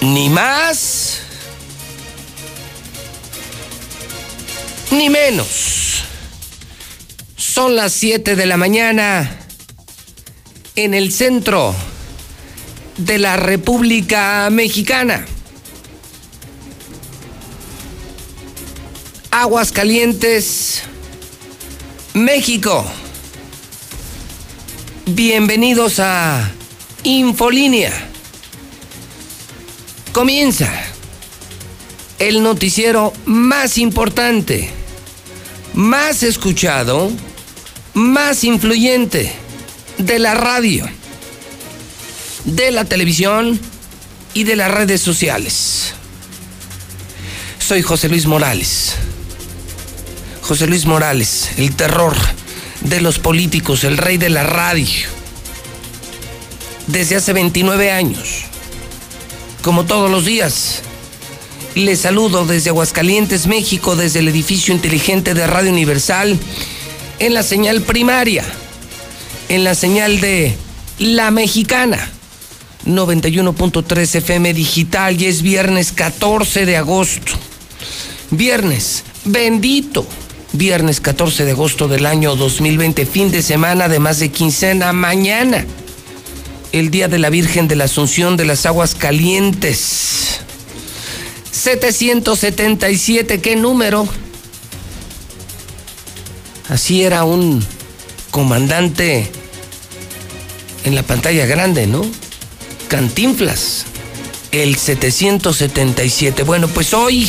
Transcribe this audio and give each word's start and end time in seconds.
ni 0.00 0.28
más, 0.30 1.20
ni 4.90 5.10
menos. 5.10 6.04
Son 7.36 7.76
las 7.76 7.92
7 7.92 8.36
de 8.36 8.46
la 8.46 8.56
mañana 8.56 9.38
en 10.76 10.94
el 10.94 11.12
centro 11.12 11.74
de 12.96 13.18
la 13.18 13.36
República 13.36 14.48
Mexicana. 14.50 15.26
Aguas 19.30 19.72
Calientes, 19.72 20.82
México. 22.14 22.84
Bienvenidos 25.06 25.98
a 25.98 26.50
Infolínea. 27.04 28.10
Comienza 30.12 30.68
el 32.18 32.42
noticiero 32.42 33.12
más 33.26 33.78
importante, 33.78 34.68
más 35.74 36.24
escuchado, 36.24 37.12
más 37.94 38.42
influyente 38.42 39.32
de 39.98 40.18
la 40.18 40.34
radio, 40.34 40.84
de 42.44 42.72
la 42.72 42.84
televisión 42.84 43.60
y 44.34 44.42
de 44.42 44.56
las 44.56 44.70
redes 44.72 45.00
sociales. 45.00 45.94
Soy 47.60 47.82
José 47.82 48.08
Luis 48.08 48.26
Morales. 48.26 48.96
José 50.42 50.66
Luis 50.66 50.86
Morales, 50.86 51.50
el 51.56 51.76
terror 51.76 52.16
de 52.80 53.00
los 53.00 53.20
políticos, 53.20 53.84
el 53.84 53.96
rey 53.96 54.18
de 54.18 54.30
la 54.30 54.42
radio. 54.42 55.08
Desde 56.88 57.14
hace 57.14 57.32
29 57.32 57.92
años, 57.92 58.49
como 59.62 59.84
todos 59.84 60.10
los 60.10 60.24
días, 60.24 60.82
les 61.74 62.00
saludo 62.00 62.46
desde 62.46 62.70
Aguascalientes, 62.70 63.46
México, 63.46 63.96
desde 63.96 64.20
el 64.20 64.28
edificio 64.28 64.74
inteligente 64.74 65.34
de 65.34 65.46
Radio 65.46 65.70
Universal, 65.70 66.38
en 67.18 67.34
la 67.34 67.42
señal 67.42 67.82
primaria, 67.82 68.44
en 69.48 69.64
la 69.64 69.74
señal 69.74 70.20
de 70.20 70.56
La 70.98 71.30
Mexicana, 71.30 72.10
91.3 72.86 74.14
FM 74.16 74.54
digital, 74.54 75.20
y 75.20 75.26
es 75.26 75.42
viernes 75.42 75.92
14 75.92 76.64
de 76.64 76.76
agosto. 76.76 77.32
Viernes, 78.30 79.04
bendito, 79.24 80.06
viernes 80.52 81.00
14 81.00 81.44
de 81.44 81.52
agosto 81.52 81.88
del 81.88 82.06
año 82.06 82.36
2020, 82.36 83.04
fin 83.06 83.30
de 83.30 83.42
semana 83.42 83.88
de 83.88 83.98
más 83.98 84.18
de 84.18 84.30
quincena, 84.30 84.92
mañana, 84.92 85.66
el 86.72 86.90
Día 86.90 87.08
de 87.08 87.18
la 87.18 87.30
Virgen 87.30 87.68
de 87.68 87.76
la 87.76 87.84
Asunción 87.84 88.36
de 88.36 88.44
las 88.44 88.66
Aguas 88.66 88.94
Calientes. 88.94 90.40
777, 91.50 93.40
¿qué 93.40 93.56
número? 93.56 94.08
Así 96.68 97.02
era 97.02 97.24
un 97.24 97.64
comandante 98.30 99.30
en 100.84 100.94
la 100.94 101.02
pantalla 101.02 101.46
grande, 101.46 101.86
¿no? 101.86 102.02
Cantinflas, 102.88 103.86
el 104.52 104.76
777. 104.76 106.44
Bueno, 106.44 106.68
pues 106.68 106.94
hoy 106.94 107.28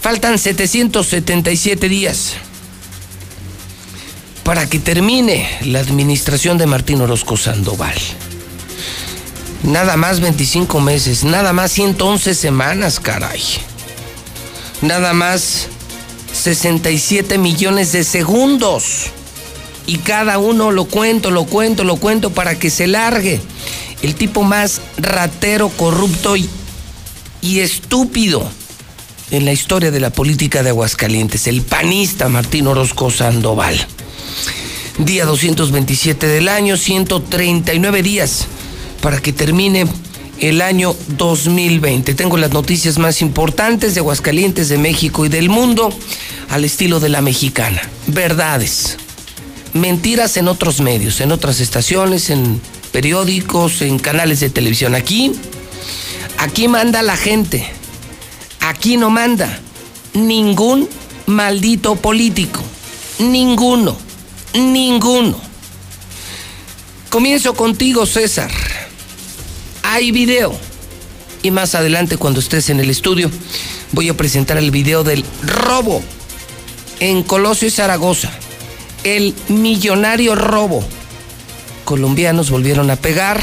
faltan 0.00 0.38
777 0.38 1.88
días 1.88 2.34
para 4.46 4.68
que 4.68 4.78
termine 4.78 5.48
la 5.62 5.80
administración 5.80 6.56
de 6.56 6.66
Martín 6.66 7.00
Orozco 7.00 7.36
Sandoval. 7.36 7.96
Nada 9.64 9.96
más 9.96 10.20
25 10.20 10.78
meses, 10.80 11.24
nada 11.24 11.52
más 11.52 11.72
111 11.72 12.32
semanas, 12.32 13.00
caray. 13.00 13.42
Nada 14.82 15.14
más 15.14 15.66
67 16.32 17.38
millones 17.38 17.90
de 17.90 18.04
segundos. 18.04 19.06
Y 19.88 19.98
cada 19.98 20.38
uno 20.38 20.70
lo 20.70 20.84
cuento, 20.84 21.32
lo 21.32 21.46
cuento, 21.46 21.82
lo 21.82 21.96
cuento 21.96 22.30
para 22.30 22.56
que 22.56 22.70
se 22.70 22.86
largue. 22.86 23.40
El 24.00 24.14
tipo 24.14 24.44
más 24.44 24.80
ratero, 24.96 25.70
corrupto 25.70 26.36
y, 26.36 26.48
y 27.42 27.58
estúpido 27.58 28.48
en 29.32 29.44
la 29.44 29.52
historia 29.52 29.90
de 29.90 29.98
la 29.98 30.10
política 30.10 30.62
de 30.62 30.68
Aguascalientes, 30.68 31.48
el 31.48 31.62
panista 31.62 32.28
Martín 32.28 32.68
Orozco 32.68 33.10
Sandoval. 33.10 33.88
Día 34.98 35.26
227 35.26 36.26
del 36.26 36.48
año, 36.48 36.78
139 36.78 38.02
días 38.02 38.46
para 39.02 39.20
que 39.20 39.32
termine 39.32 39.86
el 40.40 40.62
año 40.62 40.96
2020. 41.18 42.14
Tengo 42.14 42.38
las 42.38 42.52
noticias 42.52 42.96
más 42.98 43.20
importantes 43.20 43.94
de 43.94 44.00
Aguascalientes, 44.00 44.70
de 44.70 44.78
México 44.78 45.26
y 45.26 45.28
del 45.28 45.50
mundo 45.50 45.92
al 46.48 46.64
estilo 46.64 46.98
de 46.98 47.10
la 47.10 47.20
mexicana. 47.20 47.82
Verdades, 48.06 48.96
mentiras 49.74 50.38
en 50.38 50.48
otros 50.48 50.80
medios, 50.80 51.20
en 51.20 51.30
otras 51.30 51.60
estaciones, 51.60 52.30
en 52.30 52.60
periódicos, 52.90 53.82
en 53.82 53.98
canales 53.98 54.40
de 54.40 54.48
televisión. 54.48 54.94
Aquí, 54.94 55.32
aquí 56.38 56.68
manda 56.68 57.02
la 57.02 57.18
gente. 57.18 57.66
Aquí 58.60 58.96
no 58.96 59.10
manda 59.10 59.60
ningún 60.14 60.88
maldito 61.26 61.96
político. 61.96 62.62
Ninguno. 63.18 64.05
Ninguno. 64.56 65.38
Comienzo 67.10 67.54
contigo, 67.54 68.06
César. 68.06 68.50
Hay 69.82 70.10
video. 70.10 70.58
Y 71.42 71.50
más 71.50 71.74
adelante, 71.74 72.16
cuando 72.16 72.40
estés 72.40 72.70
en 72.70 72.80
el 72.80 72.90
estudio, 72.90 73.30
voy 73.92 74.08
a 74.08 74.16
presentar 74.16 74.56
el 74.56 74.70
video 74.70 75.04
del 75.04 75.24
robo 75.42 76.02
en 77.00 77.22
Colosio 77.22 77.68
y 77.68 77.70
Zaragoza. 77.70 78.30
El 79.04 79.34
millonario 79.48 80.34
robo. 80.34 80.82
Colombianos 81.84 82.50
volvieron 82.50 82.90
a 82.90 82.96
pegar. 82.96 83.40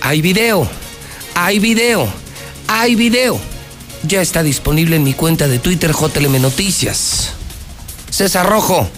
Hay 0.00 0.22
video. 0.22 0.68
Hay 1.34 1.58
video. 1.58 2.08
Hay 2.66 2.94
video. 2.94 3.38
Ya 4.02 4.22
está 4.22 4.42
disponible 4.42 4.96
en 4.96 5.04
mi 5.04 5.12
cuenta 5.12 5.48
de 5.48 5.58
Twitter 5.58 5.92
JLM 5.92 6.40
Noticias. 6.40 7.30
César 8.10 8.48
Rojo 8.48 8.88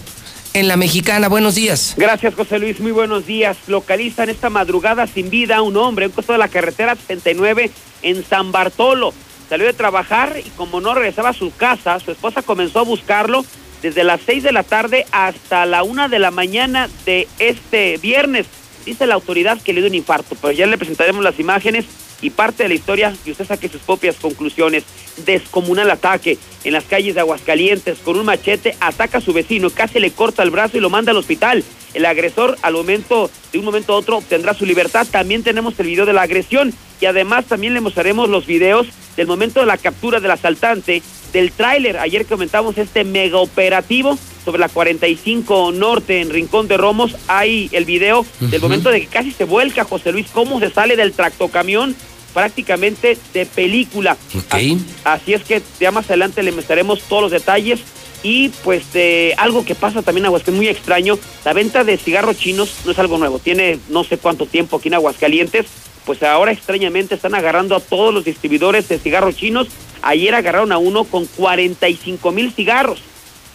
en 0.57 0.67
la 0.67 0.75
mexicana. 0.75 1.29
Buenos 1.29 1.55
días. 1.55 1.93
Gracias, 1.97 2.33
José 2.33 2.59
Luis. 2.59 2.79
Muy 2.79 2.91
buenos 2.91 3.25
días. 3.25 3.57
Localizan 3.67 4.29
esta 4.29 4.49
madrugada 4.49 5.07
sin 5.07 5.29
vida 5.29 5.57
a 5.57 5.61
un 5.61 5.77
hombre 5.77 6.05
en 6.05 6.11
costo 6.11 6.33
de 6.33 6.39
la 6.39 6.47
carretera 6.47 6.95
79 6.95 7.71
en 8.01 8.25
San 8.25 8.51
Bartolo. 8.51 9.13
Salió 9.49 9.65
de 9.65 9.73
trabajar 9.73 10.35
y 10.43 10.49
como 10.51 10.81
no 10.81 10.93
regresaba 10.93 11.29
a 11.29 11.33
su 11.33 11.55
casa, 11.55 11.99
su 11.99 12.11
esposa 12.11 12.41
comenzó 12.41 12.79
a 12.79 12.83
buscarlo 12.83 13.45
desde 13.81 14.03
las 14.03 14.19
6 14.25 14.43
de 14.43 14.51
la 14.51 14.63
tarde 14.63 15.05
hasta 15.11 15.65
la 15.65 15.83
una 15.83 16.09
de 16.09 16.19
la 16.19 16.31
mañana 16.31 16.89
de 17.05 17.27
este 17.39 17.97
viernes. 17.97 18.47
Dice 18.87 19.05
la 19.05 19.15
autoridad 19.15 19.61
que 19.61 19.73
le 19.73 19.81
dio 19.81 19.89
un 19.89 19.95
infarto, 19.95 20.37
pero 20.41 20.53
ya 20.53 20.65
le 20.65 20.77
presentaremos 20.77 21.21
las 21.21 21.37
imágenes 21.41 21.83
y 22.21 22.29
parte 22.29 22.63
de 22.63 22.69
la 22.69 22.75
historia 22.75 23.13
y 23.25 23.31
usted 23.31 23.45
saque 23.45 23.67
sus 23.67 23.81
propias 23.81 24.15
conclusiones. 24.15 24.85
Descomunal 25.25 25.91
ataque 25.91 26.37
en 26.63 26.71
las 26.71 26.85
calles 26.85 27.13
de 27.13 27.19
Aguascalientes 27.19 27.97
con 27.99 28.17
un 28.17 28.25
machete 28.25 28.77
ataca 28.79 29.17
a 29.17 29.21
su 29.21 29.33
vecino, 29.33 29.69
casi 29.71 29.99
le 29.99 30.11
corta 30.11 30.41
el 30.41 30.51
brazo 30.51 30.77
y 30.77 30.79
lo 30.79 30.89
manda 30.89 31.11
al 31.11 31.17
hospital. 31.17 31.65
El 31.93 32.05
agresor 32.05 32.57
al 32.61 32.75
momento 32.75 33.29
de 33.51 33.59
un 33.59 33.65
momento 33.65 33.91
a 33.91 33.97
otro 33.97 34.19
obtendrá 34.19 34.53
su 34.53 34.65
libertad. 34.65 35.05
También 35.11 35.43
tenemos 35.43 35.77
el 35.81 35.87
video 35.87 36.05
de 36.05 36.13
la 36.13 36.21
agresión 36.21 36.73
y 37.01 37.07
además 37.07 37.43
también 37.43 37.73
le 37.73 37.81
mostraremos 37.81 38.29
los 38.29 38.45
videos 38.45 38.87
del 39.17 39.27
momento 39.27 39.59
de 39.59 39.65
la 39.65 39.77
captura 39.77 40.21
del 40.21 40.31
asaltante 40.31 41.03
del 41.33 41.51
tráiler. 41.51 41.97
Ayer 41.97 42.25
comentamos 42.25 42.77
este 42.77 43.03
mega 43.03 43.39
operativo 43.39 44.17
sobre 44.47 44.61
la 44.61 44.69
45 44.69 45.73
Norte 45.73 46.21
en 46.21 46.29
Rincón 46.29 46.69
de 46.69 46.77
Romos. 46.77 47.17
Hay 47.27 47.67
el 47.73 47.83
video 47.83 48.25
del 48.39 48.61
momento 48.61 48.89
de 48.89 49.01
que 49.01 49.07
casi 49.07 49.33
se 49.33 49.43
vuelca 49.43 49.83
José 49.83 50.13
Luis, 50.13 50.27
cómo 50.31 50.61
se 50.61 50.69
sale 50.69 50.95
del 50.95 51.11
tractocamión 51.11 51.93
prácticamente 52.33 53.17
de 53.33 53.45
película. 53.45 54.15
Okay. 54.45 54.79
Así 55.03 55.33
es 55.33 55.43
que 55.43 55.61
ya 55.81 55.91
más 55.91 56.05
adelante 56.05 56.43
le 56.43 56.53
mostraremos 56.53 57.01
todos 57.01 57.23
los 57.23 57.31
detalles 57.31 57.81
y 58.23 58.47
pues 58.63 58.85
eh, 58.93 59.33
algo 59.37 59.65
que 59.65 59.75
pasa 59.75 60.01
también 60.01 60.23
en 60.23 60.27
Aguascalientes 60.27 60.57
muy 60.57 60.69
extraño, 60.69 61.19
la 61.43 61.51
venta 61.51 61.83
de 61.83 61.97
cigarros 61.97 62.37
chinos 62.37 62.73
no 62.85 62.91
es 62.91 62.99
algo 62.99 63.17
nuevo, 63.17 63.39
tiene 63.39 63.79
no 63.89 64.05
sé 64.05 64.17
cuánto 64.17 64.45
tiempo 64.45 64.77
aquí 64.77 64.87
en 64.87 64.93
Aguascalientes, 64.93 65.65
pues 66.05 66.23
ahora 66.23 66.53
extrañamente 66.53 67.15
están 67.15 67.35
agarrando 67.35 67.75
a 67.75 67.81
todos 67.81 68.13
los 68.13 68.23
distribuidores 68.23 68.87
de 68.87 68.97
cigarros 68.97 69.35
chinos, 69.35 69.67
ayer 70.01 70.33
agarraron 70.33 70.71
a 70.71 70.77
uno 70.77 71.03
con 71.03 71.25
45 71.25 72.31
mil 72.31 72.53
cigarros. 72.53 73.01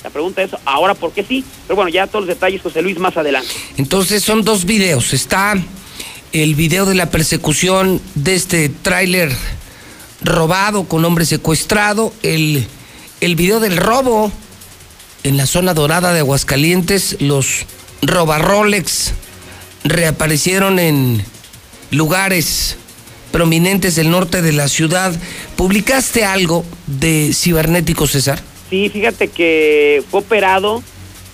La 0.05 0.11
pregunta 0.11 0.43
es, 0.43 0.51
¿ahora 0.65 0.95
por 0.95 1.13
qué 1.13 1.25
sí? 1.25 1.45
Pero 1.67 1.77
bueno, 1.77 1.89
ya 1.89 2.07
todos 2.07 2.27
los 2.27 2.35
detalles, 2.35 2.61
José 2.63 2.83
Luis, 2.83 2.99
más 2.99 3.17
adelante. 3.17 3.49
Entonces 3.77 4.23
son 4.23 4.45
dos 4.45 4.65
videos. 4.65 5.13
Está 5.13 5.55
el 6.33 6.55
video 6.55 6.87
de 6.87 6.95
la 6.95 7.11
persecución 7.11 8.01
de 8.15 8.35
este 8.35 8.69
tráiler 8.69 9.33
robado 10.23 10.85
con 10.85 11.05
hombre 11.05 11.25
secuestrado, 11.25 12.13
el, 12.23 12.67
el 13.21 13.37
video 13.37 13.61
del 13.61 13.77
robo 13.77 14.33
en 15.25 15.37
la 15.37 15.47
zona 15.47 15.75
dorada 15.75 16.13
de 16.13 16.21
Aguascalientes, 16.21 17.17
los 17.21 17.67
roba 18.03 18.39
Rolex 18.39 19.13
reaparecieron 19.85 20.79
en 20.79 21.25
lugares 21.91 22.77
prominentes 23.31 23.97
del 23.97 24.11
norte 24.11 24.43
de 24.43 24.53
la 24.53 24.69
ciudad. 24.69 25.15
¿Publicaste 25.57 26.25
algo 26.25 26.65
de 26.87 27.33
cibernético, 27.35 28.07
César? 28.07 28.43
Sí, 28.73 28.89
fíjate 28.89 29.29
que 29.29 30.03
fue 30.11 30.21
operado 30.21 30.83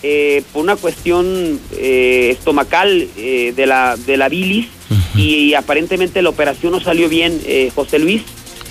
eh, 0.03 0.43
por 0.53 0.61
una 0.61 0.75
cuestión 0.75 1.61
eh, 1.77 2.31
estomacal 2.37 3.07
eh, 3.17 3.53
de, 3.55 3.65
la, 3.65 3.97
de 3.97 4.17
la 4.17 4.29
bilis 4.29 4.67
y, 5.15 5.55
aparentemente 5.55 6.21
la 6.21 6.31
operación 6.31 6.73
no 6.73 6.81
salió 6.81 7.09
bien, 7.09 7.41
José 7.77 8.01
Luis, 8.01 8.23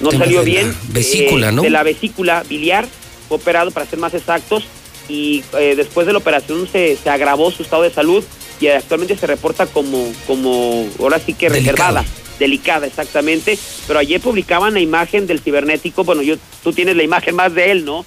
no 0.01 0.11
salió 0.11 0.43
bien. 0.43 0.75
vesícula, 0.89 1.53
¿no? 1.53 1.61
De 1.61 1.69
la 1.69 1.83
vesícula 1.83 2.43
biliar, 2.49 2.85
fue 3.29 3.37
operado 3.37 3.71
para 3.71 3.85
ser 3.85 3.99
más 3.99 4.13
exactos 4.13 4.65
y 5.07 5.43
después 5.77 6.05
de 6.05 6.11
la 6.11 6.19
operación 6.19 6.67
se, 6.69 6.97
se 7.01 7.09
agravó 7.09 7.51
su 7.51 7.63
estado 7.63 7.83
de 7.83 7.91
salud 7.91 8.21
y 8.59 8.67
actualmente 8.67 9.15
se 9.15 9.27
reporta 9.27 9.65
como, 9.65 10.11
como 10.27 10.85
ahora 10.99 11.19
sí 11.25 11.33
que 11.33 11.47
reservada 11.47 12.03
delicada 12.39 12.87
exactamente, 12.87 13.57
pero 13.87 13.99
ayer 13.99 14.21
publicaban 14.21 14.73
la 14.73 14.79
imagen 14.79 15.27
del 15.27 15.39
cibernético, 15.39 16.03
bueno, 16.03 16.21
yo 16.21 16.35
tú 16.63 16.73
tienes 16.73 16.95
la 16.95 17.03
imagen 17.03 17.35
más 17.35 17.53
de 17.53 17.71
él, 17.71 17.85
¿no? 17.85 18.05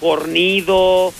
Fornido, 0.00 1.12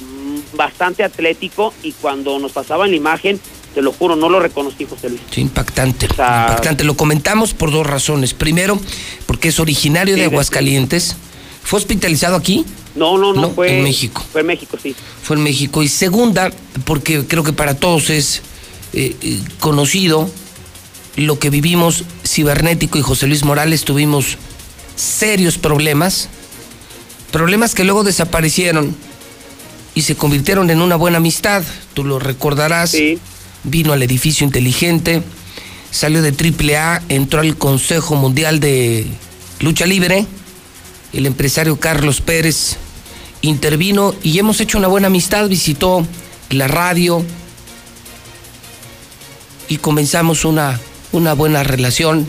mm, 0.00 0.56
bastante 0.56 1.04
atlético 1.04 1.72
y 1.82 1.92
cuando 1.92 2.38
nos 2.38 2.52
pasaban 2.52 2.90
la 2.90 2.96
imagen, 2.96 3.40
te 3.74 3.82
lo 3.82 3.92
juro, 3.92 4.16
no 4.16 4.28
lo 4.28 4.40
reconocí, 4.40 4.86
José 4.86 5.10
Luis. 5.10 5.20
Sí, 5.30 5.40
impactante, 5.40 6.06
impactante. 6.06 6.84
Lo 6.84 6.96
comentamos 6.96 7.54
por 7.54 7.70
dos 7.70 7.86
razones. 7.86 8.34
Primero, 8.34 8.78
porque 9.26 9.48
es 9.48 9.60
originario 9.60 10.16
de 10.16 10.24
Aguascalientes. 10.24 11.16
¿Fue 11.62 11.78
hospitalizado 11.78 12.34
aquí? 12.34 12.64
No, 12.96 13.18
no, 13.18 13.34
no, 13.34 13.50
fue 13.50 13.76
en 13.76 13.84
México. 13.84 14.24
Fue 14.32 14.40
en 14.40 14.46
México, 14.48 14.78
sí. 14.82 14.96
Fue 15.22 15.36
en 15.36 15.42
México. 15.42 15.82
Y 15.82 15.88
segunda, 15.88 16.50
porque 16.84 17.26
creo 17.26 17.44
que 17.44 17.52
para 17.52 17.74
todos 17.74 18.10
es 18.10 18.42
eh, 18.94 19.14
eh, 19.20 19.40
conocido 19.60 20.28
lo 21.18 21.38
que 21.38 21.50
vivimos 21.50 22.04
cibernético 22.24 22.96
y 22.96 23.02
José 23.02 23.26
Luis 23.26 23.44
Morales 23.44 23.84
tuvimos 23.84 24.38
serios 24.94 25.58
problemas, 25.58 26.28
problemas 27.32 27.74
que 27.74 27.84
luego 27.84 28.04
desaparecieron 28.04 28.94
y 29.94 30.02
se 30.02 30.14
convirtieron 30.14 30.70
en 30.70 30.80
una 30.80 30.94
buena 30.94 31.18
amistad. 31.18 31.64
Tú 31.92 32.04
lo 32.04 32.20
recordarás. 32.20 32.96
Vino 33.64 33.92
al 33.92 34.02
edificio 34.04 34.46
inteligente, 34.46 35.22
salió 35.90 36.22
de 36.22 36.30
AAA, 36.30 37.02
entró 37.08 37.40
al 37.40 37.56
Consejo 37.56 38.14
Mundial 38.14 38.60
de 38.60 39.04
Lucha 39.58 39.86
Libre. 39.86 40.24
El 41.12 41.26
empresario 41.26 41.80
Carlos 41.80 42.20
Pérez 42.20 42.76
intervino 43.42 44.14
y 44.22 44.38
hemos 44.38 44.60
hecho 44.60 44.78
una 44.78 44.86
buena 44.86 45.08
amistad. 45.08 45.48
Visitó 45.48 46.06
la 46.50 46.68
radio 46.68 47.24
y 49.68 49.78
comenzamos 49.78 50.44
una 50.44 50.78
una 51.12 51.32
buena 51.32 51.62
relación 51.62 52.26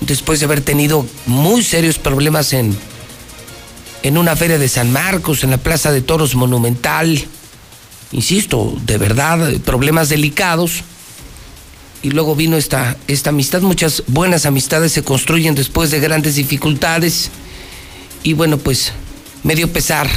después 0.00 0.40
de 0.40 0.46
haber 0.46 0.60
tenido 0.60 1.06
muy 1.26 1.62
serios 1.62 1.98
problemas 1.98 2.52
en, 2.52 2.76
en 4.02 4.18
una 4.18 4.36
feria 4.36 4.58
de 4.58 4.68
San 4.68 4.92
Marcos, 4.92 5.44
en 5.44 5.50
la 5.50 5.58
Plaza 5.58 5.92
de 5.92 6.02
Toros 6.02 6.34
Monumental. 6.34 7.24
Insisto, 8.12 8.76
de 8.84 8.98
verdad, 8.98 9.52
problemas 9.64 10.08
delicados. 10.08 10.82
Y 12.02 12.10
luego 12.10 12.36
vino 12.36 12.56
esta, 12.56 12.96
esta 13.08 13.30
amistad. 13.30 13.62
Muchas 13.62 14.02
buenas 14.06 14.44
amistades 14.44 14.92
se 14.92 15.02
construyen 15.02 15.54
después 15.54 15.90
de 15.90 16.00
grandes 16.00 16.34
dificultades. 16.34 17.30
Y 18.22 18.34
bueno, 18.34 18.58
pues 18.58 18.92
me 19.42 19.54
dio 19.54 19.72
pesar 19.72 20.08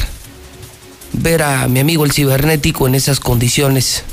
ver 1.14 1.44
a 1.44 1.68
mi 1.70 1.80
amigo 1.80 2.04
el 2.04 2.12
cibernético 2.12 2.88
en 2.88 2.96
esas 2.96 3.22
condiciones 3.22 4.04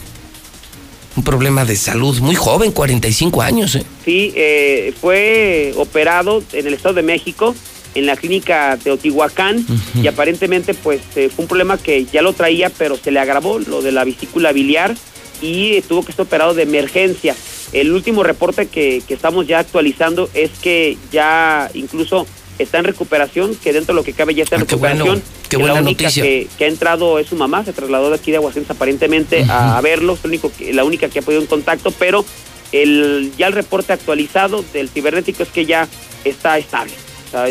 un 1.16 1.22
problema 1.22 1.64
de 1.64 1.76
salud 1.76 2.18
muy 2.20 2.34
joven, 2.34 2.72
45 2.72 3.42
años. 3.42 3.74
¿eh? 3.76 3.84
Sí, 4.04 4.32
eh, 4.34 4.92
fue 5.00 5.72
operado 5.76 6.42
en 6.52 6.66
el 6.66 6.74
Estado 6.74 6.94
de 6.94 7.02
México, 7.02 7.54
en 7.94 8.06
la 8.06 8.16
clínica 8.16 8.76
Teotihuacán, 8.82 9.64
y 9.94 10.06
aparentemente 10.08 10.74
pues 10.74 11.00
eh, 11.14 11.30
fue 11.34 11.44
un 11.44 11.48
problema 11.48 11.78
que 11.78 12.04
ya 12.06 12.22
lo 12.22 12.32
traía, 12.32 12.70
pero 12.70 12.96
se 12.96 13.12
le 13.12 13.20
agravó 13.20 13.60
lo 13.60 13.82
de 13.82 13.92
la 13.92 14.04
vesícula 14.04 14.52
biliar 14.52 14.96
y 15.40 15.80
tuvo 15.82 16.04
que 16.04 16.12
ser 16.12 16.22
operado 16.22 16.54
de 16.54 16.64
emergencia. 16.64 17.36
El 17.72 17.92
último 17.92 18.22
reporte 18.22 18.66
que, 18.66 19.02
que 19.06 19.14
estamos 19.14 19.46
ya 19.46 19.60
actualizando 19.60 20.28
es 20.34 20.50
que 20.60 20.96
ya 21.12 21.70
incluso 21.74 22.26
está 22.58 22.78
en 22.78 22.84
recuperación, 22.84 23.54
que 23.56 23.72
dentro 23.72 23.94
de 23.94 24.00
lo 24.00 24.04
que 24.04 24.12
cabe 24.12 24.34
ya 24.34 24.44
está 24.44 24.56
en 24.56 24.62
ah, 24.62 24.64
recuperación. 24.64 25.22
Qué, 25.48 25.56
buena 25.56 25.74
la 25.74 25.80
única 25.80 26.10
Que, 26.10 26.48
ha 26.60 26.66
entrado 26.66 27.18
es 27.18 27.28
su 27.28 27.36
mamá, 27.36 27.64
se 27.64 27.72
trasladó 27.72 28.10
de 28.10 28.16
aquí 28.16 28.30
de 28.30 28.38
Aguascalientes 28.38 28.76
aparentemente 28.76 29.44
a, 29.48 29.80
verlo, 29.80 30.14
es 30.14 30.24
único 30.24 30.50
que, 30.52 30.72
la 30.72 30.84
única 30.84 31.08
que 31.08 31.20
ha 31.20 31.22
podido 31.22 31.42
en 31.42 31.46
contacto, 31.46 31.90
pero 31.92 32.24
el, 32.72 33.32
ya 33.36 33.46
el 33.46 33.52
reporte 33.52 33.92
actualizado 33.92 34.64
del 34.72 34.88
cibernético 34.88 35.42
es 35.42 35.48
que 35.48 35.66
ya 35.66 35.88
está 36.24 36.58
estable. 36.58 36.92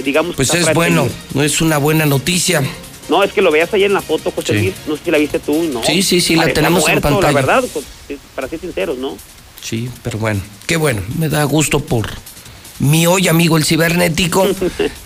digamos 0.04 0.36
pues 0.36 0.54
es 0.54 0.74
bueno, 0.74 1.08
no 1.34 1.44
es 1.44 1.62
una 1.62 1.78
buena 1.78 2.06
noticia. 2.06 2.62
No, 3.10 3.22
es 3.22 3.34
que 3.34 3.42
lo 3.42 3.52
veas 3.52 3.74
ahí 3.74 3.84
en 3.84 3.94
la 3.94 4.02
foto, 4.02 4.32
José 4.32 4.54
Luis, 4.54 4.74
no 4.88 4.96
sé 4.96 5.04
si 5.06 5.12
la 5.12 5.18
viste 5.18 5.40
tú, 5.40 5.62
¿no? 5.64 5.84
Sí, 5.84 6.02
sí, 6.02 6.22
sí, 6.22 6.36
la 6.36 6.48
tenemos 6.54 6.88
en 6.88 7.02
pantalla. 7.02 7.28
La 7.28 7.34
verdad, 7.34 7.64
pues, 7.74 7.86
para 8.34 8.48
ser 8.48 8.60
sinceros, 8.60 8.98
¿no? 8.98 9.18
Sí, 9.62 9.90
pero 10.02 10.18
bueno, 10.18 10.42
qué 10.68 10.78
bueno, 10.78 11.02
me 11.18 11.30
da 11.30 11.44
gusto 11.44 11.82
por 11.82 12.10
mi 12.80 13.06
hoy 13.08 13.28
amigo 13.28 13.58
el 13.58 13.66
cibernético, 13.66 14.48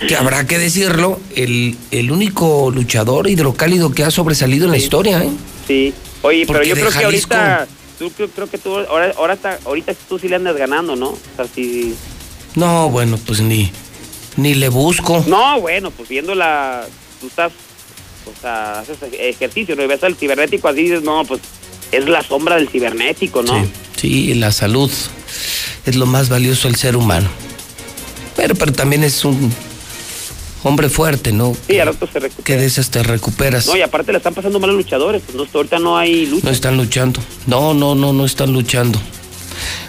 que 0.07 0.15
habrá 0.19 0.47
que 0.47 0.57
decirlo, 0.57 1.19
el, 1.35 1.77
el 1.91 2.11
único 2.11 2.71
luchador 2.71 3.29
hidrocálido 3.29 3.91
que 3.91 4.03
ha 4.03 4.11
sobresalido 4.11 4.65
en 4.65 4.71
la 4.71 4.77
historia, 4.77 5.23
¿eh? 5.23 5.29
Sí. 5.67 5.93
Oye, 6.21 6.45
pero 6.47 6.63
yo 6.63 6.75
creo 6.75 6.91
que 6.91 7.03
ahorita, 7.03 7.67
tú, 7.99 8.11
creo, 8.11 8.49
que 8.49 8.57
tú, 8.57 8.75
ahora, 8.75 9.13
ahora 9.17 9.37
ahorita 9.65 9.93
tú 10.09 10.17
sí 10.17 10.27
le 10.27 10.35
andas 10.35 10.55
ganando, 10.57 10.95
¿no? 10.95 11.09
O 11.09 11.19
sea, 11.35 11.45
si... 11.53 11.93
No, 12.55 12.89
bueno, 12.89 13.19
pues 13.25 13.41
ni, 13.41 13.71
ni 14.35 14.55
le 14.55 14.69
busco. 14.69 15.23
No, 15.27 15.61
bueno, 15.61 15.91
pues 15.91 16.09
viendo 16.09 16.33
la, 16.33 16.85
tú 17.21 17.27
estás, 17.27 17.51
o 18.25 18.41
sea, 18.41 18.79
haces 18.79 18.97
ejercicio, 19.13 19.75
¿no? 19.75 19.83
Y 19.83 19.87
ves 19.87 20.03
al 20.03 20.15
cibernético 20.15 20.67
así 20.67 20.83
dices, 20.83 21.03
no, 21.03 21.23
pues 21.25 21.41
es 21.91 22.07
la 22.07 22.23
sombra 22.23 22.55
del 22.55 22.69
cibernético, 22.69 23.43
¿no? 23.43 23.53
Sí, 23.61 23.69
sí, 23.95 24.33
la 24.33 24.51
salud 24.51 24.91
es 25.85 25.95
lo 25.95 26.05
más 26.05 26.29
valioso 26.29 26.67
del 26.67 26.77
ser 26.77 26.95
humano. 26.95 27.29
Pero, 28.37 28.55
pero 28.55 28.71
también 28.71 29.03
es 29.03 29.25
un 29.25 29.51
hombre 30.63 30.89
fuerte, 30.89 31.33
¿no? 31.33 31.55
Sí, 31.67 31.79
al 31.79 31.87
rato 31.87 32.07
se 32.07 32.19
recupera. 32.19 32.43
Que 32.45 32.55
de 32.55 32.65
esas 32.65 32.89
te 32.89 33.03
recuperas. 33.03 33.67
No, 33.67 33.75
y 33.75 33.81
aparte 33.81 34.11
le 34.11 34.19
están 34.19 34.33
pasando 34.33 34.59
mal 34.59 34.69
a 34.69 34.73
los 34.73 34.83
luchadores. 34.83 35.21
Pues 35.25 35.35
no, 35.35 35.45
ahorita 35.53 35.79
no 35.79 35.97
hay 35.97 36.27
lucha. 36.27 36.45
No 36.45 36.51
están 36.51 36.77
luchando. 36.77 37.19
No, 37.47 37.73
no, 37.73 37.95
no, 37.95 38.13
no 38.13 38.25
están 38.25 38.53
luchando. 38.53 39.01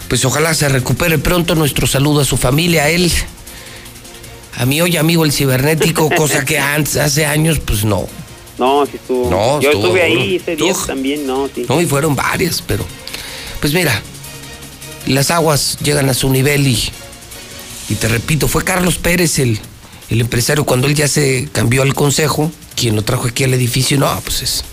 Pues 0.09 0.25
ojalá 0.25 0.55
se 0.55 0.69
recupere 0.69 1.19
pronto. 1.19 1.55
Nuestro 1.55 1.87
saludo 1.87 2.23
a 2.23 2.25
su 2.25 2.37
familia, 2.37 2.85
a 2.85 2.89
él. 2.89 3.13
A 4.57 4.67
mí 4.67 4.81
hoy 4.81 4.97
amigo 4.97 5.25
el 5.25 5.33
cibernético, 5.33 6.11
cosa 6.17 6.45
que 6.45 6.59
antes, 6.59 6.97
hace 6.97 7.27
años, 7.27 7.61
pues 7.61 7.85
no. 7.85 8.09
No, 8.59 8.85
sí 8.87 8.93
estuvo. 8.97 9.31
No, 9.31 9.61
Yo 9.61 9.71
estuve 9.71 10.03
ahí 10.03 10.37
ese 10.37 10.57
día 10.57 10.75
también, 10.87 11.27
no, 11.27 11.49
sí. 11.55 11.65
No, 11.69 11.81
y 11.81 11.87
fueron 11.87 12.17
varias, 12.17 12.63
pero. 12.67 12.85
Pues 13.61 13.73
mira, 13.73 14.03
las 15.07 15.31
aguas 15.31 15.79
llegan 15.83 16.09
a 16.09 16.15
su 16.15 16.31
nivel 16.31 16.67
y 16.67 16.91
y 17.89 17.95
te 17.95 18.09
repito, 18.09 18.49
fue 18.49 18.65
Carlos 18.65 18.97
Pérez 18.99 19.39
el, 19.39 19.59
el 20.11 20.21
empresario 20.21 20.65
cuando 20.65 20.87
él 20.87 20.95
ya 20.95 21.09
se 21.09 21.49
cambió 21.53 21.83
al 21.83 21.95
consejo, 21.95 22.53
quien 22.77 22.97
lo 22.97 23.03
trajo 23.03 23.29
aquí 23.29 23.45
al 23.45 23.55
edificio. 23.55 23.99
No, 23.99 24.21
pues 24.23 24.43
es. 24.43 24.65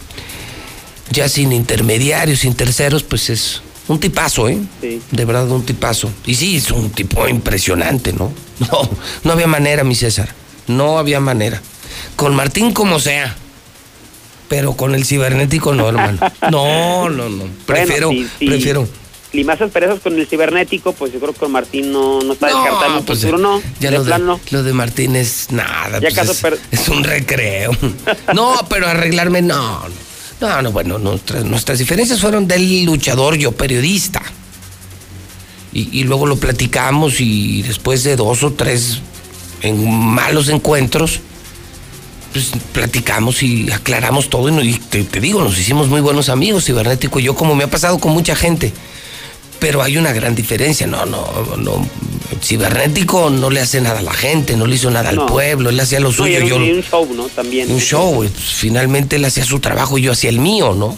Ya 1.12 1.30
sin 1.30 1.52
intermediarios, 1.52 2.40
sin 2.40 2.56
terceros, 2.56 3.04
pues 3.04 3.30
es 3.30 3.62
un 3.88 4.00
tipazo, 4.00 4.50
¿eh? 4.50 4.60
Sí. 4.82 5.02
De 5.12 5.26
verdad, 5.26 5.50
un 5.50 5.66
tipazo. 5.66 6.12
Y 6.26 6.36
sí, 6.36 6.58
es 6.58 6.72
un 6.72 6.90
tipo 6.90 7.28
impresionante, 7.28 8.14
¿no? 8.14 8.32
No, 8.58 8.90
no 9.26 9.34
había 9.34 9.48
manera, 9.48 9.84
mi 9.84 9.96
César. 9.96 10.34
No 10.68 10.98
había 10.98 11.20
manera. 11.20 11.62
Con 12.16 12.34
Martín 12.36 12.72
como 12.72 13.00
sea. 13.00 13.36
Pero 14.48 14.78
con 14.78 14.96
el 14.96 15.06
cibernético 15.06 15.74
no, 15.74 15.90
hermano. 15.90 16.20
No, 16.52 17.10
no, 17.10 17.28
no. 17.30 17.44
Prefiero, 17.66 18.12
prefiero 18.40 18.88
más 19.44 19.62
asperezas 19.62 20.00
con 20.00 20.18
el 20.18 20.27
cibernético, 20.27 20.94
pues 20.94 21.12
yo 21.12 21.20
creo 21.20 21.34
que 21.34 21.39
con 21.39 21.51
Martín 21.51 21.92
no, 21.92 22.22
no 22.22 22.34
está 22.34 22.48
descartando 22.48 23.00
un 23.00 23.06
pues 23.06 23.20
futuro, 23.20 23.38
no. 23.38 23.62
Ya 23.80 23.92
lo, 23.92 24.04
de, 24.04 24.39
lo 24.51 24.63
de 24.63 24.74
Martín 24.74 25.15
es 25.15 25.51
nada. 25.51 26.00
Ya 26.00 26.10
pues 26.24 26.44
es, 26.72 26.89
un 26.89 27.04
recreo. 27.04 27.72
no, 28.34 28.56
pero 28.70 28.88
arreglarme, 28.88 29.42
no. 29.42 29.84
No, 30.42 30.62
no, 30.62 30.72
bueno, 30.72 30.98
nuestras, 30.98 31.46
nuestras 31.46 31.80
diferencias 31.80 32.20
fueron 32.20 32.48
del 32.48 32.84
luchador, 32.86 33.36
yo 33.36 33.51
periodista. 33.51 34.22
Y, 35.74 36.00
y 36.00 36.04
luego 36.04 36.25
lo 36.25 36.38
platicamos 36.38 37.20
y 37.20 37.62
después 37.63 38.04
de 38.04 38.15
dos 38.15 38.44
o 38.44 38.54
tres 38.54 39.00
en 39.62 39.89
malos 39.89 40.50
encuentros, 40.50 41.20
pues 42.36 42.51
platicamos 42.74 43.42
y 43.44 43.72
aclaramos 43.72 44.30
todo 44.30 44.62
y, 44.62 44.74
te, 44.74 45.06
te, 45.06 45.22
digo, 45.22 45.42
nos 45.42 45.58
hicimos 45.58 45.88
muy 45.88 46.01
buenos 46.01 46.27
amigos, 46.27 46.65
cibernético 46.65 47.22
y 47.22 47.24
yo, 47.24 47.34
como 47.34 47.56
me 47.56 47.63
ha 47.63 47.70
pasado 47.70 47.98
con 47.98 48.12
mucha 48.12 48.36
gente 48.36 48.74
pero 49.60 49.82
hay 49.82 49.98
una 49.98 50.14
gran 50.14 50.36
diferencia. 50.36 50.88
No, 50.88 51.06
no, 51.06 51.26
no. 51.58 51.88
Cibernético 52.42 53.30
no 53.30 53.50
le 53.50 53.62
hace 53.62 53.82
nada 53.82 54.00
a 54.00 54.02
la 54.02 54.14
gente, 54.14 54.58
no 54.58 54.68
le 54.68 54.76
hizo 54.76 54.92
nada 54.92 55.10
al 55.10 55.26
pueblo, 55.26 55.70
él 55.70 55.80
hacía 55.80 56.00
lo 56.00 56.12
suyo. 56.12 56.40
yo, 56.40 56.58
un 56.58 56.84
show, 56.84 57.08
¿no? 57.16 57.28
También. 57.30 57.72
Un 57.72 57.80
show, 57.80 58.16
pues, 58.16 58.32
finalmente 58.32 59.16
él 59.16 59.26
hacía 59.26 59.46
su 59.46 59.60
trabajo 59.60 59.98
y 59.98 60.04
yo 60.04 60.12
hacía 60.12 60.30
el 60.30 60.40
mío, 60.40 60.74
¿no? 60.74 60.98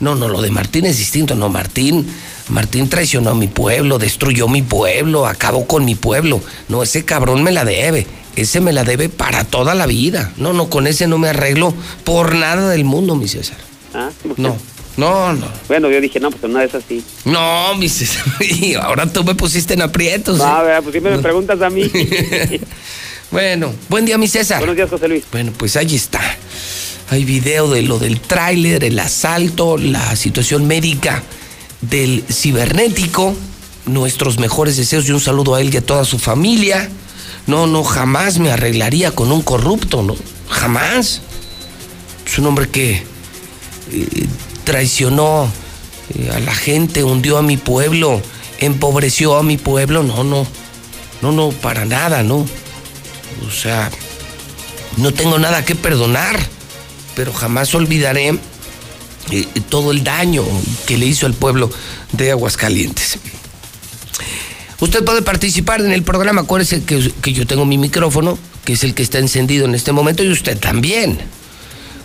No, 0.00 0.14
no, 0.14 0.28
lo 0.28 0.42
de 0.42 0.50
Martín 0.50 0.86
es 0.86 0.98
distinto. 0.98 1.34
No, 1.34 1.48
Martín 1.48 2.06
Martín 2.48 2.88
traicionó 2.88 3.30
a 3.30 3.34
mi 3.34 3.46
pueblo, 3.46 3.98
destruyó 3.98 4.48
mi 4.48 4.62
pueblo, 4.62 5.26
acabó 5.26 5.66
con 5.66 5.84
mi 5.84 5.94
pueblo. 5.94 6.40
No, 6.68 6.82
ese 6.82 7.04
cabrón 7.04 7.42
me 7.42 7.52
la 7.52 7.64
debe. 7.64 8.06
Ese 8.36 8.60
me 8.60 8.72
la 8.72 8.84
debe 8.84 9.08
para 9.08 9.44
toda 9.44 9.74
la 9.74 9.86
vida. 9.86 10.32
No, 10.36 10.52
no, 10.52 10.68
con 10.68 10.86
ese 10.86 11.06
no 11.06 11.18
me 11.18 11.28
arreglo 11.28 11.72
por 12.02 12.34
nada 12.34 12.68
del 12.70 12.84
mundo, 12.84 13.14
mi 13.14 13.28
César. 13.28 13.56
Ah, 13.94 14.10
No, 14.36 14.56
no, 14.96 15.32
no. 15.32 15.46
Bueno, 15.68 15.90
yo 15.90 16.00
dije, 16.00 16.20
no, 16.20 16.30
pues 16.30 16.42
una 16.44 16.60
vez 16.60 16.74
así. 16.74 17.04
No, 17.24 17.74
mi 17.76 17.88
César. 17.88 18.24
Y 18.40 18.74
ahora 18.74 19.06
tú 19.06 19.24
me 19.24 19.34
pusiste 19.34 19.74
en 19.74 19.82
aprietos. 19.82 20.38
No, 20.38 20.68
¿eh? 20.68 20.80
pues 20.82 20.92
siempre 20.92 21.16
me 21.16 21.22
preguntas 21.22 21.60
a 21.60 21.70
mí. 21.70 21.90
Bueno, 23.30 23.72
buen 23.88 24.04
día, 24.04 24.16
mi 24.16 24.28
César. 24.28 24.58
Buenos 24.58 24.76
días, 24.76 24.88
José 24.88 25.08
Luis. 25.08 25.24
Bueno, 25.32 25.50
pues 25.56 25.76
ahí 25.76 25.96
está. 25.96 26.20
Hay 27.10 27.24
video 27.24 27.68
de 27.68 27.82
lo 27.82 27.98
del 27.98 28.20
tráiler, 28.20 28.84
el 28.84 28.96
asalto, 28.96 29.76
la 29.76 30.14
situación 30.14 30.68
médica 30.68 31.20
del 31.80 32.22
cibernético. 32.30 33.34
Nuestros 33.86 34.38
mejores 34.38 34.76
deseos 34.76 35.08
y 35.08 35.10
un 35.10 35.18
saludo 35.18 35.56
a 35.56 35.60
él 35.60 35.74
y 35.74 35.78
a 35.78 35.84
toda 35.84 36.04
su 36.04 36.20
familia. 36.20 36.88
No, 37.48 37.66
no, 37.66 37.82
jamás 37.82 38.38
me 38.38 38.52
arreglaría 38.52 39.10
con 39.10 39.32
un 39.32 39.42
corrupto, 39.42 40.04
¿no? 40.04 40.16
Jamás. 40.48 41.20
Es 42.24 42.38
un 42.38 42.46
hombre 42.46 42.68
que 42.68 43.02
eh, 43.90 44.26
traicionó 44.64 45.48
eh, 46.18 46.30
a 46.34 46.40
la 46.40 46.54
gente, 46.54 47.04
hundió 47.04 47.38
a 47.38 47.42
mi 47.42 47.56
pueblo, 47.56 48.20
empobreció 48.58 49.36
a 49.36 49.42
mi 49.42 49.56
pueblo. 49.56 50.02
No, 50.02 50.24
no. 50.24 50.46
No, 51.22 51.32
no, 51.32 51.50
para 51.50 51.84
nada, 51.84 52.22
no. 52.22 52.46
O 53.46 53.50
sea, 53.50 53.90
no 54.96 55.12
tengo 55.12 55.38
nada 55.38 55.64
que 55.64 55.74
perdonar, 55.74 56.38
pero 57.14 57.32
jamás 57.32 57.74
olvidaré 57.74 58.38
eh, 59.30 59.46
todo 59.68 59.90
el 59.90 60.04
daño 60.04 60.44
que 60.86 60.98
le 60.98 61.06
hizo 61.06 61.26
al 61.26 61.34
pueblo 61.34 61.70
de 62.12 62.30
Aguascalientes. 62.30 63.18
Usted 64.80 65.04
puede 65.04 65.22
participar 65.22 65.80
en 65.80 65.92
el 65.92 66.02
programa, 66.02 66.42
acuérdese 66.42 66.84
que, 66.84 67.10
que 67.22 67.32
yo 67.32 67.46
tengo 67.46 67.64
mi 67.64 67.78
micrófono, 67.78 68.38
que 68.64 68.74
es 68.74 68.84
el 68.84 68.94
que 68.94 69.02
está 69.02 69.18
encendido 69.18 69.64
en 69.64 69.74
este 69.74 69.92
momento, 69.92 70.22
y 70.22 70.30
usted 70.30 70.58
también. 70.58 71.18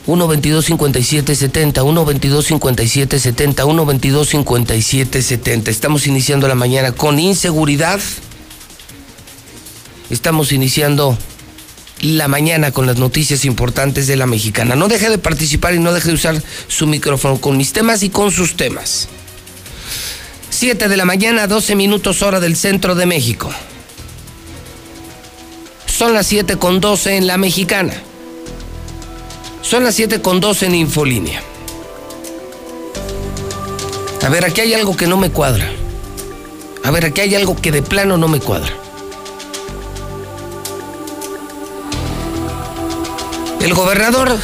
1-22-57-70, 0.10 1.84
1-22-57-70, 1.84 3.64
1-22-57-70. 3.64 5.68
Estamos 5.68 6.08
iniciando 6.08 6.48
la 6.48 6.56
mañana 6.56 6.92
con 6.92 7.20
inseguridad. 7.20 8.00
Estamos 10.10 10.52
iniciando 10.52 11.16
la 12.02 12.28
mañana 12.28 12.72
con 12.72 12.88
las 12.88 12.98
noticias 12.98 13.46
importantes 13.46 14.08
de 14.08 14.16
la 14.16 14.26
mexicana. 14.26 14.76
No 14.76 14.88
deje 14.88 15.12
de 15.12 15.20
participar 15.20 15.76
y 15.76 15.80
no 15.80 15.94
deje 15.94 16.08
de 16.08 16.16
usar 16.16 16.42
su 16.68 16.88
micrófono 16.88 17.40
con 17.40 17.56
mis 17.56 17.72
temas 17.72 18.02
y 18.02 18.10
con 18.10 18.32
sus 18.32 18.58
temas. 18.58 19.10
7 20.50 20.90
de 20.90 20.98
la 20.98 21.06
mañana, 21.06 21.46
12 21.46 21.76
minutos 21.76 22.24
hora 22.24 22.40
del 22.40 22.56
centro 22.56 22.96
de 22.96 23.06
México. 23.06 23.52
Son 25.86 26.14
las 26.14 26.26
7 26.26 26.58
con 26.58 26.82
12 26.82 27.18
en 27.18 27.28
la 27.28 27.38
mexicana. 27.38 28.09
Son 29.62 29.84
las 29.84 29.96
7 29.96 30.22
con 30.22 30.40
12 30.40 30.68
en 30.68 30.76
Infolínea. 30.76 31.42
A 34.26 34.30
ver, 34.30 34.46
aquí 34.46 34.62
hay 34.62 34.74
algo 34.74 34.96
que 34.96 35.08
no 35.08 35.18
me 35.18 35.32
cuadra. 35.32 35.70
A 36.84 36.92
ver, 36.92 37.06
aquí 37.06 37.22
hay 37.22 37.36
algo 37.36 37.56
que 37.56 37.72
de 37.72 37.82
plano 37.82 38.18
no 38.18 38.28
me 38.28 38.40
cuadra. 38.40 38.74
El 43.62 43.74
gobernador 43.74 44.38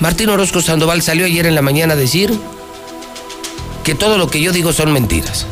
Martín 0.00 0.28
Orozco 0.28 0.60
Sandoval 0.60 1.00
salió 1.00 1.26
ayer 1.26 1.46
en 1.46 1.54
la 1.54 1.62
mañana 1.62 1.94
a 1.94 1.96
decir 1.96 2.36
que 3.84 3.94
todo 3.94 4.18
lo 4.18 4.28
que 4.28 4.40
yo 4.40 4.52
digo 4.52 4.72
son 4.72 4.92
mentiras. 4.92 5.46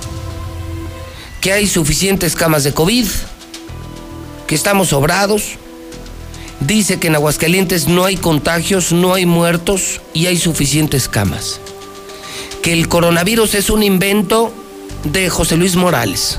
Que 1.41 1.53
hay 1.53 1.67
suficientes 1.67 2.35
camas 2.35 2.65
de 2.65 2.75
COVID, 2.75 3.07
que 4.47 4.55
estamos 4.55 4.89
sobrados. 4.89 5.59
Dice 6.61 7.01
que 7.01 7.07
en 7.07 7.15
Aguascalientes 7.15 7.89
no 7.89 8.05
hay 8.05 8.17
contagios, 8.17 8.93
no 8.93 9.15
hay 9.15 9.25
muertos 9.25 10.01
y 10.13 10.27
hay 10.27 10.37
suficientes 10.37 11.09
camas. 11.09 11.59
Que 12.63 12.75
el 12.75 12.87
coronavirus 12.89 13.55
es 13.55 13.71
un 13.71 13.83
invento 13.83 14.53
de 15.05 15.31
José 15.31 15.57
Luis 15.57 15.77
Morales. 15.77 16.39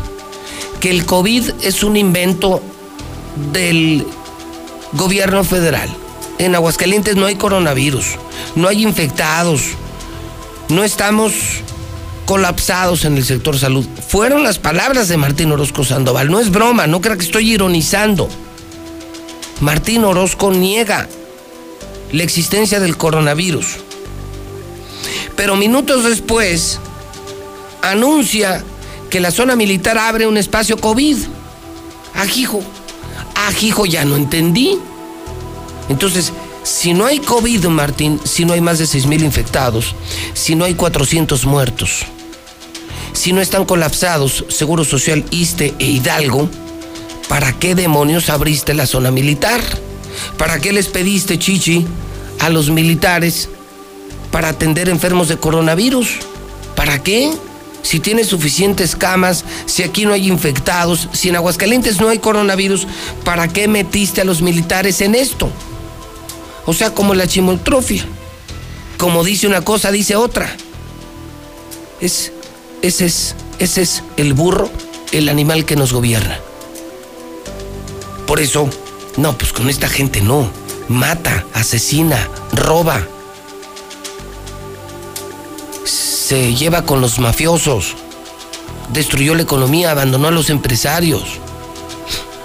Que 0.80 0.92
el 0.92 1.06
COVID 1.06 1.52
es 1.64 1.84
un 1.84 1.98
invento 1.98 2.62
del 3.52 4.06
gobierno 4.94 5.44
federal. 5.44 5.90
En 6.38 6.56
Aguascalientes 6.56 7.16
no 7.16 7.26
hay 7.26 7.36
coronavirus, 7.36 8.06
no 8.56 8.68
hay 8.68 8.84
infectados, 8.84 9.62
no 10.70 10.84
estamos 10.84 11.34
colapsados 12.26 13.06
en 13.06 13.18
el 13.18 13.26
sector 13.26 13.58
salud. 13.58 13.86
Fueron 14.08 14.44
las 14.44 14.58
palabras 14.58 15.08
de 15.08 15.18
Martín 15.18 15.52
Orozco 15.52 15.84
Sandoval, 15.84 16.32
no 16.32 16.40
es 16.40 16.50
broma, 16.50 16.88
no 16.88 17.02
crea 17.02 17.18
que 17.18 17.26
estoy 17.26 17.52
ironizando. 17.52 18.30
Martín 19.62 20.04
Orozco 20.04 20.52
niega 20.52 21.08
la 22.12 22.24
existencia 22.24 22.80
del 22.80 22.98
coronavirus. 22.98 23.78
Pero 25.36 25.56
minutos 25.56 26.04
después 26.04 26.80
anuncia 27.82 28.64
que 29.10 29.20
la 29.20 29.32
zona 29.32 29.56
militar 29.56 29.98
abre 29.98 30.28
un 30.28 30.38
espacio 30.38 30.78
COVID. 30.78 31.18
Ajijo, 32.16 32.62
ajijo, 33.48 33.86
ya 33.86 34.04
no 34.04 34.16
entendí. 34.16 34.80
Entonces, 35.90 36.34
si 36.64 36.94
no 36.94 37.06
hay 37.06 37.20
COVID, 37.20 37.66
Martín, 37.66 38.20
si 38.24 38.46
no 38.46 38.54
hay 38.54 38.62
más 38.62 38.80
de 38.80 38.88
6 38.88 39.06
mil 39.06 39.24
infectados, 39.24 39.96
si 40.34 40.56
no 40.56 40.66
hay 40.66 40.74
400 40.74 41.46
muertos, 41.46 42.06
si 43.14 43.34
no 43.34 43.42
están 43.42 43.66
colapsados 43.66 44.46
Seguro 44.50 44.84
Social, 44.84 45.24
ISTE 45.32 45.74
e 45.80 45.86
Hidalgo, 45.86 46.50
¿para 47.32 47.54
qué 47.54 47.76
demonios 47.76 48.30
abriste 48.30 48.74
la 48.74 48.86
zona 48.86 49.10
militar? 49.10 49.62
¿Para 50.38 50.60
qué 50.60 50.74
les 50.74 50.90
pediste, 50.90 51.40
Chichi, 51.40 51.88
a 52.42 52.50
los 52.50 52.70
militares 52.70 53.48
para 54.32 54.50
atender 54.50 54.90
enfermos 54.90 55.30
de 55.30 55.38
coronavirus? 55.38 56.10
¿Para 56.76 57.02
qué? 57.02 57.32
Si 57.84 58.02
tienes 58.02 58.28
suficientes 58.28 58.98
camas, 58.98 59.46
si 59.66 59.82
aquí 59.82 60.06
no 60.06 60.12
hay 60.12 60.28
infectados, 60.28 61.08
si 61.14 61.30
en 61.30 61.38
Aguascalientes 61.38 62.02
no 62.02 62.10
hay 62.10 62.20
coronavirus, 62.20 62.86
¿para 63.24 63.48
qué 63.48 63.70
metiste 63.70 64.20
a 64.20 64.26
los 64.26 64.42
militares 64.42 65.00
en 65.00 65.16
esto? 65.16 65.50
O 66.66 66.74
sea, 66.74 66.94
como 66.94 67.14
la 67.14 67.28
chimoltrofia. 67.28 68.04
Como 68.98 69.24
dice 69.24 69.48
una 69.48 69.62
cosa, 69.62 69.90
dice 69.90 70.18
otra. 70.18 70.54
Es, 72.02 72.34
ese, 72.82 73.06
es, 73.06 73.36
ese 73.58 73.84
es 73.84 74.04
el 74.18 74.34
burro, 74.34 74.70
el 75.14 75.30
animal 75.30 75.64
que 75.64 75.78
nos 75.78 75.94
gobierna. 75.94 76.38
Por 78.32 78.40
eso, 78.40 78.70
no, 79.18 79.38
pues 79.38 79.52
con 79.52 79.70
esta 79.70 79.90
gente 79.90 80.22
no. 80.22 80.50
Mata, 80.88 81.44
asesina, 81.54 82.30
roba. 82.54 83.06
Se 85.84 86.56
lleva 86.56 86.84
con 86.84 87.02
los 87.02 87.20
mafiosos. 87.20 87.94
Destruyó 88.94 89.36
la 89.36 89.42
economía, 89.42 89.92
abandonó 89.92 90.30
a 90.30 90.32
los 90.32 90.50
empresarios. 90.50 91.24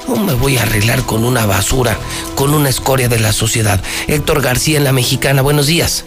No 0.09 0.17
me 0.17 0.35
voy 0.35 0.57
a 0.57 0.63
arreglar 0.63 1.05
con 1.05 1.25
una 1.25 1.47
basura, 1.47 1.97
con 2.35 2.53
una 2.53 2.69
escoria 2.69 3.09
de 3.09 3.21
la 3.21 3.33
sociedad. 3.33 3.81
Héctor 4.09 4.43
García 4.43 4.79
en 4.79 4.85
La 4.85 4.93
Mexicana, 4.93 5.41
buenos 5.41 5.69
días. 5.69 6.05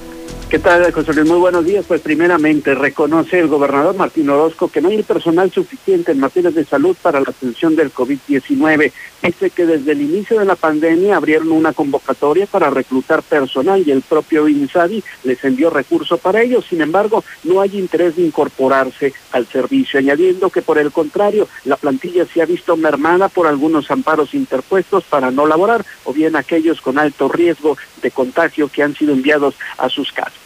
¿Qué 0.49 0.57
tal, 0.57 0.91
José 0.91 1.13
Luis? 1.13 1.27
Muy 1.29 1.37
buenos 1.37 1.63
días. 1.63 1.85
Pues 1.87 2.01
primeramente 2.01 2.73
reconoce 2.73 3.37
el 3.37 3.49
gobernador 3.49 3.95
Martín 3.95 4.31
Orozco 4.31 4.67
que 4.67 4.81
no 4.81 4.89
hay 4.89 5.03
personal 5.03 5.51
suficiente 5.51 6.11
en 6.11 6.19
materia 6.19 6.49
de 6.49 6.65
salud 6.65 6.97
para 6.99 7.19
la 7.19 7.29
atención 7.29 7.75
del 7.75 7.93
COVID-19. 7.93 8.91
Dice 9.21 9.49
que 9.51 9.67
desde 9.67 9.91
el 9.91 10.01
inicio 10.01 10.39
de 10.39 10.45
la 10.45 10.55
pandemia 10.55 11.17
abrieron 11.17 11.51
una 11.51 11.71
convocatoria 11.71 12.47
para 12.47 12.71
reclutar 12.71 13.21
personal 13.21 13.83
y 13.85 13.91
el 13.91 14.01
propio 14.01 14.47
INSABI 14.47 15.03
les 15.23 15.43
envió 15.43 15.69
recursos 15.69 16.19
para 16.19 16.41
ello. 16.41 16.63
Sin 16.63 16.81
embargo, 16.81 17.23
no 17.43 17.61
hay 17.61 17.77
interés 17.77 18.15
de 18.15 18.23
incorporarse 18.23 19.13
al 19.33 19.45
servicio, 19.45 19.99
añadiendo 19.99 20.49
que 20.49 20.63
por 20.63 20.79
el 20.79 20.91
contrario, 20.91 21.47
la 21.65 21.75
plantilla 21.75 22.25
se 22.25 22.41
ha 22.41 22.47
visto 22.47 22.75
mermada 22.75 23.29
por 23.29 23.45
algunos 23.45 23.91
amparos 23.91 24.33
interpuestos 24.33 25.03
para 25.03 25.29
no 25.29 25.45
laborar 25.45 25.85
o 26.05 26.11
bien 26.11 26.35
aquellos 26.35 26.81
con 26.81 26.97
alto 26.97 27.29
riesgo 27.29 27.77
de 28.01 28.09
contagio 28.09 28.67
que 28.67 28.81
han 28.81 28.95
sido 28.95 29.13
enviados 29.13 29.53
a 29.77 29.89
sus 29.89 30.11
casas 30.11 30.38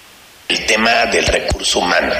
el 0.50 0.66
tema 0.66 1.06
del 1.08 1.26
recurso 1.26 1.80
humano 1.80 2.14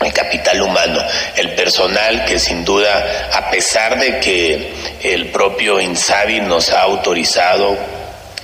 el 0.00 0.12
capital 0.14 0.62
humano, 0.62 1.02
el 1.36 1.50
personal 1.50 2.24
que 2.24 2.38
sin 2.38 2.64
duda, 2.64 3.28
a 3.34 3.50
pesar 3.50 3.98
de 3.98 4.18
que 4.18 4.72
el 5.02 5.26
propio 5.26 5.78
INSABI 5.78 6.40
nos 6.40 6.70
ha 6.70 6.80
autorizado 6.82 7.76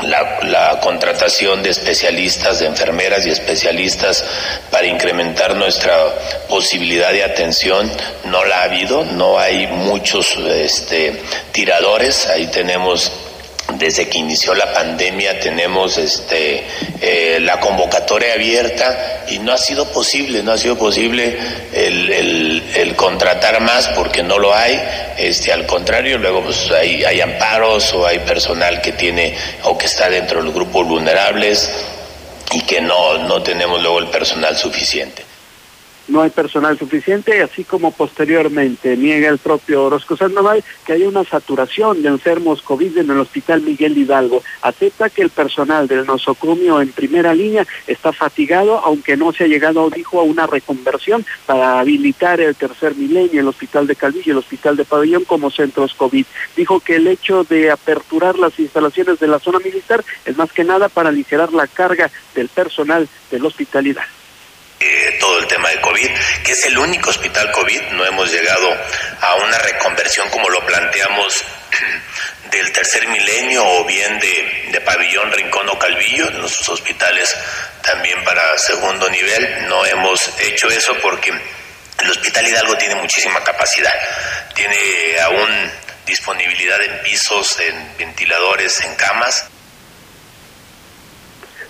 la, 0.03 0.79
contratación 0.83 1.63
de 1.63 1.71
especialistas, 1.71 2.59
de 2.59 2.67
enfermeras 2.67 3.27
y 3.27 3.31
especialistas 3.31 4.25
para 4.71 4.87
incrementar 4.87 5.57
nuestra 5.57 5.97
posibilidad 6.49 7.13
de 7.13 7.25
atención, 7.25 7.91
no 8.25 8.45
la 8.45 8.61
ha 8.61 8.63
habido, 8.65 9.05
no 9.05 9.39
hay 9.39 9.67
muchos 9.67 10.37
este, 10.37 11.23
tiradores, 11.53 12.27
ahí 12.27 12.47
tenemos 12.49 13.11
desde 13.75 14.09
que 14.09 14.19
inició 14.19 14.55
la 14.55 14.73
pandemia 14.73 15.41
tenemos 15.41 15.99
este 15.99 16.65
eh, 17.01 17.39
la 17.41 17.61
convocatoria 17.61 18.35
abierta 18.35 19.25
y 19.29 19.39
no 19.39 19.53
ha 19.53 19.59
sido 19.59 19.91
posible, 19.93 20.43
no 20.43 20.53
ha 20.53 20.59
sido 20.59 20.79
posible 20.79 21.37
el, 21.73 22.63
el, 22.75 22.97
contratar 22.97 23.61
más 23.61 23.89
porque 23.89 24.23
no 24.23 24.39
lo 24.39 24.55
hay, 24.55 24.81
este 25.19 25.53
al 25.53 25.67
contrario, 25.67 26.17
luego 26.19 26.43
pues 26.43 26.71
hay, 26.71 27.05
hay 27.05 27.21
amparos 27.21 27.93
o 27.93 28.07
hay 28.07 28.21
personal 28.21 28.81
que 28.81 28.93
tiene 28.93 29.35
o 29.65 29.77
que 29.77 29.87
está 29.87 30.09
dentro 30.09 30.39
de 30.39 30.45
los 30.45 30.55
grupos 30.55 30.87
vulnerables 30.87 31.71
y 32.53 32.63
que 32.63 32.81
no, 32.81 33.19
no 33.19 33.43
tenemos 33.43 33.83
luego 33.83 33.99
el 33.99 34.09
personal 34.09 34.57
suficiente 34.57 35.26
no 36.09 36.23
hay 36.23 36.31
personal 36.31 36.79
suficiente, 36.79 37.43
así 37.43 37.65
como 37.65 37.91
posteriormente 37.91 38.97
niega 38.97 39.29
el 39.29 39.39
propio 39.39 39.85
Orozco 39.85 40.17
Sandoval 40.17 40.63
que 40.85 40.93
hay 40.93 41.03
una 41.03 41.25
saturación 41.25 42.03
de 42.03 42.09
enfermos 42.09 42.63
COVID 42.63 42.99
en 42.99 43.11
el 43.11 43.19
Hospital 43.19 43.63
Miguel 43.63 43.99
Hidalgo. 43.99 44.43
Acepta 44.63 45.11
que 45.11 45.23
el 45.23 45.31
personal 45.31 45.89
del 45.89 46.07
nosocomio 46.07 46.81
en 46.81 46.93
primera 46.93 47.35
línea 47.35 47.67
está 47.87 48.13
fatigado, 48.13 48.79
aunque 48.79 49.17
no 49.17 49.33
se 49.33 49.45
ha 49.45 49.49
llegado, 49.49 49.91
dijo, 49.91 50.21
a 50.21 50.25
una 50.25 50.47
reconversión 50.47 51.25
para 51.47 51.81
habilitar 51.81 52.41
el 52.41 52.55
tercer 52.55 52.95
milenio, 52.95 53.41
el 53.41 53.49
Hospital 53.49 53.87
de 53.87 53.97
Calvillo 53.97 54.25
y 54.27 54.31
el 54.31 54.39
Hospital 54.39 54.77
de 54.77 54.85
Pabellón 54.85 55.25
como 55.25 55.51
centros 55.51 55.95
COVID. 55.95 56.27
Dijo 56.57 56.81
que 56.81 56.97
el 56.97 57.07
hecho 57.07 57.45
de 57.45 57.71
aperturar 57.71 58.39
las 58.39 58.59
instalaciones 58.59 59.19
de 59.19 59.29
la 59.29 59.39
zona 59.39 59.59
militar 59.59 60.05
es 60.25 60.37
más 60.37 60.53
que 60.53 60.65
nada 60.65 60.89
para 60.89 61.09
aligerar 61.09 61.53
la 61.53 61.67
carga 61.67 62.11
del 62.35 62.49
personal 62.49 63.09
del 63.31 63.45
hospitalidad. 63.45 64.05
Eh, 64.89 65.17
todo 65.19 65.41
el 65.41 65.49
tema 65.49 65.69
de 65.71 65.81
COVID, 65.81 66.11
que 66.45 66.53
es 66.53 66.65
el 66.65 66.79
único 66.79 67.11
hospital 67.11 67.51
COVID, 67.51 67.81
no 67.93 68.07
hemos 68.07 68.31
llegado 68.31 68.73
a 69.21 69.35
una 69.35 69.59
reconversión 69.59 70.31
como 70.31 70.49
lo 70.49 70.65
planteamos 70.65 71.45
del 72.53 72.71
tercer 72.71 73.09
milenio 73.09 73.67
o 73.67 73.85
bien 73.85 74.21
de, 74.21 74.69
de 74.71 74.81
pabellón, 74.83 75.33
rincón 75.33 75.69
o 75.71 75.77
calvillo, 75.77 76.31
nuestros 76.31 76.69
hospitales 76.69 77.37
también 77.83 78.23
para 78.23 78.57
segundo 78.59 79.11
nivel, 79.11 79.67
no 79.69 79.85
hemos 79.87 80.39
hecho 80.39 80.71
eso 80.71 80.97
porque 81.03 81.31
el 81.31 82.11
Hospital 82.11 82.47
Hidalgo 82.47 82.79
tiene 82.79 82.95
muchísima 82.95 83.43
capacidad, 83.43 83.95
tiene 84.55 84.77
aún 85.25 85.73
disponibilidad 86.07 86.81
en 86.81 87.03
pisos, 87.03 87.59
en 87.59 87.97
ventiladores, 87.99 88.81
en 88.83 88.95
camas 88.95 89.49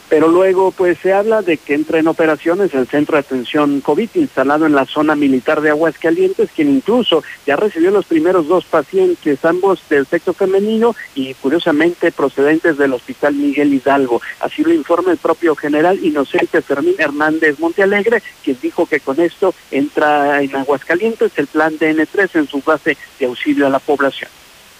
pero 0.08 0.28
luego 0.28 0.70
pues 0.70 0.98
se 0.98 1.12
habla 1.12 1.42
de 1.42 1.56
que 1.56 1.74
entra 1.74 1.98
en 1.98 2.08
operaciones 2.08 2.74
el 2.74 2.86
centro 2.86 3.16
de 3.16 3.20
atención 3.20 3.80
COVID 3.80 4.10
instalado 4.14 4.66
en 4.66 4.74
la 4.74 4.86
zona 4.86 5.16
militar 5.16 5.60
de 5.60 5.70
Aguascalientes, 5.70 6.50
quien 6.54 6.68
incluso 6.68 7.22
ya 7.46 7.56
recibió 7.56 7.90
los 7.90 8.06
primeros 8.06 8.48
dos 8.48 8.64
pacientes, 8.64 9.44
ambos 9.44 9.80
del 9.88 10.06
sexo 10.06 10.32
femenino 10.32 10.94
y 11.14 11.34
curiosamente 11.34 12.12
procedentes 12.12 12.78
del 12.78 12.92
Hospital 12.92 13.34
Miguel 13.34 13.74
Hidalgo. 13.74 14.20
Así 14.40 14.62
lo 14.62 14.72
informa 14.72 15.12
el 15.12 15.18
propio 15.18 15.56
general 15.56 16.04
Inocente 16.04 16.62
Fermín 16.62 16.94
Hernández 16.98 17.58
Montealegre, 17.58 18.22
quien 18.44 18.58
dijo 18.60 18.86
que 18.86 19.00
con 19.00 19.20
esto 19.20 19.54
entra 19.70 20.42
en 20.42 20.54
Aguascalientes 20.54 21.32
el 21.36 21.46
plan 21.46 21.78
DN3 21.78 22.30
en 22.34 22.46
su 22.46 22.60
base 22.60 22.96
de 23.18 23.26
auxilio 23.26 23.66
a 23.66 23.70
la 23.70 23.78
población. 23.78 24.30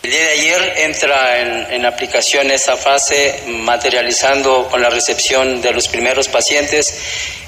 El 0.06 0.12
día 0.12 0.22
de 0.22 0.32
ayer 0.34 0.74
entra 0.76 1.40
en, 1.72 1.84
aplicación 1.84 2.52
esa 2.52 2.76
fase 2.76 3.42
materializando 3.48 4.68
con 4.70 4.80
la 4.80 4.88
recepción 4.88 5.60
de 5.60 5.72
los 5.72 5.88
primeros 5.88 6.28
pacientes 6.28 6.96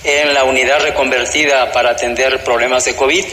en 0.03 0.35
la 0.35 0.43
unidad 0.43 0.81
reconvertida 0.81 1.71
para 1.71 1.91
atender 1.91 2.43
problemas 2.43 2.85
de 2.85 2.97
COVID. 2.97 3.25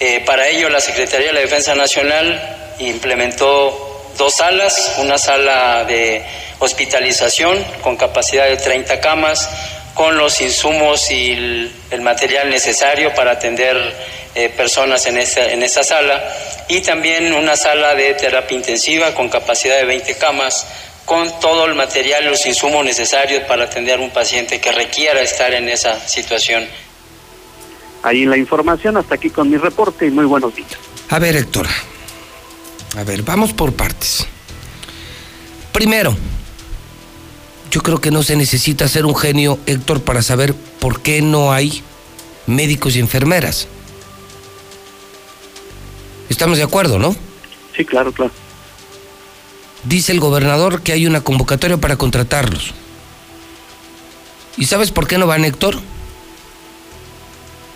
Eh, 0.00 0.22
para 0.26 0.48
ello 0.48 0.68
la 0.68 0.82
Secretaría 0.82 1.28
de 1.28 1.32
la 1.32 1.40
Defensa 1.40 1.74
Nacional 1.74 2.74
implementó 2.78 4.12
dos 4.18 4.34
salas, 4.34 4.96
una 4.98 5.16
sala 5.16 5.84
de 5.84 6.22
hospitalización 6.58 7.64
con 7.80 7.96
capacidad 7.96 8.46
de 8.48 8.58
30 8.58 9.00
camas, 9.00 9.48
con 9.94 10.16
los 10.16 10.40
insumos 10.40 11.10
y 11.10 11.32
el, 11.32 12.00
material 12.00 12.50
necesario 12.50 13.14
para 13.14 13.32
atender 13.32 13.76
eh, 14.34 14.48
personas 14.48 15.06
en 15.06 15.18
esa, 15.18 15.52
en 15.52 15.62
esa 15.62 15.84
sala 15.84 16.22
y 16.68 16.80
también 16.80 17.32
una 17.34 17.56
sala 17.56 17.94
de 17.94 18.14
terapia 18.14 18.56
intensiva 18.56 19.14
con 19.14 19.28
capacidad 19.28 19.76
de 19.76 19.84
20 19.84 20.16
camas, 20.16 20.66
con 21.04 21.28
todo 21.40 21.66
el 21.66 21.74
material 21.74 22.24
y 22.24 22.28
los 22.28 22.46
insumos 22.46 22.84
necesarios 22.84 23.42
para 23.44 23.64
atender 23.64 23.98
a 23.98 24.02
un 24.02 24.10
paciente 24.10 24.60
que 24.60 24.72
requiera 24.72 25.20
estar 25.20 25.52
en 25.52 25.68
esa 25.68 26.00
situación. 26.08 26.66
Ahí 28.02 28.24
la 28.24 28.36
información, 28.36 28.96
hasta 28.96 29.14
aquí 29.14 29.30
con 29.30 29.50
mi 29.50 29.56
reporte 29.56 30.06
y 30.06 30.10
muy 30.10 30.24
buenos 30.24 30.54
días. 30.54 30.70
A 31.10 31.18
ver, 31.18 31.36
Héctor, 31.36 31.68
a 32.96 33.04
ver, 33.04 33.22
vamos 33.22 33.52
por 33.52 33.74
partes. 33.74 34.26
Primero, 35.72 36.16
yo 37.72 37.82
creo 37.82 38.02
que 38.02 38.10
no 38.10 38.22
se 38.22 38.36
necesita 38.36 38.86
ser 38.86 39.06
un 39.06 39.16
genio, 39.16 39.58
Héctor, 39.64 40.02
para 40.02 40.20
saber 40.20 40.54
por 40.78 41.00
qué 41.00 41.22
no 41.22 41.52
hay 41.52 41.82
médicos 42.46 42.94
y 42.94 43.00
enfermeras. 43.00 43.66
Estamos 46.28 46.58
de 46.58 46.64
acuerdo, 46.64 46.98
¿no? 46.98 47.16
Sí, 47.74 47.86
claro, 47.86 48.12
claro. 48.12 48.30
Dice 49.84 50.12
el 50.12 50.20
gobernador 50.20 50.82
que 50.82 50.92
hay 50.92 51.06
una 51.06 51.22
convocatoria 51.22 51.78
para 51.78 51.96
contratarlos. 51.96 52.74
¿Y 54.58 54.66
sabes 54.66 54.90
por 54.90 55.06
qué 55.06 55.16
no 55.16 55.26
van, 55.26 55.46
Héctor? 55.46 55.78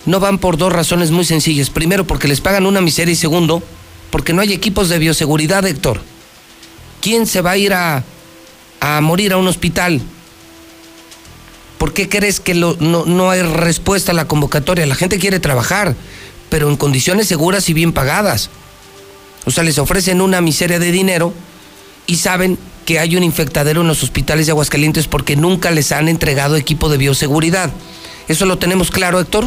No 0.05 0.19
van 0.19 0.37
por 0.37 0.57
dos 0.57 0.71
razones 0.71 1.09
muy 1.09 1.25
sencillas. 1.25 1.71
Primero, 1.71 2.05
porque 2.05 2.27
les 2.27 2.39
pagan 2.39 2.67
una 2.67 2.81
miseria 2.81 3.13
y 3.13 3.15
segundo, 3.15 3.63
porque 4.11 4.31
no 4.31 4.43
hay 4.43 4.53
equipos 4.53 4.89
de 4.89 4.99
bioseguridad, 4.99 5.65
Héctor. 5.65 6.01
¿Quién 7.01 7.25
se 7.25 7.41
va 7.41 7.51
a 7.51 7.57
ir 7.57 7.73
a, 7.73 8.03
a 8.79 9.01
morir 9.01 9.33
a 9.33 9.37
un 9.37 9.47
hospital? 9.47 10.01
¿Por 11.77 11.93
qué 11.93 12.09
crees 12.09 12.39
que 12.39 12.53
no, 12.53 12.75
no 12.79 13.29
hay 13.29 13.41
respuesta 13.41 14.11
a 14.11 14.15
la 14.15 14.27
convocatoria? 14.27 14.85
La 14.85 14.95
gente 14.95 15.19
quiere 15.19 15.39
trabajar 15.39 15.95
pero 16.49 16.69
en 16.69 16.77
condiciones 16.77 17.27
seguras 17.27 17.69
y 17.69 17.73
bien 17.73 17.93
pagadas. 17.93 18.49
O 19.45 19.51
sea, 19.51 19.63
les 19.63 19.79
ofrecen 19.79 20.21
una 20.21 20.41
miseria 20.41 20.79
de 20.79 20.91
dinero 20.91 21.33
y 22.05 22.17
saben 22.17 22.57
que 22.85 22.99
hay 22.99 23.15
un 23.15 23.23
infectadero 23.23 23.81
en 23.81 23.87
los 23.87 24.03
hospitales 24.03 24.45
de 24.45 24.51
Aguascalientes 24.51 25.07
porque 25.07 25.35
nunca 25.35 25.71
les 25.71 25.91
han 25.91 26.07
entregado 26.07 26.55
equipo 26.55 26.89
de 26.89 26.97
bioseguridad. 26.97 27.71
¿Eso 28.27 28.45
lo 28.45 28.57
tenemos 28.57 28.91
claro, 28.91 29.19
Héctor? 29.19 29.45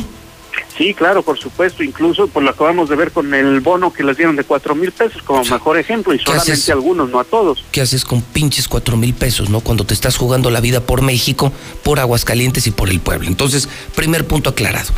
Sí, 0.77 0.95
claro, 0.95 1.23
por 1.23 1.39
supuesto. 1.39 1.83
Incluso 1.83 2.29
pues 2.29 2.45
lo 2.45 2.51
acabamos 2.51 2.89
de 2.89 2.97
ver 2.97 3.13
con 3.13 3.33
el 3.35 3.61
bono 3.61 3.93
que 3.93 4.03
les 4.03 4.17
dieron 4.17 4.37
de 4.37 4.45
cuatro 4.45 4.75
mil 4.75 4.93
pesos 4.93 5.23
como 5.23 5.45
mejor 5.45 5.79
ejemplo 5.79 6.15
y 6.15 6.19
solamente 6.19 6.73
algunos, 6.73 7.11
no 7.11 7.21
a 7.21 7.25
todos. 7.25 7.65
¿Qué 7.71 7.81
haces 7.81 8.05
con 8.05 8.23
pinches 8.23 8.69
cuatro 8.69 8.97
mil 8.97 9.15
pesos, 9.15 9.51
no? 9.51 9.61
Cuando 9.61 9.85
te 9.85 9.95
estás 9.95 10.17
jugando 10.17 10.51
la 10.51 10.61
vida 10.61 10.81
por 10.81 11.03
México, 11.03 11.53
por 11.83 12.01
Aguascalientes 12.01 12.67
y 12.67 12.71
por 12.71 12.89
el 12.89 13.01
pueblo. 13.01 13.29
Entonces, 13.29 13.69
primer 13.95 14.27
punto 14.27 14.51
aclarado. 14.51 14.91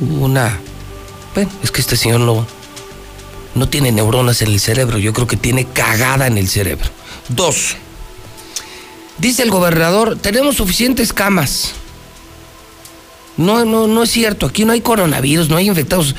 Una 0.00 0.58
es 1.62 1.70
que 1.70 1.80
este 1.80 1.96
señor 1.96 2.20
no, 2.20 2.46
no 3.54 3.68
tiene 3.68 3.92
neuronas 3.92 4.42
en 4.42 4.48
el 4.48 4.60
cerebro, 4.60 4.98
yo 4.98 5.12
creo 5.12 5.26
que 5.26 5.36
tiene 5.36 5.64
cagada 5.66 6.26
en 6.26 6.38
el 6.38 6.48
cerebro. 6.48 6.88
Dos, 7.28 7.76
dice 9.18 9.42
el 9.42 9.50
gobernador, 9.50 10.18
tenemos 10.18 10.56
suficientes 10.56 11.12
camas. 11.12 11.74
No, 13.36 13.64
no, 13.64 13.86
no 13.86 14.02
es 14.02 14.10
cierto, 14.10 14.46
aquí 14.46 14.64
no 14.64 14.72
hay 14.72 14.80
coronavirus, 14.80 15.48
no 15.48 15.56
hay 15.56 15.68
infectados. 15.68 16.14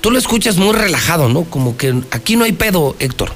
Tú 0.00 0.10
lo 0.10 0.18
escuchas 0.18 0.56
muy 0.56 0.74
relajado, 0.74 1.28
¿no? 1.28 1.44
Como 1.44 1.76
que 1.76 1.94
aquí 2.10 2.36
no 2.36 2.44
hay 2.44 2.52
pedo, 2.52 2.96
Héctor. 2.98 3.32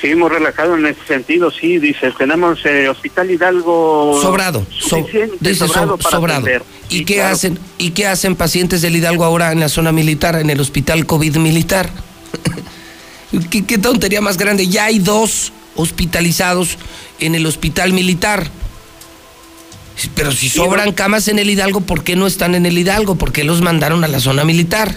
Sí, 0.00 0.14
muy 0.14 0.28
relajado 0.28 0.76
en 0.76 0.86
ese 0.86 1.00
sentido, 1.06 1.50
sí, 1.50 1.78
dice, 1.78 2.12
tenemos 2.18 2.64
eh, 2.66 2.88
Hospital 2.88 3.30
Hidalgo 3.30 4.20
sobrado, 4.20 4.66
dice 5.40 5.66
sobrado, 5.66 5.98
sobrado. 5.98 6.46
¿Y 6.90 7.06
qué 7.06 7.22
hacen? 7.22 7.58
¿Y 7.78 7.92
qué 7.92 8.06
hacen 8.06 8.36
pacientes 8.36 8.82
del 8.82 8.94
Hidalgo 8.94 9.24
ahora 9.24 9.52
en 9.52 9.60
la 9.60 9.70
zona 9.70 9.92
militar, 9.92 10.36
en 10.36 10.50
el 10.50 10.60
Hospital 10.60 11.06
COVID 11.06 11.36
militar? 11.36 11.90
¿Qué, 13.50 13.64
¿Qué, 13.64 13.78
tontería 13.78 14.20
más 14.20 14.36
grande? 14.36 14.68
Ya 14.68 14.84
hay 14.84 14.98
dos 14.98 15.52
hospitalizados 15.76 16.76
en 17.18 17.34
el 17.34 17.46
Hospital 17.46 17.94
Militar. 17.94 18.50
Pero 20.14 20.32
si 20.32 20.48
sobran 20.48 20.92
camas 20.92 21.28
en 21.28 21.38
el 21.38 21.48
Hidalgo, 21.48 21.80
¿por 21.80 22.04
qué 22.04 22.16
no 22.16 22.26
están 22.26 22.54
en 22.54 22.66
el 22.66 22.76
Hidalgo? 22.76 23.16
¿Por 23.16 23.32
qué 23.32 23.44
los 23.44 23.62
mandaron 23.62 24.04
a 24.04 24.08
la 24.08 24.20
zona 24.20 24.44
militar? 24.44 24.94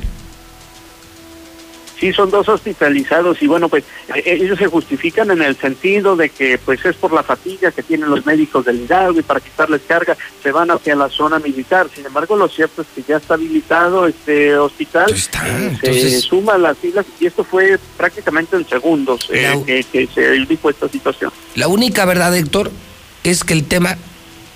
sí 2.00 2.14
son 2.14 2.32
dos 2.32 2.48
hospitalizados 2.48 3.42
y 3.42 3.48
bueno 3.48 3.70
pues 3.70 3.84
eh, 4.16 4.24
ellos 4.26 4.58
se 4.58 4.68
justifican 4.68 5.32
en 5.32 5.42
el 5.42 5.56
sentido 5.58 6.16
de 6.16 6.30
que 6.30 6.58
pues 6.58 6.84
es 6.86 6.96
por 6.96 7.12
la 7.12 7.24
fatiga 7.24 7.72
que 7.72 7.84
tienen 7.84 8.10
los 8.10 8.26
médicos 8.26 8.66
del 8.66 8.82
Hidalgo 8.82 9.20
y 9.20 9.24
para 9.24 9.40
quitarles 9.40 9.82
carga 9.88 10.16
se 10.42 10.52
van 10.52 10.72
hacia 10.72 10.96
la 10.96 11.10
zona 11.10 11.40
militar 11.40 11.88
sin 11.94 12.06
embargo 12.06 12.36
lo 12.36 12.48
cierto 12.48 12.82
es 12.82 12.88
que 12.96 13.04
ya 13.08 13.18
está 13.18 13.34
habilitado 13.34 14.08
este 14.08 14.58
hospital 14.58 15.14
eh, 15.14 15.78
se 15.82 16.22
suma 16.22 16.58
las 16.58 16.78
siglas 16.78 17.06
y 17.20 17.26
esto 17.26 17.44
fue 17.44 17.78
prácticamente 17.98 18.56
en 18.56 18.68
segundos 18.68 19.30
eh, 19.34 19.84
que, 19.92 20.08
se 20.08 20.32
dijo 20.46 20.70
esta 20.70 20.88
situación 20.88 21.32
la 21.56 21.68
única 21.68 22.06
verdad 22.06 22.36
Héctor 22.36 22.72
es 23.24 23.44
que 23.44 23.54
el 23.54 23.66
tema 23.66 23.98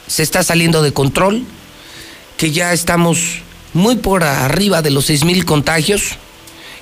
se 0.08 0.24
está 0.24 0.44
saliendo 0.44 0.82
de 0.82 0.94
control 0.94 1.44
que 2.38 2.52
ya 2.52 2.74
estamos 2.74 3.42
muy 3.74 3.96
por 3.96 4.24
arriba 4.24 4.82
de 4.82 4.92
los 4.92 5.06
seis 5.06 5.24
mil 5.24 5.46
contagios 5.46 6.18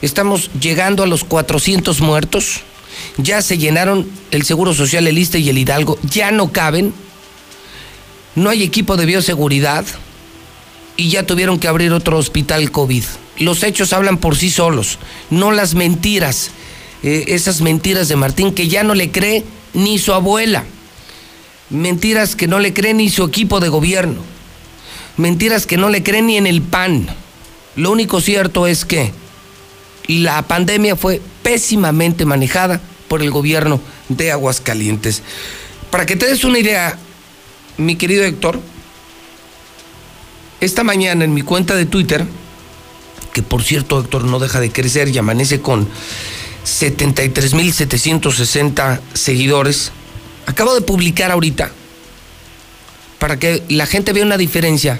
Estamos 0.01 0.49
llegando 0.59 1.03
a 1.03 1.07
los 1.07 1.23
400 1.23 2.01
muertos. 2.01 2.61
Ya 3.17 3.41
se 3.41 3.57
llenaron 3.57 4.09
el 4.31 4.43
Seguro 4.43 4.73
Social, 4.73 5.07
el 5.07 5.17
ISTE 5.17 5.39
y 5.39 5.49
el 5.49 5.57
Hidalgo. 5.57 5.99
Ya 6.03 6.31
no 6.31 6.51
caben. 6.51 6.93
No 8.35 8.49
hay 8.49 8.63
equipo 8.63 8.97
de 8.97 9.05
bioseguridad. 9.05 9.85
Y 10.97 11.09
ya 11.09 11.25
tuvieron 11.25 11.59
que 11.59 11.67
abrir 11.67 11.93
otro 11.93 12.17
hospital 12.17 12.71
COVID. 12.71 13.03
Los 13.39 13.63
hechos 13.63 13.93
hablan 13.93 14.17
por 14.17 14.35
sí 14.35 14.51
solos, 14.51 14.99
no 15.29 15.51
las 15.51 15.73
mentiras. 15.73 16.51
Eh, 17.01 17.25
esas 17.29 17.61
mentiras 17.61 18.07
de 18.07 18.15
Martín 18.15 18.53
que 18.53 18.67
ya 18.67 18.83
no 18.83 18.93
le 18.93 19.09
cree 19.09 19.43
ni 19.73 19.97
su 19.97 20.13
abuela. 20.13 20.65
Mentiras 21.71 22.35
que 22.35 22.47
no 22.47 22.59
le 22.59 22.73
cree 22.73 22.93
ni 22.93 23.09
su 23.09 23.23
equipo 23.23 23.59
de 23.59 23.69
gobierno. 23.69 24.21
Mentiras 25.17 25.65
que 25.65 25.77
no 25.77 25.89
le 25.89 26.03
cree 26.03 26.21
ni 26.21 26.37
en 26.37 26.45
el 26.45 26.61
PAN. 26.61 27.07
Lo 27.75 27.91
único 27.91 28.21
cierto 28.21 28.67
es 28.67 28.85
que 28.85 29.11
la 30.07 30.41
pandemia 30.43 30.95
fue 30.95 31.21
pésimamente 31.43 32.25
manejada 32.25 32.81
por 33.07 33.21
el 33.21 33.29
gobierno 33.31 33.79
de 34.09 34.31
Aguascalientes. 34.31 35.21
Para 35.89 36.05
que 36.05 36.15
te 36.15 36.27
des 36.27 36.43
una 36.43 36.59
idea, 36.59 36.99
mi 37.77 37.95
querido 37.95 38.23
Héctor, 38.23 38.59
esta 40.59 40.83
mañana 40.83 41.25
en 41.25 41.33
mi 41.33 41.41
cuenta 41.41 41.75
de 41.75 41.85
Twitter, 41.85 42.25
que 43.33 43.41
por 43.41 43.63
cierto 43.63 43.99
Héctor 43.99 44.25
no 44.25 44.37
deja 44.39 44.59
de 44.59 44.71
crecer 44.71 45.09
y 45.09 45.17
amanece 45.17 45.61
con 45.61 45.87
73.760 46.65 48.99
seguidores, 49.13 49.91
acabo 50.51 50.75
de 50.75 50.81
publicar 50.81 51.31
ahorita 51.31 51.71
para 53.19 53.37
que 53.37 53.63
la 53.69 53.85
gente 53.85 54.13
vea 54.13 54.25
una 54.25 54.37
diferencia 54.37 54.99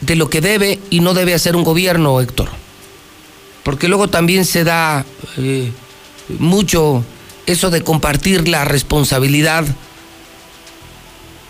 de 0.00 0.14
lo 0.14 0.30
que 0.30 0.40
debe 0.40 0.78
y 0.90 1.00
no 1.00 1.12
debe 1.12 1.34
hacer 1.34 1.56
un 1.56 1.64
gobierno, 1.64 2.20
Héctor. 2.20 2.48
Porque 3.64 3.88
luego 3.88 4.08
también 4.08 4.44
se 4.44 4.62
da 4.62 5.04
eh, 5.36 5.72
mucho 6.38 7.04
eso 7.46 7.70
de 7.70 7.82
compartir 7.82 8.46
la 8.46 8.64
responsabilidad 8.64 9.64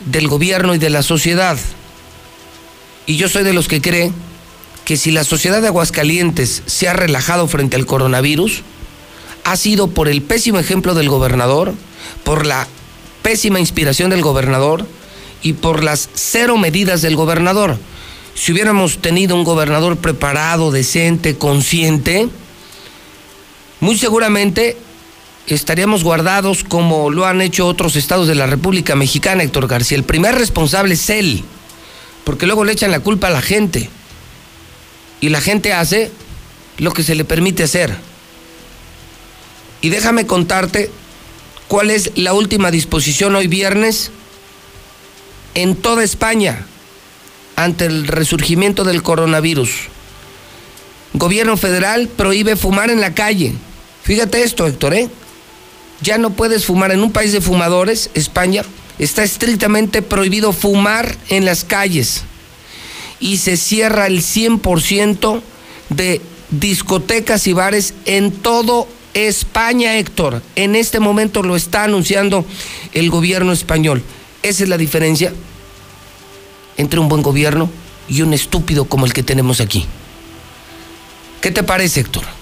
del 0.06 0.28
gobierno 0.28 0.74
y 0.74 0.78
de 0.78 0.90
la 0.90 1.02
sociedad. 1.02 1.58
Y 3.06 3.16
yo 3.16 3.28
soy 3.28 3.42
de 3.42 3.52
los 3.52 3.68
que 3.68 3.82
cree 3.82 4.12
que 4.84 4.96
si 4.96 5.10
la 5.10 5.24
sociedad 5.24 5.60
de 5.60 5.68
Aguascalientes 5.68 6.62
se 6.64 6.88
ha 6.88 6.94
relajado 6.94 7.48
frente 7.48 7.76
al 7.76 7.84
coronavirus, 7.84 8.62
ha 9.44 9.56
sido 9.56 9.88
por 9.88 10.08
el 10.08 10.22
pésimo 10.22 10.58
ejemplo 10.58 10.94
del 10.94 11.08
gobernador, 11.08 11.74
por 12.24 12.46
la 12.46 12.66
pésima 13.22 13.60
inspiración 13.60 14.10
del 14.10 14.22
gobernador 14.22 14.86
y 15.42 15.54
por 15.54 15.84
las 15.84 16.08
cero 16.14 16.56
medidas 16.56 17.02
del 17.02 17.16
gobernador. 17.16 17.78
Si 18.34 18.52
hubiéramos 18.52 18.98
tenido 18.98 19.34
un 19.34 19.44
gobernador 19.44 19.96
preparado, 19.96 20.70
decente, 20.70 21.36
consciente, 21.36 22.28
muy 23.80 23.96
seguramente 23.96 24.76
estaríamos 25.46 26.04
guardados 26.04 26.64
como 26.64 27.10
lo 27.10 27.26
han 27.26 27.40
hecho 27.40 27.66
otros 27.66 27.96
estados 27.96 28.28
de 28.28 28.34
la 28.34 28.46
República 28.46 28.94
Mexicana, 28.94 29.42
Héctor 29.42 29.66
García. 29.66 29.96
El 29.96 30.04
primer 30.04 30.34
responsable 30.34 30.94
es 30.94 31.10
él, 31.10 31.42
porque 32.24 32.46
luego 32.46 32.64
le 32.64 32.72
echan 32.72 32.90
la 32.90 33.00
culpa 33.00 33.28
a 33.28 33.30
la 33.30 33.42
gente. 33.42 33.88
Y 35.20 35.30
la 35.30 35.40
gente 35.40 35.72
hace 35.72 36.12
lo 36.78 36.92
que 36.92 37.02
se 37.02 37.14
le 37.14 37.24
permite 37.24 37.64
hacer. 37.64 37.96
Y 39.80 39.88
déjame 39.88 40.26
contarte 40.26 40.90
cuál 41.68 41.90
es 41.90 42.12
la 42.16 42.32
última 42.32 42.70
disposición 42.70 43.36
hoy 43.36 43.46
viernes 43.46 44.10
en 45.54 45.76
toda 45.76 46.02
España 46.02 46.66
ante 47.56 47.86
el 47.86 48.06
resurgimiento 48.06 48.84
del 48.84 49.02
coronavirus. 49.02 49.70
Gobierno 51.12 51.56
federal 51.56 52.08
prohíbe 52.08 52.56
fumar 52.56 52.90
en 52.90 53.00
la 53.00 53.14
calle. 53.14 53.52
Fíjate 54.02 54.42
esto, 54.42 54.66
Héctor, 54.66 54.94
¿eh? 54.94 55.08
Ya 56.00 56.16
no 56.16 56.30
puedes 56.30 56.64
fumar 56.64 56.92
en 56.92 57.02
un 57.02 57.12
país 57.12 57.32
de 57.32 57.40
fumadores, 57.40 58.10
España. 58.14 58.64
Está 58.98 59.24
estrictamente 59.24 60.00
prohibido 60.00 60.52
fumar 60.52 61.16
en 61.28 61.44
las 61.44 61.64
calles. 61.64 62.22
Y 63.20 63.38
se 63.38 63.56
cierra 63.56 64.06
el 64.06 64.22
100% 64.22 65.42
de 65.88 66.20
discotecas 66.50 67.46
y 67.46 67.52
bares 67.52 67.94
en 68.04 68.30
todo 68.30 68.86
España, 69.26 69.96
Héctor. 69.96 70.42
En 70.54 70.76
este 70.76 71.00
momento 71.00 71.42
lo 71.42 71.56
está 71.56 71.84
anunciando 71.84 72.44
el 72.92 73.10
gobierno 73.10 73.52
español. 73.52 74.02
Esa 74.42 74.62
es 74.62 74.68
la 74.68 74.78
diferencia 74.78 75.32
entre 76.76 77.00
un 77.00 77.08
buen 77.08 77.22
gobierno 77.22 77.68
y 78.08 78.22
un 78.22 78.32
estúpido 78.32 78.84
como 78.84 79.04
el 79.04 79.12
que 79.12 79.22
tenemos 79.22 79.60
aquí. 79.60 79.86
¿Qué 81.40 81.50
te 81.50 81.62
parece, 81.62 82.00
Héctor? 82.00 82.37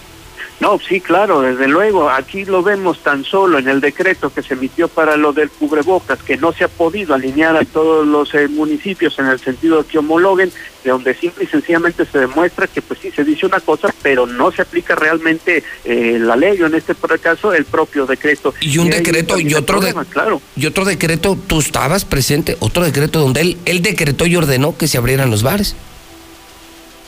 No, 0.66 0.80
sí, 0.80 1.00
claro, 1.00 1.42
desde 1.42 1.68
luego. 1.68 2.10
Aquí 2.10 2.44
lo 2.44 2.60
vemos 2.60 2.98
tan 2.98 3.22
solo 3.22 3.60
en 3.60 3.68
el 3.68 3.80
decreto 3.80 4.34
que 4.34 4.42
se 4.42 4.54
emitió 4.54 4.88
para 4.88 5.16
lo 5.16 5.32
del 5.32 5.48
cubrebocas, 5.48 6.20
que 6.24 6.36
no 6.36 6.52
se 6.52 6.64
ha 6.64 6.68
podido 6.68 7.14
alinear 7.14 7.54
a 7.56 7.64
todos 7.64 8.04
los 8.04 8.34
eh, 8.34 8.48
municipios 8.48 9.16
en 9.20 9.26
el 9.26 9.38
sentido 9.38 9.80
de 9.80 9.88
que 9.88 9.98
homologuen, 9.98 10.50
de 10.82 10.90
donde 10.90 11.14
simple 11.14 11.44
y 11.44 11.46
sencillamente 11.46 12.04
se 12.04 12.18
demuestra 12.18 12.66
que 12.66 12.82
pues 12.82 12.98
sí 12.98 13.12
se 13.12 13.22
dice 13.22 13.46
una 13.46 13.60
cosa, 13.60 13.94
pero 14.02 14.26
no 14.26 14.50
se 14.50 14.62
aplica 14.62 14.96
realmente 14.96 15.62
eh, 15.84 16.18
la 16.20 16.34
ley 16.34 16.60
o 16.60 16.66
en 16.66 16.74
este 16.74 16.96
caso 17.22 17.54
el 17.54 17.64
propio 17.64 18.04
decreto. 18.04 18.52
Y 18.60 18.78
un 18.78 18.90
decreto 18.90 19.38
y 19.38 19.54
otro 19.54 19.78
de, 19.78 19.94
claro. 20.10 20.42
y 20.56 20.66
otro 20.66 20.84
decreto, 20.84 21.38
tú 21.46 21.60
estabas 21.60 22.04
presente, 22.04 22.56
otro 22.58 22.82
decreto 22.82 23.20
donde 23.20 23.42
él, 23.42 23.56
él 23.66 23.82
decretó 23.82 24.26
y 24.26 24.34
ordenó 24.34 24.76
que 24.76 24.88
se 24.88 24.98
abrieran 24.98 25.30
los 25.30 25.44
bares. 25.44 25.76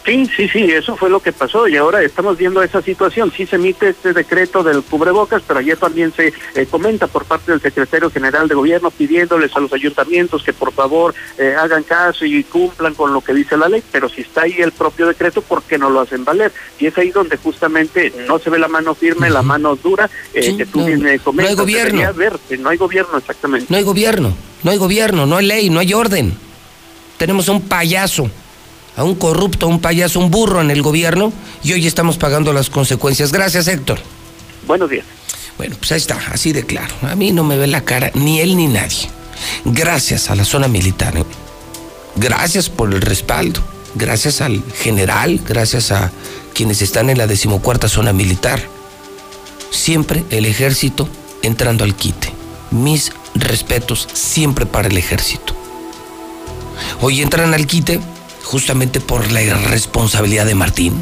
Sí, 0.04 0.26
sí, 0.34 0.48
sí, 0.48 0.64
eso 0.64 0.96
fue 0.96 1.11
lo 1.11 1.20
que 1.20 1.32
pasó 1.32 1.68
y 1.68 1.76
ahora 1.76 2.02
estamos 2.02 2.38
viendo 2.38 2.62
esa 2.62 2.80
situación. 2.80 3.30
Sí 3.37 3.46
se 3.46 3.56
emite 3.56 3.90
este 3.90 4.14
decreto 4.14 4.62
del 4.62 4.82
cubrebocas, 4.82 5.42
pero 5.46 5.61
ayer 5.61 5.76
también 5.76 6.12
se 6.14 6.32
eh, 6.54 6.66
comenta 6.66 7.06
por 7.06 7.26
parte 7.26 7.52
del 7.52 7.61
secretario 7.61 8.11
general 8.11 8.48
de 8.48 8.54
gobierno 8.54 8.90
pidiéndoles 8.90 9.54
a 9.54 9.61
los 9.61 9.72
ayuntamientos 9.72 10.42
que 10.42 10.54
por 10.54 10.72
favor 10.72 11.14
eh, 11.37 11.54
hagan 11.58 11.82
caso 11.82 12.24
y 12.24 12.42
cumplan 12.44 12.94
con 12.94 13.12
lo 13.12 13.20
que 13.20 13.34
dice 13.34 13.56
la 13.58 13.68
ley, 13.68 13.82
pero 13.92 14.08
si 14.08 14.22
está 14.22 14.42
ahí 14.42 14.56
el 14.58 14.72
propio 14.72 15.06
decreto, 15.06 15.42
¿por 15.42 15.62
qué 15.62 15.76
no 15.76 15.90
lo 15.90 16.00
hacen 16.00 16.24
valer? 16.24 16.52
Y 16.78 16.87
es 16.87 16.96
ahí 16.96 17.11
donde 17.11 17.37
justamente 17.37 18.12
no 18.26 18.38
se 18.38 18.48
ve 18.48 18.58
la 18.58 18.68
mano 18.68 18.94
firme, 18.94 19.28
la 19.28 19.42
mano 19.42 19.76
dura, 19.76 20.08
eh, 20.32 20.56
que 20.56 20.64
tú 20.64 20.87
bien 20.87 21.00
comentas. 21.18 21.54
No 21.54 21.62
hay 21.62 21.66
gobierno. 21.66 22.14
Ver, 22.14 22.38
no 22.58 22.70
hay 22.70 22.78
gobierno, 22.78 23.18
exactamente. 23.18 23.66
No 23.68 23.76
hay 23.76 23.82
gobierno, 23.84 24.34
no 24.62 24.70
hay 24.70 24.78
gobierno, 24.78 25.26
no 25.26 25.37
hay 25.37 25.46
ley, 25.46 25.70
no 25.70 25.80
hay 25.80 25.92
orden. 25.92 26.34
Tenemos 27.18 27.48
un 27.48 27.61
payaso 27.61 28.30
a 28.98 29.04
un 29.04 29.14
corrupto, 29.14 29.66
a 29.66 29.68
un 29.68 29.80
payaso, 29.80 30.18
un 30.18 30.28
burro 30.30 30.61
en 30.61 30.72
el 30.72 30.82
gobierno 30.82 31.32
y 31.62 31.72
hoy 31.72 31.87
estamos 31.87 32.18
pagando 32.18 32.52
las 32.52 32.68
consecuencias. 32.68 33.30
Gracias, 33.30 33.68
Héctor. 33.68 34.00
Buenos 34.66 34.90
días. 34.90 35.06
Bueno, 35.56 35.76
pues 35.78 35.92
ahí 35.92 35.98
está, 35.98 36.18
así 36.32 36.52
de 36.52 36.64
claro. 36.64 36.92
A 37.02 37.14
mí 37.14 37.30
no 37.30 37.44
me 37.44 37.56
ve 37.56 37.68
la 37.68 37.82
cara 37.82 38.11
ni 38.14 38.40
él 38.40 38.56
ni 38.56 38.66
nadie. 38.66 39.08
Gracias 39.64 40.30
a 40.30 40.34
la 40.34 40.44
zona 40.44 40.66
militar. 40.66 41.16
¿eh? 41.16 41.24
Gracias 42.16 42.68
por 42.68 42.92
el 42.92 43.00
respaldo. 43.00 43.62
Gracias 43.94 44.40
al 44.40 44.64
general, 44.74 45.40
gracias 45.46 45.92
a 45.92 46.11
quienes 46.52 46.82
están 46.82 47.08
en 47.08 47.18
la 47.18 47.28
decimocuarta 47.28 47.88
zona 47.88 48.12
militar. 48.12 48.61
Siempre 49.70 50.24
el 50.30 50.44
ejército 50.44 51.08
entrando 51.42 51.84
al 51.84 51.94
quite. 51.94 52.32
Mis 52.72 53.12
respetos 53.37 54.08
siempre 54.12 54.66
para 54.66 54.88
el 54.88 54.96
ejército. 54.96 55.54
Hoy 57.00 57.22
entran 57.22 57.54
al 57.54 57.66
quite 57.68 58.00
justamente 58.48 59.00
por 59.00 59.30
la 59.30 59.42
irresponsabilidad 59.42 60.46
de 60.46 60.54
Martín, 60.54 60.94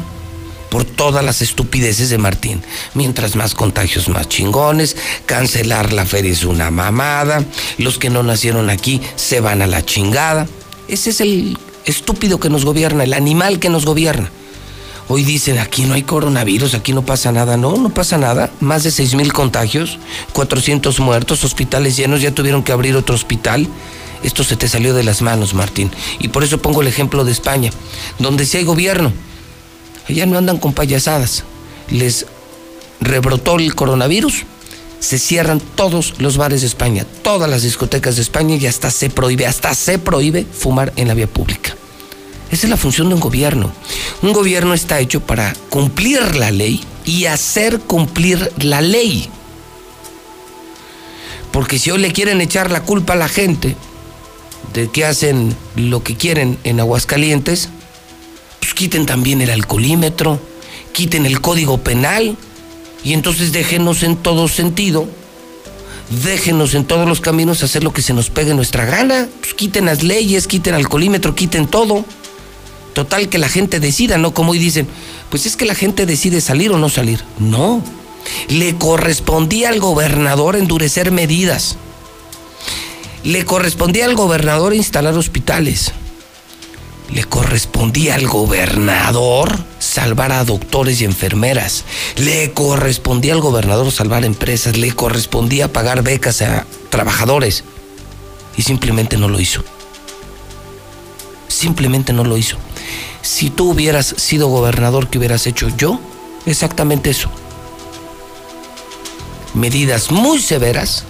por 0.69 0.83
todas 0.83 1.23
las 1.23 1.41
estupideces 1.41 2.09
de 2.09 2.17
Martín. 2.17 2.61
Mientras 2.93 3.37
más 3.37 3.55
contagios, 3.55 4.09
más 4.09 4.27
chingones, 4.27 4.97
cancelar 5.25 5.93
la 5.93 6.05
feria 6.05 6.33
es 6.33 6.43
una 6.43 6.71
mamada, 6.71 7.45
los 7.77 7.99
que 7.99 8.09
no 8.09 8.21
nacieron 8.21 8.69
aquí 8.69 8.99
se 9.15 9.39
van 9.39 9.61
a 9.61 9.67
la 9.67 9.85
chingada. 9.85 10.45
Ese 10.89 11.11
es 11.11 11.21
el 11.21 11.57
estúpido 11.85 12.37
que 12.37 12.49
nos 12.49 12.65
gobierna, 12.65 13.05
el 13.05 13.13
animal 13.13 13.59
que 13.59 13.69
nos 13.69 13.85
gobierna. 13.85 14.29
Hoy 15.07 15.23
dicen, 15.23 15.57
aquí 15.57 15.85
no 15.85 15.93
hay 15.93 16.03
coronavirus, 16.03 16.73
aquí 16.73 16.91
no 16.91 17.05
pasa 17.05 17.31
nada. 17.31 17.55
No, 17.55 17.77
no 17.77 17.89
pasa 17.91 18.17
nada. 18.17 18.51
Más 18.59 18.83
de 18.83 18.91
6 18.91 19.15
mil 19.15 19.31
contagios, 19.31 19.99
400 20.33 20.99
muertos, 20.99 21.45
hospitales 21.45 21.95
llenos, 21.95 22.21
ya 22.21 22.31
tuvieron 22.31 22.61
que 22.61 22.73
abrir 22.73 22.97
otro 22.97 23.15
hospital. 23.15 23.69
Esto 24.23 24.43
se 24.43 24.55
te 24.55 24.67
salió 24.67 24.93
de 24.93 25.03
las 25.03 25.21
manos, 25.21 25.53
Martín. 25.53 25.91
Y 26.19 26.29
por 26.29 26.43
eso 26.43 26.57
pongo 26.59 26.81
el 26.81 26.87
ejemplo 26.87 27.23
de 27.23 27.31
España, 27.31 27.71
donde 28.19 28.45
si 28.45 28.57
hay 28.57 28.63
gobierno, 28.63 29.13
allá 30.07 30.25
no 30.25 30.37
andan 30.37 30.57
con 30.57 30.73
payasadas. 30.73 31.43
Les 31.89 32.25
rebrotó 32.99 33.57
el 33.57 33.75
coronavirus, 33.75 34.43
se 34.99 35.19
cierran 35.19 35.59
todos 35.59 36.15
los 36.17 36.37
bares 36.37 36.61
de 36.61 36.67
España, 36.67 37.05
todas 37.21 37.49
las 37.49 37.61
discotecas 37.61 38.15
de 38.15 38.21
España 38.23 38.55
y 38.55 38.65
hasta 38.65 38.91
se 38.91 39.09
prohíbe, 39.09 39.45
hasta 39.45 39.73
se 39.75 39.99
prohíbe 39.99 40.45
fumar 40.45 40.91
en 40.95 41.07
la 41.07 41.13
vía 41.13 41.27
pública. 41.27 41.75
Esa 42.51 42.65
es 42.65 42.69
la 42.69 42.77
función 42.77 43.09
de 43.09 43.15
un 43.15 43.19
gobierno. 43.19 43.71
Un 44.21 44.33
gobierno 44.33 44.73
está 44.73 44.99
hecho 44.99 45.19
para 45.19 45.53
cumplir 45.69 46.37
la 46.37 46.49
ley 46.49 46.81
y 47.05 47.25
hacer 47.25 47.79
cumplir 47.81 48.51
la 48.57 48.81
ley. 48.81 49.29
Porque 51.51 51.77
si 51.77 51.91
hoy 51.91 51.99
le 51.99 52.13
quieren 52.13 52.39
echar 52.39 52.71
la 52.71 52.83
culpa 52.83 53.13
a 53.13 53.17
la 53.17 53.27
gente 53.27 53.75
de 54.73 54.89
que 54.89 55.05
hacen 55.05 55.55
lo 55.75 56.03
que 56.03 56.15
quieren 56.15 56.57
en 56.63 56.79
Aguascalientes, 56.79 57.69
pues 58.59 58.73
quiten 58.73 59.05
también 59.05 59.41
el 59.41 59.49
alcoholímetro, 59.49 60.39
quiten 60.91 61.25
el 61.25 61.41
código 61.41 61.77
penal 61.77 62.37
Y 63.03 63.13
entonces 63.13 63.51
déjenos 63.51 64.03
en 64.03 64.17
todo 64.17 64.47
sentido, 64.47 65.07
déjenos 66.23 66.73
en 66.73 66.85
todos 66.85 67.07
los 67.07 67.21
caminos 67.21 67.63
hacer 67.63 67.83
lo 67.83 67.93
que 67.93 68.01
se 68.01 68.13
nos 68.13 68.29
pegue 68.29 68.53
nuestra 68.53 68.85
gana. 68.85 69.29
Pues 69.39 69.53
quiten 69.53 69.85
las 69.85 70.03
leyes, 70.03 70.47
quiten 70.47 70.73
alcoholímetro, 70.73 71.35
quiten 71.35 71.67
todo. 71.67 72.03
Total 72.93 73.29
que 73.29 73.37
la 73.37 73.47
gente 73.47 73.79
decida, 73.79 74.17
no 74.17 74.33
como 74.33 74.51
hoy 74.51 74.59
dicen, 74.59 74.87
pues 75.29 75.45
es 75.45 75.55
que 75.55 75.65
la 75.65 75.75
gente 75.75 76.05
decide 76.05 76.41
salir 76.41 76.71
o 76.71 76.79
no 76.79 76.89
salir. 76.89 77.23
No, 77.37 77.83
le 78.49 78.75
correspondía 78.75 79.69
al 79.69 79.79
gobernador 79.79 80.55
endurecer 80.55 81.11
medidas. 81.11 81.77
Le 83.23 83.45
correspondía 83.45 84.05
al 84.05 84.15
gobernador 84.15 84.73
instalar 84.73 85.13
hospitales. 85.15 85.91
Le 87.11 87.23
correspondía 87.23 88.15
al 88.15 88.27
gobernador 88.27 89.57
salvar 89.79 90.31
a 90.31 90.43
doctores 90.43 91.01
y 91.01 91.05
enfermeras. 91.05 91.83
Le 92.17 92.51
correspondía 92.51 93.33
al 93.33 93.41
gobernador 93.41 93.91
salvar 93.91 94.25
empresas. 94.25 94.77
Le 94.77 94.91
correspondía 94.91 95.71
pagar 95.71 96.03
becas 96.03 96.41
a 96.41 96.65
trabajadores. 96.89 97.63
Y 98.55 98.63
simplemente 98.63 99.17
no 99.17 99.29
lo 99.29 99.39
hizo. 99.39 99.63
Simplemente 101.47 102.13
no 102.13 102.23
lo 102.23 102.37
hizo. 102.37 102.57
Si 103.21 103.49
tú 103.49 103.71
hubieras 103.71 104.13
sido 104.17 104.47
gobernador, 104.47 105.09
¿qué 105.09 105.17
hubieras 105.17 105.47
hecho 105.47 105.69
yo? 105.75 105.99
Exactamente 106.45 107.09
eso. 107.09 107.29
Medidas 109.53 110.11
muy 110.11 110.41
severas 110.41 111.03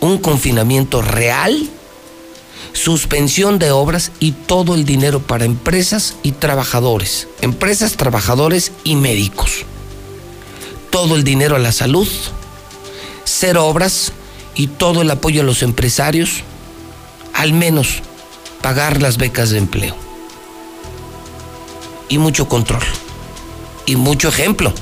un 0.00 0.18
confinamiento 0.18 1.02
real, 1.02 1.68
suspensión 2.72 3.58
de 3.58 3.70
obras 3.70 4.12
y 4.20 4.32
todo 4.32 4.74
el 4.74 4.84
dinero 4.84 5.20
para 5.20 5.44
empresas 5.44 6.14
y 6.22 6.32
trabajadores, 6.32 7.28
empresas, 7.40 7.96
trabajadores 7.96 8.72
y 8.84 8.96
médicos. 8.96 9.64
Todo 10.90 11.16
el 11.16 11.24
dinero 11.24 11.56
a 11.56 11.58
la 11.58 11.72
salud, 11.72 12.08
cero 13.24 13.66
obras 13.66 14.12
y 14.54 14.68
todo 14.68 15.02
el 15.02 15.10
apoyo 15.10 15.42
a 15.42 15.44
los 15.44 15.62
empresarios, 15.62 16.42
al 17.34 17.52
menos 17.52 18.02
pagar 18.62 19.00
las 19.02 19.18
becas 19.18 19.50
de 19.50 19.58
empleo. 19.58 19.94
Y 22.08 22.18
mucho 22.18 22.48
control. 22.48 22.82
Y 23.86 23.96
mucho 23.96 24.28
ejemplo. 24.28 24.72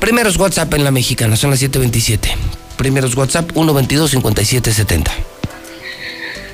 Primeros 0.00 0.38
WhatsApp 0.38 0.72
en 0.72 0.82
la 0.82 0.90
mexicana, 0.90 1.36
son 1.36 1.50
las 1.50 1.58
727. 1.58 2.34
Primeros 2.78 3.14
WhatsApp 3.16 3.52
122-5770. 3.52 5.10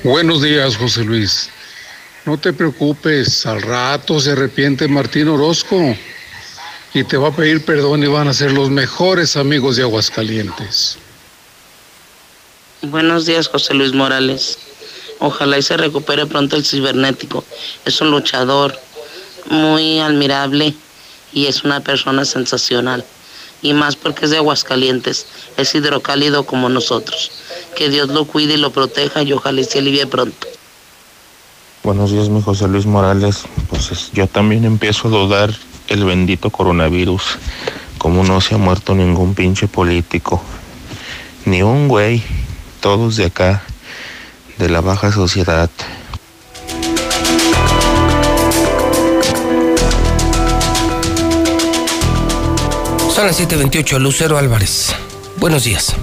Buenos 0.03 0.41
días, 0.41 0.75
José 0.75 1.05
Luis. 1.05 1.49
No 2.25 2.37
te 2.37 2.51
preocupes, 2.51 3.45
al 3.45 3.61
rato 3.61 4.19
se 4.19 4.31
arrepiente 4.33 4.89
Martín 4.89 5.29
Orozco 5.29 5.95
y 6.93 7.05
te 7.05 7.15
va 7.15 7.29
a 7.29 7.31
pedir 7.31 7.63
perdón 7.63 8.03
y 8.03 8.07
van 8.07 8.27
a 8.27 8.33
ser 8.33 8.51
los 8.51 8.69
mejores 8.69 9.37
amigos 9.37 9.77
de 9.77 9.83
Aguascalientes. 9.83 10.97
Buenos 12.81 13.25
días, 13.25 13.47
José 13.47 13.75
Luis 13.75 13.93
Morales. 13.93 14.59
Ojalá 15.19 15.57
y 15.57 15.61
se 15.61 15.77
recupere 15.77 16.25
pronto 16.25 16.57
el 16.57 16.65
cibernético. 16.65 17.45
Es 17.85 18.01
un 18.01 18.11
luchador 18.11 18.77
muy 19.49 20.01
admirable 20.01 20.73
y 21.31 21.45
es 21.45 21.63
una 21.63 21.79
persona 21.79 22.25
sensacional 22.25 23.05
y 23.61 23.73
más 23.73 23.95
porque 23.95 24.25
es 24.25 24.31
de 24.31 24.37
Aguascalientes, 24.37 25.25
es 25.57 25.75
hidrocálido 25.75 26.45
como 26.45 26.69
nosotros. 26.69 27.31
Que 27.75 27.89
Dios 27.89 28.09
lo 28.09 28.25
cuide 28.25 28.55
y 28.55 28.57
lo 28.57 28.71
proteja 28.71 29.23
y 29.23 29.33
ojalá 29.33 29.63
se 29.63 29.79
alivie 29.79 30.07
pronto. 30.07 30.47
Buenos 31.83 32.11
días, 32.11 32.29
mi 32.29 32.41
José 32.41 32.67
Luis 32.67 32.85
Morales. 32.85 33.43
Pues 33.69 34.11
yo 34.11 34.27
también 34.27 34.65
empiezo 34.65 35.07
a 35.07 35.11
dudar 35.11 35.53
el 35.87 36.03
bendito 36.03 36.49
coronavirus. 36.49 37.23
Como 37.97 38.23
no 38.23 38.41
se 38.41 38.55
ha 38.55 38.57
muerto 38.57 38.93
ningún 38.93 39.33
pinche 39.33 39.67
político, 39.67 40.41
ni 41.45 41.63
un 41.63 41.87
güey, 41.87 42.21
todos 42.79 43.15
de 43.15 43.25
acá, 43.25 43.63
de 44.57 44.69
la 44.69 44.81
baja 44.81 45.11
sociedad. 45.11 45.69
Son 53.17 53.25
las 53.25 53.39
7:28, 53.39 53.97
Lucero 53.97 54.37
Álvarez. 54.37 54.95
Buenos 55.37 55.63
días. 55.63 55.95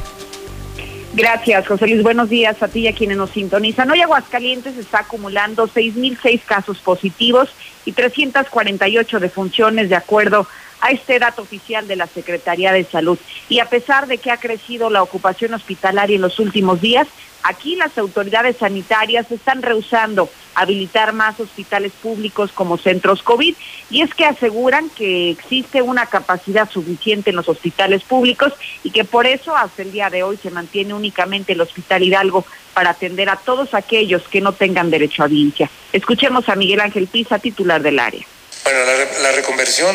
Gracias, 1.12 1.64
José 1.64 1.86
Luis. 1.86 2.02
Buenos 2.02 2.28
días 2.28 2.60
a 2.60 2.66
ti 2.66 2.80
y 2.80 2.88
a 2.88 2.92
quienes 2.92 3.16
nos 3.16 3.30
sintonizan. 3.30 3.88
Hoy 3.88 4.00
Aguascalientes 4.00 4.76
está 4.76 4.98
acumulando 5.02 5.68
6.006 5.68 6.40
casos 6.44 6.78
positivos 6.78 7.50
y 7.84 7.92
348 7.92 9.20
defunciones 9.20 9.90
de 9.90 9.94
acuerdo 9.94 10.48
a 10.84 10.90
este 10.90 11.18
dato 11.18 11.40
oficial 11.40 11.88
de 11.88 11.96
la 11.96 12.06
Secretaría 12.06 12.70
de 12.70 12.84
Salud. 12.84 13.18
Y 13.48 13.60
a 13.60 13.64
pesar 13.64 14.06
de 14.06 14.18
que 14.18 14.30
ha 14.30 14.36
crecido 14.36 14.90
la 14.90 15.02
ocupación 15.02 15.54
hospitalaria 15.54 16.16
en 16.16 16.20
los 16.20 16.38
últimos 16.38 16.82
días, 16.82 17.08
aquí 17.42 17.74
las 17.74 17.96
autoridades 17.96 18.58
sanitarias 18.58 19.32
están 19.32 19.62
rehusando 19.62 20.28
habilitar 20.54 21.14
más 21.14 21.40
hospitales 21.40 21.92
públicos 21.92 22.52
como 22.52 22.76
centros 22.76 23.22
COVID 23.22 23.54
y 23.90 24.02
es 24.02 24.14
que 24.14 24.26
aseguran 24.26 24.90
que 24.90 25.30
existe 25.30 25.80
una 25.80 26.04
capacidad 26.04 26.70
suficiente 26.70 27.30
en 27.30 27.36
los 27.36 27.48
hospitales 27.48 28.02
públicos 28.04 28.52
y 28.82 28.90
que 28.90 29.04
por 29.04 29.26
eso 29.26 29.56
hasta 29.56 29.80
el 29.80 29.90
día 29.90 30.10
de 30.10 30.22
hoy 30.22 30.36
se 30.36 30.50
mantiene 30.50 30.92
únicamente 30.92 31.54
el 31.54 31.62
Hospital 31.62 32.02
Hidalgo 32.02 32.44
para 32.74 32.90
atender 32.90 33.30
a 33.30 33.36
todos 33.36 33.72
aquellos 33.72 34.22
que 34.28 34.42
no 34.42 34.52
tengan 34.52 34.90
derecho 34.90 35.22
a 35.22 35.26
audiencia. 35.26 35.70
Escuchemos 35.94 36.46
a 36.50 36.56
Miguel 36.56 36.80
Ángel 36.80 37.06
Pisa, 37.06 37.38
titular 37.38 37.82
del 37.82 37.98
área. 37.98 38.26
Bueno, 38.64 38.80
la, 39.20 39.32
reconversión, 39.32 39.94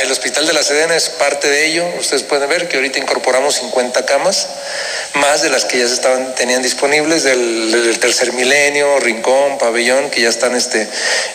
el 0.00 0.12
Hospital 0.12 0.46
de 0.46 0.52
la 0.52 0.62
Sedena 0.62 0.94
es 0.94 1.08
parte 1.08 1.48
de 1.48 1.66
ello. 1.66 1.84
Ustedes 1.98 2.22
pueden 2.22 2.48
ver 2.48 2.68
que 2.68 2.76
ahorita 2.76 3.00
incorporamos 3.00 3.56
50 3.56 4.06
camas, 4.06 4.46
más 5.14 5.42
de 5.42 5.50
las 5.50 5.64
que 5.64 5.80
ya 5.80 5.88
se 5.88 5.94
estaban, 5.94 6.32
tenían 6.36 6.62
disponibles 6.62 7.24
del, 7.24 7.98
tercer 7.98 8.32
milenio, 8.34 9.00
rincón, 9.00 9.58
pabellón, 9.58 10.10
que 10.10 10.20
ya 10.20 10.28
están 10.28 10.54
este, 10.54 10.86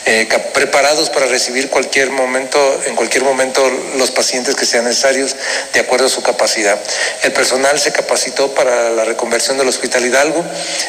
eh, 0.05 0.25
preparados 0.53 1.09
para 1.09 1.25
recibir 1.25 1.69
cualquier 1.69 2.11
momento, 2.11 2.81
en 2.85 2.95
cualquier 2.95 3.25
momento 3.25 3.69
los 3.97 4.11
pacientes 4.11 4.55
que 4.55 4.65
sean 4.65 4.85
necesarios 4.85 5.35
de 5.73 5.81
acuerdo 5.81 6.05
a 6.05 6.09
su 6.09 6.23
capacidad. 6.23 6.79
El 7.23 7.33
personal 7.33 7.77
se 7.77 7.91
capacitó 7.91 8.55
para 8.55 8.89
la 8.91 9.03
reconversión 9.03 9.57
del 9.57 9.67
Hospital 9.67 10.05
Hidalgo. 10.05 10.45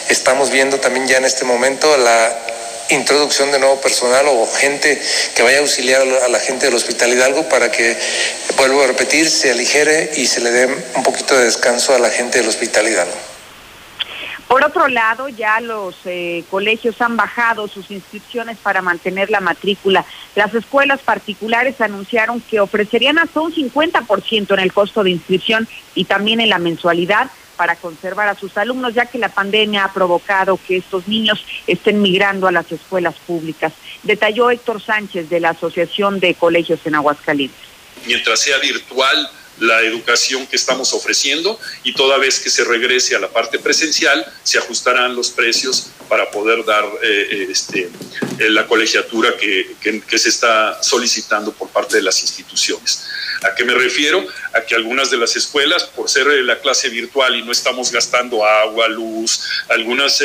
Estamos 0.09 0.51
viendo 0.51 0.79
también 0.79 1.09
ya 1.09 1.17
en 1.17 1.25
este 1.25 1.45
momento 1.45 1.97
la 1.97 2.52
introducción 2.93 3.51
de 3.51 3.59
nuevo 3.59 3.81
personal 3.81 4.27
o 4.29 4.47
gente 4.47 5.01
que 5.35 5.43
vaya 5.43 5.59
a 5.59 5.61
auxiliar 5.61 6.03
a 6.03 6.29
la 6.29 6.39
gente 6.39 6.67
del 6.67 6.75
Hospital 6.75 7.13
Hidalgo 7.13 7.49
para 7.49 7.71
que, 7.71 7.97
vuelvo 8.57 8.83
a 8.83 8.87
repetir, 8.87 9.29
se 9.29 9.51
aligere 9.51 10.13
y 10.17 10.27
se 10.27 10.41
le 10.41 10.51
dé 10.51 10.67
un 10.95 11.03
poquito 11.03 11.37
de 11.37 11.45
descanso 11.45 11.95
a 11.95 11.99
la 11.99 12.11
gente 12.11 12.39
del 12.39 12.49
Hospital 12.49 12.89
Hidalgo. 12.89 13.33
Por 14.53 14.65
otro 14.67 14.87
lado, 14.87 15.31
ya 15.31 15.61
los 15.61 15.97
eh, 16.05 16.45
colegios 16.51 17.01
han 17.01 17.17
bajado 17.17 17.69
sus 17.69 17.91
inscripciones 17.91 18.59
para 18.59 18.83
mantener 18.83 19.31
la 19.31 19.41
matrícula. 19.41 20.05
Las 20.35 20.55
escuelas 20.55 21.01
particulares 21.01 21.81
anunciaron 21.81 22.43
que 22.43 22.61
ofrecerían 22.61 23.19
hasta 23.19 23.41
un 23.41 23.55
50% 23.55 24.53
en 24.53 24.61
el 24.61 24.73
costo 24.75 25.03
de 25.03 25.11
inscripción 25.11 25.67
y 25.95 26.05
también 26.05 26.43
en 26.43 26.51
la 26.51 26.59
mensualidad 26.59 27.31
para 27.63 27.77
conservar 27.77 28.29
a 28.29 28.35
sus 28.35 28.57
alumnos, 28.57 28.93
ya 28.93 29.07
que 29.07 29.19
la 29.19 29.29
pandemia 29.29 29.85
ha 29.85 29.93
provocado 29.93 30.59
que 30.67 30.79
estos 30.79 31.07
niños 31.07 31.45
estén 31.69 32.03
migrando 32.03 32.49
a 32.49 32.51
las 32.51 32.73
escuelas 32.73 33.15
públicas. 33.25 33.73
Detalló 34.03 34.51
Héctor 34.51 34.83
Sánchez 34.83 35.31
de 35.31 35.39
la 35.39 35.51
Asociación 35.51 36.19
de 36.19 36.35
Colegios 36.35 36.81
en 36.87 36.97
Aguascalientes. 36.97 37.61
Mientras 38.05 38.41
sea 38.41 38.59
virtual, 38.59 39.31
la 39.59 39.81
educación 39.83 40.47
que 40.47 40.57
estamos 40.57 40.93
ofreciendo 40.93 41.59
y 41.85 41.95
toda 41.95 42.19
vez 42.19 42.41
que 42.41 42.51
se 42.51 42.65
regrese 42.65 43.15
a 43.15 43.21
la 43.21 43.29
parte 43.29 43.59
presencial 43.59 44.25
se 44.43 44.59
ajustarán 44.59 45.15
los 45.15 45.31
precios 45.31 45.89
para 46.09 46.31
poder 46.31 46.65
dar 46.65 46.85
eh, 47.03 47.29
eh, 47.31 47.47
este, 47.51 47.89
eh, 48.39 48.51
la 48.51 48.67
colegiatura 48.67 49.35
que, 49.37 49.65
se 50.19 50.29
está 50.29 50.83
solicitando 50.83 51.53
por 51.53 51.69
parte 51.71 51.97
de 51.97 52.03
las 52.03 52.21
instituciones. 52.23 53.07
¿A 53.43 53.55
qué 53.55 53.65
me 53.65 53.75
refiero? 53.75 54.25
A 54.53 54.61
que 54.61 54.75
algunas 54.75 55.11
de 55.11 55.17
las 55.17 55.37
escuelas, 55.37 55.85
por 55.85 56.11
ser 56.11 56.27
la 56.27 56.61
clase 56.61 56.91
virtual 56.91 57.35
y 57.35 57.43
no 57.43 57.51
estamos 57.51 57.91
gastando 57.91 58.45
agua, 58.45 58.89
luz, 58.89 59.41
algunas... 59.69 60.23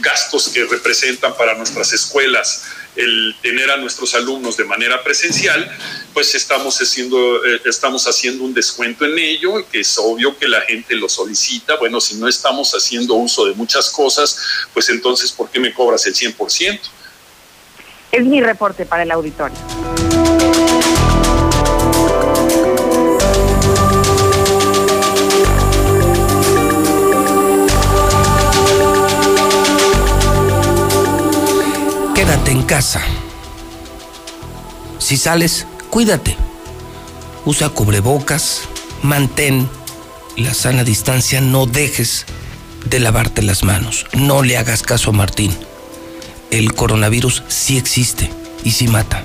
gastos 0.00 0.48
que 0.48 0.64
representan 0.64 1.36
para 1.36 1.54
nuestras 1.54 1.92
escuelas 1.92 2.62
el 2.96 3.36
tener 3.42 3.70
a 3.70 3.76
nuestros 3.76 4.14
alumnos 4.14 4.56
de 4.56 4.64
manera 4.64 5.02
presencial, 5.02 5.70
pues 6.12 6.34
estamos 6.34 6.78
haciendo, 6.78 7.44
eh, 7.44 7.60
estamos 7.64 8.06
haciendo 8.06 8.44
un 8.44 8.52
descuento 8.52 9.04
en 9.04 9.18
ello, 9.18 9.68
que 9.70 9.80
es 9.80 9.98
obvio 9.98 10.36
que 10.36 10.48
la 10.48 10.60
gente 10.62 10.94
lo 10.96 11.08
solicita. 11.08 11.76
Bueno, 11.76 12.00
si 12.00 12.16
no 12.16 12.28
estamos 12.28 12.72
haciendo 12.72 13.14
uso 13.14 13.46
de 13.46 13.54
muchas 13.54 13.90
cosas, 13.90 14.38
pues 14.72 14.88
entonces, 14.88 15.32
¿por 15.32 15.50
qué 15.50 15.60
me 15.60 15.72
cobras 15.72 16.06
el 16.06 16.14
100%? 16.14 16.80
Es 18.12 18.24
mi 18.24 18.40
reporte 18.40 18.86
para 18.86 19.04
el 19.04 19.10
auditorio. 19.12 19.56
Casa. 32.70 33.02
Si 35.00 35.16
sales, 35.16 35.66
cuídate. 35.90 36.36
Usa 37.44 37.68
cubrebocas, 37.68 38.60
mantén 39.02 39.68
la 40.36 40.54
sana 40.54 40.84
distancia, 40.84 41.40
no 41.40 41.66
dejes 41.66 42.26
de 42.84 43.00
lavarte 43.00 43.42
las 43.42 43.64
manos. 43.64 44.06
No 44.12 44.44
le 44.44 44.56
hagas 44.56 44.84
caso 44.84 45.10
a 45.10 45.14
Martín. 45.14 45.50
El 46.52 46.72
coronavirus 46.72 47.42
sí 47.48 47.76
existe 47.76 48.30
y 48.62 48.70
sí 48.70 48.86
mata. 48.86 49.24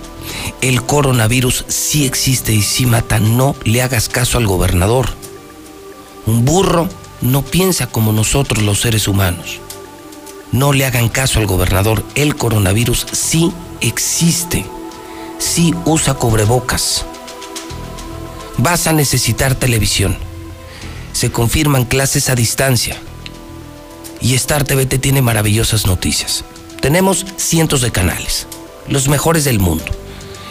El 0.62 0.82
coronavirus 0.82 1.66
sí 1.68 2.08
existe 2.08 2.52
y 2.52 2.64
sí 2.64 2.88
mata. 2.88 3.20
No 3.20 3.56
le 3.64 3.84
hagas 3.84 4.10
caso 4.10 4.40
al 4.40 4.48
gobernador. 4.48 5.08
Un 6.26 6.46
burro 6.46 6.90
no 7.22 7.44
piensa 7.44 7.86
como 7.86 8.12
nosotros 8.12 8.64
los 8.64 8.82
seres 8.82 9.08
humanos. 9.08 9.60
No 10.52 10.74
le 10.74 10.86
hagan 10.86 11.10
caso 11.10 11.40
al 11.40 11.48
gobernador. 11.48 12.04
El 12.16 12.36
coronavirus 12.36 13.08
sí 13.12 13.52
existe. 13.82 14.66
Sí 15.38 15.74
usa 15.86 16.14
cubrebocas. 16.14 17.06
Vas 18.58 18.88
a 18.88 18.94
necesitar 18.94 19.56
televisión. 19.56 20.18
Se 21.14 21.32
confirman 21.32 21.86
clases 21.86 22.30
a 22.30 22.36
distancia. 22.36 22.98
Y 24.22 24.34
Star 24.36 24.64
TV 24.64 24.86
te 24.86 24.98
tiene 24.98 25.22
maravillosas 25.22 25.86
noticias. 25.86 26.46
Tenemos 26.82 27.26
cientos 27.38 27.82
de 27.82 27.92
canales, 27.92 28.48
los 28.88 29.08
mejores 29.08 29.44
del 29.44 29.60
mundo. 29.60 29.86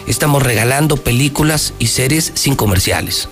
Estamos 0.06 0.42
regalando 0.42 0.96
películas 0.96 1.72
y 1.78 1.86
series 1.86 2.32
sin 2.34 2.56
comerciales. 2.56 3.28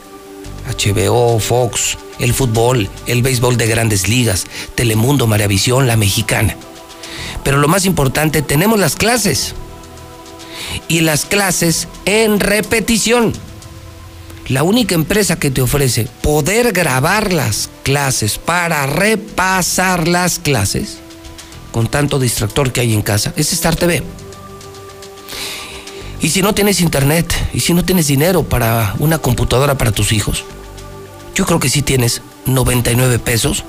HBO, 0.67 1.39
Fox, 1.39 1.99
el 2.19 2.35
fútbol, 2.35 2.89
el 3.07 3.23
béisbol 3.23 3.57
de 3.57 3.67
grandes 3.67 4.09
ligas, 4.09 4.47
Telemundo, 4.75 5.27
Maravisión, 5.27 5.87
La 5.87 5.97
Mexicana. 5.97 6.57
Pero 7.45 7.59
lo 7.59 7.69
más 7.69 7.85
importante, 7.85 8.43
tenemos 8.43 8.79
las 8.79 8.97
clases. 8.97 9.55
Y 10.89 11.01
las 11.01 11.25
clases 11.25 11.89
en 12.05 12.41
repetición. 12.41 13.33
La 14.49 14.63
única 14.63 14.95
empresa 14.95 15.39
que 15.39 15.51
te 15.51 15.63
ofrece 15.63 16.09
poder 16.21 16.73
grabar 16.73 17.33
las 17.33 17.71
clases 17.83 18.39
para 18.39 18.87
repasar 18.87 20.09
las 20.09 20.39
clases, 20.39 20.99
con 21.71 21.87
tanto 21.87 22.19
distractor 22.19 22.73
que 22.73 22.81
hay 22.81 22.93
en 22.93 23.03
casa, 23.03 23.33
es 23.37 23.53
Star 23.53 23.77
TV. 23.77 24.03
Y 26.21 26.29
si 26.29 26.43
no 26.43 26.55
tienes 26.55 26.81
internet, 26.81 27.35
y 27.53 27.61
si 27.61 27.73
no 27.75 27.85
tienes 27.85 28.07
dinero 28.07 28.43
para 28.43 28.95
una 28.99 29.19
computadora 29.19 29.79
para 29.79 29.91
tus 29.93 30.13
hijos, 30.13 30.45
yo 31.35 31.47
creo 31.47 31.61
que 31.61 31.69
sí 31.69 31.83
tienes 31.83 32.23
99 32.47 33.19
pesos 33.19 33.65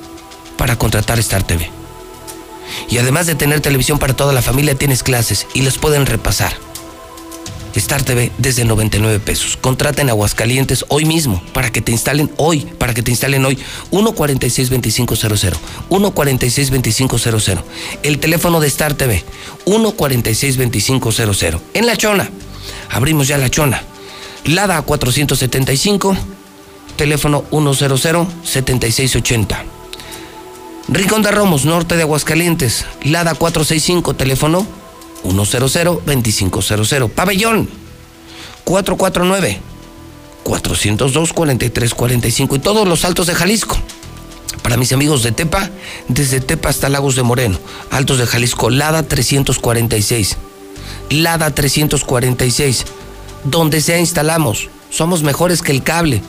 para 0.57 0.77
contratar 0.77 1.19
Star 1.19 1.43
TV. 1.43 1.69
Y 2.89 2.97
además 2.97 3.27
de 3.27 3.35
tener 3.35 3.61
televisión 3.61 3.99
para 3.99 4.15
toda 4.15 4.33
la 4.33 4.41
familia, 4.41 4.75
tienes 4.75 5.03
clases 5.03 5.47
y 5.53 5.61
les 5.61 5.77
pueden 5.77 6.05
repasar. 6.05 6.53
Star 7.75 8.03
TV 8.03 8.31
desde 8.37 8.65
99 8.65 9.19
pesos. 9.19 9.57
Contraten 9.57 10.09
Aguascalientes 10.09 10.85
hoy 10.89 11.05
mismo 11.05 11.41
para 11.53 11.71
que 11.71 11.81
te 11.81 11.91
instalen 11.91 12.31
hoy, 12.37 12.59
para 12.77 12.93
que 12.93 13.01
te 13.01 13.09
instalen 13.11 13.43
hoy 13.45 13.57
146-2500. 13.91 15.53
146-2500. 15.89 17.63
El 18.03 18.19
teléfono 18.19 18.59
de 18.59 18.67
Star 18.67 18.93
TV 18.93 19.23
146-2500. 19.65 21.59
En 21.73 21.87
La 21.87 21.97
Chona. 21.97 22.29
Abrimos 22.89 23.27
ya 23.27 23.37
La 23.37 23.49
Chona. 23.49 23.81
Lada 24.45 24.81
475, 24.81 26.17
teléfono 26.95 27.43
100-7680. 27.51 29.63
Rincón 30.89 31.21
de 31.21 31.31
Romos, 31.31 31.65
norte 31.65 31.95
de 31.95 32.03
Aguascalientes. 32.03 32.85
Lada 33.03 33.35
465, 33.35 34.15
teléfono 34.15 34.65
100-2500. 35.23 37.09
Pabellón 37.09 37.69
449 38.63 39.61
402 40.43 41.33
4345 41.33 42.55
y 42.55 42.59
todos 42.59 42.87
los 42.87 43.05
altos 43.05 43.27
de 43.27 43.35
Jalisco. 43.35 43.77
Para 44.61 44.77
mis 44.77 44.93
amigos 44.93 45.23
de 45.23 45.31
Tepa, 45.31 45.69
desde 46.07 46.39
Tepa 46.39 46.69
hasta 46.69 46.87
Lagos 46.87 47.15
de 47.15 47.23
Moreno, 47.23 47.59
Altos 47.91 48.19
de 48.19 48.27
Jalisco, 48.27 48.69
Lada 48.69 49.03
346. 49.03 50.37
Lada 51.09 51.53
346. 51.53 52.85
Donde 53.43 53.81
sea 53.81 53.99
instalamos. 53.99 54.69
Somos 54.89 55.23
mejores 55.23 55.61
que 55.61 55.71
el 55.71 55.83
cable 55.83 56.21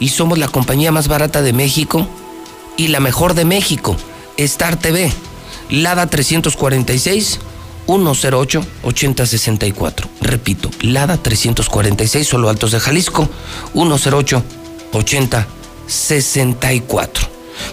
y 0.00 0.08
somos 0.08 0.38
la 0.38 0.48
compañía 0.48 0.90
más 0.90 1.06
barata 1.06 1.42
de 1.42 1.52
México 1.52 2.08
y 2.76 2.88
la 2.88 2.98
mejor 2.98 3.34
de 3.34 3.44
México. 3.44 3.96
Star 4.36 4.76
TV. 4.76 5.12
Lada 5.68 6.08
346 6.08 7.38
108 7.86 8.66
8064. 8.82 10.08
Repito, 10.20 10.68
Lada 10.80 11.16
346, 11.16 12.26
solo 12.26 12.48
Altos 12.48 12.72
de 12.72 12.80
Jalisco, 12.80 13.28
108 13.74 14.42
8064. 14.92 17.28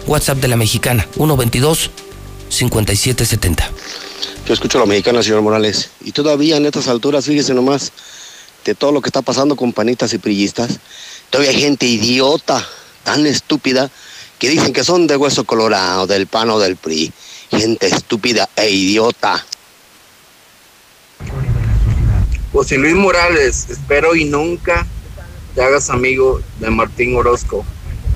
WhatsApp 0.06 0.38
de 0.38 0.46
la 0.48 0.56
mexicana, 0.56 1.06
122 1.14 1.90
5770. 2.48 3.70
Yo 4.46 4.54
escucho 4.54 4.78
a 4.78 4.82
la 4.82 4.86
mexicana, 4.86 5.20
señor 5.22 5.42
Morales. 5.42 5.90
Y 6.04 6.12
todavía 6.12 6.56
en 6.56 6.66
estas 6.66 6.88
alturas, 6.88 7.26
fíjese 7.26 7.54
nomás, 7.54 7.92
de 8.64 8.74
todo 8.74 8.90
lo 8.92 9.00
que 9.00 9.08
está 9.08 9.22
pasando 9.22 9.56
con 9.56 9.72
panitas 9.72 10.12
y 10.14 10.18
prillistas, 10.18 10.78
todavía 11.30 11.50
hay 11.50 11.60
gente 11.60 11.86
idiota, 11.86 12.66
tan 13.04 13.26
estúpida, 13.26 13.90
que 14.38 14.48
dicen 14.48 14.72
que 14.72 14.84
son 14.84 15.06
de 15.06 15.16
hueso 15.16 15.44
colorado, 15.44 16.06
del 16.06 16.26
pan 16.26 16.50
o 16.50 16.58
del 16.58 16.76
PRI. 16.76 17.12
Gente 17.50 17.86
estúpida 17.86 18.48
e 18.56 18.70
idiota. 18.70 19.44
José 22.52 22.76
Luis 22.76 22.94
Morales, 22.94 23.66
espero 23.70 24.14
y 24.14 24.24
nunca 24.24 24.86
te 25.54 25.62
hagas 25.62 25.90
amigo 25.90 26.40
de 26.60 26.70
Martín 26.70 27.16
Orozco, 27.16 27.64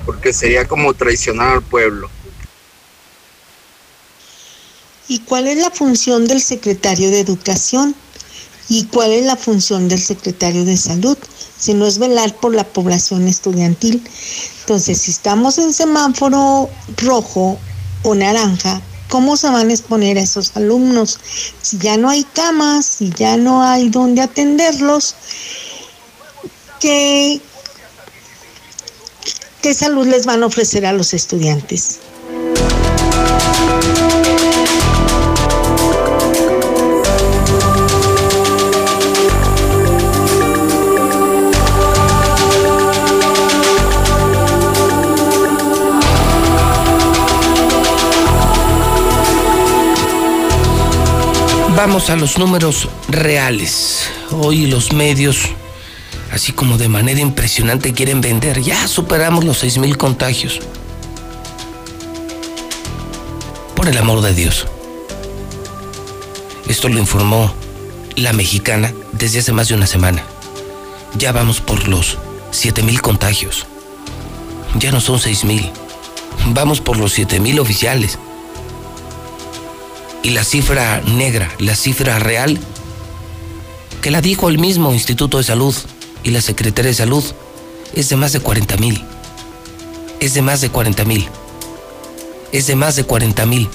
porque 0.05 0.33
sería 0.33 0.67
como 0.67 0.93
traicionar 0.93 1.53
al 1.53 1.61
pueblo. 1.61 2.09
¿Y 5.07 5.19
cuál 5.19 5.47
es 5.47 5.57
la 5.57 5.69
función 5.69 6.27
del 6.27 6.41
secretario 6.41 7.11
de 7.11 7.19
Educación? 7.19 7.95
¿Y 8.69 8.85
cuál 8.85 9.11
es 9.11 9.25
la 9.25 9.35
función 9.35 9.89
del 9.89 9.99
secretario 9.99 10.63
de 10.65 10.77
Salud? 10.77 11.17
Si 11.63 11.73
no 11.73 11.87
es 11.87 11.97
velar 11.97 12.35
por 12.35 12.53
la 12.53 12.65
población 12.65 13.25
estudiantil. 13.25 14.03
Entonces, 14.59 14.99
si 14.99 15.11
estamos 15.11 15.57
en 15.57 15.71
semáforo 15.71 16.69
rojo 16.97 17.57
o 18.03 18.15
naranja, 18.15 18.81
¿cómo 19.07 19.37
se 19.37 19.47
van 19.47 19.69
a 19.69 19.73
exponer 19.73 20.17
a 20.17 20.23
esos 20.23 20.57
alumnos? 20.57 21.17
Si 21.61 21.77
ya 21.77 21.95
no 21.95 22.09
hay 22.09 22.25
camas, 22.25 22.85
si 22.85 23.11
ya 23.11 23.37
no 23.37 23.63
hay 23.63 23.87
donde 23.87 24.21
atenderlos, 24.21 25.15
¿qué, 26.81 27.39
qué 29.61 29.73
salud 29.73 30.05
les 30.05 30.25
van 30.25 30.43
a 30.43 30.47
ofrecer 30.47 30.85
a 30.85 30.91
los 30.91 31.13
estudiantes? 31.13 31.99
Vamos 51.75 52.11
a 52.11 52.15
los 52.15 52.37
números 52.37 52.87
reales. 53.09 54.07
Hoy 54.29 54.67
los 54.67 54.93
medios, 54.93 55.39
así 56.31 56.51
como 56.51 56.77
de 56.77 56.87
manera 56.87 57.19
impresionante, 57.19 57.93
quieren 57.93 58.21
vender. 58.21 58.61
Ya 58.61 58.87
superamos 58.87 59.43
los 59.43 59.57
6 59.57 59.79
mil 59.79 59.97
contagios. 59.97 60.59
Por 63.75 63.87
el 63.87 63.97
amor 63.97 64.21
de 64.21 64.35
Dios. 64.35 64.67
Esto 66.67 66.89
lo 66.89 66.99
informó 66.99 67.51
la 68.15 68.33
mexicana 68.33 68.93
desde 69.11 69.39
hace 69.39 69.51
más 69.51 69.67
de 69.67 69.73
una 69.73 69.87
semana. 69.87 70.23
Ya 71.17 71.31
vamos 71.31 71.59
por 71.59 71.87
los 71.87 72.19
7 72.51 72.83
mil 72.83 73.01
contagios. 73.01 73.65
Ya 74.77 74.91
no 74.91 75.01
son 75.01 75.19
6 75.19 75.43
mil. 75.45 75.71
Vamos 76.49 76.81
por 76.81 76.97
los 76.97 77.13
7 77.13 77.39
mil 77.39 77.59
oficiales. 77.59 78.19
Y 80.23 80.29
la 80.29 80.43
cifra 80.43 81.01
negra, 81.01 81.51
la 81.59 81.75
cifra 81.75 82.17
real, 82.17 82.57
que 84.01 84.09
la 84.09 84.21
dijo 84.21 84.49
el 84.49 84.57
mismo 84.57 84.93
Instituto 84.93 85.37
de 85.37 85.43
Salud 85.43 85.75
y 86.23 86.31
la 86.31 86.41
Secretaría 86.41 86.91
de 86.91 86.95
Salud, 86.95 87.23
es 87.93 88.09
de 88.09 88.15
más 88.15 88.31
de 88.33 88.39
40 88.39 88.77
mil. 88.77 89.03
Es 90.19 90.33
de 90.33 90.41
más 90.41 90.61
de 90.61 90.69
40 90.69 91.03
mil. 91.05 91.27
Es 92.53 92.67
de 92.67 92.75
más 92.75 92.95
de 92.95 93.03
40 93.03 93.45
mil. 93.45 93.69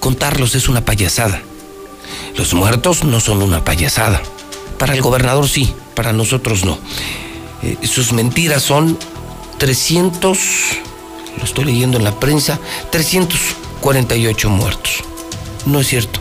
Contarlos 0.00 0.54
es 0.54 0.68
una 0.68 0.84
payasada. 0.84 1.42
Los 2.36 2.54
muertos 2.54 3.04
no 3.04 3.20
son 3.20 3.42
una 3.42 3.64
payasada. 3.64 4.22
Para 4.78 4.94
el 4.94 5.02
gobernador 5.02 5.48
sí, 5.48 5.74
para 5.94 6.12
nosotros 6.12 6.64
no. 6.64 6.78
Eh, 7.62 7.76
sus 7.86 8.12
mentiras 8.12 8.62
son 8.62 8.98
300, 9.58 10.38
lo 11.36 11.44
estoy 11.44 11.64
leyendo 11.64 11.98
en 11.98 12.04
la 12.04 12.18
prensa, 12.18 12.60
348 12.90 14.48
muertos. 14.50 15.02
No 15.66 15.80
es 15.80 15.86
cierto. 15.86 16.20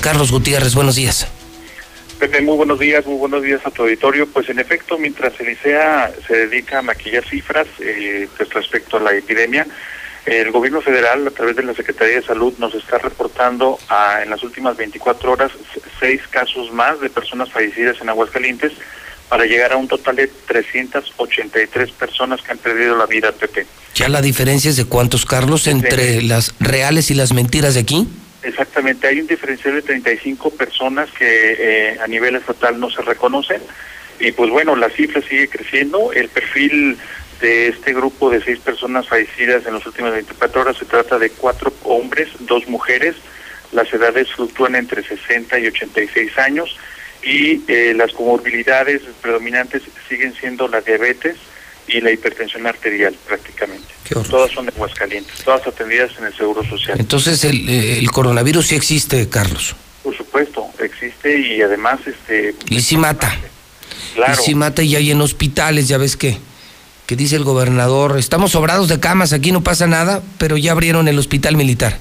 Carlos 0.00 0.30
Gutiérrez, 0.30 0.74
buenos 0.74 0.96
días. 0.96 1.26
Pepe, 2.18 2.42
muy 2.42 2.56
buenos 2.56 2.78
días, 2.78 3.06
muy 3.06 3.16
buenos 3.16 3.42
días 3.42 3.60
a 3.64 3.70
tu 3.70 3.82
auditorio. 3.82 4.26
Pues 4.26 4.48
en 4.50 4.58
efecto, 4.58 4.98
mientras 4.98 5.38
el 5.40 5.50
ICEA 5.50 6.12
se 6.26 6.46
dedica 6.46 6.80
a 6.80 6.82
maquillar 6.82 7.24
cifras 7.24 7.66
eh, 7.78 8.28
pues 8.36 8.52
respecto 8.52 8.98
a 8.98 9.00
la 9.00 9.14
epidemia, 9.14 9.66
el 10.26 10.50
gobierno 10.50 10.82
federal, 10.82 11.26
a 11.26 11.30
través 11.30 11.56
de 11.56 11.62
la 11.62 11.74
Secretaría 11.74 12.16
de 12.16 12.22
Salud, 12.22 12.52
nos 12.58 12.74
está 12.74 12.98
reportando 12.98 13.78
a, 13.88 14.22
en 14.22 14.28
las 14.28 14.42
últimas 14.42 14.76
24 14.76 15.32
horas 15.32 15.50
seis 15.98 16.20
casos 16.28 16.70
más 16.72 17.00
de 17.00 17.08
personas 17.08 17.50
fallecidas 17.50 17.96
en 18.02 18.10
Aguascalientes 18.10 18.72
para 19.30 19.46
llegar 19.46 19.72
a 19.72 19.76
un 19.76 19.88
total 19.88 20.16
de 20.16 20.26
383 20.26 21.92
personas 21.92 22.42
que 22.42 22.52
han 22.52 22.58
perdido 22.58 22.98
la 22.98 23.06
vida, 23.06 23.32
Pepe. 23.32 23.66
¿Ya 23.94 24.08
la 24.08 24.20
diferencia 24.20 24.68
es 24.68 24.76
de 24.76 24.84
cuántos, 24.84 25.24
Carlos, 25.24 25.66
entre 25.68 26.20
las 26.22 26.54
reales 26.58 27.10
y 27.10 27.14
las 27.14 27.32
mentiras 27.32 27.74
de 27.74 27.80
aquí? 27.80 28.08
Exactamente, 28.42 29.06
hay 29.06 29.20
un 29.20 29.26
diferencial 29.26 29.74
de 29.74 29.82
35 29.82 30.50
personas 30.50 31.10
que 31.10 31.56
eh, 31.58 31.98
a 32.00 32.06
nivel 32.06 32.36
estatal 32.36 32.80
no 32.80 32.90
se 32.90 33.02
reconocen. 33.02 33.60
Y 34.18 34.32
pues 34.32 34.50
bueno, 34.50 34.76
la 34.76 34.90
cifra 34.90 35.22
sigue 35.22 35.48
creciendo, 35.48 36.12
el 36.12 36.28
perfil 36.28 36.96
de 37.40 37.68
este 37.68 37.94
grupo 37.94 38.30
de 38.30 38.42
seis 38.42 38.58
personas 38.58 39.08
fallecidas 39.08 39.66
en 39.66 39.74
las 39.74 39.86
últimas 39.86 40.12
24 40.12 40.60
horas 40.60 40.76
se 40.76 40.84
trata 40.84 41.18
de 41.18 41.30
cuatro 41.30 41.72
hombres, 41.84 42.28
dos 42.40 42.68
mujeres, 42.68 43.16
las 43.72 43.92
edades 43.92 44.30
fluctúan 44.32 44.74
entre 44.74 45.02
60 45.02 45.58
y 45.58 45.66
86 45.66 46.38
años. 46.38 46.76
Y 47.22 47.60
eh, 47.70 47.92
las 47.94 48.12
comorbilidades 48.12 49.02
predominantes 49.20 49.82
siguen 50.08 50.34
siendo 50.34 50.68
la 50.68 50.80
diabetes 50.80 51.36
y 51.92 52.00
la 52.00 52.10
hipertensión 52.10 52.66
arterial 52.66 53.14
prácticamente. 53.26 53.88
Todas 54.28 54.50
son 54.50 54.66
de 54.66 54.72
Aguascalientes, 54.72 55.44
todas 55.44 55.66
atendidas 55.66 56.10
en 56.18 56.24
el 56.26 56.36
Seguro 56.36 56.64
Social. 56.64 56.98
Entonces 56.98 57.44
el, 57.44 57.68
eh, 57.68 57.98
el 57.98 58.10
coronavirus 58.10 58.68
sí 58.68 58.74
existe, 58.74 59.28
Carlos. 59.28 59.76
Por 60.02 60.16
supuesto, 60.16 60.66
existe 60.80 61.38
y 61.38 61.62
además 61.62 62.00
este... 62.06 62.54
Y 62.68 62.80
sí 62.80 62.96
mata. 62.96 63.32
Claro. 64.14 64.32
Y 64.32 64.44
sí 64.44 64.54
mata 64.54 64.82
y 64.82 64.96
hay 64.96 65.10
en 65.10 65.20
hospitales, 65.20 65.86
ya 65.86 65.98
ves 65.98 66.16
que 66.16 66.38
que 67.10 67.16
dice 67.16 67.34
el 67.34 67.42
gobernador, 67.42 68.16
estamos 68.20 68.52
sobrados 68.52 68.86
de 68.86 69.00
camas, 69.00 69.32
aquí 69.32 69.50
no 69.50 69.64
pasa 69.64 69.88
nada, 69.88 70.22
pero 70.38 70.56
ya 70.56 70.70
abrieron 70.70 71.08
el 71.08 71.18
hospital 71.18 71.56
militar. 71.56 71.98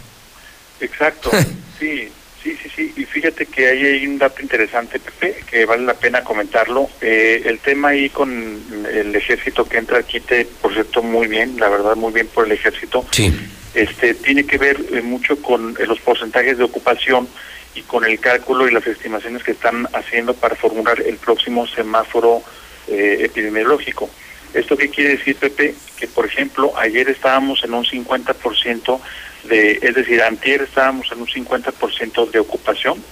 Exacto, 0.79 1.31
sí, 1.79 2.09
sí, 2.43 2.57
sí, 2.61 2.69
sí. 2.75 2.93
Y 2.95 3.05
fíjate 3.05 3.45
que 3.45 3.67
ahí 3.67 3.85
hay 3.85 4.07
un 4.07 4.17
dato 4.17 4.41
interesante, 4.41 4.99
Pepe, 4.99 5.43
que 5.49 5.65
vale 5.65 5.83
la 5.83 5.93
pena 5.93 6.23
comentarlo. 6.23 6.89
Eh, 7.01 7.43
el 7.45 7.59
tema 7.59 7.89
ahí 7.89 8.09
con 8.09 8.61
el 8.91 9.15
ejército 9.15 9.65
que 9.65 9.77
entra 9.77 9.99
aquí, 9.99 10.19
te, 10.19 10.45
por 10.45 10.73
cierto, 10.73 11.01
muy 11.01 11.27
bien, 11.27 11.59
la 11.59 11.69
verdad, 11.69 11.95
muy 11.95 12.13
bien 12.13 12.27
por 12.27 12.45
el 12.45 12.51
ejército. 12.51 13.05
Sí. 13.11 13.33
Este, 13.73 14.13
tiene 14.15 14.45
que 14.45 14.57
ver 14.57 14.79
eh, 14.91 15.01
mucho 15.01 15.41
con 15.41 15.75
eh, 15.79 15.85
los 15.85 15.99
porcentajes 15.99 16.57
de 16.57 16.63
ocupación 16.63 17.27
y 17.75 17.81
con 17.83 18.03
el 18.03 18.19
cálculo 18.19 18.67
y 18.67 18.71
las 18.71 18.87
estimaciones 18.87 19.43
que 19.43 19.51
están 19.51 19.87
haciendo 19.93 20.33
para 20.33 20.55
formular 20.55 21.01
el 21.01 21.17
próximo 21.17 21.67
semáforo 21.67 22.41
epidemiológico. 22.91 24.09
¿Esto 24.53 24.75
qué 24.75 24.89
quiere 24.89 25.17
decir, 25.17 25.35
Pepe? 25.35 25.75
Que, 25.95 26.07
por 26.07 26.25
ejemplo, 26.25 26.73
ayer 26.75 27.07
estábamos 27.07 27.63
en 27.63 27.75
un 27.75 27.85
50% 27.85 28.99
de, 29.43 29.79
es 29.81 29.95
decir, 29.95 30.21
antier 30.21 30.61
estábamos 30.61 31.11
en 31.11 31.21
un 31.21 31.27
50% 31.27 32.31
de 32.31 32.39
ocupación, 32.39 33.03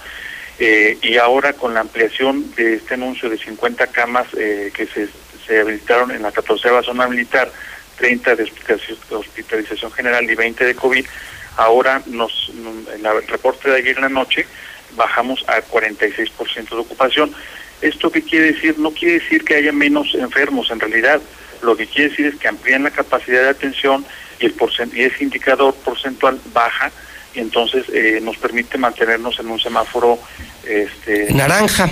eh, 0.58 0.98
y 1.02 1.16
ahora 1.16 1.52
con 1.52 1.74
la 1.74 1.80
ampliación 1.80 2.52
de 2.56 2.74
este 2.74 2.94
anuncio 2.94 3.30
de 3.30 3.38
50 3.38 3.86
camas 3.88 4.26
eh, 4.36 4.72
que 4.74 4.86
se, 4.86 5.08
se 5.46 5.60
habilitaron 5.60 6.10
en 6.10 6.22
la 6.22 6.32
14 6.32 6.68
zona 6.82 7.06
militar, 7.06 7.50
30 7.96 8.36
de 8.36 8.52
hospitalización, 9.10 9.92
general 9.92 10.28
y 10.28 10.34
20 10.34 10.64
de 10.64 10.74
COVID, 10.74 11.06
ahora 11.56 12.02
nos, 12.06 12.52
en 12.94 13.04
el 13.04 13.26
reporte 13.26 13.70
de 13.70 13.76
ayer 13.76 13.96
en 13.96 14.02
la 14.02 14.08
noche 14.08 14.46
bajamos 14.96 15.44
a 15.48 15.60
46% 15.62 16.68
de 16.70 16.76
ocupación. 16.76 17.32
¿Esto 17.80 18.10
qué 18.10 18.22
quiere 18.22 18.52
decir? 18.52 18.78
No 18.78 18.90
quiere 18.90 19.20
decir 19.20 19.44
que 19.44 19.54
haya 19.56 19.72
menos 19.72 20.14
enfermos, 20.14 20.70
en 20.70 20.80
realidad 20.80 21.20
lo 21.62 21.76
que 21.76 21.86
quiere 21.86 22.10
decir 22.10 22.26
es 22.26 22.36
que 22.36 22.48
amplían 22.48 22.84
la 22.84 22.90
capacidad 22.90 23.42
de 23.42 23.48
atención 23.50 24.04
y, 24.40 24.46
el 24.46 24.54
y 24.94 25.02
ese 25.02 25.24
indicador 25.24 25.74
porcentual 25.74 26.40
baja 26.52 26.90
y 27.34 27.40
entonces 27.40 27.84
eh, 27.92 28.20
nos 28.22 28.36
permite 28.36 28.78
mantenernos 28.78 29.38
en 29.38 29.48
un 29.48 29.60
semáforo 29.60 30.18
este, 30.64 31.32
naranja. 31.32 31.90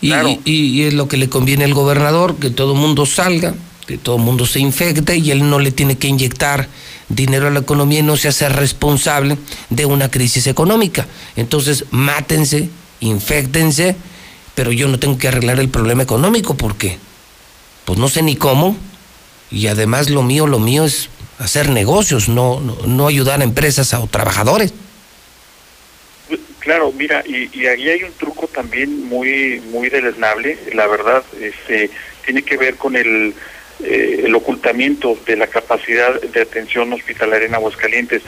Y, 0.00 0.12
y, 0.44 0.84
es 0.84 0.94
lo 0.94 1.08
que 1.08 1.16
le 1.16 1.28
conviene 1.28 1.64
al 1.64 1.74
gobernador, 1.74 2.36
que 2.36 2.50
todo 2.50 2.74
el 2.74 2.78
mundo 2.78 3.04
salga, 3.04 3.54
que 3.86 3.98
todo 3.98 4.16
el 4.16 4.22
mundo 4.22 4.46
se 4.46 4.60
infecte 4.60 5.16
y 5.16 5.32
él 5.32 5.50
no 5.50 5.58
le 5.58 5.72
tiene 5.72 5.98
que 5.98 6.06
inyectar 6.06 6.68
dinero 7.08 7.48
a 7.48 7.50
la 7.50 7.60
economía 7.60 7.98
y 7.98 8.02
no 8.04 8.16
se 8.16 8.28
hace 8.28 8.48
responsable 8.48 9.36
de 9.70 9.86
una 9.86 10.08
crisis 10.08 10.46
económica. 10.46 11.06
Entonces, 11.34 11.86
mátense, 11.90 12.68
infectense 13.00 13.96
pero 14.58 14.72
yo 14.72 14.88
no 14.88 14.98
tengo 14.98 15.18
que 15.18 15.28
arreglar 15.28 15.60
el 15.60 15.68
problema 15.68 16.02
económico 16.02 16.56
porque 16.56 16.98
pues 17.84 17.96
no 17.96 18.08
sé 18.08 18.22
ni 18.22 18.34
cómo 18.34 18.76
y 19.52 19.68
además 19.68 20.10
lo 20.10 20.24
mío, 20.24 20.48
lo 20.48 20.58
mío 20.58 20.84
es 20.84 21.10
hacer 21.38 21.70
negocios, 21.70 22.28
no, 22.28 22.60
no, 22.60 23.06
ayudar 23.06 23.40
a 23.40 23.44
empresas 23.44 23.92
o 23.94 24.06
trabajadores. 24.06 24.72
Claro, 26.58 26.92
mira, 26.92 27.22
y, 27.26 27.48
y 27.58 27.66
ahí 27.66 27.88
hay 27.88 28.02
un 28.02 28.12
truco 28.12 28.46
también 28.48 29.08
muy 29.08 29.60
muy 29.70 29.88
deleznable, 29.88 30.58
la 30.74 30.86
verdad, 30.86 31.22
este 31.40 31.90
tiene 32.24 32.42
que 32.42 32.58
ver 32.58 32.76
con 32.76 32.94
el 32.96 33.34
eh, 33.80 34.22
el 34.24 34.34
ocultamiento 34.34 35.16
de 35.24 35.36
la 35.36 35.46
capacidad 35.46 36.20
de 36.20 36.40
atención 36.40 36.92
hospitalaria 36.92 37.46
en 37.46 37.54
Aguascalientes. 37.54 38.22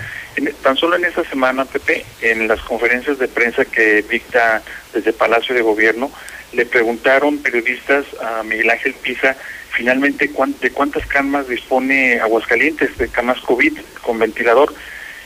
tan 0.62 0.76
solo 0.76 0.94
en 0.94 1.04
esta 1.04 1.24
semana, 1.24 1.64
Pepe, 1.64 2.04
en 2.20 2.46
las 2.46 2.60
conferencias 2.60 3.18
de 3.18 3.26
prensa 3.26 3.64
que 3.64 4.02
dicta 4.02 4.62
desde 4.94 5.12
Palacio 5.12 5.52
de 5.52 5.62
Gobierno, 5.62 6.12
le 6.52 6.66
preguntaron 6.66 7.38
periodistas 7.38 8.04
a 8.22 8.44
Miguel 8.44 8.70
Ángel 8.70 8.94
Pisa 8.94 9.36
finalmente 9.70 10.30
de 10.60 10.70
cuántas 10.70 11.06
camas 11.06 11.48
dispone 11.48 12.20
Aguascalientes, 12.20 12.96
de 12.98 13.08
camas 13.08 13.40
COVID 13.40 13.78
con 14.02 14.18
ventilador. 14.18 14.74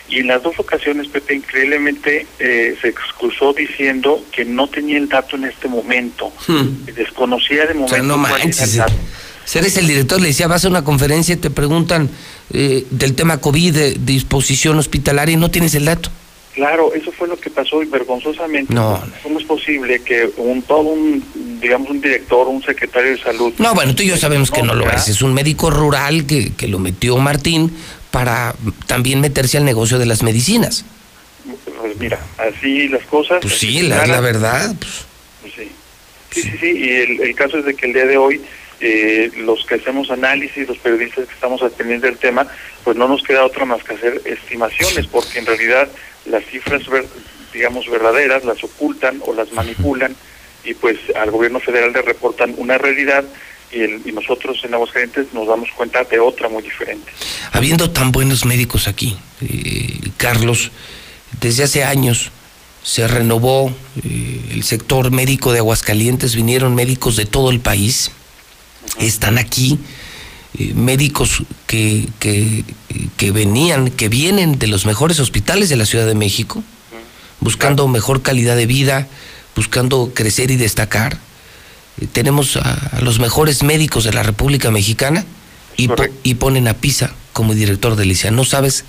Y 0.09 0.19
en 0.19 0.27
las 0.27 0.43
dos 0.43 0.59
ocasiones, 0.59 1.09
Pepe, 1.09 1.35
increíblemente 1.35 2.27
eh, 2.39 2.77
se 2.81 2.89
excusó 2.89 3.55
diciendo 3.55 4.23
que 4.31 4.45
no 4.45 4.69
tenía 4.69 4.99
el 4.99 5.09
dato 5.09 5.37
en 5.37 5.45
este 5.45 5.67
momento, 5.67 6.31
hmm. 6.47 6.85
desconocía 6.95 7.67
de 7.67 7.75
momento 7.75 7.97
si 9.45 9.59
eres 9.59 9.77
el 9.77 9.87
director, 9.87 10.21
le 10.21 10.29
decía, 10.29 10.47
vas 10.47 10.65
a 10.65 10.69
una 10.69 10.85
conferencia 10.85 11.35
y 11.35 11.37
te 11.37 11.51
preguntan 11.51 12.09
eh, 12.53 12.87
del 12.91 13.15
tema 13.15 13.39
COVID, 13.39 13.75
de 13.75 13.91
disposición 14.01 14.79
hospitalaria 14.79 15.35
y 15.35 15.37
no 15.37 15.51
tienes 15.51 15.75
el 15.75 15.85
dato. 15.85 16.11
Claro, 16.55 16.95
eso 16.95 17.11
fue 17.11 17.27
lo 17.27 17.37
que 17.37 17.51
pasó 17.51 17.83
y 17.83 17.87
vergonzosamente. 17.87 18.73
No. 18.73 19.03
¿Cómo 19.23 19.41
es 19.41 19.45
posible 19.45 20.01
que 20.03 20.31
un 20.37 20.63
todo 20.63 20.81
un, 20.81 21.25
digamos, 21.61 21.91
un 21.91 22.01
director, 22.01 22.47
un 22.47 22.63
secretario 22.63 23.11
de 23.11 23.19
salud... 23.19 23.53
No, 23.59 23.75
bueno, 23.75 23.95
tú 23.95 24.05
y 24.05 24.07
yo 24.07 24.17
sabemos 24.17 24.53
que 24.53 24.63
no 24.63 24.75
lo 24.75 24.89
es. 24.89 25.09
Es 25.09 25.21
un 25.23 25.35
médico 25.35 25.71
rural 25.71 26.27
que, 26.27 26.53
que 26.53 26.69
lo 26.69 26.79
metió 26.79 27.17
Martín 27.17 27.77
para 28.13 28.55
también 28.87 29.21
meterse 29.21 29.57
al 29.57 29.65
negocio 29.65 29.99
de 29.99 30.07
las 30.07 30.23
medicinas. 30.23 30.85
Pues 31.81 31.97
mira, 31.99 32.21
así 32.39 32.89
las 32.89 33.03
cosas... 33.07 33.41
Pues 33.43 33.59
sí, 33.59 33.83
la, 33.83 34.07
la 34.07 34.21
verdad. 34.21 34.75
Pues. 34.79 35.07
pues. 35.43 35.55
sí. 35.55 35.73
Sí, 36.31 36.43
sí, 36.43 36.59
sí, 36.61 36.67
y 36.67 36.89
el, 36.91 37.21
el 37.21 37.35
caso 37.35 37.59
es 37.59 37.65
de 37.65 37.75
que 37.75 37.87
el 37.87 37.93
día 37.93 38.07
de 38.07 38.17
hoy 38.17 38.41
eh, 38.81 39.31
los 39.39 39.65
que 39.65 39.77
hacemos 39.77 40.11
análisis, 40.11 40.69
los 40.69 40.79
periodistas 40.79 41.27
que 41.27 41.35
estamos 41.35 41.63
atendiendo 41.63 42.09
el 42.09 42.19
tema, 42.19 42.47
pues 42.83 42.97
no 42.97 43.09
nos 43.09 43.23
queda 43.23 43.45
otra 43.45 43.65
más 43.65 43.83
que 43.85 43.95
hacer 43.95 44.21
estimaciones, 44.25 45.07
porque 45.07 45.39
en 45.39 45.47
realidad 45.47 45.89
las 46.27 46.45
cifras, 46.47 46.83
digamos, 47.53 47.89
verdaderas 47.89 48.45
las 48.45 48.63
ocultan 48.65 49.21
o 49.27 49.33
las 49.33 49.53
manipulan 49.53 50.15
y 50.65 50.75
pues 50.75 50.99
al 51.15 51.31
gobierno 51.31 51.61
federal 51.61 51.93
le 51.93 52.03
reportan 52.03 52.55
una 52.57 52.79
realidad 52.79 53.25
y, 53.71 53.81
el, 53.81 54.03
y 54.05 54.13
nosotros 54.13 54.61
en 54.65 54.75
Aguascalientes 54.75 55.27
nos 55.33 55.47
damos 55.47 55.71
cuenta 55.71 56.05
de 56.05 56.19
otra 56.21 56.49
muy 56.49 56.63
diferente. 56.63 57.11
Habiendo 57.53 57.91
tan 57.91 58.13
buenos 58.13 58.45
médicos 58.45 58.89
aquí, 58.89 59.17
eh, 59.43 59.99
Carlos, 60.17 60.71
desde 61.41 61.65
hace 61.65 61.85
años 61.85 62.31
se 62.83 63.09
renovó 63.09 63.75
eh, 64.05 64.41
el 64.53 64.63
sector 64.63 65.11
médico 65.11 65.53
de 65.53 65.59
Aguascalientes, 65.59 66.35
vinieron 66.35 66.75
médicos 66.75 67.17
de 67.17 67.27
todo 67.27 67.51
el 67.51 67.61
país 67.61 68.11
están 68.99 69.39
aquí 69.39 69.79
médicos 70.75 71.43
que, 71.67 72.09
que, 72.19 73.31
venían, 73.33 73.91
que 73.91 74.09
vienen 74.09 74.59
de 74.59 74.67
los 74.69 74.87
mejores 74.87 75.19
hospitales 75.21 75.69
de 75.69 75.77
la 75.77 75.87
Ciudad 75.87 76.07
de 76.07 76.15
México, 76.15 76.63
buscando 77.41 77.89
mejor 77.89 78.23
calidad 78.23 78.57
de 78.57 78.67
vida, 78.67 79.09
buscando 79.57 80.13
crecer 80.15 80.51
y 80.51 80.57
destacar. 80.57 81.19
Eh, 82.01 82.07
tenemos 82.11 82.57
a, 82.57 83.01
los 83.03 83.19
mejores 83.19 83.63
médicos 83.63 84.05
de 84.05 84.13
la 84.13 84.23
República 84.23 84.71
Mexicana 84.71 85.25
y, 85.77 85.89
y 86.23 86.35
ponen 86.35 86.69
a 86.69 86.75
Pisa 86.75 87.13
como 87.33 87.55
director 87.55 87.97
de 87.97 88.05
Licia. 88.05 88.31
No 88.31 88.45
sabes 88.45 88.85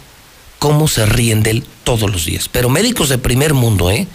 cómo 0.60 0.88
se 0.88 1.06
ríen 1.06 1.44
de 1.44 1.52
él 1.52 1.64
todos 1.84 2.10
los 2.12 2.26
días. 2.26 2.50
Pero 2.50 2.70
médicos 2.70 3.10
de 3.10 3.18
primer 3.18 3.54
mundo, 3.54 3.92
¿eh? 3.92 4.08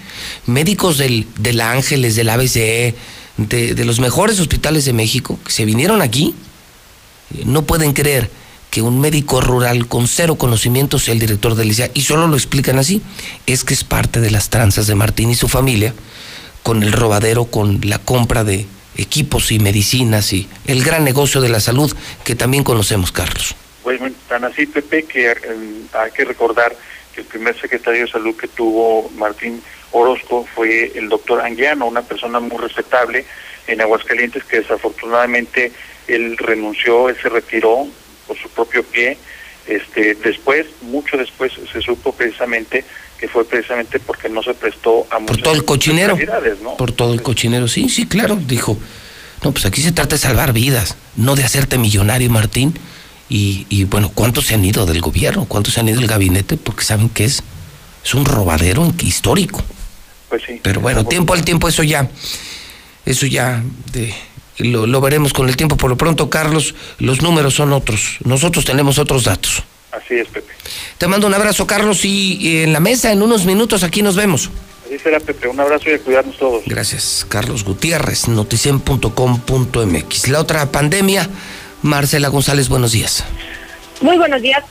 Médicos 0.47 0.99
del, 0.99 1.27
del 1.39 1.61
Ángeles, 1.61 2.17
del 2.17 2.29
ABCE, 2.29 2.95
de, 3.37 3.85
los 3.85 4.01
mejores 4.01 4.39
hospitales 4.41 4.85
de 4.85 4.93
México 4.93 5.39
que 5.45 5.53
se 5.53 5.65
vinieron 5.65 6.03
aquí, 6.03 6.35
no 7.45 7.63
pueden 7.63 7.93
creer 7.93 8.31
que 8.71 8.83
un 8.83 9.01
médico 9.01 9.41
rural 9.41 9.89
con 9.89 10.07
cero 10.07 10.37
conocimiento 10.37 10.99
sea 10.99 11.13
el 11.13 11.21
director 11.21 11.55
del 11.55 11.71
ICEA. 11.71 11.91
Y 11.95 12.03
solo 12.03 12.29
lo 12.29 12.37
explican 12.37 12.79
así. 12.79 13.03
Es 13.47 13.65
que 13.65 13.75
es 13.75 13.85
parte 13.85 14.21
de 14.21 14.31
las 14.31 14.49
tranzas 14.49 14.87
de 14.87 14.95
Martín 14.95 15.31
y 15.31 15.35
su 15.35 15.49
familia 15.49 15.93
con 16.63 16.83
el 16.83 16.93
robadero, 16.93 17.47
con 17.47 17.81
la 17.85 17.99
compra 17.99 18.45
de 18.45 18.67
equipos 18.97 19.51
y 19.51 19.59
medicinas 19.59 20.33
y 20.33 20.49
el 20.67 20.83
gran 20.85 21.05
negocio 21.05 21.41
de 21.41 21.49
la 21.49 21.61
salud 21.61 21.93
que 22.25 22.35
también 22.35 22.65
conocemos, 22.65 23.13
Carlos. 23.13 23.55
Bueno, 23.83 24.11
tan 24.29 24.45
así, 24.45 24.67
Pepe, 24.67 25.05
que 25.05 25.31
eh, 25.31 25.37
hay 25.93 26.11
que 26.11 26.25
recordar 26.25 26.77
que 27.15 27.23
el 27.23 27.27
primer 27.27 27.59
secretario 27.59 28.03
de 28.05 28.11
salud 28.11 28.37
que 28.37 28.47
tuvo 28.47 29.11
Martín 29.17 29.63
Orozco 29.93 30.47
fue 30.55 30.93
el 30.95 31.09
doctor 31.09 31.41
Anguiano, 31.41 31.87
una 31.87 32.03
persona 32.03 32.41
muy 32.41 32.59
respetable 32.59 33.25
en 33.67 33.81
Aguascalientes 33.81 34.45
que 34.45 34.61
desafortunadamente 34.61 35.73
él 36.13 36.37
renunció, 36.37 37.09
él 37.09 37.17
se 37.21 37.29
retiró 37.29 37.87
por 38.27 38.39
su 38.39 38.49
propio 38.49 38.83
pie. 38.85 39.19
Este, 39.67 40.15
después, 40.15 40.67
mucho 40.83 41.17
después, 41.17 41.53
se 41.73 41.81
supo 41.81 42.13
precisamente 42.13 42.85
que 43.19 43.29
fue 43.29 43.45
precisamente 43.45 44.01
porque 44.01 44.31
no 44.31 44.43
se 44.43 44.55
prestó 44.55 45.07
a 45.11 45.21
por 45.21 45.37
todo 45.37 45.53
el 45.53 45.65
cochinero, 45.67 46.17
por 46.79 46.93
todo 46.93 47.13
el 47.13 47.21
cochinero, 47.21 47.69
sí, 47.69 47.89
sí, 47.91 48.07
claro, 48.07 48.37
dijo. 48.37 48.79
No, 49.45 49.53
pues 49.53 49.67
aquí 49.67 49.83
se 49.83 49.93
trata 49.93 50.17
de 50.17 50.21
salvar 50.21 50.53
vidas, 50.53 50.97
no 51.17 51.35
de 51.35 51.45
hacerte 51.45 51.79
millonario, 51.79 52.31
Martín. 52.31 52.75
Y, 53.29 53.67
y 53.69 53.85
bueno, 53.85 54.11
¿cuántos 54.13 54.47
se 54.47 54.55
han 54.55 54.65
ido 54.65 54.87
del 54.87 55.01
gobierno? 55.01 55.47
¿Cuántos 55.47 55.75
se 55.75 55.81
han 55.81 55.89
ido 55.89 55.99
del 55.99 56.09
gabinete? 56.09 56.57
Porque 56.57 56.83
saben 56.83 57.09
que 57.09 57.25
es, 57.25 57.43
es 58.05 58.15
un 58.15 58.25
robadero 58.25 58.93
histórico. 59.03 59.63
Pues 60.29 60.43
sí. 60.47 60.61
Pero 60.63 60.81
bueno, 60.81 61.07
tiempo 61.07 61.33
al 61.33 61.45
tiempo, 61.45 61.69
eso 61.69 61.83
ya, 61.83 62.11
eso 63.07 63.27
ya 63.27 63.63
de, 63.93 64.15
lo, 64.61 65.01
veremos 65.01 65.33
con 65.33 65.49
el 65.49 65.57
tiempo. 65.57 65.77
Por 65.77 65.91
lo 65.91 65.97
pronto, 65.97 66.31
Carlos, 66.31 66.75
los 66.99 67.23
números 67.23 67.55
son 67.55 67.73
otros. 67.73 68.19
Nosotros 68.25 68.65
tenemos 68.65 68.99
otros 68.99 69.25
datos. 69.25 69.63
Así 69.93 70.15
es, 70.15 70.29
Pepe. 70.29 70.53
Te 70.99 71.09
mando 71.09 71.27
un 71.27 71.35
abrazo, 71.35 71.67
Carlos, 71.67 72.05
y, 72.05 72.63
en 72.63 72.73
la 72.73 72.81
mesa, 72.81 73.13
en 73.13 73.23
unos 73.23 73.45
minutos, 73.45 73.83
aquí 73.83 74.03
nos 74.03 74.17
vemos. 74.17 74.51
Así 74.87 74.99
será, 74.99 75.21
Pepe. 75.21 75.49
Un 75.49 75.61
abrazo 75.61 75.91
y 75.91 75.95
a 75.95 75.99
cuidarnos 75.99 76.37
todos. 76.37 76.63
Gracias, 76.67 77.27
Carlos 77.29 77.65
Gutiérrez, 77.65 78.29
noticien.com.mx. 78.29 80.29
La 80.29 80.41
otra 80.41 80.71
pandemia, 80.71 81.29
Marcela 81.83 82.29
González, 82.29 82.69
buenos 82.69 82.93
días. 82.93 83.25
Muy 84.01 84.17
buenos 84.17 84.43
días. 84.43 84.63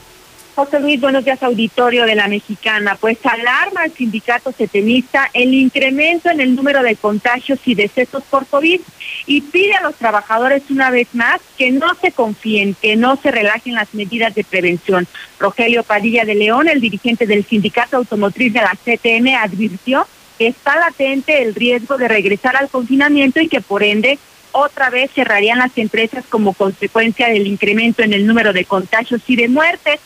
José 0.54 0.80
Luis, 0.80 1.00
buenos 1.00 1.24
días, 1.24 1.42
auditorio 1.42 2.04
de 2.04 2.14
la 2.14 2.28
Mexicana. 2.28 2.96
Pues 3.00 3.18
alarma 3.24 3.82
al 3.82 3.92
sindicato 3.92 4.52
setemista 4.52 5.30
el 5.32 5.54
incremento 5.54 6.28
en 6.28 6.40
el 6.40 6.54
número 6.54 6.82
de 6.82 6.96
contagios 6.96 7.60
y 7.64 7.74
decesos 7.74 8.22
por 8.24 8.46
COVID 8.46 8.80
y 9.26 9.40
pide 9.42 9.74
a 9.74 9.82
los 9.82 9.96
trabajadores 9.96 10.62
una 10.70 10.90
vez 10.90 11.08
más 11.12 11.40
que 11.56 11.70
no 11.70 11.94
se 12.00 12.12
confíen, 12.12 12.74
que 12.80 12.96
no 12.96 13.16
se 13.16 13.30
relajen 13.30 13.74
las 13.74 13.92
medidas 13.94 14.34
de 14.34 14.44
prevención. 14.44 15.06
Rogelio 15.38 15.82
Padilla 15.82 16.24
de 16.24 16.34
León, 16.34 16.68
el 16.68 16.80
dirigente 16.80 17.26
del 17.26 17.44
sindicato 17.44 17.96
automotriz 17.96 18.52
de 18.52 18.60
la 18.60 18.74
CTM, 18.74 19.36
advirtió 19.36 20.06
que 20.38 20.48
está 20.48 20.76
latente 20.76 21.42
el 21.42 21.54
riesgo 21.54 21.98
de 21.98 22.08
regresar 22.08 22.56
al 22.56 22.70
confinamiento 22.70 23.40
y 23.40 23.48
que 23.48 23.60
por 23.60 23.82
ende 23.82 24.18
otra 24.52 24.90
vez 24.90 25.10
cerrarían 25.12 25.58
las 25.58 25.76
empresas 25.78 26.24
como 26.28 26.52
consecuencia 26.54 27.28
del 27.28 27.46
incremento 27.46 28.02
en 28.02 28.12
el 28.12 28.26
número 28.26 28.52
de 28.52 28.64
contagios 28.64 29.22
y 29.26 29.36
de 29.36 29.48
muertes. 29.48 30.00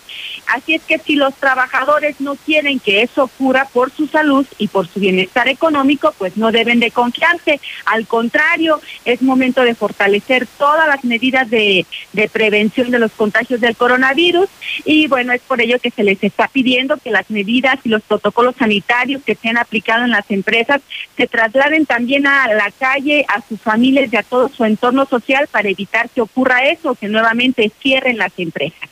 Así 0.46 0.74
es 0.74 0.82
que 0.82 0.98
si 0.98 1.16
los 1.16 1.34
trabajadores 1.34 2.20
no 2.20 2.36
quieren 2.36 2.78
que 2.78 3.02
eso 3.02 3.24
ocurra 3.24 3.66
por 3.72 3.90
su 3.90 4.06
salud 4.06 4.46
y 4.58 4.68
por 4.68 4.86
su 4.86 5.00
bienestar 5.00 5.48
económico, 5.48 6.14
pues 6.18 6.36
no 6.36 6.52
deben 6.52 6.80
de 6.80 6.90
confiarse. 6.90 7.60
Al 7.86 8.06
contrario, 8.06 8.80
es 9.04 9.22
momento 9.22 9.62
de 9.62 9.74
fortalecer 9.74 10.46
todas 10.58 10.86
las 10.86 11.04
medidas 11.04 11.48
de, 11.48 11.86
prevención 12.32 12.90
de 12.90 12.98
los 12.98 13.12
contagios 13.12 13.60
del 13.60 13.76
coronavirus 13.76 14.48
y 14.84 15.06
bueno, 15.06 15.32
es 15.32 15.40
por 15.42 15.60
ello 15.60 15.78
que 15.78 15.90
se 15.90 16.02
les 16.02 16.22
está 16.22 16.48
pidiendo 16.48 16.96
que 16.96 17.10
las 17.10 17.30
medidas 17.30 17.78
y 17.84 17.88
los 17.88 18.02
protocolos 18.02 18.56
sanitarios 18.58 19.22
que 19.22 19.34
se 19.34 19.48
han 19.48 19.58
aplicado 19.58 20.04
en 20.04 20.10
las 20.10 20.30
empresas 20.30 20.80
se 21.16 21.26
trasladen 21.26 21.86
también 21.86 22.26
a 22.26 22.48
la 22.48 22.70
calle, 22.70 23.24
a 23.28 23.40
sus 23.46 23.60
familias 23.60 24.12
y 24.12 24.16
a 24.16 24.22
todo 24.34 24.50
su 24.56 24.64
entorno 24.64 25.06
social 25.06 25.46
para 25.46 25.68
evitar 25.68 26.10
que 26.10 26.20
ocurra 26.20 26.68
eso, 26.68 26.96
que 26.96 27.06
nuevamente 27.06 27.70
cierren 27.80 28.18
las 28.18 28.32
empresas. 28.36 28.90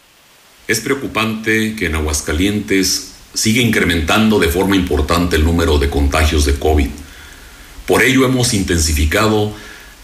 Es 0.69 0.79
preocupante 0.79 1.75
que 1.75 1.87
en 1.87 1.97
Aguascalientes 1.97 3.15
sigue 3.35 3.61
incrementando 3.61 4.39
de 4.39 4.47
forma 4.47 4.77
importante 4.77 5.35
el 5.35 5.45
número 5.45 5.81
de 5.81 5.91
contagios 5.91 6.45
de 6.45 6.55
COVID. 6.55 6.87
Por 7.87 8.05
ello 8.05 8.25
hemos 8.25 8.55
intensificado 8.55 9.53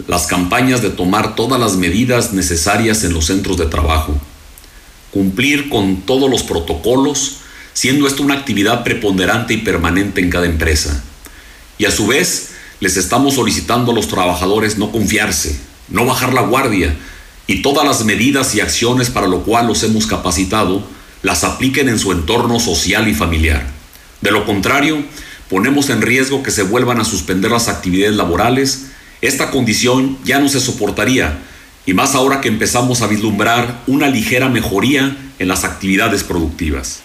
las 0.08 0.26
campañas 0.26 0.82
de 0.82 0.90
tomar 0.90 1.36
todas 1.36 1.60
las 1.60 1.76
medidas 1.76 2.32
necesarias 2.32 3.04
en 3.04 3.12
los 3.12 3.26
centros 3.26 3.58
de 3.58 3.66
trabajo, 3.66 4.20
cumplir 5.12 5.68
con 5.68 6.02
todos 6.02 6.28
los 6.28 6.42
protocolos, 6.42 7.42
siendo 7.74 8.08
esto 8.08 8.24
una 8.24 8.34
actividad 8.34 8.82
preponderante 8.82 9.54
y 9.54 9.58
permanente 9.58 10.20
en 10.20 10.30
cada 10.30 10.46
empresa. 10.46 11.04
Y 11.78 11.84
a 11.84 11.92
su 11.92 12.08
vez, 12.08 12.54
les 12.80 12.96
estamos 12.96 13.34
solicitando 13.34 13.92
a 13.92 13.94
los 13.94 14.08
trabajadores 14.08 14.78
no 14.78 14.92
confiarse, 14.92 15.58
no 15.88 16.04
bajar 16.04 16.32
la 16.32 16.42
guardia 16.42 16.96
y 17.46 17.62
todas 17.62 17.86
las 17.86 18.04
medidas 18.04 18.54
y 18.54 18.60
acciones 18.60 19.10
para 19.10 19.26
lo 19.26 19.42
cual 19.42 19.66
los 19.66 19.82
hemos 19.82 20.06
capacitado 20.06 20.82
las 21.22 21.44
apliquen 21.44 21.88
en 21.88 21.98
su 21.98 22.12
entorno 22.12 22.60
social 22.60 23.08
y 23.08 23.14
familiar. 23.14 23.66
De 24.20 24.30
lo 24.30 24.44
contrario, 24.44 25.02
ponemos 25.48 25.90
en 25.90 26.02
riesgo 26.02 26.42
que 26.42 26.50
se 26.50 26.62
vuelvan 26.62 27.00
a 27.00 27.04
suspender 27.04 27.50
las 27.50 27.68
actividades 27.68 28.16
laborales. 28.16 28.86
Esta 29.20 29.50
condición 29.50 30.18
ya 30.24 30.38
no 30.38 30.48
se 30.48 30.60
soportaría, 30.60 31.38
y 31.86 31.94
más 31.94 32.14
ahora 32.14 32.40
que 32.40 32.48
empezamos 32.48 33.02
a 33.02 33.06
vislumbrar 33.06 33.82
una 33.86 34.08
ligera 34.08 34.48
mejoría 34.48 35.16
en 35.38 35.48
las 35.48 35.64
actividades 35.64 36.22
productivas. 36.22 37.00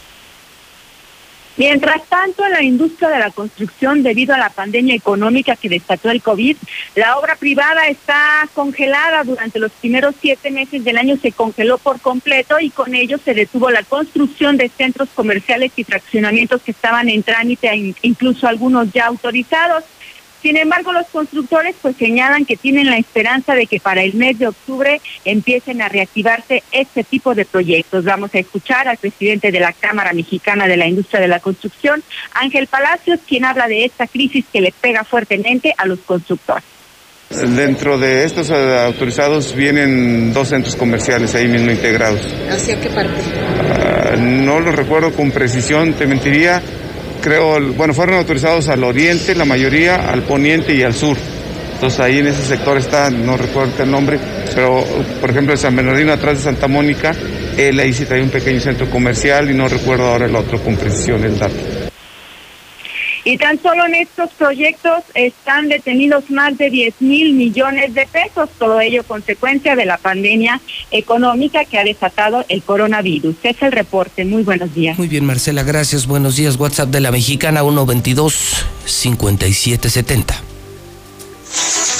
Mientras 1.55 2.03
tanto, 2.07 2.43
en 2.45 2.51
la 2.51 2.63
industria 2.63 3.09
de 3.09 3.19
la 3.19 3.29
construcción, 3.29 4.01
debido 4.01 4.33
a 4.33 4.39
la 4.39 4.49
pandemia 4.49 4.95
económica 4.95 5.55
que 5.55 5.69
desató 5.69 6.09
el 6.09 6.23
COVID, 6.23 6.57
la 6.95 7.17
obra 7.17 7.35
privada 7.35 7.87
está 7.87 8.47
congelada. 8.55 9.23
Durante 9.23 9.59
los 9.59 9.71
primeros 9.71 10.15
siete 10.19 10.49
meses 10.49 10.83
del 10.83 10.97
año 10.97 11.15
se 11.17 11.31
congeló 11.31 11.77
por 11.77 11.99
completo 11.99 12.59
y 12.59 12.71
con 12.71 12.95
ello 12.95 13.19
se 13.23 13.35
detuvo 13.35 13.69
la 13.69 13.83
construcción 13.83 14.57
de 14.57 14.69
centros 14.69 15.09
comerciales 15.13 15.71
y 15.75 15.83
fraccionamientos 15.83 16.61
que 16.63 16.71
estaban 16.71 17.07
en 17.07 17.21
trámite, 17.21 17.93
incluso 18.01 18.47
algunos 18.47 18.91
ya 18.91 19.05
autorizados. 19.05 19.83
Sin 20.43 20.57
embargo, 20.57 20.91
los 20.91 21.07
constructores 21.07 21.73
pues 21.81 21.95
señalan 21.95 22.45
que 22.45 22.57
tienen 22.57 22.89
la 22.89 22.97
esperanza 22.97 23.55
de 23.55 23.65
que 23.65 23.79
para 23.79 24.03
el 24.03 24.13
mes 24.13 24.37
de 24.37 24.47
octubre 24.47 24.99
empiecen 25.23 25.81
a 25.81 25.87
reactivarse 25.87 26.63
este 26.73 27.05
tipo 27.05 27.33
de 27.33 27.45
proyectos. 27.45 28.03
Vamos 28.03 28.35
a 28.35 28.39
escuchar 28.39 28.89
al 28.89 28.97
presidente 28.97 29.53
de 29.53 29.61
la 29.61 29.71
Cámara 29.71 30.11
Mexicana 30.11 30.67
de 30.67 30.75
la 30.75 30.85
Industria 30.85 31.21
de 31.21 31.29
la 31.29 31.39
Construcción, 31.39 32.03
Ángel 32.33 32.67
Palacios, 32.67 33.21
quien 33.25 33.45
habla 33.45 33.69
de 33.69 33.85
esta 33.85 34.05
crisis 34.05 34.43
que 34.51 34.59
le 34.59 34.73
pega 34.81 35.05
fuertemente 35.05 35.73
a 35.77 35.85
los 35.85 35.99
constructores. 35.99 36.65
Dentro 37.29 37.97
de 37.97 38.25
estos 38.25 38.49
eh, 38.49 38.79
autorizados 38.85 39.55
vienen 39.55 40.33
dos 40.33 40.49
centros 40.49 40.75
comerciales 40.75 41.33
ahí 41.35 41.47
mismo 41.47 41.71
integrados. 41.71 42.19
¿Hacia 42.49 42.79
qué 42.81 42.89
parte? 42.89 43.21
Ah, 43.71 44.15
no 44.17 44.59
lo 44.59 44.73
recuerdo 44.73 45.13
con 45.13 45.31
precisión, 45.31 45.93
te 45.93 46.05
mentiría, 46.05 46.61
creo, 47.23 47.59
bueno, 47.73 47.93
fueron 47.93 48.15
autorizados 48.15 48.67
al 48.67 48.83
oriente, 48.83 49.33
la 49.33 49.45
mayoría, 49.45 50.09
al 50.09 50.23
poniente 50.23 50.75
y 50.75 50.83
al 50.83 50.93
sur. 50.93 51.17
Entonces 51.73 51.99
ahí 51.99 52.19
en 52.19 52.27
ese 52.27 52.43
sector 52.45 52.77
está, 52.77 53.09
no 53.09 53.37
recuerdo 53.37 53.81
el 53.81 53.89
nombre, 53.89 54.19
pero 54.53 54.85
por 55.19 55.29
ejemplo 55.29 55.53
en 55.53 55.57
San 55.57 55.75
Bernardino, 55.75 56.11
atrás 56.11 56.37
de 56.37 56.43
Santa 56.43 56.67
Mónica, 56.67 57.15
él 57.57 57.79
ahí 57.79 57.93
sí 57.93 58.05
trae 58.05 58.21
un 58.21 58.29
pequeño 58.29 58.59
centro 58.59 58.89
comercial 58.89 59.49
y 59.49 59.53
no 59.53 59.67
recuerdo 59.67 60.07
ahora 60.07 60.25
el 60.25 60.35
otro 60.35 60.59
con 60.59 60.75
precisión 60.75 61.23
el 61.23 61.39
dato. 61.39 61.82
Y 63.25 63.37
tan 63.37 63.61
solo 63.61 63.85
en 63.85 63.95
estos 63.95 64.31
proyectos 64.31 65.03
están 65.13 65.69
detenidos 65.69 66.29
más 66.29 66.57
de 66.57 66.69
10 66.69 66.95
mil 66.99 67.33
millones 67.33 67.93
de 67.93 68.05
pesos, 68.05 68.49
todo 68.59 68.81
ello 68.81 69.03
consecuencia 69.03 69.75
de 69.75 69.85
la 69.85 69.97
pandemia 69.97 70.59
económica 70.91 71.63
que 71.63 71.77
ha 71.77 71.83
desatado 71.83 72.43
el 72.49 72.61
coronavirus. 72.63 73.35
Es 73.43 73.61
el 73.61 73.71
reporte. 73.71 74.25
Muy 74.25 74.43
buenos 74.43 74.73
días. 74.73 74.97
Muy 74.97 75.07
bien, 75.07 75.25
Marcela, 75.25 75.63
gracias. 75.63 76.05
Buenos 76.05 76.35
días. 76.35 76.57
WhatsApp 76.57 76.89
de 76.89 76.99
la 76.99 77.11
mexicana 77.11 77.61
122 77.61 78.65
5770. 78.85 80.41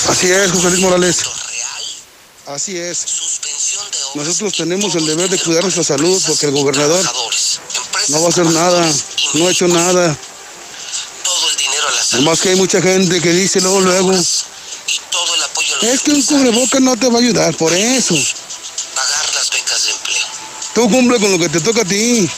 Así 0.10 0.30
es, 0.30 0.52
José 0.52 0.70
Luis 0.72 0.82
Morales. 0.82 1.24
Así 2.48 2.78
es. 2.78 3.06
Nosotros 4.16 4.54
tenemos 4.54 4.94
el 4.96 5.06
deber 5.06 5.30
de 5.30 5.40
cuidar 5.40 5.64
nuestra 5.64 5.84
salud 5.84 6.22
porque 6.28 6.48
el 6.48 6.52
gobernador 6.52 7.06
no 8.10 8.22
va 8.22 8.26
a 8.26 8.30
hacer 8.30 8.46
nada, 8.46 8.92
no 9.36 9.48
ha 9.48 9.52
hecho 9.52 9.68
nada. 9.70 10.18
Además 12.14 12.42
que 12.42 12.50
hay 12.50 12.56
mucha 12.56 12.82
gente 12.82 13.20
que 13.20 13.32
dice 13.32 13.60
luego, 13.62 13.82
luego, 13.82 14.12
es 14.14 14.46
que 16.04 16.12
un 16.12 16.22
cubreboca 16.24 16.80
no 16.80 16.96
te 16.96 17.10
va 17.10 17.16
a 17.16 17.22
ayudar, 17.22 17.56
por 17.58 17.74
eso. 17.74 18.16
Pagar 18.96 19.36
las 19.36 19.50
becas 19.50 19.86
de 19.86 19.92
empleo. 19.92 20.26
Tú 20.76 20.90
cumple 20.90 21.20
con 21.20 21.32
lo 21.32 21.40
que 21.40 21.50
te 21.50 21.60
toca 21.60 21.82
a 21.82 21.86
ti. 21.86 22.30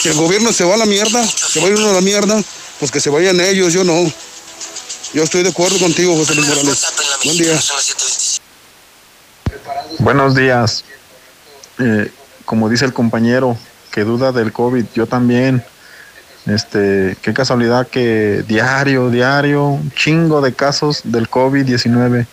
Si 0.00 0.08
el 0.08 0.14
gobierno 0.14 0.52
se 0.52 0.64
va 0.64 0.74
a 0.74 0.78
la 0.78 0.86
mierda, 0.86 1.26
se 1.26 1.60
va 1.60 1.66
a 1.66 1.70
ir 1.70 1.76
uno 1.76 1.90
a 1.90 1.94
la 1.94 2.00
mierda, 2.00 2.42
pues 2.78 2.90
que 2.90 3.00
se 3.00 3.10
vayan 3.10 3.40
ellos, 3.40 3.72
yo 3.72 3.84
no. 3.84 4.12
Yo 5.14 5.22
estoy 5.22 5.42
de 5.42 5.50
acuerdo 5.50 5.78
contigo, 5.78 6.14
José 6.16 6.34
Luis 6.34 6.48
Morales. 6.48 6.86
Buen 7.24 7.38
día. 7.38 7.60
Buenos 9.98 10.34
días. 10.34 10.84
Eh, 11.78 12.12
como 12.44 12.68
dice 12.68 12.84
el 12.84 12.92
compañero, 12.92 13.56
que 13.90 14.04
duda 14.04 14.32
del 14.32 14.52
COVID, 14.52 14.84
yo 14.94 15.06
también. 15.06 15.64
Este, 16.46 17.16
qué 17.20 17.34
casualidad 17.34 17.86
que 17.86 18.44
diario, 18.46 19.10
diario, 19.10 19.66
un 19.66 19.90
chingo 19.92 20.40
de 20.40 20.54
casos 20.54 21.02
del 21.04 21.28
COVID-19. 21.28 22.26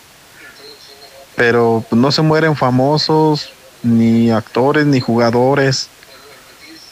Pero 1.36 1.84
pues, 1.88 2.00
no 2.00 2.10
se 2.12 2.22
mueren 2.22 2.56
famosos, 2.56 3.50
ni 3.82 4.30
actores, 4.30 4.86
ni 4.86 5.00
jugadores. 5.00 5.88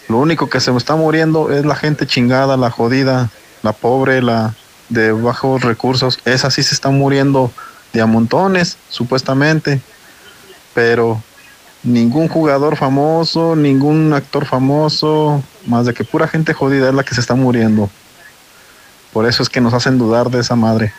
Lo 0.09 0.19
único 0.19 0.51
que 0.51 0.61
se 0.61 0.77
está 0.77 0.97
muriendo 0.97 1.51
es 1.51 1.65
la 1.65 1.77
gente 1.77 2.07
chingada, 2.07 2.57
la 2.57 2.71
jodida, 2.71 3.31
la 3.63 3.73
pobre, 3.73 4.21
la 4.21 4.55
de 4.91 5.13
bajos 5.13 5.63
recursos. 5.63 6.19
Esa 6.27 6.51
sí 6.51 6.63
se 6.63 6.75
está 6.75 6.91
muriendo 6.91 7.51
de 7.93 8.03
a 8.03 8.07
montones, 8.07 8.77
supuestamente. 8.91 9.81
Pero 10.75 11.23
ningún 11.85 12.29
jugador 12.29 12.77
famoso, 12.77 13.55
ningún 13.55 14.13
actor 14.13 14.47
famoso, 14.47 15.43
más 15.67 15.87
de 15.87 15.95
que 15.95 16.05
pura 16.05 16.27
gente 16.27 16.55
jodida 16.55 16.89
es 16.89 16.95
la 16.95 17.05
que 17.05 17.15
se 17.15 17.21
está 17.21 17.35
muriendo. 17.35 17.91
Por 19.13 19.27
eso 19.27 19.43
es 19.43 19.49
que 19.49 19.61
nos 19.61 19.75
hacen 19.75 19.99
dudar 19.99 20.31
de 20.31 20.41
esa 20.41 20.57
madre. 20.57 20.93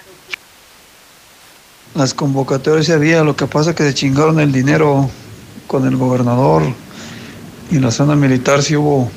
Las 1.95 2.13
convocatorias 2.13 2.89
había, 2.89 3.23
lo 3.23 3.35
que 3.35 3.47
pasa 3.47 3.71
es 3.71 3.75
que 3.75 3.83
se 3.83 3.93
chingaron 3.93 4.39
el 4.39 4.51
dinero 4.51 5.09
con 5.67 5.87
el 5.87 5.97
gobernador 5.97 6.63
y 7.71 7.79
la 7.79 7.91
zona 7.91 8.15
militar 8.15 8.61
sí 8.61 8.75
hubo, 8.75 9.09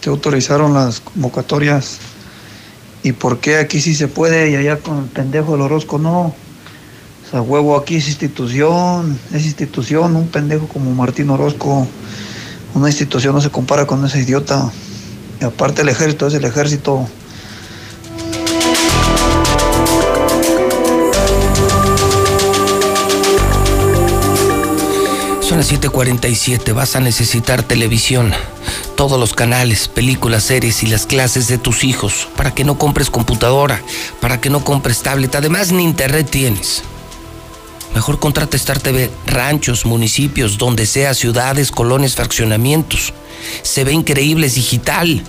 se 0.00 0.10
autorizaron 0.10 0.74
las 0.74 1.00
convocatorias. 1.00 1.98
¿Y 3.02 3.12
por 3.12 3.38
qué 3.38 3.56
aquí 3.56 3.80
sí 3.80 3.94
se 3.94 4.08
puede 4.08 4.50
y 4.50 4.56
allá 4.56 4.78
con 4.78 4.98
el 4.98 5.04
pendejo 5.04 5.52
del 5.52 5.62
Orozco 5.62 5.98
no? 5.98 6.34
O 7.30 7.32
sea, 7.32 7.42
huevo 7.42 7.76
aquí 7.76 7.94
es 7.94 8.08
institución, 8.08 9.16
es 9.32 9.44
institución, 9.44 10.16
un 10.16 10.26
pendejo 10.26 10.66
como 10.66 10.92
Martín 10.92 11.30
Orozco, 11.30 11.86
una 12.74 12.88
institución 12.88 13.32
no 13.36 13.40
se 13.40 13.50
compara 13.50 13.86
con 13.86 14.04
ese 14.04 14.18
idiota. 14.18 14.68
Y 15.40 15.44
aparte 15.44 15.82
el 15.82 15.90
ejército 15.90 16.26
es 16.26 16.34
el 16.34 16.44
ejército. 16.44 17.06
Son 25.40 25.58
las 25.58 25.70
7:47, 25.70 26.72
vas 26.72 26.96
a 26.96 27.00
necesitar 27.00 27.62
televisión, 27.62 28.32
todos 28.96 29.20
los 29.20 29.34
canales, 29.34 29.86
películas, 29.86 30.42
series 30.42 30.82
y 30.82 30.88
las 30.88 31.06
clases 31.06 31.46
de 31.46 31.58
tus 31.58 31.84
hijos, 31.84 32.26
para 32.36 32.52
que 32.52 32.64
no 32.64 32.76
compres 32.76 33.08
computadora, 33.08 33.80
para 34.20 34.40
que 34.40 34.50
no 34.50 34.64
compres 34.64 35.02
tablet, 35.02 35.32
además 35.36 35.70
ni 35.70 35.84
internet 35.84 36.28
tienes. 36.28 36.82
Mejor 37.94 38.20
contrata 38.20 38.56
Star 38.56 38.78
TV, 38.78 39.10
ranchos, 39.26 39.84
municipios, 39.84 40.58
donde 40.58 40.86
sea, 40.86 41.12
ciudades, 41.14 41.70
colonias, 41.70 42.14
fraccionamientos. 42.14 43.12
Se 43.62 43.84
ve 43.84 43.92
increíble, 43.92 44.46
es 44.46 44.54
digital. 44.54 45.22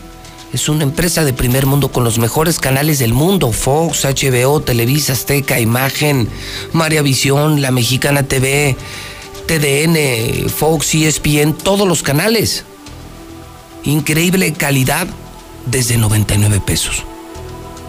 Es 0.53 0.69
una 0.69 0.83
empresa 0.83 1.23
de 1.23 1.33
primer 1.33 1.65
mundo 1.65 1.91
con 1.91 2.03
los 2.03 2.19
mejores 2.19 2.59
canales 2.59 2.99
del 2.99 3.13
mundo. 3.13 3.51
Fox, 3.51 4.05
HBO, 4.05 4.59
Televisa, 4.59 5.13
Azteca, 5.13 5.59
Imagen, 5.59 6.29
María 6.73 7.01
Visión, 7.01 7.61
La 7.61 7.71
Mexicana 7.71 8.23
TV, 8.23 8.75
TDN, 9.47 10.49
Fox, 10.49 10.93
ESPN, 10.93 11.53
todos 11.53 11.87
los 11.87 12.03
canales. 12.03 12.65
Increíble 13.83 14.53
calidad 14.53 15.07
desde 15.65 15.97
99 15.97 16.61
pesos. 16.65 17.03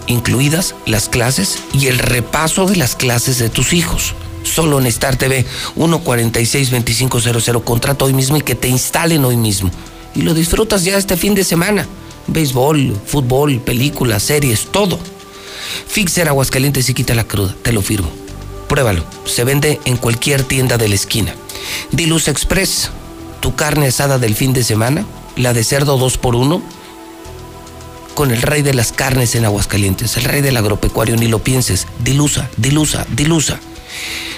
Incluidas 0.06 0.74
las 0.86 1.08
clases 1.08 1.58
y 1.72 1.88
el 1.88 1.98
repaso 1.98 2.66
de 2.66 2.76
las 2.76 2.96
clases 2.96 3.38
de 3.38 3.50
tus 3.50 3.72
hijos. 3.72 4.14
Solo 4.42 4.78
en 4.80 4.86
Star 4.86 5.16
TV 5.16 5.44
146-2500. 5.76 7.64
Contrata 7.64 8.04
hoy 8.04 8.12
mismo 8.12 8.36
y 8.36 8.42
que 8.42 8.54
te 8.54 8.68
instalen 8.68 9.24
hoy 9.24 9.36
mismo. 9.36 9.70
Y 10.14 10.22
lo 10.22 10.34
disfrutas 10.34 10.84
ya 10.84 10.96
este 10.96 11.16
fin 11.16 11.34
de 11.34 11.44
semana. 11.44 11.86
Béisbol, 12.26 12.96
fútbol, 13.06 13.60
películas, 13.60 14.22
series, 14.22 14.66
todo. 14.66 14.98
Fixer 15.86 16.28
Aguascalientes 16.28 16.88
y 16.88 16.94
quita 16.94 17.14
la 17.14 17.24
cruda, 17.24 17.54
te 17.62 17.72
lo 17.72 17.82
firmo. 17.82 18.10
Pruébalo. 18.68 19.04
Se 19.24 19.44
vende 19.44 19.80
en 19.84 19.96
cualquier 19.96 20.42
tienda 20.42 20.78
de 20.78 20.88
la 20.88 20.94
esquina. 20.94 21.34
Diluz 21.90 22.28
Express, 22.28 22.90
tu 23.40 23.54
carne 23.54 23.86
asada 23.86 24.18
del 24.18 24.34
fin 24.34 24.52
de 24.52 24.64
semana, 24.64 25.04
la 25.36 25.52
de 25.52 25.64
cerdo 25.64 25.98
2 25.98 26.18
por 26.18 26.36
1 26.36 26.62
con 28.14 28.30
el 28.30 28.42
rey 28.42 28.62
de 28.62 28.74
las 28.74 28.92
carnes 28.92 29.34
en 29.34 29.44
Aguascalientes, 29.44 30.16
el 30.16 30.24
rey 30.24 30.42
del 30.42 30.56
agropecuario, 30.56 31.16
ni 31.16 31.28
lo 31.28 31.38
pienses. 31.38 31.86
Dilusa, 32.04 32.50
dilusa, 32.56 33.06
dilusa. 33.10 33.58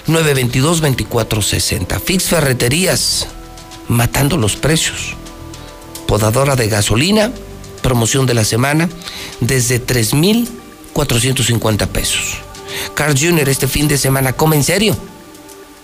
922-2460. 0.07 2.01
Fix 2.01 2.25
Ferreterías, 2.25 3.27
matando 3.89 4.37
los 4.37 4.57
precios. 4.57 5.17
Podadora 6.07 6.57
de 6.57 6.69
gasolina, 6.69 7.33
promoción 7.83 8.27
de 8.27 8.35
la 8.35 8.45
semana, 8.45 8.89
desde 9.41 9.79
3,450 9.79 11.87
pesos. 11.89 12.39
Carl 12.95 13.19
Jr. 13.19 13.49
este 13.49 13.69
fin 13.69 13.89
de 13.89 13.99
semana 13.99 14.33
come 14.33 14.57
en 14.57 14.65
serio. 14.65 14.97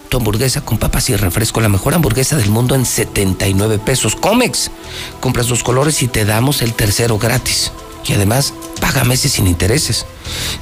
Tu 0.09 0.17
hamburguesa 0.17 0.63
con 0.63 0.79
papas 0.79 1.09
y 1.09 1.17
refresco, 1.17 1.61
la 1.61 1.69
mejor 1.69 1.95
hamburguesa 1.95 2.37
del 2.37 2.51
mundo 2.51 2.75
en 2.75 2.85
79 2.85 3.79
pesos. 3.79 4.17
Comex, 4.17 4.73
compras 5.21 5.47
dos 5.47 5.63
colores 5.63 6.03
y 6.03 6.09
te 6.09 6.25
damos 6.25 6.63
el 6.63 6.75
tercero 6.75 7.17
gratis. 7.17 7.71
Y 8.07 8.13
además, 8.13 8.55
paga 8.81 9.05
meses 9.05 9.33
sin 9.33 9.47
intereses. 9.47 10.07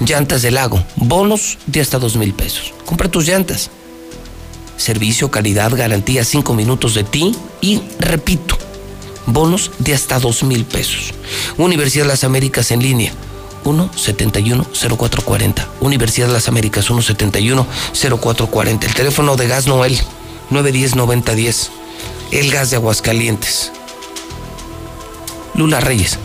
Llantas 0.00 0.42
del 0.42 0.54
lago, 0.54 0.82
bonos 0.96 1.58
de 1.66 1.80
hasta 1.80 1.98
dos 1.98 2.16
mil 2.16 2.34
pesos. 2.34 2.74
Compra 2.84 3.10
tus 3.10 3.26
llantas. 3.26 3.70
Servicio, 4.76 5.30
calidad, 5.30 5.72
garantía, 5.74 6.24
cinco 6.24 6.54
minutos 6.54 6.94
de 6.94 7.04
ti 7.04 7.34
y, 7.60 7.80
repito, 7.98 8.56
bonos 9.26 9.70
de 9.78 9.94
hasta 9.94 10.18
dos 10.18 10.42
mil 10.42 10.64
pesos. 10.64 11.14
Universidad 11.56 12.04
de 12.04 12.08
las 12.08 12.24
Américas 12.24 12.70
en 12.70 12.82
línea. 12.82 13.12
171-0440. 13.64 15.66
Universidad 15.80 16.28
de 16.28 16.32
las 16.32 16.48
Américas 16.48 16.88
171-0440. 16.90 18.84
El 18.84 18.94
teléfono 18.94 19.36
de 19.36 19.48
Gas 19.48 19.66
Noel 19.66 19.98
910-9010. 20.50 21.68
El 22.32 22.50
gas 22.50 22.70
de 22.70 22.76
Aguascalientes. 22.76 23.72
Lula 25.54 25.80
Reyes, 25.80 26.18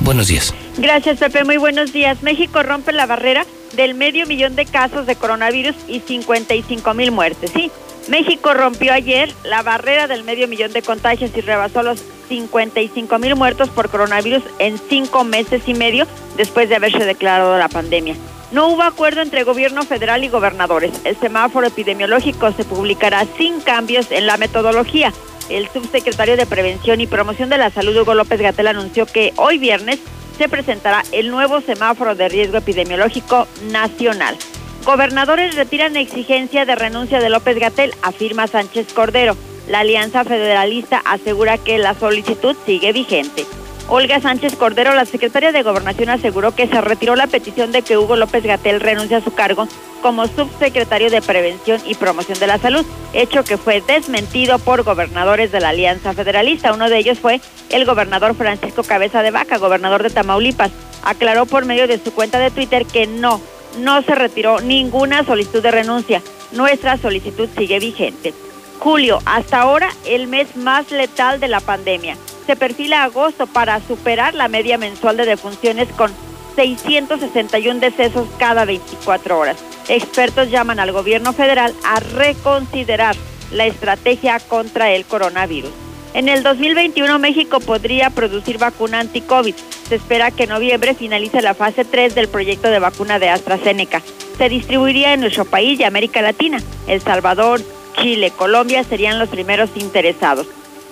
buenos 0.00 0.28
días. 0.28 0.54
Gracias, 0.76 1.18
Pepe. 1.18 1.44
Muy 1.44 1.56
buenos 1.56 1.92
días. 1.92 2.22
México 2.22 2.62
rompe 2.62 2.92
la 2.92 3.06
barrera 3.06 3.44
del 3.74 3.94
medio 3.94 4.26
millón 4.26 4.56
de 4.56 4.66
casos 4.66 5.06
de 5.06 5.16
coronavirus 5.16 5.76
y 5.88 6.00
55 6.00 6.94
mil 6.94 7.12
muertes. 7.12 7.50
Sí, 7.52 7.70
México 8.08 8.54
rompió 8.54 8.92
ayer 8.92 9.32
la 9.44 9.62
barrera 9.62 10.06
del 10.06 10.24
medio 10.24 10.48
millón 10.48 10.72
de 10.72 10.82
contagios 10.82 11.30
y 11.36 11.40
rebasó 11.40 11.82
los 11.82 12.02
55 12.28 13.18
mil 13.18 13.36
muertos 13.36 13.68
por 13.70 13.90
coronavirus 13.90 14.42
en 14.58 14.78
cinco 14.88 15.24
meses 15.24 15.62
y 15.66 15.74
medio 15.74 16.06
después 16.36 16.68
de 16.68 16.76
haberse 16.76 17.04
declarado 17.04 17.58
la 17.58 17.68
pandemia. 17.68 18.14
No 18.50 18.68
hubo 18.68 18.82
acuerdo 18.82 19.20
entre 19.20 19.44
gobierno 19.44 19.82
federal 19.82 20.24
y 20.24 20.28
gobernadores. 20.28 20.92
El 21.04 21.18
semáforo 21.18 21.66
epidemiológico 21.66 22.50
se 22.52 22.64
publicará 22.64 23.26
sin 23.36 23.60
cambios 23.60 24.10
en 24.10 24.26
la 24.26 24.38
metodología. 24.38 25.12
El 25.48 25.68
subsecretario 25.68 26.36
de 26.36 26.46
Prevención 26.46 27.00
y 27.00 27.06
Promoción 27.06 27.48
de 27.48 27.58
la 27.58 27.70
Salud, 27.70 27.96
Hugo 27.96 28.14
López 28.14 28.40
Gatel, 28.40 28.66
anunció 28.66 29.06
que 29.06 29.32
hoy 29.36 29.58
viernes 29.58 29.98
se 30.36 30.48
presentará 30.48 31.02
el 31.12 31.30
nuevo 31.30 31.60
semáforo 31.60 32.14
de 32.14 32.28
riesgo 32.28 32.58
epidemiológico 32.58 33.46
nacional. 33.70 34.36
Gobernadores 34.84 35.56
retiran 35.56 35.96
exigencia 35.96 36.64
de 36.64 36.74
renuncia 36.74 37.20
de 37.20 37.28
López 37.28 37.58
Gatel, 37.58 37.94
afirma 38.02 38.46
Sánchez 38.46 38.92
Cordero. 38.92 39.36
La 39.68 39.80
Alianza 39.80 40.24
Federalista 40.24 41.02
asegura 41.04 41.58
que 41.58 41.78
la 41.78 41.94
solicitud 41.94 42.56
sigue 42.64 42.92
vigente. 42.92 43.44
Olga 43.90 44.20
Sánchez 44.20 44.54
Cordero, 44.56 44.94
la 44.94 45.06
secretaria 45.06 45.50
de 45.50 45.62
Gobernación, 45.62 46.10
aseguró 46.10 46.54
que 46.54 46.68
se 46.68 46.78
retiró 46.82 47.16
la 47.16 47.26
petición 47.26 47.72
de 47.72 47.80
que 47.80 47.96
Hugo 47.96 48.16
López 48.16 48.44
Gatel 48.44 48.80
renuncie 48.80 49.16
a 49.16 49.22
su 49.22 49.32
cargo 49.32 49.66
como 50.02 50.26
subsecretario 50.26 51.10
de 51.10 51.22
Prevención 51.22 51.80
y 51.86 51.94
Promoción 51.94 52.38
de 52.38 52.46
la 52.46 52.58
Salud, 52.58 52.84
hecho 53.14 53.44
que 53.44 53.56
fue 53.56 53.80
desmentido 53.80 54.58
por 54.58 54.82
gobernadores 54.82 55.52
de 55.52 55.60
la 55.60 55.70
Alianza 55.70 56.12
Federalista. 56.12 56.74
Uno 56.74 56.90
de 56.90 56.98
ellos 56.98 57.18
fue 57.18 57.40
el 57.70 57.86
gobernador 57.86 58.34
Francisco 58.34 58.82
Cabeza 58.82 59.22
de 59.22 59.30
Vaca, 59.30 59.56
gobernador 59.56 60.02
de 60.02 60.10
Tamaulipas. 60.10 60.70
Aclaró 61.02 61.46
por 61.46 61.64
medio 61.64 61.88
de 61.88 61.98
su 61.98 62.12
cuenta 62.12 62.38
de 62.38 62.50
Twitter 62.50 62.84
que 62.84 63.06
no, 63.06 63.40
no 63.78 64.02
se 64.02 64.14
retiró 64.14 64.60
ninguna 64.60 65.24
solicitud 65.24 65.62
de 65.62 65.70
renuncia. 65.70 66.22
Nuestra 66.52 66.98
solicitud 66.98 67.48
sigue 67.56 67.78
vigente. 67.78 68.34
Julio, 68.78 69.18
hasta 69.24 69.60
ahora 69.60 69.90
el 70.06 70.28
mes 70.28 70.56
más 70.56 70.90
letal 70.90 71.40
de 71.40 71.48
la 71.48 71.60
pandemia 71.60 72.16
se 72.48 72.56
perfila 72.56 73.04
agosto 73.04 73.46
para 73.46 73.78
superar 73.86 74.34
la 74.34 74.48
media 74.48 74.78
mensual 74.78 75.18
de 75.18 75.26
defunciones 75.26 75.86
con 75.98 76.10
661 76.56 77.78
decesos 77.78 78.26
cada 78.38 78.64
24 78.64 79.38
horas. 79.38 79.58
Expertos 79.88 80.50
llaman 80.50 80.80
al 80.80 80.90
gobierno 80.90 81.34
federal 81.34 81.74
a 81.84 82.00
reconsiderar 82.00 83.14
la 83.52 83.66
estrategia 83.66 84.40
contra 84.40 84.92
el 84.92 85.04
coronavirus. 85.04 85.70
En 86.14 86.30
el 86.30 86.42
2021 86.42 87.18
México 87.18 87.60
podría 87.60 88.08
producir 88.08 88.56
vacuna 88.56 89.00
anti-COVID. 89.00 89.54
Se 89.86 89.96
espera 89.96 90.30
que 90.30 90.44
en 90.44 90.48
noviembre 90.48 90.94
finalice 90.94 91.42
la 91.42 91.52
fase 91.52 91.84
3 91.84 92.14
del 92.14 92.28
proyecto 92.28 92.70
de 92.70 92.78
vacuna 92.78 93.18
de 93.18 93.28
AstraZeneca. 93.28 94.00
Se 94.38 94.48
distribuiría 94.48 95.12
en 95.12 95.20
nuestro 95.20 95.44
país 95.44 95.78
y 95.78 95.84
América 95.84 96.22
Latina. 96.22 96.62
El 96.86 97.02
Salvador, 97.02 97.60
Chile, 98.00 98.30
Colombia 98.30 98.84
serían 98.84 99.18
los 99.18 99.28
primeros 99.28 99.70
interesados. 99.76 100.46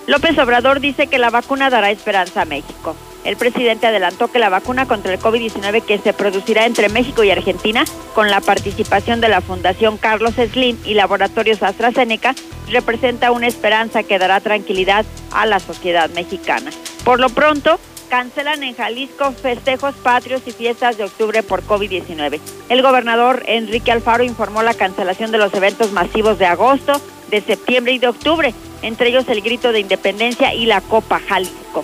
López 0.07 0.37
Obrador 0.37 0.79
dice 0.79 1.07
que 1.07 1.17
la 1.17 1.29
vacuna 1.29 1.69
dará 1.69 1.91
esperanza 1.91 2.41
a 2.41 2.45
México. 2.45 2.95
El 3.23 3.35
presidente 3.35 3.87
adelantó 3.87 4.29
que 4.29 4.39
la 4.39 4.47
vacuna 4.47 4.87
contra 4.87 5.13
el 5.13 5.19
COVID-19 5.19 5.83
que 5.83 5.97
se 5.97 6.13
producirá 6.13 6.65
entre 6.65 6.87
México 6.87 7.25
y 7.25 7.31
Argentina, 7.31 7.83
con 8.15 8.29
la 8.29 8.39
participación 8.39 9.19
de 9.19 9.27
la 9.27 9.41
Fundación 9.41 9.97
Carlos 9.97 10.35
Slim 10.35 10.77
y 10.85 10.93
Laboratorios 10.93 11.61
AstraZeneca, 11.61 12.35
representa 12.69 13.31
una 13.31 13.47
esperanza 13.47 14.03
que 14.03 14.17
dará 14.17 14.39
tranquilidad 14.39 15.05
a 15.31 15.45
la 15.45 15.59
sociedad 15.59 16.09
mexicana. 16.11 16.71
Por 17.03 17.19
lo 17.19 17.27
pronto, 17.29 17.79
cancelan 18.07 18.63
en 18.63 18.75
Jalisco 18.75 19.31
festejos 19.31 19.95
patrios 19.95 20.41
y 20.45 20.51
fiestas 20.51 20.97
de 20.97 21.03
octubre 21.03 21.43
por 21.43 21.63
COVID-19. 21.63 22.39
El 22.69 22.81
gobernador 22.81 23.43
Enrique 23.47 23.91
Alfaro 23.91 24.23
informó 24.23 24.63
la 24.63 24.73
cancelación 24.73 25.31
de 25.31 25.37
los 25.37 25.53
eventos 25.53 25.91
masivos 25.91 26.39
de 26.39 26.45
agosto, 26.45 26.99
de 27.29 27.41
septiembre 27.41 27.93
y 27.93 27.99
de 27.99 28.07
octubre, 28.07 28.53
entre 28.81 29.09
ellos 29.09 29.27
el 29.27 29.41
grito 29.41 29.71
de 29.71 29.81
independencia 29.81 30.53
y 30.53 30.65
la 30.65 30.81
Copa 30.81 31.19
Jalisco. 31.19 31.83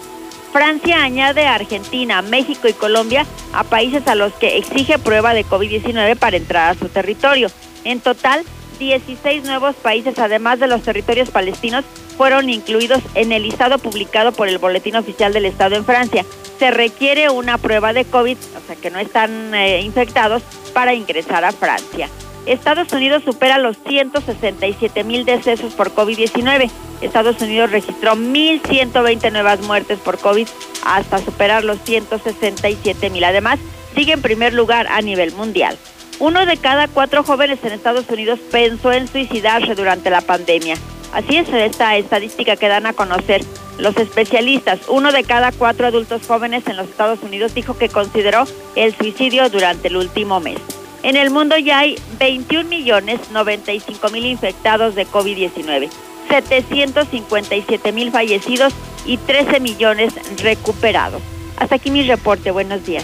Francia 0.51 1.03
añade 1.03 1.47
a 1.47 1.55
Argentina, 1.55 2.21
México 2.21 2.67
y 2.67 2.73
Colombia 2.73 3.25
a 3.53 3.63
países 3.63 4.07
a 4.07 4.15
los 4.15 4.33
que 4.33 4.57
exige 4.57 4.99
prueba 4.99 5.33
de 5.33 5.45
COVID-19 5.45 6.15
para 6.15 6.37
entrar 6.37 6.69
a 6.69 6.79
su 6.79 6.89
territorio. 6.89 7.49
En 7.83 7.99
total, 7.99 8.43
16 8.79 9.43
nuevos 9.43 9.75
países, 9.75 10.17
además 10.19 10.59
de 10.59 10.67
los 10.67 10.83
territorios 10.83 11.29
palestinos, 11.29 11.85
fueron 12.17 12.49
incluidos 12.49 13.01
en 13.15 13.31
el 13.31 13.43
listado 13.43 13.77
publicado 13.77 14.31
por 14.31 14.47
el 14.47 14.57
Boletín 14.57 14.95
Oficial 14.95 15.33
del 15.33 15.45
Estado 15.45 15.75
en 15.75 15.85
Francia. 15.85 16.25
Se 16.59 16.71
requiere 16.71 17.29
una 17.29 17.57
prueba 17.57 17.93
de 17.93 18.05
COVID, 18.05 18.37
o 18.37 18.67
sea 18.67 18.75
que 18.75 18.91
no 18.91 18.99
están 18.99 19.53
eh, 19.53 19.81
infectados, 19.81 20.43
para 20.73 20.93
ingresar 20.93 21.43
a 21.43 21.51
Francia. 21.51 22.09
Estados 22.45 22.91
Unidos 22.91 23.23
supera 23.23 23.57
los 23.57 23.77
167 23.87 25.03
mil 25.03 25.23
decesos 25.23 25.73
por 25.73 25.93
COVID-19. 25.93 26.69
Estados 27.01 27.41
Unidos 27.41 27.71
registró 27.71 28.15
1.120 28.15 29.31
nuevas 29.31 29.61
muertes 29.61 29.99
por 29.99 30.17
COVID 30.17 30.47
hasta 30.85 31.19
superar 31.19 31.63
los 31.63 31.81
167 31.83 33.09
mil. 33.09 33.23
Además, 33.23 33.59
sigue 33.95 34.13
en 34.13 34.21
primer 34.21 34.53
lugar 34.53 34.87
a 34.87 35.01
nivel 35.01 35.31
mundial. 35.33 35.77
Uno 36.19 36.45
de 36.45 36.57
cada 36.57 36.87
cuatro 36.87 37.23
jóvenes 37.23 37.59
en 37.63 37.73
Estados 37.73 38.09
Unidos 38.09 38.39
pensó 38.51 38.91
en 38.91 39.07
suicidarse 39.07 39.75
durante 39.75 40.09
la 40.09 40.21
pandemia. 40.21 40.75
Así 41.11 41.37
es 41.37 41.49
esta 41.49 41.97
estadística 41.97 42.55
que 42.55 42.67
dan 42.67 42.85
a 42.85 42.93
conocer 42.93 43.43
los 43.77 43.97
especialistas. 43.97 44.79
Uno 44.87 45.11
de 45.11 45.23
cada 45.23 45.51
cuatro 45.51 45.87
adultos 45.87 46.21
jóvenes 46.27 46.67
en 46.67 46.77
los 46.77 46.87
Estados 46.87 47.21
Unidos 47.23 47.53
dijo 47.53 47.77
que 47.77 47.89
consideró 47.89 48.45
el 48.75 48.95
suicidio 48.95 49.49
durante 49.49 49.89
el 49.89 49.97
último 49.97 50.39
mes. 50.39 50.59
En 51.03 51.17
el 51.17 51.31
mundo 51.31 51.57
ya 51.57 51.79
hay 51.79 51.99
21 52.19 52.69
millones 52.69 53.19
95 53.31 54.09
mil 54.09 54.25
infectados 54.25 54.95
de 54.95 55.05
COVID-19, 55.05 55.89
757 56.29 57.91
mil 57.91 58.11
fallecidos 58.11 58.73
y 59.05 59.17
13 59.17 59.59
millones 59.59 60.13
recuperados. 60.41 61.21
Hasta 61.57 61.75
aquí 61.75 61.91
mi 61.91 62.03
reporte. 62.03 62.51
Buenos 62.51 62.85
días 62.85 63.03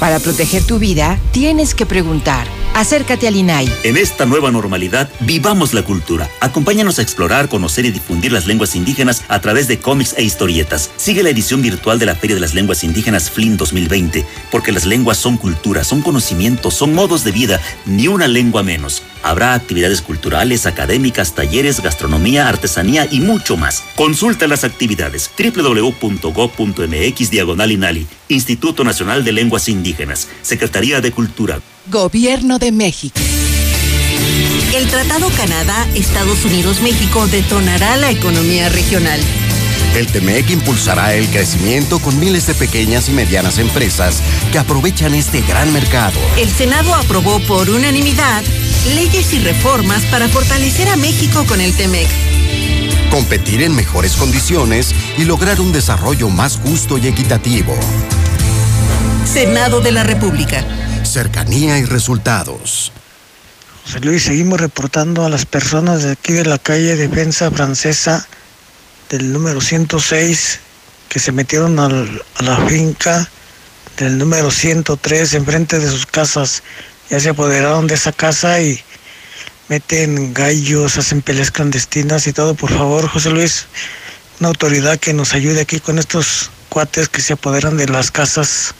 Para 0.00 0.20
proteger 0.20 0.62
tu 0.64 0.78
vida, 0.78 1.18
tienes 1.32 1.74
que 1.74 1.84
preguntar. 1.84 2.46
Acércate 2.74 3.26
al 3.26 3.34
INAI. 3.34 3.68
En 3.82 3.96
esta 3.96 4.24
nueva 4.24 4.52
normalidad, 4.52 5.10
vivamos 5.20 5.74
la 5.74 5.82
cultura. 5.82 6.30
Acompáñanos 6.40 7.00
a 7.00 7.02
explorar, 7.02 7.48
conocer 7.48 7.84
y 7.84 7.90
difundir 7.90 8.30
las 8.30 8.46
lenguas 8.46 8.76
indígenas 8.76 9.24
a 9.26 9.40
través 9.40 9.66
de 9.66 9.80
cómics 9.80 10.14
e 10.16 10.22
historietas. 10.22 10.92
Sigue 10.96 11.24
la 11.24 11.30
edición 11.30 11.62
virtual 11.62 11.98
de 11.98 12.06
la 12.06 12.14
Feria 12.14 12.36
de 12.36 12.40
las 12.40 12.54
Lenguas 12.54 12.84
Indígenas 12.84 13.28
FLIN 13.28 13.56
2020, 13.56 14.24
porque 14.52 14.70
las 14.70 14.86
lenguas 14.86 15.18
son 15.18 15.36
cultura, 15.36 15.82
son 15.82 16.02
conocimientos, 16.02 16.74
son 16.74 16.94
modos 16.94 17.24
de 17.24 17.32
vida, 17.32 17.60
ni 17.84 18.06
una 18.06 18.28
lengua 18.28 18.62
menos. 18.62 19.02
Habrá 19.24 19.54
actividades 19.54 20.00
culturales, 20.00 20.66
académicas, 20.66 21.34
talleres, 21.34 21.80
gastronomía, 21.80 22.48
artesanía 22.48 23.08
y 23.10 23.18
mucho 23.18 23.56
más. 23.56 23.82
Consulta 23.96 24.46
las 24.46 24.62
actividades 24.62 25.28
www.go.mx 25.36 27.30
diagonal 27.30 27.72
Instituto 28.28 28.84
Nacional 28.84 29.24
de 29.24 29.32
Lenguas 29.32 29.68
Indígenas, 29.68 30.28
Secretaría 30.42 31.00
de 31.00 31.12
Cultura. 31.12 31.60
Gobierno 31.90 32.58
de 32.58 32.72
México. 32.72 33.18
El 34.74 34.86
Tratado 34.88 35.28
Canadá, 35.30 35.86
Estados 35.94 36.44
Unidos, 36.44 36.82
México 36.82 37.26
detonará 37.26 37.96
la 37.96 38.10
economía 38.10 38.68
regional. 38.68 39.20
El 39.98 40.06
TEMEC 40.06 40.50
impulsará 40.50 41.14
el 41.14 41.28
crecimiento 41.28 41.98
con 41.98 42.20
miles 42.20 42.46
de 42.46 42.54
pequeñas 42.54 43.08
y 43.08 43.12
medianas 43.12 43.58
empresas 43.58 44.22
que 44.52 44.60
aprovechan 44.60 45.12
este 45.12 45.40
gran 45.40 45.72
mercado. 45.72 46.20
El 46.36 46.48
Senado 46.48 46.94
aprobó 46.94 47.40
por 47.40 47.68
unanimidad 47.68 48.44
leyes 48.94 49.32
y 49.32 49.40
reformas 49.40 50.04
para 50.04 50.28
fortalecer 50.28 50.88
a 50.88 50.94
México 50.94 51.44
con 51.48 51.60
el 51.60 51.76
TEMEC. 51.76 52.06
Competir 53.10 53.60
en 53.60 53.74
mejores 53.74 54.14
condiciones 54.14 54.94
y 55.16 55.24
lograr 55.24 55.60
un 55.60 55.72
desarrollo 55.72 56.28
más 56.28 56.58
justo 56.58 56.96
y 56.96 57.08
equitativo. 57.08 57.76
Senado 59.24 59.80
de 59.80 59.90
la 59.90 60.04
República 60.04 60.64
cercanía 61.02 61.76
y 61.80 61.84
resultados. 61.84 62.92
José 63.84 63.98
Luis, 63.98 64.22
seguimos 64.22 64.60
reportando 64.60 65.24
a 65.24 65.28
las 65.28 65.44
personas 65.44 66.04
de 66.04 66.12
aquí 66.12 66.34
de 66.34 66.44
la 66.44 66.58
calle 66.58 66.94
Defensa 66.94 67.50
Francesa 67.50 68.28
del 69.08 69.32
número 69.32 69.60
106 69.60 70.60
que 71.08 71.18
se 71.18 71.32
metieron 71.32 71.78
a 71.78 71.88
la 72.42 72.56
finca 72.68 73.28
del 73.96 74.18
número 74.18 74.50
103 74.50 75.34
enfrente 75.34 75.78
de 75.78 75.90
sus 75.90 76.06
casas. 76.06 76.62
Ya 77.10 77.18
se 77.18 77.30
apoderaron 77.30 77.86
de 77.86 77.94
esa 77.94 78.12
casa 78.12 78.60
y 78.60 78.80
meten 79.68 80.34
gallos, 80.34 80.96
hacen 80.98 81.22
peleas 81.22 81.50
clandestinas 81.50 82.26
y 82.26 82.32
todo. 82.32 82.54
Por 82.54 82.70
favor, 82.70 83.08
José 83.08 83.30
Luis, 83.30 83.66
una 84.40 84.48
autoridad 84.48 84.98
que 84.98 85.14
nos 85.14 85.34
ayude 85.34 85.62
aquí 85.62 85.80
con 85.80 85.98
estos 85.98 86.50
cuates 86.68 87.08
que 87.08 87.22
se 87.22 87.32
apoderan 87.32 87.76
de 87.76 87.88
las 87.88 88.10
casas. 88.10 88.74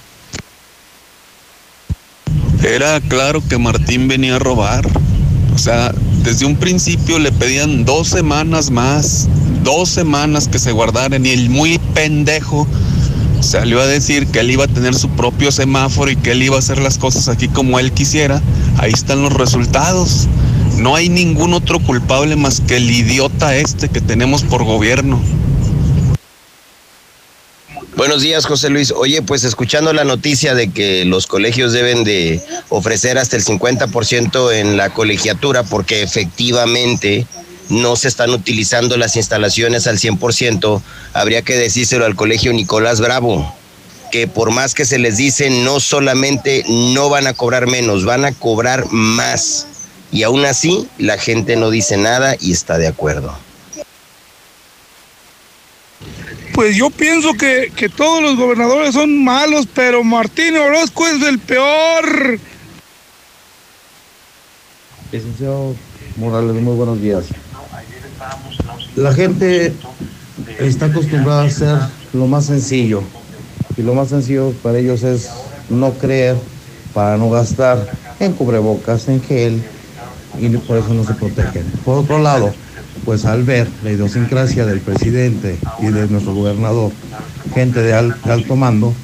Era 2.63 3.01
claro 3.01 3.43
que 3.49 3.57
Martín 3.57 4.09
venía 4.09 4.37
a 4.37 4.39
robar. 4.39 4.87
O 5.55 5.59
sea, 5.59 5.93
desde 6.29 6.45
un 6.45 6.57
principio 6.57 7.19
le 7.19 7.33
pedían 7.33 7.87
dos 7.87 8.09
semanas 8.09 8.71
más, 8.71 9.27
dos 9.65 9.89
semanas 9.89 10.47
que 10.47 10.59
se 10.59 10.73
guardaran 10.73 11.25
y 11.25 11.31
el 11.31 11.49
muy 11.49 11.79
pendejo 11.95 12.67
salió 13.41 13.81
a 13.81 13.87
decir 13.87 14.27
que 14.27 14.41
él 14.41 14.51
iba 14.51 14.65
a 14.65 14.69
tener 14.69 14.95
su 14.95 15.09
propio 15.09 15.51
semáforo 15.51 16.11
y 16.11 16.17
que 16.17 16.33
él 16.33 16.43
iba 16.43 16.57
a 16.57 16.59
hacer 16.59 16.83
las 16.83 16.99
cosas 16.99 17.29
aquí 17.29 17.49
como 17.49 17.79
él 17.79 17.93
quisiera. 17.93 18.43
Ahí 18.77 18.93
están 18.93 19.23
los 19.23 19.33
resultados. 19.33 20.29
No 20.77 20.97
hay 20.97 21.09
ningún 21.09 21.55
otro 21.55 21.81
culpable 21.81 22.37
más 22.37 22.61
que 22.61 22.77
el 22.77 22.91
idiota 22.91 23.57
este 23.57 23.89
que 23.89 24.03
tenemos 24.03 24.43
por 24.43 24.65
gobierno. 24.65 25.19
Buenos 27.99 28.23
días, 28.23 28.47
José 28.47 28.71
Luis. 28.71 28.93
Oye, 28.93 29.23
pues 29.23 29.43
escuchando 29.43 29.93
la 29.93 30.05
noticia 30.05 30.55
de 30.55 30.71
que 30.71 31.05
los 31.05 31.27
colegios 31.27 31.73
deben 31.73 32.05
de 32.05 32.41
ofrecer 32.69 33.19
hasta 33.19 33.35
el 33.35 33.45
50% 33.45 34.53
en 34.53 34.77
la 34.77 34.91
colegiatura 34.91 35.65
porque 35.65 36.03
efectivamente 36.03 37.27
no 37.71 37.97
se 37.97 38.07
están 38.07 38.31
utilizando 38.31 38.97
las 38.97 39.17
instalaciones 39.17 39.89
al 39.89 39.99
100%, 39.99 40.81
habría 41.13 41.43
que 41.43 41.57
decírselo 41.57 42.05
al 42.05 42.15
colegio 42.15 42.53
Nicolás 42.53 43.01
Bravo, 43.01 43.53
que 44.13 44.29
por 44.29 44.53
más 44.53 44.75
que 44.75 44.85
se 44.85 45.01
les 45.01 45.17
dice, 45.17 45.51
no 45.51 45.81
solamente 45.81 46.65
no 46.69 47.09
van 47.09 47.27
a 47.27 47.35
cobrar 47.35 47.67
menos, 47.67 48.05
van 48.05 48.25
a 48.25 48.31
cobrar 48.31 48.87
más. 48.93 49.67
Y 50.13 50.23
aún 50.23 50.45
así, 50.45 50.87
la 50.99 51.19
gente 51.19 51.57
no 51.57 51.69
dice 51.69 51.97
nada 51.97 52.37
y 52.39 52.53
está 52.53 52.79
de 52.79 52.87
acuerdo. 52.87 53.48
Pues 56.59 56.75
yo 56.75 56.91
pienso 56.91 57.35
que, 57.35 57.73
que 57.77 57.89
todos 57.89 58.21
los 58.21 58.37
gobernadores 58.37 58.93
son 58.93 59.23
malos, 59.23 59.69
pero 59.73 60.03
Martín 60.03 60.57
Orozco 60.57 61.07
es 61.07 61.23
el 61.23 61.39
peor. 61.39 62.41
Licenciado 65.13 65.77
Morales, 66.17 66.61
muy 66.61 66.75
buenos 66.75 67.01
días. 67.01 67.27
La 68.97 69.15
gente 69.15 69.73
está 70.59 70.87
acostumbrada 70.87 71.43
a 71.43 71.47
hacer 71.47 71.79
lo 72.13 72.27
más 72.27 72.47
sencillo. 72.47 73.05
Y 73.77 73.83
lo 73.83 73.95
más 73.95 74.09
sencillo 74.09 74.53
para 74.61 74.79
ellos 74.79 75.05
es 75.05 75.31
no 75.69 75.93
creer, 75.93 76.35
para 76.93 77.17
no 77.19 77.31
gastar 77.31 77.89
en 78.19 78.33
cubrebocas, 78.33 79.07
en 79.07 79.23
gel, 79.23 79.63
y 80.41 80.49
por 80.57 80.79
eso 80.79 80.93
no 80.93 81.05
se 81.05 81.15
protegen. 81.15 81.71
Por 81.85 81.99
otro 81.99 82.19
lado, 82.19 82.53
pues 83.05 83.25
al 83.25 83.45
ver 83.45 83.69
la 83.83 83.93
idiosincrasia 83.93 84.67
del 84.67 84.81
presidente 84.81 85.59
y 85.81 85.87
de 85.87 86.07
nuestro 86.09 86.35
gobernador, 86.35 86.93
gente 87.55 87.81
de, 87.81 87.95
alto 87.95 88.57
mando, 88.57 88.95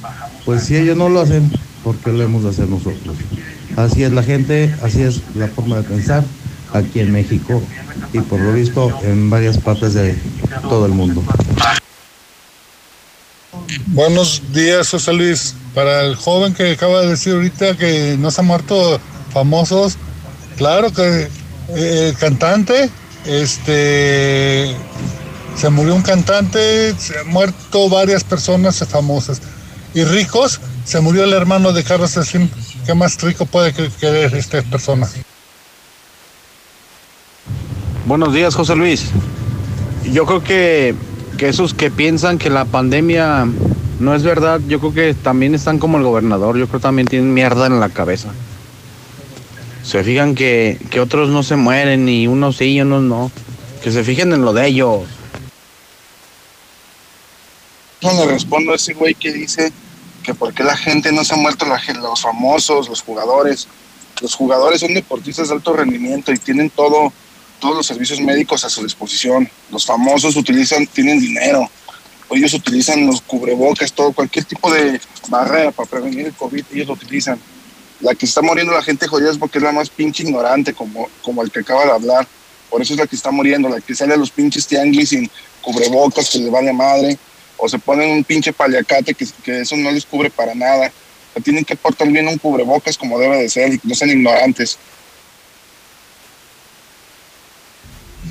pues 0.45 0.63
si 0.63 0.75
ellos 0.75 0.97
no 0.97 1.09
lo 1.09 1.21
hacen, 1.21 1.51
¿por 1.83 1.95
qué 1.97 2.11
lo 2.11 2.23
hemos 2.23 2.43
de 2.43 2.49
hacer 2.49 2.67
nosotros? 2.67 3.15
Así 3.75 4.03
es 4.03 4.11
la 4.11 4.23
gente, 4.23 4.73
así 4.81 5.01
es 5.01 5.21
la 5.35 5.47
forma 5.47 5.77
de 5.77 5.83
pensar 5.83 6.23
aquí 6.73 6.99
en 6.99 7.11
México 7.11 7.61
y 8.13 8.19
por 8.19 8.39
lo 8.39 8.53
visto 8.53 8.91
en 9.03 9.29
varias 9.29 9.57
partes 9.57 9.93
de 9.93 10.15
todo 10.69 10.85
el 10.85 10.91
mundo. 10.91 11.23
Buenos 13.87 14.41
días, 14.53 14.89
José 14.89 15.13
Luis. 15.13 15.55
Para 15.73 16.01
el 16.03 16.15
joven 16.15 16.53
que 16.53 16.71
acaba 16.71 17.01
de 17.01 17.09
decir 17.09 17.33
ahorita 17.33 17.75
que 17.77 18.15
no 18.17 18.31
se 18.31 18.41
han 18.41 18.47
muerto 18.47 18.99
famosos, 19.31 19.97
claro 20.55 20.91
que 20.91 21.27
eh, 21.69 22.09
el 22.09 22.15
cantante 22.17 22.89
este 23.25 24.75
se 25.55 25.69
murió 25.69 25.95
un 25.95 26.01
cantante, 26.01 26.93
se 26.97 27.17
han 27.19 27.27
muerto 27.27 27.89
varias 27.89 28.23
personas 28.23 28.83
famosas. 28.89 29.41
Y 29.93 30.03
ricos, 30.03 30.59
se 30.83 30.99
murió 30.99 31.23
el 31.23 31.33
hermano 31.33 31.71
de 31.71 31.83
Carlos 31.83 32.11
Slim. 32.11 32.49
¿Qué 32.85 32.93
más 32.93 33.21
rico 33.21 33.45
puede 33.45 33.73
querer 33.73 34.35
esta 34.35 34.61
persona? 34.63 35.07
Buenos 38.05 38.33
días, 38.33 38.53
José 38.53 38.75
Luis. 38.75 39.05
Yo 40.11 40.25
creo 40.25 40.43
que, 40.43 40.95
que 41.37 41.47
esos 41.49 41.73
que 41.73 41.89
piensan 41.89 42.37
que 42.37 42.49
la 42.49 42.65
pandemia 42.65 43.47
no 43.99 44.13
es 44.13 44.23
verdad, 44.23 44.59
yo 44.67 44.79
creo 44.79 44.93
que 44.93 45.13
también 45.13 45.55
están 45.55 45.79
como 45.79 45.97
el 45.97 46.03
gobernador. 46.03 46.57
Yo 46.57 46.67
creo 46.67 46.79
que 46.79 46.83
también 46.83 47.07
tienen 47.07 47.33
mierda 47.33 47.67
en 47.67 47.79
la 47.79 47.89
cabeza 47.89 48.29
se 49.85 50.03
fijan 50.03 50.33
que, 50.33 50.79
que 50.89 50.99
otros 50.99 51.29
no 51.29 51.43
se 51.43 51.55
mueren 51.55 52.09
y 52.09 52.27
unos 52.27 52.57
sí 52.57 52.65
y 52.65 52.81
unos 52.81 53.03
no. 53.03 53.31
Que 53.83 53.91
se 53.91 54.03
fijen 54.03 54.33
en 54.33 54.41
lo 54.41 54.51
de 54.51 54.67
ellos. 54.67 55.03
No 58.01 58.13
le 58.13 58.25
respondo 58.25 58.73
a 58.73 58.75
ese 58.77 58.93
güey 58.93 59.13
que 59.13 59.31
dice 59.31 59.71
que 60.23 60.33
por 60.33 60.53
qué 60.55 60.63
la 60.63 60.75
gente 60.75 61.11
no 61.11 61.23
se 61.23 61.35
ha 61.35 61.37
muerto, 61.37 61.67
la, 61.67 61.79
los 62.01 62.21
famosos, 62.21 62.89
los 62.89 63.01
jugadores. 63.03 63.67
Los 64.21 64.33
jugadores 64.33 64.79
son 64.79 64.93
deportistas 64.93 65.49
de 65.49 65.55
alto 65.55 65.73
rendimiento 65.73 66.31
y 66.31 66.37
tienen 66.39 66.71
todo, 66.71 67.13
todos 67.59 67.75
los 67.75 67.85
servicios 67.85 68.19
médicos 68.19 68.65
a 68.65 68.69
su 68.71 68.81
disposición. 68.81 69.47
Los 69.71 69.85
famosos 69.85 70.35
utilizan, 70.35 70.87
tienen 70.87 71.19
dinero. 71.19 71.69
Ellos 72.31 72.55
utilizan 72.55 73.05
los 73.05 73.21
cubrebocas, 73.21 73.93
todo, 73.93 74.13
cualquier 74.13 74.45
tipo 74.45 74.73
de 74.73 74.99
barrera 75.29 75.71
para 75.71 75.87
prevenir 75.87 76.25
el 76.25 76.33
COVID, 76.33 76.65
ellos 76.73 76.87
lo 76.87 76.93
utilizan 76.93 77.39
la 78.01 78.15
que 78.15 78.25
está 78.25 78.41
muriendo 78.41 78.73
la 78.73 78.83
gente 78.83 79.07
jodida 79.07 79.31
es 79.31 79.37
porque 79.37 79.57
es 79.57 79.63
la 79.63 79.71
más 79.71 79.89
pinche 79.89 80.23
ignorante, 80.23 80.73
como, 80.73 81.09
como 81.21 81.41
el 81.41 81.51
que 81.51 81.59
acaba 81.59 81.85
de 81.85 81.91
hablar. 81.91 82.27
Por 82.69 82.81
eso 82.81 82.93
es 82.93 82.99
la 82.99 83.07
que 83.07 83.15
está 83.15 83.31
muriendo, 83.31 83.69
la 83.69 83.79
que 83.79 83.95
sale 83.95 84.13
a 84.13 84.17
los 84.17 84.31
pinches 84.31 84.67
tianguis 84.67 85.09
sin 85.09 85.29
cubrebocas, 85.61 86.29
que 86.29 86.39
les 86.39 86.51
vale 86.51 86.73
madre, 86.73 87.17
o 87.57 87.69
se 87.69 87.79
ponen 87.79 88.11
un 88.11 88.23
pinche 88.23 88.51
paliacate 88.51 89.13
que, 89.13 89.25
que 89.43 89.61
eso 89.61 89.75
no 89.77 89.91
les 89.91 90.05
cubre 90.05 90.29
para 90.29 90.53
nada. 90.53 90.91
tienen 91.43 91.65
que 91.65 91.75
portar 91.75 92.07
bien 92.09 92.27
un 92.27 92.37
cubrebocas 92.37 92.97
como 92.97 93.19
debe 93.19 93.37
de 93.37 93.49
ser 93.49 93.73
y 93.73 93.79
no 93.83 93.95
sean 93.95 94.11
ignorantes. 94.11 94.77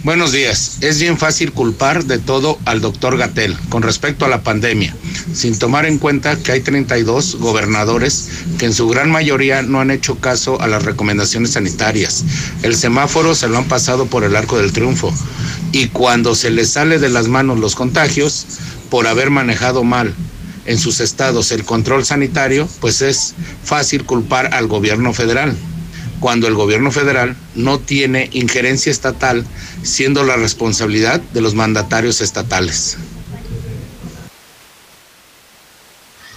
Buenos 0.02 0.32
días. 0.32 0.78
Es 0.82 1.00
bien 1.00 1.16
fácil 1.16 1.52
culpar 1.52 2.04
de 2.04 2.18
todo 2.18 2.58
al 2.64 2.80
doctor 2.80 3.16
Gatel 3.16 3.56
con 3.68 3.82
respecto 3.82 4.24
a 4.24 4.28
la 4.28 4.42
pandemia, 4.42 4.94
sin 5.32 5.58
tomar 5.58 5.86
en 5.86 5.98
cuenta 5.98 6.36
que 6.36 6.52
hay 6.52 6.60
32 6.60 7.36
gobernadores 7.36 8.28
que 8.58 8.66
en 8.66 8.74
su 8.74 8.88
gran 8.88 9.10
mayoría 9.10 9.62
no 9.62 9.80
han 9.80 9.90
hecho 9.90 10.16
caso 10.16 10.60
a 10.60 10.66
las 10.66 10.84
recomendaciones 10.84 11.52
sanitarias. 11.52 12.24
El 12.62 12.76
semáforo 12.76 13.34
se 13.34 13.48
lo 13.48 13.56
han 13.56 13.64
pasado 13.64 14.06
por 14.06 14.24
el 14.24 14.36
arco 14.36 14.58
del 14.58 14.72
triunfo 14.72 15.12
y 15.72 15.88
cuando 15.88 16.34
se 16.34 16.50
les 16.50 16.70
sale 16.70 16.98
de 16.98 17.08
las 17.08 17.28
manos 17.28 17.58
los 17.58 17.74
contagios 17.74 18.46
por 18.90 19.06
haber 19.06 19.30
manejado 19.30 19.84
mal 19.84 20.14
en 20.66 20.78
sus 20.78 21.00
estados 21.00 21.52
el 21.52 21.64
control 21.64 22.04
sanitario, 22.04 22.68
pues 22.80 23.00
es 23.02 23.34
fácil 23.64 24.04
culpar 24.04 24.54
al 24.54 24.66
gobierno 24.66 25.12
federal 25.12 25.56
cuando 26.24 26.48
el 26.48 26.54
gobierno 26.54 26.90
federal 26.90 27.36
no 27.54 27.78
tiene 27.78 28.30
injerencia 28.32 28.90
estatal, 28.90 29.44
siendo 29.82 30.24
la 30.24 30.36
responsabilidad 30.36 31.20
de 31.20 31.42
los 31.42 31.54
mandatarios 31.54 32.22
estatales. 32.22 32.96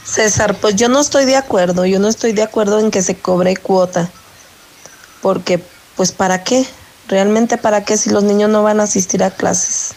César, 0.03 0.57
pues 0.59 0.75
yo 0.75 0.89
no 0.89 0.99
estoy 0.99 1.23
de 1.23 1.37
acuerdo, 1.37 1.85
yo 1.85 1.99
no 1.99 2.09
estoy 2.09 2.33
de 2.33 2.43
acuerdo 2.43 2.81
en 2.81 2.91
que 2.91 3.01
se 3.01 3.15
cobre 3.15 3.55
cuota, 3.55 4.11
porque 5.21 5.63
pues 5.95 6.11
¿para 6.11 6.43
qué? 6.43 6.65
¿Realmente 7.07 7.55
para 7.55 7.85
qué 7.85 7.95
si 7.95 8.09
los 8.09 8.25
niños 8.25 8.49
no 8.49 8.63
van 8.63 8.81
a 8.81 8.83
asistir 8.83 9.23
a 9.23 9.31
clases? 9.31 9.93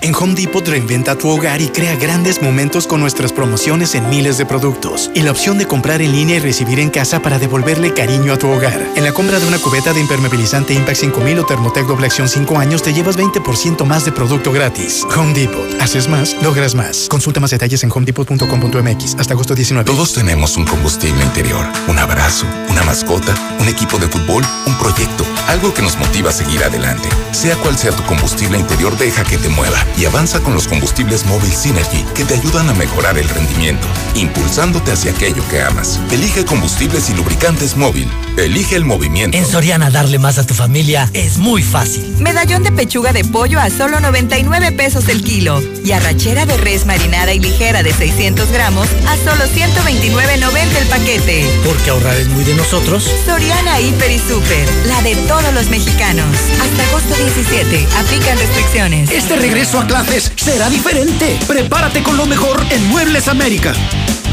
En 0.00 0.14
Home 0.14 0.34
Depot 0.34 0.66
reinventa 0.66 1.16
tu 1.16 1.28
hogar 1.28 1.60
y 1.60 1.68
crea 1.68 1.96
grandes 1.96 2.40
momentos 2.40 2.86
con 2.86 3.00
nuestras 3.00 3.32
promociones 3.32 3.96
en 3.96 4.08
miles 4.08 4.38
de 4.38 4.46
productos 4.46 5.10
y 5.12 5.22
la 5.22 5.32
opción 5.32 5.58
de 5.58 5.66
comprar 5.66 6.00
en 6.02 6.12
línea 6.12 6.36
y 6.36 6.38
recibir 6.38 6.78
en 6.78 6.88
casa 6.88 7.20
para 7.20 7.40
devolverle 7.40 7.92
cariño 7.92 8.32
a 8.32 8.38
tu 8.38 8.48
hogar. 8.48 8.80
En 8.94 9.02
la 9.02 9.12
compra 9.12 9.40
de 9.40 9.48
una 9.48 9.58
cubeta 9.58 9.92
de 9.92 10.00
impermeabilizante 10.00 10.72
Impact 10.72 10.98
5000 10.98 11.40
o 11.40 11.46
Thermotec 11.46 11.86
doble 11.86 12.06
acción 12.06 12.28
5 12.28 12.58
años 12.58 12.82
te 12.82 12.92
llevas 12.92 13.18
20% 13.18 13.84
más 13.84 14.04
de 14.04 14.12
producto 14.12 14.52
gratis. 14.52 15.04
Home 15.16 15.34
Depot. 15.34 15.66
Haces 15.80 16.08
más, 16.08 16.36
logras 16.42 16.76
más. 16.76 17.08
Consulta 17.08 17.40
más 17.40 17.50
detalles 17.50 17.82
en 17.82 17.90
homedepot.com.mx 17.90 19.16
hasta 19.18 19.34
agosto 19.34 19.56
19. 19.56 19.84
Todos 19.84 20.12
tenemos 20.12 20.56
un 20.56 20.64
combustible 20.64 21.24
interior, 21.24 21.66
un 21.88 21.98
abrazo, 21.98 22.46
una 22.70 22.84
mascota, 22.84 23.34
un 23.58 23.66
equipo 23.66 23.98
de 23.98 24.06
fútbol, 24.06 24.44
un 24.64 24.78
proyecto, 24.78 25.24
algo 25.48 25.74
que 25.74 25.82
nos 25.82 25.98
motiva 25.98 26.30
a 26.30 26.32
seguir 26.32 26.62
adelante. 26.62 27.08
Sea 27.32 27.56
cual 27.56 27.76
sea 27.76 27.90
tu 27.90 28.04
combustible 28.04 28.58
interior, 28.58 28.96
deja 28.96 29.24
que 29.24 29.38
te 29.38 29.48
mueva 29.48 29.87
y 29.96 30.04
avanza 30.04 30.40
con 30.40 30.54
los 30.54 30.68
combustibles 30.68 31.24
móvil 31.26 31.52
Synergy 31.52 32.04
que 32.14 32.24
te 32.24 32.34
ayudan 32.34 32.68
a 32.68 32.74
mejorar 32.74 33.18
el 33.18 33.28
rendimiento, 33.28 33.86
impulsándote 34.14 34.92
hacia 34.92 35.12
aquello 35.12 35.42
que 35.50 35.62
amas. 35.62 36.00
Elige 36.10 36.44
combustibles 36.44 37.10
y 37.10 37.14
lubricantes 37.14 37.76
móvil. 37.76 38.08
Elige 38.36 38.76
el 38.76 38.84
movimiento. 38.84 39.36
En 39.36 39.46
Soriana 39.46 39.90
darle 39.90 40.18
más 40.18 40.38
a 40.38 40.46
tu 40.46 40.54
familia 40.54 41.10
es 41.12 41.38
muy 41.38 41.62
fácil. 41.62 42.16
Medallón 42.18 42.62
de 42.62 42.72
pechuga 42.72 43.12
de 43.12 43.24
pollo 43.24 43.58
a 43.60 43.70
solo 43.70 44.00
99 44.00 44.72
pesos 44.72 45.08
el 45.08 45.22
kilo 45.22 45.60
y 45.84 45.92
arrachera 45.92 46.46
de 46.46 46.56
res 46.56 46.86
marinada 46.86 47.32
y 47.32 47.40
ligera 47.40 47.82
de 47.82 47.92
600 47.92 48.50
gramos 48.52 48.88
a 49.08 49.16
solo 49.16 49.44
129.90 49.44 50.76
el 50.80 50.86
paquete. 50.88 51.46
Porque 51.64 51.90
ahorrar 51.90 52.16
es 52.16 52.28
muy 52.28 52.44
de 52.44 52.54
nosotros. 52.54 53.08
Soriana 53.26 53.80
Hiper 53.80 54.10
y 54.10 54.18
Super, 54.18 54.68
la 54.86 55.02
de 55.02 55.16
todos 55.26 55.52
los 55.54 55.68
mexicanos. 55.70 56.26
Hasta 56.60 56.88
agosto 56.88 57.14
17, 57.14 57.86
aplican 57.98 58.38
restricciones. 58.38 59.10
Este 59.10 59.36
regreso 59.36 59.77
a 59.78 59.86
clases 59.86 60.32
será 60.36 60.68
diferente. 60.68 61.38
Prepárate 61.46 62.02
con 62.02 62.16
lo 62.16 62.26
mejor 62.26 62.64
en 62.70 62.84
Muebles 62.88 63.28
América. 63.28 63.72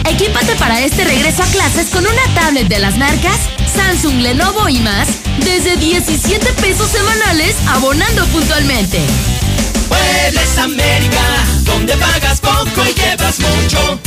Equípate 0.09 0.55
para 0.55 0.81
este 0.81 1.03
regreso 1.03 1.43
a 1.43 1.45
clases 1.47 1.89
con 1.89 2.05
una 2.05 2.33
tablet 2.33 2.67
de 2.67 2.79
las 2.79 2.97
marcas 2.97 3.39
Samsung, 3.75 4.21
Lenovo 4.21 4.69
y 4.69 4.79
más 4.79 5.07
desde 5.39 5.77
17 5.77 6.53
pesos 6.53 6.89
semanales 6.89 7.55
abonando 7.67 8.25
puntualmente. 8.27 8.99
Muebles 9.89 10.57
América, 10.57 11.21
donde 11.63 11.95
pagas 11.97 12.39
poco 12.39 12.81
y 12.89 12.93
llevas 12.93 13.39
mucho. 13.39 13.99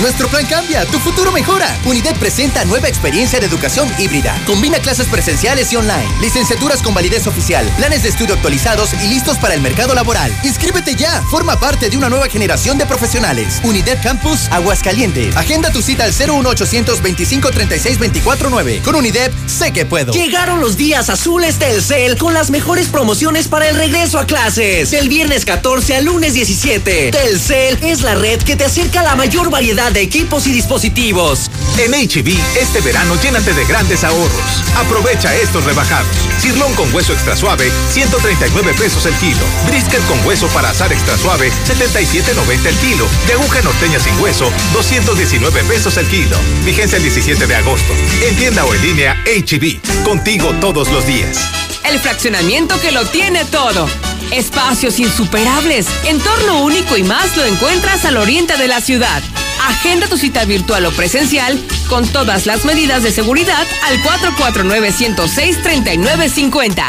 Nuestro 0.00 0.28
plan 0.28 0.44
cambia, 0.46 0.84
tu 0.86 0.98
futuro 0.98 1.30
mejora. 1.30 1.78
Unidad 1.84 2.16
presenta 2.16 2.64
nueva 2.64 2.88
experiencia 2.88 3.38
de 3.38 3.46
educación 3.46 3.88
híbrida. 3.98 4.34
Combina 4.46 4.78
clases 4.78 5.06
presenciales 5.06 5.72
y 5.72 5.76
online, 5.76 6.08
licenciaturas 6.20 6.82
con 6.82 6.94
validez 6.94 7.26
oficial, 7.26 7.64
planes 7.76 8.02
de 8.02 8.08
estudio 8.08 8.34
actualizados 8.34 8.90
y 8.94 9.08
listos 9.08 9.38
para 9.38 9.54
el 9.54 9.60
mercado 9.60 9.94
laboral. 9.94 10.32
Inscríbete 10.42 10.96
ya, 10.96 11.22
forma 11.30 11.58
parte 11.60 11.88
de 11.88 11.96
una 11.96 12.08
nueva 12.08 12.28
generación 12.28 12.78
de 12.78 12.86
profesionales. 12.86 13.60
Unidad 13.62 14.02
Campus 14.02 14.48
Aguascalientes. 14.50 15.36
Agenda 15.36 15.70
tu 15.70 15.82
cita 15.82 16.04
al 16.04 16.12
01800 16.12 17.02
25 17.02 17.50
36 17.50 17.98
24 17.98 18.50
9. 18.50 18.82
Con 18.84 18.94
Unidep, 18.96 19.32
sé 19.46 19.72
que 19.72 19.86
puedo. 19.86 20.12
Llegaron 20.12 20.60
los 20.60 20.76
días 20.76 21.10
azules 21.10 21.58
Telcel 21.58 22.16
con 22.18 22.34
las 22.34 22.50
mejores 22.50 22.88
promociones 22.88 23.48
para 23.48 23.68
el 23.68 23.76
regreso 23.76 24.18
a 24.18 24.26
clases. 24.26 24.90
Del 24.90 25.08
viernes 25.08 25.44
14 25.44 25.96
al 25.96 26.04
lunes 26.06 26.34
17. 26.34 27.10
Telcel 27.12 27.78
es 27.82 28.02
la 28.02 28.14
red 28.14 28.40
que 28.42 28.56
te 28.56 28.64
acerca 28.64 29.00
a 29.00 29.04
la 29.04 29.16
mayor 29.16 29.50
variedad 29.50 29.81
de 29.90 30.00
equipos 30.00 30.46
y 30.46 30.52
dispositivos. 30.52 31.50
En 31.78 31.92
HB, 31.92 32.38
este 32.60 32.80
verano 32.82 33.16
llénate 33.20 33.52
de 33.52 33.64
grandes 33.64 34.04
ahorros. 34.04 34.62
Aprovecha 34.76 35.34
estos 35.34 35.64
rebajados. 35.64 36.06
Cirlón 36.38 36.72
con 36.74 36.92
hueso 36.94 37.12
extra 37.12 37.34
suave, 37.36 37.70
139 37.92 38.74
pesos 38.74 39.06
el 39.06 39.14
kilo. 39.14 39.40
Brisket 39.66 40.06
con 40.06 40.24
hueso 40.24 40.46
para 40.48 40.70
asar 40.70 40.92
extra 40.92 41.18
suave, 41.18 41.50
77.90 41.66 42.66
el 42.66 42.76
kilo. 42.76 43.08
De 43.26 43.32
aguja 43.32 43.60
norteña 43.62 43.98
sin 43.98 44.18
hueso, 44.20 44.50
219 44.72 45.64
pesos 45.64 45.96
el 45.96 46.06
kilo. 46.06 46.36
Vigencia 46.64 46.98
el 46.98 47.02
17 47.02 47.46
de 47.46 47.56
agosto. 47.56 47.92
En 48.28 48.36
tienda 48.36 48.64
o 48.64 48.74
en 48.74 48.82
línea, 48.82 49.16
HB. 49.26 50.04
Contigo 50.04 50.54
todos 50.60 50.90
los 50.92 51.06
días. 51.06 51.38
El 51.84 51.98
fraccionamiento 51.98 52.80
que 52.80 52.92
lo 52.92 53.04
tiene 53.06 53.44
todo. 53.46 53.88
Espacios 54.32 54.98
insuperables, 54.98 55.86
entorno 56.06 56.62
único 56.62 56.96
y 56.96 57.02
más 57.02 57.36
lo 57.36 57.44
encuentras 57.44 58.06
al 58.06 58.16
oriente 58.16 58.56
de 58.56 58.66
la 58.66 58.80
ciudad. 58.80 59.22
Agenda 59.68 60.06
tu 60.06 60.16
cita 60.16 60.46
virtual 60.46 60.86
o 60.86 60.90
presencial 60.90 61.62
con 61.88 62.08
todas 62.08 62.46
las 62.46 62.64
medidas 62.64 63.02
de 63.02 63.12
seguridad 63.12 63.66
al 63.84 64.02
449-106-3950. 64.02 66.82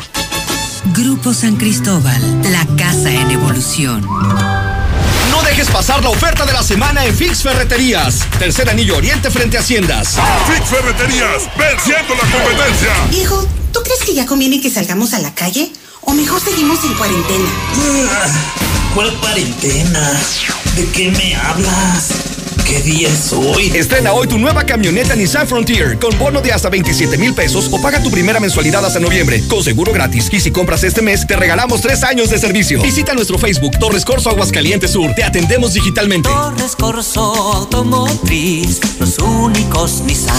Grupo 0.93 1.33
San 1.33 1.57
Cristóbal, 1.57 2.21
la 2.49 2.65
casa 2.77 3.11
en 3.11 3.29
evolución. 3.31 4.07
No 5.29 5.41
dejes 5.43 5.69
pasar 5.69 6.01
la 6.01 6.11
oferta 6.11 6.45
de 6.45 6.53
la 6.53 6.63
semana 6.63 7.05
en 7.05 7.13
Fix 7.13 7.43
Ferreterías. 7.43 8.19
Tercer 8.39 8.69
anillo 8.69 8.95
oriente 8.95 9.29
frente 9.29 9.57
a 9.57 9.59
Haciendas. 9.59 10.15
Fix 10.47 10.69
Ferreterías, 10.69 11.49
venciendo 11.57 12.15
la 12.15 12.21
competencia. 12.21 12.93
Hijo, 13.11 13.45
¿tú 13.73 13.81
crees 13.83 13.99
que 14.05 14.13
ya 14.13 14.25
conviene 14.25 14.61
que 14.61 14.69
salgamos 14.69 15.13
a 15.13 15.19
la 15.19 15.35
calle? 15.35 15.73
¿O 16.05 16.13
mejor 16.13 16.39
seguimos 16.41 16.83
en 16.83 16.93
cuarentena? 16.95 17.49
¿Cuál 18.93 19.19
cuarentena? 19.19 20.21
¿De 20.75 20.89
qué 20.91 21.11
me 21.11 21.35
hablas? 21.35 22.42
¿Qué 22.65 22.81
día 22.81 23.09
es 23.09 23.33
hoy? 23.33 23.71
Estrena 23.75 24.13
hoy 24.13 24.27
tu 24.27 24.37
nueva 24.37 24.63
camioneta 24.65 25.15
Nissan 25.15 25.47
Frontier 25.47 25.97
con 25.99 26.17
bono 26.17 26.41
de 26.41 26.51
hasta 26.51 26.69
27 26.69 27.17
mil 27.17 27.33
pesos 27.33 27.69
o 27.71 27.81
paga 27.81 28.01
tu 28.01 28.11
primera 28.11 28.39
mensualidad 28.39 28.85
hasta 28.85 28.99
noviembre 28.99 29.41
con 29.47 29.63
seguro 29.63 29.91
gratis. 29.91 30.29
Y 30.31 30.39
si 30.39 30.51
compras 30.51 30.83
este 30.83 31.01
mes, 31.01 31.25
te 31.25 31.35
regalamos 31.35 31.81
tres 31.81 32.03
años 32.03 32.29
de 32.29 32.37
servicio. 32.37 32.81
Visita 32.81 33.13
nuestro 33.13 33.37
Facebook 33.37 33.77
Torres 33.79 34.05
Corso 34.05 34.29
Aguascalientes 34.29 34.91
Sur. 34.91 35.13
Te 35.15 35.23
atendemos 35.23 35.73
digitalmente. 35.73 36.29
Torres 36.29 36.75
Corso 36.75 37.21
Automotriz, 37.21 38.79
los 38.99 39.17
únicos 39.19 40.01
Nissan 40.01 40.35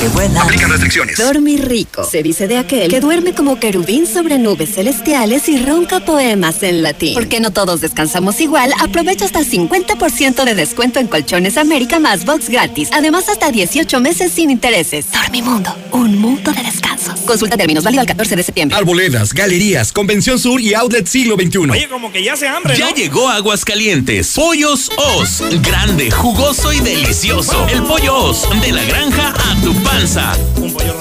que 0.00 0.08
vuelan. 0.08 0.36
Aplican 0.38 0.70
restricciones. 0.70 1.18
Dormir 1.18 1.66
rico. 1.68 2.04
Se 2.04 2.22
dice 2.22 2.46
de 2.46 2.58
aquel 2.58 2.90
que 2.90 3.00
duerme 3.00 3.34
como 3.34 3.58
querubín 3.58 4.06
sobre 4.06 4.38
nubes 4.38 4.74
celestiales 4.74 5.48
y 5.48 5.64
ronca 5.64 6.00
poemas 6.00 6.62
en 6.62 6.82
latín. 6.82 7.14
Porque 7.14 7.40
no 7.40 7.50
todos 7.52 7.80
descansamos 7.80 8.40
igual, 8.40 8.72
aprovecha 8.80 9.24
hasta 9.24 9.40
50% 9.40 10.44
de 10.44 10.54
descuento 10.54 11.00
en 11.00 11.08
colchones 11.18 11.58
América 11.58 11.98
más 11.98 12.24
box 12.24 12.48
gratis. 12.48 12.90
Además, 12.92 13.28
hasta 13.28 13.50
18 13.50 13.98
meses 13.98 14.30
sin 14.30 14.52
intereses. 14.52 15.06
Dormimundo, 15.10 15.74
un 15.90 16.16
mundo 16.16 16.52
de 16.52 16.62
descanso. 16.62 17.12
Consulta 17.26 17.56
términos 17.56 17.82
válido 17.82 18.02
al 18.02 18.06
14 18.06 18.36
de 18.36 18.42
septiembre. 18.44 18.78
Arboledas, 18.78 19.34
galerías, 19.34 19.90
Convención 19.90 20.38
Sur 20.38 20.60
y 20.60 20.74
Outlet 20.74 21.08
Siglo 21.08 21.34
XXI. 21.34 21.58
Oye, 21.70 21.88
como 21.88 22.12
que 22.12 22.22
ya 22.22 22.36
se 22.36 22.46
hambre, 22.46 22.76
Ya 22.76 22.94
llegó 22.94 23.28
Aguascalientes. 23.28 24.32
Pollos 24.34 24.92
Os. 24.96 25.42
Grande, 25.60 26.12
jugoso 26.12 26.72
y 26.72 26.78
delicioso. 26.78 27.66
El 27.68 27.82
pollo 27.82 28.16
Os. 28.16 28.48
De 28.60 28.70
la 28.70 28.84
granja 28.84 29.34
a 29.36 29.60
tu 29.60 29.74
panza. 29.82 30.38
Un 30.56 30.72
pollo. 30.72 30.94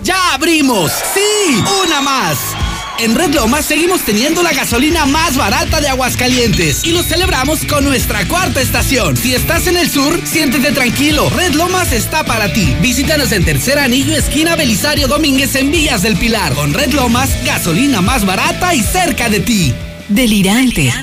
¡Ya 0.03 0.33
abrimos! 0.33 0.91
¡Sí! 1.13 1.63
¡Una 1.85 2.01
más! 2.01 2.37
En 3.01 3.15
Red 3.15 3.33
Lomas 3.33 3.65
seguimos 3.65 4.01
teniendo 4.01 4.43
la 4.43 4.53
gasolina 4.53 5.07
más 5.07 5.35
barata 5.35 5.81
de 5.81 5.87
Aguascalientes 5.87 6.83
y 6.83 6.91
lo 6.91 7.01
celebramos 7.01 7.65
con 7.65 7.83
nuestra 7.83 8.27
cuarta 8.27 8.61
estación. 8.61 9.17
Si 9.17 9.33
estás 9.33 9.65
en 9.65 9.75
el 9.75 9.89
sur, 9.89 10.21
siéntete 10.23 10.71
tranquilo. 10.71 11.27
Red 11.31 11.55
Lomas 11.55 11.93
está 11.93 12.23
para 12.23 12.53
ti. 12.53 12.75
Visítanos 12.79 13.31
en 13.31 13.43
Tercer 13.43 13.79
Anillo, 13.79 14.15
esquina 14.15 14.55
Belisario 14.55 15.07
Domínguez 15.07 15.55
en 15.55 15.71
Villas 15.71 16.03
del 16.03 16.15
Pilar. 16.15 16.53
Con 16.53 16.75
Red 16.75 16.93
Lomas, 16.93 17.31
gasolina 17.43 18.01
más 18.01 18.23
barata 18.23 18.75
y 18.75 18.83
cerca 18.83 19.29
de 19.29 19.39
ti. 19.39 19.73
Delirante. 20.07 20.93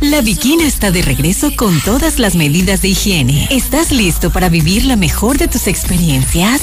La 0.00 0.22
Bikina 0.22 0.66
está 0.66 0.90
de 0.90 1.02
regreso 1.02 1.54
con 1.54 1.80
todas 1.82 2.18
las 2.18 2.34
medidas 2.34 2.82
de 2.82 2.88
higiene. 2.88 3.46
¿Estás 3.52 3.92
listo 3.92 4.30
para 4.30 4.48
vivir 4.48 4.86
la 4.86 4.96
mejor 4.96 5.38
de 5.38 5.46
tus 5.46 5.68
experiencias? 5.68 6.62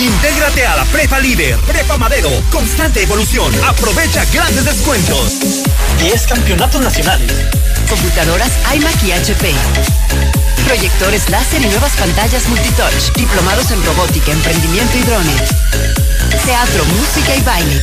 Intégrate 0.00 0.64
a 0.64 0.76
la 0.76 0.84
Prepa 0.84 1.18
Líder, 1.18 1.58
Prepa 1.66 1.96
Madero, 1.96 2.30
constante 2.52 3.02
evolución. 3.02 3.52
Aprovecha 3.66 4.24
grandes 4.32 4.64
descuentos. 4.64 5.40
10 5.98 6.26
campeonatos 6.28 6.80
nacionales. 6.80 7.32
Computadoras 7.88 8.52
iMac 8.76 9.02
y 9.02 9.10
HP. 9.10 9.52
Proyectores 10.66 11.28
láser 11.30 11.62
y 11.62 11.66
nuevas 11.66 11.96
pantallas 11.96 12.48
multitouch. 12.48 13.12
Diplomados 13.16 13.72
en 13.72 13.84
robótica, 13.84 14.30
emprendimiento 14.30 14.98
y 14.98 15.02
drones. 15.02 15.42
Teatro, 16.44 16.84
música 16.84 17.34
y 17.34 17.40
baile. 17.40 17.82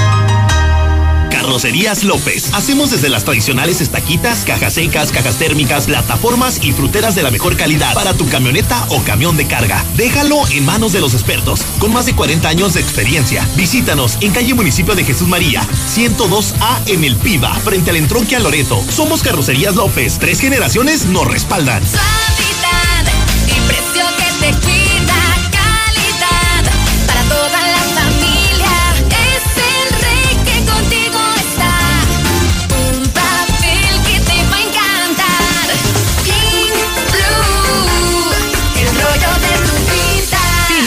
Carrocerías 1.51 2.05
López. 2.05 2.53
Hacemos 2.53 2.91
desde 2.91 3.09
las 3.09 3.25
tradicionales 3.25 3.81
estaquitas, 3.81 4.45
cajas 4.45 4.75
secas, 4.75 5.11
cajas 5.11 5.35
térmicas, 5.35 5.85
plataformas 5.85 6.63
y 6.63 6.71
fruteras 6.71 7.13
de 7.13 7.23
la 7.23 7.29
mejor 7.29 7.57
calidad 7.57 7.93
para 7.93 8.13
tu 8.13 8.25
camioneta 8.29 8.85
o 8.87 9.03
camión 9.03 9.35
de 9.35 9.47
carga. 9.47 9.83
Déjalo 9.97 10.47
en 10.51 10.65
manos 10.65 10.93
de 10.93 11.01
los 11.01 11.13
expertos, 11.13 11.63
con 11.77 11.91
más 11.91 12.05
de 12.05 12.15
40 12.15 12.47
años 12.47 12.75
de 12.75 12.79
experiencia. 12.79 13.45
Visítanos 13.57 14.17
en 14.21 14.31
calle 14.31 14.53
Municipio 14.53 14.95
de 14.95 15.03
Jesús 15.03 15.27
María, 15.27 15.67
102A 15.93 16.87
en 16.87 17.03
El 17.03 17.17
Piba, 17.17 17.53
frente 17.55 17.89
al 17.89 17.97
entronque 17.97 18.37
a 18.37 18.39
Loreto. 18.39 18.81
Somos 18.89 19.21
Carrocerías 19.21 19.75
López. 19.75 20.19
Tres 20.19 20.39
generaciones 20.39 21.07
nos 21.07 21.27
respaldan. 21.27 21.83
Suavidad 21.85 23.11
y 23.49 23.59
precio 23.67 24.05
que 24.15 24.53
te 24.53 24.80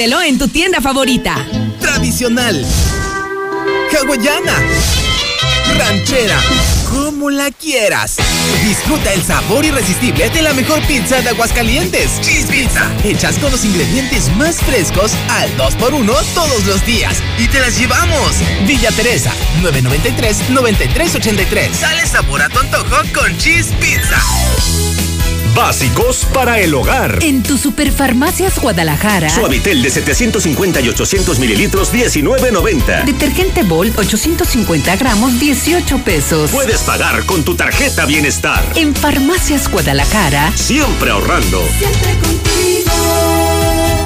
Pídelo 0.04 0.20
en 0.20 0.36
tu 0.36 0.48
tienda 0.48 0.82
favorita. 0.82 1.34
Tradicional. 1.80 2.62
Hawaiana. 3.90 4.52
Ranchera. 5.78 6.38
Como 6.90 7.30
la 7.30 7.50
quieras. 7.50 8.16
Disfruta 8.66 9.14
el 9.14 9.22
sabor 9.22 9.64
irresistible 9.64 10.28
de 10.28 10.42
la 10.42 10.52
mejor 10.52 10.82
pizza 10.82 11.22
de 11.22 11.30
Aguascalientes. 11.30 12.20
Cheese 12.20 12.50
Pizza. 12.50 12.86
Hechas 13.02 13.38
con 13.38 13.50
los 13.50 13.64
ingredientes 13.64 14.28
más 14.36 14.56
frescos 14.56 15.12
al 15.30 15.48
2x1 15.56 16.22
todos 16.34 16.66
los 16.66 16.84
días. 16.84 17.22
Y 17.38 17.48
te 17.48 17.60
las 17.60 17.78
llevamos. 17.78 18.32
Villa 18.66 18.90
Teresa, 18.90 19.32
993-9383. 19.62 21.80
Dale 21.80 22.06
sabor 22.06 22.42
a 22.42 22.50
tu 22.50 22.58
antojo 22.58 22.96
con 23.14 23.34
Cheese 23.38 23.72
Pizza. 23.80 24.20
Básicos 25.54 26.26
para 26.34 26.58
el 26.58 26.74
hogar. 26.74 27.18
En 27.22 27.42
tu 27.42 27.56
Superfarmacias 27.56 28.58
Guadalajara. 28.60 29.30
Suavitel 29.30 29.82
de 29.82 29.90
750 29.90 30.80
y 30.80 30.88
800 30.88 31.38
mililitros, 31.38 31.92
19.90. 31.92 33.04
Detergente 33.04 33.62
Bol 33.62 33.92
850 33.96 34.96
gramos, 34.96 35.38
18 35.38 35.98
pesos. 35.98 36.50
Puedes 36.50 36.82
pagar 36.82 37.24
con 37.26 37.44
tu 37.44 37.54
tarjeta 37.54 38.04
Bienestar. 38.04 38.64
En 38.74 38.94
Farmacias 38.96 39.70
Guadalajara. 39.70 40.52
Siempre 40.56 41.10
ahorrando. 41.10 41.62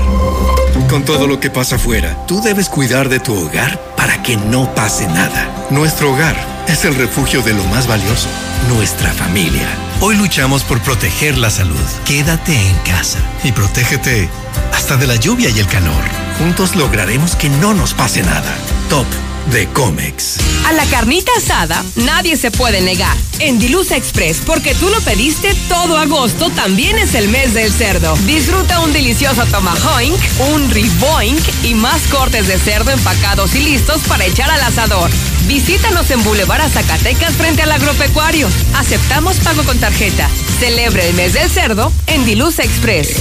Con 0.89 1.05
todo 1.05 1.27
lo 1.27 1.39
que 1.39 1.51
pasa 1.51 1.75
afuera, 1.75 2.25
tú 2.27 2.41
debes 2.41 2.67
cuidar 2.67 3.09
de 3.09 3.19
tu 3.19 3.33
hogar 3.33 3.79
para 4.06 4.22
que 4.22 4.38
no 4.38 4.72
pase 4.76 5.08
nada. 5.08 5.49
Nuestro 5.72 6.14
hogar 6.14 6.36
es 6.68 6.86
el 6.86 6.93
refugio 6.93 7.41
de 7.41 7.56
lo 7.56 7.64
más 7.64 7.88
valioso, 7.88 8.30
nuestra 8.68 9.12
familia. 9.12 9.68
Hoy 9.99 10.16
luchamos 10.16 10.64
por 10.64 10.80
proteger 10.80 11.39
la 11.39 11.49
salud. 11.49 11.88
Quédate 12.06 12.53
en 12.56 12.76
casa 12.84 13.18
y 13.43 13.51
protégete 13.51 14.30
hasta 14.72 14.95
de 14.95 15.08
la 15.08 15.16
lluvia 15.16 15.49
y 15.49 15.58
el 15.58 15.66
calor. 15.66 16.03
Juntos 16.38 16.76
lograremos 16.76 17.36
que 17.36 17.49
no 17.49 17.74
nos 17.74 17.95
pase 17.95 18.22
nada. 18.22 18.56
Top 18.91 19.08
de 19.51 19.67
Comex. 19.69 20.37
A 20.65 20.73
la 20.73 20.85
carnita 20.85 21.31
asada 21.37 21.83
nadie 21.95 22.37
se 22.37 22.51
puede 22.51 22.81
negar. 22.81 23.15
En 23.39 23.59
Dilusa 23.59 23.97
Express, 23.97 24.41
porque 24.45 24.73
tú 24.75 24.89
lo 24.89 24.99
pediste 25.01 25.53
todo 25.67 25.97
agosto, 25.97 26.49
también 26.51 26.97
es 26.97 27.15
el 27.15 27.27
mes 27.29 27.53
del 27.53 27.71
cerdo. 27.71 28.15
Disfruta 28.25 28.79
un 28.79 28.93
delicioso 28.93 29.45
tomahawk, 29.45 30.19
un 30.53 30.69
riboink 30.69 31.41
y 31.63 31.73
más 31.73 32.01
cortes 32.11 32.47
de 32.47 32.57
cerdo 32.57 32.91
empacados 32.91 33.55
y 33.55 33.59
listos 33.59 34.01
para 34.07 34.25
echar 34.25 34.49
al 34.49 34.61
asador. 34.61 35.09
Visítanos 35.47 36.09
en 36.11 36.23
Boulevard 36.23 36.69
Zacatecas 36.69 37.33
frente 37.33 37.61
al 37.61 37.71
agropecuario. 37.71 38.47
Aceptamos 38.75 39.35
pago 39.37 39.63
con 39.63 39.77
tarjeta. 39.79 40.29
Celebre 40.59 41.07
el 41.07 41.13
mes 41.15 41.33
del 41.33 41.49
cerdo 41.49 41.91
en 42.07 42.25
Dilusa 42.25 42.63
Express. 42.63 43.15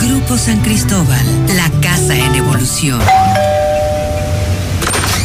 Grupo 0.00 0.36
San 0.36 0.60
Cristóbal, 0.62 1.24
la 1.54 1.70
casa 1.80 2.16
en 2.16 2.34
evolución. 2.34 3.00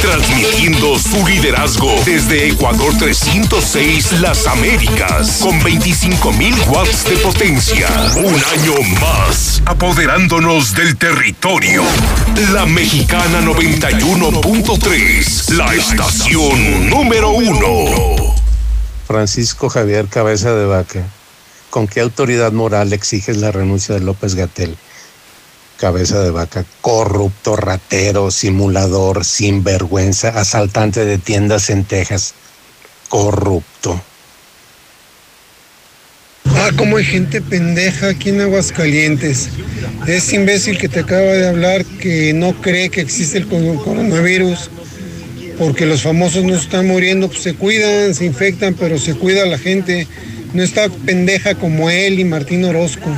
Transmitiendo 0.00 0.98
su 0.98 1.26
liderazgo 1.26 1.92
desde 2.04 2.48
Ecuador 2.48 2.92
306 2.98 4.20
Las 4.20 4.46
Américas 4.46 5.38
con 5.42 5.58
25.000 5.60 6.68
watts 6.68 7.04
de 7.04 7.16
potencia. 7.16 7.88
Un 8.16 8.34
año 8.34 8.74
más, 9.00 9.60
apoderándonos 9.64 10.74
del 10.74 10.96
territorio. 10.96 11.82
La 12.52 12.66
Mexicana 12.66 13.40
91.3, 13.42 15.54
la 15.54 15.74
estación 15.74 16.88
número 16.88 17.30
uno. 17.30 18.36
Francisco 19.06 19.68
Javier 19.68 20.06
Cabeza 20.06 20.54
de 20.54 20.66
Vaca, 20.66 21.02
¿con 21.70 21.88
qué 21.88 22.00
autoridad 22.00 22.52
moral 22.52 22.92
exiges 22.92 23.38
la 23.38 23.50
renuncia 23.50 23.96
de 23.96 24.02
López 24.02 24.36
Gatel? 24.36 24.76
Cabeza 25.78 26.20
de 26.22 26.30
Vaca, 26.30 26.64
corrupto, 26.80 27.54
ratero, 27.56 28.30
simulador, 28.32 29.24
sinvergüenza, 29.24 30.28
asaltante 30.30 31.04
de 31.04 31.18
tiendas 31.18 31.70
en 31.70 31.84
Texas, 31.84 32.34
corrupto. 33.08 34.00
Ah, 36.56 36.70
como 36.76 36.96
hay 36.96 37.04
gente 37.04 37.40
pendeja 37.40 38.08
aquí 38.08 38.30
en 38.30 38.40
Aguascalientes. 38.40 39.50
Ese 40.08 40.36
imbécil 40.36 40.78
que 40.78 40.88
te 40.88 41.00
acaba 41.00 41.20
de 41.20 41.46
hablar 41.48 41.84
que 41.84 42.32
no 42.32 42.60
cree 42.60 42.90
que 42.90 43.00
existe 43.00 43.38
el 43.38 43.46
co- 43.46 43.82
coronavirus 43.84 44.70
porque 45.58 45.86
los 45.86 46.02
famosos 46.02 46.44
no 46.44 46.56
están 46.56 46.86
muriendo, 46.86 47.28
pues 47.28 47.42
se 47.42 47.54
cuidan, 47.54 48.14
se 48.14 48.24
infectan, 48.24 48.74
pero 48.74 48.98
se 48.98 49.14
cuida 49.14 49.46
la 49.46 49.58
gente. 49.58 50.06
No 50.54 50.62
está 50.62 50.88
pendeja 50.88 51.54
como 51.54 51.90
él 51.90 52.18
y 52.18 52.24
Martín 52.24 52.64
Orozco. 52.64 53.10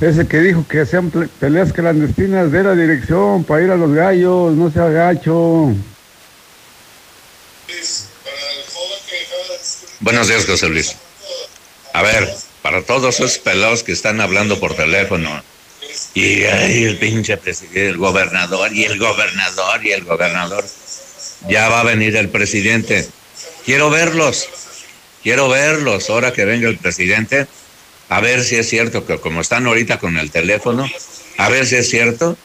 Ese 0.00 0.28
que 0.28 0.38
dijo 0.38 0.64
que 0.68 0.82
hacían 0.82 1.10
peleas 1.10 1.72
clandestinas 1.72 2.52
de 2.52 2.62
la 2.62 2.74
dirección 2.76 3.42
para 3.42 3.64
ir 3.64 3.70
a 3.70 3.76
los 3.76 3.92
gallos, 3.92 4.54
no 4.54 4.70
se 4.70 4.78
agacho. 4.78 5.74
Buenos 9.98 10.28
días, 10.28 10.46
José 10.46 10.68
Luis. 10.68 10.94
A 11.94 12.02
ver, 12.02 12.32
para 12.62 12.82
todos 12.82 13.16
esos 13.16 13.38
pelados 13.38 13.82
que 13.82 13.90
están 13.90 14.20
hablando 14.20 14.60
por 14.60 14.74
teléfono, 14.74 15.42
y 16.14 16.42
el 16.42 16.96
pinche 16.98 17.36
presidente, 17.36 17.88
el 17.88 17.96
gobernador, 17.96 18.72
y 18.72 18.84
el 18.84 18.98
gobernador, 19.00 19.84
y 19.84 19.90
el 19.90 20.04
gobernador, 20.04 20.64
ya 21.48 21.68
va 21.68 21.80
a 21.80 21.84
venir 21.84 22.16
el 22.16 22.28
presidente. 22.28 23.08
Quiero 23.64 23.90
verlos, 23.90 24.48
quiero 25.24 25.48
verlos, 25.48 26.08
ahora 26.08 26.32
que 26.32 26.44
venga 26.44 26.68
el 26.68 26.78
presidente, 26.78 27.48
a 28.08 28.20
ver 28.20 28.42
si 28.42 28.56
es 28.56 28.68
cierto 28.68 29.06
que 29.06 29.18
como 29.18 29.40
están 29.40 29.66
ahorita 29.66 29.98
con 29.98 30.18
el 30.18 30.30
teléfono, 30.30 30.88
a 31.36 31.48
ver 31.48 31.66
si 31.66 31.76
es 31.76 31.88
cierto, 31.88 32.36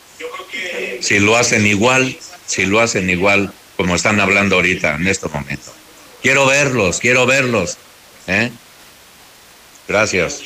si 0.99 1.19
lo 1.19 1.38
hacen 1.38 1.65
igual, 1.65 2.18
si 2.45 2.65
lo 2.65 2.80
hacen 2.80 3.10
igual 3.10 3.53
como 3.77 3.95
están 3.95 4.19
hablando 4.19 4.56
ahorita 4.56 4.95
en 4.95 5.07
este 5.07 5.27
momento. 5.27 5.73
Quiero 6.22 6.45
verlos, 6.45 6.99
quiero 6.99 7.26
verlos. 7.26 7.77
¿eh? 8.27 8.52
Gracias. 9.88 10.41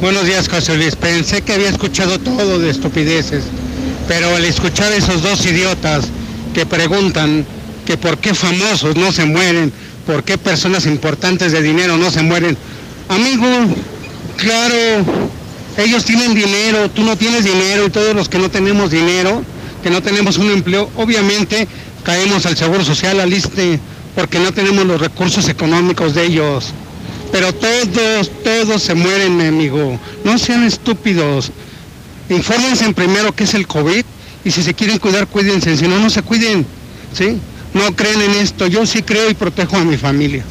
Buenos 0.00 0.26
días, 0.26 0.48
José 0.48 0.76
Luis. 0.76 0.96
Pensé 0.96 1.42
que 1.42 1.52
había 1.52 1.68
escuchado 1.68 2.18
todo 2.18 2.58
de 2.58 2.70
estupideces, 2.70 3.44
pero 4.08 4.34
al 4.34 4.44
escuchar 4.44 4.92
esos 4.92 5.22
dos 5.22 5.44
idiotas 5.46 6.06
que 6.54 6.66
preguntan 6.66 7.46
que 7.86 7.96
por 7.96 8.18
qué 8.18 8.34
famosos 8.34 8.96
no 8.96 9.12
se 9.12 9.24
mueren, 9.24 9.72
por 10.06 10.24
qué 10.24 10.38
personas 10.38 10.86
importantes 10.86 11.52
de 11.52 11.62
dinero 11.62 11.96
no 11.96 12.10
se 12.10 12.22
mueren, 12.22 12.56
amigo, 13.08 13.46
claro, 14.36 15.04
ellos 15.76 16.04
tienen 16.04 16.34
dinero, 16.34 16.90
tú 16.90 17.02
no 17.02 17.16
tienes 17.16 17.44
dinero 17.44 17.86
y 17.86 17.90
todos 17.90 18.14
los 18.14 18.28
que 18.28 18.38
no 18.38 18.50
tenemos 18.50 18.90
dinero, 18.90 19.42
que 19.82 19.90
no 19.90 20.02
tenemos 20.02 20.38
un 20.38 20.50
empleo, 20.50 20.90
obviamente 20.96 21.66
caemos 22.02 22.46
al 22.46 22.56
seguro 22.56 22.84
social, 22.84 23.20
al 23.20 23.32
ISSSTE, 23.32 23.80
porque 24.14 24.38
no 24.38 24.52
tenemos 24.52 24.86
los 24.86 25.00
recursos 25.00 25.48
económicos 25.48 26.14
de 26.14 26.26
ellos. 26.26 26.72
Pero 27.32 27.52
todos, 27.52 28.30
todos 28.44 28.82
se 28.82 28.94
mueren, 28.94 29.36
mi 29.36 29.46
amigo. 29.46 29.98
No 30.22 30.38
sean 30.38 30.62
estúpidos. 30.62 31.50
Infórmense 32.28 32.92
primero 32.94 33.34
qué 33.34 33.42
es 33.42 33.54
el 33.54 33.66
COVID 33.66 34.04
y 34.44 34.50
si 34.50 34.62
se 34.62 34.74
quieren 34.74 34.98
cuidar, 34.98 35.26
cuídense. 35.26 35.76
Si 35.76 35.88
no, 35.88 35.98
no 35.98 36.10
se 36.10 36.22
cuiden. 36.22 36.64
¿Sí? 37.12 37.38
No 37.72 37.96
creen 37.96 38.20
en 38.22 38.30
esto. 38.32 38.68
Yo 38.68 38.86
sí 38.86 39.02
creo 39.02 39.28
y 39.28 39.34
protejo 39.34 39.76
a 39.76 39.84
mi 39.84 39.96
familia. 39.96 40.44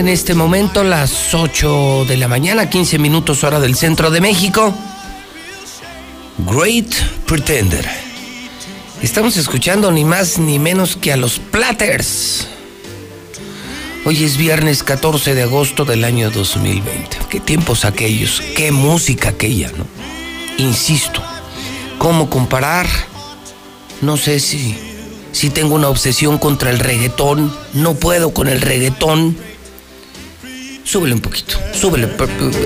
En 0.00 0.08
este 0.08 0.34
momento 0.34 0.82
las 0.82 1.34
8 1.34 2.06
de 2.08 2.16
la 2.16 2.26
mañana, 2.26 2.70
15 2.70 2.98
minutos 2.98 3.44
hora 3.44 3.60
del 3.60 3.76
centro 3.76 4.10
de 4.10 4.22
México. 4.22 4.74
Great 6.38 6.90
Pretender. 7.26 7.86
Estamos 9.02 9.36
escuchando 9.36 9.92
ni 9.92 10.06
más 10.06 10.38
ni 10.38 10.58
menos 10.58 10.96
que 10.96 11.12
a 11.12 11.18
los 11.18 11.38
Platters. 11.38 12.48
Hoy 14.06 14.24
es 14.24 14.38
viernes 14.38 14.82
14 14.82 15.34
de 15.34 15.42
agosto 15.42 15.84
del 15.84 16.04
año 16.04 16.30
2020. 16.30 17.18
Qué 17.28 17.38
tiempos 17.38 17.84
aquellos, 17.84 18.40
qué 18.56 18.72
música 18.72 19.28
aquella, 19.28 19.70
¿no? 19.76 19.84
Insisto, 20.56 21.22
¿cómo 21.98 22.30
comparar? 22.30 22.86
No 24.00 24.16
sé 24.16 24.40
si, 24.40 24.74
si 25.32 25.50
tengo 25.50 25.74
una 25.74 25.90
obsesión 25.90 26.38
contra 26.38 26.70
el 26.70 26.78
reggaetón, 26.78 27.54
no 27.74 27.94
puedo 27.96 28.32
con 28.32 28.48
el 28.48 28.62
reggaetón. 28.62 29.49
Súbele 30.90 31.14
un 31.14 31.20
poquito, 31.20 31.56
súbele. 31.72 32.08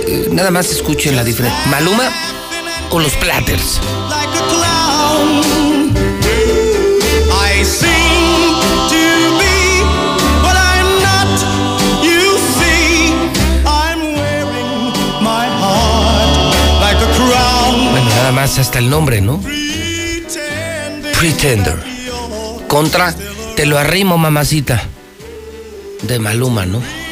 eh, 0.09 0.29
Nada 0.33 0.51
más 0.51 0.71
escuchen 0.71 1.15
la 1.15 1.23
diferencia. 1.23 1.63
¿Maluma 1.67 2.11
o 2.89 2.99
los 2.99 3.13
Platters? 3.17 3.79
Bueno, 17.91 18.09
nada 18.09 18.33
más 18.33 18.59
hasta 18.59 18.79
el 18.79 18.89
nombre, 18.89 19.21
¿no? 19.21 19.39
Pretender. 21.19 21.77
Contra 22.69 23.15
Te 23.55 23.67
lo 23.67 23.79
arrimo, 23.79 24.17
mamacita. 24.17 24.83
De 26.05 26.19
Maluma, 26.19 26.65
¿no? 26.65 27.04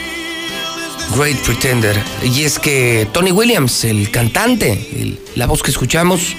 Great 1.16 1.38
Pretender. 1.44 2.02
Y 2.22 2.44
es 2.44 2.58
que 2.58 3.06
Tony 3.12 3.32
Williams, 3.32 3.84
el 3.84 4.10
cantante, 4.10 5.18
la 5.34 5.46
voz 5.46 5.62
que 5.62 5.70
escuchamos, 5.70 6.34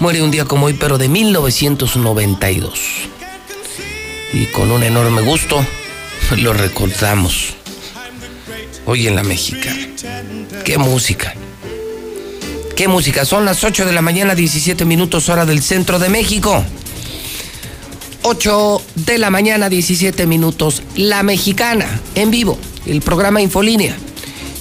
muere 0.00 0.22
un 0.22 0.30
día 0.30 0.44
como 0.44 0.66
hoy, 0.66 0.74
pero 0.74 0.98
de 0.98 1.08
1992. 1.08 2.80
Y 4.32 4.46
con 4.46 4.70
un 4.70 4.82
enorme 4.82 5.22
gusto 5.22 5.64
lo 6.36 6.52
recordamos. 6.52 7.54
Hoy 8.86 9.06
en 9.06 9.16
la 9.16 9.22
Mexicana. 9.22 9.88
¡Qué 10.64 10.78
música! 10.78 11.34
¿Qué 12.74 12.86
música? 12.86 13.24
Son 13.24 13.44
las 13.44 13.64
8 13.64 13.84
de 13.86 13.92
la 13.92 14.02
mañana, 14.02 14.34
17 14.34 14.84
minutos 14.84 15.28
hora 15.28 15.44
del 15.44 15.62
centro 15.62 15.98
de 15.98 16.08
México. 16.08 16.64
8 18.22 18.82
de 18.94 19.18
la 19.18 19.30
mañana, 19.30 19.68
17 19.68 20.26
minutos. 20.26 20.82
La 20.94 21.22
Mexicana, 21.22 22.00
en 22.14 22.30
vivo. 22.30 22.58
El 22.88 23.02
programa 23.02 23.42
Infolínea. 23.42 23.94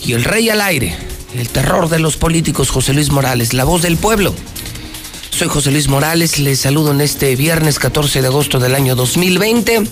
Y 0.05 0.11
el 0.11 0.25
rey 0.25 0.49
al 0.49 0.59
aire. 0.59 0.95
El 1.33 1.47
terror 1.47 1.87
de 1.87 1.97
los 1.97 2.17
políticos, 2.17 2.69
José 2.69 2.93
Luis 2.93 3.09
Morales, 3.09 3.53
la 3.53 3.63
voz 3.63 3.81
del 3.81 3.95
pueblo. 3.95 4.35
Soy 5.29 5.47
José 5.47 5.71
Luis 5.71 5.87
Morales, 5.87 6.37
les 6.37 6.59
saludo 6.59 6.91
en 6.91 6.99
este 6.99 7.35
viernes 7.37 7.79
14 7.79 8.21
de 8.21 8.27
agosto 8.27 8.59
del 8.59 8.75
año 8.75 8.95
2020. 8.95 9.83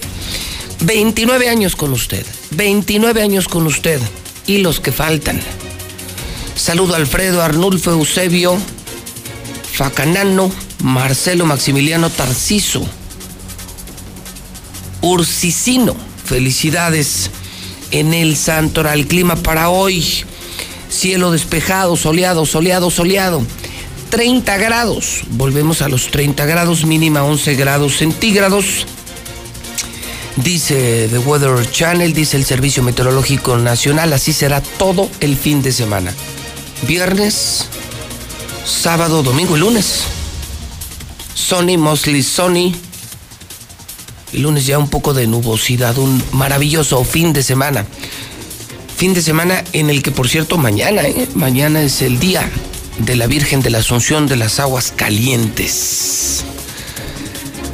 29 0.82 1.50
años 1.50 1.78
con 1.78 1.94
usted, 1.94 2.26
29 2.52 3.22
años 3.22 3.48
con 3.48 3.66
usted 3.68 4.02
y 4.46 4.58
los 4.58 4.82
que 4.82 4.92
faltan. 4.92 5.40
Saludo 6.56 6.96
a 6.96 6.98
Alfredo, 6.98 7.42
Arnulfo, 7.42 7.92
Eusebio, 7.92 8.58
Facanano, 9.72 10.52
Marcelo, 10.84 11.46
Maximiliano, 11.46 12.10
Tarciso, 12.10 12.86
Ursicino. 15.02 15.96
Felicidades 16.26 17.30
en 17.92 18.14
el 18.14 18.36
Santoral. 18.36 19.08
Clima 19.08 19.36
para 19.36 19.70
hoy. 19.70 20.24
Cielo 20.90 21.32
despejado, 21.32 21.96
soleado, 21.96 22.46
soleado, 22.46 22.90
soleado. 22.90 23.42
30 24.10 24.58
grados. 24.58 25.22
Volvemos 25.32 25.82
a 25.82 25.90
los 25.90 26.08
30 26.08 26.46
grados, 26.46 26.86
mínima 26.86 27.24
11 27.24 27.56
grados 27.56 27.98
centígrados. 27.98 28.86
Dice 30.38 31.08
The 31.10 31.20
Weather 31.20 31.70
Channel, 31.72 32.14
dice 32.14 32.36
el 32.36 32.44
Servicio 32.44 32.84
Meteorológico 32.84 33.58
Nacional, 33.58 34.12
así 34.12 34.34
será 34.34 34.62
todo 34.62 35.10
el 35.22 35.38
fin 35.38 35.62
de 35.62 35.72
semana. 35.72 36.14
Viernes, 36.86 37.68
sábado, 38.66 39.24
domingo 39.24 39.56
y 39.56 39.62
lunes. 39.62 40.02
Sony, 41.34 41.78
mostly 41.78 42.22
Sony. 42.22 42.74
El 44.36 44.42
lunes 44.42 44.66
ya 44.66 44.78
un 44.78 44.90
poco 44.90 45.14
de 45.14 45.28
nubosidad, 45.28 45.98
un 45.98 46.22
maravilloso 46.34 47.06
fin 47.06 47.32
de 47.32 47.42
semana. 47.42 47.86
Fin 48.98 49.14
de 49.14 49.22
semana 49.22 49.64
en 49.72 49.90
el 49.90 50.04
que, 50.04 50.12
por 50.12 50.28
cierto, 50.28 50.58
mañana, 50.58 51.04
¿eh? 51.04 51.30
mañana 51.36 51.82
es 51.82 52.02
el 52.02 52.20
día 52.20 52.52
de 52.98 53.16
la 53.16 53.28
Virgen 53.28 53.62
de 53.62 53.70
la 53.70 53.78
Asunción 53.78 54.28
de 54.28 54.36
las 54.36 54.60
Aguas 54.60 54.92
Calientes. 54.94 56.44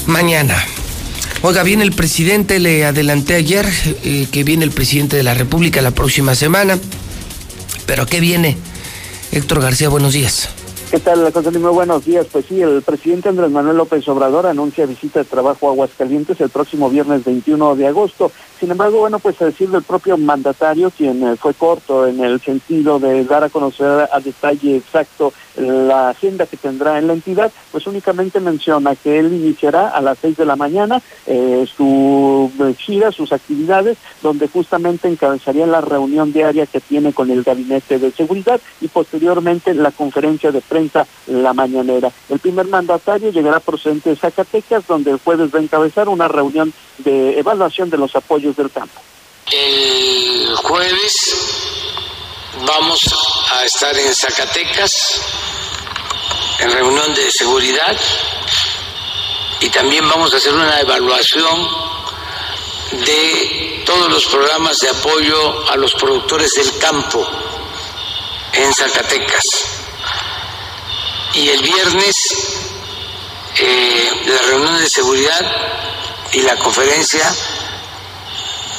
Mañana. 0.05 0.55
Oiga, 1.41 1.63
viene 1.63 1.83
el 1.83 1.93
presidente, 1.93 2.59
le 2.59 2.85
adelanté 2.85 3.33
ayer 3.33 3.67
eh, 4.03 4.27
que 4.31 4.43
viene 4.43 4.63
el 4.63 4.71
presidente 4.71 5.17
de 5.17 5.23
la 5.23 5.33
República 5.33 5.81
la 5.81 5.89
próxima 5.89 6.35
semana. 6.35 6.77
Pero 7.87 8.05
¿qué 8.05 8.19
viene? 8.19 8.55
Héctor 9.31 9.61
García, 9.61 9.89
buenos 9.89 10.13
días. 10.13 10.49
¿Qué 10.91 10.99
tal, 10.99 11.31
José? 11.31 11.51
Muy 11.51 11.71
buenos 11.71 12.03
días. 12.03 12.27
Pues 12.29 12.47
sí, 12.47 12.61
el 12.61 12.81
presidente 12.81 13.29
Andrés 13.29 13.49
Manuel 13.49 13.77
López 13.77 14.05
Obrador 14.09 14.45
anuncia 14.45 14.85
visita 14.85 15.19
de 15.19 15.25
trabajo 15.25 15.69
a 15.69 15.71
Aguascalientes 15.71 16.41
el 16.41 16.49
próximo 16.49 16.89
viernes 16.89 17.23
21 17.23 17.77
de 17.77 17.87
agosto. 17.87 18.29
Sin 18.59 18.71
embargo, 18.71 18.99
bueno, 18.99 19.17
pues 19.19 19.41
a 19.41 19.45
decir 19.45 19.69
del 19.69 19.83
propio 19.83 20.17
mandatario, 20.17 20.91
quien 20.91 21.25
eh, 21.25 21.37
fue 21.37 21.53
corto 21.53 22.05
en 22.05 22.21
el 22.21 22.41
sentido 22.41 22.99
de 22.99 23.23
dar 23.23 23.45
a 23.45 23.49
conocer 23.49 24.09
a 24.11 24.19
detalle 24.19 24.75
exacto 24.75 25.31
la 25.55 26.09
agenda 26.09 26.45
que 26.45 26.57
tendrá 26.57 26.97
en 26.97 27.07
la 27.07 27.13
entidad, 27.13 27.51
pues 27.71 27.87
únicamente 27.87 28.39
menciona 28.39 28.95
que 28.95 29.19
él 29.19 29.33
iniciará 29.33 29.89
a 29.89 30.01
las 30.01 30.17
seis 30.19 30.37
de 30.37 30.45
la 30.45 30.55
mañana 30.55 31.01
eh, 31.25 31.65
su 31.75 32.51
eh, 32.59 32.73
gira, 32.77 33.11
sus 33.11 33.31
actividades, 33.31 33.97
donde 34.21 34.47
justamente 34.47 35.07
encabezaría 35.07 35.65
la 35.67 35.81
reunión 35.81 36.31
diaria 36.31 36.65
que 36.65 36.79
tiene 36.79 37.13
con 37.13 37.29
el 37.29 37.43
Gabinete 37.43 37.99
de 37.99 38.11
Seguridad 38.11 38.61
y 38.79 38.87
posteriormente 38.87 39.73
la 39.73 39.91
conferencia 39.91 40.51
de 40.51 40.61
prensa 40.61 41.05
la 41.27 41.53
mañanera. 41.53 42.11
El 42.29 42.39
primer 42.39 42.67
mandatario 42.67 43.31
llegará 43.31 43.59
procedente 43.59 44.11
de 44.11 44.15
Zacatecas, 44.15 44.87
donde 44.87 45.11
el 45.11 45.19
jueves 45.19 45.53
va 45.53 45.59
a 45.59 45.63
encabezar 45.63 46.09
una 46.09 46.27
reunión 46.27 46.73
de 46.99 47.39
evaluación 47.39 47.89
de 47.89 47.97
los 47.97 48.15
apoyos 48.15 48.55
del 48.55 48.71
campo. 48.71 49.01
El 49.51 50.55
jueves 50.55 51.80
vamos 52.59 53.01
a 53.51 53.65
estar 53.65 53.97
en 53.97 54.13
Zacatecas 54.13 55.21
en 56.59 56.71
reunión 56.71 57.13
de 57.15 57.31
seguridad 57.31 57.97
y 59.59 59.69
también 59.69 60.07
vamos 60.07 60.33
a 60.33 60.37
hacer 60.37 60.53
una 60.53 60.79
evaluación 60.79 61.69
de 62.91 63.83
todos 63.85 64.11
los 64.11 64.25
programas 64.25 64.79
de 64.79 64.89
apoyo 64.89 65.69
a 65.69 65.75
los 65.77 65.93
productores 65.95 66.53
del 66.55 66.77
campo 66.77 67.27
en 68.53 68.73
Zacatecas. 68.73 69.65
Y 71.33 71.49
el 71.49 71.61
viernes 71.61 72.35
eh, 73.57 74.11
la 74.25 74.41
reunión 74.43 74.77
de 74.79 74.89
seguridad 74.89 75.45
y 76.33 76.41
la 76.41 76.55
conferencia 76.57 77.33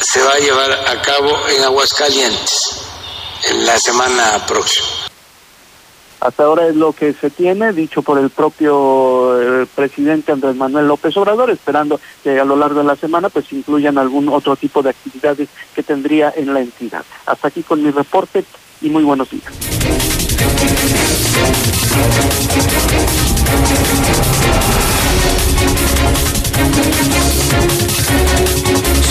se 0.01 0.23
va 0.23 0.32
a 0.32 0.39
llevar 0.39 0.73
a 0.89 1.01
cabo 1.03 1.49
en 1.49 1.62
Aguascalientes 1.62 2.82
en 3.51 3.66
la 3.66 3.78
semana 3.78 4.44
próxima. 4.47 4.86
Hasta 6.20 6.44
ahora 6.44 6.69
es 6.69 6.77
lo 6.77 6.93
que 6.93 7.12
se 7.14 7.31
tiene, 7.31 7.73
dicho 7.73 8.02
por 8.02 8.16
el 8.16 8.31
propio 8.31 9.62
eh, 9.62 9.66
presidente 9.74 10.31
Andrés 10.31 10.55
Manuel 10.55 10.86
López 10.86 11.16
Obrador, 11.16 11.51
esperando 11.51 12.01
que 12.23 12.39
a 12.39 12.44
lo 12.44 12.55
largo 12.55 12.78
de 12.78 12.86
la 12.86 12.94
semana 12.94 13.28
pues 13.28 13.52
incluyan 13.52 13.98
algún 13.98 14.28
otro 14.28 14.55
tipo 14.55 14.82
de 14.82 14.90
actividades 14.90 15.48
que 15.74 15.82
tendría 15.82 16.32
en 16.36 16.55
la 16.55 16.60
entidad. 16.60 17.05
Hasta 17.27 17.48
aquí 17.48 17.64
con 17.64 17.82
mi 17.82 17.90
reporte 17.90 18.44
y 18.81 18.89
muy 18.89 19.02
buenos 19.02 19.31
días. 19.31 19.52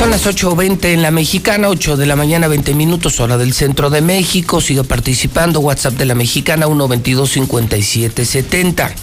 Son 0.01 0.09
las 0.09 0.25
8.20 0.25 0.85
en 0.85 1.03
la 1.03 1.11
mexicana, 1.11 1.69
8 1.69 1.95
de 1.95 2.07
la 2.07 2.15
mañana, 2.15 2.47
20 2.47 2.73
minutos, 2.73 3.19
hora 3.19 3.37
del 3.37 3.53
centro 3.53 3.91
de 3.91 4.01
México. 4.01 4.59
Siga 4.59 4.81
participando. 4.81 5.59
WhatsApp 5.59 5.93
de 5.93 6.07
la 6.07 6.15
mexicana, 6.15 6.65
122-5770. 6.65 8.95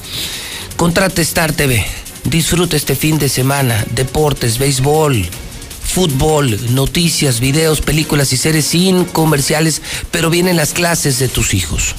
Contrate 0.76 1.22
Star 1.22 1.52
TV. 1.52 1.86
Disfrute 2.24 2.76
este 2.76 2.96
fin 2.96 3.16
de 3.20 3.28
semana. 3.28 3.86
Deportes, 3.94 4.58
béisbol, 4.58 5.24
fútbol, 5.84 6.58
noticias, 6.74 7.38
videos, 7.38 7.80
películas 7.80 8.32
y 8.32 8.36
series 8.36 8.66
sin 8.66 9.04
comerciales, 9.04 9.82
pero 10.10 10.30
vienen 10.30 10.56
las 10.56 10.72
clases 10.72 11.20
de 11.20 11.28
tus 11.28 11.54
hijos. 11.54 11.94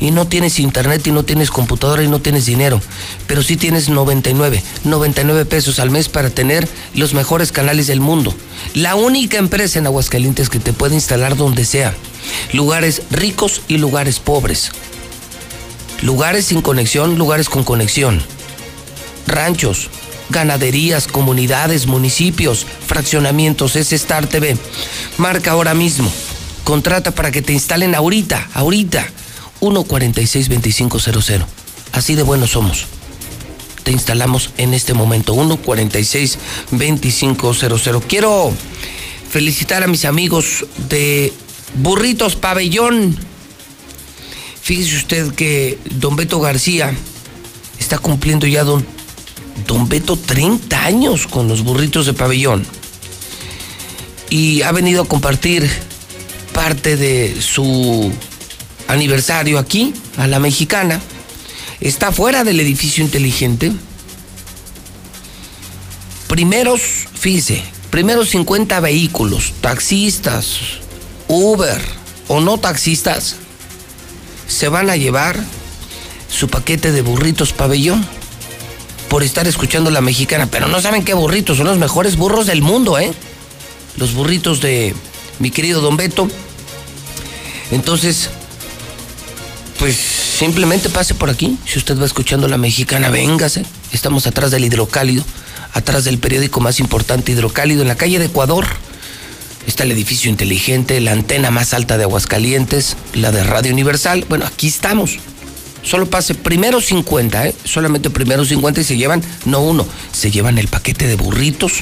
Y 0.00 0.10
no 0.10 0.26
tienes 0.26 0.58
internet 0.58 1.06
y 1.06 1.12
no 1.12 1.24
tienes 1.24 1.50
computadora 1.50 2.02
y 2.02 2.08
no 2.08 2.20
tienes 2.20 2.46
dinero, 2.46 2.80
pero 3.26 3.42
sí 3.42 3.56
tienes 3.56 3.88
99, 3.88 4.62
99 4.84 5.44
pesos 5.44 5.78
al 5.78 5.90
mes 5.90 6.08
para 6.08 6.30
tener 6.30 6.68
los 6.94 7.14
mejores 7.14 7.52
canales 7.52 7.86
del 7.86 8.00
mundo. 8.00 8.34
La 8.74 8.94
única 8.94 9.38
empresa 9.38 9.78
en 9.78 9.86
Aguascalientes 9.86 10.48
que 10.48 10.58
te 10.58 10.72
puede 10.72 10.94
instalar 10.94 11.36
donde 11.36 11.64
sea. 11.64 11.94
Lugares 12.52 13.02
ricos 13.10 13.62
y 13.68 13.78
lugares 13.78 14.18
pobres. 14.18 14.70
Lugares 16.02 16.46
sin 16.46 16.62
conexión, 16.62 17.18
lugares 17.18 17.48
con 17.48 17.64
conexión. 17.64 18.22
Ranchos, 19.26 19.90
ganaderías, 20.30 21.06
comunidades, 21.06 21.86
municipios, 21.86 22.66
fraccionamientos, 22.86 23.76
es 23.76 23.92
Star 23.92 24.26
TV. 24.26 24.56
Marca 25.16 25.52
ahora 25.52 25.74
mismo. 25.74 26.10
Contrata 26.64 27.12
para 27.12 27.30
que 27.30 27.42
te 27.42 27.52
instalen 27.52 27.94
ahorita, 27.94 28.48
ahorita. 28.54 29.08
146-2500. 29.60 31.44
Así 31.92 32.14
de 32.14 32.22
buenos 32.22 32.50
somos. 32.50 32.86
Te 33.82 33.92
instalamos 33.92 34.50
en 34.56 34.74
este 34.74 34.94
momento. 34.94 35.34
146-2500. 35.34 38.02
Quiero 38.06 38.52
felicitar 39.30 39.82
a 39.82 39.86
mis 39.86 40.04
amigos 40.04 40.66
de 40.88 41.32
Burritos 41.74 42.36
Pabellón. 42.36 43.16
Fíjese 44.60 44.96
usted 44.96 45.34
que 45.34 45.78
don 45.90 46.16
Beto 46.16 46.40
García 46.40 46.94
está 47.78 47.98
cumpliendo 47.98 48.46
ya 48.46 48.64
don, 48.64 48.84
don 49.66 49.88
Beto 49.88 50.16
30 50.16 50.84
años 50.84 51.26
con 51.26 51.48
los 51.48 51.62
burritos 51.62 52.06
de 52.06 52.12
pabellón. 52.12 52.66
Y 54.28 54.62
ha 54.62 54.72
venido 54.72 55.02
a 55.02 55.08
compartir 55.08 55.68
parte 56.52 56.96
de 56.96 57.40
su 57.40 58.12
aniversario 58.88 59.58
aquí, 59.58 59.94
a 60.16 60.26
la 60.26 60.40
mexicana. 60.40 61.00
Está 61.80 62.10
fuera 62.10 62.42
del 62.42 62.58
edificio 62.58 63.04
inteligente. 63.04 63.72
Primeros, 66.26 66.80
fíjese, 67.14 67.62
primeros 67.90 68.30
50 68.30 68.80
vehículos, 68.80 69.54
taxistas, 69.60 70.58
Uber 71.28 71.80
o 72.26 72.40
no 72.40 72.58
taxistas, 72.58 73.36
se 74.48 74.68
van 74.68 74.90
a 74.90 74.96
llevar 74.96 75.38
su 76.30 76.48
paquete 76.48 76.92
de 76.92 77.02
burritos 77.02 77.52
pabellón 77.52 78.04
por 79.08 79.22
estar 79.22 79.46
escuchando 79.46 79.90
la 79.90 80.00
mexicana. 80.00 80.48
Pero 80.50 80.68
no 80.68 80.80
saben 80.80 81.04
qué 81.04 81.14
burritos, 81.14 81.56
son 81.56 81.66
los 81.66 81.78
mejores 81.78 82.16
burros 82.16 82.46
del 82.46 82.62
mundo, 82.62 82.98
¿eh? 82.98 83.12
Los 83.96 84.14
burritos 84.14 84.60
de 84.60 84.94
mi 85.38 85.50
querido 85.50 85.80
Don 85.80 85.96
Beto. 85.96 86.28
Entonces, 87.70 88.30
pues 89.78 89.96
simplemente 89.96 90.88
pase 90.90 91.14
por 91.14 91.30
aquí. 91.30 91.56
Si 91.64 91.78
usted 91.78 91.98
va 91.98 92.06
escuchando 92.06 92.48
la 92.48 92.58
mexicana, 92.58 93.10
véngase. 93.10 93.64
Estamos 93.92 94.26
atrás 94.26 94.50
del 94.50 94.64
hidrocálido, 94.64 95.24
atrás 95.72 96.04
del 96.04 96.18
periódico 96.18 96.60
más 96.60 96.80
importante 96.80 97.32
hidrocálido, 97.32 97.82
en 97.82 97.88
la 97.88 97.96
calle 97.96 98.18
de 98.18 98.26
Ecuador. 98.26 98.66
Está 99.66 99.84
el 99.84 99.92
edificio 99.92 100.30
inteligente, 100.30 101.00
la 101.00 101.12
antena 101.12 101.50
más 101.50 101.74
alta 101.74 101.98
de 101.98 102.04
Aguascalientes, 102.04 102.96
la 103.14 103.30
de 103.30 103.44
Radio 103.44 103.72
Universal. 103.72 104.24
Bueno, 104.28 104.46
aquí 104.46 104.66
estamos. 104.66 105.18
Solo 105.82 106.10
pase 106.10 106.34
primero 106.34 106.80
50, 106.80 107.46
¿eh? 107.46 107.54
Solamente 107.64 108.10
primero 108.10 108.44
50 108.44 108.80
y 108.80 108.84
se 108.84 108.96
llevan, 108.96 109.22
no 109.44 109.60
uno, 109.60 109.86
se 110.12 110.30
llevan 110.30 110.58
el 110.58 110.68
paquete 110.68 111.06
de 111.06 111.16
burritos, 111.16 111.74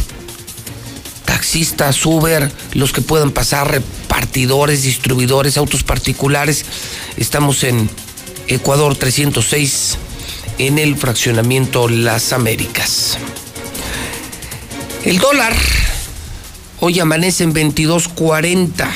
taxistas, 1.46 2.04
Uber, 2.04 2.50
los 2.72 2.92
que 2.92 3.02
puedan 3.02 3.30
pasar, 3.30 3.70
repartidores, 3.70 4.82
distribuidores, 4.82 5.56
autos 5.56 5.84
particulares. 5.84 6.64
Estamos 7.16 7.62
en 7.62 7.88
Ecuador 8.48 8.96
306, 8.96 9.96
en 10.58 10.80
el 10.80 10.96
fraccionamiento 10.96 11.88
Las 11.88 12.32
Américas. 12.32 13.16
El 15.04 15.18
dólar 15.18 15.54
hoy 16.80 16.98
amanece 16.98 17.44
en 17.44 17.54
22.40. 17.54 18.88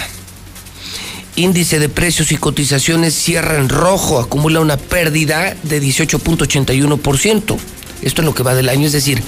Índice 1.36 1.78
de 1.78 1.88
precios 1.88 2.32
y 2.32 2.36
cotizaciones 2.36 3.14
cierra 3.14 3.58
en 3.58 3.68
rojo, 3.68 4.18
acumula 4.18 4.58
una 4.58 4.76
pérdida 4.76 5.54
de 5.62 5.80
18.81%. 5.80 7.56
Esto 8.02 8.22
es 8.22 8.26
lo 8.26 8.34
que 8.34 8.42
va 8.42 8.56
del 8.56 8.70
año, 8.70 8.88
es 8.88 8.92
decir, 8.92 9.22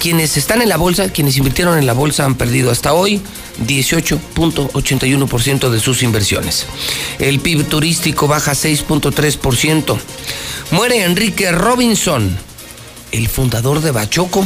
quienes 0.00 0.36
están 0.36 0.62
en 0.62 0.70
la 0.70 0.78
bolsa, 0.78 1.10
quienes 1.10 1.36
invirtieron 1.36 1.78
en 1.78 1.86
la 1.86 1.92
bolsa 1.92 2.24
han 2.24 2.34
perdido 2.34 2.72
hasta 2.72 2.94
hoy 2.94 3.20
18.81% 3.66 5.68
de 5.68 5.78
sus 5.78 6.02
inversiones. 6.02 6.66
El 7.18 7.38
PIB 7.38 7.68
turístico 7.68 8.26
baja 8.26 8.52
6.3%. 8.52 9.98
Muere 10.72 11.04
Enrique 11.04 11.52
Robinson, 11.52 12.36
el 13.12 13.28
fundador 13.28 13.80
de 13.80 13.92
Bachoco. 13.92 14.44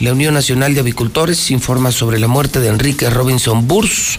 La 0.00 0.12
Unión 0.12 0.34
Nacional 0.34 0.74
de 0.74 0.80
Avicultores 0.80 1.50
informa 1.50 1.92
sobre 1.92 2.18
la 2.18 2.26
muerte 2.26 2.60
de 2.60 2.68
Enrique 2.68 3.08
Robinson 3.08 3.68
Burs, 3.68 4.18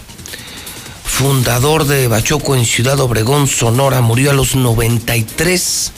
fundador 1.04 1.84
de 1.84 2.08
Bachoco 2.08 2.56
en 2.56 2.64
Ciudad 2.64 2.98
Obregón, 3.00 3.48
Sonora. 3.48 4.00
Murió 4.00 4.30
a 4.30 4.34
los 4.34 4.54
93 4.54 5.92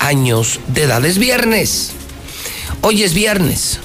años 0.00 0.60
de 0.68 0.82
edad. 0.82 1.04
Es 1.04 1.18
viernes. 1.18 1.92
Hoy 2.84 3.04
es 3.04 3.14
viernes. 3.14 3.78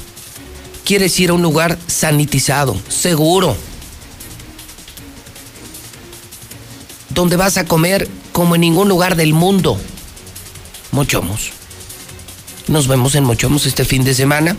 Quieres 0.83 1.19
ir 1.19 1.29
a 1.29 1.33
un 1.33 1.43
lugar 1.43 1.77
sanitizado, 1.85 2.75
seguro, 2.89 3.55
donde 7.09 7.35
vas 7.35 7.57
a 7.57 7.65
comer 7.65 8.09
como 8.31 8.55
en 8.55 8.61
ningún 8.61 8.89
lugar 8.89 9.15
del 9.15 9.33
mundo. 9.35 9.79
Mochomos. 10.91 11.51
Nos 12.67 12.87
vemos 12.87 13.13
en 13.13 13.23
Mochomos 13.23 13.67
este 13.67 13.85
fin 13.85 14.03
de 14.03 14.15
semana, 14.15 14.57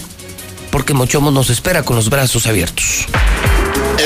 porque 0.71 0.95
Mochomos 0.95 1.33
nos 1.33 1.51
espera 1.51 1.83
con 1.83 1.97
los 1.97 2.09
brazos 2.09 2.47
abiertos. 2.47 3.07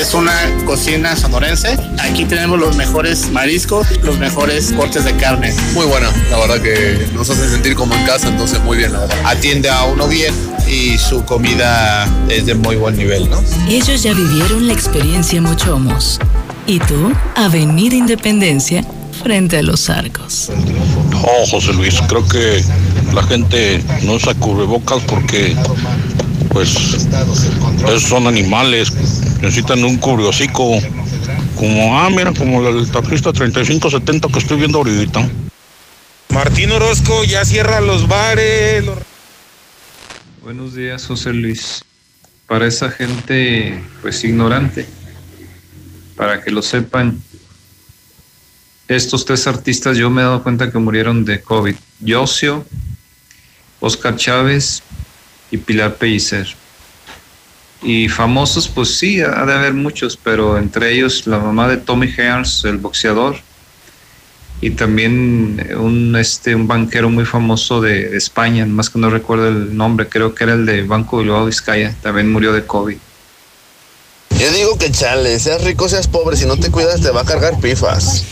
Es 0.03 0.13
una 0.13 0.33
cocina 0.65 1.15
sonorense. 1.15 1.77
Aquí 1.97 2.25
tenemos 2.25 2.59
los 2.59 2.75
mejores 2.75 3.31
mariscos, 3.31 3.87
los 4.01 4.19
mejores 4.19 4.73
cortes 4.73 5.05
de 5.05 5.15
carne. 5.15 5.53
Muy 5.73 5.85
buena, 5.85 6.11
la 6.29 6.39
verdad 6.39 6.61
que 6.61 7.07
nos 7.13 7.29
hace 7.29 7.49
sentir 7.49 7.73
como 7.73 7.95
en 7.95 8.05
casa, 8.05 8.27
entonces 8.27 8.61
muy 8.63 8.75
bien, 8.75 8.91
la 8.91 8.99
verdad. 8.99 9.17
Atiende 9.23 9.69
a 9.69 9.85
uno 9.85 10.09
bien 10.09 10.33
y 10.67 10.97
su 10.97 11.23
comida 11.23 12.05
es 12.27 12.45
de 12.45 12.53
muy 12.53 12.75
buen 12.75 12.97
nivel, 12.97 13.29
¿no? 13.29 13.41
Ellos 13.69 14.03
ya 14.03 14.13
vivieron 14.13 14.67
la 14.67 14.73
experiencia 14.73 15.41
Mochomos. 15.41 16.19
¿Y 16.67 16.79
tú? 16.79 17.13
Avenida 17.37 17.95
Independencia, 17.95 18.83
frente 19.23 19.59
a 19.59 19.61
los 19.61 19.89
arcos. 19.89 20.51
Oh, 21.13 21.45
José 21.49 21.71
Luis, 21.71 21.95
creo 22.09 22.27
que 22.27 22.61
la 23.13 23.23
gente 23.23 23.81
no 24.01 24.15
usa 24.15 24.33
cubrebocas 24.33 25.01
porque, 25.03 25.55
pues, 26.49 26.75
esos 27.87 28.03
son 28.03 28.27
animales, 28.27 28.91
necesitan 29.43 29.83
un 29.83 29.97
cubriocico, 29.97 30.79
como, 31.57 31.99
ah, 31.99 32.09
mira, 32.09 32.33
como 32.33 32.65
el 32.67 32.89
taxista 32.89 33.33
3570 33.33 34.29
que 34.29 34.39
estoy 34.39 34.57
viendo 34.57 34.77
ahorita. 34.77 35.29
Martín 36.29 36.71
Orozco 36.71 37.23
ya 37.25 37.43
cierra 37.43 37.81
los 37.81 38.07
bares. 38.07 38.85
los- 38.85 38.97
Buenos 40.41 40.73
días, 40.75 41.05
José 41.05 41.33
Luis. 41.33 41.83
Para 42.47 42.67
esa 42.67 42.89
gente, 42.89 43.81
pues 44.01 44.23
ignorante, 44.23 44.85
para 46.15 46.41
que 46.41 46.51
lo 46.51 46.61
sepan, 46.61 47.21
estos 48.87 49.25
tres 49.25 49.45
artistas 49.47 49.97
yo 49.97 50.09
me 50.09 50.21
he 50.21 50.25
dado 50.25 50.43
cuenta 50.43 50.71
que 50.71 50.77
murieron 50.77 51.25
de 51.25 51.41
COVID. 51.41 51.75
Yosio, 51.99 52.65
Oscar 53.81 54.15
Chávez 54.15 54.83
y 55.51 55.57
Pilar 55.57 55.95
Pellicer. 55.95 56.47
Y 57.83 58.07
famosos, 58.07 58.67
pues 58.67 58.97
sí, 58.97 59.21
ha 59.21 59.45
de 59.45 59.53
haber 59.53 59.73
muchos, 59.73 60.17
pero 60.17 60.57
entre 60.57 60.93
ellos 60.93 61.27
la 61.27 61.37
mamá 61.39 61.67
de 61.67 61.77
Tommy 61.77 62.07
Hearns, 62.07 62.63
el 62.63 62.77
boxeador, 62.77 63.35
y 64.61 64.69
también 64.69 65.75
un, 65.77 66.15
este, 66.15 66.55
un 66.55 66.67
banquero 66.67 67.09
muy 67.09 67.25
famoso 67.25 67.81
de, 67.81 68.09
de 68.09 68.17
España, 68.17 68.65
más 68.65 68.89
que 68.89 68.99
no 68.99 69.09
recuerdo 69.09 69.49
el 69.49 69.75
nombre, 69.75 70.07
creo 70.07 70.33
que 70.33 70.45
era 70.45 70.53
el 70.53 70.65
de 70.65 70.83
Banco 70.83 71.17
Bilbao 71.17 71.45
Vizcaya, 71.45 71.93
también 72.01 72.31
murió 72.31 72.53
de 72.53 72.65
COVID. 72.65 72.97
Yo 74.39 74.51
digo 74.51 74.77
que 74.77 74.89
chale, 74.91 75.39
seas 75.39 75.63
rico, 75.63 75.89
seas 75.89 76.07
pobre, 76.07 76.37
si 76.37 76.45
no 76.45 76.57
te 76.57 76.71
cuidas 76.71 77.01
te 77.01 77.11
va 77.11 77.21
a 77.21 77.25
cargar 77.25 77.59
pifas. 77.59 78.23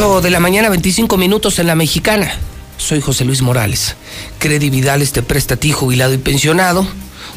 De 0.00 0.30
la 0.30 0.40
mañana, 0.40 0.70
25 0.70 1.18
minutos 1.18 1.58
en 1.58 1.66
la 1.66 1.74
mexicana. 1.74 2.32
Soy 2.78 3.02
José 3.02 3.26
Luis 3.26 3.42
Morales. 3.42 3.96
Credividales 4.38 5.12
te 5.12 5.22
presta 5.22 5.54
a 5.54 5.56
ti, 5.58 5.72
jubilado 5.72 6.14
y 6.14 6.18
pensionado. 6.18 6.86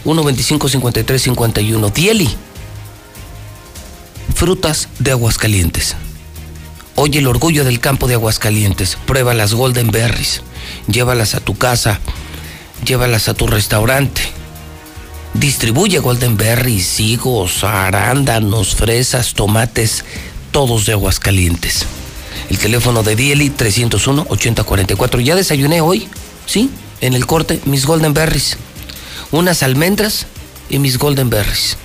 125-53-51. 0.06 1.92
Dieli. 1.92 2.30
Frutas 4.34 4.88
de 5.00 5.12
Aguascalientes. 5.12 5.98
Oye 6.96 7.20
el 7.20 7.28
orgullo 7.28 7.66
del 7.66 7.82
campo 7.82 8.08
de 8.08 8.14
Aguascalientes. 8.14 8.98
Prueba 9.06 9.34
las 9.34 9.54
Golden 9.54 9.92
Berries. 9.92 10.42
Llévalas 10.88 11.36
a 11.36 11.42
tu 11.42 11.58
casa. 11.58 12.00
Llévalas 12.86 13.28
a 13.28 13.34
tu 13.34 13.46
restaurante. 13.46 14.22
Distribuye 15.34 16.00
Golden 16.00 16.38
Berries, 16.38 16.98
higos, 17.02 17.66
arándanos, 17.66 18.74
fresas, 18.74 19.34
tomates, 19.34 20.06
todos 20.52 20.86
de 20.86 20.94
Aguascalientes. 20.94 21.86
El 22.50 22.58
teléfono 22.58 23.04
de 23.04 23.16
Dieli 23.16 23.50
301-8044. 23.50 25.22
Ya 25.24 25.36
desayuné 25.36 25.82
hoy, 25.82 26.08
¿sí? 26.46 26.70
En 27.02 27.14
el 27.14 27.26
corte, 27.26 27.60
mis 27.66 27.86
Golden 27.86 28.14
Berries. 28.14 28.58
Unas 29.32 29.64
almendras 29.64 30.28
y 30.70 30.80
mis 30.80 30.98
Golden 30.98 31.30
Berries. 31.30 31.78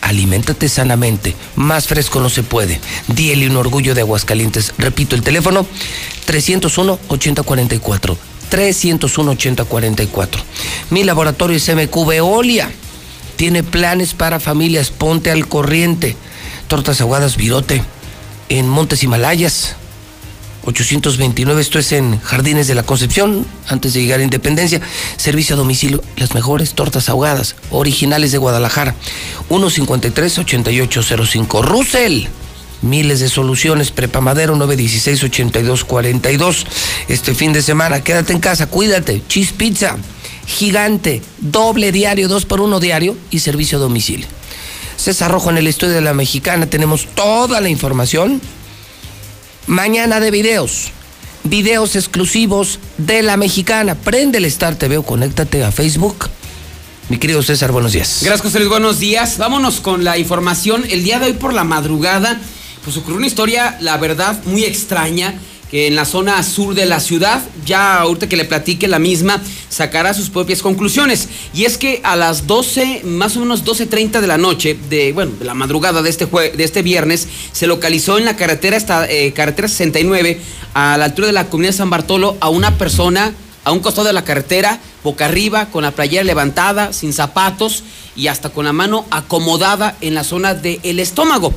Aliméntate 0.00 0.68
sanamente. 0.68 1.36
Más 1.56 1.86
fresco 1.86 2.20
no 2.20 2.30
se 2.30 2.42
puede. 2.42 2.80
Dieli, 3.08 3.46
un 3.46 3.56
orgullo 3.56 3.94
de 3.94 4.00
Aguascalientes. 4.00 4.72
Repito, 4.78 5.14
el 5.14 5.22
teléfono 5.22 5.66
301-8044. 6.26 8.16
301-8044. 8.50 10.28
Mi 10.90 11.04
laboratorio 11.04 11.56
es 11.56 11.68
MQ 11.68 12.06
Veolia. 12.06 12.70
Tiene 13.36 13.62
planes 13.62 14.14
para 14.14 14.40
familias. 14.40 14.90
Ponte 14.90 15.30
al 15.30 15.46
corriente. 15.46 16.16
Tortas 16.66 17.00
aguadas 17.00 17.36
Virote. 17.36 17.82
En 18.50 18.68
Montes 18.68 19.02
Himalayas. 19.02 19.76
829, 20.64 21.62
esto 21.62 21.78
es 21.78 21.92
en 21.92 22.20
Jardines 22.20 22.66
de 22.66 22.74
la 22.74 22.82
Concepción, 22.82 23.46
antes 23.68 23.94
de 23.94 24.02
llegar 24.02 24.20
a 24.20 24.24
Independencia. 24.24 24.82
Servicio 25.16 25.54
a 25.54 25.58
domicilio, 25.58 26.02
las 26.16 26.34
mejores 26.34 26.74
tortas 26.74 27.08
ahogadas, 27.08 27.56
originales 27.70 28.32
de 28.32 28.38
Guadalajara. 28.38 28.94
153-8805. 29.48 31.64
Russell, 31.64 32.24
miles 32.82 33.20
de 33.20 33.28
soluciones. 33.28 33.92
Prepa 33.92 34.20
Madero 34.20 34.54
916-8242. 34.56 36.66
Este 37.08 37.34
fin 37.34 37.54
de 37.54 37.62
semana, 37.62 38.02
quédate 38.02 38.32
en 38.32 38.40
casa, 38.40 38.66
cuídate. 38.66 39.22
Cheese 39.28 39.52
Pizza, 39.52 39.96
gigante, 40.46 41.22
doble 41.38 41.92
diario, 41.92 42.26
dos 42.28 42.44
por 42.44 42.60
uno 42.60 42.80
diario 42.80 43.16
y 43.30 43.38
servicio 43.38 43.78
a 43.78 43.80
domicilio. 43.80 44.26
César 45.00 45.30
Rojo 45.30 45.50
en 45.50 45.58
el 45.58 45.66
estudio 45.66 45.94
de 45.94 46.00
la 46.00 46.14
Mexicana, 46.14 46.66
tenemos 46.66 47.06
toda 47.14 47.60
la 47.60 47.68
información 47.68 48.40
Mañana 49.70 50.18
de 50.18 50.32
videos. 50.32 50.90
Videos 51.44 51.94
exclusivos 51.94 52.80
de 52.98 53.22
la 53.22 53.36
mexicana. 53.36 53.94
Prende 53.94 54.38
el 54.38 54.44
Star 54.46 54.74
TV 54.74 54.98
o 54.98 55.04
conéctate 55.04 55.62
a 55.62 55.70
Facebook. 55.70 56.28
Mi 57.08 57.18
querido 57.18 57.40
César, 57.42 57.70
buenos 57.70 57.92
días. 57.92 58.18
Gracias, 58.22 58.42
José 58.42 58.58
Luis. 58.58 58.68
Buenos 58.68 58.98
días. 58.98 59.38
Vámonos 59.38 59.80
con 59.80 60.02
la 60.02 60.18
información. 60.18 60.84
El 60.90 61.04
día 61.04 61.20
de 61.20 61.26
hoy 61.26 61.32
por 61.34 61.54
la 61.54 61.62
madrugada, 61.62 62.40
pues 62.82 62.96
ocurrió 62.96 63.18
una 63.18 63.28
historia, 63.28 63.78
la 63.80 63.96
verdad, 63.96 64.42
muy 64.44 64.64
extraña 64.64 65.34
que 65.70 65.86
en 65.86 65.94
la 65.94 66.04
zona 66.04 66.42
sur 66.42 66.74
de 66.74 66.86
la 66.86 67.00
ciudad, 67.00 67.42
ya 67.64 68.00
ahorita 68.00 68.28
que 68.28 68.36
le 68.36 68.44
platique 68.44 68.88
la 68.88 68.98
misma, 68.98 69.40
sacará 69.68 70.12
sus 70.14 70.28
propias 70.28 70.62
conclusiones. 70.62 71.28
Y 71.54 71.64
es 71.64 71.78
que 71.78 72.00
a 72.02 72.16
las 72.16 72.46
12, 72.46 73.02
más 73.04 73.36
o 73.36 73.40
menos 73.40 73.64
12.30 73.64 74.20
de 74.20 74.26
la 74.26 74.38
noche, 74.38 74.76
de, 74.88 75.12
bueno, 75.12 75.32
de 75.38 75.44
la 75.44 75.54
madrugada 75.54 76.02
de 76.02 76.10
este, 76.10 76.26
de 76.26 76.64
este 76.64 76.82
viernes, 76.82 77.28
se 77.52 77.66
localizó 77.66 78.18
en 78.18 78.24
la 78.24 78.36
carretera, 78.36 78.76
esta, 78.76 79.08
eh, 79.08 79.32
carretera 79.32 79.68
69, 79.68 80.40
a 80.74 80.96
la 80.98 81.04
altura 81.04 81.28
de 81.28 81.32
la 81.32 81.46
comunidad 81.46 81.72
de 81.72 81.78
San 81.78 81.90
Bartolo, 81.90 82.36
a 82.40 82.48
una 82.48 82.76
persona 82.76 83.32
a 83.64 83.72
un 83.72 83.80
costado 83.80 84.06
de 84.06 84.12
la 84.12 84.24
carretera, 84.24 84.80
boca 85.04 85.26
arriba, 85.26 85.66
con 85.66 85.82
la 85.82 85.90
playera 85.90 86.24
levantada, 86.24 86.92
sin 86.92 87.12
zapatos 87.12 87.82
y 88.16 88.28
hasta 88.28 88.50
con 88.50 88.64
la 88.64 88.72
mano 88.72 89.04
acomodada 89.10 89.96
en 90.00 90.14
la 90.14 90.24
zona 90.24 90.54
del 90.54 90.98
estómago. 90.98 91.52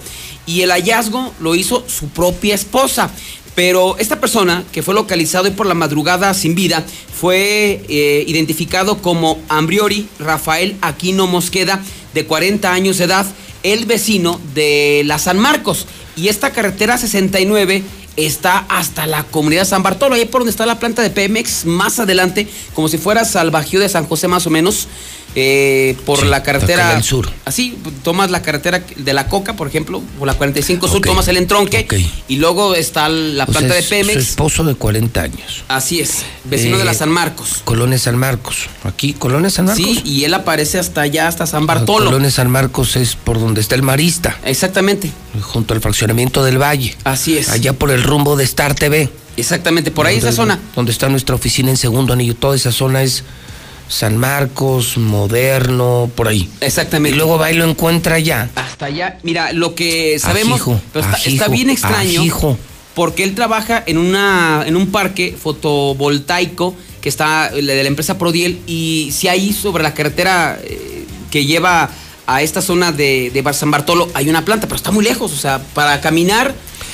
Y 0.46 0.62
el 0.62 0.72
hallazgo 0.72 1.34
lo 1.40 1.56
hizo 1.56 1.86
su 1.88 2.10
propia 2.10 2.56
esposa. 2.56 3.10
Pero 3.56 3.98
esta 4.00 4.20
persona, 4.20 4.64
que 4.72 4.82
fue 4.82 4.96
localizado 4.96 5.46
hoy 5.46 5.52
por 5.52 5.68
la 5.68 5.76
madrugada 5.76 6.34
sin 6.34 6.56
vida, 6.56 6.84
fue 7.14 7.84
eh, 7.88 8.24
identificado 8.28 8.98
como 8.98 9.40
Ambriori 9.48 10.08
Rafael 10.20 10.76
Aquino 10.82 11.28
Mosqueda, 11.28 11.82
de 12.14 12.26
40 12.26 12.72
años 12.72 12.98
de 12.98 13.06
edad, 13.06 13.26
el 13.64 13.86
vecino 13.86 14.40
de 14.54 15.04
la 15.06 15.20
San 15.20 15.40
Marcos. 15.40 15.88
Y 16.16 16.28
esta 16.28 16.52
carretera 16.52 16.98
69 16.98 17.84
está 18.16 18.66
hasta 18.70 19.08
la 19.08 19.24
comunidad 19.24 19.66
San 19.66 19.84
Bartolo, 19.84 20.16
ahí 20.16 20.26
por 20.26 20.42
donde 20.42 20.52
está 20.52 20.66
la 20.66 20.80
planta 20.80 21.02
de 21.02 21.10
Pemex, 21.10 21.66
más 21.66 22.00
adelante, 22.00 22.48
como 22.74 22.88
si 22.88 22.98
fueras 22.98 23.36
al 23.36 23.52
Bajío 23.52 23.80
de 23.80 23.90
San 23.90 24.06
José 24.06 24.28
más 24.28 24.46
o 24.46 24.50
menos, 24.50 24.88
eh, 25.36 25.98
por 26.06 26.20
Sí, 26.20 26.26
la 26.28 26.44
carretera 26.44 26.94
del 26.94 27.04
sur. 27.04 27.30
Así, 27.46 27.78
tomas 28.04 28.30
la 28.32 28.42
carretera 28.42 28.84
de 28.96 29.14
la 29.14 29.28
Coca, 29.28 29.56
por 29.56 29.68
ejemplo, 29.68 30.02
o 30.20 30.26
la 30.26 30.34
45 30.36 30.88
Sur, 30.88 31.02
tomas 31.02 31.28
el 31.28 31.38
entronque 31.38 31.88
y 32.28 32.36
luego 32.38 32.76
está 32.76 33.10
la 33.10 33.44
O 33.44 33.48
sea, 33.48 33.60
planta 33.60 33.74
de 33.76 33.84
Pemex. 33.84 34.14
Su 34.14 34.20
esposo 34.20 34.64
de 34.64 34.76
40 34.76 35.22
años. 35.22 35.64
Así 35.68 36.00
es, 36.00 36.20
vecino 36.44 36.76
Eh, 36.76 36.80
de 36.80 36.86
la 36.86 36.94
San 36.94 37.10
Marcos. 37.10 37.62
Colonia 37.64 37.98
San 37.98 38.18
Marcos. 38.18 38.68
Aquí, 38.84 39.14
Colonia 39.14 39.50
San 39.50 39.66
Marcos. 39.66 39.84
Sí, 39.84 40.02
y 40.06 40.24
él 40.26 40.34
aparece 40.34 40.78
hasta 40.80 41.02
allá, 41.02 41.28
hasta 41.28 41.48
San 41.48 41.66
Bartolo. 41.66 42.06
Colonia 42.06 42.30
San 42.32 42.50
Marcos 42.52 42.96
es 42.96 43.16
por 43.16 43.40
donde 43.40 43.62
está 43.62 43.76
el 43.76 43.82
Marista. 43.84 44.38
Exactamente. 44.46 45.12
Junto 45.42 45.74
al 45.74 45.82
fraccionamiento 45.82 46.44
del 46.44 46.62
Valle. 46.62 46.96
Así 47.04 47.38
es. 47.38 47.50
Allá 47.50 47.74
por 47.74 47.90
el 47.92 48.04
rumbo 48.04 48.36
de 48.36 48.44
Star 48.44 48.76
TV. 48.76 49.10
Exactamente, 49.36 49.90
por 49.90 50.06
ahí 50.06 50.16
Donde- 50.18 50.30
esa 50.30 50.36
zona. 50.36 50.60
Donde 50.76 50.92
está 50.92 51.10
nuestra 51.10 51.34
oficina 51.34 51.72
en 51.72 51.78
segundo 51.78 52.14
anillo. 52.14 52.36
Toda 52.36 52.56
esa 52.56 52.72
zona 52.72 53.02
es 53.02 53.24
San 53.88 54.18
Marcos, 54.18 54.98
Moderno, 54.98 56.10
por 56.16 56.28
ahí. 56.28 56.50
Exactamente. 56.62 57.16
Y 57.16 57.18
luego 57.18 57.38
va 57.38 57.52
y 57.52 57.56
lo 57.56 57.66
encuentra 57.66 58.16
allá. 58.16 58.50
Hasta 58.56 58.86
allá. 58.86 59.20
Mira, 59.24 59.54
lo 59.54 59.76
que 59.76 60.18
sabemos, 60.20 60.62
Ajijo, 60.62 60.82
pero 60.92 61.06
está, 61.06 61.16
ajijo, 61.18 61.36
está 61.36 61.48
bien 61.48 61.70
extraño. 61.70 62.22
ajijo. 62.22 62.58
Porque 62.96 63.24
él 63.24 63.34
trabaja 63.34 63.84
en 63.86 63.98
una 63.98 64.64
en 64.68 64.76
un 64.76 64.92
parque 64.92 65.36
fotovoltaico 65.42 66.76
que 67.02 67.10
está 67.10 67.50
de 67.50 67.62
la 67.62 67.88
empresa 67.88 68.18
Prodiel 68.18 68.60
y 68.68 69.10
si 69.12 69.28
ahí 69.28 69.52
sobre 69.52 69.84
la 69.84 69.94
carretera 69.94 70.60
eh, 70.64 71.06
que 71.32 71.46
lleva 71.46 71.90
a 72.28 72.42
esta 72.42 72.62
zona 72.62 72.92
de, 72.92 73.32
de 73.32 73.54
San 73.54 73.72
Bartolo 73.72 74.10
hay 74.14 74.30
una 74.30 74.46
planta, 74.46 74.68
pero 74.68 74.78
está 74.78 74.92
muy 74.92 75.04
lejos, 75.04 75.34
o 75.34 75.36
sea, 75.36 75.60
para 75.74 76.00
caminar 76.00 76.54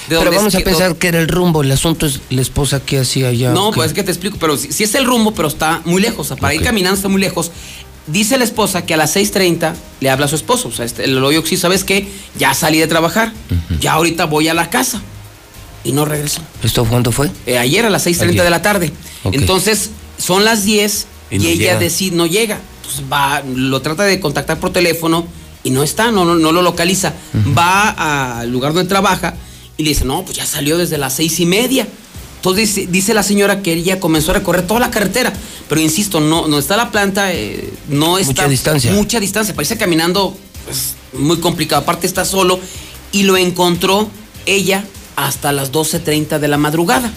Pero 0.10 0.32
vamos 0.32 0.54
es 0.54 0.62
a 0.62 0.64
pensar 0.64 0.96
que 0.96 1.08
era 1.08 1.20
el 1.20 1.28
rumbo. 1.28 1.62
El 1.62 1.72
asunto 1.72 2.06
es 2.06 2.22
la 2.30 2.42
esposa 2.42 2.80
que 2.80 3.00
hacía 3.00 3.30
allá. 3.30 3.52
no, 3.52 3.72
pues 3.72 3.90
es 3.90 3.94
que 3.94 4.04
te 4.04 4.12
explico, 4.12 4.38
pero 4.40 4.58
si, 4.58 4.72
si 4.72 4.84
es 4.84 4.96
el 4.96 5.06
rumbo, 5.06 5.34
pero 5.34 5.48
está 5.48 5.82
muy 5.86 6.02
lejos, 6.02 6.20
o 6.20 6.24
sea, 6.24 6.38
para 6.38 6.54
ir 6.54 6.62
caminando 6.62 6.96
está 6.96 7.08
muy 7.08 7.22
lejos. 7.22 7.52
Dice 8.08 8.38
la 8.38 8.44
esposa 8.44 8.86
que 8.86 8.96
a 8.96 8.98
las 8.98 9.16
6.30 9.16 9.74
le 10.00 10.10
habla 10.10 10.26
a 10.26 10.30
su 10.30 10.36
esposo, 10.36 10.70
o 10.70 10.72
sea, 10.72 10.84
este, 10.86 11.04
el 11.04 11.24
hoyo 11.24 11.46
sí, 11.46 11.58
¿sabes 11.58 11.84
qué? 11.84 12.08
Ya 12.40 12.56
salí 12.56 12.80
de 12.80 12.88
trabajar, 12.88 13.34
ya 13.80 13.94
ahorita 13.94 14.26
voy 14.26 14.48
a 14.48 14.56
la 14.56 14.70
casa 14.70 15.02
y 15.84 15.92
no 15.92 16.06
regreso. 16.06 16.42
¿Esto 16.64 16.86
cuándo 16.86 17.12
fue? 17.12 17.30
Eh, 17.46 17.58
ayer 17.58 17.86
a 17.86 17.90
las 17.90 18.08
6.30 18.08 18.30
Ayer. 18.30 18.44
de 18.44 18.50
la 18.50 18.62
tarde. 18.62 18.92
Entonces, 19.32 19.92
son 20.18 20.44
las 20.44 20.64
10 20.66 21.08
Y 21.32 21.36
y, 21.36 21.40
no 21.40 21.46
ella 21.46 21.78
decide, 21.78 22.16
no 22.16 22.26
llega. 22.26 22.60
Entonces 22.78 23.04
va, 23.12 23.44
lo 23.56 23.82
trata 23.82 24.04
de 24.04 24.20
contactar 24.20 24.60
por 24.60 24.72
teléfono 24.72 25.28
y 25.64 25.70
no 25.70 25.84
está, 25.84 26.12
no, 26.12 26.26
no, 26.26 26.36
no 26.36 26.52
lo 26.52 26.64
localiza. 26.64 27.14
Va 27.56 28.40
al 28.40 28.50
lugar 28.50 28.74
donde 28.74 28.90
trabaja 28.90 29.36
y 29.80 29.84
le 29.84 29.90
dice, 29.92 30.04
no, 30.04 30.26
pues 30.26 30.36
ya 30.36 30.46
salió 30.46 30.78
desde 30.78 30.98
las 30.98 31.14
seis 31.14 31.40
y 31.40 31.46
media. 31.46 31.88
Entonces 32.36 32.76
dice, 32.76 32.92
dice 32.92 33.14
la 33.14 33.24
señora 33.24 33.62
que 33.62 33.72
ella 33.72 33.98
comenzó 33.98 34.32
a 34.32 34.34
recorrer 34.34 34.68
toda 34.68 34.82
la 34.82 34.92
carretera, 34.92 35.32
pero 35.70 35.80
insisto, 35.80 36.20
no, 36.20 36.50
no 36.50 36.60
está 36.60 36.76
la 36.76 36.92
planta, 36.92 37.32
eh, 37.32 37.70
no 37.88 38.18
está 38.18 38.34
Mucha 38.44 38.48
distancia. 38.50 38.92
mucha 38.92 39.20
distancia, 39.22 39.56
parece 39.56 39.78
caminando 39.78 40.38
pues, 40.66 40.96
muy 41.14 41.38
complicado. 41.38 41.82
Aparte 41.82 42.08
está 42.08 42.26
solo 42.26 42.60
y 43.14 43.24
lo 43.24 43.38
encontró 43.38 44.10
ella 44.46 44.84
hasta 45.16 45.54
las 45.54 45.72
12.30 45.72 46.40
de 46.40 46.48
la 46.50 46.58
madrugada. 46.58 47.14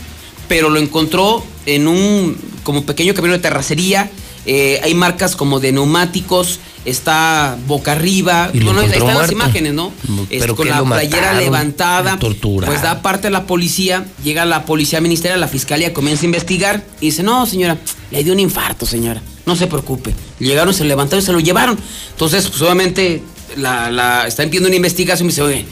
Pero 0.47 0.71
lo 0.71 0.79
encontró 0.79 1.45
en 1.67 1.89
un 1.89 2.37
como 2.63 2.87
pequeño 2.87 3.13
camino 3.13 3.35
de 3.35 3.41
terracería. 3.41 4.09
Eh, 4.45 4.81
hay 4.83 4.95
marcas 4.95 5.37
como 5.37 5.61
de 5.61 5.73
neumáticos, 5.73 6.59
está 6.85 7.57
boca 7.67 7.93
arriba. 7.93 8.51
Bueno, 8.53 8.81
ahí 8.81 8.91
están 8.91 9.19
las 9.19 9.31
imágenes, 9.31 9.73
¿no? 9.73 9.93
Es 10.31 10.47
con 10.53 10.69
la 10.69 10.83
playera 10.83 11.19
mataron, 11.19 11.39
levantada. 11.39 12.13
lo 12.13 12.19
torturaron. 12.19 12.75
Pues 12.75 12.83
da 12.83 13.03
parte 13.03 13.29
a 13.29 13.31
la 13.31 13.47
policía, 13.47 14.05
llega 14.25 14.45
la 14.45 14.65
policía 14.65 15.01
ministerial, 15.01 15.41
la 15.41 15.49
fiscalía 15.49 15.93
comienza 15.93 16.23
a 16.23 16.27
investigar 16.27 16.85
y 17.01 17.07
dice, 17.07 17.23
no, 17.23 17.47
señora, 17.47 17.79
le 18.11 18.25
dio 18.25 18.33
un 18.33 18.41
infarto, 18.41 18.85
señora. 18.85 19.23
No 19.47 19.57
se 19.57 19.67
preocupe. 19.67 20.15
Llegaron, 20.39 20.75
se 20.75 20.85
levantaron 20.85 21.23
y 21.23 21.27
se 21.27 21.33
lo 21.33 21.41
llevaron. 21.41 21.79
Entonces, 22.11 22.49
pues 22.49 22.61
obviamente, 22.63 23.23
la, 23.57 23.91
la, 23.91 24.27
está 24.27 24.43
empidiendo 24.43 24.69
una 24.69 24.77
investigación 24.77 25.27
y 25.27 25.29
me 25.29 25.33
dice, 25.33 25.43
oye, 25.43 25.65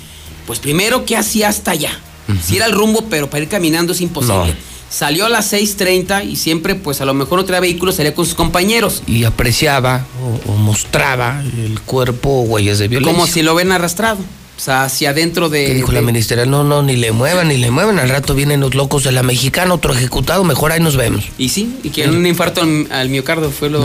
pues 0.46 0.58
primero, 0.58 1.04
¿qué 1.04 1.16
hacía 1.16 1.48
hasta 1.48 1.72
allá? 1.72 1.98
Si 2.44 2.56
era 2.56 2.66
el 2.66 2.72
rumbo, 2.72 3.06
pero 3.10 3.28
para 3.28 3.42
ir 3.42 3.48
caminando 3.48 3.92
es 3.92 4.00
imposible. 4.00 4.52
No. 4.52 4.69
Salió 4.90 5.26
a 5.26 5.28
las 5.28 5.52
6.30 5.52 6.28
y 6.28 6.34
siempre, 6.36 6.74
pues 6.74 7.00
a 7.00 7.04
lo 7.04 7.14
mejor 7.14 7.38
no 7.38 7.44
traía 7.44 7.60
vehículo, 7.60 7.92
salía 7.92 8.12
con 8.14 8.26
sus 8.26 8.34
compañeros. 8.34 9.02
Y 9.06 9.22
apreciaba 9.24 10.04
o, 10.46 10.50
o 10.52 10.56
mostraba 10.56 11.40
el 11.56 11.80
cuerpo 11.80 12.28
o 12.30 12.40
huellas 12.42 12.78
de 12.80 12.88
violencia. 12.88 13.12
Como 13.14 13.26
si 13.32 13.42
lo 13.42 13.54
ven 13.54 13.70
arrastrado. 13.70 14.18
O 14.18 14.62
sea, 14.62 14.84
hacia 14.84 15.10
adentro 15.10 15.48
de. 15.48 15.64
¿Qué 15.64 15.74
dijo 15.74 15.88
de- 15.88 15.94
la 15.94 16.02
ministerial? 16.02 16.50
No, 16.50 16.64
no, 16.64 16.82
ni 16.82 16.96
le 16.96 17.12
muevan, 17.12 17.48
ni 17.48 17.56
le 17.56 17.70
muevan. 17.70 17.98
Al 17.98 18.08
rato 18.10 18.34
vienen 18.34 18.60
los 18.60 18.74
locos 18.74 19.04
de 19.04 19.12
la 19.12 19.22
mexicana, 19.22 19.72
otro 19.72 19.94
ejecutado, 19.94 20.44
mejor 20.44 20.72
ahí 20.72 20.80
nos 20.80 20.96
vemos. 20.96 21.24
Y 21.38 21.48
sí, 21.48 21.76
y 21.82 21.88
que 21.90 22.06
un 22.08 22.26
infarto 22.26 22.60
al, 22.62 22.86
al 22.90 23.08
miocardio 23.08 23.50
fue 23.50 23.70
lo. 23.70 23.80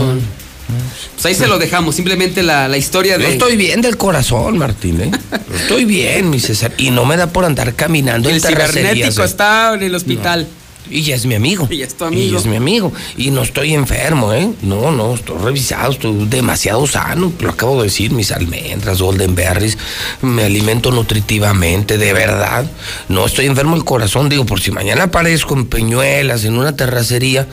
Pues 1.14 1.24
ahí 1.26 1.34
se 1.34 1.46
lo 1.46 1.58
dejamos, 1.58 1.94
simplemente 1.94 2.42
la, 2.42 2.66
la 2.68 2.76
historia 2.76 3.16
de. 3.16 3.24
Yo 3.24 3.30
estoy 3.30 3.56
bien 3.56 3.80
del 3.80 3.96
corazón, 3.96 4.58
Martín, 4.58 5.00
¿eh? 5.00 5.10
Estoy 5.62 5.84
bien, 5.84 6.28
mi 6.28 6.40
César. 6.40 6.72
Y 6.76 6.90
no 6.90 7.04
me 7.06 7.16
da 7.16 7.28
por 7.28 7.44
andar 7.44 7.72
caminando 7.74 8.28
El 8.28 8.34
en 8.36 8.40
cibernético 8.42 9.22
¿eh? 9.22 9.26
está 9.26 9.72
en 9.74 9.82
el 9.84 9.94
hospital. 9.94 10.46
Y 10.90 11.02
ya 11.02 11.14
es 11.16 11.26
mi 11.26 11.34
amigo. 11.34 11.66
Y 11.70 11.78
ya 11.78 11.86
es 11.86 11.94
tu 11.94 12.04
Y 12.04 12.08
amigo. 12.08 12.38
es 12.38 12.46
mi 12.46 12.56
amigo. 12.56 12.92
Y 13.16 13.30
no 13.30 13.42
estoy 13.42 13.74
enfermo, 13.74 14.32
¿eh? 14.32 14.50
No, 14.62 14.90
no, 14.92 15.14
estoy 15.14 15.38
revisado, 15.38 15.92
estoy 15.92 16.26
demasiado 16.26 16.86
sano. 16.86 17.32
Lo 17.40 17.50
acabo 17.50 17.78
de 17.78 17.84
decir, 17.88 18.12
mis 18.12 18.32
almendras, 18.32 19.00
golden 19.00 19.34
berries, 19.34 19.76
me 20.22 20.44
alimento 20.44 20.90
nutritivamente, 20.90 21.98
de 21.98 22.12
verdad. 22.12 22.70
No 23.08 23.26
estoy 23.26 23.46
enfermo 23.46 23.74
del 23.76 23.84
corazón, 23.84 24.28
digo, 24.28 24.46
por 24.46 24.60
si 24.60 24.70
mañana 24.70 25.04
aparezco 25.04 25.54
en 25.54 25.66
Peñuelas, 25.66 26.44
en 26.44 26.56
una 26.56 26.76
terracería, 26.76 27.46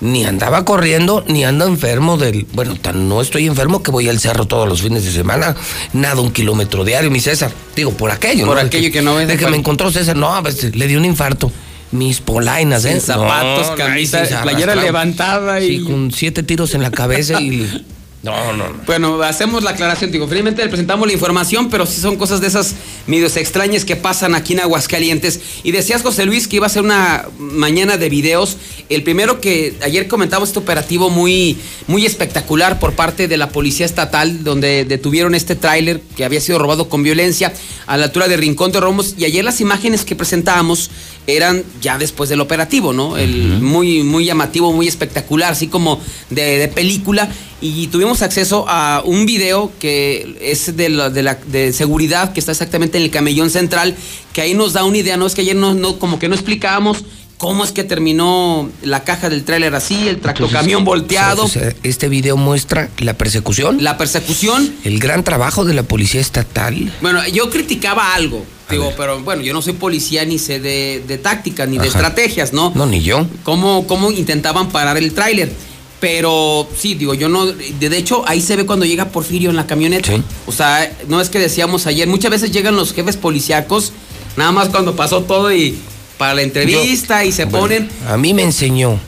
ni 0.00 0.24
andaba 0.24 0.64
corriendo, 0.64 1.24
ni 1.26 1.44
ando 1.44 1.66
enfermo 1.66 2.18
del... 2.18 2.46
Bueno, 2.52 2.76
tan 2.76 3.08
no 3.08 3.22
estoy 3.22 3.46
enfermo 3.46 3.82
que 3.82 3.90
voy 3.90 4.08
al 4.08 4.18
cerro 4.18 4.46
todos 4.46 4.68
los 4.68 4.82
fines 4.82 5.04
de 5.04 5.12
semana, 5.12 5.56
nada, 5.94 6.20
un 6.20 6.30
kilómetro 6.32 6.84
diario, 6.84 7.10
mi 7.10 7.20
César. 7.20 7.50
Digo, 7.74 7.92
por 7.92 8.10
aquello, 8.10 8.44
Por 8.44 8.56
¿no? 8.56 8.60
De 8.60 8.66
aquello 8.66 8.92
que 8.92 9.00
no 9.00 9.14
ves, 9.14 9.28
De 9.28 9.38
que 9.38 9.46
me 9.46 9.56
encontró 9.56 9.90
César, 9.90 10.16
no, 10.16 10.40
veces 10.42 10.76
le 10.76 10.86
dio 10.86 10.98
un 10.98 11.06
infarto. 11.06 11.50
Mis 11.96 12.20
polainas, 12.20 12.84
¿eh? 12.84 12.92
Sin 12.92 13.00
zapatos, 13.00 13.70
No, 13.70 13.76
camisa, 13.76 14.20
ahí 14.20 14.26
sí 14.26 14.34
se 14.34 14.40
playera 14.40 14.74
levantada 14.74 15.60
y. 15.60 15.78
Sí, 15.78 15.84
con 15.84 16.12
siete 16.12 16.42
tiros 16.42 16.74
en 16.74 16.82
la 16.82 16.90
cabeza 16.90 17.40
y. 17.40 17.84
No, 18.26 18.52
no, 18.52 18.68
no. 18.68 18.80
Bueno, 18.86 19.22
hacemos 19.22 19.62
la 19.62 19.70
aclaración, 19.70 20.10
digo, 20.10 20.26
finalmente 20.26 20.60
le 20.60 20.68
presentamos 20.68 21.06
la 21.06 21.12
información, 21.12 21.70
pero 21.70 21.86
sí 21.86 22.00
son 22.00 22.16
cosas 22.16 22.40
de 22.40 22.48
esas 22.48 22.74
medios 23.06 23.36
extrañas 23.36 23.84
que 23.84 23.94
pasan 23.94 24.34
aquí 24.34 24.54
en 24.54 24.60
Aguascalientes. 24.60 25.38
Y 25.62 25.70
decías, 25.70 26.02
José 26.02 26.26
Luis, 26.26 26.48
que 26.48 26.56
iba 26.56 26.66
a 26.66 26.68
ser 26.68 26.82
una 26.82 27.26
mañana 27.38 27.98
de 27.98 28.08
videos. 28.08 28.56
El 28.88 29.04
primero 29.04 29.40
que 29.40 29.76
ayer 29.80 30.08
comentamos 30.08 30.48
este 30.48 30.58
operativo 30.58 31.08
muy, 31.08 31.56
muy 31.86 32.04
espectacular 32.04 32.80
por 32.80 32.94
parte 32.94 33.28
de 33.28 33.36
la 33.36 33.50
Policía 33.50 33.86
Estatal, 33.86 34.42
donde 34.42 34.84
detuvieron 34.84 35.36
este 35.36 35.54
tráiler 35.54 36.00
que 36.16 36.24
había 36.24 36.40
sido 36.40 36.58
robado 36.58 36.88
con 36.88 37.04
violencia 37.04 37.52
a 37.86 37.96
la 37.96 38.06
altura 38.06 38.26
de 38.26 38.36
Rincón 38.36 38.72
de 38.72 38.80
Romos. 38.80 39.14
Y 39.16 39.24
ayer 39.24 39.44
las 39.44 39.60
imágenes 39.60 40.04
que 40.04 40.16
presentábamos 40.16 40.90
eran 41.26 41.62
ya 41.80 41.98
después 41.98 42.28
del 42.30 42.40
operativo, 42.40 42.92
¿no? 42.92 43.16
El 43.16 43.60
muy, 43.60 44.02
muy 44.02 44.24
llamativo, 44.24 44.72
muy 44.72 44.86
espectacular, 44.88 45.52
así 45.52 45.66
como 45.66 46.00
de, 46.30 46.58
de 46.58 46.68
película. 46.68 47.28
Y 47.60 47.86
tuvimos 47.88 48.22
acceso 48.22 48.64
a 48.68 49.02
un 49.04 49.26
video 49.26 49.72
que 49.80 50.36
es 50.40 50.76
de, 50.76 50.88
la, 50.88 51.10
de, 51.10 51.22
la- 51.22 51.38
de 51.46 51.72
seguridad, 51.72 52.32
que 52.32 52.40
está 52.40 52.52
exactamente 52.52 52.98
en 52.98 53.04
el 53.04 53.10
camellón 53.10 53.50
central, 53.50 53.96
que 54.32 54.40
ahí 54.42 54.54
nos 54.54 54.72
da 54.74 54.84
una 54.84 54.98
idea, 54.98 55.16
¿no? 55.16 55.26
Es 55.26 55.34
que 55.34 55.40
ayer 55.40 55.56
no, 55.56 55.74
no 55.74 55.98
como 55.98 56.18
que 56.18 56.28
no 56.28 56.34
explicábamos 56.34 56.98
cómo 57.38 57.64
es 57.64 57.72
que 57.72 57.84
terminó 57.84 58.70
la 58.82 59.04
caja 59.04 59.28
del 59.28 59.44
tráiler 59.44 59.74
así, 59.74 60.08
el 60.08 60.20
tractocamión 60.20 60.84
volteado. 60.84 61.44
O 61.44 61.48
sea, 61.48 61.74
este 61.82 62.08
video 62.08 62.36
muestra 62.38 62.88
la 62.98 63.14
persecución. 63.14 63.82
La 63.84 63.98
persecución. 63.98 64.72
El 64.84 64.98
gran 65.00 65.22
trabajo 65.24 65.64
de 65.64 65.74
la 65.74 65.82
policía 65.82 66.20
estatal. 66.20 66.90
Bueno, 67.02 67.20
yo 67.28 67.50
criticaba 67.50 68.14
algo, 68.14 68.42
digo, 68.70 68.92
pero 68.96 69.20
bueno, 69.22 69.42
yo 69.42 69.52
no 69.52 69.62
soy 69.62 69.74
policía 69.74 70.24
ni 70.24 70.38
sé 70.38 70.60
de, 70.60 71.02
de 71.06 71.18
tácticas 71.18 71.68
ni 71.68 71.78
de 71.78 71.88
estrategias, 71.88 72.52
¿no? 72.52 72.72
No, 72.74 72.86
ni 72.86 73.02
yo. 73.02 73.26
cómo, 73.42 73.86
cómo 73.86 74.10
intentaban 74.10 74.70
parar 74.70 74.96
el 74.96 75.12
tráiler. 75.12 75.52
Pero 76.00 76.68
sí, 76.76 76.94
digo, 76.94 77.14
yo 77.14 77.28
no. 77.28 77.46
De 77.46 77.88
de 77.88 77.96
hecho, 77.96 78.22
ahí 78.28 78.42
se 78.42 78.54
ve 78.56 78.66
cuando 78.66 78.84
llega 78.84 79.06
Porfirio 79.06 79.48
en 79.48 79.56
la 79.56 79.66
camioneta. 79.66 80.12
O 80.46 80.52
sea, 80.52 80.92
no 81.08 81.20
es 81.20 81.30
que 81.30 81.38
decíamos 81.38 81.86
ayer, 81.86 82.06
muchas 82.06 82.30
veces 82.30 82.52
llegan 82.52 82.76
los 82.76 82.92
jefes 82.92 83.16
policíacos, 83.16 83.92
nada 84.36 84.52
más 84.52 84.68
cuando 84.68 84.94
pasó 84.94 85.22
todo 85.22 85.52
y 85.52 85.78
para 86.18 86.34
la 86.34 86.42
entrevista 86.42 87.24
y 87.24 87.32
se 87.32 87.46
ponen. 87.46 87.88
A 88.08 88.16
mí 88.18 88.34
me 88.34 88.42
enseñó 88.42 88.98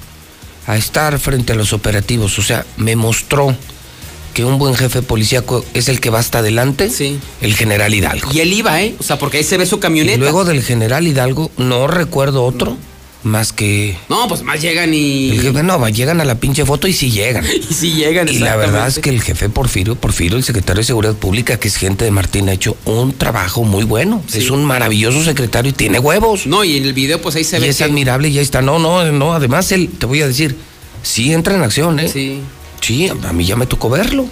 a 0.67 0.77
estar 0.77 1.19
frente 1.19 1.53
a 1.53 1.57
los 1.57 1.73
operativos. 1.73 2.39
O 2.39 2.43
sea, 2.43 2.65
me 2.79 2.97
mostró 2.97 3.55
que 4.39 4.45
un 4.45 4.57
buen 4.57 4.77
jefe 4.77 5.03
policíaco 5.03 5.65
es 5.75 5.89
el 5.89 5.99
que 5.99 6.11
va 6.11 6.21
hasta 6.21 6.39
adelante. 6.39 6.91
Sí. 6.91 7.19
El 7.41 7.55
general 7.57 7.93
Hidalgo. 7.93 8.31
Y 8.33 8.39
él 8.39 8.53
iba, 8.53 8.81
¿eh? 8.81 8.95
O 9.01 9.03
sea, 9.03 9.19
porque 9.19 9.39
ahí 9.39 9.43
se 9.43 9.57
ve 9.57 9.67
su 9.67 9.79
Y 9.79 9.81
camioneta. 9.81 10.17
luego 10.19 10.45
del 10.45 10.63
general 10.63 11.09
Hidalgo, 11.09 11.51
no 11.57 11.89
recuerdo 11.89 12.45
otro 12.45 12.77
más 13.25 13.53
que. 13.53 13.97
No, 14.09 14.29
pues 14.29 14.45
más 14.45 14.63
llegan 14.63 14.95
y. 14.95 15.31
El 15.31 15.41
jefe, 15.43 15.65
no, 15.65 15.89
llegan 15.89 16.21
a 16.21 16.25
la 16.25 16.37
pinche 16.37 16.65
foto 16.65 16.87
y 16.87 16.93
sí 16.93 17.11
llegan. 17.11 17.45
Y 17.69 17.75
sí 17.75 17.95
llegan, 17.95 18.29
Y 18.29 18.39
la 18.39 18.55
verdad 18.55 18.87
es 18.87 19.01
que 19.01 19.11
el 19.11 19.21
jefe 19.21 19.49
Porfirio, 19.49 19.97
Porfirio, 19.97 20.37
el 20.39 20.45
secretario 20.45 20.83
de 20.83 20.85
Seguridad 20.87 21.15
Pública, 21.17 21.59
que 21.59 21.67
es 21.67 21.75
gente 21.75 22.05
de 22.05 22.13
Martín, 22.13 22.49
ha 22.49 22.53
hecho 22.53 22.77
un 22.85 23.15
trabajo 23.15 23.65
muy 23.65 23.83
bueno. 23.83 24.23
Sí. 24.29 24.39
Es 24.39 24.51
un 24.51 24.65
maravilloso 24.65 25.25
secretario 25.25 25.71
y 25.71 25.73
tiene 25.73 25.99
huevos. 25.99 26.47
No, 26.47 26.63
y 26.63 26.77
en 26.77 26.85
el 26.85 26.93
video, 26.93 27.21
pues 27.21 27.35
ahí 27.35 27.43
se 27.43 27.57
y 27.57 27.63
ve. 27.63 27.69
es 27.71 27.79
que- 27.79 27.83
admirable 27.85 28.29
y 28.29 28.35
ya 28.35 28.41
está. 28.41 28.63
No, 28.63 28.79
no, 28.79 29.05
no. 29.11 29.35
Además, 29.35 29.73
él, 29.73 29.89
te 29.99 30.07
voy 30.07 30.23
a 30.23 30.29
decir, 30.29 30.55
sí 31.03 31.33
entra 31.33 31.57
en 31.57 31.63
acción, 31.65 31.99
¿eh? 31.99 32.09
Sí. 32.09 32.39
Sí, 32.81 33.09
a 33.09 33.33
mí 33.33 33.45
ya 33.45 33.57
me 33.57 33.67
tocó 33.67 33.91
verlo. 33.91 34.27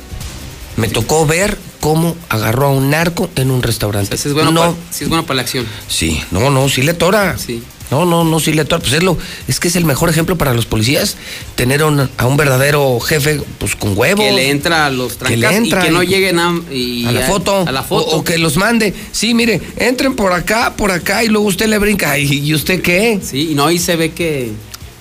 Me 0.77 0.89
tocó 0.89 1.27
ver 1.27 1.57
cómo 1.81 2.17
agarró 2.29 2.67
a 2.67 2.71
un 2.71 2.91
narco 2.91 3.31
en 3.37 3.51
un 3.51 3.63
restaurante. 3.63 4.17
Sí 4.17 4.29
es 4.29 4.35
bueno, 4.35 4.51
no, 4.51 4.61
para, 4.61 4.73
sí 4.91 5.05
es 5.05 5.09
bueno 5.09 5.25
para 5.25 5.37
la 5.37 5.43
acción. 5.43 5.67
sí, 5.89 6.21
no, 6.31 6.51
no, 6.51 6.69
sí 6.69 6.83
le 6.83 6.95
tora. 6.95 7.37
Sí. 7.39 7.63
No, 7.91 8.05
no, 8.05 8.25
no, 8.25 8.41
sí 8.41 8.53
le 8.53 8.65
tora. 8.65 8.81
Pues 8.83 8.93
es, 8.95 9.03
lo, 9.03 9.17
es 9.49 9.61
que 9.61 9.69
es 9.69 9.77
el 9.77 9.85
mejor 9.85 10.11
ejemplo 10.11 10.37
para 10.37 10.53
los 10.53 10.67
policías, 10.67 11.17
tener 11.55 11.83
a 11.83 11.87
un, 11.87 12.11
a 12.17 12.27
un 12.27 12.37
verdadero 12.37 12.99
jefe, 13.01 13.41
pues 13.59 13.75
con 13.77 13.97
huevos. 13.97 14.25
Que 14.25 14.33
le 14.33 14.51
entra 14.51 14.87
a 14.87 14.91
los 14.91 15.15
Que 15.15 15.37
le 15.37 15.47
trancas 15.47 15.55
entra 15.65 15.81
y 15.83 15.85
que 15.87 15.91
no 15.93 16.03
y- 16.03 16.07
lleguen 16.09 16.39
a, 16.41 16.61
y 16.71 17.07
a 17.07 17.13
la 17.13 17.21
foto. 17.23 17.65
A 17.67 17.73
la 17.73 17.83
foto. 17.85 18.11
O, 18.11 18.17
o 18.19 18.25
que 18.25 18.37
los 18.39 18.57
mande. 18.57 18.93
Sí, 19.13 19.33
mire, 19.35 19.61
entren 19.77 20.15
por 20.17 20.33
acá, 20.33 20.75
por 20.77 20.91
acá 20.91 21.23
y 21.25 21.29
luego 21.29 21.47
usted 21.47 21.69
le 21.69 21.79
brinca. 21.79 22.19
¿Y, 22.19 22.25
y 22.47 22.53
usted 22.55 22.83
qué? 22.83 23.21
Sí, 23.23 23.51
y 23.53 23.55
no, 23.55 23.67
ahí 23.67 23.79
se 23.79 23.97
ve 23.97 24.11
que. 24.13 24.51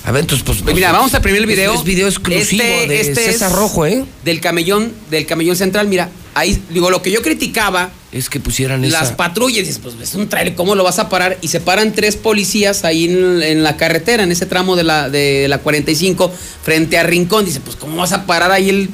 A 0.06 0.12
ver, 0.12 0.22
entonces, 0.22 0.44
pues. 0.46 0.62
Pues 0.62 0.76
mira, 0.76 0.92
vamos 0.92 1.14
a 1.16 1.22
primer 1.22 1.42
el 1.42 1.48
video. 1.48 1.74
Es, 1.74 1.80
es 1.80 1.86
video 1.86 2.08
exclusivo 2.08 2.64
de 2.88 3.04
César 3.16 3.50
es 3.50 3.56
Rojo, 3.56 3.86
¿eh? 3.86 4.06
Del 4.24 4.40
camellón, 4.40 4.92
del 5.10 5.26
camellón 5.26 5.56
central. 5.56 5.88
Mira, 5.88 6.10
ahí, 6.36 6.62
digo, 6.70 6.92
lo 6.92 7.02
que 7.02 7.10
yo 7.12 7.22
criticaba, 7.24 7.90
Es 8.12 8.30
que 8.30 8.40
pusieran 8.40 8.88
las 8.90 9.08
esa. 9.08 9.18
patrullas, 9.18 9.66
dices, 9.66 9.80
pues 9.82 9.96
es 10.02 10.14
un 10.14 10.30
trailer, 10.30 10.54
¿cómo 10.54 10.76
lo 10.76 10.84
vas 10.84 11.00
a 11.00 11.10
parar? 11.10 11.38
Y 11.42 11.48
se 11.48 11.60
paran 11.60 11.94
tres 11.94 12.18
policías 12.18 12.84
ahí 12.86 13.06
en, 13.06 13.42
en 13.42 13.64
la 13.64 13.78
carretera, 13.78 14.24
en 14.24 14.32
ese 14.32 14.46
tramo 14.46 14.76
de 14.76 14.84
la, 14.84 15.10
de 15.10 15.48
la 15.48 15.58
45, 15.58 16.32
frente 16.64 16.98
a 17.00 17.04
Rincón. 17.04 17.46
Dice, 17.46 17.60
pues, 17.62 17.76
¿cómo 17.76 17.98
vas 17.98 18.12
a 18.12 18.28
parar 18.28 18.52
ahí 18.52 18.70
el, 18.70 18.90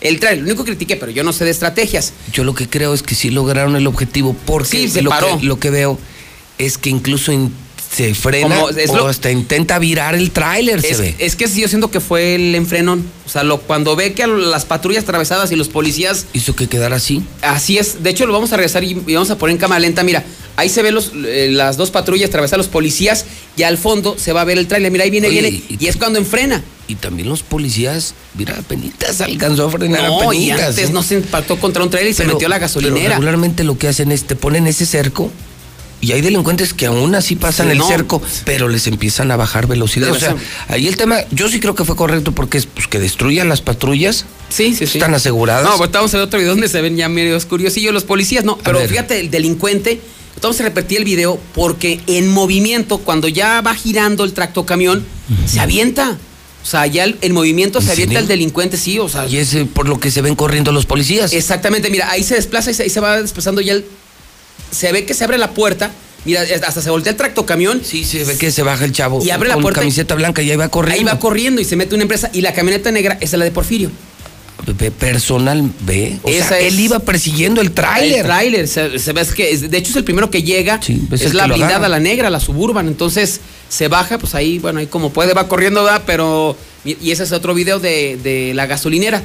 el 0.00 0.18
trailer? 0.18 0.44
Lo 0.44 0.48
único 0.48 0.64
que 0.64 0.70
critiqué, 0.70 0.96
pero 0.96 1.12
yo 1.12 1.24
no 1.24 1.34
sé 1.34 1.44
de 1.44 1.50
estrategias. 1.50 2.14
Yo 2.32 2.42
lo 2.42 2.54
que 2.54 2.70
creo 2.70 2.94
es 2.94 3.02
que 3.02 3.14
sí 3.14 3.28
lograron 3.28 3.76
el 3.76 3.86
objetivo 3.86 4.34
porque 4.46 4.68
Sí, 4.78 4.88
se 4.88 5.02
lo, 5.02 5.10
paró. 5.10 5.38
Que, 5.38 5.44
lo 5.44 5.58
que 5.60 5.68
veo 5.68 5.98
es 6.56 6.78
que 6.78 6.88
incluso 6.88 7.32
in- 7.32 7.52
se 7.94 8.14
frena 8.14 8.56
Como 8.56 8.68
es 8.70 8.90
o 8.90 8.96
lo- 8.96 9.06
hasta 9.08 9.30
intenta 9.30 9.78
virar 9.78 10.14
el 10.14 10.30
tráiler, 10.30 10.80
se 10.82 10.96
ve. 10.96 11.14
es 11.18 11.36
que 11.36 11.46
sí, 11.48 11.60
yo 11.60 11.68
siento 11.68 11.90
que 11.90 12.00
fue 12.00 12.34
el 12.34 12.54
enfrenón. 12.54 13.04
O 13.26 13.28
sea, 13.28 13.42
lo, 13.44 13.60
cuando 13.60 13.96
ve 13.96 14.12
que 14.12 14.22
a 14.24 14.26
las 14.26 14.64
patrullas 14.64 15.04
atravesadas 15.04 15.50
y 15.52 15.56
los 15.56 15.68
policías 15.68 16.26
Hizo 16.32 16.54
que 16.56 16.66
quedara 16.68 16.96
así. 16.96 17.22
Así 17.42 17.78
es. 17.78 18.02
De 18.02 18.10
hecho, 18.10 18.26
lo 18.26 18.32
vamos 18.32 18.52
a 18.52 18.56
regresar 18.56 18.84
y, 18.84 18.90
y 19.06 19.14
vamos 19.14 19.30
a 19.30 19.38
poner 19.38 19.54
en 19.54 19.58
cámara 19.60 19.78
lenta. 19.80 20.02
Mira, 20.02 20.24
ahí 20.56 20.68
se 20.68 20.82
ven 20.82 20.94
los, 20.94 21.12
eh, 21.24 21.48
las 21.50 21.76
dos 21.76 21.90
patrullas 21.90 22.28
atravesar 22.28 22.58
los 22.58 22.68
policías 22.68 23.24
y 23.56 23.62
al 23.62 23.78
fondo 23.78 24.16
se 24.18 24.32
va 24.32 24.42
a 24.42 24.44
ver 24.44 24.58
el 24.58 24.66
tráiler. 24.66 24.90
Mira, 24.92 25.04
ahí 25.04 25.10
viene, 25.10 25.28
Oye, 25.28 25.40
viene. 25.40 25.62
Y, 25.68 25.86
es 25.86 25.96
cuando 25.96 26.18
enfrena. 26.18 26.62
Y 26.86 26.96
también 26.96 27.28
los 27.30 27.42
policías, 27.42 28.14
mira, 28.36 28.54
penitas 28.68 29.20
alcanzó 29.22 29.66
a 29.66 29.70
frenar 29.70 30.02
No, 30.02 30.32
y 30.34 30.50
apenitas, 30.50 30.68
antes 30.70 30.90
¿eh? 30.90 30.92
no 30.92 31.02
se 31.02 31.14
impactó 31.14 31.58
contra 31.58 31.82
un 31.82 31.88
tráiler 31.90 32.10
y 32.10 32.14
se 32.14 32.24
metió 32.26 32.46
a 32.46 32.50
la 32.50 32.56
pero 32.56 32.66
gasolinera. 32.66 33.10
regularmente 33.14 33.64
lo 33.64 33.78
que 33.78 33.88
hacen 33.88 34.12
es 34.12 34.24
te 34.24 34.36
ponen 34.36 34.66
ese 34.66 34.84
cerco 34.84 35.30
y 36.04 36.12
hay 36.12 36.20
delincuentes 36.20 36.74
que 36.74 36.86
aún 36.86 37.14
así 37.14 37.36
pasan 37.36 37.66
Sí, 37.66 37.72
el 37.72 37.78
no. 37.78 37.88
cerco, 37.88 38.22
pero 38.44 38.68
les 38.68 38.86
empiezan 38.86 39.30
a 39.30 39.36
bajar 39.36 39.66
velocidad. 39.66 40.06
Debe 40.06 40.16
O 40.18 40.20
sea, 40.20 40.30
ser. 40.30 40.38
ahí 40.68 40.86
el 40.86 40.96
tema, 40.96 41.18
yo 41.30 41.48
sí 41.48 41.60
creo 41.60 41.74
que 41.74 41.84
fue 41.84 41.96
correcto 41.96 42.32
porque 42.32 42.58
es 42.58 42.66
pues, 42.66 42.86
que 42.86 42.98
destruyan 42.98 43.48
las 43.48 43.60
patrullas. 43.60 44.26
Sí, 44.48 44.74
sí, 44.74 44.86
sí. 44.86 44.98
Están 44.98 45.14
aseguradas. 45.14 45.64
No, 45.64 45.76
pues 45.76 45.88
estamos 45.88 46.12
en 46.14 46.20
otro 46.20 46.38
video 46.38 46.52
donde 46.52 46.68
se 46.68 46.80
ven 46.80 46.96
ya 46.96 47.08
medio 47.08 47.38
curiosillos 47.48 47.92
los 47.92 48.04
policías. 48.04 48.44
No, 48.44 48.58
pero 48.58 48.80
fíjate, 48.80 49.20
el 49.20 49.30
delincuente. 49.30 50.00
A 50.42 50.62
repetir 50.62 50.98
el 50.98 51.04
video 51.04 51.40
porque 51.54 52.00
en 52.06 52.28
movimiento, 52.28 52.98
cuando 52.98 53.28
ya 53.28 53.62
va 53.62 53.74
girando 53.74 54.24
el 54.24 54.34
tractocamión, 54.34 55.02
se 55.46 55.58
avienta. 55.58 56.18
O 56.62 56.66
sea, 56.66 56.86
ya 56.86 57.04
el, 57.04 57.16
en 57.22 57.32
movimiento 57.32 57.80
se 57.80 57.86
¿En 57.86 57.92
avienta 57.92 58.18
el 58.18 58.26
delincuente, 58.26 58.76
sí, 58.76 58.98
o 58.98 59.08
sea. 59.08 59.26
Y 59.26 59.38
es 59.38 59.54
eh, 59.54 59.64
por 59.64 59.88
lo 59.88 59.98
que 59.98 60.10
se 60.10 60.20
ven 60.20 60.34
corriendo 60.34 60.70
los 60.70 60.84
policías. 60.84 61.32
Exactamente, 61.32 61.88
mira, 61.88 62.10
ahí 62.10 62.22
se 62.22 62.34
desplaza 62.34 62.70
y 62.70 62.74
se, 62.74 62.82
ahí 62.82 62.90
se 62.90 63.00
va 63.00 63.22
desplazando 63.22 63.62
ya 63.62 63.72
el. 63.72 63.86
Se 64.74 64.92
ve 64.92 65.04
que 65.04 65.14
se 65.14 65.24
abre 65.24 65.38
la 65.38 65.50
puerta. 65.50 65.90
Mira, 66.24 66.42
hasta 66.66 66.80
se 66.80 66.88
voltea 66.90 67.10
el 67.12 67.16
tractocamión. 67.18 67.82
Sí, 67.84 68.02
se 68.04 68.24
ve 68.24 68.36
que 68.38 68.50
se 68.50 68.62
baja 68.62 68.84
el 68.86 68.92
chavo 68.92 69.22
Y 69.22 69.30
abre 69.30 69.48
la 69.48 69.54
con 69.54 69.62
puerta. 69.62 69.80
camiseta 69.80 70.14
blanca 70.14 70.40
y 70.42 70.50
ahí 70.50 70.56
va 70.56 70.68
corriendo. 70.68 70.98
Ahí 70.98 71.04
va 71.14 71.18
corriendo 71.20 71.60
y 71.60 71.64
se 71.64 71.76
mete 71.76 71.94
una 71.94 72.02
empresa. 72.02 72.30
Y 72.32 72.40
la 72.40 72.52
camioneta 72.54 72.90
negra 72.90 73.14
esa 73.20 73.36
es 73.36 73.38
la 73.38 73.44
de 73.44 73.50
Porfirio. 73.50 73.90
Pe- 74.78 74.90
Personal 74.90 75.70
B. 75.80 76.18
O 76.22 76.28
Esa 76.30 76.48
sea, 76.50 76.58
es- 76.60 76.72
él 76.72 76.80
iba 76.80 76.98
persiguiendo 76.98 77.60
el 77.60 77.72
tráiler. 77.72 78.20
El 78.20 78.24
tráiler. 78.24 78.66
Se, 78.68 78.98
se 78.98 79.12
ve 79.12 79.20
es 79.20 79.32
que, 79.34 79.50
es- 79.50 79.70
de 79.70 79.76
hecho, 79.76 79.90
es 79.90 79.96
el 79.96 80.04
primero 80.04 80.30
que 80.30 80.42
llega. 80.42 80.76
es 80.82 81.20
es 81.20 81.30
el 81.32 81.36
la 81.36 81.46
blindada, 81.46 81.88
la 81.90 82.00
negra, 82.00 82.30
la 82.30 82.40
suburban. 82.40 82.88
Entonces 82.88 83.40
se 83.68 83.88
baja, 83.88 84.16
pues 84.16 84.34
ahí, 84.34 84.58
bueno, 84.58 84.78
ahí 84.80 84.86
como 84.86 85.12
puede, 85.12 85.34
va 85.34 85.46
corriendo, 85.48 85.84
¿verdad? 85.84 86.02
Pero. 86.06 86.56
Y 86.86 86.96
y 87.02 87.10
ese 87.10 87.24
es 87.24 87.32
otro 87.32 87.52
video 87.52 87.78
de, 87.80 88.18
de 88.22 88.54
la 88.54 88.64
gasolinera. 88.64 89.22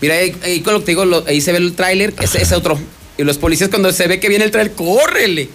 Mira, 0.00 0.14
ahí, 0.16 0.34
ahí 0.42 0.60
con 0.60 0.74
lo 0.74 0.80
que 0.80 0.86
te 0.86 0.90
digo, 0.92 1.04
lo- 1.04 1.24
ahí 1.28 1.40
se 1.40 1.52
ve 1.52 1.58
el 1.58 1.74
tráiler. 1.74 2.12
Ese 2.20 2.42
es 2.42 2.50
otro. 2.50 2.76
Y 3.18 3.24
los 3.24 3.38
policías 3.38 3.70
cuando 3.70 3.92
se 3.92 4.06
ve 4.08 4.20
que 4.20 4.28
viene 4.28 4.44
el 4.44 4.50
trailer, 4.50 4.74
¡córrele! 4.74 5.48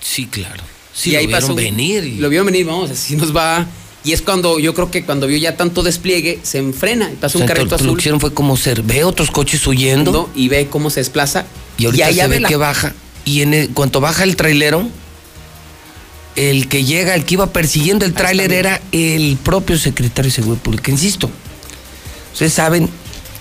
Sí, 0.00 0.26
claro. 0.26 0.62
Sí, 0.92 1.12
lo 1.12 1.20
vieron 1.26 1.50
un- 1.50 1.56
venir 1.56 2.04
y- 2.04 2.16
Lo 2.16 2.28
vieron 2.28 2.46
venir, 2.46 2.66
vamos, 2.66 2.90
así 2.90 3.16
nos 3.16 3.34
va. 3.34 3.66
Y 4.02 4.12
es 4.12 4.22
cuando 4.22 4.58
yo 4.58 4.74
creo 4.74 4.90
que 4.90 5.04
cuando 5.04 5.26
vio 5.26 5.36
ya 5.36 5.56
tanto 5.56 5.82
despliegue, 5.82 6.40
se 6.42 6.58
enfrena 6.58 7.10
y 7.12 7.16
pasa 7.16 7.36
O 7.36 7.40
un 7.40 7.46
sea, 7.46 7.48
carrito 7.48 7.64
entonces, 7.66 7.86
Lo 7.86 7.90
azul 7.92 7.96
que 7.98 8.00
hicieron 8.02 8.20
fue 8.20 8.32
como 8.34 8.56
ser, 8.56 8.82
ve 8.82 9.04
otros 9.04 9.30
coches 9.30 9.64
huyendo 9.66 10.30
y 10.34 10.48
ve 10.48 10.68
cómo 10.70 10.90
se 10.90 11.00
desplaza. 11.00 11.44
y 11.78 11.84
ahorita 11.86 12.06
se 12.12 12.22
ve 12.22 12.28
ve 12.28 12.40
la- 12.40 12.48
que 12.48 12.56
baja. 12.56 12.94
Y 13.24 13.42
en 13.42 13.54
el- 13.54 13.68
cuanto 13.70 14.00
baja 14.00 14.24
el 14.24 14.36
trailero, 14.36 14.88
el 16.36 16.68
que 16.68 16.84
llega, 16.84 17.14
el 17.14 17.24
que 17.24 17.34
iba 17.34 17.52
persiguiendo 17.52 18.04
el 18.04 18.14
tráiler 18.14 18.52
era 18.52 18.80
el 18.92 19.36
propio 19.42 19.78
secretario 19.78 20.30
de 20.30 20.34
Seguridad 20.34 20.62
Pública. 20.62 20.90
Insisto, 20.90 21.30
ustedes 22.32 22.52
saben 22.52 22.88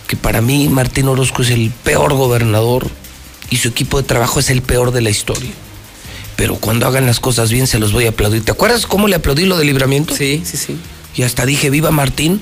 que 0.08 0.16
para 0.18 0.42
mí 0.42 0.68
Martín 0.70 1.08
Orozco 1.08 1.42
es 1.44 1.50
el 1.52 1.72
peor 1.84 2.14
gobernador 2.16 2.90
y 3.50 3.58
su 3.58 3.70
equipo 3.70 4.02
de 4.02 4.08
trabajo 4.08 4.40
es 4.40 4.50
el 4.50 4.62
peor 4.62 4.92
de 4.92 5.02
la 5.02 5.10
historia. 5.10 5.52
Pero 6.36 6.56
cuando 6.56 6.88
hagan 6.88 7.06
las 7.06 7.20
cosas 7.20 7.52
bien 7.52 7.68
se 7.68 7.80
los 7.80 7.92
voy 7.92 8.06
a 8.06 8.10
aplaudir. 8.10 8.44
¿Te 8.46 8.52
acuerdas 8.52 8.86
cómo 8.86 9.08
le 9.08 9.16
aplaudí 9.16 9.46
lo 9.46 9.58
de 9.58 9.66
libramiento? 9.66 10.16
Sí, 10.16 10.42
sí, 10.46 10.58
sí. 10.58 10.78
Y 11.16 11.24
hasta 11.24 11.46
dije, 11.46 11.70
viva 11.70 11.92
Martín. 11.92 12.40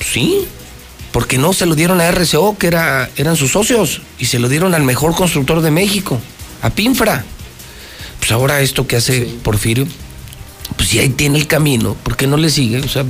Sí, 0.00 0.46
porque 1.14 1.38
no 1.38 1.52
se 1.52 1.66
lo 1.66 1.74
dieron 1.74 2.00
a 2.00 2.10
RCO, 2.10 2.58
que 2.58 2.66
era, 2.66 3.10
eran 3.16 3.36
sus 3.36 3.52
socios, 3.52 4.02
y 4.18 4.26
se 4.26 4.38
lo 4.38 4.48
dieron 4.48 4.74
al 4.74 4.82
mejor 4.82 5.14
constructor 5.14 5.62
de 5.62 5.70
México, 5.70 6.20
a 6.60 6.70
Pinfra. 6.70 7.24
Pues 8.18 8.32
ahora 8.32 8.60
esto 8.60 8.86
que 8.86 8.96
hace 8.96 9.22
Porfirio, 9.42 9.86
pues 10.76 10.90
ya 10.90 11.02
ahí 11.02 11.10
tiene 11.10 11.38
el 11.38 11.46
camino, 11.46 11.94
¿por 12.02 12.16
qué 12.16 12.26
no 12.26 12.36
le 12.36 12.50
sigue? 12.50 12.80
O 12.80 12.88
sea, 12.88 13.04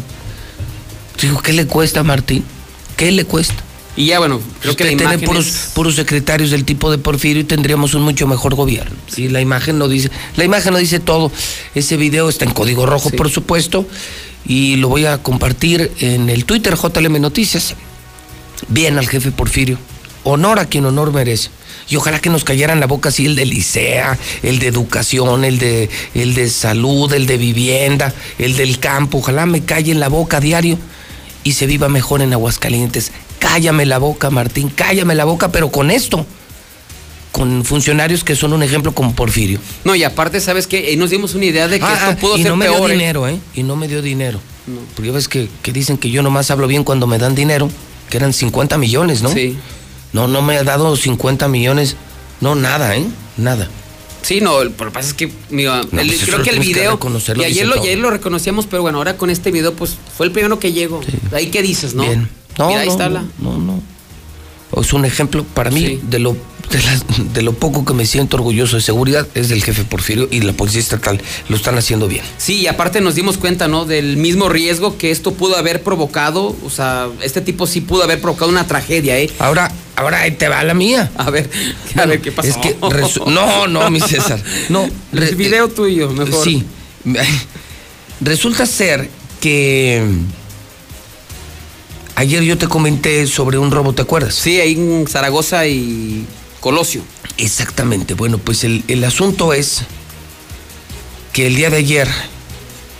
digo, 1.20 1.40
¿qué 1.40 1.52
le 1.52 1.66
cuesta 1.66 2.00
a 2.00 2.02
Martín? 2.02 2.44
¿Qué 2.96 3.10
le 3.10 3.24
cuesta? 3.24 3.62
Y 3.96 4.06
ya, 4.06 4.18
bueno, 4.18 4.40
creo 4.60 4.74
que 4.74 4.84
la 4.84 4.90
imagen 4.92 5.20
puros, 5.20 5.46
es- 5.46 5.70
puros 5.74 5.94
secretarios 5.94 6.50
del 6.50 6.64
tipo 6.64 6.90
de 6.90 6.98
Porfirio 6.98 7.42
y 7.42 7.44
tendríamos 7.44 7.94
un 7.94 8.02
mucho 8.02 8.26
mejor 8.26 8.54
gobierno. 8.56 8.96
Sí, 9.06 9.28
la 9.28 9.40
imagen 9.40 9.78
no 9.78 9.86
dice, 9.88 10.10
la 10.36 10.44
imagen 10.44 10.72
no 10.72 10.78
dice 10.80 10.98
todo. 10.98 11.30
Ese 11.76 11.96
video 11.96 12.28
está 12.28 12.44
en 12.44 12.50
código 12.52 12.86
rojo, 12.86 13.10
por 13.10 13.30
supuesto, 13.30 13.86
y 14.46 14.76
lo 14.76 14.88
voy 14.88 15.06
a 15.06 15.18
compartir 15.18 15.92
en 16.00 16.28
el 16.28 16.44
Twitter 16.44 16.74
JLM 16.76 17.20
Noticias. 17.20 17.74
Bien 18.68 18.98
al 18.98 19.06
jefe 19.08 19.30
Porfirio. 19.30 19.78
Honor 20.24 20.58
a 20.58 20.66
quien 20.66 20.86
honor 20.86 21.12
merece. 21.12 21.50
Y 21.88 21.96
ojalá 21.96 22.18
que 22.18 22.30
nos 22.30 22.44
cayeran 22.44 22.80
la 22.80 22.86
boca 22.86 23.10
así 23.10 23.26
el 23.26 23.36
de 23.36 23.44
licea, 23.44 24.18
el 24.42 24.58
de 24.58 24.68
educación, 24.68 25.44
el 25.44 25.58
de, 25.58 25.90
el 26.14 26.34
de 26.34 26.48
salud, 26.48 27.12
el 27.12 27.26
de 27.26 27.36
vivienda, 27.36 28.12
el 28.38 28.56
del 28.56 28.78
campo. 28.80 29.18
Ojalá 29.18 29.44
me 29.46 29.64
calle 29.64 29.92
en 29.92 30.00
la 30.00 30.08
boca 30.08 30.38
a 30.38 30.40
diario 30.40 30.78
y 31.44 31.52
se 31.52 31.66
viva 31.66 31.90
mejor 31.90 32.22
en 32.22 32.32
Aguascalientes. 32.32 33.12
Cállame 33.48 33.84
la 33.84 33.98
boca, 33.98 34.30
Martín, 34.30 34.70
cállame 34.74 35.14
la 35.14 35.24
boca, 35.26 35.52
pero 35.52 35.70
con 35.70 35.90
esto. 35.90 36.24
Con 37.30 37.64
funcionarios 37.64 38.24
que 38.24 38.36
son 38.36 38.52
un 38.52 38.62
ejemplo 38.62 38.94
como 38.94 39.14
Porfirio. 39.14 39.58
No, 39.84 39.94
y 39.94 40.02
aparte, 40.04 40.40
¿sabes 40.40 40.66
qué? 40.66 40.86
Ahí 40.88 40.96
nos 40.96 41.10
dimos 41.10 41.34
una 41.34 41.44
idea 41.44 41.68
de 41.68 41.78
que 41.78 41.84
Ah, 41.84 41.92
esto 41.94 42.06
ah, 42.10 42.16
pudo 42.16 42.36
y 42.38 42.42
ser 42.42 42.50
no 42.52 42.56
me 42.56 42.64
peor. 42.66 42.76
dio 42.78 42.88
¿eh? 42.88 42.92
dinero, 42.92 43.28
¿eh? 43.28 43.38
Y 43.54 43.62
no 43.64 43.76
me 43.76 43.86
dio 43.88 44.00
dinero. 44.02 44.40
Porque 44.94 45.08
ya 45.08 45.14
ves 45.14 45.28
que, 45.28 45.48
que 45.62 45.72
dicen 45.72 45.98
que 45.98 46.10
yo 46.10 46.22
nomás 46.22 46.50
hablo 46.50 46.66
bien 46.68 46.84
cuando 46.84 47.06
me 47.06 47.18
dan 47.18 47.34
dinero, 47.34 47.68
que 48.08 48.16
eran 48.16 48.32
50 48.32 48.78
millones, 48.78 49.20
¿no? 49.22 49.30
Sí. 49.32 49.56
No, 50.14 50.26
no 50.28 50.40
me 50.42 50.56
ha 50.56 50.64
dado 50.64 50.96
50 50.96 51.48
millones. 51.48 51.96
No, 52.40 52.54
nada, 52.54 52.96
¿eh? 52.96 53.04
Nada. 53.36 53.68
Sí, 54.22 54.40
no, 54.40 54.64
lo 54.64 54.70
que 54.74 54.84
pasa 54.90 55.08
es 55.08 55.14
que, 55.14 55.30
mira, 55.50 55.80
el- 55.82 55.88
pues 55.88 56.12
eso 56.22 56.26
creo 56.26 56.42
que 56.42 56.50
el 56.50 56.56
que 56.60 56.62
video. 56.68 56.92
reconocerlo, 56.92 57.42
y 57.42 57.46
ayer 57.46 57.66
lo, 57.66 57.76
y 57.76 57.80
ayer 57.80 57.98
lo 57.98 58.10
reconocíamos, 58.10 58.66
pero 58.66 58.80
bueno, 58.80 58.96
ahora 58.98 59.18
con 59.18 59.28
este 59.28 59.50
video, 59.50 59.74
pues 59.74 59.96
fue 60.16 60.24
el 60.26 60.32
primero 60.32 60.58
que 60.58 60.72
llegó. 60.72 61.00
Ahí 61.32 61.48
qué 61.48 61.60
dices, 61.62 61.94
¿no? 61.94 62.04
Bien. 62.04 62.28
No, 62.58 62.68
Mira, 62.68 62.80
ahí 62.80 62.86
no, 62.86 62.92
está 62.92 63.08
la. 63.08 63.24
no, 63.38 63.58
no. 63.58 63.82
Es 64.80 64.92
un 64.92 65.04
ejemplo 65.04 65.44
para 65.54 65.70
mí 65.70 66.00
de 66.02 66.18
lo 66.18 66.36
de, 66.70 66.82
la- 66.82 67.24
de 67.34 67.42
lo 67.42 67.52
poco 67.52 67.84
que 67.84 67.92
me 67.94 68.06
siento 68.06 68.36
orgulloso 68.38 68.74
de 68.76 68.82
seguridad 68.82 69.28
es 69.34 69.48
del 69.48 69.62
jefe 69.62 69.84
Porfirio 69.84 70.26
y 70.32 70.40
la 70.40 70.52
policía 70.52 70.80
estatal 70.80 71.20
lo 71.48 71.56
están 71.56 71.76
haciendo 71.78 72.08
bien. 72.08 72.24
Sí, 72.38 72.60
y 72.62 72.66
aparte 72.66 73.00
nos 73.00 73.14
dimos 73.14 73.36
cuenta, 73.38 73.68
¿no? 73.68 73.84
Del 73.84 74.16
mismo 74.16 74.48
riesgo 74.48 74.96
que 74.98 75.10
esto 75.12 75.32
pudo 75.34 75.56
haber 75.56 75.82
provocado. 75.82 76.56
O 76.64 76.70
sea, 76.70 77.08
este 77.22 77.40
tipo 77.40 77.66
sí 77.68 77.82
pudo 77.82 78.02
haber 78.02 78.20
provocado 78.20 78.50
una 78.50 78.66
tragedia, 78.66 79.18
¿eh? 79.18 79.30
Ahora, 79.38 79.70
ahora 79.94 80.22
ahí 80.22 80.32
te 80.32 80.48
va 80.48 80.64
la 80.64 80.74
mía. 80.74 81.12
A 81.16 81.30
ver, 81.30 81.48
a 81.96 82.06
ver 82.06 82.20
qué 82.20 82.32
pasó. 82.32 82.48
Es 82.48 82.56
que 82.56 82.74
no, 83.30 83.66
no, 83.68 83.90
mi 83.90 84.00
César. 84.00 84.42
No, 84.70 84.88
el 85.12 85.36
video 85.36 85.68
tuyo, 85.68 86.10
mejor. 86.10 86.42
Sí. 86.42 86.64
Resulta 88.20 88.64
ser 88.66 89.08
que 89.40 90.02
ayer 92.16 92.42
yo 92.42 92.58
te 92.58 92.68
comenté 92.68 93.26
sobre 93.26 93.58
un 93.58 93.70
robo, 93.70 93.92
¿te 93.92 94.02
acuerdas? 94.02 94.34
Sí, 94.34 94.60
ahí 94.60 94.72
en 94.72 95.06
Zaragoza 95.06 95.66
y 95.66 96.26
Colosio. 96.60 97.02
Exactamente. 97.36 98.14
Bueno, 98.14 98.38
pues 98.38 98.64
el, 98.64 98.84
el 98.88 99.04
asunto 99.04 99.52
es 99.52 99.82
que 101.32 101.46
el 101.46 101.56
día 101.56 101.70
de 101.70 101.78
ayer, 101.78 102.08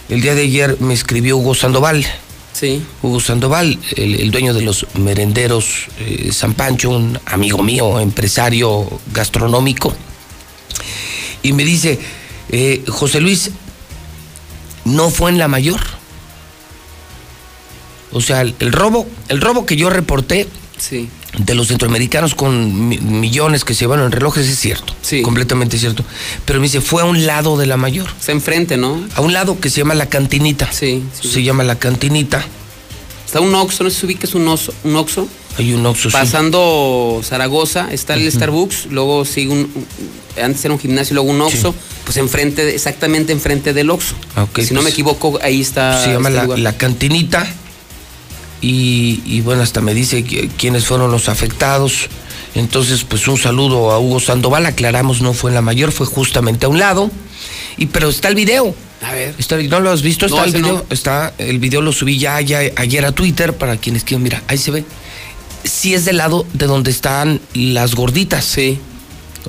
el 0.09 0.21
día 0.21 0.35
de 0.35 0.43
ayer 0.43 0.77
me 0.81 0.95
escribió 0.95 1.37
Hugo 1.37 1.55
Sandoval. 1.55 2.05
Sí. 2.53 2.83
Hugo 3.03 3.21
Sandoval, 3.21 3.79
el, 3.97 4.21
el 4.21 4.31
dueño 4.31 4.55
de 4.55 4.63
los 4.63 4.87
merenderos 4.95 5.87
eh, 5.99 6.31
San 6.33 6.55
Pancho, 6.55 6.91
un 6.91 7.19
amigo 7.27 7.63
mío, 7.63 7.99
empresario 8.01 9.01
gastronómico. 9.13 9.95
Y 11.43 11.53
me 11.53 11.65
dice, 11.65 11.99
eh, 12.51 12.85
José 12.89 13.21
Luis, 13.21 13.51
no 14.85 15.11
fue 15.11 15.31
en 15.31 15.39
la 15.39 15.49
mayor. 15.49 15.81
O 18.15 18.21
sea, 18.23 18.41
el, 18.41 18.55
el 18.61 18.73
robo, 18.73 19.07
el 19.29 19.41
robo 19.43 19.67
que 19.67 19.77
yo 19.77 19.91
reporté 19.91 20.49
Sí. 20.79 21.09
de 21.39 21.55
los 21.55 21.69
centroamericanos 21.69 22.35
con 22.35 22.89
mi- 22.89 22.99
millones 22.99 23.65
que 23.65 23.75
se 23.75 23.81
llevaron 23.81 24.07
en 24.07 24.13
relojes 24.13 24.47
es 24.49 24.59
cierto. 24.59 24.93
Sí. 25.03 25.23
Completamente 25.23 25.79
cierto. 25.79 26.05
Pero 26.45 26.59
me 26.59 26.65
dice, 26.67 26.81
fue 26.81 27.03
a 27.03 27.05
un 27.05 27.27
lado 27.27 27.57
de 27.57 27.67
la 27.67 27.77
mayor. 27.77 28.09
Se 28.21 28.33
enfrente, 28.33 28.77
¿no? 28.77 29.01
A 29.15 29.21
un 29.21 29.33
lado 29.33 29.61
que 29.61 29.71
se 29.71 29.79
llama 29.79 29.95
la 29.95 30.07
cantinita. 30.07 30.73
Sí. 30.73 31.03
Se 31.21 31.43
llama 31.43 31.63
la 31.65 31.77
cantinita. 31.79 32.45
Está 33.27 33.41
un 33.41 33.55
Oxxo, 33.55 33.85
no 33.85 33.91
sé 33.91 34.01
si 34.01 34.07
ubiques 34.07 34.35
un, 34.35 34.47
oso, 34.49 34.73
un 34.85 34.97
Oxxo. 34.97 35.27
Hay 35.59 35.73
un 35.73 35.85
Oxxo. 35.87 36.09
sí. 36.11 36.13
Pasando 36.13 37.21
Zaragoza 37.25 37.89
está 37.93 38.15
el 38.15 38.31
Starbucks, 38.31 38.87
luego 38.91 39.25
sigue 39.25 39.51
un, 39.53 39.71
antes 40.43 40.65
era 40.65 40.75
un 40.75 40.81
gimnasio, 40.81 41.15
luego 41.15 41.31
un 41.31 41.41
Oxxo, 41.41 41.75
pues 42.05 42.17
enfrente, 42.17 42.75
exactamente 42.75 43.33
enfrente 43.33 43.73
del 43.73 43.91
Oxxo. 43.91 44.15
Ah, 44.37 44.47
si 44.57 44.63
no 44.75 44.81
pues, 44.81 44.85
me 44.85 44.91
equivoco, 44.91 45.39
ahí 45.43 45.61
está. 45.61 46.03
se 46.05 46.13
llama 46.13 46.29
este 46.31 46.47
la, 46.49 46.57
la 46.57 46.77
cantinita. 46.77 47.47
Y, 48.67 49.21
y 49.27 49.43
bueno, 49.43 49.63
hasta 49.63 49.83
me 49.83 49.93
dice 49.93 50.25
qui- 50.25 50.49
quiénes 50.57 50.87
fueron 50.87 51.11
los 51.11 51.29
afectados. 51.29 52.09
Entonces, 52.55 53.05
pues 53.05 53.29
un 53.29 53.37
saludo 53.37 53.91
a 53.91 53.99
Hugo 53.99 54.21
Sandoval. 54.21 54.65
Aclaramos, 54.65 55.21
no 55.21 55.35
fue 55.35 55.51
en 55.51 55.55
la 55.55 55.61
mayor, 55.61 55.93
fue 55.93 56.07
justamente 56.07 56.65
a 56.65 56.71
un 56.71 56.79
lado. 56.79 57.11
Y 57.77 57.87
pero 57.87 58.09
está 58.09 58.29
el 58.29 58.35
video. 58.37 58.75
A 59.03 59.13
ver. 59.13 59.35
Está, 59.39 59.59
¿No 59.59 59.81
lo 59.81 59.91
has 59.91 60.01
visto? 60.01 60.25
Está 60.25 60.39
No, 60.39 60.45
el 60.45 60.53
video. 60.53 60.73
no. 60.77 60.85
Está, 60.89 61.35
el 61.37 61.59
video 61.59 61.83
lo 61.83 61.93
subí 61.93 62.17
ya, 62.19 62.41
ya 62.41 62.61
ayer 62.77 63.05
a 63.05 63.13
Twitter 63.13 63.53
para 63.55 63.77
quienes 63.77 64.03
quieran. 64.05 64.23
Mira, 64.23 64.43
ahí 64.49 64.57
se 64.57 64.71
ve. 64.71 64.85
Sí 65.65 65.93
es 65.93 66.07
del 66.07 66.17
lado 66.17 66.47
de 66.55 66.67
donde 66.67 66.91
están 66.91 67.41
las 67.53 67.95
gorditas. 67.95 68.45
Sí. 68.47 68.79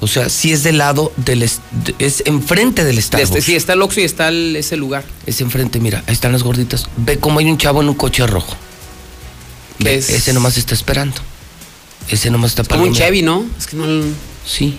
O 0.02 0.08
sea, 0.08 0.28
sí 0.28 0.52
es 0.52 0.64
del 0.64 0.78
lado 0.80 1.14
del... 1.16 1.40
de- 1.40 1.96
es 2.00 2.22
enfrente 2.26 2.84
del 2.84 3.02
Starbucks. 3.02 3.30
Este, 3.30 3.42
sí, 3.42 3.56
está 3.56 3.74
el 3.74 3.82
Oxxo 3.82 4.02
y 4.02 4.04
está 4.04 4.28
el- 4.28 4.58
ese 4.58 4.76
lugar. 4.76 5.06
Es 5.26 5.40
enfrente, 5.40 5.80
mira, 5.80 6.04
ahí 6.08 6.14
están 6.14 6.34
las 6.34 6.44
gorditas. 6.44 6.88
Ve 6.98 7.18
cómo 7.18 7.40
hay 7.40 7.46
un 7.50 7.58
chavo 7.58 7.82
en 7.82 7.88
un 7.88 7.96
coche 7.96 8.28
rojo. 8.28 8.58
Es- 9.80 10.10
Ese 10.10 10.34
nomás 10.34 10.58
está 10.58 10.74
esperando. 10.74 11.18
Ese 12.10 12.30
nomás 12.30 12.52
está 12.52 12.64
Como 12.64 12.84
un. 12.84 12.94
Chevy, 12.94 13.22
¿no? 13.22 13.46
Es 13.58 13.68
que 13.68 13.76
no. 13.76 13.86
Sí. 14.46 14.78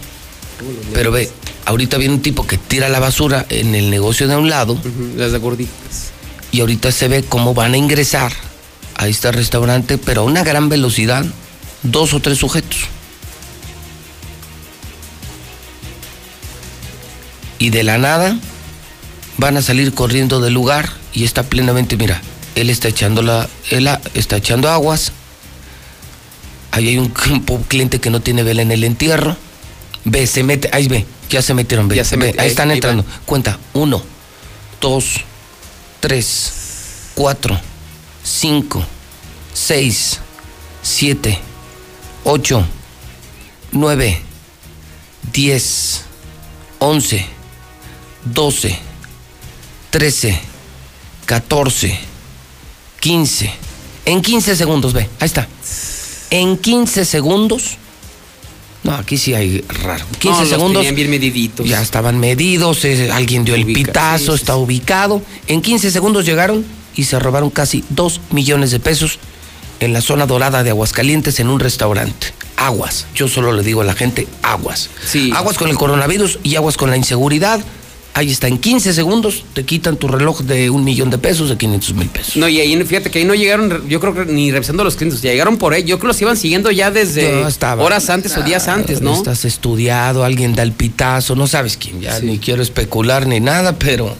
Pero 0.95 1.11
ve, 1.11 1.31
ahorita 1.67 1.99
viene 1.99 2.15
un 2.15 2.23
tipo 2.23 2.47
que 2.47 2.57
tira 2.57 2.89
la 2.89 2.99
basura 3.01 3.45
en 3.51 3.75
el 3.75 3.91
negocio 3.91 4.27
de 4.29 4.35
a 4.35 4.39
un 4.39 4.49
lado. 4.49 4.81
Las 5.17 5.33
de 5.33 5.39
gorditas. 5.39 6.11
Y 6.53 6.61
ahorita 6.61 6.93
se 6.93 7.09
ve 7.09 7.23
cómo 7.25 7.53
van 7.53 7.75
a 7.75 7.77
ingresar 7.77 8.33
a 8.97 9.09
este 9.09 9.31
restaurante, 9.33 9.99
pero 9.99 10.23
a 10.23 10.25
una 10.25 10.43
gran 10.45 10.69
velocidad, 10.71 11.27
dos 11.83 12.15
o 12.15 12.21
tres 12.21 12.39
sujetos. 12.39 12.79
Y 17.59 17.71
de 17.71 17.83
la 17.83 17.99
nada 17.99 18.39
van 19.39 19.57
a 19.57 19.63
salir 19.63 19.93
corriendo 19.95 20.41
del 20.41 20.55
lugar 20.55 20.91
y 21.13 21.25
está 21.25 21.43
plenamente, 21.43 21.97
mira, 21.97 22.21
él 22.57 22.71
está 22.71 22.89
echando 22.89 23.23
la, 23.23 23.49
él 23.71 23.89
está 24.15 24.39
echando 24.39 24.69
aguas. 24.69 25.13
Ahí 26.73 26.89
hay 26.89 26.99
un, 26.99 27.09
cliente 27.69 28.01
que 28.01 28.11
no 28.11 28.21
tiene 28.21 28.43
vela 28.43 28.63
en 28.63 28.73
el 28.73 28.83
entierro. 28.83 29.37
Ve, 30.05 30.27
se 30.27 30.43
mete, 30.43 30.71
ahí 30.73 30.89
ve, 30.89 31.05
ya 31.29 31.43
se 31.43 31.53
metieron, 31.55 31.89
ve, 31.89 31.97
Ya 31.97 32.05
se 32.05 32.17
ve, 32.17 32.35
ahí 32.39 32.49
están 32.49 32.71
ahí 32.71 32.77
entrando. 32.77 33.05
Cuenta, 33.27 33.59
uno, 33.75 34.03
dos, 34.81 35.21
tres, 36.01 36.53
cuatro, 37.15 37.61
cinco, 38.25 38.85
seis, 39.53 40.21
siete, 40.83 41.39
ocho, 42.25 42.65
nueve, 43.73 44.23
diez, 45.33 46.03
once, 46.79 47.27
doce, 48.25 48.79
trece, 49.91 50.41
catorce, 51.27 51.99
quince. 53.07 53.53
En 54.05 54.21
15 54.21 54.57
segundos, 54.57 54.93
ve, 54.93 55.09
ahí 55.21 55.27
está. 55.27 55.47
En 56.31 56.57
15 56.59 57.05
segundos 57.05 57.77
No, 58.83 58.95
aquí 58.95 59.17
sí 59.17 59.33
hay 59.35 59.65
raro. 59.83 60.05
15 60.19 60.43
No, 60.43 60.47
segundos. 60.49 60.95
bien 60.95 61.11
mediditos. 61.11 61.69
Ya 61.69 61.83
estaban 61.83 62.19
medidos, 62.19 62.85
eh, 62.85 63.11
alguien 63.13 63.45
dio 63.45 63.55
el 63.55 63.65
pitazo, 63.65 64.33
sí, 64.33 64.39
sí, 64.39 64.43
está 64.43 64.57
ubicado. 64.57 65.23
En 65.49 65.61
15 65.63 65.91
segundos 65.91 66.25
llegaron 66.25 66.65
y 66.95 67.05
se 67.05 67.19
robaron 67.19 67.51
casi 67.51 67.85
2 67.91 68.21
millones 68.31 68.71
de 68.71 68.81
pesos 68.81 69.19
en 69.81 69.93
la 69.93 70.01
zona 70.01 70.27
dorada 70.27 70.63
de 70.65 70.71
Aguascalientes 70.71 71.39
en 71.41 71.49
un 71.49 71.61
restaurante. 71.61 72.29
Aguas. 72.57 73.07
Yo 73.15 73.29
solo 73.29 73.53
le 73.53 73.63
digo 73.63 73.83
a 73.83 73.85
la 73.85 73.95
gente 73.95 74.27
aguas. 74.43 74.89
Aguas 75.35 75.59
con 75.59 75.69
el 75.69 75.77
coronavirus 75.77 76.39
y 76.43 76.57
aguas 76.57 76.77
con 76.77 76.91
la 76.91 76.97
inseguridad. 76.97 77.61
Ahí 78.17 78.31
está, 78.31 78.49
en 78.49 78.57
15 78.57 78.95
segundos 78.95 79.45
te 79.53 79.67
quitan 79.67 79.99
tu 79.99 80.09
reloj 80.09 80.41
de 80.41 80.71
un 80.71 80.85
millón 80.85 81.11
de 81.11 81.19
pesos, 81.19 81.51
de 81.51 81.59
500 81.59 81.93
mil 81.93 82.09
pesos. 82.09 82.37
No, 82.39 82.49
y 82.49 82.59
ahí, 82.59 82.75
fíjate 82.83 83.11
que 83.11 83.19
ahí 83.19 83.27
no 83.27 83.35
llegaron, 83.35 83.87
yo 83.91 84.01
creo 84.01 84.15
que 84.15 84.25
ni 84.25 84.51
revisando 84.51 84.83
los 84.85 84.97
clientes, 84.97 85.21
ya 85.21 85.33
llegaron 85.33 85.59
por 85.59 85.75
ahí. 85.75 85.83
Yo 85.83 85.99
creo 85.99 86.01
que 86.01 86.07
los 86.07 86.23
iban 86.23 86.39
siguiendo 86.39 86.71
ya 86.71 86.91
desde 86.91 87.47
estaba. 87.47 87.85
horas 87.85 88.09
antes 88.09 88.35
o 88.39 88.43
días 88.43 88.69
antes, 88.69 89.03
¿no? 89.03 89.13
Estás 89.13 89.45
estudiado, 89.45 90.25
alguien 90.25 90.55
da 90.55 90.63
el 90.63 90.73
pitazo, 90.73 91.35
no 91.37 91.47
sabes 91.47 91.77
quién, 91.77 92.01
ya 92.01 92.19
ni 92.21 92.39
quiero 92.39 92.63
especular 92.63 93.27
ni 93.27 93.39
nada, 93.39 93.79
pero. 93.79 94.17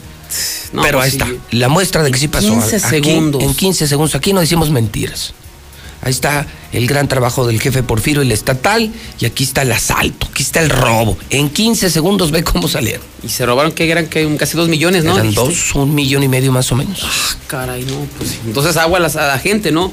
No, 0.73 0.83
pero 0.83 0.99
pues 0.99 1.05
ahí 1.05 1.11
sí. 1.11 1.17
está, 1.17 1.57
la 1.57 1.67
muestra 1.67 2.03
de 2.03 2.11
que 2.11 2.19
sí 2.19 2.27
pasó. 2.27 2.49
15 2.49 2.75
Aquí, 2.75 2.87
segundos. 2.87 3.41
En 3.41 3.55
15 3.55 3.87
segundos, 3.87 4.13
aquí 4.13 4.31
no 4.31 4.41
decimos 4.41 4.69
mentiras. 4.69 5.33
Ahí 6.01 6.11
está 6.11 6.45
el 6.71 6.87
gran 6.87 7.07
trabajo 7.07 7.47
del 7.47 7.59
jefe 7.59 7.83
Porfirio, 7.83 8.21
el 8.21 8.31
estatal, 8.31 8.91
y 9.19 9.25
aquí 9.25 9.43
está 9.43 9.63
el 9.63 9.71
asalto, 9.71 10.27
aquí 10.29 10.43
está 10.43 10.61
el 10.61 10.69
robo. 10.69 11.17
En 11.29 11.49
15 11.49 11.89
segundos 11.89 12.31
ve 12.31 12.43
cómo 12.43 12.67
salieron. 12.67 13.05
Y 13.23 13.29
se 13.29 13.45
robaron 13.45 13.71
que 13.71 13.89
eran 13.89 14.07
que 14.07 14.35
casi 14.37 14.55
dos 14.55 14.69
millones, 14.69 15.03
¿no? 15.03 15.13
Eran 15.13 15.29
Dijiste. 15.29 15.49
dos, 15.49 15.75
un 15.75 15.95
millón 15.95 16.23
y 16.23 16.27
medio 16.27 16.51
más 16.51 16.71
o 16.71 16.75
menos. 16.75 17.01
Ah, 17.03 17.35
caray, 17.47 17.83
no, 17.83 18.05
pues 18.17 18.37
entonces 18.45 18.77
agua 18.77 18.99
a, 18.99 19.01
la 19.01 19.39
gente, 19.39 19.71
¿no? 19.71 19.91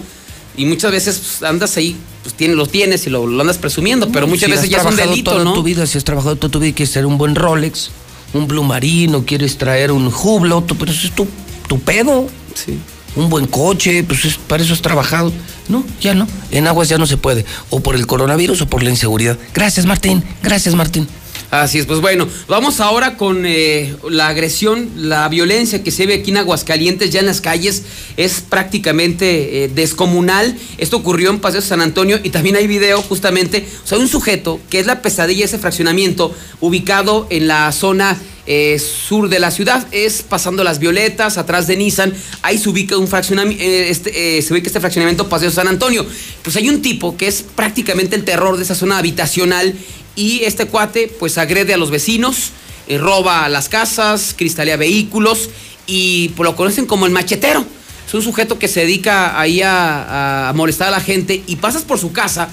Y 0.56 0.66
muchas 0.66 0.93
veces 0.93 1.18
pues, 1.18 1.43
andas 1.48 1.76
ahí, 1.76 1.97
pues 2.22 2.35
tienes, 2.35 2.56
lo 2.56 2.66
tienes 2.66 3.06
y 3.06 3.10
lo, 3.10 3.26
lo 3.26 3.40
andas 3.40 3.59
presumiendo, 3.59 4.10
pero 4.12 4.26
muchas 4.26 4.47
Si 4.47 4.52
veces 4.52 4.70
ya 4.70 4.78
es 4.78 4.85
un 4.85 4.97
delito, 4.97 5.32
toda 5.32 5.44
¿no? 5.44 5.55
tu 5.55 5.62
vida, 5.62 5.86
si 5.86 5.98
has 5.98 6.05
trabajado 6.05 6.36
toda 6.36 6.51
tu 6.51 6.60
vida 6.60 6.70
y 6.70 6.72
quieres 6.74 6.93
traer 6.93 7.06
un 7.06 7.18
buen 7.18 7.35
Rolex, 7.35 7.90
un 8.35 8.47
Blue 8.47 8.62
Marino, 8.62 9.24
quieres 9.24 9.56
traer 9.59 9.90
un 9.90 10.06
Hublot, 10.06 10.76
pero 10.78 10.93
eso 10.93 11.06
es 11.06 11.14
tu, 11.14 11.26
tu 11.66 11.81
pedo. 11.81 12.28
Sí. 12.55 12.78
Un 13.16 13.31
buen 13.31 13.47
coche, 13.47 14.03
pues 14.05 14.24
es- 14.24 14.36
para 14.36 14.62
eso 14.62 14.73
has 14.73 14.82
trabajado. 14.82 15.32
No, 15.69 15.85
ya 16.01 16.15
no. 16.15 16.27
En 16.51 16.66
aguas 16.66 16.89
ya 16.89 16.99
no 16.99 17.07
se 17.07 17.16
puede. 17.16 17.45
O 17.70 17.81
por 17.81 17.95
el 17.95 18.07
coronavirus 18.07 18.62
o 18.62 18.66
por 18.66 18.82
la 18.82 18.91
inseguridad. 18.91 19.39
Gracias, 19.55 19.86
Martín. 19.86 20.23
Gracias, 20.43 20.74
Martín. 20.74 21.07
Así 21.55 21.78
es, 21.78 21.86
pues 21.86 22.01
bueno, 22.01 22.26
vamos 22.48 22.81
ahora 22.81 23.16
con 23.16 23.47
eh, 23.47 23.94
la 24.10 24.26
agresión, 24.26 24.90
la 24.97 25.28
violencia 25.28 25.85
que 25.85 25.93
se 25.93 26.05
ve 26.05 26.14
aquí 26.14 26.32
en 26.32 26.39
Aguascalientes, 26.39 27.10
ya 27.10 27.20
en 27.20 27.26
las 27.26 27.40
calles, 27.40 27.85
es 28.16 28.40
prácticamente 28.40 29.62
eh, 29.62 29.68
descomunal. 29.68 30.59
Esto 30.78 30.97
ocurrió 30.97 31.31
en 31.31 31.39
Paseo 31.39 31.62
San 31.62 31.81
Antonio 31.81 32.18
y 32.24 32.31
también 32.31 32.56
hay 32.56 32.66
video 32.66 33.01
justamente, 33.02 33.64
o 33.85 33.86
sea, 33.86 33.98
un 33.98 34.09
sujeto 34.09 34.59
que 34.68 34.81
es 34.81 34.86
la 34.86 35.01
pesadilla, 35.01 35.44
ese 35.44 35.60
fraccionamiento, 35.60 36.35
ubicado 36.60 37.28
en 37.31 37.47
la 37.47 37.70
zona 37.70 38.18
eh, 38.47 38.81
sur 38.81 39.28
de 39.28 39.39
la 39.39 39.52
ciudad, 39.52 39.86
es 39.93 40.22
pasando 40.22 40.64
las 40.64 40.81
violetas, 40.81 41.39
atrás 41.39 41.68
de 41.68 41.76
Nissan, 41.76 42.12
ahí 42.43 42.59
se 42.59 42.68
ubica 42.68 42.98
un 42.98 43.06
fraccionamiento, 43.06 43.62
este, 43.64 44.43
se 44.43 44.52
ubica 44.52 44.66
este 44.66 44.81
fraccionamiento 44.81 45.28
Paseo 45.28 45.52
San 45.52 45.68
Antonio. 45.68 46.05
Pues 46.43 46.56
hay 46.56 46.68
un 46.68 46.82
tipo 46.82 47.16
que 47.16 47.28
es 47.28 47.44
prácticamente 47.55 48.16
el 48.16 48.24
terror 48.24 48.56
de 48.56 48.64
esa 48.64 48.74
zona 48.74 48.98
habitacional 48.98 49.72
y 50.16 50.45
este 50.45 50.66
cuate 50.66 51.09
pues 51.19 51.39
agrede 51.39 51.74
a 51.74 51.77
los 51.77 51.91
vecinos, 51.91 52.51
eh, 52.86 52.99
roba 52.99 53.49
las 53.49 53.69
casas, 53.69 54.35
cristalea 54.36 54.77
vehículos 54.77 55.51
y 55.86 56.31
pues, 56.31 56.49
lo 56.49 56.57
conocen 56.57 56.86
como 56.86 57.07
el 57.07 57.12
machetero. 57.12 57.65
Es 58.07 58.15
un 58.15 58.23
sujeto 58.23 58.59
que 58.59 58.69
se 58.69 58.81
dedica 58.81 59.41
ahí 59.41 59.62
a, 59.62 60.51
a 60.51 60.53
molestar 60.53 60.89
a 60.89 60.91
la 60.91 61.01
gente 61.01 61.43
y 61.47 61.57
pasas 61.57 61.82
por 61.82 61.99
su 61.99 62.12
casa 62.12 62.49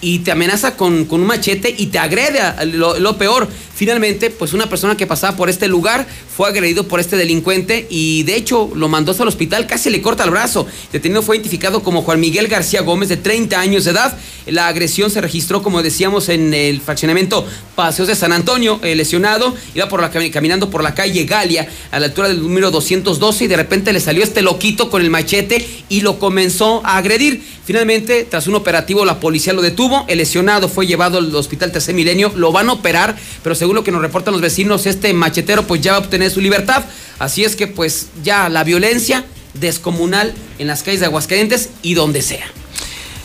y 0.00 0.20
te 0.20 0.30
amenaza 0.30 0.76
con, 0.76 1.04
con 1.06 1.20
un 1.20 1.26
machete 1.26 1.74
y 1.76 1.86
te 1.86 1.98
agrede. 1.98 2.40
Lo, 2.66 3.16
peor, 3.18 3.48
finalmente, 3.74 4.30
pues 4.30 4.52
una 4.52 4.68
persona 4.68 4.96
que 4.96 5.06
pasaba 5.06 5.36
por 5.36 5.48
este 5.48 5.68
lugar 5.68 6.06
fue 6.36 6.48
agredido 6.48 6.86
por 6.86 7.00
este 7.00 7.16
delincuente 7.16 7.86
y 7.88 8.22
de 8.24 8.36
hecho 8.36 8.70
lo 8.74 8.88
mandó 8.88 9.10
hasta 9.12 9.22
el 9.22 9.28
hospital, 9.30 9.66
casi 9.66 9.88
le 9.90 10.02
corta 10.02 10.24
el 10.24 10.30
brazo. 10.30 10.66
El 10.86 10.92
detenido 10.92 11.22
fue 11.22 11.36
identificado 11.36 11.82
como 11.82 12.02
Juan 12.02 12.20
Miguel 12.20 12.48
García 12.48 12.82
Gómez, 12.82 13.08
de 13.08 13.16
30 13.16 13.58
años 13.58 13.84
de 13.84 13.92
edad. 13.92 14.16
La 14.46 14.68
agresión 14.68 15.10
se 15.10 15.20
registró, 15.20 15.62
como 15.62 15.82
decíamos, 15.82 16.28
en 16.28 16.52
el 16.54 16.80
fraccionamiento 16.80 17.44
Paseos 17.74 18.06
de 18.08 18.14
San 18.14 18.32
Antonio. 18.32 18.78
El 18.82 18.98
lesionado 18.98 19.54
iba 19.74 19.88
por 19.88 20.00
la, 20.00 20.12
cami- 20.12 20.30
caminando 20.30 20.70
por 20.70 20.82
la 20.82 20.94
calle 20.94 21.24
Galia, 21.24 21.68
a 21.90 21.98
la 21.98 22.06
altura 22.06 22.28
del 22.28 22.42
número 22.42 22.70
212, 22.70 23.44
y 23.44 23.48
de 23.48 23.56
repente 23.56 23.92
le 23.92 24.00
salió 24.00 24.22
este 24.22 24.42
loquito 24.42 24.88
con 24.90 25.00
el 25.02 25.10
machete 25.10 25.66
y 25.88 26.02
lo 26.02 26.18
comenzó 26.18 26.80
a 26.84 26.98
agredir. 26.98 27.42
Finalmente, 27.64 28.24
tras 28.30 28.46
un 28.46 28.54
operativo, 28.54 29.04
la 29.04 29.18
policía 29.18 29.52
lo 29.52 29.62
detuvo. 29.62 29.85
El 30.08 30.18
lesionado 30.18 30.68
fue 30.68 30.86
llevado 30.86 31.18
al 31.18 31.34
hospital 31.34 31.72
Tercer 31.72 31.94
Milenio. 31.94 32.32
Lo 32.34 32.52
van 32.52 32.68
a 32.68 32.72
operar, 32.72 33.16
pero 33.42 33.54
según 33.54 33.76
lo 33.76 33.84
que 33.84 33.92
nos 33.92 34.00
reportan 34.00 34.32
los 34.32 34.40
vecinos, 34.40 34.86
este 34.86 35.12
machetero 35.12 35.66
pues 35.66 35.80
ya 35.80 35.92
va 35.92 35.98
a 35.98 36.00
obtener 36.00 36.30
su 36.30 36.40
libertad. 36.40 36.84
Así 37.18 37.44
es 37.44 37.56
que 37.56 37.66
pues 37.66 38.08
ya 38.22 38.48
la 38.48 38.64
violencia 38.64 39.24
descomunal 39.54 40.34
en 40.58 40.66
las 40.66 40.82
calles 40.82 41.00
de 41.00 41.06
Aguascalientes 41.06 41.70
y 41.82 41.94
donde 41.94 42.22
sea. 42.22 42.46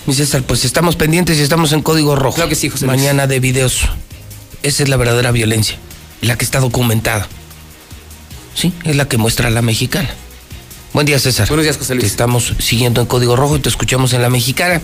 Mi 0.05 0.13
César, 0.13 0.43
pues 0.43 0.65
estamos 0.65 0.95
pendientes 0.95 1.37
y 1.37 1.41
estamos 1.41 1.73
en 1.73 1.81
código 1.81 2.15
rojo. 2.15 2.35
Claro 2.35 2.49
que 2.49 2.55
sí, 2.55 2.69
José. 2.69 2.85
Mañana 2.85 3.27
de 3.27 3.39
videos. 3.39 3.81
Esa 4.63 4.83
es 4.83 4.89
la 4.89 4.97
verdadera 4.97 5.31
violencia. 5.31 5.77
La 6.21 6.37
que 6.37 6.45
está 6.45 6.59
documentada. 6.59 7.27
Sí, 8.55 8.73
es 8.83 8.95
la 8.95 9.07
que 9.07 9.17
muestra 9.17 9.49
la 9.49 9.61
mexicana. 9.61 10.09
Buen 10.93 11.05
día, 11.05 11.19
César. 11.19 11.47
Buenos 11.47 11.63
días, 11.63 11.77
José 11.77 11.95
Luis. 11.95 12.03
Te 12.03 12.11
estamos 12.11 12.53
siguiendo 12.59 12.99
en 12.99 13.07
código 13.07 13.37
rojo 13.37 13.55
y 13.55 13.59
te 13.59 13.69
escuchamos 13.69 14.11
en 14.11 14.21
la 14.21 14.29
mexicana. 14.29 14.81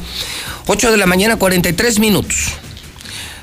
8 0.66 0.92
de 0.92 0.98
la 0.98 1.06
mañana, 1.06 1.36
43 1.36 2.00
minutos. 2.00 2.54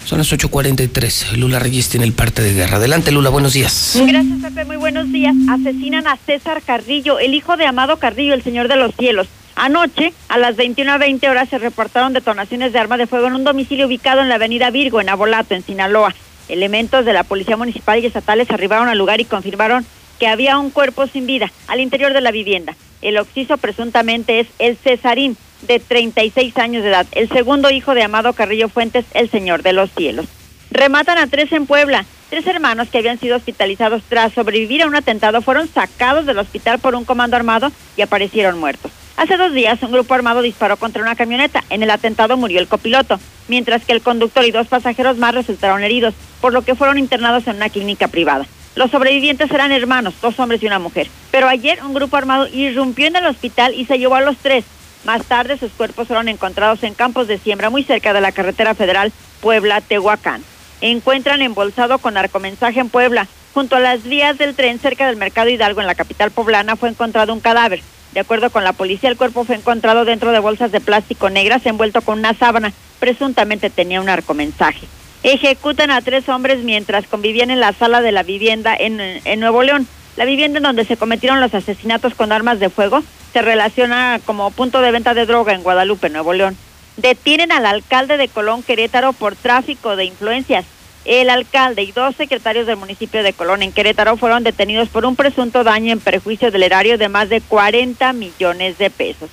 Son 0.07 0.19
las 0.19 0.33
8.43. 0.33 1.37
Lula 1.37 1.59
Reyes 1.59 1.91
tiene 1.91 2.07
el 2.07 2.15
parte 2.15 2.41
de 2.41 2.55
guerra. 2.55 2.77
Adelante, 2.77 3.11
Lula, 3.11 3.29
buenos 3.29 3.53
días. 3.53 3.93
Gracias, 4.07 4.39
Pepe. 4.43 4.65
Muy 4.65 4.77
buenos 4.77 5.13
días. 5.13 5.35
Asesinan 5.51 6.07
a 6.07 6.17
César 6.17 6.63
Carrillo, 6.63 7.19
el 7.19 7.35
hijo 7.35 7.59
de 7.59 7.67
Amado 7.67 7.99
Carrillo, 7.99 8.33
el 8.33 8.43
señor 8.43 8.69
de 8.69 8.77
los 8.77 8.95
cielos. 8.95 9.29
Anoche, 9.57 10.15
a 10.29 10.39
las 10.39 10.57
21.20 10.57 11.29
horas, 11.29 11.49
se 11.51 11.59
reportaron 11.59 12.15
detonaciones 12.15 12.73
de 12.73 12.79
arma 12.79 12.97
de 12.97 13.07
fuego 13.07 13.27
en 13.27 13.35
un 13.35 13.45
domicilio 13.45 13.87
ubicado 13.87 14.23
en 14.23 14.31
la 14.31 14.37
avenida 14.37 14.71
Virgo, 14.71 15.03
en 15.03 15.11
Abolato, 15.11 15.55
en 15.55 15.65
Sinaloa. 15.65 16.15
Elementos 16.49 17.05
de 17.05 17.13
la 17.13 17.25
Policía 17.25 17.57
Municipal 17.57 18.03
y 18.03 18.07
estatales 18.07 18.51
arribaron 18.51 18.89
al 18.89 18.99
lugar 18.99 19.21
y 19.21 19.27
confirmaron 19.27 19.87
que 20.19 20.29
había 20.29 20.59
un 20.59 20.71
cuerpo 20.71 21.07
sin 21.07 21.27
vida 21.27 21.53
al 21.69 21.81
interior 21.81 22.13
de 22.13 22.21
la 22.21 22.31
vivienda. 22.31 22.77
El 23.03 23.19
occiso 23.19 23.59
presuntamente 23.59 24.41
es 24.41 24.47
el 24.59 24.77
Cesarín, 24.77 25.37
de 25.67 25.81
36 25.81 26.57
años 26.59 26.83
de 26.83 26.91
edad, 26.91 27.07
el 27.13 27.29
segundo 27.29 27.71
hijo 27.71 27.95
de 27.95 28.03
Amado 28.03 28.33
Carrillo 28.33 28.69
Fuentes, 28.69 29.05
el 29.15 29.31
señor 29.31 29.63
de 29.63 29.73
los 29.73 29.91
cielos. 29.91 30.27
Rematan 30.71 31.19
a 31.19 31.27
tres 31.27 31.53
en 31.53 31.67
Puebla. 31.67 32.05
Tres 32.31 32.47
hermanos 32.47 32.89
que 32.89 32.99
habían 32.99 33.21
sido 33.21 33.37
hospitalizados 33.37 34.03
tras 34.09 34.33
sobrevivir 34.33 34.83
a 34.83 34.87
un 34.87 34.97
atentado 34.97 35.41
fueron 35.41 35.69
sacados 35.69 36.27
del 36.27 36.39
hospital 36.39 36.81
por 36.81 36.95
un 36.95 37.05
comando 37.05 37.37
armado 37.37 37.71
y 37.97 38.03
aparecieron 38.03 38.59
muertos. 38.59 38.91
Hace 39.17 39.37
dos 39.37 39.53
días 39.53 39.81
un 39.83 39.93
grupo 39.93 40.15
armado 40.15 40.43
disparó 40.43 40.77
contra 40.77 41.03
una 41.03 41.15
camioneta. 41.15 41.63
En 41.71 41.85
el 41.85 41.91
atentado 41.91 42.37
murió 42.37 42.59
el 42.59 42.67
copiloto, 42.67 43.21
mientras 43.47 43.85
que 43.85 43.93
el 43.93 44.03
conductor 44.03 44.45
y 44.45 44.51
dos 44.51 44.67
pasajeros 44.67 45.17
más 45.19 45.35
resultaron 45.35 45.85
heridos, 45.85 46.15
por 46.41 46.53
lo 46.53 46.63
que 46.63 46.75
fueron 46.75 46.99
internados 46.99 47.47
en 47.47 47.57
una 47.57 47.69
clínica 47.69 48.09
privada. 48.09 48.47
Los 48.75 48.91
sobrevivientes 48.91 49.51
eran 49.53 49.71
hermanos, 49.71 50.15
dos 50.21 50.39
hombres 50.41 50.63
y 50.63 50.67
una 50.67 50.81
mujer. 50.81 51.09
Pero 51.31 51.49
ayer 51.49 51.79
un 51.85 51.95
grupo 51.95 52.17
armado 52.17 52.49
irrumpió 52.49 53.07
en 53.07 53.17
el 53.17 53.27
hospital 53.27 53.73
y 53.75 53.85
se 53.85 53.99
llevó 53.99 54.17
a 54.17 54.21
los 54.21 54.37
tres. 54.39 54.65
Más 55.05 55.25
tarde 55.27 55.59
sus 55.59 55.73
cuerpos 55.73 56.09
fueron 56.09 56.29
encontrados 56.29 56.83
en 56.83 56.95
campos 56.95 57.29
de 57.29 57.39
siembra 57.39 57.71
muy 57.71 57.85
cerca 57.85 58.13
de 58.13 58.21
la 58.21 58.33
carretera 58.33 58.75
federal 58.75 59.13
Puebla-Tehuacán. 59.41 60.43
Encuentran 60.81 61.43
embolsado 61.43 61.99
con 61.99 62.15
narcomensaje 62.15 62.81
en 62.81 62.89
Puebla. 62.89 63.29
Junto 63.53 63.77
a 63.77 63.81
las 63.81 64.03
vías 64.03 64.39
del 64.39 64.57
tren 64.57 64.81
cerca 64.81 65.07
del 65.07 65.17
Mercado 65.17 65.49
Hidalgo 65.51 65.81
en 65.81 65.87
la 65.87 65.95
capital 65.95 66.33
poblana 66.33 66.75
fue 66.75 66.89
encontrado 66.89 67.33
un 67.33 67.41
cadáver. 67.41 67.81
De 68.13 68.21
acuerdo 68.21 68.51
con 68.51 68.65
la 68.65 68.73
policía, 68.73 69.11
el 69.11 69.17
cuerpo 69.17 69.45
fue 69.45 69.57
encontrado 69.57 70.05
dentro 70.05 70.33
de 70.33 70.41
bolsas 70.41 70.73
de 70.73 70.81
plástico 70.81 71.31
negras 71.31 71.65
envuelto 71.67 72.01
con 72.01 72.19
una 72.19 72.35
sábana. 72.35 72.73
Presuntamente 72.99 73.71
tenía 73.71 74.01
un 74.01 74.07
narcomensaje. 74.07 74.87
Ejecutan 75.25 75.91
a 75.91 76.03
tres 76.03 76.29
hombres 76.29 76.63
mientras 76.65 77.07
convivían 77.07 77.51
en 77.51 77.59
la 77.59 77.73
sala 77.73 78.03
de 78.03 78.13
la 78.13 78.23
vivienda 78.23 78.77
en, 78.79 79.41
Nuevo 79.41 79.63
León. 79.63 79.89
La 80.17 80.27
vivienda 80.27 80.59
en 80.59 80.65
donde 80.65 80.85
se 80.85 80.99
cometieron 80.99 81.41
los 81.41 81.55
asesinatos 81.55 82.15
con 82.15 82.31
armas 82.31 82.61
de 82.61 82.69
fuego 82.69 83.03
se 83.33 83.41
relaciona 83.41 84.21
como 84.27 84.51
punto 84.51 84.83
de 84.83 84.91
venta 84.91 85.15
de 85.15 85.25
droga 85.25 85.55
en 85.55 85.63
Guadalupe, 85.63 86.11
Nuevo 86.11 86.35
León. 86.35 86.59
Detienen 86.99 87.53
al 87.53 87.65
alcalde 87.65 88.19
de 88.19 88.29
Colón, 88.29 88.63
Querétaro, 88.63 89.15
por 89.15 89.35
tráfico 89.35 89.97
de 89.97 90.05
influencias. 90.05 90.67
El 91.07 91.31
alcalde 91.31 91.83
y 91.83 91.93
dos 91.93 92.15
secretarios 92.17 92.67
del 92.67 92.77
municipio 92.77 93.23
de 93.23 93.33
Colón 93.33 93.63
en 93.63 93.73
Querétaro 93.73 94.19
fueron 94.19 94.45
detenidos 94.45 94.91
por 94.91 95.07
un 95.07 95.17
presunto 95.17 95.65
daño 95.65 95.91
en 95.91 96.01
perjuicio 96.01 96.51
del 96.51 96.65
erario 96.65 96.99
de 96.99 97.09
más 97.09 97.31
de 97.31 97.41
40 97.41 98.13
millones 98.13 98.77
de 98.77 98.91
pesos. 98.91 99.31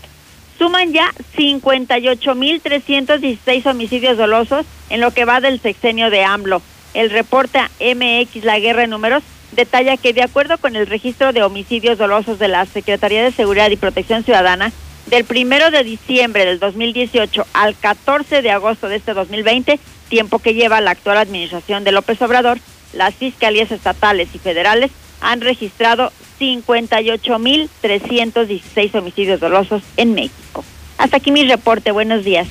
Suman 0.61 0.93
ya 0.93 1.11
58.316 1.35 3.65
homicidios 3.65 4.15
dolosos 4.15 4.63
en 4.91 5.01
lo 5.01 5.09
que 5.09 5.25
va 5.25 5.41
del 5.41 5.59
sexenio 5.59 6.11
de 6.11 6.23
AMLO. 6.23 6.61
El 6.93 7.09
reporte 7.09 7.59
MX 7.79 8.43
La 8.43 8.59
Guerra 8.59 8.83
en 8.83 8.91
Números 8.91 9.23
detalla 9.53 9.97
que 9.97 10.13
de 10.13 10.21
acuerdo 10.21 10.59
con 10.59 10.75
el 10.75 10.85
registro 10.85 11.33
de 11.33 11.41
homicidios 11.41 11.97
dolosos 11.97 12.37
de 12.37 12.47
la 12.47 12.67
Secretaría 12.67 13.23
de 13.23 13.31
Seguridad 13.31 13.71
y 13.71 13.75
Protección 13.75 14.23
Ciudadana, 14.23 14.71
del 15.07 15.25
primero 15.25 15.71
de 15.71 15.83
diciembre 15.83 16.45
del 16.45 16.59
2018 16.59 17.43
al 17.53 17.75
14 17.75 18.43
de 18.43 18.51
agosto 18.51 18.87
de 18.87 18.97
este 18.97 19.15
2020, 19.15 19.79
tiempo 20.09 20.37
que 20.37 20.53
lleva 20.53 20.79
la 20.79 20.91
actual 20.91 21.17
administración 21.17 21.83
de 21.83 21.91
López 21.91 22.21
Obrador, 22.21 22.59
las 22.93 23.15
fiscalías 23.15 23.71
estatales 23.71 24.29
y 24.35 24.37
federales 24.37 24.91
han 25.21 25.41
registrado 25.41 26.11
58.316 26.41 28.95
homicidios 28.95 29.39
dolosos 29.39 29.83
en 29.97 30.15
México. 30.15 30.63
Hasta 30.97 31.17
aquí 31.17 31.31
mi 31.31 31.45
reporte. 31.45 31.91
Buenos 31.91 32.23
días. 32.23 32.47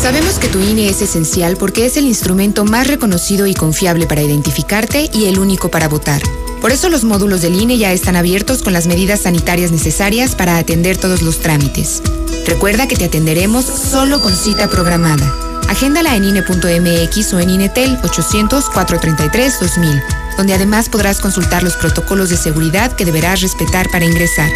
Sabemos 0.00 0.38
que 0.38 0.48
tu 0.48 0.60
INE 0.60 0.88
es 0.88 1.02
esencial 1.02 1.58
porque 1.58 1.84
es 1.84 1.98
el 1.98 2.06
instrumento 2.06 2.64
más 2.64 2.86
reconocido 2.86 3.46
y 3.46 3.52
confiable 3.52 4.06
para 4.06 4.22
identificarte 4.22 5.10
y 5.12 5.26
el 5.26 5.38
único 5.38 5.70
para 5.70 5.88
votar. 5.88 6.22
Por 6.62 6.72
eso 6.72 6.88
los 6.88 7.04
módulos 7.04 7.42
del 7.42 7.60
INE 7.60 7.76
ya 7.76 7.92
están 7.92 8.16
abiertos 8.16 8.62
con 8.62 8.72
las 8.72 8.86
medidas 8.86 9.20
sanitarias 9.20 9.72
necesarias 9.72 10.34
para 10.34 10.56
atender 10.56 10.96
todos 10.96 11.20
los 11.20 11.40
trámites. 11.40 12.02
Recuerda 12.46 12.88
que 12.88 12.96
te 12.96 13.04
atenderemos 13.04 13.66
solo 13.66 14.22
con 14.22 14.34
cita 14.34 14.68
programada. 14.68 15.36
Agéndala 15.68 16.16
en 16.16 16.24
INE.mx 16.24 17.34
o 17.34 17.40
en 17.40 17.50
INETEL 17.50 18.00
800-433-2000, 18.00 20.02
donde 20.40 20.54
además 20.54 20.88
podrás 20.88 21.20
consultar 21.20 21.62
los 21.62 21.76
protocolos 21.76 22.30
de 22.30 22.38
seguridad 22.38 22.92
que 22.92 23.04
deberás 23.04 23.42
respetar 23.42 23.90
para 23.90 24.06
ingresar. 24.06 24.50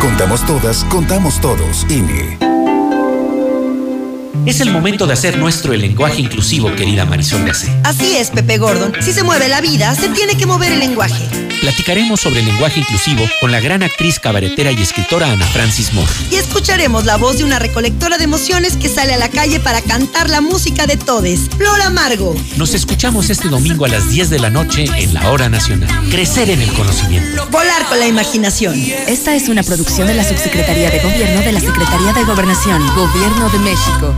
Contamos 0.00 0.42
todas, 0.46 0.84
contamos 0.84 1.38
todos. 1.38 1.84
INE. 1.90 2.47
Es 4.46 4.60
el 4.60 4.70
momento 4.70 5.06
de 5.06 5.12
hacer 5.12 5.38
nuestro 5.38 5.72
el 5.72 5.80
lenguaje 5.80 6.20
inclusivo, 6.20 6.74
querida 6.74 7.04
Marisol 7.04 7.44
de 7.44 7.50
Ace. 7.50 7.70
Así 7.84 8.16
es, 8.16 8.30
Pepe 8.30 8.58
Gordon. 8.58 8.92
Si 9.00 9.12
se 9.12 9.22
mueve 9.22 9.48
la 9.48 9.60
vida, 9.60 9.94
se 9.94 10.08
tiene 10.08 10.36
que 10.36 10.46
mover 10.46 10.72
el 10.72 10.80
lenguaje. 10.80 11.28
Platicaremos 11.60 12.20
sobre 12.20 12.40
el 12.40 12.46
lenguaje 12.46 12.80
inclusivo 12.80 13.24
con 13.40 13.50
la 13.50 13.60
gran 13.60 13.82
actriz 13.82 14.20
cabaretera 14.20 14.70
y 14.70 14.80
escritora 14.80 15.30
Ana 15.30 15.44
Francis 15.46 15.92
Moore. 15.92 16.10
Y 16.30 16.36
escucharemos 16.36 17.04
la 17.04 17.16
voz 17.16 17.38
de 17.38 17.44
una 17.44 17.58
recolectora 17.58 18.16
de 18.16 18.24
emociones 18.24 18.76
que 18.76 18.88
sale 18.88 19.14
a 19.14 19.18
la 19.18 19.28
calle 19.28 19.58
para 19.58 19.82
cantar 19.82 20.30
la 20.30 20.40
música 20.40 20.86
de 20.86 20.96
todes, 20.96 21.50
Flor 21.56 21.80
Amargo. 21.82 22.34
Nos 22.56 22.74
escuchamos 22.74 23.28
este 23.30 23.48
domingo 23.48 23.84
a 23.84 23.88
las 23.88 24.08
10 24.08 24.30
de 24.30 24.38
la 24.38 24.50
noche 24.50 24.86
en 24.96 25.14
la 25.14 25.30
Hora 25.30 25.48
Nacional. 25.48 25.90
Crecer 26.10 26.48
en 26.50 26.62
el 26.62 26.72
conocimiento. 26.72 27.46
Volar 27.50 27.86
con 27.88 27.98
la 27.98 28.06
imaginación. 28.06 28.74
Esta 29.08 29.34
es 29.34 29.48
una 29.48 29.62
producción 29.62 30.06
de 30.06 30.14
la 30.14 30.24
Subsecretaría 30.24 30.90
de 30.90 31.00
Gobierno 31.00 31.40
de 31.40 31.52
la 31.52 31.60
Secretaría 31.60 32.12
de 32.12 32.24
Gobernación, 32.24 32.86
Gobierno 32.94 33.50
de 33.50 33.58
México. 33.58 34.14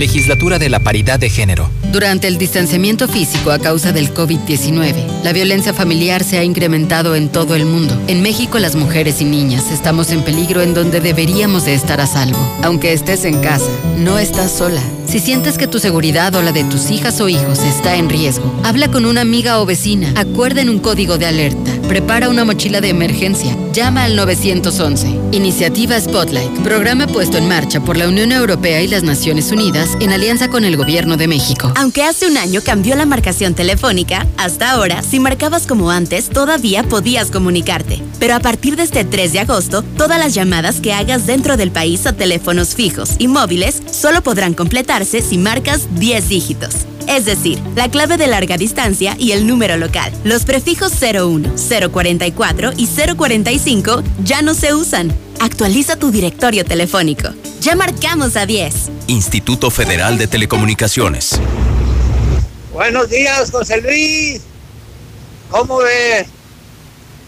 Legislatura 0.00 0.58
de 0.58 0.70
la 0.70 0.80
Paridad 0.80 1.20
de 1.20 1.28
Género. 1.28 1.68
Durante 1.92 2.26
el 2.26 2.38
distanciamiento 2.38 3.06
físico 3.06 3.50
a 3.50 3.58
causa 3.58 3.92
del 3.92 4.14
COVID-19, 4.14 4.94
la 5.22 5.34
violencia 5.34 5.74
familiar 5.74 6.24
se 6.24 6.38
ha 6.38 6.42
incrementado 6.42 7.14
en 7.16 7.28
todo 7.28 7.54
el 7.54 7.66
mundo. 7.66 8.00
En 8.08 8.22
México 8.22 8.58
las 8.58 8.76
mujeres 8.76 9.20
y 9.20 9.26
niñas 9.26 9.70
estamos 9.70 10.10
en 10.10 10.22
peligro 10.22 10.62
en 10.62 10.72
donde 10.72 11.02
deberíamos 11.02 11.66
de 11.66 11.74
estar 11.74 12.00
a 12.00 12.06
salvo. 12.06 12.38
Aunque 12.62 12.94
estés 12.94 13.26
en 13.26 13.42
casa, 13.42 13.70
no 13.98 14.18
estás 14.18 14.50
sola. 14.52 14.80
Si 15.06 15.18
sientes 15.18 15.58
que 15.58 15.66
tu 15.66 15.80
seguridad 15.80 16.34
o 16.36 16.40
la 16.40 16.52
de 16.52 16.62
tus 16.64 16.90
hijas 16.90 17.20
o 17.20 17.28
hijos 17.28 17.58
está 17.58 17.96
en 17.96 18.08
riesgo, 18.08 18.54
habla 18.62 18.90
con 18.92 19.04
una 19.04 19.20
amiga 19.22 19.60
o 19.60 19.66
vecina, 19.66 20.14
acuerden 20.16 20.70
un 20.70 20.78
código 20.78 21.18
de 21.18 21.26
alerta, 21.26 21.72
prepara 21.88 22.28
una 22.28 22.44
mochila 22.44 22.80
de 22.80 22.90
emergencia, 22.90 23.56
llama 23.72 24.04
al 24.04 24.14
911. 24.14 25.08
Iniciativa 25.32 26.00
Spotlight, 26.00 26.60
programa 26.60 27.08
puesto 27.08 27.38
en 27.38 27.48
marcha 27.48 27.80
por 27.80 27.96
la 27.96 28.06
Unión 28.06 28.30
Europea 28.30 28.82
y 28.82 28.86
las 28.86 29.02
Naciones 29.02 29.50
Unidas 29.50 29.89
en 30.00 30.12
alianza 30.12 30.48
con 30.48 30.64
el 30.64 30.76
Gobierno 30.76 31.16
de 31.16 31.26
México. 31.26 31.72
Aunque 31.76 32.02
hace 32.02 32.26
un 32.26 32.36
año 32.36 32.60
cambió 32.64 32.94
la 32.96 33.06
marcación 33.06 33.54
telefónica, 33.54 34.26
hasta 34.36 34.70
ahora, 34.70 35.02
si 35.02 35.20
marcabas 35.20 35.66
como 35.66 35.90
antes, 35.90 36.28
todavía 36.28 36.82
podías 36.82 37.30
comunicarte. 37.30 38.02
Pero 38.18 38.34
a 38.34 38.40
partir 38.40 38.76
de 38.76 38.84
este 38.84 39.04
3 39.04 39.32
de 39.32 39.40
agosto, 39.40 39.82
todas 39.96 40.18
las 40.18 40.34
llamadas 40.34 40.80
que 40.80 40.92
hagas 40.92 41.26
dentro 41.26 41.56
del 41.56 41.70
país 41.70 42.06
a 42.06 42.12
teléfonos 42.12 42.74
fijos 42.74 43.16
y 43.18 43.28
móviles 43.28 43.82
solo 43.90 44.22
podrán 44.22 44.54
completarse 44.54 45.22
si 45.22 45.38
marcas 45.38 45.88
10 45.98 46.28
dígitos. 46.28 46.74
Es 47.06 47.24
decir, 47.24 47.58
la 47.74 47.88
clave 47.88 48.16
de 48.16 48.28
larga 48.28 48.56
distancia 48.56 49.16
y 49.18 49.32
el 49.32 49.46
número 49.46 49.76
local. 49.76 50.12
Los 50.22 50.44
prefijos 50.44 50.92
01, 51.00 51.54
044 51.90 52.72
y 52.76 52.86
045 52.86 54.02
ya 54.22 54.42
no 54.42 54.54
se 54.54 54.74
usan. 54.74 55.12
Actualiza 55.40 55.96
tu 55.96 56.10
directorio 56.10 56.64
telefónico. 56.64 57.30
Ya 57.60 57.76
marcamos 57.76 58.36
a 58.36 58.46
10. 58.46 58.74
Instituto 59.08 59.70
Federal 59.70 60.16
de 60.16 60.26
Telecomunicaciones. 60.26 61.38
Buenos 62.72 63.10
días, 63.10 63.50
José 63.50 63.82
Luis. 63.82 64.40
¿Cómo 65.50 65.78
ves? 65.78 66.26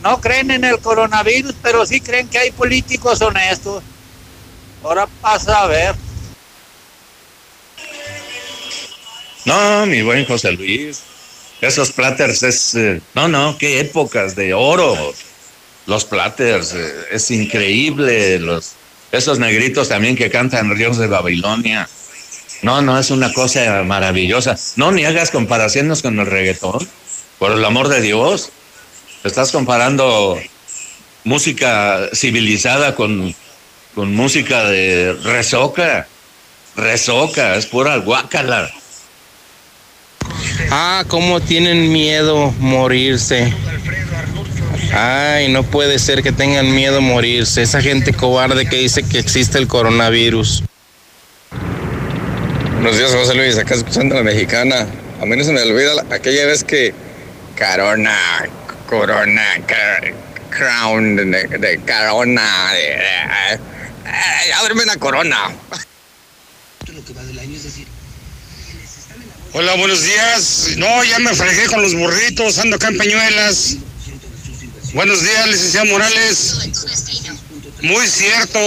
No 0.02 0.20
creen 0.20 0.50
en 0.50 0.64
el 0.64 0.78
coronavirus, 0.78 1.54
pero 1.62 1.84
sí 1.84 2.00
creen 2.00 2.28
que 2.28 2.38
hay 2.38 2.50
políticos 2.50 3.20
honestos. 3.20 3.82
Ahora 4.82 5.06
pasa 5.20 5.64
a 5.64 5.66
ver. 5.66 5.94
No, 9.44 9.84
mi 9.86 10.00
buen 10.00 10.24
José 10.24 10.52
Luis. 10.52 11.02
Esos 11.60 11.92
platters 11.92 12.42
es. 12.42 12.74
eh, 12.74 13.02
no, 13.14 13.28
no, 13.28 13.58
qué 13.58 13.80
épocas 13.80 14.34
de 14.34 14.54
oro. 14.54 14.96
Los 15.86 16.04
platters, 16.06 16.72
eh, 16.74 16.92
es 17.10 17.30
increíble. 17.30 18.38
Los, 18.38 18.72
esos 19.12 19.38
negritos 19.38 19.88
también 19.88 20.16
que 20.16 20.30
cantan 20.30 20.74
Ríos 20.74 20.98
de 20.98 21.06
Babilonia. 21.06 21.88
No, 22.62 22.80
no, 22.80 22.98
es 22.98 23.10
una 23.10 23.32
cosa 23.32 23.82
maravillosa. 23.84 24.56
No, 24.76 24.90
ni 24.90 25.04
hagas 25.04 25.30
comparaciones 25.30 26.00
con 26.00 26.18
el 26.18 26.26
reggaetón. 26.26 26.88
Por 27.38 27.52
el 27.52 27.64
amor 27.64 27.88
de 27.88 28.00
Dios. 28.00 28.50
Estás 29.24 29.52
comparando 29.52 30.40
música 31.24 32.08
civilizada 32.14 32.94
con, 32.94 33.34
con 33.94 34.14
música 34.14 34.64
de 34.64 35.12
resoca. 35.22 36.08
Resoca, 36.74 37.56
es 37.56 37.66
pura 37.66 37.96
guácala. 37.98 38.70
Ah, 40.70 41.04
cómo 41.08 41.40
tienen 41.40 41.92
miedo 41.92 42.54
morirse. 42.58 43.52
Ay, 44.92 45.48
no 45.48 45.62
puede 45.62 45.98
ser 45.98 46.22
que 46.22 46.32
tengan 46.32 46.74
miedo 46.74 47.00
morirse. 47.00 47.62
Esa 47.62 47.80
gente 47.80 48.12
cobarde 48.12 48.66
que 48.66 48.76
dice 48.76 49.02
que 49.02 49.18
existe 49.18 49.58
el 49.58 49.66
coronavirus. 49.66 50.64
Buenos 52.74 52.98
días, 52.98 53.12
José 53.12 53.34
Luis. 53.34 53.56
Acá 53.56 53.74
escuchando 53.74 54.14
a 54.16 54.18
la 54.18 54.24
mexicana. 54.24 54.86
A 55.20 55.24
mí 55.26 55.36
no 55.36 55.44
se 55.44 55.52
me 55.52 55.62
olvida 55.62 55.94
la- 55.94 56.14
aquella 56.14 56.46
vez 56.46 56.64
que 56.64 56.92
Corona, 57.56 58.18
Corona, 58.88 59.44
ca- 59.66 60.00
Crown, 60.50 61.16
de, 61.16 61.24
de 61.24 61.80
Corona. 61.86 62.72
de- 62.74 62.92
eh, 62.92 63.58
eh, 64.06 64.52
ábreme 64.56 64.82
una 64.82 64.96
corona. 64.96 65.38
Hola, 69.54 69.74
buenos 69.76 70.02
días. 70.02 70.68
No, 70.76 71.04
ya 71.04 71.18
me 71.18 71.34
fregué 71.34 71.66
con 71.66 71.80
los 71.82 71.94
burritos, 71.94 72.58
ando 72.58 72.76
acá 72.76 72.88
en 72.88 72.98
Peñuelas. 72.98 73.76
Buenos 74.94 75.22
días, 75.22 75.48
licenciado 75.48 75.86
Morales. 75.86 76.54
Muy 77.80 78.06
cierto. 78.06 78.58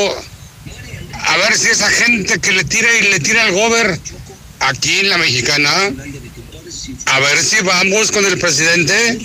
A 1.13 1.37
ver 1.37 1.55
si 1.55 1.67
esa 1.67 1.87
gente 1.87 2.39
que 2.39 2.51
le 2.51 2.63
tira 2.63 2.91
y 2.97 3.01
le 3.03 3.19
tira 3.19 3.43
al 3.43 3.51
gober 3.51 3.99
aquí 4.59 5.01
en 5.01 5.09
la 5.09 5.19
mexicana, 5.19 5.93
a 7.05 7.19
ver 7.19 7.43
si 7.43 7.61
vamos 7.61 8.11
con 8.11 8.25
el 8.25 8.39
presidente 8.39 9.19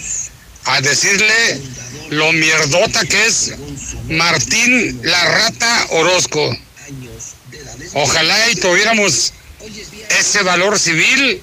a 0.64 0.82
decirle 0.82 1.60
lo 2.10 2.32
mierdota 2.32 3.06
que 3.06 3.26
es 3.26 3.54
Martín 4.08 5.00
la 5.02 5.24
Rata 5.24 5.86
Orozco. 5.92 6.54
Ojalá 7.94 8.50
y 8.50 8.56
tuviéramos 8.56 9.32
ese 10.18 10.42
valor 10.42 10.78
civil 10.78 11.42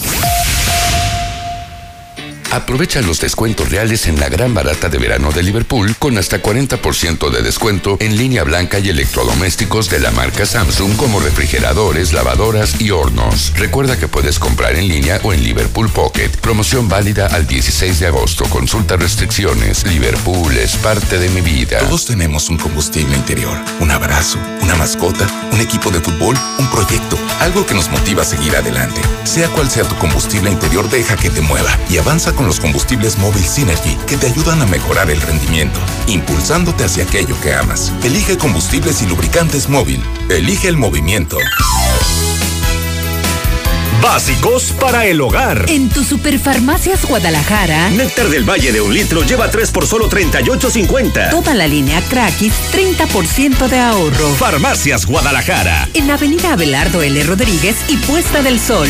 Aprovecha 2.53 3.01
los 3.01 3.19
descuentos 3.19 3.71
reales 3.71 4.05
en 4.05 4.19
la 4.19 4.30
gran 4.30 4.53
barata 4.53 4.88
de 4.88 4.99
verano 4.99 5.31
de 5.31 5.41
Liverpool 5.41 5.95
con 5.97 6.19
hasta 6.19 6.39
40% 6.39 7.31
de 7.31 7.41
descuento 7.41 7.97
en 7.99 8.15
línea 8.15 8.43
blanca 8.43 8.77
y 8.77 8.89
electrodomésticos 8.89 9.89
de 9.89 9.99
la 9.99 10.11
marca 10.11 10.45
Samsung 10.45 10.95
como 10.95 11.19
refrigeradores, 11.19 12.13
lavadoras 12.13 12.80
y 12.80 12.91
hornos. 12.91 13.53
Recuerda 13.55 13.97
que 13.97 14.07
puedes 14.07 14.38
comprar 14.38 14.75
en 14.75 14.88
línea 14.88 15.19
o 15.23 15.34
en 15.34 15.43
Liverpool 15.43 15.89
Pocket. 15.89 16.30
Promoción 16.41 16.88
válida 16.88 17.25
al 17.25 17.47
16 17.47 17.99
de 17.99 18.05
agosto. 18.05 18.45
Consulta 18.45 18.97
restricciones. 18.97 19.88
Liverpool 19.88 20.55
es 20.55 20.75
parte 20.75 21.17
de 21.17 21.30
mi 21.30 21.41
vida. 21.41 21.80
Todos 21.80 22.05
tenemos 22.05 22.49
un 22.49 22.59
combustible 22.59 23.17
interior, 23.17 23.57
un 23.80 23.89
abrazo, 23.89 24.38
una 24.61 24.75
mascota, 24.75 25.25
un 25.51 25.59
equipo 25.59 25.89
de 25.89 26.01
fútbol, 26.01 26.38
un 26.59 26.69
proyecto, 26.69 27.17
algo 27.39 27.65
que 27.65 27.73
nos 27.73 27.89
motiva 27.89 28.21
a 28.21 28.25
seguir 28.25 28.55
adelante. 28.55 29.01
Sea 29.23 29.47
cual 29.49 29.71
sea 29.71 29.85
tu 29.85 29.95
combustible 29.95 30.51
interior, 30.51 30.88
deja 30.88 31.15
que 31.15 31.31
te 31.31 31.41
mueva 31.41 31.75
y 31.89 31.97
avanza 31.97 32.31
con 32.34 32.43
los 32.48 32.60
combustibles 32.60 33.18
Móvil 33.18 33.44
Synergy 33.44 33.98
que 34.07 34.18
te 34.18 34.28
ayudan 34.28 34.61
a 34.61 34.65
mejorar 34.65 35.10
el 35.10 35.22
rendimiento, 35.22 35.80
impulsándote 36.07 36.84
hacia 36.84 37.03
aquello 37.03 37.40
que 37.41 37.53
amas. 37.53 37.91
Elige 38.03 38.38
combustibles 38.38 39.02
y 39.02 39.07
lubricantes 39.07 39.70
móvil. 39.70 40.02
Elige 40.30 40.68
el 40.68 40.78
movimiento. 40.78 41.38
Básicos 44.03 44.74
para 44.82 45.06
el 45.06 45.22
hogar. 45.22 45.65
En 45.70 45.88
tu 45.88 46.03
Superfarmacias 46.03 47.06
Guadalajara, 47.06 47.90
Néctar 47.91 48.28
del 48.28 48.44
Valle 48.44 48.74
de 48.74 48.82
un 48.82 48.94
litro 48.94 49.24
lleva 49.24 49.49
3 49.49 49.72
por 49.72 49.88
solo 49.88 50.10
38.50. 50.10 51.30
toda 51.30 51.53
la 51.53 51.68
línea 51.68 52.02
Crackis, 52.10 52.53
30% 52.74 53.70
de 53.70 53.80
ahorro. 53.80 54.34
Farmacias 54.36 55.06
Guadalajara. 55.06 55.88
En 55.94 56.11
Avenida 56.11 56.52
Abelardo 56.52 57.02
L. 57.02 57.24
Rodríguez 57.24 57.78
y 57.88 57.95
Puesta 57.95 58.41
del 58.41 58.60
Sol. 58.60 58.90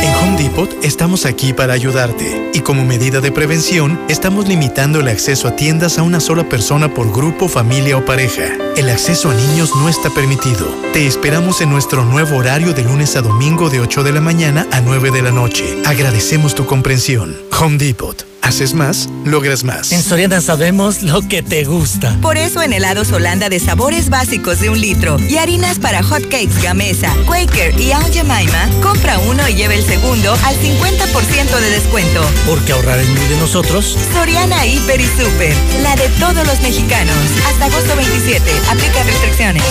En 0.00 0.14
Home 0.14 0.42
Depot 0.42 0.70
estamos 0.82 1.26
aquí 1.26 1.52
para 1.52 1.72
ayudarte 1.72 2.50
y 2.54 2.60
como 2.60 2.84
medida 2.84 3.20
de 3.20 3.32
prevención 3.32 3.98
estamos 4.08 4.46
limitando 4.46 5.00
el 5.00 5.08
acceso 5.08 5.48
a 5.48 5.56
tiendas 5.56 5.98
a 5.98 6.02
una 6.02 6.20
sola 6.20 6.48
persona 6.48 6.94
por 6.94 7.12
grupo, 7.12 7.48
familia 7.48 7.96
o 7.96 8.04
pareja. 8.04 8.56
El 8.76 8.88
acceso 8.90 9.30
a 9.30 9.34
niños 9.34 9.70
no 9.74 9.88
está 9.88 10.10
permitido. 10.10 10.66
Te 10.92 11.06
esperamos 11.06 11.60
en 11.60 11.70
nuestro 11.70 12.04
nuevo 12.04 12.36
horario 12.36 12.72
de 12.72 12.84
lunes 12.84 13.16
a 13.16 13.22
domingo 13.22 13.70
de 13.70 13.80
8 13.80 14.04
de 14.04 14.12
la 14.12 14.20
mañana 14.20 14.66
a 14.70 14.80
9 14.80 15.10
de 15.10 15.22
la 15.22 15.32
noche. 15.32 15.64
Agradecemos 15.84 16.54
tu 16.54 16.64
comprensión. 16.64 17.36
Home 17.58 17.78
Depot. 17.78 18.24
Haces 18.48 18.72
más, 18.72 19.10
logras 19.26 19.62
más. 19.62 19.92
En 19.92 20.02
Soriana 20.02 20.40
sabemos 20.40 21.02
lo 21.02 21.20
que 21.20 21.42
te 21.42 21.64
gusta. 21.64 22.16
Por 22.22 22.38
eso 22.38 22.62
en 22.62 22.72
helados 22.72 23.12
Holanda 23.12 23.50
de 23.50 23.60
sabores 23.60 24.08
básicos 24.08 24.58
de 24.60 24.70
un 24.70 24.80
litro 24.80 25.18
y 25.28 25.36
harinas 25.36 25.78
para 25.78 26.02
hotcakes 26.02 26.62
Gamesa, 26.62 27.14
Quaker 27.26 27.78
y 27.78 27.92
Aunt 27.92 28.10
Jemima, 28.10 28.70
compra 28.80 29.18
uno 29.18 29.46
y 29.50 29.54
lleva 29.54 29.74
el 29.74 29.84
segundo 29.84 30.32
al 30.32 30.56
50% 30.56 31.60
de 31.60 31.70
descuento. 31.72 32.22
Porque 32.46 32.72
ahorrar 32.72 32.98
es 32.98 33.08
muy 33.10 33.28
de 33.28 33.36
nosotros. 33.36 33.98
Soriana 34.14 34.64
Hiper 34.64 34.98
y 34.98 35.06
Super, 35.08 35.54
la 35.82 35.94
de 35.96 36.08
todos 36.18 36.46
los 36.46 36.58
mexicanos. 36.62 37.14
Hasta 37.50 37.66
agosto 37.66 37.94
27, 37.96 38.50
aplica 38.70 39.02
restricciones. 39.02 39.62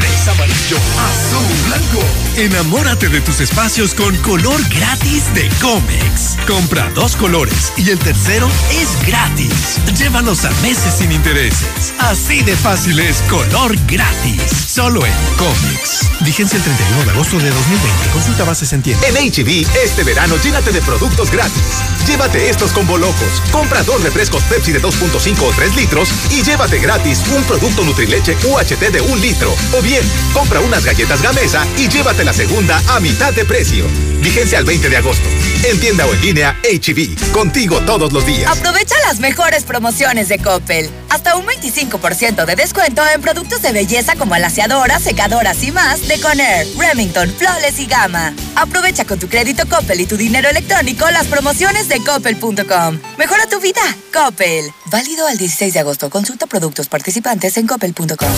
Tres 0.00 0.28
amarillo, 0.28 0.78
azul, 0.98 1.46
blanco. 1.66 2.04
Enamórate 2.36 3.08
de 3.08 3.20
tus 3.20 3.40
espacios 3.40 3.94
con 3.94 4.16
color 4.18 4.58
gratis 4.68 5.32
de 5.34 5.48
Comex. 5.60 6.38
Compra 6.46 6.90
dos 6.94 7.16
colores 7.16 7.72
y 7.76 7.90
el 7.90 7.98
tercero 7.98 8.48
es 8.70 9.06
gratis. 9.06 9.78
Llévalos 9.98 10.44
a 10.46 10.50
meses 10.62 10.94
sin 10.98 11.12
intereses. 11.12 11.92
Así 11.98 12.42
de 12.42 12.56
fácil 12.56 12.98
es 12.98 13.20
color 13.28 13.76
gratis. 13.86 14.42
Solo 14.66 15.04
en 15.04 15.12
Comex. 15.36 16.08
Vigencia 16.20 16.56
el 16.56 16.62
31 16.62 17.04
de 17.04 17.10
agosto 17.10 17.38
de 17.38 17.50
2020. 17.50 18.08
Consulta 18.12 18.44
bases 18.44 18.72
en 18.72 18.82
tienda. 18.82 19.06
En 19.06 19.16
HB, 19.16 19.66
este 19.84 20.04
verano 20.04 20.36
llénate 20.42 20.72
de 20.72 20.80
productos 20.80 21.30
gratis. 21.30 21.82
Llévate 22.06 22.48
estos 22.48 22.72
combo 22.72 22.96
locos. 22.96 23.42
Compra 23.52 23.82
dos 23.82 24.02
refrescos 24.02 24.42
Pepsi 24.44 24.72
de 24.72 24.80
2.5 24.80 25.42
o 25.42 25.52
3 25.52 25.76
litros 25.76 26.08
y 26.30 26.42
llévate 26.42 26.78
gratis 26.78 27.22
un 27.36 27.42
producto 27.44 27.84
Nutrileche 27.84 28.36
UHT 28.44 28.92
de 28.92 29.00
un 29.00 29.20
litro. 29.20 29.54
O 29.76 29.82
bien, 29.82 29.89
compra 30.32 30.60
unas 30.60 30.84
galletas 30.84 31.22
Gamesa 31.22 31.66
y 31.76 31.88
llévate 31.88 32.24
la 32.24 32.32
segunda 32.32 32.80
a 32.88 33.00
mitad 33.00 33.32
de 33.32 33.44
precio. 33.44 33.84
Vigencia 34.20 34.58
al 34.58 34.64
20 34.64 34.88
de 34.88 34.96
agosto. 34.96 35.28
En 35.64 35.80
tienda 35.80 36.06
o 36.06 36.12
en 36.12 36.20
línea, 36.20 36.56
HB. 36.62 37.32
Contigo 37.32 37.80
todos 37.80 38.12
los 38.12 38.24
días. 38.26 38.50
Aprovecha 38.50 38.94
las 39.06 39.18
mejores 39.18 39.64
promociones 39.64 40.28
de 40.28 40.38
Coppel. 40.38 40.90
Hasta 41.08 41.36
un 41.36 41.46
25% 41.46 42.44
de 42.44 42.56
descuento 42.56 43.02
en 43.14 43.20
productos 43.20 43.62
de 43.62 43.72
belleza 43.72 44.14
como 44.16 44.34
alaciadoras, 44.34 45.02
secadoras 45.02 45.62
y 45.62 45.72
más 45.72 46.06
de 46.06 46.20
Conair, 46.20 46.66
Remington, 46.78 47.32
Flawless 47.36 47.78
y 47.78 47.86
Gama. 47.86 48.34
Aprovecha 48.56 49.04
con 49.04 49.18
tu 49.18 49.28
crédito 49.28 49.66
Coppel 49.68 50.00
y 50.00 50.06
tu 50.06 50.16
dinero 50.16 50.48
electrónico 50.48 51.10
las 51.10 51.26
promociones 51.26 51.88
de 51.88 52.02
coppel.com. 52.04 53.00
Mejora 53.18 53.46
tu 53.48 53.60
vida, 53.60 53.82
Coppel. 54.12 54.70
Válido 54.86 55.26
al 55.26 55.38
16 55.38 55.74
de 55.74 55.80
agosto. 55.80 56.10
Consulta 56.10 56.46
productos 56.46 56.88
participantes 56.88 57.56
en 57.56 57.66
coppel.com. 57.66 58.28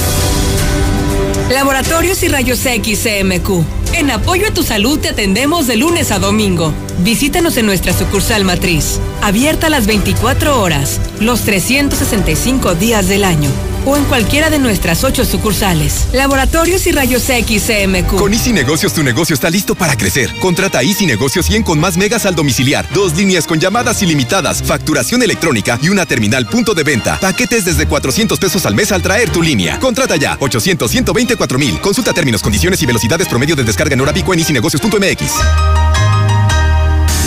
Laboratorios 1.51 2.23
y 2.23 2.29
Rayos 2.29 2.65
X 2.65 3.03
CMQ. 3.03 3.65
En 3.95 4.11
apoyo 4.11 4.49
a 4.49 4.55
tu 4.55 4.63
salud 4.63 4.99
te 4.99 5.11
atendemos 5.11 5.67
de 5.67 5.77
lunes 5.77 6.11
a 6.11 6.19
domingo. 6.19 6.73
Visítanos 7.01 7.57
en 7.57 7.67
nuestra 7.67 7.93
sucursal 7.93 8.45
matriz, 8.45 9.01
abierta 9.21 9.69
las 9.69 9.87
24 9.87 10.61
horas, 10.61 11.01
los 11.21 11.43
365 11.43 12.75
días 12.75 13.09
del 13.09 13.25
año. 13.25 13.51
O 13.85 13.97
en 13.97 14.05
cualquiera 14.05 14.51
de 14.51 14.59
nuestras 14.59 15.05
ocho 15.05 15.25
sucursales. 15.25 16.09
Laboratorios 16.13 16.87
y 16.87 16.93
Rayos 16.93 17.29
X 17.29 17.65
CMQ. 17.67 18.17
Con 18.17 18.33
Easy 18.33 18.53
Negocios 18.53 18.93
tu 18.93 19.03
negocio 19.03 19.35
está 19.35 19.51
listo 19.51 19.75
para 19.75 19.97
crecer. 19.97 20.33
Contrata 20.39 20.83
Easy 20.83 21.07
Negocios 21.07 21.47
100 21.47 21.63
con 21.65 21.81
más 21.81 21.97
megas 21.97 22.27
al 22.27 22.35
domiciliar, 22.35 22.89
dos 22.95 23.17
líneas 23.17 23.47
con 23.47 23.59
llamadas 23.59 24.03
ilimitadas, 24.03 24.63
facturación 24.63 25.23
electrónica 25.23 25.79
y 25.83 25.89
una 25.89 26.07
terminal 26.07 26.47
punto 26.47 26.75
de 26.75 26.85
venta. 26.85 27.19
Paquetes 27.21 27.65
desde 27.65 27.87
400 27.87 28.39
pesos 28.39 28.67
al 28.67 28.75
mes 28.75 28.93
al 28.93 29.03
traer 29.03 29.31
tu 29.31 29.43
línea. 29.43 29.79
Contrata 29.79 30.17
ya 30.17 30.37
800 30.39 30.91
124 30.91 31.59
mil. 31.59 31.81
Consulta 31.81 32.13
términos, 32.13 32.43
condiciones 32.43 32.83
y 32.83 32.87
velocidades 32.87 33.29
promedio 33.29 33.57
de 33.57 33.65
descarga 33.65 33.95
en 33.95 34.01
hora 34.01 34.13
pico 34.13 34.33
en 34.33 34.41
easynegocios.mx. 34.41 35.33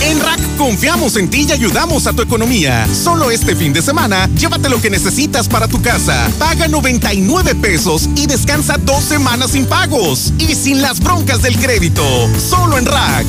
En 0.02 0.20
Rack 0.20 0.40
confiamos 0.56 1.16
en 1.18 1.30
ti 1.30 1.46
y 1.48 1.52
ayudamos 1.52 2.08
a 2.08 2.14
tu 2.14 2.22
economía. 2.22 2.88
Solo 2.94 3.32
este 3.32 3.56
fin 3.56 3.74
de 3.74 3.82
semana, 3.82 4.30
llévate 4.36 4.70
lo 4.70 4.82
que 4.82 4.90
necesitas 4.90 5.48
para 5.48 5.68
tu 5.68 5.82
casa. 5.82 6.30
Paga 6.40 6.68
99 6.68 7.56
pesos 7.56 8.10
y 8.16 8.26
descansa 8.28 8.78
dos 8.78 9.04
semanas 9.04 9.52
sin 9.52 9.66
pagos. 9.66 10.34
Y 10.40 10.56
sin 10.56 10.82
las 10.82 11.00
broncas 11.00 11.42
del 11.42 11.58
crédito. 11.58 12.04
Solo 12.40 12.78
en 12.78 12.86
Rack. 12.86 13.26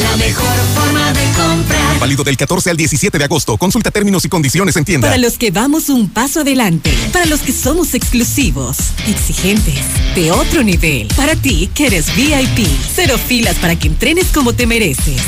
La 0.00 0.16
mejor 0.16 0.56
forma 0.74 1.12
de 1.12 1.24
comprar. 1.36 2.00
Válido 2.00 2.24
del 2.24 2.36
14 2.36 2.70
al 2.70 2.76
17 2.76 3.16
de 3.16 3.24
agosto. 3.24 3.56
Consulta 3.56 3.90
términos 3.90 4.24
y 4.24 4.28
condiciones 4.28 4.76
en 4.76 4.84
tienda. 4.84 5.08
Para 5.08 5.18
los 5.18 5.38
que 5.38 5.50
vamos 5.50 5.88
un 5.88 6.08
paso 6.08 6.40
adelante, 6.40 6.92
para 7.12 7.26
los 7.26 7.40
que 7.40 7.52
somos 7.52 7.94
exclusivos, 7.94 8.76
exigentes, 9.06 9.80
de 10.14 10.32
otro 10.32 10.62
nivel, 10.62 11.08
para 11.16 11.36
ti 11.36 11.70
que 11.74 11.86
eres 11.86 12.14
VIP, 12.16 12.66
cero 12.94 13.16
filas 13.24 13.56
para 13.56 13.76
que 13.76 13.88
entrenes 13.88 14.26
como 14.32 14.52
te 14.52 14.66
mereces. 14.66 15.22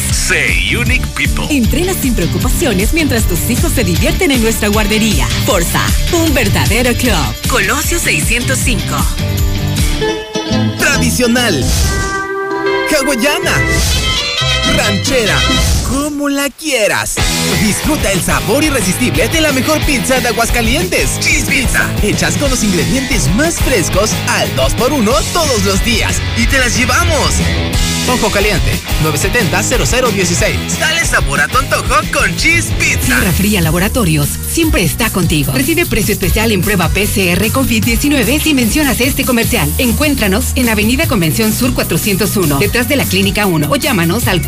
Unique 0.56 1.06
People. 1.14 1.46
Entrena 1.50 1.94
sin 1.94 2.14
preocupaciones 2.14 2.92
mientras 2.92 3.26
tus 3.28 3.50
hijos 3.50 3.72
se 3.72 3.84
divierten 3.84 4.30
en 4.30 4.42
nuestra 4.42 4.68
guardería. 4.68 5.26
Forza, 5.44 5.80
un 6.12 6.32
verdadero 6.34 6.94
club. 6.94 7.14
Colosio 7.48 7.98
605. 7.98 8.96
Tradicional. 10.78 11.64
hawaiana, 12.94 13.52
ranchera, 14.76 15.38
como 15.88 16.28
la 16.28 16.50
quieras. 16.50 17.14
Disfruta 17.62 18.12
el 18.12 18.20
sabor 18.20 18.64
irresistible 18.64 19.28
de 19.28 19.40
la 19.40 19.52
mejor 19.52 19.80
pizza 19.86 20.20
de 20.20 20.28
Aguascalientes. 20.28 21.18
Cheese 21.20 21.46
Pizza. 21.48 21.90
Hechas 22.02 22.36
con 22.36 22.50
los 22.50 22.62
ingredientes 22.62 23.28
más 23.34 23.56
frescos 23.56 24.10
al 24.28 24.54
2x1 24.56 25.22
todos 25.32 25.64
los 25.64 25.84
días. 25.84 26.20
Y 26.36 26.46
te 26.46 26.58
las 26.58 26.76
llevamos. 26.76 27.34
Ojo 28.08 28.30
caliente, 28.30 28.70
970-0016. 29.02 30.78
Dale 30.78 31.04
sabor 31.04 31.40
a 31.40 31.48
tu 31.48 31.58
antojo 31.58 31.94
con 32.12 32.36
Cheese 32.36 32.70
Pizza. 32.78 33.00
Sierra 33.04 33.32
Fría 33.32 33.60
Laboratorios 33.60 34.28
siempre 34.48 34.84
está 34.84 35.10
contigo. 35.10 35.52
Recibe 35.52 35.86
precio 35.86 36.12
especial 36.12 36.52
en 36.52 36.60
prueba 36.60 36.88
PCR 36.88 37.50
COVID-19 37.50 38.40
si 38.40 38.54
mencionas 38.54 39.00
este 39.00 39.24
comercial. 39.24 39.68
Encuéntranos 39.78 40.52
en 40.54 40.68
Avenida 40.68 41.08
Convención 41.08 41.52
Sur 41.52 41.74
401, 41.74 42.58
detrás 42.58 42.88
de 42.88 42.94
la 42.94 43.04
Clínica 43.04 43.46
1 43.46 43.68
o 43.68 43.74
llámanos 43.74 44.28
al 44.28 44.40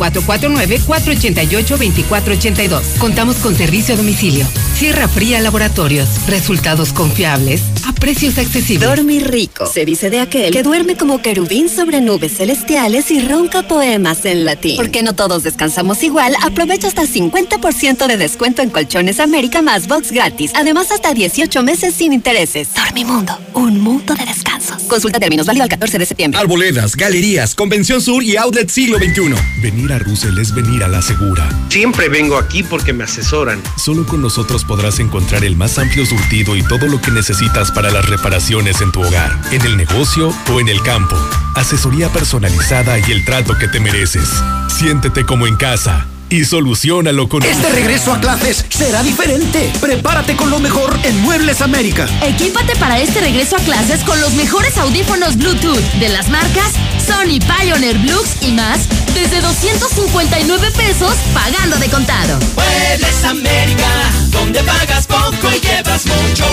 449-488-2482. 1.35 2.97
Contamos 2.97 3.37
con 3.37 3.55
servicio 3.55 3.93
a 3.93 3.97
domicilio. 3.97 4.45
Sierra 4.75 5.07
Fría 5.07 5.39
Laboratorios. 5.41 6.07
Resultados 6.27 6.93
confiables 6.93 7.61
a 7.85 7.93
precios 7.93 8.37
accesibles. 8.37 8.87
Dormir 8.87 9.29
rico. 9.29 9.65
Se 9.67 9.85
dice 9.85 10.09
de 10.09 10.19
aquel 10.19 10.51
que 10.51 10.63
duerme 10.63 10.95
como 10.95 11.21
querubín 11.21 11.69
sobre 11.69 12.01
nubes 12.01 12.37
celestiales 12.37 13.11
y 13.11 13.21
ronca 13.21 13.67
poemas 13.67 14.25
en 14.25 14.45
latín. 14.45 14.77
Porque 14.77 15.03
no 15.03 15.13
todos 15.13 15.43
descansamos 15.43 16.01
igual, 16.03 16.33
aprovecha 16.41 16.87
hasta 16.87 17.03
50% 17.03 18.07
de 18.07 18.17
descuento 18.17 18.61
en 18.61 18.69
Colchones 18.69 19.19
América 19.19 19.61
más 19.61 19.87
box 19.87 20.11
gratis. 20.11 20.51
Además, 20.55 20.91
hasta 20.91 21.13
18 21.13 21.63
meses 21.63 21.93
sin 21.93 22.13
intereses. 22.13 22.69
Dormimundo, 22.75 23.37
un 23.53 23.79
mundo 23.79 24.15
de 24.15 24.25
descansos. 24.25 24.83
Consulta 24.83 25.19
términos 25.19 25.45
válido 25.45 25.63
al 25.63 25.69
14 25.69 25.99
de 25.99 26.05
septiembre. 26.05 26.39
Arboledas, 26.39 26.95
galerías, 26.95 27.55
Convención 27.55 28.01
Sur 28.01 28.23
y 28.23 28.37
Outlet 28.37 28.69
Siglo 28.69 28.97
XXI. 28.97 29.35
Venir 29.61 29.93
a 29.93 29.99
Russell 29.99 30.37
es 30.39 30.53
venir 30.53 30.83
a 30.83 30.87
la 30.87 31.01
segura. 31.19 31.49
Siempre 31.69 32.09
vengo 32.09 32.37
aquí 32.37 32.63
porque 32.63 32.93
me 32.93 33.03
asesoran. 33.03 33.61
Solo 33.77 34.05
con 34.05 34.21
nosotros 34.21 34.63
podrás 34.63 34.99
encontrar 34.99 35.43
el 35.43 35.55
más 35.55 35.77
amplio 35.77 36.05
surtido 36.05 36.55
y 36.55 36.63
todo 36.63 36.87
lo 36.87 37.01
que 37.01 37.11
necesitas 37.11 37.71
para 37.71 37.91
las 37.91 38.07
reparaciones 38.07 38.81
en 38.81 38.91
tu 38.91 39.01
hogar, 39.01 39.39
en 39.51 39.61
el 39.61 39.77
negocio 39.77 40.33
o 40.51 40.59
en 40.59 40.69
el 40.69 40.81
campo. 40.81 41.15
Asesoría 41.55 42.09
personalizada 42.09 42.97
y 42.99 43.11
el 43.11 43.25
trato 43.25 43.57
que 43.57 43.67
te 43.67 43.79
mereces. 43.79 44.29
Siéntete 44.67 45.25
como 45.25 45.47
en 45.47 45.55
casa 45.55 46.07
y 46.29 46.45
solucionalo 46.45 47.27
con 47.27 47.43
Este 47.43 47.69
regreso 47.69 48.13
a 48.13 48.19
clases 48.19 48.65
será 48.69 49.03
diferente. 49.03 49.71
Prepárate 49.79 50.35
con 50.35 50.49
lo 50.49 50.59
mejor 50.59 50.97
en 51.03 51.19
Muebles 51.21 51.61
América. 51.61 52.07
Equípate 52.23 52.75
para 52.75 52.99
este 52.99 53.21
regreso 53.21 53.55
a 53.55 53.59
clases 53.59 54.03
con 54.03 54.19
los 54.21 54.33
mejores 54.33 54.77
audífonos 54.77 55.37
Bluetooth 55.37 55.83
de 55.99 56.09
las 56.09 56.29
marcas 56.29 56.73
Sony 57.05 57.39
Pioneer 57.39 57.97
Blux 57.99 58.43
y 58.43 58.51
más 58.51 58.81
desde 59.13 59.41
259 59.41 60.71
pesos 60.71 61.15
pagando 61.33 61.77
de 61.77 61.89
contado. 61.89 62.39
Muebles 62.55 63.23
América, 63.25 63.89
donde 64.29 64.63
pagas 64.63 65.07
poco 65.07 65.49
y 65.55 65.59
llevas 65.59 66.05
mucho. 66.05 66.45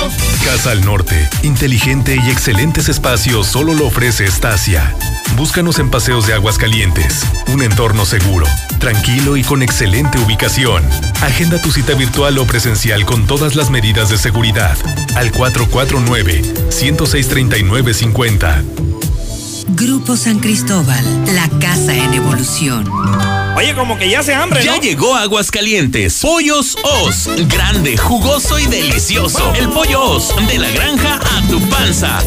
Casa 0.44 0.70
al 0.70 0.84
Norte, 0.84 1.28
inteligente 1.42 2.16
y 2.24 2.30
excelentes 2.30 2.88
espacios 2.88 3.46
solo 3.46 3.74
lo 3.74 3.86
ofrece 3.86 4.24
Estacia. 4.24 4.94
Búscanos 5.34 5.78
en 5.78 5.90
Paseos 5.90 6.26
de 6.26 6.34
Aguas 6.34 6.58
Calientes, 6.58 7.22
un 7.52 7.62
entorno 7.62 8.06
seguro, 8.06 8.46
tranquilo 8.78 9.36
y 9.36 9.42
con 9.42 9.62
excelente 9.62 10.18
ubicación. 10.18 10.82
Agenda 11.22 11.60
tu 11.60 11.70
cita 11.70 11.94
virtual 11.94 12.38
o 12.38 12.46
presencial 12.46 13.04
con 13.04 13.26
todas 13.26 13.54
las 13.56 13.70
medidas 13.70 14.08
de 14.08 14.18
seguridad 14.18 14.76
al 15.14 15.32
449 15.32 16.70
106 16.70 17.28
3950. 17.28 18.62
Grupo 19.68 20.16
San 20.16 20.38
Cristóbal, 20.38 21.04
la 21.34 21.48
casa 21.58 21.94
en 21.94 22.14
evolución. 22.14 23.45
Oye, 23.56 23.74
como 23.74 23.96
que 23.96 24.10
ya 24.10 24.22
se 24.22 24.34
hambre, 24.34 24.62
Ya 24.62 24.76
¿no? 24.76 24.82
llegó 24.82 25.14
Aguascalientes. 25.16 26.18
Pollos 26.20 26.76
Os. 26.82 27.26
Grande, 27.48 27.96
jugoso 27.96 28.58
y 28.58 28.66
delicioso. 28.66 29.54
El 29.54 29.70
pollo 29.70 30.02
Os. 30.02 30.34
De 30.46 30.58
la 30.58 30.68
granja 30.70 31.18
a 31.18 31.40
tu 31.48 31.58
panza. 31.70 32.18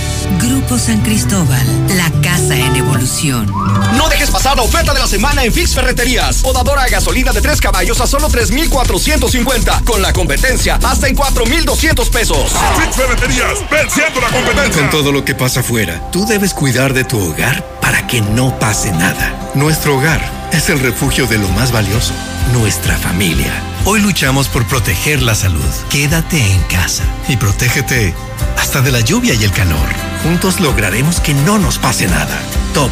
Grupo 0.39 0.77
San 0.77 1.01
Cristóbal, 1.01 1.65
la 1.95 2.11
casa 2.21 2.55
en 2.55 2.75
evolución. 2.75 3.51
No 3.97 4.09
dejes 4.09 4.29
pasar 4.29 4.55
la 4.55 4.63
oferta 4.63 4.93
de 4.93 4.99
la 4.99 5.07
semana 5.07 5.43
en 5.43 5.53
Fix 5.53 5.73
Ferreterías. 5.73 6.37
Podadora 6.37 6.83
a 6.83 6.87
gasolina 6.87 7.31
de 7.31 7.41
3 7.41 7.59
caballos 7.59 7.99
a 8.01 8.07
solo 8.07 8.29
3,450. 8.29 9.81
Con 9.85 10.01
la 10.01 10.13
competencia, 10.13 10.79
hasta 10.83 11.07
en 11.07 11.15
4,200 11.15 12.09
pesos. 12.09 12.51
Fix 12.79 12.95
Ferreterías, 12.95 13.59
venciendo 13.69 14.21
la 14.21 14.29
competencia. 14.29 14.81
Con 14.81 14.89
todo 14.89 15.11
lo 15.11 15.25
que 15.25 15.35
pasa 15.35 15.61
afuera, 15.61 16.01
tú 16.11 16.25
debes 16.25 16.53
cuidar 16.53 16.93
de 16.93 17.03
tu 17.03 17.19
hogar 17.19 17.63
para 17.81 18.07
que 18.07 18.21
no 18.21 18.57
pase 18.59 18.91
nada. 18.91 19.51
Nuestro 19.53 19.97
hogar 19.97 20.40
es 20.51 20.69
el 20.69 20.79
refugio 20.79 21.27
de 21.27 21.37
lo 21.37 21.47
más 21.49 21.71
valioso, 21.71 22.13
nuestra 22.53 22.97
familia. 22.97 23.51
Hoy 23.85 24.01
luchamos 24.01 24.47
por 24.47 24.65
proteger 24.67 25.21
la 25.21 25.35
salud. 25.35 25.63
Quédate 25.89 26.53
en 26.53 26.61
casa 26.63 27.03
y 27.27 27.37
protégete 27.37 28.13
hasta 28.57 28.81
de 28.81 28.91
la 28.91 28.99
lluvia 28.99 29.33
y 29.33 29.43
el 29.43 29.51
calor. 29.51 29.87
Juntos 30.23 30.59
lograremos 30.59 31.19
que 31.19 31.33
no 31.33 31.57
nos 31.57 31.77
pase 31.77 32.07
nada. 32.07 32.39
Top 32.73 32.91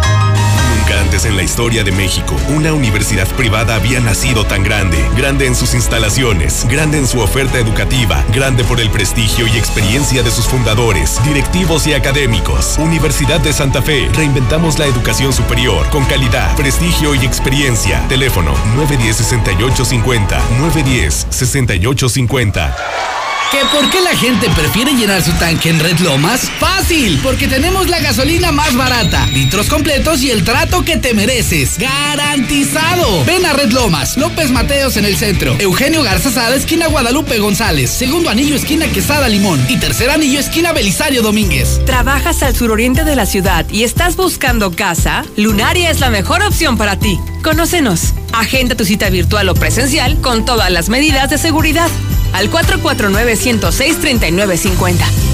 En 1.11 1.35
la 1.35 1.43
historia 1.43 1.83
de 1.83 1.91
México, 1.91 2.37
una 2.55 2.71
universidad 2.73 3.27
privada 3.35 3.75
había 3.75 3.99
nacido 3.99 4.45
tan 4.45 4.63
grande. 4.63 4.97
Grande 5.15 5.45
en 5.45 5.55
sus 5.55 5.73
instalaciones, 5.73 6.65
grande 6.69 6.97
en 6.97 7.05
su 7.05 7.19
oferta 7.19 7.59
educativa, 7.59 8.23
grande 8.33 8.63
por 8.63 8.79
el 8.79 8.89
prestigio 8.89 9.45
y 9.45 9.57
experiencia 9.57 10.23
de 10.23 10.31
sus 10.31 10.47
fundadores, 10.47 11.21
directivos 11.25 11.85
y 11.85 11.93
académicos. 11.93 12.77
Universidad 12.79 13.41
de 13.41 13.51
Santa 13.51 13.81
Fe, 13.81 14.09
reinventamos 14.15 14.79
la 14.79 14.87
educación 14.87 15.33
superior 15.33 15.85
con 15.89 16.05
calidad, 16.05 16.55
prestigio 16.55 17.13
y 17.13 17.25
experiencia. 17.25 18.07
Teléfono 18.07 18.53
910-6850, 18.77 20.39
910-6850. 20.59 23.20
¿Que 23.51 23.65
por 23.65 23.89
qué 23.89 23.99
la 23.99 24.15
gente 24.15 24.49
prefiere 24.51 24.93
llenar 24.93 25.21
su 25.21 25.33
tanque 25.33 25.67
en 25.67 25.81
Red 25.81 25.99
Lomas? 25.99 26.49
¡Fácil! 26.57 27.19
Porque 27.21 27.49
tenemos 27.49 27.89
la 27.89 27.99
gasolina 27.99 28.53
más 28.53 28.77
barata, 28.77 29.27
litros 29.27 29.67
completos 29.67 30.23
y 30.23 30.31
el 30.31 30.45
trato 30.45 30.85
que 30.85 30.95
te 30.95 31.13
mereces. 31.13 31.77
¡Garantizado! 31.77 33.25
Ven 33.25 33.45
a 33.45 33.51
Red 33.51 33.71
Lomas, 33.71 34.15
López 34.15 34.51
Mateos 34.51 34.95
en 34.95 35.03
el 35.03 35.17
centro, 35.17 35.53
Eugenio 35.59 36.01
Garza 36.01 36.31
Sada, 36.31 36.55
esquina 36.55 36.87
Guadalupe 36.87 37.39
González, 37.39 37.89
segundo 37.89 38.29
anillo, 38.29 38.55
esquina 38.55 38.87
Quesada 38.87 39.27
Limón 39.27 39.61
y 39.67 39.77
tercer 39.77 40.11
anillo, 40.11 40.39
esquina 40.39 40.71
Belisario 40.71 41.21
Domínguez. 41.21 41.81
¿Trabajas 41.85 42.43
al 42.43 42.55
suroriente 42.55 43.03
de 43.03 43.17
la 43.17 43.25
ciudad 43.25 43.65
y 43.69 43.83
estás 43.83 44.15
buscando 44.15 44.71
casa? 44.71 45.25
Lunaria 45.35 45.91
es 45.91 45.99
la 45.99 46.09
mejor 46.09 46.41
opción 46.41 46.77
para 46.77 46.97
ti. 46.97 47.19
Conócenos. 47.43 48.13
Agenda 48.31 48.75
tu 48.75 48.85
cita 48.85 49.09
virtual 49.09 49.49
o 49.49 49.55
presencial 49.55 50.21
con 50.21 50.45
todas 50.45 50.71
las 50.71 50.87
medidas 50.87 51.29
de 51.29 51.37
seguridad. 51.37 51.89
Al 52.33 52.49
449-106-3950. 52.49 55.30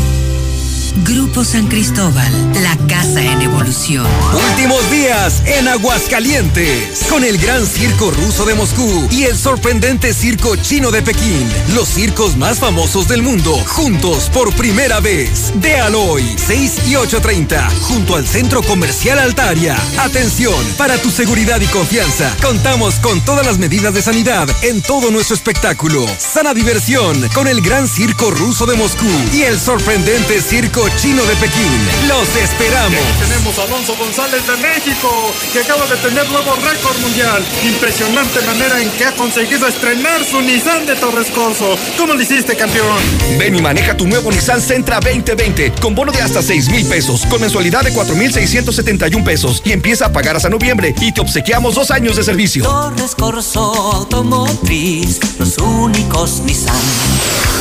Grupo 1.04 1.44
San 1.44 1.68
Cristóbal, 1.68 2.32
la 2.64 2.76
casa 2.88 3.22
en 3.22 3.42
evolución. 3.42 4.08
Últimos 4.50 4.90
días 4.90 5.44
en 5.46 5.68
Aguascalientes, 5.68 7.06
con 7.10 7.24
el 7.24 7.38
gran 7.38 7.66
circo 7.66 8.10
ruso 8.12 8.46
de 8.46 8.56
Moscú 8.56 9.08
y 9.12 9.24
el 9.24 9.38
sorprendente 9.38 10.14
circo 10.14 10.56
chino 10.56 10.90
de 10.90 11.02
Pekín. 11.02 11.48
Los 11.76 11.90
circos 11.90 12.36
más 12.38 12.60
famosos 12.60 13.08
del 13.08 13.22
mundo, 13.22 13.56
juntos 13.68 14.30
por 14.34 14.54
primera 14.56 15.00
vez. 15.00 15.52
De 15.56 15.76
Aloy, 15.76 16.24
6 16.36 16.88
y 16.88 16.94
8.30, 16.94 17.70
junto 17.82 18.16
al 18.16 18.28
Centro 18.28 18.64
Comercial 18.64 19.20
Altaria. 19.20 19.78
Atención, 20.00 20.56
para 20.78 20.98
tu 20.98 21.12
seguridad 21.12 21.62
y 21.62 21.68
confianza, 21.68 22.36
contamos 22.42 22.96
con 22.96 23.22
todas 23.22 23.46
las 23.46 23.60
medidas 23.60 23.94
de 23.94 24.02
sanidad 24.02 24.50
en 24.64 24.82
todo 24.82 25.12
nuestro 25.12 25.36
espectáculo. 25.36 26.06
Sana 26.18 26.54
diversión 26.54 27.28
con 27.34 27.48
el 27.48 27.62
gran 27.62 27.88
circo 27.88 28.32
ruso 28.32 28.66
de 28.66 28.76
Moscú 28.76 29.10
y 29.34 29.44
el 29.44 29.60
sorprendente 29.60 30.42
circo 30.42 30.87
chino 30.96 31.24
de 31.26 31.36
Pekín. 31.36 32.08
Los 32.08 32.28
esperamos. 32.36 33.00
Tenemos 33.20 33.58
a 33.60 33.64
Alonso 33.64 33.96
González 33.98 34.46
de 34.48 34.58
México, 34.58 35.10
que 35.52 35.60
acaba 35.60 35.86
de 35.88 35.96
tener 35.98 36.30
nuevo 36.30 36.56
récord 36.56 36.98
mundial. 37.00 37.44
Impresionante 37.64 38.42
manera 38.42 38.82
en 38.82 38.90
que 38.92 39.06
ha 39.06 39.12
conseguido 39.14 39.68
estrenar 39.68 40.24
su 40.24 40.42
Nissan 40.42 40.86
de 40.86 40.96
Torres 40.96 41.28
Corso. 41.28 41.78
¿Cómo 41.98 42.14
lo 42.14 42.22
hiciste, 42.22 42.56
campeón? 42.56 42.98
Ven 43.38 43.56
y 43.56 43.62
maneja 43.62 43.96
tu 43.98 44.08
nuevo 44.08 44.32
Nissan 44.32 44.62
Sentra 44.62 45.00
2020 45.00 45.74
con 45.82 45.96
bono 45.96 46.12
de 46.12 46.22
hasta 46.22 46.42
6 46.42 46.70
mil 46.70 46.86
pesos, 46.86 47.26
con 47.26 47.42
mensualidad 47.42 47.84
de 47.84 47.92
4,671 47.94 49.26
pesos 49.26 49.62
y 49.66 49.72
empieza 49.72 50.06
a 50.06 50.14
pagar 50.14 50.36
hasta 50.36 50.50
noviembre 50.50 50.94
y 51.02 51.12
te 51.12 51.22
obsequiamos 51.22 51.76
dos 51.76 51.92
años 51.92 52.16
de 52.16 52.24
servicio. 52.24 52.64
Torres 52.64 53.16
Corso 53.16 53.74
Automotriz, 53.94 55.20
los 55.40 55.58
únicos 55.58 56.42
Nissan 56.46 56.76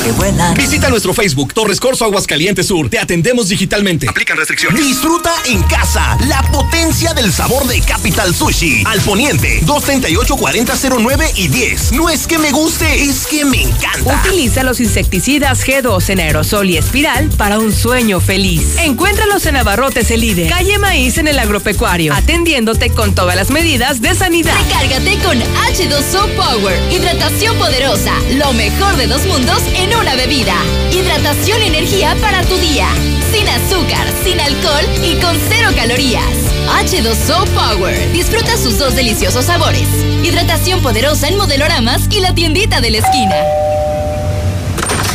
que 0.06 0.12
vuelan. 0.12 0.54
Visita 0.54 0.88
nuestro 0.88 1.12
Facebook 1.12 1.52
Torres 1.52 1.80
Corso 1.80 2.04
Aguascalientes 2.04 2.66
Sur. 2.66 2.88
Te 2.88 2.98
atendemos 3.00 3.48
digitalmente. 3.48 4.08
Aplican 4.08 4.36
restricciones. 4.36 4.80
Disfruta 4.80 5.32
en 5.46 5.60
casa 5.64 6.16
la 6.28 6.42
potencia 6.52 7.12
del 7.12 7.32
sabor 7.32 7.66
de 7.66 7.80
Capital 7.80 8.32
Sushi. 8.32 8.84
Al 8.86 9.00
poniente, 9.00 9.60
238 9.64 10.36
4009 10.36 11.32
y 11.34 11.48
10. 11.48 11.92
No 11.92 12.08
es 12.08 12.28
que 12.28 12.38
me 12.38 12.52
guste, 12.52 13.02
es 13.02 13.26
que 13.26 13.44
me 13.44 13.62
encanta. 13.62 14.20
Utiliza 14.22 14.62
los 14.62 14.78
insecticidas 14.78 15.66
G2 15.66 16.08
en 16.10 16.20
aerosol 16.20 16.70
y 16.70 16.76
espiral 16.76 17.28
para 17.36 17.58
un 17.58 17.72
sueño 17.72 18.20
feliz. 18.20 18.76
Encuéntralos 18.78 19.44
en 19.46 19.56
Abarrotes 19.56 20.10
El 20.12 20.22
Ide, 20.22 20.48
calle 20.48 20.78
Maíz 20.78 21.18
en 21.18 21.26
el 21.26 21.38
agropecuario, 21.38 22.14
atendiéndote 22.14 22.90
con 22.90 23.14
todas 23.14 23.34
las 23.34 23.50
medidas 23.50 24.00
de 24.00 24.14
sanidad. 24.14 24.54
Recárgate 24.68 25.18
con 25.24 25.40
H2O 25.40 26.36
Power. 26.36 26.92
Hidratación 26.92 27.56
poderosa. 27.56 28.12
Lo 28.34 28.52
mejor 28.52 28.96
de 28.96 29.08
dos 29.08 29.26
mundos 29.26 29.62
en 29.74 29.95
una 30.00 30.14
bebida. 30.14 30.54
Hidratación 30.92 31.62
y 31.62 31.66
energía 31.66 32.16
para 32.20 32.42
tu 32.42 32.56
día. 32.58 32.88
Sin 33.32 33.48
azúcar, 33.48 34.06
sin 34.24 34.40
alcohol 34.40 34.84
y 35.02 35.14
con 35.20 35.36
cero 35.48 35.70
calorías. 35.74 36.24
H2O 36.82 37.46
Power. 37.50 38.12
Disfruta 38.12 38.56
sus 38.56 38.78
dos 38.78 38.94
deliciosos 38.94 39.44
sabores. 39.44 39.88
Hidratación 40.22 40.82
poderosa 40.82 41.28
en 41.28 41.36
modeloramas 41.36 42.02
y 42.10 42.20
la 42.20 42.34
tiendita 42.34 42.80
de 42.80 42.90
la 42.90 42.98
esquina. 42.98 43.36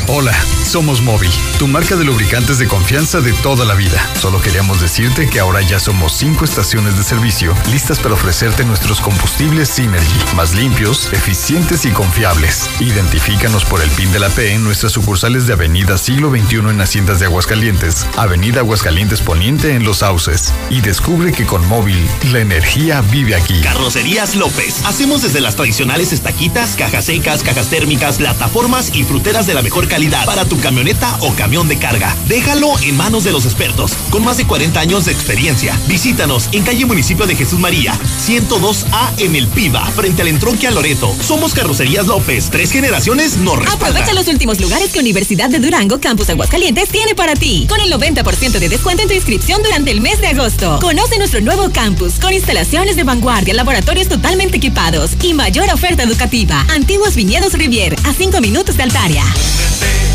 Hola, 0.08 0.36
somos 0.64 1.02
Móvil, 1.02 1.32
tu 1.58 1.68
marca 1.68 1.96
de 1.96 2.04
lubricantes 2.04 2.60
de 2.60 2.68
confianza 2.68 3.22
de 3.22 3.34
toda 3.34 3.66
la 3.66 3.74
vida. 3.74 4.00
Solo 4.20 4.42
queríamos 4.42 4.80
decirte 4.80 5.30
que 5.30 5.40
ahora 5.40 5.62
ya 5.62 5.80
somos 5.80 6.14
cinco 6.14 6.46
estaciones 6.46 6.98
de 6.98 7.04
servicio 7.04 7.54
listas 7.72 8.00
para 8.00 8.14
ofrecerte 8.14 8.64
nuestros 8.64 9.02
combustibles 9.02 9.70
Synergy, 9.70 10.36
más 10.36 10.54
limpios, 10.54 11.12
eficientes 11.14 11.86
y 11.86 11.92
confiables. 11.92 12.70
Identifícanos 12.80 13.66
por 13.66 13.82
el 13.82 13.90
PIN 13.92 14.12
de 14.12 14.20
la 14.20 14.30
P 14.30 14.54
en 14.54 14.64
nuestras 14.64 14.92
sucursales 14.92 15.48
de 15.48 15.54
Avenida 15.54 15.98
Siglo 15.98 16.30
XXI 16.30 16.58
en 16.58 16.82
Haciendas 16.82 17.20
de 17.20 17.26
Aguascalientes, 17.26 18.06
Avenida 18.18 18.60
Aguascalientes 18.60 19.22
Poniente 19.22 19.76
en 19.76 19.84
Los 19.84 19.98
Sauces 19.98 20.54
y 20.70 20.82
descubre 20.82 21.32
que 21.32 21.46
con 21.46 21.66
Móvil 21.68 22.08
la 22.32 22.40
energía 22.40 23.02
vive 23.02 23.36
aquí. 23.36 23.62
Carrocerías 23.62 24.36
López. 24.36 24.84
Hacemos 24.86 25.22
desde 25.22 25.42
las 25.42 25.56
tradicionales 25.56 26.14
estaquitas, 26.14 26.76
cajas 26.76 27.06
secas, 27.06 27.44
cajas 27.44 27.70
térmicas, 27.70 28.18
plataformas 28.18 28.92
y 28.94 29.04
fruteras 29.04 29.48
de 29.48 29.54
la 29.54 29.62
mejor 29.62 29.88
calidad 29.88 30.26
para 30.26 30.46
tu 30.52 30.60
camioneta 30.60 31.18
o 31.22 31.34
camión 31.34 31.70
de 31.70 31.80
carga. 31.80 32.14
Déjalo 32.28 32.78
en 32.82 32.98
manos 32.98 33.24
de 33.24 33.32
los 33.32 33.46
expertos, 33.46 33.94
con 34.10 34.26
más 34.26 34.36
de 34.36 34.46
40 34.46 34.82
años 34.82 35.06
de 35.06 35.14
experiencia. 35.14 35.80
Visítanos 35.88 36.50
en 36.52 36.64
calle 36.64 36.86
Municipio 36.86 37.26
de 37.26 37.38
Jesús 37.38 37.58
María, 37.58 37.98
102A 38.28 39.12
en 39.20 39.38
el 39.38 39.48
Piva, 39.48 39.86
frente 39.92 40.24
al 40.24 40.28
entronque 40.28 40.68
a 40.68 40.72
Loreto. 40.72 41.16
Somos 41.22 41.54
Carrocerías 41.54 42.06
López. 42.06 42.50
Tres 42.52 42.70
generaciones 42.70 43.38
nos 43.38 43.60
respaldan. 43.60 43.92
Aprovecha 43.92 44.14
los 44.14 44.28
últimos 44.28 44.60
lugares 44.60 44.92
que 44.92 45.00
Universidad 45.00 45.50
de 45.50 45.60
Durango 45.60 46.02
Campus 46.02 46.30
Aguascalientes 46.30 46.90
tiene 46.90 47.16
para 47.16 47.34
ti, 47.34 47.66
con 47.70 47.80
el 47.80 47.90
90% 47.90 48.60
de 48.60 48.68
descuento 48.68 49.04
en 49.04 49.08
tu 49.08 49.16
inscripción 49.16 49.64
durante 49.64 49.92
el 49.92 50.02
mes 50.02 50.20
de 50.20 50.28
agosto. 50.28 50.80
Conoce 50.82 51.18
nuestro 51.18 51.40
nuevo 51.40 51.72
campus 51.72 52.16
con 52.20 52.34
instalaciones 52.34 52.98
de 52.98 53.06
vanguardia, 53.06 53.54
laboratorios 53.54 54.10
totalmente 54.10 54.58
equipados 54.58 55.12
y 55.24 55.34
mayor 55.34 55.70
oferta 55.74 56.04
educativa. 56.04 56.66
Antiguos 56.72 57.16
Viñedos 57.16 57.54
Rivier, 57.54 57.96
a 58.04 58.12
5 58.12 58.42
minutos 58.42 58.76
de 58.76 58.84
Altaria. 58.84 59.24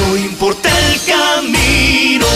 No 0.00 0.16
importa 0.16 0.70
el 0.88 1.00
camino. 1.04 2.26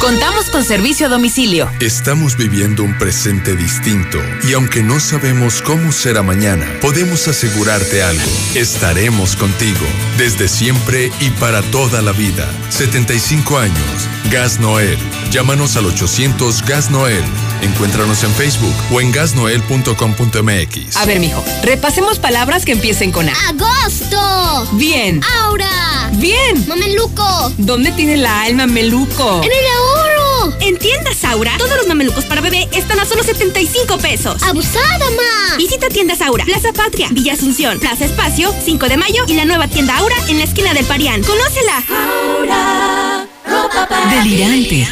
Contamos 0.00 0.48
con 0.48 0.64
servicio 0.64 1.06
a 1.06 1.08
domicilio. 1.10 1.68
Estamos 1.78 2.38
viviendo 2.38 2.82
un 2.82 2.96
presente 2.96 3.54
distinto 3.54 4.18
y 4.48 4.54
aunque 4.54 4.82
no 4.82 4.98
sabemos 4.98 5.60
cómo 5.60 5.92
será 5.92 6.22
mañana, 6.22 6.66
podemos 6.80 7.28
asegurarte 7.28 8.02
algo. 8.02 8.30
Estaremos 8.54 9.36
contigo 9.36 9.86
desde 10.16 10.48
siempre 10.48 11.12
y 11.20 11.28
para 11.32 11.60
toda 11.70 12.00
la 12.00 12.12
vida. 12.12 12.48
75 12.70 13.58
años. 13.58 14.08
Gas 14.30 14.58
Noel. 14.58 14.98
Llámanos 15.30 15.76
al 15.76 15.86
800 15.86 16.64
Gas 16.64 16.90
Noel. 16.90 17.24
Encuéntranos 17.62 18.24
en 18.24 18.32
Facebook 18.32 18.74
o 18.90 19.00
en 19.00 19.12
gasnoel.com.mx. 19.12 20.96
A 20.96 21.04
ver, 21.04 21.20
mijo, 21.20 21.44
repasemos 21.62 22.18
palabras 22.18 22.64
que 22.64 22.72
empiecen 22.72 23.12
con 23.12 23.28
A. 23.28 23.34
¡Agosto! 23.48 24.68
Bien. 24.76 25.20
¡Aura! 25.42 26.10
Bien. 26.14 26.66
¡Mameluco! 26.66 27.52
¿Dónde 27.58 27.92
tiene 27.92 28.16
la 28.16 28.42
alma 28.42 28.66
meluco? 28.66 29.42
¡En 29.42 29.50
el 29.50 29.66
En 30.60 30.78
tiendas 30.78 31.24
Aura, 31.24 31.52
todos 31.58 31.76
los 31.76 31.86
mamelucos 31.86 32.24
para 32.24 32.40
bebé 32.40 32.68
están 32.72 32.98
a 33.00 33.04
solo 33.04 33.22
75 33.22 33.98
pesos. 33.98 34.42
¡Abusada, 34.42 35.10
ma! 35.10 35.56
Visita 35.56 35.88
tiendas 35.88 36.20
Aura, 36.20 36.44
Plaza 36.44 36.72
Patria, 36.72 37.08
Villa 37.10 37.34
Asunción, 37.34 37.78
Plaza 37.78 38.04
Espacio, 38.04 38.54
5 38.64 38.88
de 38.88 38.96
Mayo 38.96 39.24
y 39.26 39.34
la 39.34 39.44
nueva 39.44 39.68
tienda 39.68 39.96
Aura 39.98 40.16
en 40.28 40.38
la 40.38 40.44
esquina 40.44 40.74
del 40.74 40.84
Parián. 40.84 41.22
¡Conócela! 41.22 41.84
Aura, 41.88 43.28
ropa 43.46 43.88
para 43.88 44.22
Delirante. 44.22 44.86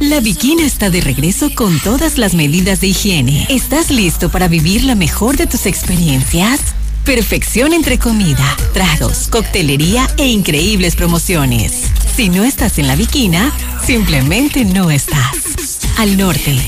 La 0.00 0.20
Bikina 0.20 0.64
está 0.64 0.90
de 0.90 1.00
regreso 1.00 1.50
con 1.54 1.80
todas 1.80 2.18
las 2.18 2.34
medidas 2.34 2.80
de 2.80 2.88
higiene. 2.88 3.46
¿Estás 3.48 3.90
listo 3.90 4.28
para 4.28 4.46
vivir 4.46 4.84
la 4.84 4.94
mejor 4.94 5.36
de 5.36 5.46
tus 5.46 5.66
experiencias? 5.66 6.60
Perfección 7.08 7.72
entre 7.72 7.98
comida, 7.98 8.54
tragos, 8.74 9.28
coctelería 9.28 10.06
e 10.18 10.26
increíbles 10.26 10.94
promociones. 10.94 11.84
Si 12.14 12.28
no 12.28 12.44
estás 12.44 12.78
en 12.78 12.86
la 12.86 12.96
Bikina, 12.96 13.50
simplemente 13.82 14.66
no 14.66 14.90
estás. 14.90 15.78
Al 15.96 16.18
norte, 16.18 16.58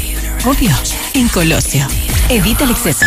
obvio, 0.46 0.70
en 1.12 1.28
Colosio. 1.28 1.86
Evita 2.30 2.64
el 2.64 2.70
exceso. 2.70 3.04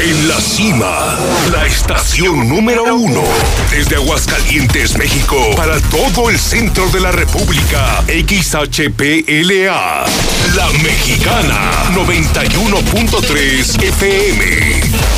En 0.00 0.26
la 0.26 0.40
cima, 0.40 1.16
la 1.52 1.64
estación 1.64 2.48
número 2.48 2.92
uno. 2.92 3.22
Desde 3.70 3.94
Aguascalientes, 3.94 4.98
México, 4.98 5.36
para 5.54 5.78
todo 5.78 6.28
el 6.28 6.40
centro 6.40 6.88
de 6.88 6.98
la 6.98 7.12
República. 7.12 8.02
XHPLA. 8.08 10.06
La 10.56 10.68
Mexicana. 10.82 11.70
91.3 11.94 13.80
FM. 13.80 15.17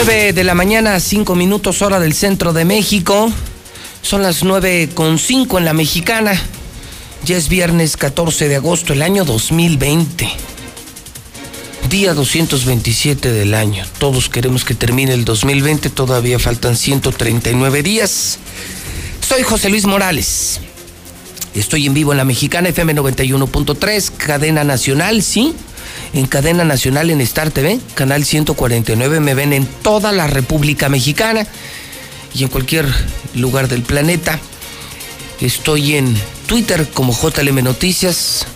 9 0.00 0.32
de 0.32 0.44
la 0.44 0.54
mañana, 0.54 1.00
5 1.00 1.34
minutos 1.34 1.82
hora 1.82 1.98
del 1.98 2.14
centro 2.14 2.52
de 2.52 2.64
México. 2.64 3.32
Son 4.00 4.22
las 4.22 4.44
9 4.44 4.90
con 4.94 5.18
5 5.18 5.58
en 5.58 5.64
la 5.64 5.72
mexicana. 5.72 6.40
Ya 7.24 7.36
es 7.36 7.48
viernes 7.48 7.96
14 7.96 8.46
de 8.46 8.54
agosto, 8.54 8.92
el 8.92 9.02
año 9.02 9.24
2020. 9.24 10.28
Día 11.90 12.14
227 12.14 13.32
del 13.32 13.54
año. 13.54 13.84
Todos 13.98 14.28
queremos 14.28 14.64
que 14.64 14.76
termine 14.76 15.14
el 15.14 15.24
2020, 15.24 15.90
todavía 15.90 16.38
faltan 16.38 16.76
139 16.76 17.82
días. 17.82 18.38
Soy 19.20 19.42
José 19.42 19.68
Luis 19.68 19.84
Morales. 19.84 20.60
Estoy 21.56 21.86
en 21.86 21.94
vivo 21.94 22.12
en 22.12 22.18
la 22.18 22.24
mexicana 22.24 22.68
FM 22.68 22.94
91.3, 22.94 24.12
cadena 24.16 24.62
nacional, 24.62 25.24
sí 25.24 25.56
en 26.12 26.26
cadena 26.26 26.64
nacional 26.64 27.10
en 27.10 27.20
Star 27.20 27.50
TV, 27.50 27.78
canal 27.94 28.24
149. 28.24 29.20
Me 29.20 29.34
ven 29.34 29.52
en 29.52 29.66
toda 29.66 30.12
la 30.12 30.26
República 30.26 30.88
Mexicana 30.88 31.46
y 32.34 32.42
en 32.42 32.48
cualquier 32.48 32.86
lugar 33.34 33.68
del 33.68 33.82
planeta. 33.82 34.38
Estoy 35.40 35.96
en 35.96 36.16
Twitter 36.46 36.88
como 36.92 37.12
JLM 37.12 37.62
Noticias, 37.62 38.46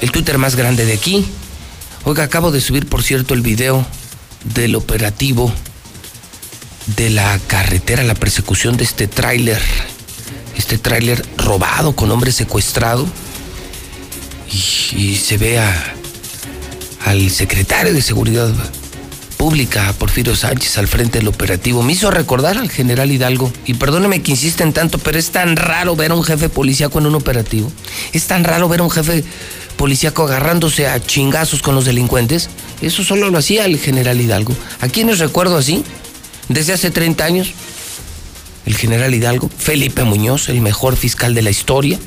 el 0.00 0.10
Twitter 0.10 0.38
más 0.38 0.56
grande 0.56 0.84
de 0.84 0.94
aquí. 0.94 1.26
Oiga, 2.04 2.24
acabo 2.24 2.50
de 2.50 2.60
subir, 2.60 2.88
por 2.88 3.02
cierto, 3.02 3.34
el 3.34 3.42
video 3.42 3.86
del 4.54 4.74
operativo 4.74 5.52
de 6.96 7.10
la 7.10 7.38
carretera, 7.46 8.02
la 8.02 8.16
persecución 8.16 8.76
de 8.76 8.82
este 8.82 9.06
tráiler, 9.06 9.60
este 10.56 10.78
tráiler 10.78 11.24
robado 11.36 11.94
con 11.94 12.10
hombre 12.10 12.32
secuestrado. 12.32 13.06
Y, 14.50 14.96
y 14.96 15.16
se 15.16 15.38
ve 15.38 15.58
a 15.58 15.94
al 17.04 17.30
secretario 17.30 17.92
de 17.92 18.02
Seguridad 18.02 18.52
Pública, 19.36 19.92
Porfirio 19.98 20.36
Sánchez, 20.36 20.78
al 20.78 20.86
frente 20.86 21.18
del 21.18 21.28
operativo. 21.28 21.82
Me 21.82 21.94
hizo 21.94 22.10
recordar 22.10 22.58
al 22.58 22.70
general 22.70 23.10
Hidalgo. 23.10 23.52
Y 23.66 23.74
perdóneme 23.74 24.22
que 24.22 24.30
insisten 24.30 24.72
tanto, 24.72 24.98
pero 24.98 25.18
es 25.18 25.30
tan 25.30 25.56
raro 25.56 25.96
ver 25.96 26.12
a 26.12 26.14
un 26.14 26.22
jefe 26.22 26.48
policíaco 26.48 27.00
en 27.00 27.06
un 27.06 27.16
operativo. 27.16 27.72
Es 28.12 28.26
tan 28.26 28.44
raro 28.44 28.68
ver 28.68 28.80
a 28.80 28.84
un 28.84 28.90
jefe 28.90 29.24
policíaco 29.76 30.24
agarrándose 30.24 30.86
a 30.86 31.04
chingazos 31.04 31.60
con 31.60 31.74
los 31.74 31.84
delincuentes. 31.84 32.50
Eso 32.82 33.02
solo 33.02 33.30
lo 33.30 33.38
hacía 33.38 33.64
el 33.64 33.78
general 33.78 34.20
Hidalgo. 34.20 34.54
¿A 34.80 34.88
quiénes 34.88 35.18
recuerdo 35.18 35.56
así? 35.56 35.82
Desde 36.48 36.72
hace 36.72 36.92
30 36.92 37.24
años, 37.24 37.52
el 38.64 38.76
general 38.76 39.12
Hidalgo, 39.12 39.50
Felipe 39.58 40.04
Muñoz, 40.04 40.48
el 40.48 40.60
mejor 40.60 40.96
fiscal 40.96 41.34
de 41.34 41.42
la 41.42 41.50
historia, 41.50 41.98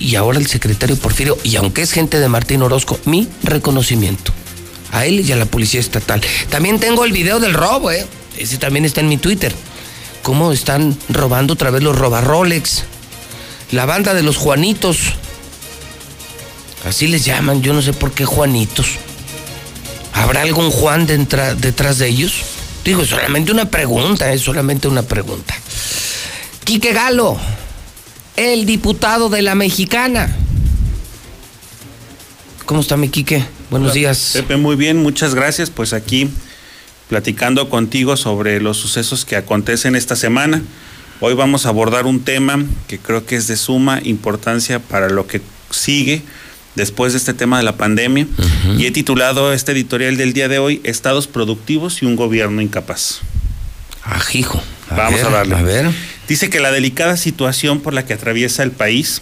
y 0.00 0.16
ahora 0.16 0.38
el 0.38 0.46
secretario 0.46 0.96
Porfirio, 0.96 1.38
y 1.44 1.54
aunque 1.56 1.82
es 1.82 1.92
gente 1.92 2.18
de 2.18 2.28
Martín 2.28 2.62
Orozco, 2.62 2.98
mi 3.04 3.28
reconocimiento 3.44 4.32
a 4.90 5.06
él 5.06 5.20
y 5.20 5.30
a 5.30 5.36
la 5.36 5.44
policía 5.44 5.78
estatal. 5.78 6.20
También 6.48 6.80
tengo 6.80 7.04
el 7.04 7.12
video 7.12 7.38
del 7.38 7.54
robo, 7.54 7.92
¿eh? 7.92 8.04
Ese 8.36 8.58
también 8.58 8.84
está 8.84 9.00
en 9.00 9.08
mi 9.08 9.18
Twitter. 9.18 9.54
Cómo 10.22 10.52
están 10.52 10.96
robando 11.08 11.52
otra 11.52 11.70
vez 11.70 11.82
los 11.82 11.96
robarrolex. 11.96 12.84
La 13.70 13.86
banda 13.86 14.14
de 14.14 14.22
los 14.22 14.36
Juanitos. 14.36 14.98
Así 16.84 17.06
les 17.06 17.24
llaman, 17.24 17.62
yo 17.62 17.72
no 17.72 17.82
sé 17.82 17.92
por 17.92 18.12
qué 18.12 18.24
Juanitos. 18.24 18.96
¿Habrá 20.14 20.42
algún 20.42 20.70
Juan 20.70 21.06
detrás 21.06 21.98
de 21.98 22.08
ellos? 22.08 22.34
Digo, 22.84 23.04
solamente 23.04 23.52
una 23.52 23.66
pregunta, 23.66 24.32
es 24.32 24.40
solamente 24.40 24.88
una 24.88 25.02
pregunta. 25.02 25.54
Quique 26.64 26.92
Galo, 26.92 27.38
el 28.40 28.64
diputado 28.64 29.28
de 29.28 29.42
la 29.42 29.54
mexicana. 29.54 30.34
¿Cómo 32.64 32.80
está 32.80 32.96
mi 32.96 33.10
Quique? 33.10 33.44
Buenos 33.70 33.92
días. 33.92 34.30
Pepe, 34.32 34.56
muy 34.56 34.76
bien, 34.76 34.96
muchas 34.96 35.34
gracias. 35.34 35.68
Pues 35.68 35.92
aquí 35.92 36.30
platicando 37.10 37.68
contigo 37.68 38.16
sobre 38.16 38.60
los 38.62 38.78
sucesos 38.78 39.26
que 39.26 39.36
acontecen 39.36 39.94
esta 39.94 40.16
semana. 40.16 40.62
Hoy 41.20 41.34
vamos 41.34 41.66
a 41.66 41.68
abordar 41.68 42.06
un 42.06 42.20
tema 42.20 42.64
que 42.88 42.98
creo 42.98 43.26
que 43.26 43.36
es 43.36 43.46
de 43.46 43.58
suma 43.58 44.00
importancia 44.04 44.78
para 44.78 45.10
lo 45.10 45.26
que 45.26 45.42
sigue 45.70 46.22
después 46.76 47.12
de 47.12 47.18
este 47.18 47.34
tema 47.34 47.58
de 47.58 47.64
la 47.64 47.76
pandemia. 47.76 48.26
Y 48.78 48.86
he 48.86 48.90
titulado 48.90 49.52
este 49.52 49.72
editorial 49.72 50.16
del 50.16 50.32
día 50.32 50.48
de 50.48 50.58
hoy, 50.58 50.80
Estados 50.84 51.26
productivos 51.26 52.00
y 52.00 52.06
un 52.06 52.16
gobierno 52.16 52.62
incapaz. 52.62 53.20
Ajijo. 54.02 54.62
Vamos 54.96 55.22
a 55.22 55.28
darle. 55.28 55.56
A 55.56 55.62
ver. 55.62 55.90
Dice 56.30 56.48
que 56.48 56.60
la 56.60 56.70
delicada 56.70 57.16
situación 57.16 57.80
por 57.80 57.92
la 57.92 58.06
que 58.06 58.12
atraviesa 58.12 58.62
el 58.62 58.70
país, 58.70 59.20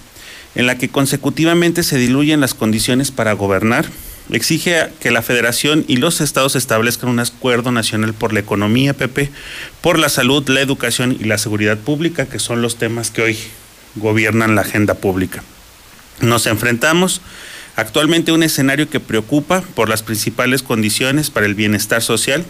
en 0.54 0.66
la 0.66 0.76
que 0.76 0.90
consecutivamente 0.90 1.82
se 1.82 1.96
diluyen 1.96 2.42
las 2.42 2.52
condiciones 2.52 3.12
para 3.12 3.32
gobernar, 3.32 3.86
exige 4.30 4.88
que 5.00 5.10
la 5.10 5.22
federación 5.22 5.86
y 5.88 5.96
los 5.96 6.20
estados 6.20 6.54
establezcan 6.54 7.08
un 7.08 7.20
acuerdo 7.20 7.72
nacional 7.72 8.12
por 8.12 8.34
la 8.34 8.40
economía, 8.40 8.92
Pepe, 8.92 9.30
por 9.80 9.98
la 9.98 10.10
salud, 10.10 10.46
la 10.50 10.60
educación 10.60 11.16
y 11.18 11.24
la 11.24 11.38
seguridad 11.38 11.78
pública, 11.78 12.26
que 12.26 12.38
son 12.38 12.60
los 12.60 12.76
temas 12.76 13.10
que 13.10 13.22
hoy 13.22 13.38
gobiernan 13.94 14.54
la 14.54 14.60
agenda 14.60 14.92
pública. 14.92 15.42
Nos 16.20 16.46
enfrentamos 16.46 17.22
actualmente 17.76 18.32
a 18.32 18.34
un 18.34 18.42
escenario 18.42 18.90
que 18.90 19.00
preocupa 19.00 19.62
por 19.62 19.88
las 19.88 20.02
principales 20.02 20.62
condiciones 20.62 21.30
para 21.30 21.46
el 21.46 21.54
bienestar 21.54 22.02
social, 22.02 22.44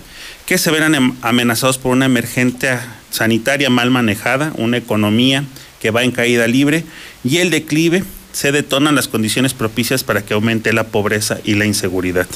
que 0.47 0.59
se 0.59 0.73
ven 0.73 1.15
amenazados 1.23 1.79
por 1.79 1.93
una 1.93 2.07
emergente 2.07 2.77
sanitaria 3.11 3.71
mal 3.71 3.91
manejada, 3.91 4.53
una 4.57 4.77
economía 4.77 5.45
que 5.81 5.91
va 5.91 6.05
en 6.05 6.11
caída 6.11 6.47
libre 6.47 6.85
y 7.25 7.39
el 7.39 7.51
declive 7.51 8.05
se 8.33 8.53
detonan 8.53 8.95
las 8.95 9.09
condiciones 9.09 9.55
propicias 9.55 10.05
para 10.05 10.25
que 10.25 10.35
aumente 10.35 10.73
la 10.73 10.85
pobreza 10.85 11.39
y 11.45 11.55
la 11.55 11.67
inseguridad. 11.67 12.27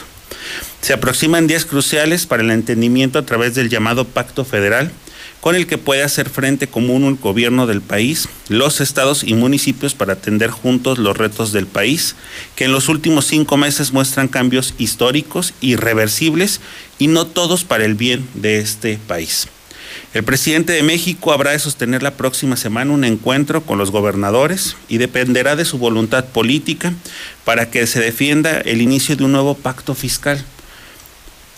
Se 0.81 0.93
aproximan 0.93 1.47
días 1.47 1.65
cruciales 1.65 2.27
para 2.27 2.43
el 2.43 2.51
entendimiento 2.51 3.19
a 3.19 3.27
través 3.27 3.55
del 3.55 3.69
llamado 3.69 4.05
Pacto 4.05 4.45
Federal, 4.45 4.91
con 5.41 5.55
el 5.57 5.67
que 5.67 5.79
puede 5.79 6.03
hacer 6.03 6.29
frente 6.29 6.69
común 6.69 7.05
el 7.05 7.17
gobierno 7.17 7.67
del 7.67 7.81
país, 7.81 8.29
los 8.49 8.81
estados 8.81 9.25
y 9.25 9.35
municipios 9.35 9.95
para 9.95 10.15
atender 10.15 10.51
juntos 10.51 10.99
los 10.99 11.17
retos 11.17 11.53
del 11.53 11.67
país, 11.67 12.15
que 12.55 12.65
en 12.65 12.73
los 12.73 12.89
últimos 12.89 13.27
cinco 13.27 13.57
meses 13.57 13.93
muestran 13.93 14.29
cambios 14.29 14.75
históricos, 14.79 15.53
irreversibles 15.61 16.61
y 16.99 17.09
no 17.09 17.27
todos 17.27 17.65
para 17.65 17.85
el 17.85 17.95
bien 17.95 18.27
de 18.35 18.59
este 18.59 18.99
país. 19.07 19.49
El 20.15 20.25
presidente 20.25 20.75
de 20.75 20.83
México 20.83 21.33
habrá 21.33 21.53
de 21.53 21.59
sostener 21.59 22.03
la 22.03 22.15
próxima 22.15 22.57
semana 22.57 22.93
un 22.93 23.05
encuentro 23.05 23.63
con 23.63 23.79
los 23.79 23.91
gobernadores 23.91 24.77
y 24.89 24.99
dependerá 24.99 25.57
de 25.57 25.65
su 25.65 25.79
voluntad 25.79 26.27
política 26.27 26.93
para 27.45 27.71
que 27.71 27.87
se 27.87 28.01
defienda 28.01 28.61
el 28.61 28.83
inicio 28.83 29.17
de 29.17 29.25
un 29.25 29.33
nuevo 29.33 29.55
pacto 29.55 29.95
fiscal 29.95 30.45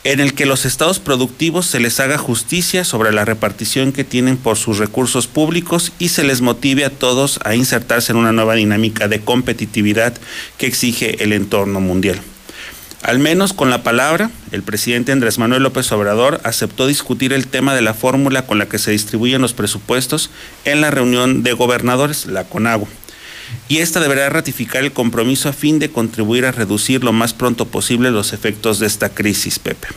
en 0.05 0.21
el 0.21 0.35
que 0.35 0.47
los 0.47 0.67
estados 0.67 1.01
productivos 1.01 1.67
se 1.67 1.81
les 1.81 1.99
haga 1.99 2.19
justicia 2.19 2.85
sobre 2.85 3.11
la 3.11 3.25
repartición 3.25 3.91
que 3.91 4.05
tienen 4.05 4.37
por 4.37 4.57
sus 4.57 4.79
recursos 4.79 5.27
públicos 5.27 5.93
y 5.99 6.11
se 6.11 6.23
les 6.23 6.43
motive 6.43 6.85
a 6.85 6.91
todos 6.91 7.41
a 7.43 7.55
insertarse 7.57 8.13
en 8.13 8.19
una 8.19 8.33
nueva 8.33 8.55
dinámica 8.55 9.09
de 9.09 9.21
competitividad 9.21 10.15
que 10.59 10.67
exige 10.67 11.25
el 11.25 11.33
entorno 11.33 11.81
mundial. 11.81 12.21
Al 13.05 13.19
menos 13.19 13.53
con 13.53 13.69
la 13.69 13.83
palabra, 13.83 14.31
el 14.51 14.63
presidente 14.63 15.13
Andrés 15.13 15.37
Manuel 15.37 15.63
López 15.63 15.93
Obrador 15.93 16.41
aceptó 16.43 16.87
discutir 16.87 17.35
el 17.35 17.49
tema 17.49 17.75
de 17.75 17.83
la 17.83 17.93
fórmula 17.93 18.47
con 18.47 18.59
la 18.59 18.67
que 18.67 18.79
se 18.79 18.93
distribuyen 18.93 19.43
los 19.43 19.53
presupuestos 19.53 20.31
en 20.65 20.81
la 20.81 20.91
reunión 20.91 21.43
de 21.43 21.53
gobernadores, 21.53 22.25
la 22.25 22.45
CONAGO. 22.45 22.89
Y 23.69 23.79
esta 23.79 24.01
deberá 24.01 24.31
ratificar 24.31 24.85
el 24.85 24.93
compromiso 24.93 25.51
a 25.51 25.53
fin 25.53 25.79
de 25.79 25.91
contribuir 25.91 26.47
a 26.47 26.53
reducir 26.53 27.05
lo 27.05 27.13
más 27.13 27.35
pronto 27.35 27.67
posible 27.67 28.11
los 28.11 28.33
efectos 28.33 28.79
de 28.79 28.87
esta 28.87 29.11
crisis, 29.11 29.59
Pepe. 29.59 29.89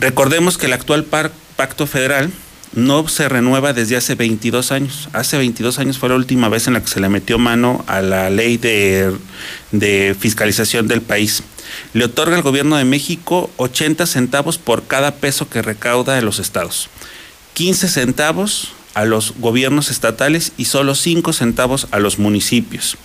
Recordemos 0.00 0.58
que 0.58 0.66
el 0.66 0.72
actual 0.72 1.04
pacto 1.04 1.86
federal 1.86 2.32
no 2.72 3.06
se 3.06 3.28
renueva 3.28 3.72
desde 3.72 3.96
hace 3.96 4.16
22 4.16 4.72
años. 4.72 5.08
Hace 5.12 5.38
22 5.38 5.78
años 5.78 5.98
fue 5.98 6.08
la 6.08 6.16
última 6.16 6.48
vez 6.48 6.66
en 6.66 6.72
la 6.74 6.82
que 6.82 6.88
se 6.88 6.98
le 6.98 7.08
metió 7.08 7.38
mano 7.38 7.84
a 7.86 8.02
la 8.02 8.30
ley 8.30 8.56
de, 8.56 9.12
de 9.70 10.16
fiscalización 10.18 10.88
del 10.88 11.02
país 11.02 11.44
le 11.92 12.04
otorga 12.04 12.36
al 12.36 12.42
gobierno 12.42 12.76
de 12.76 12.84
México 12.84 13.50
80 13.56 14.06
centavos 14.06 14.58
por 14.58 14.86
cada 14.86 15.16
peso 15.16 15.48
que 15.48 15.62
recauda 15.62 16.14
de 16.14 16.22
los 16.22 16.38
estados, 16.38 16.88
15 17.54 17.88
centavos 17.88 18.72
a 18.94 19.04
los 19.04 19.34
gobiernos 19.38 19.90
estatales 19.90 20.52
y 20.56 20.66
solo 20.66 20.94
5 20.94 21.32
centavos 21.32 21.88
a 21.90 21.98
los 21.98 22.18
municipios. 22.18 22.96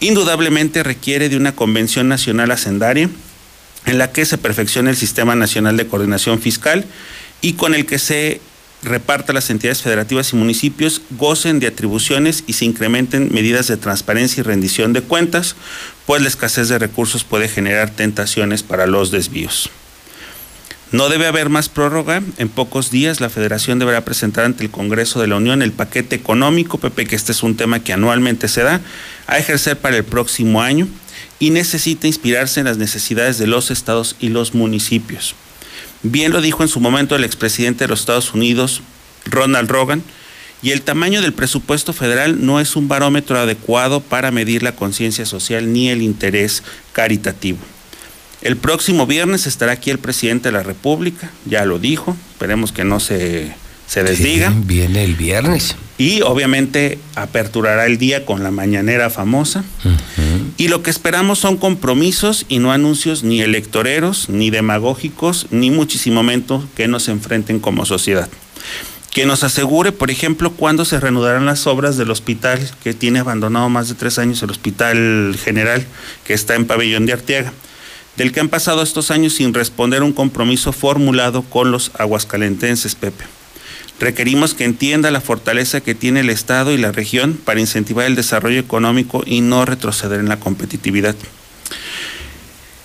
Indudablemente 0.00 0.82
requiere 0.82 1.28
de 1.28 1.36
una 1.36 1.54
convención 1.54 2.08
nacional 2.08 2.50
hacendaria 2.50 3.08
en 3.86 3.98
la 3.98 4.12
que 4.12 4.24
se 4.26 4.38
perfeccione 4.38 4.90
el 4.90 4.96
Sistema 4.96 5.34
Nacional 5.34 5.76
de 5.76 5.86
Coordinación 5.86 6.40
Fiscal 6.40 6.84
y 7.40 7.54
con 7.54 7.74
el 7.74 7.86
que 7.86 7.98
se 7.98 8.40
reparta 8.84 9.32
las 9.32 9.50
entidades 9.50 9.82
federativas 9.82 10.32
y 10.32 10.36
municipios 10.36 11.02
gocen 11.10 11.60
de 11.60 11.66
atribuciones 11.66 12.44
y 12.46 12.52
se 12.54 12.64
incrementen 12.64 13.32
medidas 13.32 13.66
de 13.68 13.76
transparencia 13.76 14.40
y 14.40 14.44
rendición 14.44 14.92
de 14.92 15.02
cuentas, 15.02 15.56
pues 16.06 16.22
la 16.22 16.28
escasez 16.28 16.68
de 16.68 16.78
recursos 16.78 17.24
puede 17.24 17.48
generar 17.48 17.90
tentaciones 17.90 18.62
para 18.62 18.86
los 18.86 19.10
desvíos. 19.10 19.70
No 20.92 21.08
debe 21.08 21.26
haber 21.26 21.48
más 21.48 21.68
prórroga. 21.68 22.22
En 22.38 22.48
pocos 22.48 22.92
días 22.92 23.20
la 23.20 23.28
Federación 23.28 23.80
deberá 23.80 24.04
presentar 24.04 24.44
ante 24.44 24.62
el 24.62 24.70
Congreso 24.70 25.20
de 25.20 25.26
la 25.26 25.36
Unión 25.36 25.60
el 25.60 25.72
paquete 25.72 26.14
económico, 26.14 26.78
Pepe, 26.78 27.06
que 27.06 27.16
este 27.16 27.32
es 27.32 27.42
un 27.42 27.56
tema 27.56 27.80
que 27.80 27.92
anualmente 27.92 28.46
se 28.46 28.62
da, 28.62 28.80
a 29.26 29.38
ejercer 29.38 29.76
para 29.76 29.96
el 29.96 30.04
próximo 30.04 30.62
año 30.62 30.86
y 31.40 31.50
necesita 31.50 32.06
inspirarse 32.06 32.60
en 32.60 32.66
las 32.66 32.78
necesidades 32.78 33.38
de 33.38 33.48
los 33.48 33.72
estados 33.72 34.14
y 34.20 34.28
los 34.28 34.54
municipios. 34.54 35.34
Bien 36.04 36.32
lo 36.32 36.42
dijo 36.42 36.62
en 36.62 36.68
su 36.68 36.80
momento 36.80 37.16
el 37.16 37.24
expresidente 37.24 37.84
de 37.84 37.88
los 37.88 38.00
Estados 38.00 38.34
Unidos, 38.34 38.82
Ronald 39.24 39.70
Reagan, 39.70 40.02
y 40.62 40.70
el 40.70 40.82
tamaño 40.82 41.22
del 41.22 41.32
presupuesto 41.32 41.94
federal 41.94 42.44
no 42.44 42.60
es 42.60 42.76
un 42.76 42.88
barómetro 42.88 43.38
adecuado 43.38 44.00
para 44.00 44.30
medir 44.30 44.62
la 44.62 44.76
conciencia 44.76 45.24
social 45.24 45.72
ni 45.72 45.88
el 45.88 46.02
interés 46.02 46.62
caritativo. 46.92 47.58
El 48.42 48.58
próximo 48.58 49.06
viernes 49.06 49.46
estará 49.46 49.72
aquí 49.72 49.90
el 49.90 49.98
presidente 49.98 50.48
de 50.48 50.52
la 50.52 50.62
República, 50.62 51.30
ya 51.46 51.64
lo 51.64 51.78
dijo, 51.78 52.14
esperemos 52.32 52.72
que 52.72 52.84
no 52.84 53.00
se, 53.00 53.54
se 53.86 54.02
desdiga. 54.02 54.52
Viene 54.54 55.04
el 55.04 55.14
viernes. 55.14 55.74
Y 55.96 56.22
obviamente 56.22 56.98
aperturará 57.14 57.86
el 57.86 57.98
día 57.98 58.26
con 58.26 58.42
la 58.42 58.50
mañanera 58.50 59.10
famosa. 59.10 59.64
Y 60.56 60.68
lo 60.68 60.82
que 60.82 60.90
esperamos 60.90 61.38
son 61.38 61.56
compromisos 61.56 62.46
y 62.48 62.58
no 62.58 62.72
anuncios 62.72 63.22
ni 63.22 63.40
electoreros, 63.40 64.28
ni 64.28 64.50
demagógicos, 64.50 65.46
ni 65.50 65.70
muchísimo 65.70 66.22
menos 66.22 66.64
que 66.76 66.88
nos 66.88 67.08
enfrenten 67.08 67.60
como 67.60 67.86
sociedad. 67.86 68.28
Que 69.12 69.26
nos 69.26 69.44
asegure, 69.44 69.92
por 69.92 70.10
ejemplo, 70.10 70.50
cuándo 70.50 70.84
se 70.84 70.98
reanudarán 70.98 71.46
las 71.46 71.68
obras 71.68 71.96
del 71.96 72.10
hospital 72.10 72.58
que 72.82 72.94
tiene 72.94 73.20
abandonado 73.20 73.68
más 73.68 73.88
de 73.88 73.94
tres 73.94 74.18
años, 74.18 74.42
el 74.42 74.50
Hospital 74.50 75.36
General, 75.42 75.86
que 76.24 76.34
está 76.34 76.56
en 76.56 76.66
Pabellón 76.66 77.06
de 77.06 77.12
Arteaga, 77.12 77.52
del 78.16 78.32
que 78.32 78.40
han 78.40 78.48
pasado 78.48 78.82
estos 78.82 79.12
años 79.12 79.34
sin 79.34 79.54
responder 79.54 80.02
un 80.02 80.12
compromiso 80.12 80.72
formulado 80.72 81.42
con 81.42 81.70
los 81.70 81.92
aguascalentenses, 81.96 82.96
Pepe. 82.96 83.24
Requerimos 84.00 84.54
que 84.54 84.64
entienda 84.64 85.10
la 85.10 85.20
fortaleza 85.20 85.80
que 85.80 85.94
tiene 85.94 86.20
el 86.20 86.30
Estado 86.30 86.72
y 86.72 86.78
la 86.78 86.92
región 86.92 87.38
para 87.44 87.60
incentivar 87.60 88.06
el 88.06 88.16
desarrollo 88.16 88.58
económico 88.58 89.22
y 89.24 89.40
no 89.40 89.64
retroceder 89.64 90.20
en 90.20 90.28
la 90.28 90.40
competitividad. 90.40 91.14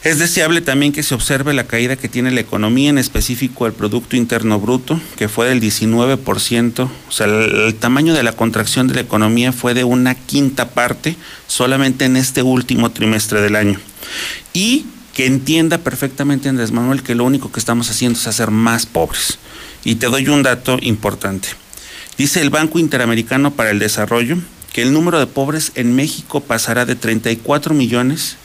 Es 0.01 0.17
deseable 0.17 0.61
también 0.61 0.93
que 0.93 1.03
se 1.03 1.13
observe 1.13 1.53
la 1.53 1.67
caída 1.67 1.97
que 1.97 2.07
tiene 2.07 2.31
la 2.31 2.39
economía, 2.39 2.89
en 2.89 2.97
específico 2.97 3.67
el 3.67 3.73
Producto 3.73 4.15
Interno 4.15 4.57
Bruto, 4.57 4.97
que 5.17 5.27
fue 5.27 5.49
del 5.49 5.59
19%, 5.59 6.79
o 6.79 7.11
sea, 7.11 7.25
el, 7.25 7.53
el, 7.53 7.75
tamaño 7.75 8.13
de 8.13 8.23
la 8.23 8.31
contracción 8.31 8.87
de 8.87 8.93
la 8.93 9.01
economía 9.01 9.51
fue 9.51 9.73
de 9.73 9.83
una 9.83 10.15
quinta 10.15 10.69
parte 10.69 11.17
solamente 11.47 12.05
en 12.05 12.15
este 12.15 12.43
último 12.43 12.91
trimestre 12.91 13.41
del 13.41 13.57
año. 13.57 13.77
Y 14.53 14.85
que 15.13 15.25
entienda 15.25 15.79
perfectamente 15.79 16.47
Andrés 16.47 16.71
Manuel 16.71 17.03
que 17.03 17.13
lo 17.13 17.25
único 17.25 17.51
que 17.51 17.59
estamos 17.59 17.89
haciendo 17.89 18.17
es 18.17 18.25
hacer 18.25 18.51
más 18.51 18.85
pobres. 18.85 19.37
Y 19.83 19.95
te 19.95 20.07
doy 20.07 20.27
un 20.27 20.43
dato 20.43 20.77
importante. 20.81 21.49
Dice 22.17 22.41
el 22.41 22.49
Banco 22.49 22.79
Interamericano 22.79 23.51
para 23.51 23.71
el 23.71 23.79
Desarrollo 23.79 24.37
que 24.73 24.81
el 24.81 24.93
número 24.93 25.19
de 25.19 25.27
pobres 25.27 25.71
en 25.75 25.95
México 25.95 26.41
pasará 26.41 26.85
de 26.85 26.95
34 26.95 27.73
millones 27.73 28.37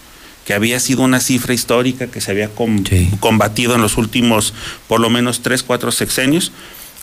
que 0.44 0.54
había 0.54 0.78
sido 0.78 1.02
una 1.02 1.20
cifra 1.20 1.54
histórica 1.54 2.06
que 2.06 2.20
se 2.20 2.30
había 2.30 2.50
sí. 2.88 3.10
combatido 3.20 3.74
en 3.74 3.82
los 3.82 3.96
últimos 3.96 4.52
por 4.88 5.00
lo 5.00 5.10
menos 5.10 5.40
3, 5.40 5.62
4 5.62 5.90
sexenios, 5.90 6.52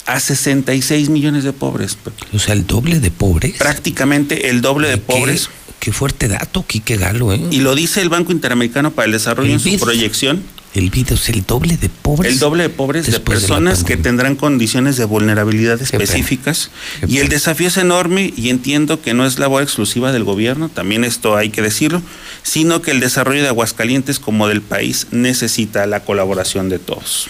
a 0.05 0.19
66 0.19 1.09
millones 1.09 1.43
de 1.43 1.53
pobres. 1.53 1.97
O 2.33 2.39
sea, 2.39 2.53
el 2.53 2.65
doble 2.65 2.99
de 2.99 3.11
pobres. 3.11 3.57
Prácticamente 3.57 4.49
el 4.49 4.61
doble 4.61 4.89
de 4.89 4.95
¿Qué, 4.95 5.01
pobres. 5.01 5.49
Qué 5.79 5.91
fuerte 5.91 6.27
dato, 6.27 6.65
Quique 6.65 6.97
Galo, 6.97 7.33
¿eh? 7.33 7.41
Y 7.51 7.59
lo 7.59 7.75
dice 7.75 8.01
el 8.01 8.09
Banco 8.09 8.31
Interamericano 8.31 8.91
para 8.91 9.07
el 9.07 9.11
Desarrollo 9.11 9.49
el 9.49 9.53
en 9.53 9.59
su 9.59 9.79
proyección. 9.79 10.43
El 10.73 10.89
video 10.89 11.15
es 11.15 11.27
el 11.27 11.45
doble 11.45 11.75
de 11.75 11.89
pobres. 11.89 12.31
El 12.31 12.39
doble 12.39 12.63
de 12.63 12.69
pobres 12.69 13.05
de 13.05 13.19
personas 13.19 13.79
de 13.79 13.85
que 13.85 13.97
tendrán 13.97 14.37
condiciones 14.37 14.95
de 14.95 15.03
vulnerabilidad 15.03 15.81
específicas. 15.81 16.71
y 17.05 17.17
el 17.17 17.27
desafío 17.27 17.67
es 17.67 17.75
enorme 17.75 18.33
y 18.37 18.49
entiendo 18.49 19.01
que 19.01 19.13
no 19.13 19.25
es 19.25 19.37
labor 19.37 19.63
exclusiva 19.63 20.13
del 20.13 20.23
gobierno, 20.23 20.69
también 20.69 21.03
esto 21.03 21.35
hay 21.35 21.49
que 21.49 21.61
decirlo, 21.61 22.01
sino 22.41 22.81
que 22.81 22.91
el 22.91 23.01
desarrollo 23.01 23.41
de 23.41 23.49
Aguascalientes 23.49 24.19
como 24.19 24.47
del 24.47 24.61
país 24.61 25.07
necesita 25.11 25.85
la 25.87 26.05
colaboración 26.05 26.69
de 26.69 26.79
todos. 26.79 27.27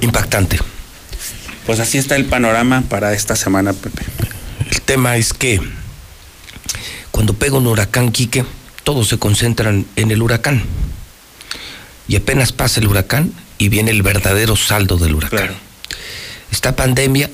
Impactante. 0.00 0.58
Pues 1.66 1.78
así 1.78 1.98
está 1.98 2.16
el 2.16 2.24
panorama 2.24 2.84
para 2.88 3.12
esta 3.12 3.36
semana, 3.36 3.74
Pepe. 3.74 4.02
El 4.70 4.80
tema 4.80 5.18
es 5.18 5.34
que 5.34 5.60
cuando 7.10 7.34
pega 7.34 7.58
un 7.58 7.66
huracán, 7.66 8.12
Quique, 8.12 8.46
todos 8.82 9.08
se 9.08 9.18
concentran 9.18 9.84
en 9.96 10.10
el 10.10 10.22
huracán 10.22 10.62
y 12.10 12.16
apenas 12.16 12.50
pasa 12.50 12.80
el 12.80 12.88
huracán 12.88 13.32
y 13.56 13.68
viene 13.68 13.92
el 13.92 14.02
verdadero 14.02 14.56
saldo 14.56 14.96
del 14.96 15.14
huracán. 15.14 15.38
Claro. 15.38 15.54
Esta 16.50 16.74
pandemia, 16.74 17.30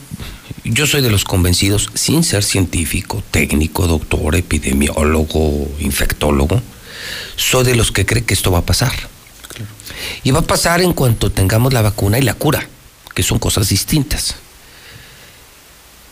yo 0.64 0.86
soy 0.86 1.00
de 1.00 1.08
los 1.08 1.24
convencidos, 1.24 1.88
sin 1.94 2.22
ser 2.22 2.44
científico, 2.44 3.24
técnico, 3.30 3.86
doctor, 3.86 4.36
epidemiólogo, 4.36 5.66
infectólogo, 5.80 6.60
soy 7.36 7.64
de 7.64 7.74
los 7.74 7.90
que 7.90 8.04
cree 8.04 8.24
que 8.24 8.34
esto 8.34 8.52
va 8.52 8.58
a 8.58 8.66
pasar. 8.66 8.92
Claro. 9.48 9.70
Y 10.24 10.30
va 10.32 10.40
a 10.40 10.46
pasar 10.46 10.82
en 10.82 10.92
cuanto 10.92 11.32
tengamos 11.32 11.72
la 11.72 11.80
vacuna 11.80 12.18
y 12.18 12.22
la 12.22 12.34
cura, 12.34 12.68
que 13.14 13.22
son 13.22 13.38
cosas 13.38 13.70
distintas. 13.70 14.34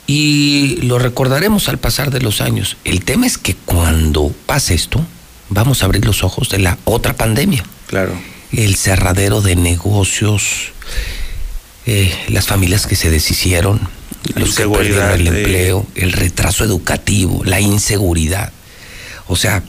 Y 0.07 0.77
lo 0.85 0.99
recordaremos 0.99 1.69
al 1.69 1.77
pasar 1.77 2.11
de 2.11 2.23
los 2.23 2.41
años. 2.41 2.78
El 2.85 3.05
tema 3.05 3.27
es 3.27 3.36
que 3.36 3.57
cuando 3.57 4.32
pase 4.47 4.73
esto, 4.73 5.05
vamos 5.51 5.82
a 5.82 5.85
abrir 5.85 6.07
los 6.07 6.24
ojos 6.24 6.49
de 6.49 6.61
la 6.61 6.78
otra 6.86 7.12
pandemia. 7.12 7.62
Claro 7.89 8.34
el 8.56 8.76
cerradero 8.76 9.40
de 9.40 9.56
negocios, 9.56 10.72
eh, 11.86 12.12
las 12.28 12.47
familias 12.47 12.86
que 12.86 12.97
se 12.97 13.10
deshicieron, 13.10 13.81
la 14.35 14.40
los 14.40 14.55
que 14.55 14.66
perdieron 14.66 15.10
el 15.10 15.24
de... 15.24 15.39
empleo, 15.39 15.86
el 15.94 16.12
retraso 16.12 16.64
educativo, 16.64 17.43
la 17.44 17.60
inseguridad. 17.60 18.52
O 19.26 19.36
sea, 19.36 19.62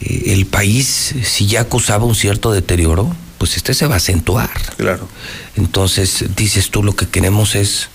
eh, 0.00 0.22
el 0.26 0.46
país, 0.46 1.14
si 1.24 1.46
ya 1.46 1.62
acusaba 1.62 2.04
un 2.04 2.14
cierto 2.14 2.52
deterioro, 2.52 3.14
pues 3.38 3.56
este 3.56 3.74
se 3.74 3.86
va 3.86 3.94
a 3.94 3.98
acentuar. 3.98 4.50
Claro. 4.76 5.08
Entonces, 5.56 6.24
dices 6.36 6.70
tú, 6.70 6.82
lo 6.82 6.96
que 6.96 7.08
queremos 7.08 7.54
es 7.54 7.88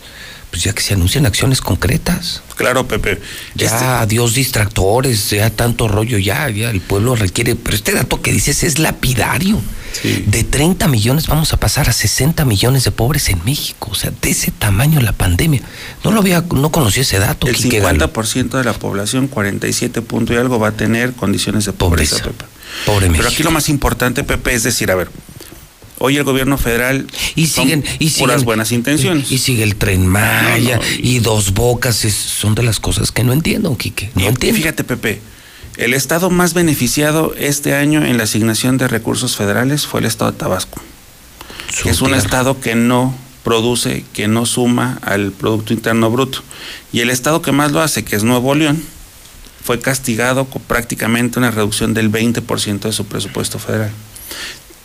pues 0.52 0.64
ya 0.64 0.74
que 0.74 0.82
se 0.82 0.94
anuncian 0.94 1.26
acciones 1.26 1.62
concretas. 1.62 2.44
Claro, 2.56 2.86
Pepe. 2.86 3.22
Ya 3.56 3.68
este... 3.68 3.86
adiós 3.86 4.34
distractores, 4.36 5.30
ya 5.30 5.50
tanto 5.50 5.88
rollo, 5.88 6.18
ya, 6.18 6.50
ya 6.50 6.70
el 6.70 6.82
pueblo 6.82 7.16
requiere, 7.16 7.56
pero 7.56 7.76
este 7.76 7.94
dato 7.94 8.22
que 8.22 8.34
dices 8.34 8.64
es 8.64 8.78
lapidario. 8.78 9.60
Sí. 9.94 10.26
De 10.28 10.44
30 10.44 10.88
millones 10.88 11.28
vamos 11.28 11.54
a 11.54 11.58
pasar 11.58 11.90
a 11.90 11.94
60 11.94 12.46
millones 12.46 12.84
de 12.84 12.92
pobres 12.92 13.30
en 13.30 13.44
México, 13.46 13.90
o 13.92 13.96
sea, 13.96 14.12
de 14.22 14.30
ese 14.30 14.52
tamaño 14.52 15.00
la 15.00 15.14
pandemia. 15.14 15.62
No 16.04 16.12
lo 16.12 16.20
había, 16.20 16.44
no 16.54 16.72
conocía 16.72 17.04
ese 17.04 17.20
dato. 17.20 17.48
El 17.48 17.58
50% 17.58 18.50
de 18.50 18.64
la 18.64 18.74
población, 18.74 19.28
47 19.28 20.02
puntos 20.02 20.36
y 20.36 20.40
algo, 20.40 20.60
va 20.60 20.70
a 20.70 20.74
tener 20.74 21.14
condiciones 21.14 21.66
de 21.66 21.74
pobreza, 21.74 22.18
pobreza. 22.18 22.38
Pepe. 22.38 22.52
Pobre 22.86 23.08
Pero 23.08 23.12
México. 23.12 23.30
aquí 23.30 23.44
lo 23.44 23.52
más 23.52 23.70
importante, 23.70 24.24
Pepe, 24.24 24.54
es 24.54 24.64
decir, 24.64 24.92
a 24.92 24.96
ver, 24.96 25.10
Hoy 26.04 26.18
el 26.18 26.24
gobierno 26.24 26.58
federal 26.58 27.06
y 27.36 27.46
siguen 27.46 27.86
son 27.86 27.96
y 28.00 28.10
siguen, 28.10 28.28
puras 28.28 28.44
buenas 28.44 28.72
intenciones. 28.72 29.32
Y, 29.32 29.36
y, 29.36 29.38
sigue 29.38 29.62
el 29.62 29.76
tren 29.76 30.08
Maya 30.08 30.78
no, 30.78 30.82
no, 30.82 30.90
y, 31.00 31.18
y, 31.18 31.20
dos 31.20 31.54
bocas, 31.54 32.06
es, 32.06 32.16
son 32.16 32.56
de 32.56 32.64
las 32.64 32.80
cosas 32.80 33.12
que 33.12 33.24
no 33.24 33.34
entiendo, 33.34 33.78
Quique. 33.78 34.10
No 34.16 34.24
y, 34.24 34.26
entiendo. 34.26 34.58
Fíjate, 34.58 34.84
Pepe, 34.84 35.22
el 35.78 35.94
estado 35.94 36.32
más 36.32 36.56
beneficiado 36.56 37.36
este 37.38 37.76
año 37.76 38.04
en 38.04 38.18
la 38.18 38.24
asignación 38.24 38.80
de 38.80 38.88
recursos 38.88 39.36
federales 39.38 39.86
fue 39.86 40.00
el 40.00 40.08
estado 40.08 40.32
de 40.32 40.38
Tabasco. 40.40 40.82
Es 41.86 42.02
un 42.02 42.14
estado 42.14 42.60
que 42.60 42.76
no 42.76 43.16
produce, 43.44 44.04
que 44.14 44.28
no 44.28 44.46
suma 44.46 45.00
al 45.04 45.32
Producto 45.32 45.74
Interno 45.74 46.10
Bruto. 46.10 46.42
Y 46.92 47.00
el 47.00 47.10
estado 47.10 47.42
que 47.42 47.52
más 47.52 47.72
lo 47.72 47.82
hace, 47.82 48.04
que 48.04 48.16
es 48.16 48.24
Nuevo 48.24 48.56
León, 48.56 48.84
fue 49.64 49.80
castigado 49.80 50.46
con 50.46 50.62
prácticamente 50.64 51.40
una 51.40 51.52
reducción 51.52 51.94
del 51.94 52.12
20% 52.12 52.80
de 52.80 52.92
su 52.92 53.06
presupuesto 53.06 53.60
federal. 53.60 53.92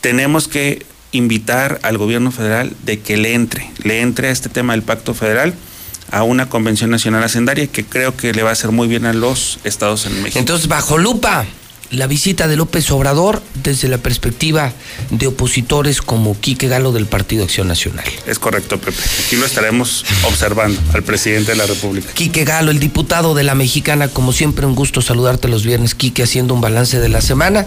Tenemos 0.01 0.49
que 0.49 0.85
invitar 1.17 1.81
al 1.83 1.99
gobierno 1.99 2.31
federal 2.31 2.73
de 2.85 3.01
que 3.01 3.17
le 3.17 3.35
entre, 3.35 3.71
le 3.83 4.01
entre 4.01 4.29
a 4.29 4.31
este 4.31 4.49
tema 4.49 4.75
del 4.75 4.83
pacto 4.83 5.15
federal 5.15 5.55
a 6.11 6.23
una 6.23 6.49
convención 6.49 6.91
nacional 6.91 7.25
hacendaria 7.25 7.67
que 7.67 7.85
creo 7.85 8.17
que 8.17 8.33
le 8.33 8.43
va 8.43 8.51
a 8.51 8.53
hacer 8.53 8.71
muy 8.71 8.89
bien 8.89 9.07
a 9.07 9.13
los 9.13 9.59
estados 9.65 10.07
en 10.07 10.23
México. 10.23 10.39
Entonces, 10.39 10.69
bajo 10.69 10.99
lupa, 10.99 11.47
la 11.91 12.07
visita 12.07 12.49
de 12.49 12.57
López 12.57 12.91
Obrador 12.91 13.43
desde 13.63 13.89
la 13.89 13.99
perspectiva 13.99 14.73
de 15.11 15.27
opositores 15.27 16.03
como 16.03 16.39
Quique 16.39 16.69
Galo 16.69 16.93
del 16.93 17.07
Partido 17.07 17.45
Acción 17.45 17.69
Nacional. 17.69 18.05
Es 18.27 18.39
correcto, 18.39 18.79
Pepe. 18.79 18.99
Aquí 19.25 19.37
lo 19.37 19.47
estaremos 19.47 20.05
observando 20.25 20.81
al 20.95 21.03
presidente 21.03 21.53
de 21.53 21.59
la 21.59 21.67
República. 21.67 22.13
Quique 22.13 22.45
Galo, 22.45 22.71
el 22.71 22.81
diputado 22.81 23.35
de 23.35 23.45
la 23.45 23.55
Mexicana, 23.55 24.09
como 24.09 24.33
siempre, 24.33 24.67
un 24.67 24.75
gusto 24.75 25.01
saludarte 25.01 25.49
los 25.49 25.65
viernes, 25.65 25.95
Quique, 25.95 26.23
haciendo 26.23 26.55
un 26.55 26.61
balance 26.61 26.99
de 26.99 27.09
la 27.09 27.21
semana 27.21 27.67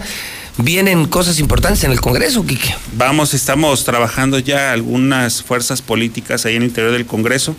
vienen 0.62 1.06
cosas 1.06 1.38
importantes 1.38 1.84
en 1.84 1.92
el 1.92 2.00
Congreso, 2.00 2.44
Quique. 2.44 2.74
Vamos, 2.92 3.34
estamos 3.34 3.84
trabajando 3.84 4.38
ya 4.38 4.72
algunas 4.72 5.42
fuerzas 5.42 5.82
políticas 5.82 6.46
ahí 6.46 6.56
en 6.56 6.62
el 6.62 6.68
interior 6.68 6.92
del 6.92 7.06
Congreso. 7.06 7.54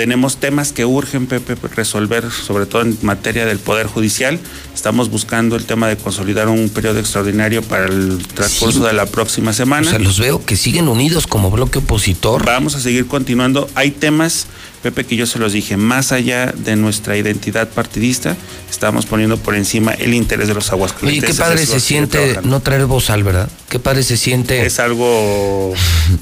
Tenemos 0.00 0.38
temas 0.38 0.72
que 0.72 0.86
urgen, 0.86 1.26
Pepe, 1.26 1.56
resolver, 1.76 2.24
sobre 2.30 2.64
todo 2.64 2.80
en 2.80 2.96
materia 3.02 3.44
del 3.44 3.58
Poder 3.58 3.86
Judicial. 3.86 4.40
Estamos 4.74 5.10
buscando 5.10 5.56
el 5.56 5.66
tema 5.66 5.88
de 5.88 5.98
consolidar 5.98 6.48
un 6.48 6.70
periodo 6.70 6.98
extraordinario 7.00 7.60
para 7.60 7.84
el 7.84 8.16
transcurso 8.34 8.78
Sí. 8.80 8.86
de 8.86 8.94
la 8.94 9.04
próxima 9.04 9.52
semana. 9.52 9.86
O 9.86 9.90
sea, 9.90 9.98
los 9.98 10.18
veo 10.18 10.42
que 10.42 10.56
siguen 10.56 10.88
unidos 10.88 11.26
como 11.26 11.50
bloque 11.50 11.80
opositor. 11.80 12.46
Vamos 12.46 12.76
a 12.76 12.80
seguir 12.80 13.08
continuando. 13.08 13.68
Hay 13.74 13.90
temas, 13.90 14.46
Pepe, 14.82 15.04
que 15.04 15.16
yo 15.16 15.26
se 15.26 15.38
los 15.38 15.52
dije, 15.52 15.76
más 15.76 16.12
allá 16.12 16.46
de 16.56 16.76
nuestra 16.76 17.18
identidad 17.18 17.68
partidista, 17.68 18.38
estamos 18.70 19.04
poniendo 19.04 19.36
por 19.36 19.54
encima 19.54 19.92
el 19.92 20.14
interés 20.14 20.48
de 20.48 20.54
los 20.54 20.68
Oye, 20.68 20.76
aguascalientes. 20.76 21.30
qué 21.30 21.38
padre 21.38 21.66
se 21.66 21.78
siente 21.78 22.38
no 22.42 22.60
traer 22.60 22.86
bozal, 22.86 23.22
¿verdad? 23.22 23.50
Qué 23.68 23.78
padre 23.78 24.02
se 24.02 24.16
siente. 24.16 24.64
Es 24.64 24.80
algo 24.80 25.74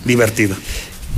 divertido. 0.05 0.57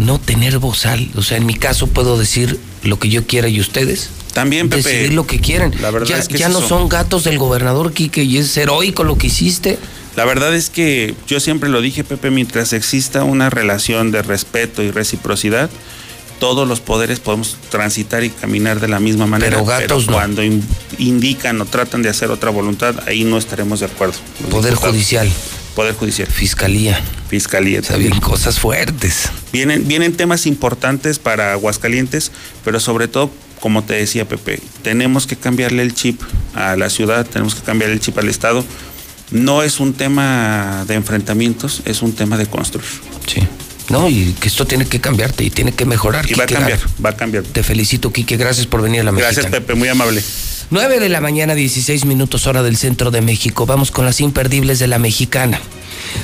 No 0.01 0.19
tener 0.19 0.59
bozal. 0.59 1.09
O 1.15 1.23
sea, 1.23 1.37
en 1.37 1.47
mi 1.47 1.55
caso 1.55 1.87
puedo 1.87 2.19
decir 2.19 2.59
lo 2.83 2.99
que 2.99 3.09
yo 3.11 3.27
quiera 3.27 3.49
y 3.49 3.61
ustedes. 3.61 4.11
También, 4.33 4.69
Pepe. 4.69 4.83
Decidir 4.83 5.13
lo 5.15 5.27
que 5.27 5.41
quieren. 5.41 5.75
La 5.83 5.91
verdad 5.91 6.09
ya 6.09 6.19
es 6.19 6.29
que 6.29 6.39
ya 6.39 6.47
es 6.47 6.53
no 6.53 6.61
son 6.67 6.89
gatos 6.89 7.25
del 7.25 7.37
gobernador 7.39 7.93
Quique 7.93 8.23
y 8.23 8.39
es 8.39 8.57
heroico 8.57 9.05
lo 9.05 9.19
que 9.19 9.27
hiciste. 9.27 9.79
La 10.17 10.25
verdad 10.25 10.55
es 10.55 10.71
que 10.71 11.15
yo 11.27 11.39
siempre 11.41 11.69
lo 11.69 11.81
dije, 11.81 12.03
Pepe, 12.05 12.31
mientras 12.31 12.73
exista 12.73 13.25
una 13.25 13.51
relación 13.51 14.11
de 14.11 14.23
respeto 14.23 14.83
y 14.83 14.91
reciprocidad, 14.91 15.69
todos 16.39 16.67
los 16.67 16.81
poderes 16.81 17.21
podemos 17.21 17.57
transitar 17.71 18.25
y 18.25 18.31
caminar 18.31 18.81
de 18.81 18.89
la 18.89 18.99
misma 19.01 19.27
manera. 19.27 19.51
Pero 19.51 19.67
gatos 19.67 20.07
no. 20.07 20.15
cuando 20.15 20.43
in- 20.43 20.65
indican 20.99 21.61
o 21.61 21.67
tratan 21.67 22.03
de 22.03 22.09
hacer 22.09 22.31
otra 22.31 22.51
voluntad, 22.51 22.95
ahí 23.07 23.25
no 23.25 23.37
estaremos 23.37 23.81
de 23.81 23.87
acuerdo. 23.87 24.15
Poder 24.51 24.71
diputados. 24.73 24.95
judicial. 24.95 25.31
Poder 25.75 25.95
judicial. 25.95 26.29
Fiscalía. 26.29 27.01
Fiscalía. 27.29 27.81
O 27.81 27.83
sea, 27.83 27.97
vienen 27.97 28.21
cosas 28.21 28.59
fuertes. 28.59 29.31
Vienen, 29.53 29.87
vienen 29.87 30.17
temas 30.17 30.47
importantes 30.47 31.19
para 31.19 31.53
Aguascalientes, 31.53 32.33
pero 32.65 32.81
sobre 32.81 33.09
todo, 33.09 33.31
como 33.61 33.85
te 33.85 33.95
decía 33.95 34.29
Pepe, 34.29 34.61
tenemos 34.83 35.27
que 35.27 35.37
cambiarle 35.37 35.83
el 35.83 35.95
chip 35.95 36.21
a 36.55 36.77
la 36.77 36.91
ciudad, 36.91 37.27
tenemos 37.27 37.55
que 37.55 37.63
cambiarle 37.63 37.95
el 37.95 38.01
chip 38.01 38.19
al 38.19 38.29
Estado. 38.29 38.65
No 39.31 39.63
es 39.63 39.79
un 39.79 39.93
tema 39.93 40.85
de 40.89 40.95
enfrentamientos, 40.95 41.83
es 41.85 42.03
un 42.03 42.15
tema 42.15 42.37
de 42.37 42.47
construir. 42.47 42.89
Sí. 43.27 43.41
No, 43.91 44.09
y 44.09 44.35
que 44.41 44.49
esto 44.49 44.67
tiene 44.67 44.87
que 44.87 45.01
cambiarte 45.01 45.45
y 45.45 45.51
tiene 45.51 45.73
que 45.73 45.85
mejorar. 45.85 46.29
Y 46.31 46.35
va 46.35 46.45
a 46.45 46.47
cambiar, 46.47 46.79
va 47.05 47.11
a 47.11 47.17
cambiar. 47.17 47.45
Te 47.45 47.63
felicito, 47.63 48.13
Quique. 48.13 48.37
Gracias 48.37 48.67
por 48.67 48.83
venir 48.83 49.01
a 49.01 49.05
la 49.05 49.11
Gracias, 49.11 49.47
Mexicana. 49.47 49.67
Pepe, 49.67 49.75
muy 49.75 49.89
amable. 49.89 50.23
9 50.73 51.01
de 51.01 51.09
la 51.09 51.21
mañana, 51.21 51.57
16 51.57 52.05
minutos 52.05 52.47
hora 52.47 52.63
del 52.63 52.77
centro 52.77 53.11
de 53.11 53.21
México. 53.21 53.67
Vamos 53.67 53.91
con 53.91 54.05
las 54.05 54.21
imperdibles 54.21 54.79
de 54.79 54.87
la 54.87 55.01
mexicana. 55.01 55.61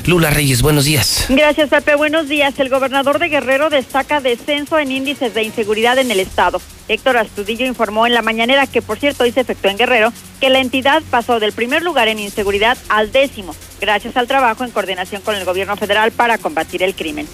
Lula 0.07 0.31
Reyes, 0.31 0.63
buenos 0.63 0.85
días. 0.85 1.27
Gracias, 1.29 1.69
Pepe. 1.69 1.97
Buenos 1.97 2.29
días. 2.29 2.57
El 2.61 2.69
gobernador 2.69 3.19
de 3.19 3.29
Guerrero 3.29 3.71
destaca 3.71 4.21
descenso 4.21 4.79
en 4.79 4.93
índices 4.93 5.35
de 5.35 5.43
inseguridad 5.43 5.99
en 5.99 6.13
el 6.13 6.21
estado. 6.21 6.61
Héctor 6.87 7.17
Astudillo 7.17 7.67
informó 7.67 8.07
en 8.07 8.15
la 8.15 8.23
mañanera 8.23 8.69
que, 8.69 8.83
por 8.83 9.01
cierto, 9.01 9.25
hoy 9.25 9.33
se 9.33 9.41
efectuó 9.41 9.69
en 9.69 9.79
Guerrero, 9.79 10.13
que 10.41 10.49
la 10.49 10.61
entidad 10.61 11.03
pasó 11.11 11.41
del 11.41 11.51
primer 11.51 11.83
lugar 11.83 12.07
en 12.07 12.21
inseguridad 12.21 12.79
al 12.89 13.11
décimo, 13.11 13.53
gracias 13.81 14.17
al 14.17 14.29
trabajo 14.29 14.63
en 14.63 14.71
coordinación 14.71 15.23
con 15.23 15.35
el 15.35 15.45
gobierno 15.45 15.77
federal 15.77 16.13
para 16.13 16.39
combatir 16.39 16.85
el 16.85 16.95
crimen. 16.95 17.27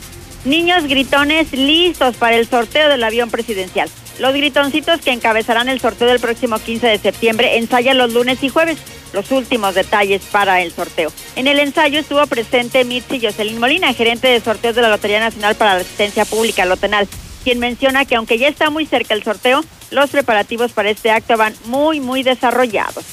Niños 0.47 0.85
gritones 0.85 1.53
listos 1.53 2.17
para 2.17 2.37
el 2.37 2.49
sorteo 2.49 2.89
del 2.89 3.05
avión 3.05 3.31
presidencial. 3.31 3.91
Los 4.19 4.35
gritoncitos 4.35 5.01
que 5.01 5.13
encabezarán 5.13 5.69
el 5.69 5.81
sorteo 5.81 6.09
del 6.09 6.21
próximo 6.21 6.59
15 6.59 6.87
de 6.87 6.99
septiembre 6.99 7.59
ensayan 7.59 7.99
los 7.99 8.13
lunes 8.13 8.43
y 8.43 8.49
jueves. 8.49 8.79
Los 9.13 9.31
últimos 9.31 9.75
detalles 9.75 10.23
para 10.31 10.63
el 10.63 10.73
sorteo. 10.73 11.13
En 11.37 11.47
el 11.47 11.59
ensayo 11.59 11.99
estuvo 11.99 12.27
presente 12.27 12.85
Mitzi 12.85 13.21
Jocelyn 13.21 13.59
Molina, 13.59 13.93
gerente 13.93 14.29
de 14.29 14.41
sorteos 14.41 14.75
de 14.75 14.83
la 14.83 14.89
Lotería 14.89 15.21
Nacional 15.21 15.55
para 15.55 15.75
la 15.75 15.81
Asistencia 15.81 16.25
Pública 16.25 16.65
Lotenal, 16.65 17.07
quien 17.45 17.59
menciona 17.59 18.05
que 18.05 18.15
aunque 18.15 18.39
ya 18.39 18.49
está 18.49 18.71
muy 18.71 18.87
cerca 18.87 19.13
el 19.13 19.23
sorteo, 19.23 19.63
los 19.91 20.11
preparativos 20.11 20.73
para 20.73 20.91
este 20.91 21.11
acto 21.11 21.37
van 21.37 21.55
muy, 21.67 22.01
muy 22.01 22.23
desarrollados. 22.23 23.05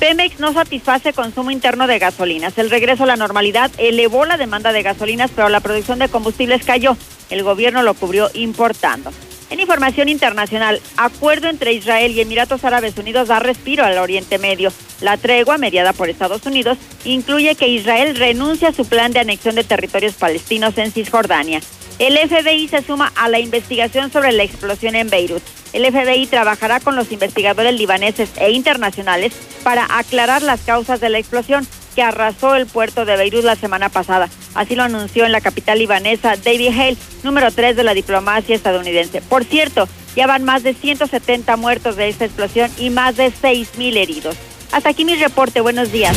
Pemex 0.00 0.40
no 0.40 0.52
satisface 0.52 1.12
consumo 1.12 1.50
interno 1.50 1.86
de 1.86 1.98
gasolinas. 1.98 2.58
El 2.58 2.70
regreso 2.70 3.04
a 3.04 3.06
la 3.06 3.16
normalidad 3.16 3.70
elevó 3.78 4.24
la 4.24 4.36
demanda 4.36 4.72
de 4.72 4.82
gasolinas, 4.82 5.30
pero 5.34 5.48
la 5.48 5.60
producción 5.60 6.00
de 6.00 6.08
combustibles 6.08 6.64
cayó. 6.64 6.96
El 7.30 7.42
gobierno 7.44 7.82
lo 7.82 7.94
cubrió 7.94 8.28
importando. 8.34 9.12
En 9.50 9.60
información 9.60 10.08
internacional, 10.08 10.80
acuerdo 10.96 11.48
entre 11.48 11.72
Israel 11.72 12.12
y 12.12 12.20
Emiratos 12.20 12.64
Árabes 12.64 12.96
Unidos 12.96 13.28
da 13.28 13.38
respiro 13.38 13.84
al 13.84 13.98
Oriente 13.98 14.38
Medio. 14.38 14.72
La 15.00 15.16
tregua, 15.16 15.58
mediada 15.58 15.92
por 15.92 16.08
Estados 16.08 16.46
Unidos, 16.46 16.78
incluye 17.04 17.54
que 17.54 17.68
Israel 17.68 18.16
renuncia 18.16 18.68
a 18.68 18.72
su 18.72 18.86
plan 18.86 19.12
de 19.12 19.20
anexión 19.20 19.54
de 19.54 19.64
territorios 19.64 20.14
palestinos 20.14 20.76
en 20.78 20.92
Cisjordania. 20.92 21.60
El 21.98 22.18
FBI 22.18 22.66
se 22.68 22.82
suma 22.82 23.12
a 23.14 23.28
la 23.28 23.38
investigación 23.38 24.10
sobre 24.10 24.32
la 24.32 24.42
explosión 24.42 24.96
en 24.96 25.10
Beirut. 25.10 25.42
El 25.72 25.84
FBI 25.86 26.26
trabajará 26.26 26.80
con 26.80 26.96
los 26.96 27.12
investigadores 27.12 27.74
libaneses 27.74 28.30
e 28.36 28.50
internacionales 28.50 29.32
para 29.62 29.86
aclarar 29.98 30.42
las 30.42 30.60
causas 30.62 31.00
de 31.00 31.10
la 31.10 31.18
explosión 31.18 31.66
que 31.94 32.02
arrasó 32.02 32.54
el 32.56 32.66
puerto 32.66 33.04
de 33.04 33.16
Beirut 33.16 33.44
la 33.44 33.56
semana 33.56 33.88
pasada. 33.88 34.28
Así 34.54 34.74
lo 34.74 34.82
anunció 34.82 35.24
en 35.24 35.32
la 35.32 35.40
capital 35.40 35.78
libanesa 35.78 36.36
David 36.36 36.78
Hale, 36.78 36.96
número 37.22 37.50
3 37.50 37.76
de 37.76 37.84
la 37.84 37.94
diplomacia 37.94 38.54
estadounidense. 38.54 39.20
Por 39.22 39.44
cierto, 39.44 39.88
ya 40.16 40.26
van 40.26 40.44
más 40.44 40.62
de 40.62 40.74
170 40.74 41.56
muertos 41.56 41.96
de 41.96 42.08
esta 42.08 42.24
explosión 42.24 42.70
y 42.78 42.90
más 42.90 43.16
de 43.16 43.32
6.000 43.32 43.96
heridos. 43.96 44.36
Hasta 44.72 44.88
aquí 44.88 45.04
mi 45.04 45.14
reporte. 45.14 45.60
Buenos 45.60 45.92
días. 45.92 46.16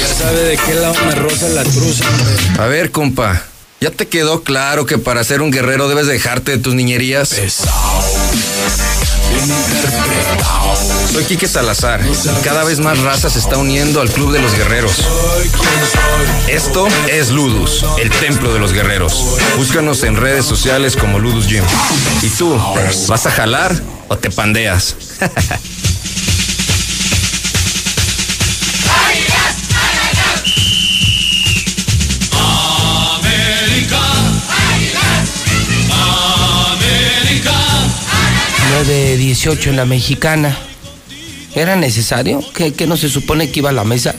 Ya 0.00 0.14
sabe 0.14 0.40
de 0.40 0.56
qué 0.56 0.74
lado 0.74 0.94
me 1.06 1.14
rosa 1.16 1.48
la 1.48 1.62
cruz, 1.62 2.00
hombre. 2.00 2.62
A 2.62 2.66
ver, 2.66 2.90
compa, 2.92 3.42
¿ya 3.80 3.90
te 3.90 4.08
quedó 4.08 4.42
claro 4.42 4.84
que 4.84 4.98
para 4.98 5.24
ser 5.24 5.40
un 5.40 5.50
guerrero 5.50 5.88
debes 5.88 6.06
dejarte 6.06 6.52
de 6.52 6.58
tus 6.58 6.74
niñerías? 6.74 7.34
Soy 11.12 11.24
Quique 11.24 11.48
Salazar 11.48 12.00
y 12.04 12.42
cada 12.44 12.64
vez 12.64 12.78
más 12.78 12.98
raza 12.98 13.30
se 13.30 13.38
está 13.38 13.56
uniendo 13.56 14.00
al 14.00 14.10
Club 14.10 14.32
de 14.32 14.40
los 14.40 14.54
Guerreros. 14.54 14.92
Esto 16.48 16.88
es 17.08 17.30
Ludus, 17.30 17.84
el 17.98 18.10
templo 18.10 18.52
de 18.52 18.60
los 18.60 18.72
guerreros. 18.72 19.38
Búscanos 19.56 20.02
en 20.02 20.16
redes 20.16 20.44
sociales 20.44 20.96
como 20.96 21.18
Ludus 21.18 21.48
Gym. 21.48 21.64
¿Y 22.22 22.28
tú, 22.28 22.56
vas 23.08 23.26
a 23.26 23.30
jalar 23.30 23.74
o 24.08 24.18
te 24.18 24.30
pandeas? 24.30 24.96
9.18 38.70 39.66
en 39.68 39.76
la 39.76 39.84
mexicana. 39.84 40.56
¿Era 41.54 41.76
necesario? 41.76 42.40
¿Que, 42.54 42.72
que 42.72 42.86
no 42.86 42.96
se 42.96 43.08
supone 43.08 43.50
que 43.50 43.58
iba 43.60 43.70
a 43.70 43.72
la 43.72 43.84
mesa? 43.84 44.14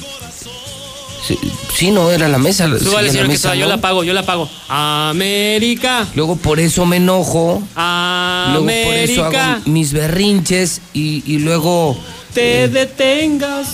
Sí, 1.25 1.37
sí, 1.75 1.91
no 1.91 2.09
era 2.11 2.27
la 2.27 2.37
mesa. 2.39 2.67
Súbale, 2.79 3.09
sigue 3.11 3.21
la 3.21 3.27
mesa, 3.29 3.55
yo 3.55 3.67
la 3.67 3.79
pago, 3.79 4.03
yo 4.03 4.13
la 4.13 4.25
pago. 4.25 4.49
América. 4.67 6.07
Luego 6.15 6.35
por 6.35 6.59
eso 6.59 6.85
me 6.85 6.97
enojo. 6.97 7.61
Luego 7.75 8.65
por 8.65 8.73
eso 8.95 9.25
América. 9.25 9.53
hago 9.53 9.61
mis 9.67 9.93
berrinches 9.93 10.81
y, 10.93 11.23
y 11.25 11.37
luego... 11.39 11.97
Te 12.33 12.67
detengas. 12.67 13.67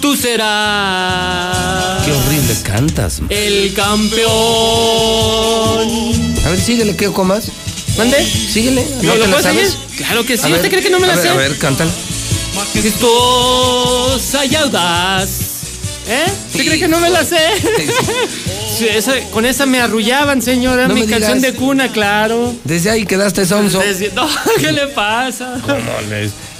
Tú 0.00 0.14
serás 0.14 2.04
Qué 2.04 2.12
horrible 2.12 2.54
cantas. 2.62 3.20
man. 3.20 3.30
el 3.32 3.72
campeón. 3.74 4.28
A 6.44 6.50
ver, 6.50 6.60
síguele, 6.60 6.94
¿qué 6.96 7.08
más? 7.08 7.50
¿Mande? 7.96 8.22
Síguele. 8.24 8.86
¿Lo, 9.02 9.02
¿No 9.02 9.14
lo 9.16 9.20
te 9.24 9.28
la 9.28 9.36
puedo 9.36 9.42
seguir? 9.42 9.68
Claro 9.96 10.24
que 10.26 10.36
sí. 10.36 10.44
A 10.44 10.48
¿Usted 10.48 10.62
ver, 10.62 10.70
cree 10.70 10.82
que 10.82 10.90
no 10.90 11.00
me 11.00 11.06
la 11.06 11.14
a 11.14 11.16
ver, 11.16 11.24
sé? 11.24 11.30
A 11.30 11.34
ver, 11.34 11.58
cántala. 11.58 11.90
Majestuosa 12.54 14.44
y 14.46 14.54
audaz. 14.56 15.28
¿Eh? 16.08 16.24
¿Usted 16.48 16.64
cree 16.66 16.78
que 16.78 16.88
no 16.88 17.00
me 17.00 17.10
la 17.10 17.24
sé? 17.24 17.36
Sí, 18.78 18.86
esa- 18.88 19.18
con 19.32 19.44
esa 19.46 19.66
me 19.66 19.80
arrullaban, 19.80 20.40
señora. 20.42 20.86
No 20.86 20.94
mi 20.94 21.00
canción 21.06 21.38
digas. 21.38 21.52
de 21.52 21.58
cuna, 21.58 21.90
claro. 21.90 22.54
Desde 22.64 22.90
ahí 22.90 23.04
quedaste 23.06 23.44
sonso. 23.46 23.80
Desde- 23.80 24.12
no, 24.12 24.28
¿qué 24.60 24.70
le 24.72 24.86
pasa? 24.88 25.56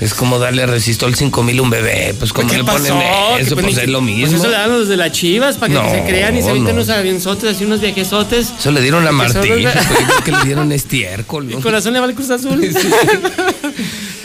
Es 0.01 0.15
como 0.15 0.39
darle 0.39 0.67
resistol 0.67 1.15
5000 1.15 1.59
a 1.59 1.63
un 1.63 1.71
bebé. 1.71 2.15
Pues 2.19 2.33
como 2.33 2.49
¿Qué 2.51 2.57
le 2.59 2.65
pasó? 2.65 2.89
ponen 2.95 3.03
eso, 3.39 3.55
pues 3.55 3.67
pues 3.67 3.79
es 3.79 3.89
lo 3.89 4.01
Pues 4.01 4.11
mismo. 4.17 4.37
eso 4.37 4.47
le 4.49 4.53
dan 4.53 4.71
los 4.71 4.89
de 4.89 4.97
las 4.97 5.13
chivas 5.13 5.57
para 5.57 5.73
que 5.73 5.79
No, 5.81 5.91
se 5.91 6.03
crean 6.05 6.37
y 6.37 6.43
se 6.43 6.51
avienten 6.51 6.75
no. 6.77 6.83
unos 6.83 6.91
avienzotes, 6.97 7.55
así 7.57 7.65
unos 7.65 7.81
viajesotes. 7.81 8.53
Eso 8.59 8.71
le 8.73 8.81
dieron 8.81 9.05
a 9.05 9.09
son 9.09 9.17
Martín. 9.17 9.63
los- 9.63 9.73
pues, 9.75 10.23
que 10.25 10.33
le 10.33 10.39
dieron 10.45 10.73
estiércol. 10.73 11.45
Mi 11.47 11.55
corazón 11.63 11.93
le 11.93 12.01
va 12.01 12.07
al 12.07 12.15
Cruz 12.15 12.31
Azul. 12.31 12.61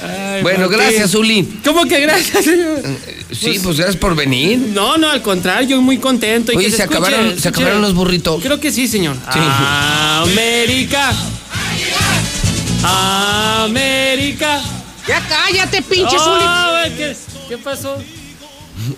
Ay, 0.04 0.42
Bueno, 0.42 0.62
Martín. 0.62 0.78
gracias, 0.78 1.14
Uli. 1.16 1.48
¿Cómo 1.64 1.86
que 1.86 2.00
gracias, 2.00 2.44
señor? 2.46 2.82
Sí, 3.32 3.60
pues 3.64 3.78
gracias 3.78 3.96
por 3.98 4.16
venir. 4.16 4.58
No, 4.74 4.98
no, 4.98 5.10
al 5.10 5.22
contrario, 5.22 5.70
yo 5.70 5.82
muy 5.82 5.98
contento. 6.00 6.52
y 6.52 6.58
Oye, 6.58 6.66
que 6.70 6.76
¿se 6.78 6.84
escuche, 6.84 6.98
acabaron- 7.00 7.30
se 7.30 7.36
escuche. 7.36 7.50
acabaron 7.50 7.82
los 7.82 7.94
burritos? 7.94 8.42
Creo 8.42 8.60
que 8.60 8.72
sí, 8.72 8.88
señor. 8.88 9.16
Sí. 9.32 9.40
América. 9.40 11.14
América. 12.84 14.62
Ya 15.08 15.20
cállate, 15.28 15.82
pinche 15.82 16.16
Oh, 16.18 16.24
Zuli. 16.24 16.96
¿qué, 16.98 17.16
qué 17.50 17.58
pasó? 17.58 17.98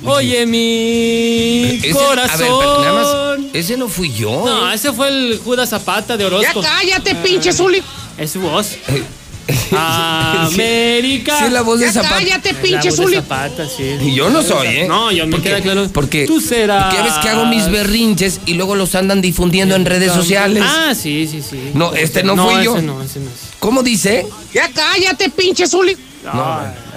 Oye, 0.06 0.46
mi 0.46 1.80
Ese- 1.84 1.92
corazón. 1.92 2.32
a 2.32 2.38
ver, 2.38 2.50
nada 2.80 2.94
más, 3.38 3.40
ese 3.54 3.76
no 3.78 3.90
fui 3.90 4.14
yo. 4.14 4.32
No, 4.46 4.72
ese 4.72 4.94
fue 4.94 5.10
el 5.10 5.40
Judas 5.44 5.70
Zapata 5.70 6.16
de 6.16 6.26
Orozco. 6.26 6.62
Ya 6.62 6.70
cállate, 6.70 7.16
pinche 7.16 7.52
Zuli. 7.52 7.82
Es 8.18 8.32
su 8.32 8.40
voz. 8.42 8.68
Eh, 8.88 9.04
América. 9.72 11.40
Sí, 11.46 11.52
la 11.52 11.62
voz 11.62 11.80
de 11.80 11.92
Zapata. 11.92 12.16
cállate, 12.16 12.54
pinche 12.54 12.92
Zuli. 12.92 13.16
Zapata, 13.18 13.68
sí. 13.68 13.84
Y 14.02 14.16
yo 14.16 14.30
no 14.30 14.42
soy, 14.42 14.68
¿eh? 14.68 14.86
No, 14.88 15.12
yo 15.12 15.26
me 15.26 15.32
Porque- 15.34 15.50
queda 15.50 15.62
claro. 15.62 15.90
Porque 15.94 16.26
Tú 16.26 16.40
serás. 16.42 16.86
porque 16.86 16.98
ya 16.98 17.04
ves 17.04 17.14
que 17.22 17.30
hago 17.30 17.46
mis 17.46 17.70
berrinches 17.70 18.40
y 18.46 18.54
luego 18.54 18.76
los 18.76 18.96
andan 18.96 19.22
difundiendo 19.22 19.76
en 19.76 19.86
redes 19.86 20.12
sociales. 20.14 20.64
Ah, 20.66 20.94
sí, 20.96 21.28
sí, 21.30 21.42
sí. 21.48 21.72
No, 21.74 21.94
este 21.94 22.24
no 22.24 22.36
fui 22.38 22.64
yo. 22.64 22.76
Ese 22.78 22.86
no, 22.86 23.02
ese 23.02 23.20
no 23.20 23.30
es. 23.30 23.36
¿Cómo 23.60 23.84
dice? 23.84 24.26
Ya 24.54 24.70
cállate, 24.72 25.30
pinche 25.30 25.68
Zuli. 25.68 25.98
No, 26.24 26.32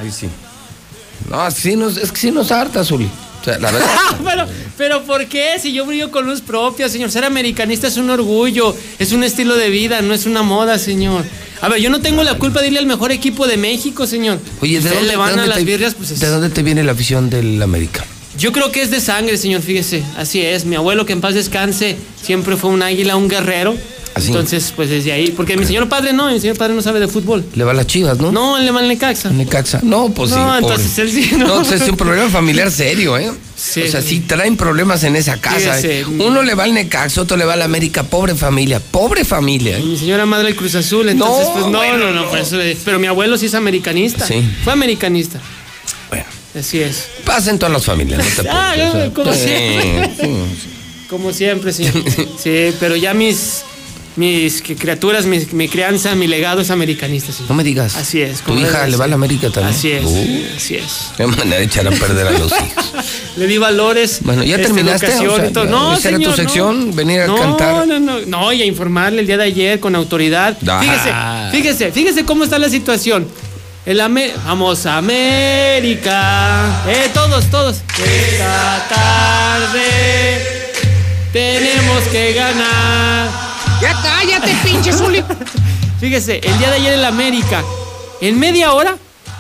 ahí 0.00 0.10
sí. 0.12 0.28
No, 1.28 1.50
sí 1.50 1.75
nos, 1.76 1.97
es 1.97 2.12
que 2.12 2.18
sí 2.20 2.31
nos 2.31 2.52
harta, 2.52 2.84
Zuli. 2.84 3.08
Sea, 3.47 3.58
la 3.58 3.70
verdad. 3.70 3.89
pero, 4.25 4.47
pero 4.76 5.02
¿por 5.05 5.26
qué? 5.26 5.58
Si 5.62 5.73
yo 5.73 5.86
brillo 5.86 6.10
con 6.10 6.26
luz 6.26 6.41
propia, 6.42 6.89
señor. 6.89 7.10
Ser 7.10 7.25
americanista 7.25 7.86
es 7.86 7.97
un 7.97 8.10
orgullo, 8.10 8.76
es 8.99 9.12
un 9.12 9.23
estilo 9.25 9.55
de 9.55 9.70
vida, 9.70 10.02
no 10.02 10.12
es 10.12 10.26
una 10.26 10.42
moda, 10.42 10.78
señor. 10.78 11.25
A 11.62 11.68
ver, 11.68 11.81
yo 11.81 11.89
no 11.89 12.00
tengo 12.00 12.23
la 12.25 12.34
culpa 12.34 12.60
de 12.60 12.66
irle 12.66 12.81
al 12.81 12.86
mejor 12.86 13.12
equipo 13.12 13.47
de 13.47 13.57
México, 13.57 14.07
señor. 14.07 14.39
Oye, 14.60 14.81
¿de 14.81 14.91
dónde, 14.91 15.05
le 15.08 15.16
van 15.16 15.28
de 15.28 15.33
a 15.33 15.36
dónde 15.36 15.49
las 15.49 15.58
te, 15.58 15.65
birrias, 15.65 15.94
pues 15.94 16.10
es- 16.10 16.20
¿de 16.20 16.26
dónde 16.28 16.50
te 16.50 16.62
viene 16.62 16.83
la 16.84 16.92
afición 16.92 17.31
del 17.31 17.62
América? 17.62 18.05
Yo 18.36 18.52
creo 18.52 18.70
que 18.70 18.83
es 18.83 18.91
de 18.91 19.00
sangre, 19.00 19.39
señor, 19.39 19.62
fíjese. 19.62 20.02
Así 20.18 20.42
es. 20.42 20.66
Mi 20.66 20.76
abuelo, 20.76 21.07
que 21.07 21.15
en 21.15 21.23
paz 21.23 21.33
descanse, 21.34 21.97
siempre 22.20 22.57
fue 22.57 22.68
un 22.70 22.83
águila, 22.83 23.16
un 23.16 23.28
guerrero. 23.28 23.75
Así. 24.16 24.28
Entonces, 24.28 24.72
pues 24.74 24.88
desde 24.88 25.12
ahí. 25.12 25.30
Porque 25.36 25.58
mi 25.58 25.66
señor 25.66 25.88
padre 25.90 26.12
no, 26.14 26.30
mi 26.32 26.40
señor 26.40 26.56
padre 26.56 26.72
no 26.74 26.80
sabe 26.80 27.00
de 27.00 27.06
fútbol. 27.08 27.44
Le 27.54 27.64
va 27.64 27.72
a 27.72 27.74
las 27.74 27.86
chivas, 27.86 28.18
¿no? 28.18 28.32
No, 28.32 28.58
le 28.58 28.70
va 28.70 28.80
al 28.80 28.88
Necaxa. 28.88 29.28
Necaxa. 29.28 29.80
No, 29.82 30.08
pues 30.08 30.30
sí. 30.30 30.36
No, 30.36 30.56
entonces 30.56 30.98
él 30.98 31.10
sí, 31.12 31.30
no. 31.36 31.46
No, 31.46 31.62
pues 31.62 31.82
es 31.82 31.88
un 31.88 31.96
problema 31.98 32.30
familiar 32.30 32.70
serio, 32.70 33.18
¿eh? 33.18 33.30
Sí. 33.54 33.82
O 33.82 33.90
sea, 33.90 34.00
sí 34.00 34.20
traen 34.20 34.56
problemas 34.56 35.04
en 35.04 35.16
esa 35.16 35.36
casa. 35.38 35.58
Fíjese. 35.74 36.00
¿eh? 36.00 36.04
Uno 36.06 36.42
le 36.42 36.54
va 36.54 36.64
al 36.64 36.72
Necaxa, 36.72 37.20
otro 37.20 37.36
le 37.36 37.44
va 37.44 37.52
al 37.52 37.62
América. 37.62 38.04
Pobre 38.04 38.34
familia, 38.34 38.80
pobre 38.80 39.24
familia. 39.26 39.76
¿eh? 39.78 39.82
Mi 39.82 39.98
señora 39.98 40.24
madre 40.24 40.48
el 40.48 40.56
Cruz 40.56 40.74
Azul, 40.76 41.08
entonces, 41.10 41.46
No, 41.48 41.52
pues 41.52 41.66
no, 41.66 41.78
bueno, 41.78 41.98
no, 41.98 42.10
no, 42.12 42.22
no. 42.22 42.28
por 42.30 42.38
eso 42.38 42.56
le- 42.56 42.74
Pero 42.84 42.98
mi 42.98 43.06
abuelo 43.08 43.36
sí 43.36 43.46
es 43.46 43.54
americanista. 43.54 44.26
Sí. 44.26 44.42
Fue 44.64 44.72
americanista. 44.72 45.40
Bueno. 46.08 46.24
Así 46.58 46.80
es. 46.80 47.08
Pasa 47.26 47.50
en 47.50 47.58
todas 47.58 47.72
las 47.74 47.84
familias, 47.84 48.24
no 48.36 48.42
te 48.42 48.48
Ah, 48.50 48.72
preocupes, 48.74 49.26
o 49.28 49.34
sea, 49.34 49.34
como 49.34 49.34
sí, 49.34 49.40
siempre. 49.82 50.10
sí. 50.18 50.36
Como 51.10 51.32
siempre, 51.32 51.72
sí. 51.72 51.84
Sí, 52.42 52.74
pero 52.80 52.96
ya 52.96 53.14
mis, 53.14 53.62
mis 54.16 54.62
criaturas, 54.62 55.26
mi, 55.26 55.46
mi 55.52 55.68
crianza, 55.68 56.14
mi 56.14 56.26
legado 56.26 56.60
es 56.62 56.70
americanista, 56.70 57.32
sí. 57.32 57.44
No 57.48 57.54
me 57.54 57.62
digas. 57.62 57.94
Así 57.96 58.20
es. 58.22 58.40
Tu 58.40 58.54
hija 58.58 58.86
le 58.86 58.96
va 58.96 59.04
a 59.04 59.08
la 59.08 59.14
América 59.14 59.50
también. 59.50 59.74
Así 59.74 59.90
es, 59.92 60.04
Uh, 60.04 60.44
así 60.56 60.76
es. 60.76 61.10
qué 61.16 61.26
manera 61.26 61.58
de 61.58 61.64
echar 61.64 61.86
a 61.86 61.90
perder 61.90 62.26
a 62.28 62.30
los 62.32 62.50
hijos. 62.52 62.84
Le 63.36 63.46
di 63.46 63.58
valores. 63.58 64.20
Bueno, 64.22 64.42
¿ya 64.42 64.56
este, 64.56 64.68
terminaste? 64.68 65.06
O 65.28 65.36
sea, 65.36 65.64
no, 65.66 65.94
¿esa 65.94 66.08
era 66.08 66.16
tu 66.18 66.24
señor, 66.24 66.36
sección? 66.36 66.88
no. 66.90 66.94
¿Venir 66.96 67.20
a 67.20 67.26
no, 67.26 67.36
cantar? 67.36 67.86
No, 67.86 68.00
no, 68.00 68.20
no. 68.20 68.52
y 68.54 68.62
a 68.62 68.64
informarle 68.64 69.20
el 69.20 69.26
día 69.26 69.36
de 69.36 69.44
ayer 69.44 69.78
con 69.80 69.94
autoridad. 69.94 70.56
Ah. 70.66 70.80
Fíjese, 70.80 71.12
fíjese, 71.52 71.92
fíjese 71.92 72.24
cómo 72.24 72.44
está 72.44 72.58
la 72.58 72.70
situación. 72.70 73.28
El 73.84 74.00
Ame- 74.00 74.32
Vamos 74.46 74.86
a 74.86 74.96
América. 74.96 76.82
Eh, 76.88 77.10
todos, 77.12 77.44
todos. 77.50 77.76
Esta 78.02 78.86
tarde 78.88 80.42
tenemos 81.32 82.02
que 82.10 82.32
ganar. 82.32 83.45
Ya 83.80 83.92
cállate, 84.02 84.55
pinche 84.64 84.92
Zuli. 84.92 85.22
Fíjese, 86.00 86.40
el 86.42 86.58
día 86.58 86.70
de 86.70 86.76
ayer 86.76 86.92
el 86.94 87.05
América, 87.05 87.62
en 88.20 88.38
media 88.38 88.72
hora, 88.72 88.96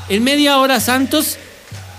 en 0.08 0.24
media 0.24 0.58
hora 0.58 0.80
Santos 0.80 1.38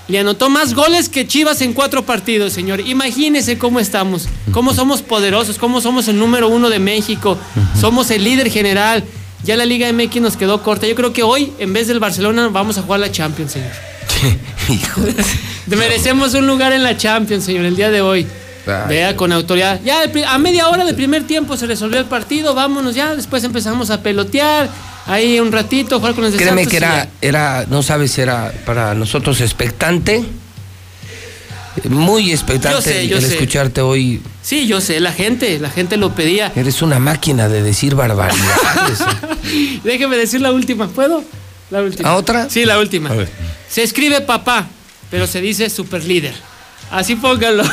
le 0.07 0.19
anotó 0.19 0.49
más 0.49 0.73
goles 0.73 1.09
que 1.09 1.27
Chivas 1.27 1.61
en 1.61 1.73
cuatro 1.73 2.05
partidos, 2.05 2.53
señor. 2.53 2.79
Imagínese 2.79 3.57
cómo 3.57 3.79
estamos, 3.79 4.27
cómo 4.51 4.73
somos 4.73 5.01
poderosos, 5.01 5.57
cómo 5.57 5.81
somos 5.81 6.07
el 6.07 6.17
número 6.17 6.47
uno 6.47 6.69
de 6.69 6.79
México, 6.79 7.37
somos 7.79 8.09
el 8.11 8.23
líder 8.23 8.49
general. 8.49 9.03
Ya 9.43 9.55
la 9.55 9.65
Liga 9.65 9.91
MX 9.93 10.21
nos 10.21 10.37
quedó 10.37 10.63
corta. 10.63 10.87
Yo 10.87 10.95
creo 10.95 11.13
que 11.13 11.23
hoy, 11.23 11.53
en 11.59 11.71
vez 11.71 11.87
del 11.87 11.99
Barcelona, 11.99 12.49
vamos 12.49 12.77
a 12.77 12.81
jugar 12.81 12.99
la 12.99 13.11
Champions, 13.11 13.51
señor. 13.53 13.71
Hijo. 14.69 15.01
Merecemos 15.67 16.33
un 16.33 16.47
lugar 16.47 16.73
en 16.73 16.83
la 16.83 16.97
Champions, 16.97 17.45
señor, 17.45 17.65
el 17.65 17.75
día 17.75 17.91
de 17.91 18.01
hoy. 18.01 18.25
Vea 18.87 19.15
con 19.15 19.31
autoridad. 19.31 19.79
Ya 19.83 20.01
a 20.27 20.37
media 20.37 20.67
hora 20.69 20.85
del 20.85 20.95
primer 20.95 21.25
tiempo 21.25 21.55
se 21.57 21.65
resolvió 21.65 21.99
el 21.99 22.05
partido, 22.05 22.53
vámonos 22.53 22.95
ya. 22.95 23.15
Después 23.15 23.43
empezamos 23.43 23.89
a 23.89 24.01
pelotear, 24.01 24.69
ahí 25.05 25.39
un 25.39 25.51
ratito, 25.51 25.99
jugar 25.99 26.13
con 26.15 26.25
los 26.25 26.35
Créeme 26.35 26.63
Santos 26.63 26.71
que 26.71 26.77
era, 26.77 27.07
era, 27.21 27.65
no 27.69 27.81
sabes, 27.81 28.17
era 28.17 28.53
para 28.65 28.93
nosotros 28.93 29.41
expectante. 29.41 30.23
Muy 31.89 32.31
expectante 32.31 32.75
Yo 32.77 32.81
sé, 32.81 33.07
yo 33.07 33.17
el 33.17 33.23
sé. 33.23 33.33
escucharte 33.35 33.81
hoy. 33.81 34.21
Sí, 34.41 34.65
yo 34.67 34.81
sé, 34.81 34.99
la 34.99 35.11
gente, 35.11 35.59
la 35.59 35.69
gente 35.69 35.97
lo 35.97 36.15
pedía. 36.15 36.51
Eres 36.55 36.81
una 36.81 36.99
máquina 36.99 37.47
de 37.49 37.61
decir 37.61 37.93
barbaridades. 37.95 38.99
Déjeme 39.83 40.17
decir 40.17 40.41
la 40.41 40.51
última, 40.51 40.87
¿puedo? 40.87 41.23
La 41.69 41.81
última. 41.83 42.09
¿A 42.09 42.15
otra? 42.15 42.49
Sí, 42.49 42.65
la 42.65 42.79
última. 42.79 43.11
Se 43.69 43.83
escribe 43.83 44.21
papá, 44.21 44.67
pero 45.11 45.27
se 45.27 45.39
dice 45.41 45.69
super 45.69 46.03
líder. 46.03 46.33
Así 46.91 47.15
póngalo. 47.15 47.63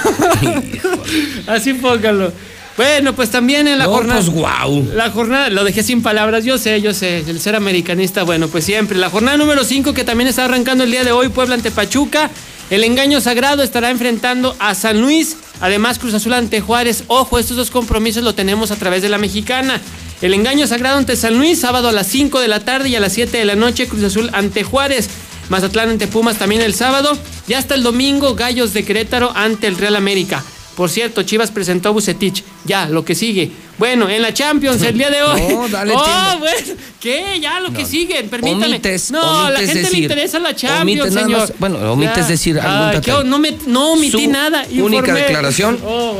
Así 1.47 1.75
póngalo. 1.75 2.33
Bueno, 2.77 3.15
pues 3.15 3.31
también 3.31 3.69
en 3.69 3.79
la 3.79 3.85
No, 3.85 3.93
jornada. 3.93 4.19
pues, 4.21 4.31
guau. 4.31 4.85
La 4.95 5.11
jornada, 5.11 5.49
lo 5.49 5.63
dejé 5.63 5.85
sin 5.85 6.03
palabras, 6.03 6.45
yo 6.45 6.59
sé, 6.59 6.81
yo 6.81 6.93
sé, 6.93 7.19
el 7.19 7.39
ser 7.41 7.55
americanista, 7.55 8.25
bueno, 8.25 8.49
pues 8.49 8.65
siempre. 8.65 8.99
La 8.99 9.11
jornada 9.11 9.37
número 9.37 9.63
5 9.63 9.95
que 9.95 10.03
también 10.03 10.27
está 10.29 10.45
arrancando 10.47 10.83
el 10.83 10.91
día 10.91 11.05
de 11.05 11.13
hoy, 11.13 11.29
Puebla 11.29 11.55
ante 11.55 11.71
Pachuca. 11.71 12.31
El 12.71 12.83
engaño 12.83 13.21
sagrado 13.21 13.63
estará 13.63 13.91
enfrentando 13.91 14.57
a 14.59 14.75
San 14.75 15.01
Luis, 15.01 15.37
además 15.61 15.99
Cruz 16.01 16.15
Azul 16.15 16.33
ante 16.33 16.61
Juárez. 16.61 17.05
Ojo, 17.07 17.39
estos 17.39 17.57
dos 17.57 17.71
compromisos 17.71 18.25
lo 18.25 18.35
tenemos 18.35 18.73
a 18.73 18.77
través 18.77 19.03
de 19.03 19.09
la 19.09 19.19
mexicana. 19.19 19.81
El 20.23 20.35
engaño 20.35 20.67
sagrado 20.67 20.97
ante 20.99 21.15
San 21.15 21.37
Luis, 21.37 21.61
sábado 21.61 21.91
a 21.91 21.93
las 21.93 22.07
5 22.09 22.41
de 22.41 22.49
la 22.49 22.61
tarde 22.61 22.89
y 22.89 22.97
a 22.97 23.01
las 23.01 23.13
7 23.13 23.37
de 23.37 23.45
la 23.45 23.55
noche, 23.55 23.87
Cruz 23.87 24.03
Azul 24.03 24.31
ante 24.33 24.65
Juárez. 24.65 25.09
Mazatlán 25.49 25.91
ante 25.91 26.07
Pumas 26.07 26.37
también 26.39 26.63
el 26.63 26.75
sábado. 26.75 27.17
Y 27.49 27.55
hasta 27.55 27.75
el 27.75 27.83
domingo, 27.83 28.35
Gallos 28.35 28.73
de 28.73 28.85
Querétaro 28.85 29.33
ante 29.35 29.67
el 29.67 29.77
Real 29.77 29.97
América. 29.97 30.43
Por 30.77 30.91
cierto, 30.91 31.23
Chivas 31.23 31.53
presentó 31.53 31.91
a 31.91 31.93
Bucetich. 31.93 32.43
Ya, 32.65 32.87
lo 32.89 33.05
que 33.05 33.15
sigue. 33.15 33.53
Bueno, 33.79 34.09
en 34.09 34.23
la 34.23 34.35
Champions 34.35 34.83
el 34.83 34.99
día 34.99 35.09
de 35.11 35.23
hoy. 35.23 35.41
No, 35.49 35.69
dale 35.69 35.95
Oh, 35.97 36.39
bueno, 36.41 36.75
¿qué? 37.01 37.39
Ya, 37.41 37.61
lo 37.61 37.73
que 37.73 37.85
sigue. 37.87 38.25
Permítame. 38.25 38.67
Omites, 38.67 39.13
no, 39.13 39.21
a 39.45 39.51
la 39.51 39.59
omites 39.61 39.75
gente 39.77 39.91
le 39.93 39.99
interesa 39.99 40.39
la 40.41 40.57
Champions, 40.57 40.83
Omites 41.03 41.13
nada 41.15 41.27
señor. 41.27 41.41
más- 41.41 41.53
bueno, 41.61 41.93
omites 41.93 42.27
decir 42.29 42.59
algún 42.59 42.91
detalle. 43.01 43.19
¿qué? 43.23 43.29
no, 43.29 43.39
me, 43.39 43.57
no 43.67 43.93
omití 43.93 44.25
Su 44.25 44.31
nada. 44.31 44.65
única 44.73 45.15
declaración. 45.15 45.79
Oh. 45.85 46.17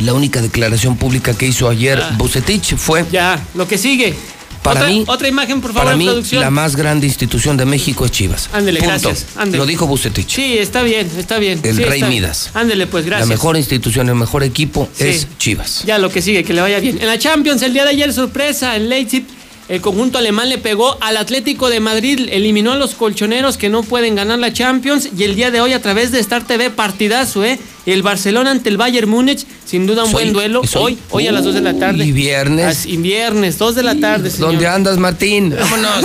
La 0.00 0.14
única 0.14 0.42
declaración 0.42 0.96
pública 0.96 1.34
que 1.34 1.46
hizo 1.46 1.68
ayer 1.68 2.00
Ah. 2.02 2.14
Bucetich 2.18 2.74
fue 2.76 3.04
Ya, 3.12 3.40
lo 3.54 3.68
que 3.68 3.78
sigue. 3.78 4.16
Para 4.62 4.80
otra, 4.82 4.92
mí- 4.92 5.04
otra 5.08 5.28
imagen, 5.28 5.60
por 5.60 5.72
favor, 5.72 5.84
para 5.86 5.96
mí 5.96 6.04
producción. 6.04 6.40
la 6.40 6.50
más 6.50 6.76
grande 6.76 7.06
institución 7.06 7.56
de 7.56 7.64
México 7.64 8.04
es 8.04 8.12
Chivas. 8.12 8.48
Ándele, 8.52 8.80
gracias. 8.80 9.26
Ándele. 9.36 9.58
Lo 9.58 9.66
dijo 9.66 9.86
Bucetich. 9.86 10.28
Sí, 10.36 10.56
está 10.58 10.82
bien, 10.82 11.10
está 11.18 11.38
bien. 11.38 11.60
El 11.64 11.76
Sí, 11.76 11.84
Rey 11.84 11.98
está. 12.00 12.08
Midas. 12.08 12.50
Ándele, 12.54 12.86
pues, 12.86 13.04
gracias. 13.04 13.28
La 13.28 13.34
mejor 13.34 13.56
institución, 13.56 14.08
el 14.08 14.14
mejor 14.14 14.42
equipo 14.44 14.88
Sí. 14.96 15.04
es 15.08 15.26
Chivas. 15.38 15.82
Ya 15.84 15.98
lo 15.98 16.10
que 16.10 16.22
sigue, 16.22 16.44
que 16.44 16.52
le 16.52 16.60
vaya 16.60 16.78
bien. 16.78 16.98
En 17.00 17.06
la 17.08 17.18
Champions, 17.18 17.60
el 17.62 17.72
día 17.72 17.82
de 17.84 17.90
ayer, 17.90 18.12
sorpresa, 18.12 18.76
en 18.76 18.88
Leipzig, 18.88 19.24
el 19.72 19.80
conjunto 19.80 20.18
alemán 20.18 20.50
le 20.50 20.58
pegó 20.58 20.98
al 21.00 21.16
Atlético 21.16 21.70
de 21.70 21.80
Madrid, 21.80 22.28
eliminó 22.30 22.72
a 22.72 22.76
los 22.76 22.94
colchoneros 22.94 23.56
que 23.56 23.70
no 23.70 23.82
pueden 23.82 24.14
ganar 24.14 24.38
la 24.38 24.52
Champions 24.52 25.08
y 25.16 25.24
el 25.24 25.34
día 25.34 25.50
de 25.50 25.62
hoy 25.62 25.72
a 25.72 25.80
través 25.80 26.12
de 26.12 26.20
Star 26.20 26.46
TV 26.46 26.68
partidazo, 26.68 27.42
¿eh? 27.42 27.58
El 27.86 28.02
Barcelona 28.02 28.50
ante 28.50 28.68
el 28.68 28.76
Bayern 28.76 29.08
Múnich, 29.08 29.46
sin 29.64 29.86
duda 29.86 30.02
un 30.02 30.08
¿Es 30.08 30.12
buen 30.12 30.34
duelo. 30.34 30.62
¿Es 30.62 30.76
hoy? 30.76 30.98
Hoy, 31.08 31.26
a 31.26 31.32
las 31.32 31.44
2 31.44 31.54
de 31.54 31.60
la 31.62 31.72
tarde. 31.72 32.04
Y 32.04 32.12
viernes. 32.12 32.66
Así, 32.66 32.98
viernes, 32.98 33.56
2 33.56 33.74
de 33.74 33.82
la 33.82 33.94
tarde, 33.94 34.28
señor. 34.28 34.50
¿Dónde 34.50 34.66
andas, 34.66 34.98
Martín? 34.98 35.56
Vámonos. 35.58 36.04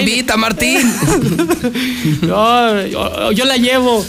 Invita, 0.00 0.36
Martín. 0.36 0.80
No, 2.22 2.86
yo, 2.86 3.32
yo 3.32 3.44
la 3.44 3.56
llevo. 3.56 4.04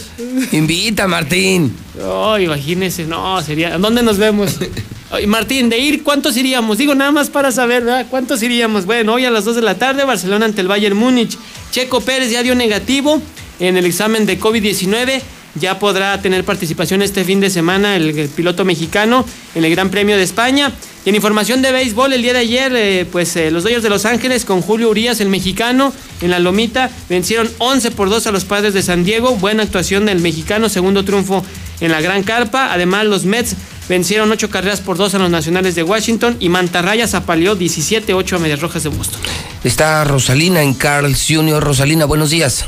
Invita, 0.51 1.07
Martín. 1.07 1.71
Oh, 2.03 2.37
imagínese, 2.37 3.05
no, 3.05 3.41
sería. 3.41 3.77
¿Dónde 3.77 4.03
nos 4.03 4.17
vemos? 4.17 4.57
Martín, 5.27 5.69
de 5.69 5.77
ir, 5.77 6.03
¿cuántos 6.03 6.37
iríamos? 6.37 6.77
Digo, 6.77 6.95
nada 6.95 7.11
más 7.11 7.29
para 7.29 7.51
saber, 7.51 7.83
¿verdad? 7.83 8.05
¿Cuántos 8.09 8.41
iríamos? 8.41 8.85
Bueno, 8.85 9.13
hoy 9.13 9.25
a 9.25 9.31
las 9.31 9.43
2 9.45 9.57
de 9.57 9.61
la 9.61 9.75
tarde, 9.75 10.05
Barcelona 10.05 10.45
ante 10.45 10.61
el 10.61 10.67
Bayern 10.67 10.97
Múnich. 10.97 11.37
Checo 11.71 12.01
Pérez 12.01 12.31
ya 12.31 12.43
dio 12.43 12.55
negativo 12.55 13.21
en 13.59 13.77
el 13.77 13.85
examen 13.85 14.25
de 14.25 14.39
COVID-19. 14.39 15.21
Ya 15.55 15.79
podrá 15.79 16.21
tener 16.21 16.43
participación 16.43 17.01
este 17.01 17.23
fin 17.23 17.39
de 17.39 17.49
semana 17.49 17.95
el, 17.95 18.17
el 18.17 18.29
piloto 18.29 18.63
mexicano 18.65 19.25
en 19.55 19.65
el 19.65 19.71
Gran 19.71 19.89
Premio 19.89 20.17
de 20.17 20.23
España. 20.23 20.71
Y 21.03 21.09
en 21.09 21.15
información 21.15 21.63
de 21.63 21.71
béisbol, 21.71 22.13
el 22.13 22.21
día 22.21 22.33
de 22.33 22.39
ayer, 22.39 22.71
eh, 22.75 23.07
pues 23.11 23.35
eh, 23.35 23.49
los 23.49 23.63
Dodgers 23.63 23.81
de 23.81 23.89
Los 23.89 24.05
Ángeles 24.05 24.45
con 24.45 24.61
Julio 24.61 24.89
Urias, 24.89 25.19
el 25.19 25.29
mexicano, 25.29 25.93
en 26.21 26.29
la 26.29 26.37
lomita, 26.37 26.91
vencieron 27.09 27.49
11 27.57 27.89
por 27.91 28.09
2 28.09 28.27
a 28.27 28.31
los 28.31 28.45
padres 28.45 28.75
de 28.75 28.83
San 28.83 29.03
Diego. 29.03 29.35
Buena 29.35 29.63
actuación 29.63 30.05
del 30.05 30.19
mexicano, 30.19 30.69
segundo 30.69 31.03
triunfo 31.03 31.43
en 31.79 31.91
la 31.91 32.01
Gran 32.01 32.21
Carpa. 32.21 32.71
Además, 32.71 33.05
los 33.05 33.25
Mets 33.25 33.55
vencieron 33.89 34.31
8 34.31 34.51
carreras 34.51 34.79
por 34.79 34.95
2 34.95 35.15
a 35.15 35.17
los 35.17 35.31
nacionales 35.31 35.73
de 35.73 35.81
Washington 35.81 36.37
y 36.39 36.49
Mantarrayas 36.49 37.15
apaleó 37.15 37.57
17-8 37.57 38.35
a 38.35 38.39
Medias 38.39 38.61
Rojas 38.61 38.83
de 38.83 38.89
Boston. 38.89 39.19
Está 39.63 40.03
Rosalina 40.03 40.61
en 40.61 40.75
Carl's 40.75 41.25
Jr. 41.27 41.63
Rosalina, 41.63 42.05
buenos 42.05 42.29
días. 42.29 42.65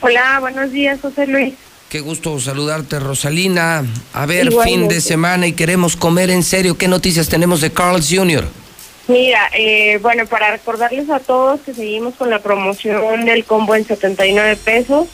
Hola, 0.00 0.38
buenos 0.38 0.70
días, 0.70 1.00
José 1.00 1.26
Luis. 1.26 1.54
Qué 1.94 2.00
gusto 2.00 2.40
saludarte, 2.40 2.98
Rosalina. 2.98 3.84
A 4.14 4.26
ver, 4.26 4.46
Igualmente. 4.46 4.80
fin 4.80 4.88
de 4.88 5.00
semana 5.00 5.46
y 5.46 5.52
queremos 5.52 5.94
comer 5.94 6.28
en 6.28 6.42
serio. 6.42 6.76
¿Qué 6.76 6.88
noticias 6.88 7.28
tenemos 7.28 7.60
de 7.60 7.70
Carl's 7.70 8.12
Jr.? 8.12 8.44
Mira, 9.06 9.48
eh, 9.56 10.00
bueno, 10.02 10.26
para 10.26 10.50
recordarles 10.50 11.08
a 11.08 11.20
todos 11.20 11.60
que 11.60 11.72
seguimos 11.72 12.16
con 12.16 12.30
la 12.30 12.40
promoción 12.40 13.24
del 13.26 13.44
combo 13.44 13.76
en 13.76 13.86
79 13.86 14.56
pesos. 14.56 15.06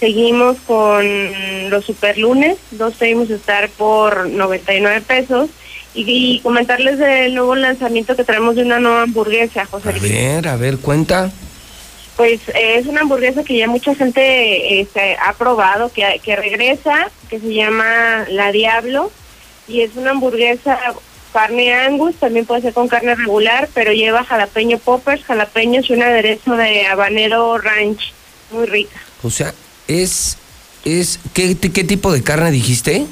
Seguimos 0.00 0.56
con 0.66 1.70
los 1.70 1.84
super 1.84 2.18
lunes, 2.18 2.56
dos 2.72 2.94
pedimos 2.94 3.30
estar 3.30 3.68
por 3.68 4.28
99 4.28 5.02
pesos. 5.02 5.48
Y, 5.94 6.02
y 6.10 6.40
comentarles 6.40 6.98
del 6.98 7.36
nuevo 7.36 7.54
lanzamiento 7.54 8.16
que 8.16 8.24
traemos 8.24 8.56
de 8.56 8.62
una 8.62 8.80
nueva 8.80 9.02
hamburguesa, 9.02 9.64
José 9.66 9.90
A 9.90 9.92
ver, 9.92 10.48
a 10.48 10.56
ver, 10.56 10.78
cuenta. 10.78 11.30
Pues 12.16 12.40
eh, 12.48 12.76
es 12.78 12.86
una 12.86 13.02
hamburguesa 13.02 13.44
que 13.44 13.56
ya 13.58 13.68
mucha 13.68 13.94
gente 13.94 14.80
este, 14.80 15.16
ha 15.22 15.34
probado, 15.34 15.92
que, 15.92 16.20
que 16.24 16.34
regresa, 16.36 17.10
que 17.28 17.38
se 17.38 17.52
llama 17.54 18.24
La 18.30 18.52
Diablo. 18.52 19.10
Y 19.68 19.82
es 19.82 19.90
una 19.96 20.12
hamburguesa 20.12 20.78
carne 21.32 21.74
angus, 21.74 22.14
también 22.16 22.46
puede 22.46 22.62
ser 22.62 22.72
con 22.72 22.88
carne 22.88 23.14
regular, 23.14 23.68
pero 23.74 23.92
lleva 23.92 24.24
jalapeño 24.24 24.78
poppers, 24.78 25.22
jalapeños 25.24 25.90
y 25.90 25.92
un 25.92 26.02
aderezo 26.02 26.56
de 26.56 26.86
habanero 26.86 27.58
ranch. 27.58 28.12
Muy 28.50 28.64
rica. 28.66 28.96
O 29.22 29.28
sea, 29.30 29.52
es, 29.88 30.38
es, 30.84 31.18
¿qué, 31.34 31.56
qué 31.58 31.84
tipo 31.84 32.12
de 32.12 32.22
carne 32.22 32.50
dijiste? 32.50 33.04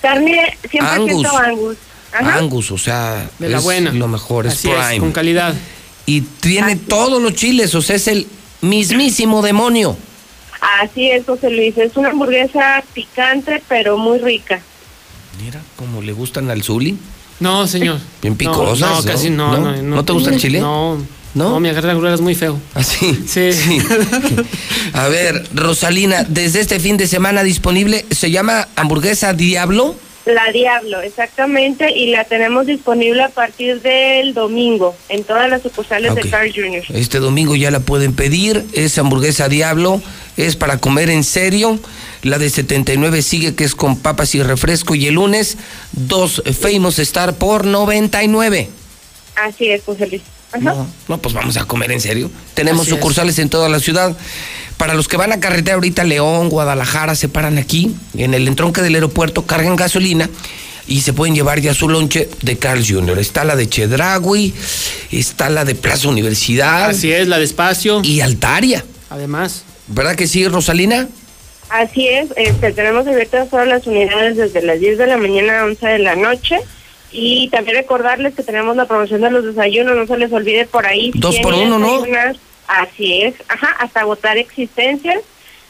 Carne 0.00 0.56
100% 0.62 0.82
Angus. 0.82 1.26
angus. 1.26 1.76
Ajá. 2.12 2.38
Angus, 2.38 2.70
o 2.70 2.78
sea, 2.78 3.28
De 3.38 3.48
la 3.48 3.58
es 3.58 3.64
buena. 3.64 3.92
lo 3.92 4.08
mejor, 4.08 4.46
es 4.46 4.54
Así 4.54 4.70
es, 4.70 4.76
prime. 4.86 5.00
con 5.00 5.12
calidad. 5.12 5.54
Y 6.06 6.20
tiene 6.22 6.76
todos 6.76 7.22
los 7.22 7.34
chiles, 7.34 7.74
o 7.74 7.82
sea, 7.82 7.96
es 7.96 8.08
el 8.08 8.26
mismísimo 8.60 9.42
demonio. 9.42 9.96
Así 10.80 11.10
es, 11.10 11.26
José 11.26 11.50
Luis. 11.50 11.76
Es 11.76 11.96
una 11.96 12.10
hamburguesa 12.10 12.82
picante, 12.94 13.62
pero 13.68 13.98
muy 13.98 14.18
rica. 14.18 14.60
Mira, 15.42 15.60
como 15.76 16.02
le 16.02 16.12
gustan 16.12 16.50
al 16.50 16.62
Zuli. 16.62 16.96
No, 17.40 17.66
señor. 17.66 17.98
Bien 18.20 18.36
picosas, 18.36 18.78
No, 18.80 18.96
¿no? 19.00 19.04
casi 19.04 19.30
no. 19.30 19.58
¿No? 19.58 19.76
¿No, 19.76 19.82
¿No 19.96 20.04
te 20.04 20.12
gusta 20.12 20.30
el 20.30 20.38
chile? 20.38 20.60
No. 20.60 20.96
¿No? 21.34 21.50
No, 21.50 21.60
mi 21.60 21.70
agarra 21.70 22.12
es 22.14 22.20
muy 22.20 22.34
feo. 22.34 22.60
Así. 22.74 23.24
Sí. 23.26 23.50
A 24.92 25.08
ver, 25.08 25.48
Rosalina, 25.54 26.24
desde 26.28 26.60
este 26.60 26.78
fin 26.78 26.96
de 26.98 27.06
semana 27.06 27.42
disponible, 27.42 28.04
se 28.10 28.30
llama 28.30 28.68
hamburguesa 28.76 29.32
Diablo. 29.32 29.96
La 30.24 30.52
Diablo, 30.52 31.00
exactamente, 31.00 31.90
y 31.90 32.10
la 32.10 32.24
tenemos 32.24 32.66
disponible 32.66 33.22
a 33.24 33.28
partir 33.28 33.80
del 33.80 34.34
domingo 34.34 34.94
en 35.08 35.24
todas 35.24 35.50
las 35.50 35.62
sucursales 35.62 36.14
de 36.14 36.30
Carl 36.30 36.52
Jr. 36.54 36.84
Este 36.94 37.18
domingo 37.18 37.56
ya 37.56 37.72
la 37.72 37.80
pueden 37.80 38.14
pedir. 38.14 38.64
Es 38.72 38.96
hamburguesa 38.98 39.48
Diablo. 39.48 40.00
Es 40.36 40.54
para 40.54 40.78
comer 40.78 41.10
en 41.10 41.24
serio. 41.24 41.78
La 42.22 42.38
de 42.38 42.50
79 42.50 43.20
sigue 43.22 43.56
que 43.56 43.64
es 43.64 43.74
con 43.74 43.98
papas 43.98 44.34
y 44.36 44.42
refresco. 44.42 44.94
Y 44.94 45.08
el 45.08 45.14
lunes, 45.14 45.58
dos 45.92 46.42
Famous 46.60 47.00
Star 47.00 47.34
por 47.34 47.66
99. 47.66 48.68
Así 49.34 49.70
es, 49.70 49.82
José 49.82 50.06
Luis. 50.06 50.22
No, 50.60 50.86
no, 51.08 51.18
pues 51.18 51.34
vamos 51.34 51.56
a 51.56 51.64
comer 51.64 51.92
en 51.92 52.00
serio. 52.00 52.30
Tenemos 52.54 52.82
Así 52.82 52.90
es. 52.90 52.96
sucursales 52.96 53.38
en 53.38 53.48
toda 53.48 53.68
la 53.68 53.80
ciudad. 53.80 54.16
Para 54.76 54.94
los 54.94 55.08
que 55.08 55.16
van 55.16 55.32
a 55.32 55.40
carretera 55.40 55.74
ahorita, 55.74 56.04
León, 56.04 56.48
Guadalajara, 56.48 57.14
se 57.14 57.28
paran 57.28 57.58
aquí, 57.58 57.94
en 58.16 58.34
el 58.34 58.48
entronque 58.48 58.82
del 58.82 58.94
aeropuerto, 58.94 59.46
cargan 59.46 59.76
gasolina 59.76 60.28
y 60.88 61.02
se 61.02 61.12
pueden 61.12 61.34
llevar 61.34 61.60
ya 61.60 61.72
su 61.74 61.88
lonche 61.88 62.28
de 62.42 62.58
Carl 62.58 62.84
Jr. 62.86 63.18
Está 63.18 63.44
la 63.44 63.54
de 63.54 63.68
Chedragui, 63.68 64.52
está 65.12 65.48
la 65.48 65.64
de 65.64 65.74
Plaza 65.76 66.08
Universidad 66.08 66.90
Así 66.90 67.12
es, 67.12 67.28
la 67.28 67.38
de 67.38 67.44
espacio. 67.44 68.00
y 68.02 68.20
Altaria. 68.20 68.84
Además. 69.10 69.62
¿Verdad 69.86 70.16
que 70.16 70.26
sí, 70.26 70.46
Rosalina? 70.48 71.08
Así 71.70 72.08
es, 72.08 72.28
este, 72.36 72.72
tenemos 72.72 73.06
abiertas 73.06 73.48
todas 73.48 73.66
las 73.66 73.86
unidades 73.86 74.36
desde 74.36 74.60
las 74.62 74.78
10 74.80 74.98
de 74.98 75.06
la 75.06 75.16
mañana 75.16 75.60
a 75.60 75.64
11 75.64 75.86
de 75.86 75.98
la 76.00 76.16
noche. 76.16 76.56
Y 77.12 77.48
también 77.50 77.76
recordarles 77.76 78.34
que 78.34 78.42
tenemos 78.42 78.74
la 78.76 78.86
promoción 78.86 79.20
de 79.20 79.30
los 79.30 79.44
desayunos, 79.44 79.94
no 79.96 80.06
se 80.06 80.16
les 80.16 80.32
olvide 80.32 80.66
por 80.66 80.86
ahí. 80.86 81.12
si 81.12 81.18
Dos 81.18 81.38
por 81.40 81.54
uno, 81.54 81.78
¿no? 81.78 82.02
Así 82.68 83.22
es, 83.22 83.34
ajá, 83.48 83.68
hasta 83.80 84.00
agotar 84.00 84.38
existencias. 84.38 85.18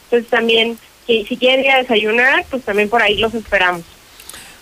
Entonces 0.05 0.29
también, 0.29 0.77
que 1.05 1.25
si 1.27 1.35
quieren 1.35 1.65
ir 1.65 1.71
a 1.71 1.77
desayunar, 1.81 2.45
pues 2.49 2.63
también 2.63 2.87
por 2.87 3.01
ahí 3.01 3.17
los 3.17 3.33
esperamos. 3.33 3.81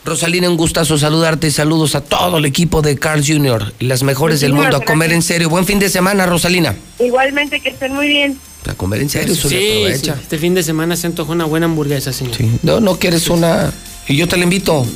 Rosalina, 0.03 0.49
un 0.49 0.57
gustazo 0.57 0.97
saludarte. 0.97 1.51
Saludos 1.51 1.93
a 1.93 2.01
todo 2.03 2.37
el 2.39 2.45
equipo 2.45 2.81
de 2.81 2.97
Carl 2.97 3.23
Jr. 3.23 3.73
y 3.79 3.85
las 3.85 4.01
mejores 4.01 4.39
del 4.41 4.53
mundo. 4.53 4.77
A 4.77 4.81
comer 4.81 5.13
en 5.13 5.21
serio. 5.21 5.49
Buen 5.49 5.65
fin 5.67 5.77
de 5.77 5.89
semana, 5.89 6.25
Rosalina. 6.25 6.75
Igualmente, 6.99 7.59
que 7.59 7.69
estén 7.69 7.93
muy 7.93 8.07
bien. 8.07 8.39
A 8.67 8.73
comer 8.73 9.01
en 9.01 9.09
serio, 9.09 9.35
Sí, 9.35 9.49
sí, 9.49 9.55
aprovecha. 9.83 10.17
este 10.19 10.37
fin 10.39 10.55
de 10.55 10.63
semana 10.63 10.95
se 10.95 11.05
antojó 11.07 11.31
una 11.33 11.45
buena 11.45 11.67
hamburguesa, 11.67 12.13
señor. 12.13 12.35
No, 12.63 12.79
no 12.79 12.97
quieres 12.97 13.27
una. 13.27 13.71
Y 14.07 14.15
yo 14.15 14.27
te 14.27 14.37
la 14.37 14.43
invito. 14.43 14.87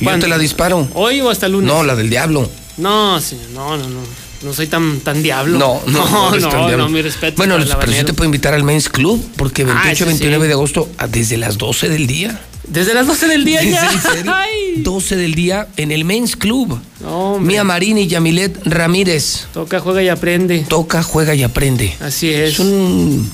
Y 0.00 0.04
yo 0.04 0.18
te 0.18 0.28
la 0.28 0.38
disparo. 0.38 0.88
¿Hoy 0.94 1.20
o 1.20 1.30
hasta 1.30 1.46
el 1.46 1.52
lunes? 1.52 1.72
No, 1.72 1.82
la 1.82 1.94
del 1.96 2.10
diablo. 2.10 2.48
No, 2.76 3.20
señor, 3.20 3.50
no, 3.50 3.76
no, 3.76 3.88
no. 3.88 4.00
No 4.42 4.52
soy 4.52 4.66
tan, 4.66 5.00
tan 5.00 5.22
diablo. 5.22 5.58
No, 5.58 5.80
no, 5.86 6.30
no, 6.30 6.30
no, 6.30 6.48
diablo. 6.48 6.76
no, 6.76 6.88
mi 6.88 7.00
respeto. 7.00 7.36
Bueno, 7.36 7.54
pero 7.54 7.66
sí 7.66 7.72
habanero. 7.72 8.06
te 8.06 8.12
puedo 8.12 8.26
invitar 8.26 8.54
al 8.54 8.64
Men's 8.64 8.88
Club, 8.88 9.24
porque 9.36 9.64
28 9.64 9.92
ese 9.92 10.04
29 10.04 10.44
sí. 10.44 10.48
de 10.48 10.52
agosto, 10.52 10.88
desde 11.10 11.36
las 11.36 11.58
12 11.58 11.88
del 11.88 12.06
día. 12.06 12.40
Desde 12.66 12.94
las 12.94 13.06
12 13.06 13.26
del 13.26 13.44
día 13.44 13.60
¿Es 13.60 13.70
ya. 13.72 14.00
serio? 14.00 14.32
Ay. 14.34 14.82
12 14.82 15.16
del 15.16 15.34
día 15.34 15.68
en 15.76 15.90
el 15.90 16.04
Men's 16.04 16.36
Club. 16.36 16.80
No. 17.00 17.38
Mía 17.38 17.64
Marín 17.64 17.98
y 17.98 18.06
Yamilet 18.06 18.58
Ramírez. 18.64 19.46
Toca, 19.52 19.80
juega 19.80 20.02
y 20.02 20.08
aprende. 20.08 20.64
Toca, 20.68 21.02
juega 21.02 21.34
y 21.34 21.42
aprende. 21.42 21.94
Así 22.00 22.30
es. 22.30 22.54
Es 22.54 22.58
un. 22.60 23.30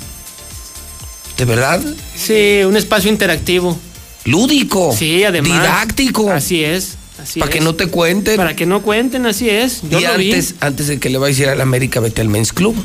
¿De 1.37 1.45
verdad? 1.45 1.81
Sí, 2.17 2.63
un 2.67 2.77
espacio 2.77 3.11
interactivo. 3.11 3.79
Lúdico. 4.29 4.95
Sí, 4.97 5.25
además. 5.25 5.61
Didáctico. 5.63 6.31
Así 6.31 6.63
es. 6.65 6.97
Así 7.23 7.41
Para 7.41 7.51
que 7.51 7.61
no 7.61 7.75
te 7.75 7.89
cuenten. 7.89 8.37
Para 8.37 8.55
que 8.55 8.65
no 8.67 8.83
cuenten, 8.83 9.27
así 9.27 9.51
es. 9.51 9.83
Yo 9.91 9.99
y 9.99 10.05
lo 10.05 10.17
vi. 10.17 10.31
antes, 10.33 10.55
antes 10.61 10.87
de 10.87 11.01
que 11.01 11.11
le 11.11 11.19
vayas 11.19 11.39
a 11.41 11.43
ir 11.43 11.49
a 11.49 11.55
la 11.57 11.65
América, 11.65 11.99
vete 12.01 12.21
al 12.21 12.29
Men's 12.29 12.53
Club. 12.53 12.77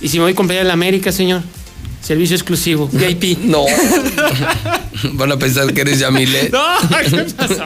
Y 0.00 0.08
si 0.08 0.18
me 0.18 0.24
voy 0.24 0.32
a 0.32 0.34
comprar 0.36 0.60
en 0.60 0.66
la 0.66 0.72
América, 0.72 1.12
señor. 1.12 1.42
Servicio 2.02 2.36
exclusivo, 2.36 2.88
VIP. 2.92 3.38
No. 3.44 3.64
Van 5.12 5.30
a 5.32 5.38
pensar 5.38 5.72
que 5.72 5.80
eres 5.82 5.98
Yamilet. 6.00 6.50
No, 6.52 6.64
¿qué 6.88 7.24
pasó? 7.36 7.62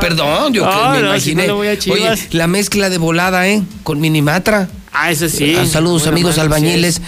Perdón, 0.00 0.52
yo 0.52 0.62
que 0.68 0.74
No, 0.74 0.90
me 0.92 1.00
no, 1.02 1.20
si 1.20 1.30
imaginé. 1.32 1.46
no 1.48 1.56
voy 1.56 1.68
a. 1.68 1.72
Oye, 1.72 2.14
la 2.30 2.46
mezcla 2.46 2.88
de 2.90 2.98
volada, 2.98 3.48
¿eh? 3.48 3.62
Con 3.82 4.00
Minimatra. 4.00 4.68
Ah, 4.92 5.10
eso 5.10 5.28
sí. 5.28 5.54
Ah, 5.58 5.66
saludos, 5.66 6.02
Buena 6.02 6.16
amigos 6.16 6.38
albañiles. 6.38 7.00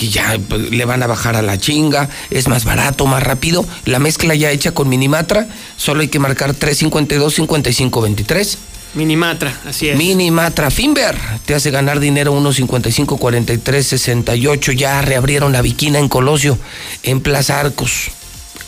Que 0.00 0.08
ya 0.08 0.36
pues, 0.48 0.70
le 0.70 0.84
van 0.86 1.02
a 1.02 1.06
bajar 1.06 1.36
a 1.36 1.42
la 1.42 1.58
chinga, 1.58 2.08
es 2.30 2.48
más 2.48 2.64
barato, 2.64 3.04
más 3.04 3.22
rápido. 3.22 3.66
La 3.84 3.98
mezcla 3.98 4.34
ya 4.34 4.50
hecha 4.50 4.72
con 4.72 4.88
Minimatra, 4.88 5.46
solo 5.76 6.00
hay 6.00 6.08
que 6.08 6.18
marcar 6.18 6.54
352-5523. 6.54 8.56
Minimatra, 8.94 9.60
así 9.66 9.90
es. 9.90 9.98
Minimatra 9.98 10.70
Finver 10.70 11.18
te 11.44 11.54
hace 11.54 11.70
ganar 11.70 12.00
dinero 12.00 12.32
155 12.32 13.18
43 13.18 13.86
68. 13.86 14.72
Ya 14.72 15.02
reabrieron 15.02 15.52
la 15.52 15.60
viquina 15.60 15.98
en 15.98 16.08
Colosio, 16.08 16.58
en 17.02 17.20
Plaza 17.20 17.60
Arcos. 17.60 18.08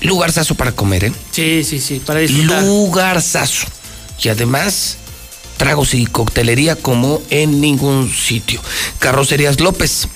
Lugarzazo 0.03 0.55
para 0.55 0.73
comer, 0.73 1.05
¿eh? 1.05 1.13
Sí, 1.31 1.65
sí, 1.65 1.81
sí, 1.81 2.03
para 2.05 2.21
disfrutar. 2.21 2.63
Lugarzazo. 2.63 3.69
Y 4.23 4.29
además, 4.29 4.99
tragos 5.57 5.95
y 5.95 6.05
coctelería 6.05 6.77
como 6.77 7.23
en 7.31 7.63
ningún 7.63 8.13
sitio. 8.13 8.61
Carrocerías 8.99 9.61
López. 9.61 10.09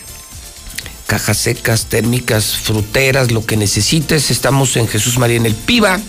Cajas 1.06 1.36
secas, 1.36 1.86
térmicas, 1.86 2.56
fruteras, 2.56 3.30
lo 3.30 3.44
que 3.46 3.56
necesites. 3.56 4.30
Estamos 4.30 4.76
en 4.76 4.88
Jesús 4.88 5.18
María 5.18 5.36
en 5.36 5.46
el 5.46 5.54
Piba. 5.54 6.00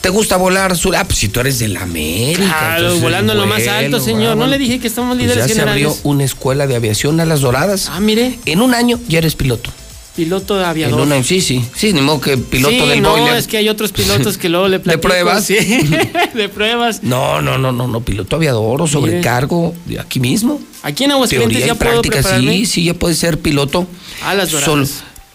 ¿Te 0.00 0.08
gusta 0.08 0.36
volar, 0.36 0.76
Sur? 0.76 0.96
Ah, 0.96 1.04
pues 1.04 1.18
si 1.18 1.28
tú 1.28 1.40
eres 1.40 1.60
de 1.60 1.68
la 1.68 1.82
América. 1.82 2.42
Claro, 2.58 2.98
volando 2.98 3.32
el 3.32 3.38
en 3.38 3.44
lo 3.44 3.48
más 3.48 3.66
alto, 3.68 3.98
vuelo, 3.98 4.04
señor. 4.04 4.36
No 4.36 4.48
le 4.48 4.58
dije 4.58 4.80
que 4.80 4.88
estamos 4.88 5.16
Pues 5.16 5.28
líderes 5.28 5.46
ya 5.46 5.54
se 5.54 5.60
abrió 5.62 5.96
una 6.02 6.24
escuela 6.24 6.66
de 6.66 6.74
aviación 6.74 7.20
a 7.20 7.24
las 7.24 7.40
doradas. 7.40 7.88
Ah, 7.88 8.00
mire, 8.00 8.38
En 8.46 8.62
un 8.62 8.74
año 8.74 8.98
ya 9.08 9.18
eres 9.18 9.36
piloto. 9.36 9.70
Piloto 10.16 10.56
de 10.56 10.64
aviador. 10.64 11.24
sí, 11.24 11.40
sí. 11.40 11.64
Sí, 11.74 11.92
ni 11.92 12.00
modo 12.00 12.20
que 12.20 12.36
piloto 12.36 12.74
sí, 12.84 12.88
del 12.88 13.02
no, 13.02 13.12
boiler. 13.12 13.36
es 13.36 13.46
que 13.46 13.56
hay 13.56 13.68
otros 13.68 13.92
pilotos 13.92 14.36
que 14.38 14.48
luego 14.48 14.68
le 14.68 14.78
¿De 14.78 14.84
platico. 14.84 15.08
pruebas? 15.08 15.44
Sí, 15.44 15.56
de 16.34 16.48
pruebas. 16.48 17.02
No, 17.02 17.40
no, 17.40 17.58
no, 17.58 17.72
no, 17.72 17.88
no, 17.88 18.00
piloto 18.00 18.36
aviador 18.36 18.82
o 18.82 18.86
sobrecargo 18.86 19.74
de 19.86 19.98
aquí 20.00 20.20
mismo. 20.20 20.60
Aquí 20.82 21.04
en 21.04 21.12
Aguascalientes 21.12 21.64
ya 21.64 21.74
puedo 21.74 21.92
práctica, 21.92 22.16
prepararme. 22.16 22.52
sí, 22.58 22.66
sí, 22.66 22.84
ya 22.84 22.94
puede 22.94 23.14
ser 23.14 23.38
piloto. 23.38 23.86
A 24.24 24.34
las. 24.34 24.50
Solo 24.50 24.86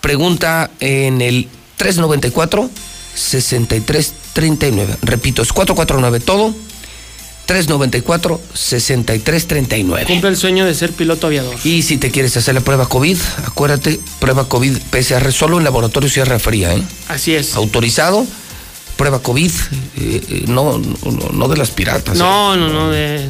pregunta 0.02 0.70
en 0.80 1.22
el 1.22 1.48
394 1.78 2.70
6339. 3.16 4.98
Repito, 5.02 5.42
es 5.42 5.52
449 5.54 6.20
todo. 6.20 6.54
394 7.48 8.40
6339. 8.54 10.06
Cumple 10.06 10.30
el 10.30 10.38
sueño 10.38 10.66
de 10.66 10.76
ser 10.76 10.92
piloto 10.92 11.26
aviador. 11.28 11.56
Y 11.64 11.82
si 11.82 11.98
te 11.98 12.12
quieres 12.12 12.36
hacer 12.38 12.54
la 12.54 12.62
prueba 12.62 12.88
COVID, 12.88 13.18
acuérdate, 13.46 14.00
prueba 14.20 14.48
COVID 14.50 14.78
PCR 14.92 15.32
solo 15.32 15.58
en 15.58 15.64
laboratorio 15.64 16.10
Sierra 16.10 16.38
Fría, 16.40 16.76
¿eh? 16.76 16.84
Así 17.08 17.34
es. 17.34 17.56
Autorizado, 17.56 18.26
prueba 18.98 19.20
COVID, 19.20 19.50
eh, 19.52 20.22
eh, 20.30 20.44
no, 20.48 20.78
no, 20.78 21.30
no 21.32 21.48
de 21.48 21.56
las 21.58 21.72
piratas, 21.72 22.18
¿eh? 22.18 22.20
No, 22.20 22.58
no, 22.58 22.68
no, 22.68 22.92
de, 22.92 23.26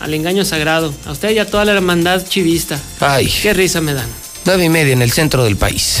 al 0.00 0.14
engaño 0.14 0.44
sagrado. 0.44 0.92
A 1.06 1.12
usted 1.12 1.30
y 1.30 1.38
a 1.38 1.46
toda 1.46 1.64
la 1.64 1.72
hermandad 1.72 2.24
chivista. 2.26 2.80
Ay. 3.00 3.26
Qué 3.42 3.52
risa 3.52 3.80
me 3.80 3.94
dan. 3.94 4.08
Nueve 4.44 4.64
y 4.64 4.68
media 4.68 4.92
en 4.92 5.02
el 5.02 5.12
centro 5.12 5.44
del 5.44 5.56
país. 5.56 6.00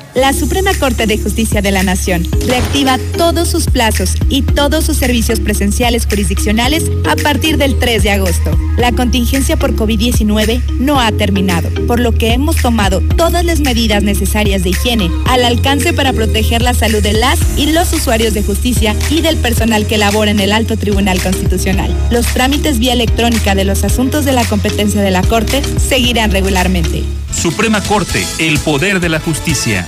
La 0.13 0.33
Suprema 0.33 0.73
Corte 0.73 1.07
de 1.07 1.17
Justicia 1.17 1.61
de 1.61 1.71
la 1.71 1.83
Nación 1.83 2.27
reactiva 2.45 2.99
todos 3.17 3.47
sus 3.47 3.67
plazos 3.67 4.15
y 4.27 4.41
todos 4.41 4.83
sus 4.83 4.97
servicios 4.97 5.39
presenciales 5.39 6.05
jurisdiccionales 6.05 6.83
a 7.09 7.15
partir 7.15 7.57
del 7.57 7.79
3 7.79 8.03
de 8.03 8.11
agosto. 8.11 8.57
La 8.75 8.91
contingencia 8.91 9.55
por 9.55 9.73
COVID-19 9.73 10.61
no 10.79 10.99
ha 10.99 11.13
terminado, 11.13 11.69
por 11.87 12.01
lo 12.01 12.11
que 12.11 12.33
hemos 12.33 12.57
tomado 12.57 12.99
todas 13.15 13.45
las 13.45 13.61
medidas 13.61 14.03
necesarias 14.03 14.63
de 14.63 14.71
higiene 14.71 15.09
al 15.27 15.45
alcance 15.45 15.93
para 15.93 16.11
proteger 16.11 16.61
la 16.61 16.73
salud 16.73 17.01
de 17.01 17.13
las 17.13 17.39
y 17.57 17.67
los 17.67 17.93
usuarios 17.93 18.33
de 18.33 18.43
justicia 18.43 18.93
y 19.09 19.21
del 19.21 19.37
personal 19.37 19.87
que 19.87 19.97
labora 19.97 20.31
en 20.31 20.41
el 20.41 20.51
Alto 20.51 20.75
Tribunal 20.75 21.21
Constitucional. 21.21 21.95
Los 22.09 22.25
trámites 22.25 22.79
vía 22.79 22.93
electrónica 22.93 23.55
de 23.55 23.63
los 23.63 23.85
asuntos 23.85 24.25
de 24.25 24.33
la 24.33 24.43
competencia 24.43 25.01
de 25.01 25.11
la 25.11 25.21
Corte 25.21 25.61
seguirán 25.79 26.31
regularmente. 26.31 27.03
Suprema 27.31 27.81
Corte, 27.81 28.25
el 28.39 28.59
poder 28.59 28.99
de 28.99 29.09
la 29.09 29.19
justicia. 29.19 29.87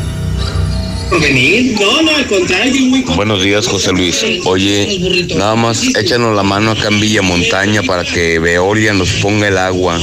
Venir, 1.19 1.77
no, 1.79 2.01
no, 2.01 2.15
al 2.15 2.25
contrario, 2.25 2.85
muy 2.85 3.01
Buenos 3.01 3.43
días, 3.43 3.67
José 3.67 3.91
Luis. 3.91 4.23
Oye, 4.45 5.27
nada 5.35 5.55
más 5.55 5.83
échanos 5.95 6.35
la 6.35 6.43
mano 6.43 6.71
acá 6.71 6.87
en 6.87 7.01
Villa 7.01 7.21
Montaña 7.21 7.83
para 7.83 8.05
que 8.05 8.39
Veolia 8.39 8.93
nos 8.93 9.11
ponga 9.13 9.49
el 9.49 9.57
agua. 9.57 9.99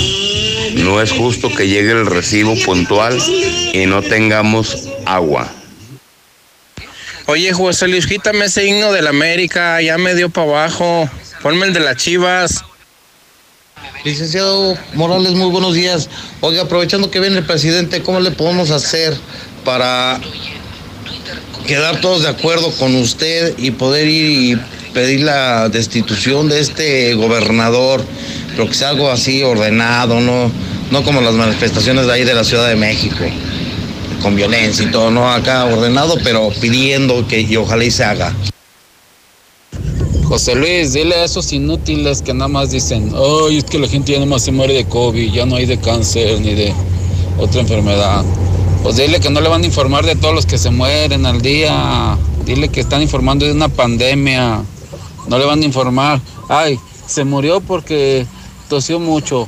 No 0.75 1.01
es 1.01 1.11
justo 1.11 1.49
que 1.49 1.67
llegue 1.67 1.93
el 1.93 2.07
recibo 2.07 2.55
puntual 2.65 3.19
y 3.73 3.87
no 3.87 4.03
tengamos 4.03 4.89
agua. 5.07 5.51
Oye, 7.27 7.53
José 7.53 7.89
Luis, 7.89 8.07
quítame 8.07 8.45
ese 8.45 8.67
himno 8.67 8.93
del 8.93 9.07
América, 9.07 9.81
ya 9.81 9.97
me 9.97 10.15
dio 10.15 10.28
para 10.28 10.49
abajo. 10.49 11.11
Ponme 11.43 11.67
el 11.67 11.73
de 11.73 11.81
las 11.81 11.97
chivas. 11.97 12.65
Licenciado 14.05 14.77
Morales, 14.93 15.33
muy 15.33 15.51
buenos 15.51 15.75
días. 15.75 16.09
Oiga, 16.41 16.62
aprovechando 16.62 17.11
que 17.11 17.20
viene 17.20 17.39
el 17.39 17.45
presidente, 17.45 18.03
¿cómo 18.03 18.20
le 18.20 18.31
podemos 18.31 18.70
hacer 18.70 19.17
para 19.65 20.20
quedar 21.67 22.01
todos 22.01 22.23
de 22.23 22.28
acuerdo 22.28 22.70
con 22.73 22.95
usted 22.95 23.55
y 23.59 23.70
poder 23.70 24.09
ir 24.09 24.31
y 24.31 24.57
pedir 24.93 25.20
la 25.20 25.69
destitución 25.69 26.49
de 26.49 26.61
este 26.61 27.15
gobernador, 27.15 28.05
pero 28.51 28.69
que 28.69 28.75
sea 28.75 28.91
algo 28.91 29.11
así 29.11 29.43
ordenado, 29.43 30.20
no, 30.20 30.51
no 30.91 31.05
como 31.05 31.20
las 31.20 31.35
manifestaciones 31.35 32.07
de 32.07 32.12
ahí 32.12 32.25
de 32.25 32.35
la 32.35 32.45
Ciudad 32.45 32.69
de 32.69 32.77
México, 32.77 33.25
con 34.23 34.35
violencia 34.35 34.85
y 34.85 34.91
todo, 34.91 35.11
no 35.11 35.31
acá 35.31 35.67
ordenado, 35.67 36.17
pero 36.25 36.51
pidiendo 36.61 37.27
que 37.27 37.41
y 37.41 37.57
ojalá 37.57 37.85
y 37.85 37.91
se 37.91 38.05
haga. 38.05 38.35
José 40.25 40.55
Luis, 40.55 40.93
dile 40.93 41.15
a 41.15 41.25
esos 41.25 41.53
inútiles 41.55 42.20
que 42.20 42.35
nada 42.35 42.49
más 42.49 42.70
dicen, 42.70 43.12
ay, 43.15 43.59
es 43.59 43.65
que 43.65 43.78
la 43.78 43.89
gente 43.89 44.12
ya 44.12 44.19
nada 44.19 44.31
más 44.31 44.43
se 44.43 44.53
muere 44.53 44.75
de 44.75 44.85
COVID, 44.85 45.33
ya 45.33 45.47
no 45.47 45.57
hay 45.57 45.65
de 45.65 45.78
cáncer 45.78 46.41
ni 46.41 46.55
de 46.55 46.75
otra 47.39 47.62
enfermedad. 47.62 48.25
Pues 48.89 48.97
dile 48.97 49.20
que 49.20 49.28
no 49.28 49.42
le 49.42 49.50
van 49.50 49.62
a 49.62 49.67
informar 49.67 50.07
de 50.07 50.17
todos 50.17 50.34
los 50.34 50.47
que 50.47 50.57
se 50.57 50.70
mueren 50.70 51.26
al 51.26 51.42
día. 51.42 52.17
Dile 52.47 52.70
que 52.70 52.81
están 52.81 53.02
informando 53.02 53.44
de 53.44 53.52
una 53.52 53.68
pandemia. 53.68 54.62
No 55.28 55.39
le 55.39 55.44
van 55.44 55.60
a 55.60 55.65
informar. 55.67 56.23
Ay, 56.49 56.81
se 57.07 57.23
murió 57.23 57.60
porque 57.60 58.25
tosió 58.70 58.99
mucho. 58.99 59.47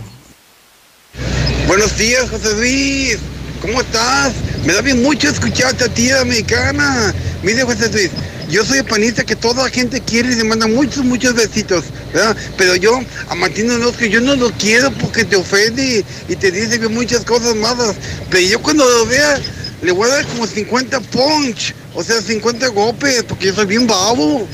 Buenos 1.66 1.96
días, 1.96 2.28
José 2.28 2.54
Luis. 2.54 3.18
¿Cómo 3.62 3.80
estás? 3.80 4.34
Me 4.66 4.74
da 4.74 4.82
bien 4.82 5.02
mucho 5.02 5.30
escucharte 5.30 5.84
a 5.84 5.88
ti, 5.88 6.10
americana. 6.10 7.14
Mire, 7.42 7.62
José 7.62 7.90
Luis, 7.90 8.10
yo 8.50 8.64
soy 8.64 8.82
panista 8.82 9.24
que 9.24 9.36
toda 9.36 9.64
la 9.64 9.70
gente 9.70 10.00
quiere 10.00 10.32
y 10.32 10.34
le 10.34 10.44
manda 10.44 10.66
muchos, 10.66 11.04
muchos 11.04 11.34
besitos, 11.34 11.84
¿verdad? 12.12 12.36
Pero 12.56 12.76
yo 12.76 13.00
a 13.28 13.34
Martín 13.34 13.70
que 13.98 14.10
yo 14.10 14.20
no 14.20 14.34
lo 14.34 14.50
quiero 14.52 14.90
porque 14.92 15.24
te 15.24 15.36
ofende 15.36 16.04
y, 16.28 16.36
te 16.36 16.50
dice 16.50 16.78
muchas 16.88 17.24
cosas 17.24 17.54
malas. 17.54 17.94
Pero 18.28 18.46
yo 18.46 18.60
cuando 18.60 18.88
lo 18.88 19.06
vea, 19.06 19.40
le 19.82 19.92
voy 19.92 20.08
a 20.08 20.14
dar 20.14 20.26
como 20.26 20.46
50 20.46 21.00
punch, 21.00 21.74
o 21.94 22.02
sea, 22.02 22.20
50 22.20 22.68
golpes, 22.68 23.22
porque 23.24 23.46
yo 23.46 23.54
soy 23.54 23.66
bien 23.66 23.86
babo. 23.86 24.46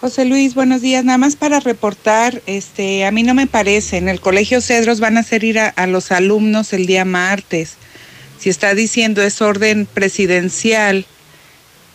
José 0.00 0.24
Luis, 0.24 0.54
buenos 0.54 0.80
días. 0.80 1.04
Nada 1.04 1.18
más 1.18 1.36
para 1.36 1.60
reportar, 1.60 2.42
este, 2.46 3.04
a 3.04 3.10
mí 3.10 3.22
no 3.22 3.34
me 3.34 3.46
parece. 3.46 3.96
En 3.96 4.08
el 4.08 4.20
Colegio 4.20 4.60
Cedros 4.60 5.00
van 5.00 5.16
a 5.16 5.20
hacer 5.20 5.44
ir 5.44 5.58
a 5.58 5.86
los 5.86 6.12
alumnos 6.12 6.72
el 6.72 6.86
día 6.86 7.04
martes. 7.04 7.74
Si 8.38 8.48
está 8.48 8.74
diciendo 8.74 9.22
es 9.22 9.42
orden 9.42 9.86
presidencial, 9.86 11.06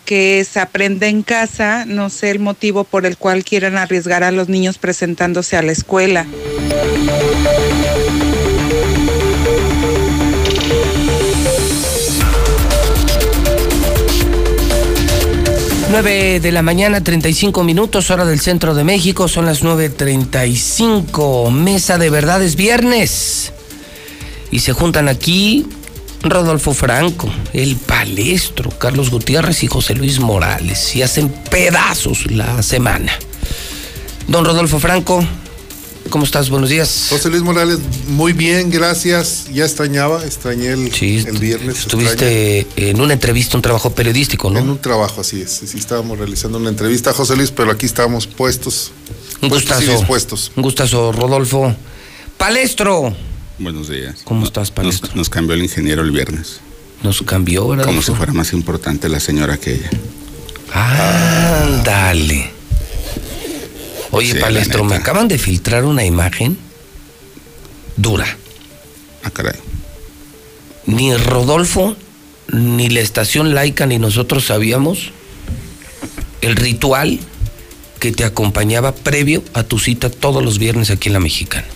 que 0.06 0.46
se 0.46 0.60
aprende 0.60 1.08
en 1.08 1.24
casa, 1.24 1.86
no 1.86 2.10
sé 2.10 2.32
el 2.32 2.40
motivo 2.40 2.84
por 2.84 3.06
el 3.06 3.18
cual 3.18 3.44
quieran 3.44 3.78
arriesgar 3.78 4.24
a 4.24 4.32
los 4.32 4.50
niños 4.50 4.78
presentándose 4.78 5.58
a 5.58 5.62
la 5.62 5.72
escuela. 5.72 6.26
Nueve 15.94 16.40
de 16.40 16.52
la 16.52 16.64
mañana, 16.64 17.04
35 17.04 17.64
minutos, 17.64 18.10
hora 18.10 18.26
del 18.26 18.40
centro 18.40 18.74
de 18.74 18.84
México, 18.84 19.28
son 19.28 19.46
las 19.46 19.64
9.35, 19.64 21.52
mesa 21.52 22.00
de 22.00 22.10
verdades 22.10 22.56
viernes. 22.56 23.54
Y 24.50 24.62
se 24.62 24.74
juntan 24.74 25.08
aquí 25.08 25.68
Rodolfo 26.24 26.74
Franco, 26.74 27.30
el 27.52 27.76
palestro, 27.76 28.70
Carlos 28.72 29.10
Gutiérrez 29.10 29.62
y 29.64 29.68
José 29.68 29.94
Luis 29.94 30.20
Morales, 30.20 30.96
y 30.96 31.02
hacen 31.02 31.30
pedazos 31.30 32.32
la 32.32 32.64
semana. 32.64 33.12
Don 34.28 34.46
Rodolfo 34.46 34.80
Franco, 34.80 35.24
¿cómo 36.10 36.24
estás? 36.24 36.50
Buenos 36.50 36.70
días. 36.70 37.08
José 37.10 37.30
Luis 37.30 37.44
Morales, 37.44 37.80
muy 38.08 38.32
bien, 38.32 38.72
gracias. 38.72 39.48
Ya 39.52 39.66
extrañaba, 39.66 40.24
extrañé 40.24 40.70
el, 40.70 40.90
el 41.28 41.38
viernes. 41.40 41.80
Estuviste 41.80 42.60
extraña. 42.62 42.90
en 42.90 43.02
una 43.02 43.14
entrevista, 43.14 43.58
un 43.58 43.62
trabajo 43.62 43.90
periodístico, 43.90 44.50
¿no? 44.50 44.60
En 44.60 44.70
un 44.70 44.80
trabajo, 44.80 45.20
así 45.20 45.42
es. 45.42 45.52
Sí, 45.66 45.78
estábamos 45.78 46.18
realizando 46.18 46.58
una 46.58 46.70
entrevista, 46.70 47.12
José 47.12 47.36
Luis, 47.36 47.52
pero 47.52 47.70
aquí 47.70 47.86
estábamos 47.86 48.28
puestos. 48.28 48.94
Un 49.42 49.50
gustazo. 49.50 49.92
dispuestos. 49.92 50.54
Un 50.56 50.64
gustazo, 50.64 51.12
Rodolfo. 51.12 51.76
Palestro. 52.38 53.14
Buenos 53.60 53.90
días. 53.90 54.22
¿Cómo 54.24 54.46
estás, 54.46 54.72
Palestro? 54.72 55.08
Nos, 55.10 55.16
nos, 55.16 55.30
cambió 55.30 55.56
el 55.56 55.64
ingeniero 55.64 56.02
el 56.02 56.12
viernes. 56.12 56.60
¿Nos 57.04 57.22
cambió, 57.22 57.68
verdad? 57.68 57.86
Como 57.86 58.02
si 58.02 58.14
fuera 58.14 58.34
más 58.34 58.54
importante 58.54 59.10
la 59.10 59.20
señora 59.20 59.58
que 59.58 59.76
ella. 59.76 59.90
Ándale. 60.74 62.52
Oye, 64.12 64.34
sí, 64.34 64.40
Palestro, 64.40 64.84
me 64.84 64.96
acaban 64.96 65.28
de 65.28 65.38
filtrar 65.38 65.86
una 65.86 66.04
imagen 66.06 66.58
dura. 67.98 68.26
Ah, 69.24 69.30
caray. 69.30 69.60
Ni 70.86 71.16
Rodolfo, 71.16 71.96
ni 72.52 72.90
la 72.90 73.02
estación 73.02 73.54
laica, 73.54 73.86
ni 73.86 74.00
nosotros 74.00 74.46
sabíamos 74.46 75.12
el 76.42 76.56
ritual 76.56 77.20
que 78.00 78.12
te 78.12 78.26
acompañaba 78.26 78.94
previo 78.94 79.44
a 79.54 79.64
tu 79.64 79.80
cita 79.80 80.10
todos 80.10 80.44
los 80.44 80.60
viernes 80.60 80.90
aquí 80.90 81.10
en 81.10 81.14
la 81.14 81.20
Mexicana. 81.20 81.68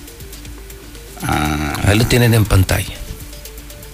Ahí 1.22 1.98
lo 1.98 2.06
tienen 2.06 2.34
en 2.34 2.46
pantalla. 2.46 2.94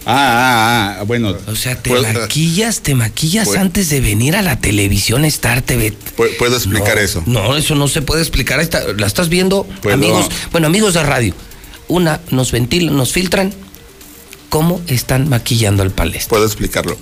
Ah, 0.05 0.95
ah, 0.95 0.97
ah, 0.99 1.03
bueno. 1.03 1.33
O 1.47 1.55
sea, 1.55 1.75
te 1.81 1.89
¿puedo- 1.89 2.03
maquillas, 2.11 2.81
te 2.81 2.93
maquillas 2.93 3.47
¿Puedo- 3.47 3.61
antes 3.61 3.89
de 3.89 4.01
venir 4.01 4.35
a 4.35 4.41
la 4.41 4.57
televisión 4.59 5.23
Star 5.25 5.61
TV. 5.61 5.93
¿Puedo, 6.37 6.57
explicar 6.57 6.95
No, 6.95 7.01
eso? 7.01 7.23
No, 7.25 7.55
eso 7.55 7.75
no 7.75 7.87
se 7.87 8.01
puede 8.01 8.21
explicar. 8.21 8.59
Está- 8.59 8.83
la 8.97 9.07
estás 9.07 9.29
viendo, 9.29 9.63
Puedo- 9.81 9.95
amigos. 9.95 10.27
Bueno, 10.51 10.67
amigos 10.67 10.93
de 10.93 11.03
radio. 11.03 11.33
Una, 11.87 12.19
nos 12.31 12.51
ventilan, 12.51 12.95
nos 12.97 13.13
filtran 13.13 13.53
cómo 14.49 14.81
están 14.87 15.29
maquillando 15.29 15.83
al 15.83 15.91
palestro. 15.91 16.29
Puedo 16.31 16.45
explicarlo. 16.45 16.97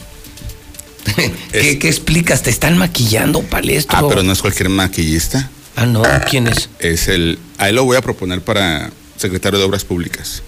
¿Qué, 1.52 1.80
qué 1.80 1.88
explicas? 1.88 2.44
¿Te 2.44 2.52
están 2.52 2.78
maquillando, 2.78 3.42
palestro? 3.42 3.98
Ah, 3.98 4.04
pero 4.08 4.22
no 4.22 4.32
es 4.32 4.42
cualquier 4.42 4.70
maquillista. 4.70 5.50
Ah, 5.76 5.88
no. 5.88 6.04
¿Quién 6.30 6.48
es? 6.48 6.70
Es 6.80 7.08
el. 7.08 7.40
Ahí 7.58 7.74
lo 7.74 7.84
voy 7.84 7.98
a 7.98 8.02
proponer 8.02 8.42
para 8.42 8.92
secretario 9.22 9.60
de 9.60 9.66
Obras 9.66 9.86
Públicas. 9.86 10.44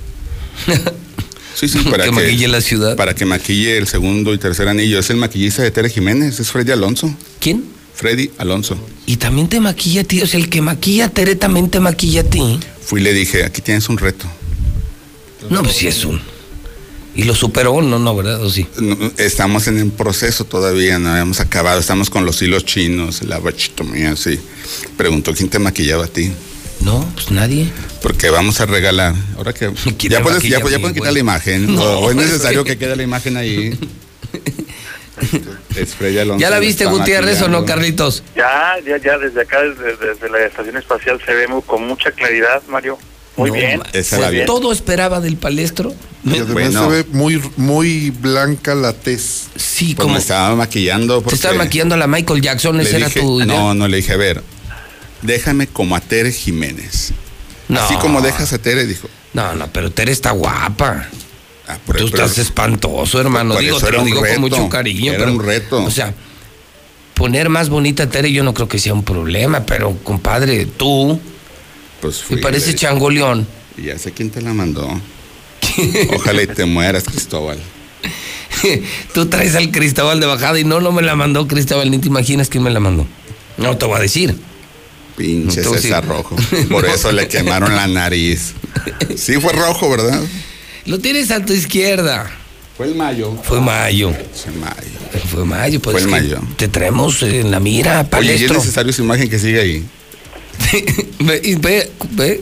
Sí, 1.55 1.67
sí, 1.67 1.77
para 1.89 2.05
Que 2.05 2.09
que, 2.09 2.15
maquille 2.15 2.47
la 2.47 2.61
ciudad. 2.61 2.95
Para 2.95 3.13
que 3.13 3.25
maquille 3.25 3.77
el 3.77 3.87
segundo 3.87 4.33
y 4.33 4.37
tercer 4.37 4.67
anillo. 4.67 4.99
Es 4.99 5.11
el 5.11 5.17
maquillista 5.17 5.61
de 5.61 5.71
Tere 5.71 5.89
Jiménez, 5.89 6.39
es 6.39 6.49
Freddy 6.49 6.71
Alonso. 6.71 7.15
¿Quién? 7.39 7.63
Freddy 7.93 8.31
Alonso. 8.37 8.75
Y 9.05 9.17
también 9.17 9.47
te 9.47 9.59
maquilla 9.59 10.01
a 10.01 10.03
ti. 10.03 10.21
O 10.21 10.27
sea, 10.27 10.39
el 10.39 10.49
que 10.49 10.61
maquilla 10.61 11.05
a 11.05 11.09
Tere 11.09 11.35
también 11.35 11.69
te 11.69 11.79
maquilla 11.79 12.21
a 12.21 12.23
ti. 12.23 12.59
Fui 12.81 13.01
y 13.01 13.03
le 13.03 13.13
dije, 13.13 13.43
aquí 13.43 13.61
tienes 13.61 13.87
un 13.87 13.97
reto. 13.97 14.25
No, 15.49 15.61
pues 15.61 15.75
sí 15.75 15.87
es 15.87 16.03
un. 16.05 16.19
Y 17.15 17.23
lo 17.23 17.35
superó, 17.35 17.79
no, 17.81 17.99
no, 17.99 18.15
¿verdad? 18.15 18.43
¿O 18.43 18.49
sí? 18.49 18.65
No, 18.81 18.97
Estamos 19.17 19.67
en 19.67 19.77
el 19.77 19.91
proceso 19.91 20.45
todavía, 20.45 20.97
no 20.97 21.09
habíamos 21.09 21.39
acabado. 21.39 21.79
Estamos 21.79 22.09
con 22.09 22.25
los 22.25 22.41
hilos 22.41 22.65
chinos, 22.65 23.21
la 23.21 23.37
bachitomía, 23.37 24.15
sí. 24.15 24.39
Preguntó 24.97 25.33
quién 25.33 25.49
te 25.49 25.59
maquillaba 25.59 26.05
a 26.05 26.07
ti. 26.07 26.31
No, 26.81 27.05
pues 27.13 27.31
nadie. 27.31 27.69
Porque 28.01 28.29
vamos 28.29 28.59
a 28.61 28.65
regalar. 28.65 29.13
Ahora 29.37 29.53
que. 29.53 29.71
¿Quién 29.97 30.11
Ya 30.13 30.21
puedes, 30.21 30.43
ya, 30.43 30.49
ya 30.59 30.59
pueden 30.79 30.93
quitar 30.93 31.13
la 31.13 31.19
imagen. 31.19 31.75
No, 31.75 31.83
o 31.99 32.09
es 32.09 32.15
necesario 32.15 32.63
que 32.63 32.77
quede 32.77 32.95
la 32.95 33.03
imagen 33.03 33.37
ahí. 33.37 33.77
Alonso. 36.19 36.37
¿Ya 36.39 36.49
la 36.49 36.59
viste, 36.59 36.85
Gutiérrez, 36.85 37.41
o 37.41 37.47
no. 37.47 37.65
Carlitos? 37.65 38.23
Ya, 38.35 38.73
ya, 38.85 38.97
ya, 38.97 39.17
desde 39.17 39.41
acá, 39.41 39.61
desde, 39.61 39.95
desde 40.07 40.29
la 40.29 40.45
estación 40.45 40.77
espacial 40.77 41.19
se 41.25 41.33
ve 41.33 41.47
muy- 41.47 41.61
con 41.63 41.87
mucha 41.87 42.11
claridad, 42.11 42.61
Mario. 42.67 42.97
Muy 43.35 43.49
No, 43.49 43.55
bien. 43.55 43.79
muy. 43.79 44.45
Todo 44.45 44.71
esperaba 44.71 45.19
del 45.19 45.37
palestro. 45.37 45.93
Y 46.23 46.29
además 46.37 46.53
Bueno. 46.53 46.83
se 46.83 46.89
ve 46.89 47.05
muy, 47.11 47.41
muy 47.57 48.11
blanca 48.11 48.75
la 48.75 48.93
tez. 48.93 49.47
Sí, 49.55 49.95
Pues 49.95 50.05
como 50.05 50.17
estaba 50.17 50.55
maquillando. 50.55 51.21
te 51.21 51.33
estaba 51.35 51.55
maquillando 51.55 51.95
a 51.95 51.97
la 51.97 52.07
Michael 52.07 52.41
Jackson, 52.41 52.77
le 52.77 52.83
esa 52.83 52.97
era 52.97 53.07
dije- 53.07 53.21
tu 53.21 53.41
idea. 53.41 53.47
No, 53.47 53.73
no, 53.73 53.87
le 53.87 53.97
dije, 53.97 54.13
a 54.13 54.17
ver, 54.17 54.43
déjame 55.23 55.67
como 55.67 55.95
a 55.95 56.01
Tere 56.01 56.31
Jiménez. 56.31 57.11
No. 57.67 57.79
Así 57.81 57.95
como 57.95 58.21
dejas 58.21 58.53
a 58.53 58.57
Tere, 58.59 58.85
dijo. 58.85 59.09
No, 59.33 59.55
no, 59.55 59.67
pero 59.71 59.91
Tere 59.91 60.11
está 60.11 60.31
guapa. 60.31 61.07
Ah, 61.67 61.77
por- 61.85 61.95
Tú 61.97 62.09
pero- 62.11 62.25
estás 62.25 62.37
espantoso, 62.37 63.19
hermano. 63.19 63.55
Digo, 63.57 63.79
te 63.79 63.91
lo 63.91 64.03
digo 64.03 64.21
reto, 64.21 64.33
con 64.33 64.41
mucho 64.41 64.69
cariño. 64.69 65.11
era 65.13 65.19
pero, 65.25 65.31
un 65.33 65.43
reto. 65.43 65.83
O 65.83 65.89
sea, 65.91 66.13
poner 67.13 67.49
más 67.49 67.69
bonita 67.69 68.03
a 68.03 68.09
Tere 68.09 68.31
yo 68.31 68.43
no 68.43 68.53
creo 68.53 68.67
que 68.67 68.79
sea 68.79 68.93
un 68.93 69.03
problema, 69.03 69.65
pero 69.65 69.97
compadre, 70.03 70.65
tú 70.65 71.19
Pues 72.01 72.19
me 72.21 72.25
fui, 72.27 72.37
parece 72.41 72.71
le- 72.71 72.75
changolión. 72.77 73.47
Y 73.77 73.83
ya 73.83 73.97
sé 73.97 74.11
quién 74.11 74.29
te 74.29 74.41
la 74.41 74.53
mandó. 74.53 74.87
Ojalá 76.15 76.43
y 76.43 76.47
te 76.47 76.65
mueras, 76.65 77.03
Cristóbal. 77.05 77.57
Tú 79.13 79.25
traes 79.27 79.55
al 79.55 79.71
Cristóbal 79.71 80.19
de 80.19 80.25
bajada 80.25 80.59
y 80.59 80.63
no, 80.63 80.79
no 80.79 80.91
me 80.91 81.01
la 81.01 81.15
mandó 81.15 81.47
Cristóbal, 81.47 81.89
ni 81.91 81.97
te 81.97 82.07
imaginas 82.07 82.49
quién 82.49 82.63
me 82.63 82.69
la 82.69 82.79
mandó. 82.79 83.05
No 83.57 83.77
te 83.77 83.85
voy 83.85 83.97
a 83.97 84.01
decir. 84.01 84.35
Pinche 85.15 85.63
sí. 85.63 85.69
César 85.69 86.05
Rojo. 86.07 86.35
Por 86.69 86.85
eso 86.85 87.11
le 87.11 87.27
quemaron 87.27 87.75
la 87.75 87.87
nariz. 87.87 88.53
Sí 89.15 89.33
fue 89.39 89.53
rojo, 89.53 89.89
¿verdad? 89.89 90.21
Lo 90.85 90.99
tienes 90.99 91.31
a 91.31 91.43
tu 91.45 91.53
izquierda. 91.53 92.29
Fue 92.75 92.87
el 92.87 92.95
mayo. 92.95 93.37
Fue 93.43 93.61
mayo. 93.61 94.11
Fue 94.11 94.51
mayo. 94.53 95.25
Fue 95.31 95.45
mayo, 95.45 95.79
pues. 95.79 95.93
Fue 95.93 96.01
el 96.01 96.07
mayo. 96.07 96.39
Te 96.57 96.67
traemos 96.67 97.21
en 97.21 97.51
la 97.51 97.59
mira, 97.59 98.07
Oye, 98.17 98.35
¿y 98.35 98.43
es 98.43 98.51
necesario 98.51 98.89
esa 98.89 99.03
imagen 99.03 99.29
que 99.29 99.37
sigue 99.37 99.59
ahí? 99.61 99.85
ve, 101.19 101.57
ve, 101.59 101.91
ve. 102.11 102.41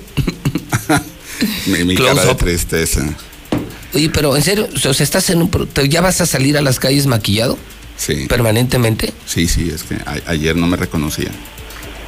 Mi, 1.66 1.96
cara 1.96 2.26
de 2.26 2.36
tristeza. 2.36 3.02
Oye, 3.94 4.10
pero 4.10 4.36
en 4.38 4.42
serio, 4.44 4.70
o 4.74 4.94
sea, 4.94 5.04
estás 5.04 5.30
en 5.30 5.42
un. 5.42 5.52
¿Ya 5.90 6.00
vas 6.02 6.22
a 6.22 6.26
salir 6.26 6.58
a 6.58 6.62
las 6.62 6.80
calles 6.80 7.08
maquillado 7.08 7.58
Sí. 7.98 8.26
permanentemente? 8.28 9.14
Sí, 9.26 9.48
sí, 9.48 9.70
es 9.74 9.84
que 9.84 9.96
a- 9.96 10.22
ayer 10.32 10.56
no 10.56 10.68
me 10.68 10.78
reconocía. 10.78 11.30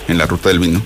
En 0.07 0.17
la 0.17 0.25
ruta 0.25 0.49
del 0.49 0.59
vino. 0.59 0.81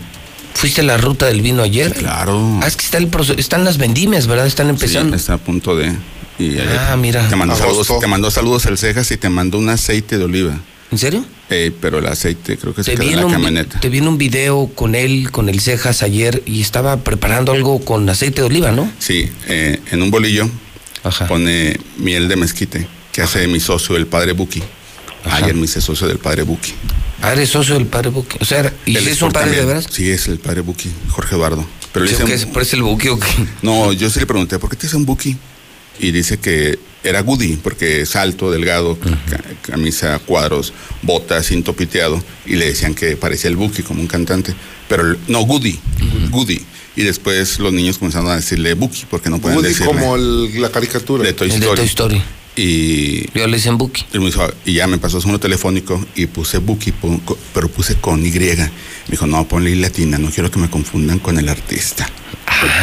¿Fuiste 0.54 0.82
a 0.82 0.84
la 0.84 0.98
ruta 0.98 1.28
del 1.28 1.42
vino 1.42 1.62
ayer? 1.64 1.94
Claro. 1.94 2.60
Ah, 2.64 2.68
es 2.68 2.76
que 2.76 2.86
está 2.86 2.98
el 2.98 3.10
proce- 3.12 3.38
están 3.38 3.64
las 3.64 3.78
vendimias, 3.78 4.26
¿verdad? 4.28 4.48
Están 4.48 4.68
Sí, 4.68 4.72
empezando. 4.72 5.16
está 5.16 5.34
a 5.34 5.38
punto 5.38 5.76
de. 5.76 5.94
y, 6.40 6.58
Ah, 6.60 6.96
mira. 6.98 7.28
Te 7.30 7.36
mandó, 7.36 7.56
saludos, 7.56 7.88
te 8.00 8.08
mandó 8.08 8.32
saludos 8.32 8.66
el 8.66 8.78
Cejas 8.78 9.10
y 9.12 9.18
te 9.18 9.30
mandó 9.30 9.58
un 9.60 9.70
aceite 9.70 10.18
de 10.18 10.24
oliva. 10.26 10.58
¿En 10.92 10.98
serio? 10.98 11.26
Eh, 11.50 11.72
pero 11.82 12.00
el 12.00 12.08
aceite 12.08 12.58
creo 12.58 12.74
que 12.74 12.84
se 12.84 12.92
Te 12.92 12.98
quedó 12.98 13.08
vi, 13.08 13.14
en 13.14 13.20
la 13.20 13.26
un, 13.28 13.32
camioneta. 13.32 13.80
te 13.80 13.90
vi 13.90 13.98
en 14.00 14.08
un 14.08 14.18
video 14.18 14.70
con 14.74 14.96
él, 14.96 15.30
con 15.32 15.48
el 15.50 15.60
Cejas 15.60 16.02
ayer, 16.02 16.42
y 16.46 16.62
estaba 16.62 16.98
preparando 16.98 17.52
algo 17.52 17.80
con 17.84 18.10
aceite 18.10 18.42
de 18.42 18.48
oliva, 18.48 18.72
¿no? 18.72 18.90
Sí, 19.00 19.30
eh, 19.48 19.80
en 19.92 20.02
un 20.02 20.10
bolillo 20.12 20.50
Ajá. 21.04 21.28
pone 21.28 21.78
miel 21.98 22.28
de 22.30 22.36
mezquite 22.36 22.88
que 23.12 23.22
hace 23.22 23.48
mi 23.48 23.60
socio, 23.60 23.96
el 23.96 24.08
padre 24.08 24.32
Buki. 24.34 24.64
Ajá. 25.26 25.38
Ayer 25.38 25.56
me 25.56 25.66
hice 25.66 25.82
socio 25.82 26.08
del 26.08 26.20
padre 26.20 26.44
Buki. 26.44 26.74
Ah, 27.22 27.34
eres 27.34 27.50
socio 27.50 27.74
del 27.76 27.88
padre 27.88 28.10
Buki. 28.10 28.38
O 28.40 28.46
sea, 28.46 28.72
¿y 28.86 28.96
Él 28.96 29.08
es 29.08 29.22
un 29.22 29.32
padre 29.32 29.52
de 29.56 29.66
veras? 29.66 29.88
Sí, 29.90 30.10
es 30.10 30.28
el 30.28 30.40
padre 30.40 30.62
Buki, 30.62 30.90
Jorge 31.10 31.36
Eduardo. 31.36 31.66
Pero 31.92 32.06
le 32.06 32.12
¿Sí, 32.12 32.16
o 32.16 32.20
dicen- 32.26 32.32
qué? 32.32 32.38
¿Se 32.38 32.48
parece 32.48 32.76
el 32.76 32.84
Buki 32.84 33.08
o 33.10 33.20
qué? 33.20 33.28
No, 33.64 33.92
yo 33.94 34.10
sí 34.10 34.20
le 34.20 34.26
pregunté, 34.28 34.60
¿por 34.60 34.70
qué 34.70 34.76
te 34.76 34.88
dicen 34.88 35.06
Buki? 35.06 35.36
Y 36.00 36.12
dice 36.12 36.38
que 36.38 36.78
era 37.04 37.22
Goody, 37.22 37.56
porque 37.56 38.02
es 38.02 38.16
alto, 38.16 38.52
delgado, 38.52 39.00
ca- 39.00 39.42
camisa, 39.64 40.20
cuadros, 40.20 40.74
botas, 41.02 41.48
cinto 41.48 41.74
piteado. 41.74 42.24
Y 42.46 42.56
le 42.56 42.68
decían 42.68 42.94
que 42.94 43.18
parecía 43.18 43.50
el 43.50 43.56
Buki, 43.56 43.82
como 43.82 44.02
un 44.02 44.08
cantante. 44.08 44.54
Pero 44.88 45.08
el- 45.12 45.18
no, 45.28 45.42
Goody, 45.42 45.80
Goody. 46.30 46.62
Y 46.96 47.04
después 47.04 47.58
los 47.60 47.74
niños 47.74 47.98
comenzaron 47.98 48.30
a 48.30 48.36
decirle 48.36 48.74
Buki, 48.76 49.06
porque 49.10 49.30
no 49.32 49.40
pueden 49.40 49.58
Woody 49.58 49.70
decirle. 49.70 49.88
como 49.94 50.16
el- 50.16 50.62
la 50.62 50.70
caricatura. 50.72 51.24
de 51.24 51.34
Toy 51.34 51.48
El 51.50 51.54
de 51.60 51.66
Story. 51.66 51.78
Toy 51.78 51.86
Story. 51.88 52.22
Y, 52.58 53.30
Yo 53.38 53.48
le 53.48 53.58
dicen 53.58 53.78
Buki. 53.78 54.06
él 54.14 54.20
me 54.22 54.26
dijo, 54.28 54.46
y 54.66 54.74
ya 54.74 54.88
me 54.88 54.98
pasó 54.98 55.22
su 55.22 55.28
número 55.28 55.40
telefónico 55.40 56.04
y 56.16 56.26
puse 56.26 56.58
Buki, 56.58 56.94
pero 57.54 57.70
puse 57.70 57.96
con 57.96 58.26
Y. 58.26 58.32
Me 58.32 58.70
dijo, 59.12 59.28
no, 59.28 59.48
ponle 59.48 59.76
latina, 59.76 60.18
no 60.18 60.30
quiero 60.32 60.50
que 60.52 60.60
me 60.60 60.70
confundan 60.70 61.20
con 61.20 61.38
el 61.38 61.48
artista. 61.50 62.10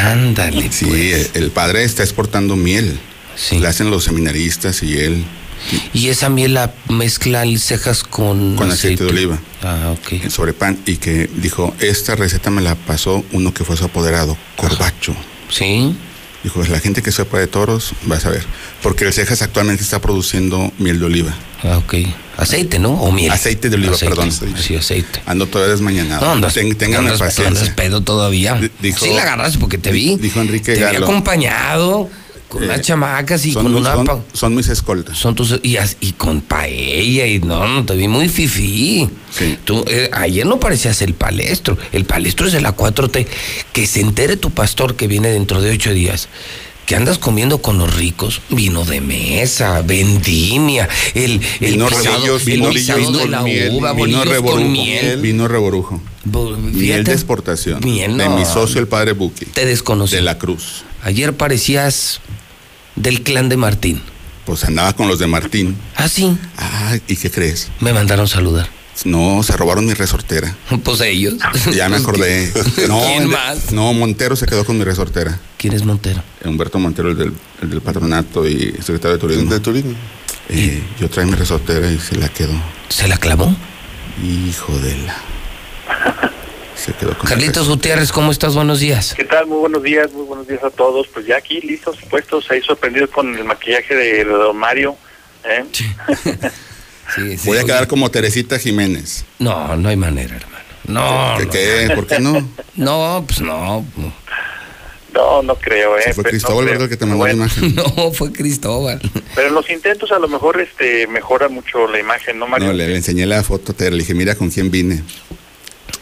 Ándale, 0.05 0.70
Sí, 0.73 0.85
pues. 0.86 1.31
el, 1.35 1.43
el 1.44 1.51
padre 1.51 1.85
está 1.85 2.03
exportando 2.03 2.57
miel. 2.57 2.99
Sí. 3.36 3.59
La 3.59 3.70
hacen 3.70 3.91
los 3.91 4.05
seminaristas 4.05 4.83
y 4.85 4.97
él 4.97 5.25
Y 5.93 6.07
esa 6.09 6.28
miel 6.28 6.55
la 6.55 6.73
mezcla 6.89 7.43
cejas 7.59 8.05
con... 8.05 8.55
con 8.55 8.70
aceite 8.70 9.03
de 9.03 9.11
oliva 9.11 9.39
Ah, 9.62 9.93
ok. 9.99 10.31
sobre 10.31 10.53
pan 10.53 10.78
y 10.86 10.99
que 10.99 11.28
dijo, 11.39 11.75
esta 11.81 12.15
receta 12.15 12.51
me 12.51 12.62
la 12.62 12.77
pasó 12.77 13.25
uno 13.33 13.53
que 13.53 13.65
fue 13.65 13.77
su 13.77 13.85
apoderado, 13.86 14.36
Corbacho. 14.57 15.17
Sí. 15.51 15.97
Dijo, 16.45 16.63
la 16.65 16.79
gente 16.79 17.03
que 17.03 17.11
sepa 17.11 17.39
de 17.39 17.47
toros, 17.47 17.95
vas 18.05 18.25
a 18.27 18.31
ver. 18.31 18.45
Porque 18.83 19.05
el 19.07 19.13
Cejas 19.13 19.41
actualmente 19.43 19.83
está 19.83 20.01
produciendo 20.01 20.71
miel 20.79 21.01
de 21.01 21.07
oliva. 21.07 21.35
Ah, 21.63 21.79
ok. 21.79 21.95
Aceite, 22.37 22.79
¿no? 22.79 22.93
O 22.93 23.11
miel. 23.13 23.33
Aceite 23.33 23.71
de 23.71 23.77
oliva, 23.77 23.95
Aceite. 23.95 24.15
perdón. 24.15 24.31
Sí, 24.61 24.77
aceite. 24.77 25.23
Ando 25.25 25.47
todavía 25.47 25.73
desmañanado. 25.73 26.27
No, 26.27 26.33
andas, 26.33 26.53
Ten- 26.55 26.75
ténganme 26.77 27.09
andas- 27.11 27.19
paciencia. 27.21 27.61
andas 27.63 27.75
pedo 27.75 28.03
todavía. 28.03 28.55
Di- 28.55 28.71
dijo- 28.83 29.05
sí 29.05 29.13
la 29.15 29.23
agarraste 29.23 29.59
porque 29.59 29.79
te 29.79 29.91
vi. 29.91 30.17
Dijo 30.17 30.41
Enrique 30.41 30.75
Te 30.75 30.81
vi 30.87 30.93
Galo. 30.93 31.07
acompañado 31.07 32.11
con 32.49 32.63
Eh, 32.63 32.67
unas 32.67 32.81
chamacas 32.83 33.45
y 33.47 33.53
son, 33.53 33.65
con 33.65 33.73
mis- 33.75 33.81
una... 33.81 33.95
son- 33.95 34.25
son 34.33 34.55
mis 34.55 34.69
escoltas. 34.69 35.19
Son 35.19 35.35
tus, 35.35 35.59
y, 35.63 35.77
y 36.01 36.13
con 36.13 36.41
paella 36.41 37.27
y 37.27 37.39
no, 37.41 37.67
no, 37.67 37.85
te 37.85 37.95
vi 37.97 38.07
muy 38.09 38.29
fifí. 38.29 39.09
Sí. 39.31 39.59
Tú, 39.65 39.85
eh, 39.89 40.09
ayer 40.13 40.47
no 40.47 40.61
parecías 40.61 41.03
el 41.03 41.15
palestro. 41.15 41.77
El 41.93 42.05
palestro 42.05 42.47
es 42.47 42.53
de 42.53 42.61
la 42.61 42.77
4T. 42.77 43.27
Que 43.73 43.87
se 43.87 44.01
entere 44.01 44.37
tu 44.37 44.51
pastor 44.51 44.95
que 44.97 45.07
viene 45.09 45.29
dentro 45.29 45.61
de 45.61 45.71
ocho 45.73 45.93
días. 45.93 46.29
Que 46.87 46.97
andas 46.97 47.17
comiendo 47.17 47.63
con 47.63 47.79
los 47.79 47.97
ricos, 47.97 48.43
vino 48.51 48.85
de 48.85 49.01
mesa, 49.01 49.81
vendimia, 49.81 50.87
el, 51.15 51.41
el 51.61 51.71
Vino 51.73 51.87
pisado, 51.89 52.13
rebollos, 52.17 52.47
el 52.47 52.53
vino 52.53 52.69
pisado 52.71 53.11
de 53.13 53.27
la 53.29 53.41
miel, 53.41 53.71
uva, 53.73 53.95
vino 53.95 54.23
reborujo, 54.23 54.57
con 54.61 54.71
miel. 54.71 55.19
vino 55.23 55.49
reborujo. 55.49 56.03
Bo- 56.25 56.55
Miel 56.59 57.05
de 57.05 57.13
exportación. 57.15 57.81
Miel, 57.83 58.19
De 58.19 58.29
no. 58.29 58.37
mi 58.37 58.45
socio, 58.45 58.81
el 58.81 58.87
padre 58.87 59.13
Buki. 59.13 59.47
Te 59.47 59.65
desconocí. 59.65 60.15
De 60.17 60.21
la 60.21 60.37
Cruz. 60.37 60.85
Ayer 61.05 61.34
parecías 61.34 62.20
del 62.97 63.23
clan 63.23 63.49
de 63.49 63.57
Martín. 63.57 64.00
Pues 64.47 64.65
andaba 64.65 64.92
con 64.94 65.08
los 65.08 65.18
de 65.18 65.26
Martín. 65.26 65.76
Ah, 65.97 66.08
sí. 66.08 66.36
Ah, 66.58 66.97
¿y 67.08 67.16
qué 67.16 67.31
crees? 67.31 67.68
Me 67.81 67.92
mandaron 67.92 68.28
saludar. 68.28 68.68
No, 69.05 69.42
se 69.42 69.57
robaron 69.57 69.86
mi 69.86 69.94
resortera. 69.94 70.55
Pues 70.84 71.00
ellos. 71.00 71.34
Ya 71.74 71.89
me 71.89 71.97
acordé. 71.97 72.52
No, 72.89 73.00
¿Quién 73.00 73.28
más? 73.28 73.73
No, 73.73 73.92
Montero 73.92 74.36
se 74.36 74.47
quedó 74.47 74.65
con 74.65 74.78
mi 74.78 74.84
resortera. 74.84 75.39
¿Quién 75.58 75.73
es 75.74 75.84
Montero? 75.84 76.23
Humberto 76.44 76.78
Montero, 76.78 77.10
el 77.10 77.16
del, 77.16 77.33
el 77.62 77.70
del 77.70 77.81
patronato 77.81 78.47
y 78.47 78.73
secretario 78.81 79.12
de 79.12 79.18
turismo. 79.18 79.50
de 79.50 79.60
turismo. 79.60 79.94
Eh, 80.50 80.83
yo 81.00 81.08
traí 81.08 81.26
mi 81.26 81.34
resortera 81.34 81.91
y 81.91 81.99
se 81.99 82.16
la 82.16 82.28
quedó. 82.28 82.52
¿Se 82.91 83.08
la 83.08 83.16
clavó? 83.16 83.55
Hijo 84.23 84.78
de 84.78 84.97
la. 84.99 85.16
Se 86.85 86.93
quedó 86.93 87.17
con 87.17 87.27
Carlitos 87.27 87.67
Gutiérrez, 87.67 88.13
¿cómo 88.13 88.31
estás? 88.31 88.55
Buenos 88.55 88.79
días. 88.79 89.15
¿Qué 89.15 89.25
tal? 89.25 89.47
Muy 89.47 89.57
buenos 89.57 89.83
días, 89.83 90.13
muy 90.13 90.27
buenos 90.27 90.47
días 90.47 90.63
a 90.63 90.69
todos. 90.69 91.07
Pues 91.09 91.25
ya 91.25 91.39
aquí 91.39 91.63
listos, 91.63 91.97
puestos, 92.11 92.51
ahí 92.51 92.61
sorprendidos 92.61 93.09
con 93.09 93.35
el 93.35 93.43
maquillaje 93.45 93.95
de, 93.95 94.13
de 94.17 94.25
Don 94.27 94.55
Mario. 94.55 94.95
¿eh? 95.45 95.65
Voy 97.45 97.57
a 97.57 97.65
quedar 97.65 97.89
como 97.89 98.11
Teresita 98.11 98.59
Jiménez. 98.59 99.25
No, 99.39 99.77
no 99.77 99.89
hay 99.89 99.97
manera, 99.97 100.37
hermano. 100.37 100.65
No. 100.87 101.39
¿Qué, 101.39 101.45
no. 101.47 101.51
qué? 101.53 101.95
¿Por 101.95 102.07
qué 102.07 102.19
no? 102.19 102.47
No, 102.77 103.25
pues 103.27 103.41
no. 103.41 103.87
No, 105.15 105.43
no 105.43 105.55
creo, 105.55 105.97
¿eh? 105.97 106.03
Sí, 106.07 106.13
fue 106.13 106.25
Cristóbal, 106.25 106.67
no 106.67 106.71
¿verdad? 106.73 106.89
que 106.91 106.97
te 106.99 107.07
mandó 107.07 107.21
Bueno, 107.21 107.47
la 107.47 107.67
imagen. 107.67 107.75
No, 107.97 108.11
fue 108.13 108.31
Cristóbal. 108.31 109.01
Pero 109.35 109.49
en 109.49 109.55
los 109.55 109.71
intentos 109.71 110.13
a 110.13 110.19
lo 110.19 110.29
mejor 110.29 110.61
este 110.61 111.07
mejora 111.07 111.49
mucho 111.49 111.87
la 111.87 111.99
imagen, 111.99 112.39
¿no, 112.39 112.47
Mario? 112.47 112.67
No, 112.67 112.73
le, 112.75 112.89
le 112.89 112.97
enseñé 112.97 113.25
la 113.25 113.43
foto, 113.43 113.73
te 113.73 113.91
le 113.91 113.97
dije, 113.97 114.13
mira 114.13 114.35
con 114.35 114.51
quién 114.51 114.71
vine. 114.71 115.03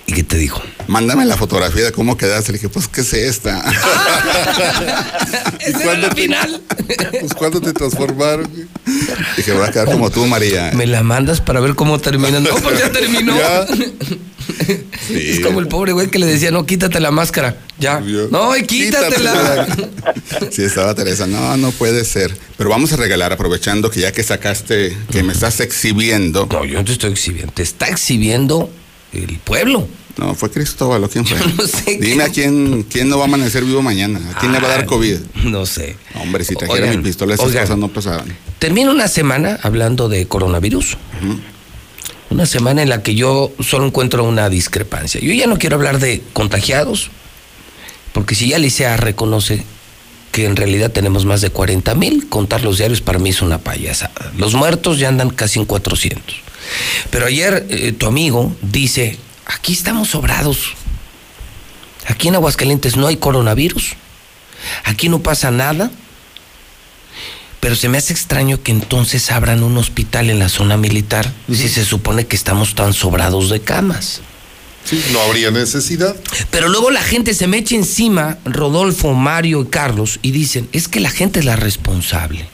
¿Y 0.06 0.14
qué 0.14 0.22
te 0.22 0.36
dijo? 0.36 0.60
Mándame 0.88 1.24
la 1.24 1.36
fotografía 1.36 1.84
de 1.84 1.92
cómo 1.92 2.16
quedaste. 2.16 2.52
Le 2.52 2.58
dije, 2.58 2.68
pues, 2.68 2.88
¿qué 2.88 3.02
es 3.02 3.12
esta? 3.12 3.60
Esa 5.60 5.82
era 5.82 5.94
la 5.96 6.10
final. 6.10 6.60
Pues 7.20 7.34
cuando 7.34 7.60
te 7.60 7.72
transformaron. 7.72 8.50
dije, 9.36 9.52
voy 9.52 9.66
a 9.66 9.70
quedar 9.70 9.86
como 9.86 10.10
tú, 10.10 10.26
María. 10.26 10.72
Me 10.74 10.86
la 10.86 11.02
mandas 11.02 11.40
para 11.40 11.60
ver 11.60 11.74
cómo 11.74 12.00
termina. 12.00 12.40
No, 12.40 12.54
pues 12.56 12.78
ya 12.78 12.90
terminó. 12.90 13.36
Ya. 13.36 13.66
Es 15.08 15.40
como 15.40 15.60
el 15.60 15.68
pobre 15.68 15.92
güey 15.92 16.08
que 16.08 16.18
le 16.18 16.26
decía, 16.26 16.50
no, 16.50 16.66
quítate 16.66 17.00
la 17.00 17.10
máscara. 17.10 17.56
Ya. 17.78 18.00
No, 18.30 18.56
y 18.56 18.64
quítatela. 18.64 19.66
Sí, 20.50 20.62
estaba 20.62 20.94
Teresa. 20.94 21.26
No, 21.26 21.56
no 21.56 21.70
puede 21.72 22.04
ser. 22.04 22.36
Pero 22.56 22.70
vamos 22.70 22.92
a 22.92 22.96
regalar, 22.96 23.32
aprovechando 23.32 23.90
que 23.90 24.00
ya 24.00 24.12
que 24.12 24.22
sacaste, 24.22 24.96
que 25.10 25.22
me 25.22 25.32
estás 25.32 25.60
exhibiendo. 25.60 26.46
No, 26.50 26.64
yo 26.64 26.78
no 26.78 26.84
te 26.84 26.92
estoy 26.92 27.12
exhibiendo. 27.12 27.52
Te 27.52 27.62
está 27.62 27.88
exhibiendo 27.88 28.70
el 29.12 29.38
pueblo. 29.38 29.86
No, 30.16 30.34
fue 30.34 30.50
Cristóbal, 30.50 31.02
¿o 31.04 31.08
quién 31.08 31.24
fue? 31.24 31.38
no 31.58 31.66
sé 31.66 31.96
Dime 31.98 32.24
a 32.24 32.28
quién, 32.28 32.82
quién 32.84 33.08
no 33.08 33.16
va 33.16 33.24
a 33.24 33.26
amanecer 33.28 33.64
vivo 33.64 33.80
mañana. 33.82 34.20
¿A 34.34 34.38
quién 34.38 34.52
le 34.52 34.58
va 34.60 34.66
a 34.66 34.70
dar 34.70 34.80
Ah, 34.80 34.86
COVID? 34.86 35.16
No 35.44 35.64
sé. 35.64 35.96
Hombre, 36.16 36.44
si 36.44 36.54
trajera 36.54 36.80
Oigan, 36.86 36.98
mi 36.98 37.02
pistola, 37.04 37.34
esas 37.34 37.46
oigan. 37.46 37.62
cosas 37.62 37.78
no 37.78 37.88
pasaban. 37.88 38.36
Termina 38.58 38.90
una 38.90 39.08
semana 39.08 39.58
hablando 39.62 40.08
de 40.10 40.26
coronavirus. 40.26 40.96
Una 42.30 42.46
semana 42.46 42.82
en 42.82 42.88
la 42.88 43.02
que 43.02 43.14
yo 43.14 43.52
solo 43.60 43.86
encuentro 43.86 44.24
una 44.24 44.48
discrepancia. 44.48 45.20
Yo 45.20 45.32
ya 45.32 45.46
no 45.46 45.58
quiero 45.58 45.76
hablar 45.76 45.98
de 45.98 46.22
contagiados, 46.32 47.10
porque 48.12 48.34
si 48.34 48.48
ya 48.48 48.58
la 48.58 48.66
ICEA 48.66 48.96
reconoce 48.96 49.64
que 50.30 50.46
en 50.46 50.56
realidad 50.56 50.90
tenemos 50.90 51.26
más 51.26 51.42
de 51.42 51.50
40 51.50 51.94
mil, 51.94 52.28
contar 52.30 52.62
los 52.64 52.78
diarios 52.78 53.02
para 53.02 53.18
mí 53.18 53.30
es 53.30 53.42
una 53.42 53.58
payasada. 53.58 54.32
Los 54.38 54.54
muertos 54.54 54.98
ya 54.98 55.08
andan 55.08 55.28
casi 55.30 55.58
en 55.58 55.66
400. 55.66 56.36
Pero 57.10 57.26
ayer 57.26 57.66
eh, 57.68 57.92
tu 57.92 58.06
amigo 58.06 58.54
dice, 58.62 59.18
aquí 59.46 59.72
estamos 59.72 60.10
sobrados. 60.10 60.74
Aquí 62.06 62.28
en 62.28 62.34
Aguascalientes 62.34 62.96
no 62.96 63.06
hay 63.06 63.16
coronavirus. 63.16 63.94
Aquí 64.84 65.08
no 65.08 65.20
pasa 65.20 65.50
nada. 65.50 65.90
Pero 67.60 67.76
se 67.76 67.88
me 67.88 67.98
hace 67.98 68.12
extraño 68.12 68.60
que 68.62 68.72
entonces 68.72 69.30
abran 69.30 69.62
un 69.62 69.78
hospital 69.78 70.30
en 70.30 70.40
la 70.40 70.48
zona 70.48 70.76
militar 70.76 71.32
si 71.48 71.68
se 71.68 71.84
supone 71.84 72.26
que 72.26 72.34
estamos 72.34 72.74
tan 72.74 72.92
sobrados 72.92 73.50
de 73.50 73.60
camas. 73.60 74.20
Sí, 74.84 75.00
no 75.12 75.20
habría 75.20 75.52
necesidad. 75.52 76.16
Pero 76.50 76.68
luego 76.68 76.90
la 76.90 77.02
gente 77.02 77.34
se 77.34 77.46
me 77.46 77.58
echa 77.58 77.76
encima, 77.76 78.38
Rodolfo, 78.44 79.14
Mario 79.14 79.62
y 79.62 79.66
Carlos, 79.66 80.18
y 80.22 80.32
dicen, 80.32 80.68
es 80.72 80.88
que 80.88 80.98
la 80.98 81.10
gente 81.10 81.38
es 81.38 81.44
la 81.44 81.54
responsable. 81.54 82.48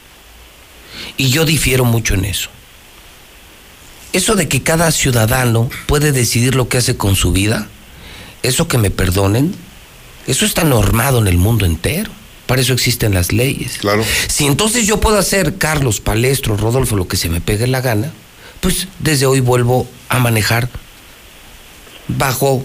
Y 1.16 1.30
yo 1.30 1.46
difiero 1.46 1.86
mucho 1.86 2.12
en 2.12 2.26
eso. 2.26 2.50
Eso 4.12 4.34
de 4.36 4.48
que 4.48 4.62
cada 4.62 4.90
ciudadano 4.90 5.68
puede 5.86 6.12
decidir 6.12 6.54
lo 6.54 6.68
que 6.68 6.78
hace 6.78 6.96
con 6.96 7.14
su 7.16 7.32
vida, 7.32 7.68
eso 8.42 8.66
que 8.68 8.78
me 8.78 8.90
perdonen, 8.90 9.54
eso 10.26 10.44
está 10.46 10.64
normado 10.64 11.18
en 11.18 11.26
el 11.28 11.36
mundo 11.38 11.66
entero. 11.66 12.10
Para 12.46 12.62
eso 12.62 12.72
existen 12.72 13.12
las 13.12 13.32
leyes. 13.32 13.76
Claro. 13.78 14.02
Si 14.28 14.46
entonces 14.46 14.86
yo 14.86 15.00
puedo 15.00 15.18
hacer, 15.18 15.56
Carlos, 15.58 16.00
Palestro, 16.00 16.56
Rodolfo, 16.56 16.96
lo 16.96 17.06
que 17.06 17.18
se 17.18 17.28
me 17.28 17.42
pegue 17.42 17.66
la 17.66 17.82
gana, 17.82 18.10
pues 18.60 18.88
desde 19.00 19.26
hoy 19.26 19.40
vuelvo 19.40 19.86
a 20.08 20.18
manejar 20.18 20.70
bajo 22.08 22.64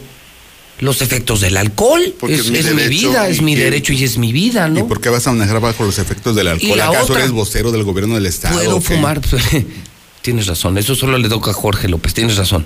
los 0.79 1.01
efectos 1.01 1.41
del 1.41 1.57
alcohol. 1.57 2.15
Porque 2.19 2.35
es 2.35 2.49
mi 2.49 2.57
es 2.59 2.65
mi 2.65 2.71
derecho 2.81 3.09
vida, 3.09 3.27
es 3.27 3.41
mi 3.41 3.55
que- 3.55 3.63
derecho 3.63 3.91
y 3.93 4.03
es 4.05 4.17
mi 4.17 4.31
vida, 4.31 4.69
¿no? 4.69 4.79
¿Y 4.79 4.83
por 4.83 5.01
qué 5.01 5.09
vas 5.09 5.27
a 5.27 5.33
manejar 5.33 5.59
bajo 5.59 5.83
los 5.83 5.99
efectos 5.99 6.35
del 6.35 6.47
alcohol? 6.47 6.79
¿Acaso 6.79 7.03
otra- 7.03 7.19
eres 7.19 7.31
vocero 7.31 7.71
del 7.73 7.83
gobierno 7.83 8.15
del 8.15 8.25
Estado? 8.25 8.55
Puedo 8.55 8.79
fumar. 8.81 9.19
Tienes 10.23 10.47
razón, 10.47 10.77
eso 10.77 10.95
solo 10.95 11.17
le 11.17 11.27
toca 11.27 11.51
a 11.51 11.53
Jorge 11.53 11.89
López, 11.89 12.13
tienes 12.13 12.37
razón. 12.37 12.65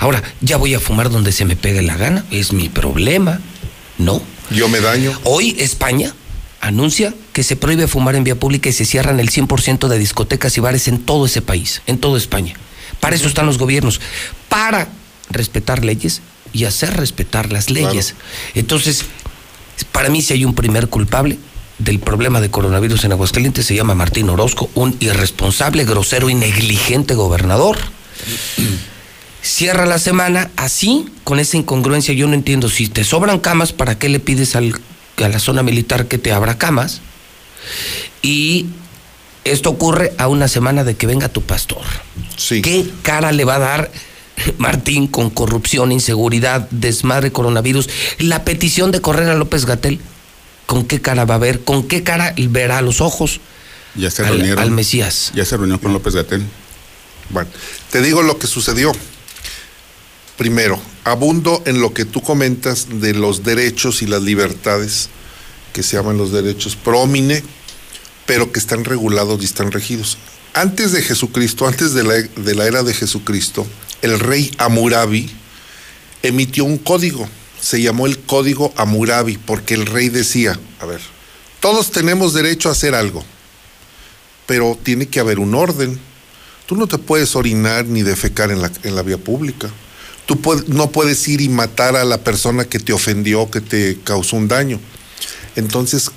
Ahora, 0.00 0.24
ya 0.40 0.56
voy 0.56 0.74
a 0.74 0.80
fumar 0.80 1.08
donde 1.08 1.30
se 1.30 1.44
me 1.44 1.54
pegue 1.54 1.80
la 1.80 1.96
gana, 1.96 2.24
es 2.32 2.52
mi 2.52 2.68
problema, 2.68 3.40
¿no? 3.96 4.20
Yo 4.50 4.68
me 4.68 4.80
daño. 4.80 5.16
Hoy 5.22 5.54
España 5.60 6.12
anuncia 6.60 7.14
que 7.32 7.44
se 7.44 7.54
prohíbe 7.54 7.86
fumar 7.86 8.16
en 8.16 8.24
vía 8.24 8.34
pública 8.34 8.70
y 8.70 8.72
se 8.72 8.84
cierran 8.84 9.20
el 9.20 9.30
100% 9.30 9.86
de 9.86 10.00
discotecas 10.00 10.58
y 10.58 10.60
bares 10.60 10.88
en 10.88 10.98
todo 10.98 11.26
ese 11.26 11.42
país, 11.42 11.80
en 11.86 11.98
toda 11.98 12.18
España. 12.18 12.54
Para 12.98 13.14
eso 13.14 13.28
están 13.28 13.46
los 13.46 13.56
gobiernos, 13.56 14.00
para 14.48 14.88
respetar 15.30 15.84
leyes 15.84 16.22
y 16.52 16.64
hacer 16.64 16.96
respetar 16.96 17.52
las 17.52 17.70
leyes. 17.70 18.16
Entonces, 18.54 19.04
para 19.92 20.08
mí 20.08 20.22
si 20.22 20.32
hay 20.32 20.44
un 20.44 20.56
primer 20.56 20.88
culpable 20.88 21.38
del 21.78 21.98
problema 21.98 22.40
de 22.40 22.50
coronavirus 22.50 23.04
en 23.04 23.12
Aguascalientes, 23.12 23.66
se 23.66 23.74
llama 23.74 23.94
Martín 23.94 24.28
Orozco, 24.30 24.70
un 24.74 24.96
irresponsable, 25.00 25.84
grosero 25.84 26.30
y 26.30 26.34
negligente 26.34 27.14
gobernador. 27.14 27.76
Cierra 29.42 29.86
la 29.86 29.98
semana 29.98 30.50
así, 30.56 31.06
con 31.22 31.38
esa 31.38 31.56
incongruencia. 31.56 32.14
Yo 32.14 32.26
no 32.26 32.34
entiendo, 32.34 32.68
si 32.68 32.88
te 32.88 33.04
sobran 33.04 33.38
camas, 33.38 33.72
¿para 33.72 33.98
qué 33.98 34.08
le 34.08 34.18
pides 34.20 34.56
al- 34.56 34.80
a 35.18 35.28
la 35.28 35.38
zona 35.38 35.62
militar 35.62 36.06
que 36.08 36.18
te 36.18 36.32
abra 36.32 36.58
camas? 36.58 37.00
Y 38.22 38.66
esto 39.44 39.70
ocurre 39.70 40.12
a 40.18 40.26
una 40.28 40.48
semana 40.48 40.82
de 40.82 40.96
que 40.96 41.06
venga 41.06 41.28
tu 41.28 41.42
pastor. 41.42 41.82
¿Qué 42.62 42.86
cara 43.02 43.30
le 43.32 43.44
va 43.44 43.56
a 43.56 43.60
dar 43.60 43.90
Martín 44.58 45.06
con 45.06 45.30
corrupción, 45.30 45.92
inseguridad, 45.92 46.68
desmadre, 46.70 47.30
coronavirus? 47.30 47.88
La 48.18 48.44
petición 48.44 48.90
de 48.90 49.00
correr 49.00 49.28
a 49.28 49.34
López 49.34 49.64
Gatel, 49.64 50.00
¿con 50.66 50.84
qué 50.84 51.00
cara 51.00 51.24
va 51.24 51.36
a 51.36 51.38
ver? 51.38 51.60
¿Con 51.64 51.86
qué 51.88 52.02
cara 52.02 52.34
verá 52.36 52.78
a 52.78 52.82
los 52.82 53.00
ojos? 53.00 53.40
Ya 53.94 54.10
se 54.10 54.22
al- 54.22 54.28
reunieron. 54.34 54.58
al 54.62 54.70
Mesías. 54.70 55.32
Ya 55.34 55.44
se 55.44 55.56
reunió 55.56 55.80
con 55.80 55.92
López 55.92 56.14
Gatel. 56.14 56.42
Bueno, 57.30 57.48
te 57.90 58.02
digo 58.02 58.22
lo 58.22 58.38
que 58.38 58.46
sucedió. 58.46 58.92
Primero, 60.36 60.78
abundo 61.04 61.62
en 61.66 61.80
lo 61.80 61.94
que 61.94 62.04
tú 62.04 62.20
comentas 62.20 62.88
de 63.00 63.14
los 63.14 63.42
derechos 63.42 64.02
y 64.02 64.06
las 64.06 64.22
libertades, 64.22 65.08
que 65.72 65.82
se 65.82 65.96
llaman 65.96 66.18
los 66.18 66.30
derechos 66.30 66.76
promine, 66.76 67.42
pero 68.26 68.52
que 68.52 68.58
están 68.58 68.84
regulados 68.84 69.40
y 69.40 69.46
están 69.46 69.72
regidos. 69.72 70.18
Antes 70.52 70.92
de 70.92 71.02
Jesucristo, 71.02 71.66
antes 71.66 71.94
de 71.94 72.02
la, 72.04 72.14
de 72.14 72.54
la 72.54 72.66
era 72.66 72.82
de 72.82 72.92
Jesucristo, 72.92 73.66
el 74.02 74.18
rey 74.20 74.50
Amurabi 74.58 75.30
emitió 76.22 76.64
un 76.64 76.76
código. 76.78 77.26
Se 77.66 77.82
llamó 77.82 78.06
el 78.06 78.20
Código 78.20 78.72
Amurabi, 78.76 79.38
porque 79.38 79.74
el 79.74 79.86
rey 79.86 80.08
decía, 80.08 80.56
a 80.78 80.86
ver, 80.86 81.00
todos 81.58 81.90
tenemos 81.90 82.32
derecho 82.32 82.68
a 82.68 82.72
hacer 82.72 82.94
algo, 82.94 83.24
pero 84.46 84.78
tiene 84.80 85.08
que 85.08 85.18
haber 85.18 85.40
un 85.40 85.52
orden. 85.52 85.98
Tú 86.66 86.76
no 86.76 86.86
te 86.86 86.96
puedes 86.96 87.34
orinar 87.34 87.84
ni 87.86 88.04
defecar 88.04 88.52
en 88.52 88.62
la, 88.62 88.70
en 88.84 88.94
la 88.94 89.02
vía 89.02 89.18
pública. 89.18 89.68
Tú 90.26 90.38
no 90.68 90.92
puedes 90.92 91.26
ir 91.26 91.40
y 91.40 91.48
matar 91.48 91.96
a 91.96 92.04
la 92.04 92.18
persona 92.18 92.66
que 92.66 92.78
te 92.78 92.92
ofendió, 92.92 93.50
que 93.50 93.60
te 93.60 93.98
causó 94.04 94.36
un 94.36 94.46
daño. 94.46 94.78
Entonces, 95.56 96.12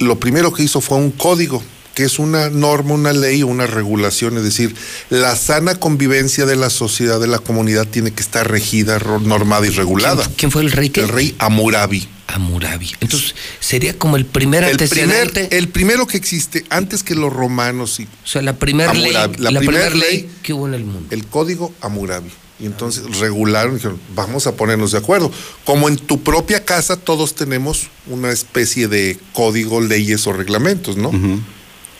lo 0.00 0.20
primero 0.20 0.52
que 0.52 0.64
hizo 0.64 0.82
fue 0.82 0.98
un 0.98 1.12
código, 1.12 1.62
que 2.00 2.06
es 2.06 2.18
una 2.18 2.48
norma, 2.48 2.94
una 2.94 3.12
ley, 3.12 3.42
una 3.42 3.66
regulación, 3.66 4.38
es 4.38 4.42
decir, 4.42 4.74
la 5.10 5.36
sana 5.36 5.74
convivencia 5.74 6.46
de 6.46 6.56
la 6.56 6.70
sociedad, 6.70 7.20
de 7.20 7.26
la 7.26 7.40
comunidad, 7.40 7.86
tiene 7.86 8.10
que 8.10 8.22
estar 8.22 8.50
regida, 8.50 8.98
normada 9.22 9.66
y 9.66 9.68
regulada. 9.68 10.22
¿Quién, 10.24 10.34
quién 10.36 10.50
fue 10.50 10.62
el 10.62 10.72
rey 10.72 10.88
que? 10.88 11.02
El 11.02 11.08
rey 11.08 11.34
Amurabi. 11.38 12.08
Amurabi. 12.28 12.90
Entonces, 13.00 13.34
sería 13.60 13.98
como 13.98 14.16
el 14.16 14.24
primer 14.24 14.64
El, 14.64 14.70
antecedente. 14.70 15.30
primer, 15.44 15.54
el 15.54 15.68
primero 15.68 16.06
que 16.06 16.16
existe 16.16 16.64
antes 16.70 17.02
que 17.02 17.14
los 17.14 17.30
romanos 17.30 18.00
y 18.00 18.04
o 18.04 18.26
sea, 18.26 18.40
la 18.40 18.54
primera 18.56 18.94
ley, 18.94 19.12
la, 19.12 19.26
la 19.26 19.60
primera 19.60 19.90
primer 19.90 19.96
ley 19.96 20.10
ley- 20.22 20.30
que 20.42 20.54
hubo 20.54 20.66
en 20.66 20.72
el 20.72 20.84
mundo. 20.84 21.06
el 21.10 21.26
código 21.26 21.74
Amurabi. 21.82 22.30
Y 22.60 22.64
entonces 22.66 23.18
regularon 23.18 23.74
dijeron, 23.74 23.98
vamos 24.14 24.46
a 24.46 24.54
ponernos 24.54 24.92
de 24.92 24.98
acuerdo. 24.98 25.30
Como 25.64 25.88
en 25.88 25.96
tu 25.96 26.22
propia 26.22 26.64
casa 26.64 26.96
todos 26.96 27.34
tenemos 27.34 27.88
una 28.06 28.30
especie 28.32 28.86
de 28.88 29.18
código, 29.34 29.80
leyes 29.82 30.26
o 30.26 30.32
reglamentos, 30.32 30.96
¿no? 30.96 31.10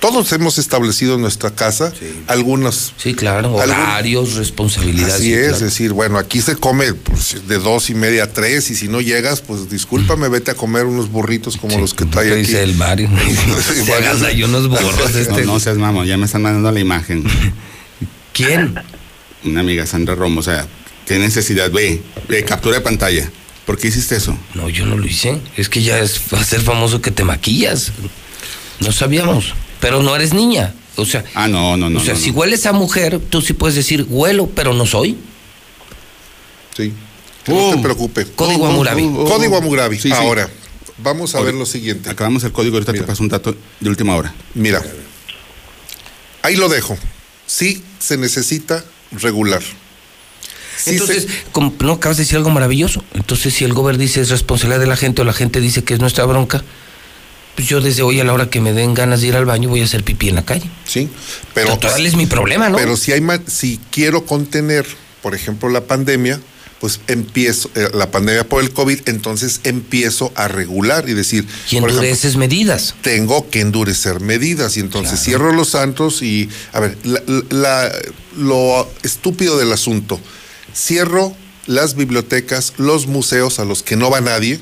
Todos 0.01 0.33
hemos 0.33 0.59
establecido 0.59 1.15
en 1.15 1.21
nuestra 1.21 1.51
casa 1.51 1.93
algunos. 2.27 2.95
Sí, 2.97 3.15
claro, 3.15 3.55
horarios, 3.55 4.35
responsabilidades. 4.35 5.15
Así 5.15 5.33
es, 5.35 5.53
es 5.53 5.61
decir, 5.61 5.93
bueno, 5.93 6.19
aquí 6.19 6.41
se 6.41 6.57
come 6.57 6.95
pues, 6.95 7.47
de 7.47 7.59
dos 7.59 7.91
y 7.91 7.95
media 7.95 8.25
a 8.25 8.33
tres, 8.33 8.71
y 8.71 8.75
si 8.75 8.89
no 8.89 9.01
llegas, 9.03 9.43
pues 9.43 9.69
discúlpame, 9.71 10.29
vete 10.29 10.51
a 10.51 10.55
comer 10.55 10.87
unos 10.87 11.11
burritos 11.11 11.59
como 11.59 11.79
los 11.79 11.93
que 11.93 12.07
trae 12.07 12.33
aquí. 12.33 12.41
Dice 12.41 12.63
el 12.63 12.75
Mario. 12.75 13.11
Se 13.85 13.93
hagas 13.93 14.23
ahí 14.23 14.43
unos 14.43 14.69
burros. 14.69 15.15
Este. 15.15 15.45
No, 15.45 15.55
no 15.55 15.61
seas 15.61 15.77
mamón, 15.77 16.07
ya 16.07 16.17
me 16.17 16.25
están 16.25 16.43
mandando 16.43 16.73
la 16.73 16.81
imagen. 16.81 17.23
¿Quién? 18.33 18.75
Una 19.45 19.61
amiga, 19.61 19.87
Sandra 19.87 20.15
Romo, 20.15 20.41
o 20.41 20.43
sea, 20.43 20.67
qué 21.07 21.19
necesidad, 21.19 21.71
ve, 21.71 22.03
ve, 22.29 22.45
captura 22.45 22.77
de 22.77 22.81
pantalla. 22.81 23.31
¿Por 23.67 23.79
qué 23.79 23.89
hiciste 23.89 24.17
eso? 24.17 24.37
No, 24.55 24.69
yo 24.69 24.87
no 24.87 24.97
lo 24.97 25.07
hice. 25.07 25.41
Es 25.57 25.69
que 25.69 25.83
ya 25.83 25.99
es, 25.99 26.21
ser 26.47 26.63
famoso 26.63 27.03
que 27.03 27.11
te 27.11 27.23
maquillas. 27.23 27.93
No 28.81 28.91
sabíamos. 28.93 29.55
Pero 29.81 30.03
no 30.03 30.15
eres 30.15 30.33
niña. 30.35 30.75
O 30.97 31.05
sea. 31.05 31.25
Ah, 31.35 31.49
no, 31.49 31.77
no, 31.77 31.89
no. 31.91 31.99
O 31.99 32.03
sea, 32.03 32.15
no, 32.15 32.21
si 32.21 32.31
hueles 32.31 32.67
a 32.67 32.73
mujer, 32.73 33.19
tú 33.19 33.41
sí 33.41 33.55
puedes 33.55 33.75
decir 33.75 34.07
huelo, 34.09 34.47
pero 34.47 34.75
no 34.75 34.87
soy. 34.87 35.17
Sí. 36.77 36.93
Que 37.45 37.53
no 37.53 37.75
te 37.75 37.79
preocupe. 37.79 38.27
Código 38.27 38.67
Amurabi. 38.67 39.03
Código 39.03 39.57
Amurabi. 39.57 39.97
Sí, 39.97 40.09
sí. 40.09 40.13
Ahora, 40.13 40.49
vamos 40.99 41.35
a 41.35 41.39
Oye, 41.39 41.47
ver 41.47 41.55
lo 41.55 41.67
siguiente. 41.67 42.11
Acabamos 42.11 42.45
el 42.45 42.53
código, 42.53 42.77
ahorita 42.77 42.93
te 42.93 43.03
paso 43.03 43.23
un 43.23 43.29
dato 43.29 43.57
de 43.81 43.89
última 43.89 44.15
hora. 44.17 44.35
Mira, 44.55 44.83
ahí 46.43 46.57
lo 46.57 46.69
dejo. 46.69 46.99
Sí 47.47 47.83
se 47.99 48.17
necesita 48.17 48.85
regular. 49.13 49.63
Sí 50.77 50.91
Entonces, 50.91 51.27
como 51.53 51.75
no 51.81 51.93
acabas 51.93 52.17
de 52.17 52.23
decir 52.25 52.37
algo 52.37 52.51
maravilloso. 52.51 53.05
Entonces, 53.15 53.55
si 53.55 53.65
el 53.65 53.75
gobierno 53.75 54.01
dice 54.01 54.21
es 54.21 54.31
responsabilidad 54.31 54.81
de 54.81 54.87
la 54.87 54.97
gente 54.97 55.23
o 55.23 55.25
la 55.25 55.33
gente 55.33 55.61
dice 55.61 55.85
que 55.85 55.95
es 55.95 56.01
nuestra 56.01 56.25
bronca, 56.25 56.65
pues 57.57 57.69
yo 57.69 57.81
desde 57.81 58.03
hoy 58.03 58.21
a 58.21 58.25
la 58.25 58.33
hora 58.33 58.49
que 58.49 58.61
me 58.61 58.73
den 58.73 58.95
ganas 58.95 59.21
de 59.21 59.29
ir 59.29 59.37
al 59.37 59.45
baño 59.45 59.69
voy 59.69 59.81
a 59.81 59.85
hacer 59.85 60.03
pipí 60.05 60.29
en 60.29 60.37
la 60.37 60.45
calle. 60.45 60.71
Sí, 60.87 61.09
pero 61.55 61.77
Total 61.79 62.05
es 62.07 62.15
mi 62.17 62.27
problema, 62.27 62.69
¿no? 62.69 62.77
Pero 62.79 62.97
si 62.97 63.13
hay 63.13 63.23
si 63.47 63.81
quiero 63.91 64.25
contener, 64.27 64.87
por 65.23 65.35
ejemplo, 65.35 65.69
la 65.69 65.83
pandemia, 65.83 66.41
pues 66.81 67.01
empiezo 67.09 67.71
eh, 67.75 67.89
la 67.93 68.11
pandemia 68.11 68.49
por 68.49 68.63
el 68.63 68.73
COVID, 68.73 69.01
entonces 69.07 69.61
empiezo 69.65 70.33
a 70.35 70.49
regular 70.49 71.07
y 71.11 71.13
decir, 71.13 71.45
y 71.67 71.77
ejemplo, 71.77 71.91
endureces 71.91 72.37
medidas. 72.37 72.95
tengo 73.03 73.51
que 73.51 73.61
endurecer 73.61 74.21
medidas 74.21 74.79
y 74.79 74.81
entonces 74.81 75.21
cierro 75.23 75.53
los 75.53 75.69
santos 75.69 76.23
y 76.23 76.49
a 76.73 76.81
ver, 76.81 76.97
la- 77.05 77.23
la- 77.51 77.93
lo 78.39 78.91
estúpido 79.03 79.59
del 79.59 79.73
asunto, 79.75 80.19
cierro 80.75 81.37
las 81.67 81.95
bibliotecas, 81.95 82.73
los 82.79 83.07
museos 83.07 83.59
a 83.59 83.65
los 83.67 83.83
que 83.83 83.97
no 83.97 84.11
va 84.11 84.21
nadie, 84.23 84.59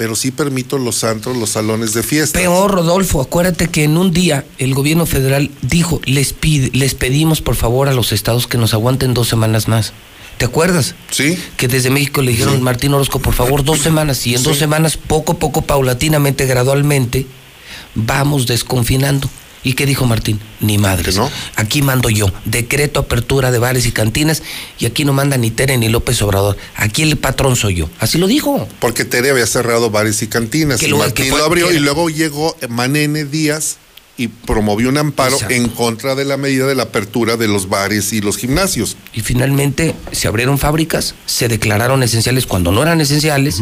pero 0.00 0.16
sí 0.16 0.30
permito 0.30 0.78
los 0.78 0.96
santos, 0.96 1.36
los 1.36 1.50
salones 1.50 1.92
de 1.92 2.02
fiesta. 2.02 2.38
Peor, 2.38 2.70
Rodolfo, 2.70 3.20
acuérdate 3.20 3.68
que 3.68 3.84
en 3.84 3.98
un 3.98 4.14
día 4.14 4.46
el 4.56 4.72
gobierno 4.72 5.04
federal 5.04 5.50
dijo, 5.60 6.00
les, 6.06 6.32
pide, 6.32 6.70
les 6.72 6.94
pedimos 6.94 7.42
por 7.42 7.54
favor 7.54 7.86
a 7.86 7.92
los 7.92 8.10
estados 8.10 8.46
que 8.46 8.56
nos 8.56 8.72
aguanten 8.72 9.12
dos 9.12 9.28
semanas 9.28 9.68
más. 9.68 9.92
¿Te 10.38 10.46
acuerdas? 10.46 10.94
Sí. 11.10 11.38
Que 11.58 11.68
desde 11.68 11.90
México 11.90 12.22
le 12.22 12.30
dijeron, 12.30 12.62
Martín 12.62 12.94
Orozco, 12.94 13.18
por 13.18 13.34
favor, 13.34 13.62
dos 13.62 13.80
semanas. 13.80 14.26
Y 14.26 14.34
en 14.34 14.42
dos 14.42 14.56
semanas, 14.56 14.96
poco 14.96 15.32
a 15.32 15.38
poco, 15.38 15.60
paulatinamente, 15.60 16.46
gradualmente, 16.46 17.26
vamos 17.94 18.46
desconfinando. 18.46 19.28
¿Y 19.62 19.74
qué 19.74 19.84
dijo 19.84 20.06
Martín? 20.06 20.40
Ni 20.60 20.78
madres. 20.78 21.18
Aquí 21.56 21.82
mando 21.82 22.08
yo. 22.08 22.32
Decreto 22.46 23.00
apertura 23.00 23.50
de 23.50 23.58
bares 23.58 23.84
y 23.86 23.92
cantinas. 23.92 24.42
Y 24.78 24.86
aquí 24.86 25.04
no 25.04 25.12
manda 25.12 25.36
ni 25.36 25.50
Tere 25.50 25.76
ni 25.76 25.88
López 25.90 26.20
Obrador. 26.22 26.56
Aquí 26.76 27.02
el 27.02 27.18
patrón 27.18 27.56
soy 27.56 27.74
yo. 27.74 27.90
Así 27.98 28.16
lo 28.16 28.26
dijo. 28.26 28.66
Porque 28.80 29.04
Tere 29.04 29.30
había 29.30 29.46
cerrado 29.46 29.90
bares 29.90 30.22
y 30.22 30.28
cantinas. 30.28 30.82
Y 30.82 30.92
Martín 30.94 31.26
fue- 31.28 31.38
lo 31.40 31.44
abrió 31.44 31.68
que- 31.68 31.74
y 31.74 31.78
luego 31.78 32.08
llegó 32.08 32.56
Manene 32.70 33.26
Díaz 33.26 33.76
y 34.16 34.28
promovió 34.28 34.88
un 34.88 34.96
amparo 34.98 35.34
Exacto. 35.34 35.54
en 35.54 35.68
contra 35.68 36.14
de 36.14 36.24
la 36.24 36.36
medida 36.38 36.66
de 36.66 36.74
la 36.74 36.84
apertura 36.84 37.36
de 37.36 37.48
los 37.48 37.68
bares 37.68 38.12
y 38.14 38.20
los 38.22 38.38
gimnasios. 38.38 38.96
Y 39.12 39.20
finalmente 39.20 39.94
se 40.12 40.26
abrieron 40.28 40.58
fábricas, 40.58 41.14
se 41.26 41.48
declararon 41.48 42.02
esenciales 42.02 42.46
cuando 42.46 42.72
no 42.72 42.82
eran 42.82 43.00
esenciales. 43.02 43.60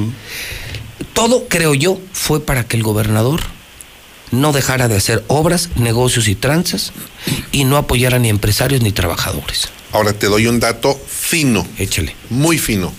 Todo, 1.13 1.47
creo 1.49 1.75
yo, 1.75 2.01
fue 2.13 2.41
para 2.45 2.65
que 2.65 2.77
el 2.77 2.83
gobernador 2.83 3.41
no 4.31 4.53
dejara 4.53 4.89
de 4.89 4.97
hacer 4.97 5.25
obras, 5.29 5.71
negocios 5.77 6.29
y 6.29 6.35
tranzas 6.35 6.93
y 7.53 7.65
no 7.65 7.77
apoyara 7.77 8.19
ni 8.19 8.29
empresarios 8.29 8.83
ni 8.83 8.93
trabajadores. 8.93 9.69
Ahora 9.93 10.13
te 10.13 10.27
doy 10.27 10.47
un 10.47 10.61
dato 10.61 10.99
fino. 11.09 11.67
Échale. 11.79 12.15
Muy 12.31 12.59
fino. 12.59 12.93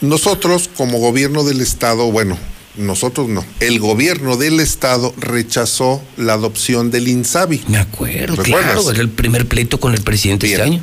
Nosotros, 0.00 0.70
como 0.76 0.98
gobierno 0.98 1.42
del 1.44 1.60
Estado, 1.60 2.10
bueno, 2.12 2.38
nosotros 2.76 3.28
no, 3.28 3.44
el 3.58 3.80
gobierno 3.80 4.36
del 4.36 4.60
Estado 4.60 5.12
rechazó 5.16 6.00
la 6.16 6.34
adopción 6.34 6.92
del 6.92 7.08
INSABI. 7.08 7.64
Me 7.66 7.78
acuerdo, 7.78 8.36
¿Recuerdas? 8.36 8.72
claro, 8.72 8.90
era 8.90 9.00
el 9.00 9.08
primer 9.08 9.48
pleito 9.48 9.80
con 9.80 9.94
el 9.94 10.02
presidente 10.02 10.46
este 10.48 10.62
año. 10.62 10.80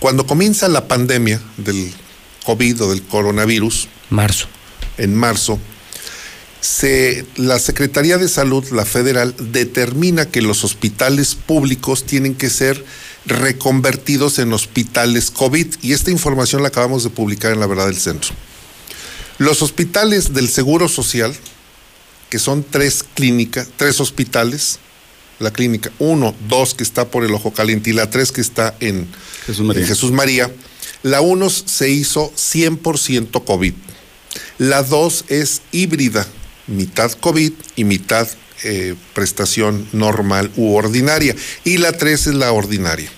Cuando 0.00 0.26
comienza 0.26 0.66
la 0.66 0.88
pandemia 0.88 1.40
del 1.56 1.92
COVID 2.44 2.82
o 2.82 2.90
del 2.90 3.02
coronavirus, 3.02 3.86
marzo, 4.10 4.48
en 4.98 5.14
marzo, 5.14 5.60
se, 6.66 7.24
la 7.36 7.60
Secretaría 7.60 8.18
de 8.18 8.28
Salud, 8.28 8.68
la 8.70 8.84
federal, 8.84 9.36
determina 9.38 10.26
que 10.26 10.42
los 10.42 10.64
hospitales 10.64 11.36
públicos 11.36 12.04
tienen 12.04 12.34
que 12.34 12.50
ser 12.50 12.84
reconvertidos 13.24 14.40
en 14.40 14.52
hospitales 14.52 15.30
COVID 15.30 15.66
y 15.82 15.92
esta 15.92 16.10
información 16.10 16.62
la 16.62 16.68
acabamos 16.68 17.04
de 17.04 17.10
publicar 17.10 17.52
en 17.52 17.60
La 17.60 17.68
Verdad 17.68 17.86
del 17.86 17.96
Centro. 17.96 18.34
Los 19.38 19.62
hospitales 19.62 20.34
del 20.34 20.48
Seguro 20.48 20.88
Social, 20.88 21.32
que 22.30 22.40
son 22.40 22.64
tres 22.68 23.04
clínicas, 23.14 23.68
tres 23.76 24.00
hospitales, 24.00 24.80
la 25.38 25.52
clínica 25.52 25.92
1, 26.00 26.34
2 26.48 26.74
que 26.74 26.82
está 26.82 27.08
por 27.08 27.24
el 27.24 27.32
Ojo 27.32 27.52
Caliente 27.52 27.90
y 27.90 27.92
la 27.92 28.10
3 28.10 28.32
que 28.32 28.40
está 28.40 28.74
en 28.80 29.06
Jesús 29.46 29.64
María. 29.64 29.82
en 29.82 29.88
Jesús 29.88 30.10
María, 30.10 30.50
la 31.04 31.20
1 31.20 31.48
se 31.48 31.90
hizo 31.90 32.32
100% 32.34 33.44
COVID. 33.44 33.74
La 34.58 34.82
2 34.82 35.26
es 35.28 35.62
híbrida, 35.70 36.26
mitad 36.66 37.12
COVID 37.12 37.52
y 37.76 37.84
mitad 37.84 38.28
eh, 38.64 38.94
prestación 39.14 39.86
normal 39.92 40.50
u 40.56 40.74
ordinaria. 40.74 41.34
Y 41.64 41.78
la 41.78 41.92
3 41.92 42.28
es 42.28 42.34
la 42.34 42.52
ordinaria. 42.52 43.10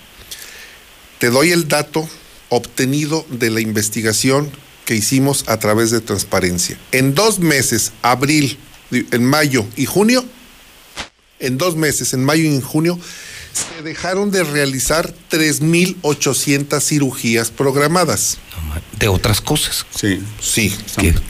Te 1.19 1.31
doy 1.31 1.53
el 1.53 1.69
dato 1.69 2.09
obtenido 2.49 3.25
de 3.31 3.51
la 3.51 3.61
investigación 3.61 4.51
que 4.85 4.95
hicimos 4.95 5.45
a 5.49 5.59
través 5.59 5.91
de 5.91 6.01
transparencia. 6.01 6.79
En 6.93 7.15
dos 7.15 7.39
meses, 7.41 7.93
abril, 8.03 8.59
en 8.91 9.25
mayo 9.25 9.67
y 9.77 9.87
junio, 9.87 10.25
en 11.41 11.59
dos 11.59 11.77
meses, 11.77 12.15
en 12.15 12.25
mayo 12.25 12.45
y 12.45 12.49
en 12.49 12.61
junio, 12.61 12.99
se 13.53 13.83
dejaron 13.83 14.31
de 14.31 14.45
realizar 14.45 15.13
3.800 15.31 16.81
cirugías 16.81 17.51
programadas. 17.51 18.39
De 18.99 19.09
otras 19.09 19.41
cosas. 19.41 19.85
Sí. 19.95 20.23
Sí. 20.41 20.77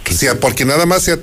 O 0.09 0.15
sea, 0.15 0.39
porque 0.39 0.65
nada 0.65 0.87
más 0.87 1.03
se, 1.03 1.19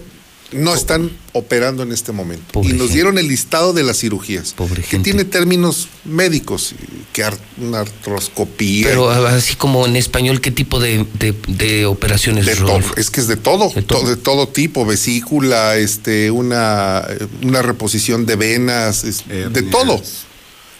no 0.51 0.73
están 0.73 1.11
operando 1.33 1.83
en 1.83 1.91
este 1.91 2.11
momento. 2.11 2.61
y 2.63 2.73
nos 2.73 2.93
dieron 2.93 3.17
el 3.17 3.27
listado 3.27 3.73
de 3.73 3.83
las 3.83 3.97
cirugías. 3.99 4.53
que 4.89 4.99
tiene 5.03 5.25
términos 5.25 5.87
médicos, 6.05 6.75
que 7.13 7.23
ar- 7.23 7.37
una 7.57 7.79
artroscopía. 7.81 8.87
Pero 8.87 9.09
así 9.09 9.55
como 9.55 9.85
en 9.85 9.95
español, 9.95 10.39
¿qué 10.41 10.51
tipo 10.51 10.79
de, 10.79 11.05
de- 11.19 11.35
de 11.47 11.85
operaciones? 11.85 12.45
De 12.45 12.55
todo, 12.55 12.95
es 12.97 13.09
que 13.09 13.19
es 13.21 13.27
de 13.27 13.35
todo, 13.37 13.69
de 13.69 13.81
todo, 13.81 14.07
de 14.07 14.15
todo 14.17 14.47
tipo, 14.47 14.85
vesícula, 14.85 15.75
este, 15.77 16.31
una, 16.31 17.05
una 17.43 17.61
reposición 17.61 18.25
de 18.25 18.35
venas, 18.35 19.03
es- 19.03 19.27
de 19.27 19.61
todo. 19.63 20.01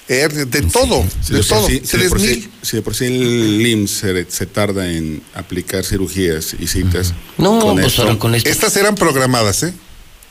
Hernia, 0.07 0.45
de 0.45 0.61
todo, 0.61 1.03
Si 1.25 1.33
de 1.33 1.43
todo. 1.43 1.67
sí- 1.67 1.81
si 1.83 1.97
de 1.97 2.09
por 2.09 2.19
sí- 2.21 2.49
si 2.61 2.75
de 2.77 2.81
por 2.83 2.95
sí 2.95 3.05
el 3.05 3.65
IMSS 3.65 3.91
se, 3.99 4.31
se 4.31 4.45
tarda 4.45 4.91
en 4.91 5.23
aplicar 5.33 5.83
cirugías 5.83 6.55
y 6.59 6.67
citas. 6.67 7.13
No, 7.37 7.59
con 7.59 7.75
pues 7.75 7.87
esto- 7.87 8.03
ahora 8.03 8.19
con 8.19 8.35
esto. 8.35 8.47
Estas 8.49 8.75
eran 8.77 8.95
programadas, 8.95 9.63
¿eh? 9.63 9.73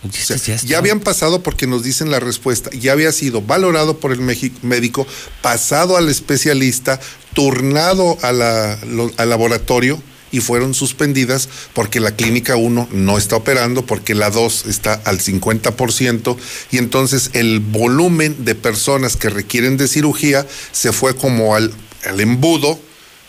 O 0.06 0.12
sea, 0.12 0.56
Ya, 0.66 0.76
habían 0.78 1.00
pasado 1.00 1.42
porque 1.42 1.66
nos 1.66 1.82
dicen 1.82 2.10
la 2.10 2.20
respuesta, 2.20 2.68
ya 2.78 2.92
había 2.92 3.10
sido 3.10 3.40
valorado 3.40 3.98
por 4.00 4.12
el 4.12 4.20
médico, 4.20 5.06
pasado 5.40 5.96
al 5.96 6.08
especialista, 6.10 7.00
turnado 7.32 8.18
a 8.22 8.30
la- 8.32 8.78
lo- 8.86 9.10
al 9.16 9.28
laboratorio 9.30 10.00
y 10.34 10.40
fueron 10.40 10.74
suspendidas 10.74 11.48
porque 11.74 12.00
la 12.00 12.16
clínica 12.16 12.56
1 12.56 12.88
no 12.90 13.18
está 13.18 13.36
operando, 13.36 13.86
porque 13.86 14.16
la 14.16 14.30
2 14.30 14.66
está 14.66 14.94
al 15.04 15.20
50% 15.20 16.36
y 16.72 16.78
entonces 16.78 17.30
el 17.34 17.60
volumen 17.60 18.44
de 18.44 18.56
personas 18.56 19.16
que 19.16 19.30
requieren 19.30 19.76
de 19.76 19.86
cirugía 19.86 20.44
se 20.72 20.92
fue 20.92 21.14
como 21.14 21.54
al, 21.54 21.72
al 22.04 22.20
embudo 22.20 22.80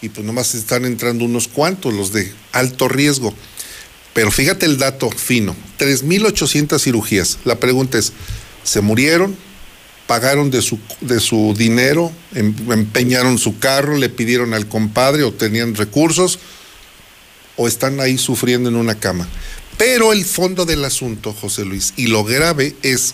y 0.01 0.09
pues 0.09 0.25
nomás 0.25 0.56
están 0.56 0.84
entrando 0.84 1.25
unos 1.25 1.48
cuantos, 1.48 1.93
los 1.93 2.11
de 2.11 2.34
alto 2.53 2.88
riesgo. 2.88 3.35
Pero 4.16 4.32
fíjate 4.32 4.66
el 4.66 4.80
dato 4.80 5.11
fino, 5.11 5.56
3.800 5.77 6.80
cirugías. 6.80 7.38
La 7.45 7.59
pregunta 7.59 8.00
es, 8.00 8.14
¿se 8.64 8.82
murieron? 8.82 9.35
¿Pagaron 10.08 10.50
de 10.50 10.64
su, 10.64 10.80
de 11.01 11.19
su 11.19 11.53
dinero? 11.56 12.11
Em- 12.34 12.56
¿Empeñaron 12.72 13.38
su 13.38 13.59
carro? 13.59 13.95
¿Le 13.95 14.09
pidieron 14.09 14.56
al 14.56 14.67
compadre 14.67 15.22
o 15.22 15.32
tenían 15.32 15.75
recursos? 15.75 16.40
¿O 17.58 17.67
están 17.67 18.00
ahí 18.00 18.17
sufriendo 18.17 18.69
en 18.69 18.75
una 18.75 18.95
cama? 18.95 19.27
Pero 19.77 20.14
el 20.14 20.25
fondo 20.25 20.66
del 20.66 20.84
asunto, 20.85 21.34
José 21.34 21.66
Luis, 21.66 21.93
y 21.98 22.08
lo 22.08 22.24
grave 22.24 22.75
es 22.82 23.14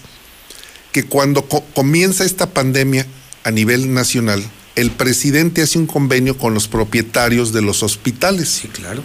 que 0.91 1.03
cuando 1.05 1.47
co- 1.47 1.63
comienza 1.73 2.23
esta 2.25 2.49
pandemia 2.51 3.05
a 3.43 3.51
nivel 3.51 3.93
nacional, 3.93 4.43
el 4.75 4.91
presidente 4.91 5.61
hace 5.61 5.79
un 5.79 5.87
convenio 5.87 6.37
con 6.37 6.53
los 6.53 6.67
propietarios 6.67 7.51
de 7.53 7.61
los 7.61 7.83
hospitales. 7.83 8.49
Sí, 8.49 8.67
claro. 8.67 9.03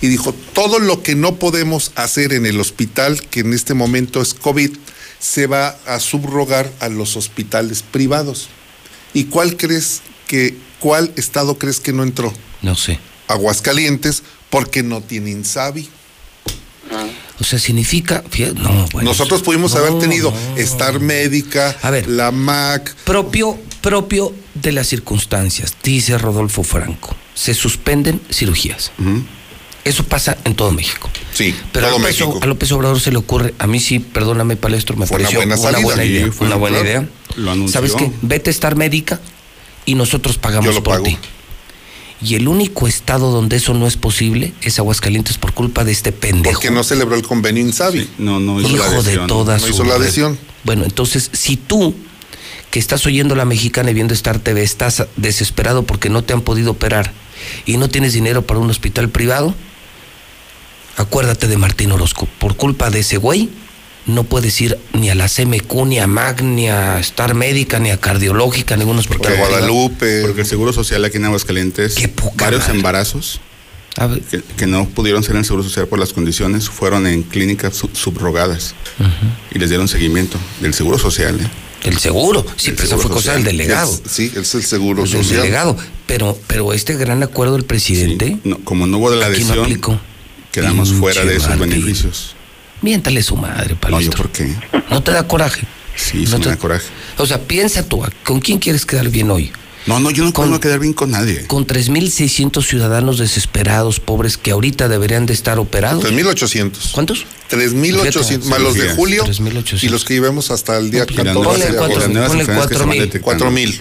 Y 0.00 0.08
dijo, 0.08 0.34
todo 0.52 0.78
lo 0.80 1.02
que 1.02 1.14
no 1.14 1.36
podemos 1.36 1.92
hacer 1.94 2.32
en 2.32 2.44
el 2.44 2.58
hospital, 2.60 3.20
que 3.28 3.40
en 3.40 3.52
este 3.52 3.72
momento 3.74 4.20
es 4.20 4.34
COVID, 4.34 4.70
se 5.18 5.46
va 5.46 5.76
a 5.86 6.00
subrogar 6.00 6.70
a 6.80 6.88
los 6.88 7.16
hospitales 7.16 7.82
privados. 7.82 8.48
¿Y 9.14 9.24
cuál 9.24 9.56
crees 9.56 10.00
que, 10.26 10.56
cuál 10.80 11.12
estado 11.16 11.56
crees 11.56 11.78
que 11.78 11.92
no 11.92 12.02
entró? 12.02 12.32
No 12.62 12.74
sé. 12.74 12.98
Aguascalientes, 13.28 14.22
porque 14.52 14.82
no 14.82 15.00
tiene 15.00 15.30
INSABI. 15.30 15.88
O 17.40 17.44
sea, 17.44 17.58
significa. 17.58 18.22
No, 18.56 18.86
bueno. 18.92 19.08
Nosotros 19.10 19.40
pudimos 19.40 19.72
no, 19.72 19.78
haber 19.80 19.98
tenido 19.98 20.30
no. 20.30 20.56
Star 20.58 21.00
Médica, 21.00 21.74
la 22.06 22.30
MAC. 22.30 22.94
Propio, 22.96 23.58
propio 23.80 24.34
de 24.54 24.72
las 24.72 24.88
circunstancias, 24.88 25.74
dice 25.82 26.18
Rodolfo 26.18 26.62
Franco. 26.64 27.16
Se 27.34 27.54
suspenden 27.54 28.20
cirugías. 28.30 28.92
Eso 29.84 30.04
pasa 30.04 30.36
en 30.44 30.54
todo 30.54 30.70
México. 30.70 31.08
Sí, 31.32 31.54
Pero 31.72 31.86
a 31.86 31.90
López, 31.90 32.04
México. 32.04 32.38
a 32.42 32.46
López 32.46 32.70
Obrador 32.72 33.00
se 33.00 33.10
le 33.10 33.16
ocurre, 33.16 33.54
a 33.58 33.66
mí 33.66 33.80
sí, 33.80 33.98
perdóname, 34.00 34.56
Palestro, 34.56 34.96
me 34.96 35.06
Fue 35.06 35.16
una 35.16 35.24
pareció 35.24 35.38
buena 35.40 35.56
salida. 35.56 35.80
buena 35.80 36.04
idea. 36.04 36.30
fue 36.30 36.46
una 36.46 36.56
buena 36.56 36.78
claro. 36.80 36.90
idea. 36.90 37.08
Lo 37.36 37.50
anunció. 37.50 37.72
¿Sabes 37.72 37.94
qué? 37.94 38.12
Vete 38.20 38.50
a 38.50 38.52
estar 38.52 38.76
médica 38.76 39.18
y 39.86 39.94
nosotros 39.94 40.36
pagamos 40.36 40.66
Yo 40.66 40.72
lo 40.72 40.82
por 40.84 40.96
pago. 40.96 41.04
ti. 41.06 41.18
Y 42.24 42.36
el 42.36 42.46
único 42.46 42.86
estado 42.86 43.32
donde 43.32 43.56
eso 43.56 43.74
no 43.74 43.86
es 43.86 43.96
posible 43.96 44.52
es 44.62 44.78
Aguascalientes 44.78 45.38
por 45.38 45.52
culpa 45.52 45.84
de 45.84 45.92
este 45.92 46.12
pendejo. 46.12 46.54
Porque 46.54 46.70
no 46.70 46.84
celebró 46.84 47.16
el 47.16 47.22
convenio 47.22 47.62
INSABI. 47.62 48.08
no, 48.18 48.38
no 48.38 48.60
hizo 48.60 48.68
la 48.68 48.74
Hijo 48.76 48.90
de 48.90 48.98
adhesión. 48.98 49.26
toda 49.26 49.58
No 49.58 49.60
su 49.60 49.70
hizo 49.70 49.84
la 49.84 49.94
adhesión. 49.94 50.38
Bueno, 50.64 50.84
entonces, 50.84 51.30
si 51.32 51.56
tú, 51.56 51.94
que 52.70 52.78
estás 52.78 53.04
oyendo 53.06 53.34
la 53.34 53.44
mexicana 53.44 53.90
y 53.90 53.94
viendo 53.94 54.14
Star 54.14 54.38
TV, 54.38 54.62
estás 54.62 55.04
desesperado 55.16 55.82
porque 55.82 56.10
no 56.10 56.22
te 56.22 56.32
han 56.32 56.42
podido 56.42 56.70
operar 56.70 57.12
y 57.66 57.76
no 57.76 57.88
tienes 57.88 58.12
dinero 58.12 58.42
para 58.42 58.60
un 58.60 58.70
hospital 58.70 59.08
privado, 59.08 59.54
acuérdate 60.96 61.48
de 61.48 61.58
Martín 61.58 61.90
Orozco. 61.90 62.28
Por 62.38 62.56
culpa 62.56 62.90
de 62.90 63.00
ese 63.00 63.16
güey, 63.16 63.50
no 64.06 64.24
puedes 64.24 64.60
ir 64.60 64.78
ni 64.92 65.10
a 65.10 65.14
la 65.14 65.28
CMQ, 65.28 65.86
ni 65.86 65.98
a 65.98 66.06
MAC, 66.06 66.42
ni 66.42 66.68
a 66.68 66.98
Star 67.00 67.34
Médica, 67.34 67.78
ni 67.78 67.90
a 67.90 67.98
Cardiológica, 67.98 68.76
ningún 68.76 68.98
hospital. 68.98 69.32
privado. 69.32 69.90
Porque 70.22 70.40
el 70.40 70.46
Seguro 70.46 70.72
Social 70.72 71.04
aquí 71.04 71.18
en 71.18 71.24
Aguascalientes, 71.26 71.94
varios 72.34 72.62
madre. 72.62 72.76
embarazos 72.76 73.40
que, 74.30 74.40
que 74.56 74.66
no 74.66 74.88
pudieron 74.88 75.22
ser 75.22 75.32
en 75.32 75.38
el 75.40 75.44
Seguro 75.44 75.62
Social 75.62 75.86
por 75.86 75.98
las 75.98 76.12
condiciones, 76.12 76.68
fueron 76.68 77.06
en 77.06 77.22
clínicas 77.22 77.76
sub- 77.76 77.94
subrogadas 77.94 78.74
y 79.54 79.58
les 79.58 79.68
dieron 79.68 79.86
seguimiento 79.88 80.38
del 80.60 80.74
Seguro 80.74 80.98
Social. 80.98 81.38
¿eh? 81.40 81.48
Del 81.84 81.98
seguro, 81.98 82.46
sí, 82.56 82.70
pero 82.76 82.84
esa 82.84 82.96
fue 82.96 83.10
cosa 83.10 83.32
del 83.34 83.42
delegado. 83.44 83.92
Sí, 84.08 84.32
es 84.36 84.54
el 84.54 84.62
seguro 84.62 85.02
El 85.02 85.08
social. 85.08 85.40
delegado. 85.42 85.76
Pero, 86.06 86.38
pero 86.46 86.72
este 86.72 86.94
gran 86.94 87.22
acuerdo 87.24 87.54
del 87.54 87.64
presidente. 87.64 88.38
No, 88.44 88.58
como 88.64 88.86
no 88.86 88.98
hubo 88.98 89.10
de 89.10 89.16
la 89.16 89.28
no 89.28 89.34
adhesión, 89.34 89.80
quedamos 90.52 90.88
Pinche 90.90 91.00
fuera 91.00 91.24
de 91.24 91.36
esos 91.36 91.48
Martín. 91.48 91.70
beneficios. 91.70 92.36
Miéntale 92.82 93.22
su 93.22 93.36
madre, 93.36 93.74
No, 93.74 93.80
Palestro. 93.80 94.10
¿yo 94.10 94.16
por 94.16 94.30
qué? 94.32 94.54
¿No 94.90 95.02
te 95.02 95.12
da 95.12 95.26
coraje? 95.26 95.62
Sí, 95.96 96.26
sí 96.26 96.32
No 96.32 96.38
me 96.38 96.44
te- 96.44 96.50
da 96.50 96.56
coraje. 96.56 96.86
O 97.18 97.26
sea, 97.26 97.40
piensa 97.40 97.86
tú, 97.88 98.02
¿con 98.24 98.40
quién 98.40 98.58
quieres 98.58 98.84
quedar 98.84 99.08
bien 99.08 99.30
hoy? 99.30 99.52
No, 99.86 99.98
no, 99.98 100.10
yo 100.12 100.24
no 100.24 100.32
puedo 100.32 100.60
quedar 100.60 100.78
bien 100.78 100.92
con 100.92 101.10
nadie. 101.10 101.44
Con 101.48 101.66
3.600 101.66 102.64
ciudadanos 102.64 103.18
desesperados, 103.18 103.98
pobres, 103.98 104.36
que 104.38 104.52
ahorita 104.52 104.88
deberían 104.88 105.26
de 105.26 105.32
estar 105.32 105.58
operados. 105.58 106.04
3.800. 106.04 106.92
¿Cuántos? 106.92 107.26
3.800, 107.50 108.44
más 108.44 108.60
los 108.60 108.74
de 108.74 108.90
julio 108.90 109.24
3.800. 109.24 109.82
y 109.82 109.88
los 109.88 110.04
que 110.04 110.14
llevemos 110.14 110.50
hasta 110.52 110.76
el 110.78 110.90
día 110.92 111.00
las 111.00 111.08
14 111.16 111.32
nuevas- 111.34 111.58
de 111.58 111.68
y 111.68 111.72
las 111.72 111.82
agosto. 111.82 112.08
nuevas 112.08 112.28
ponle 112.28 112.42
enfermedades 112.42 112.68
que 112.70 112.74
se 112.74 112.78
van 112.80 112.88
4,000. 112.88 113.00
detectando. 113.02 113.44
4.000. 113.44 113.80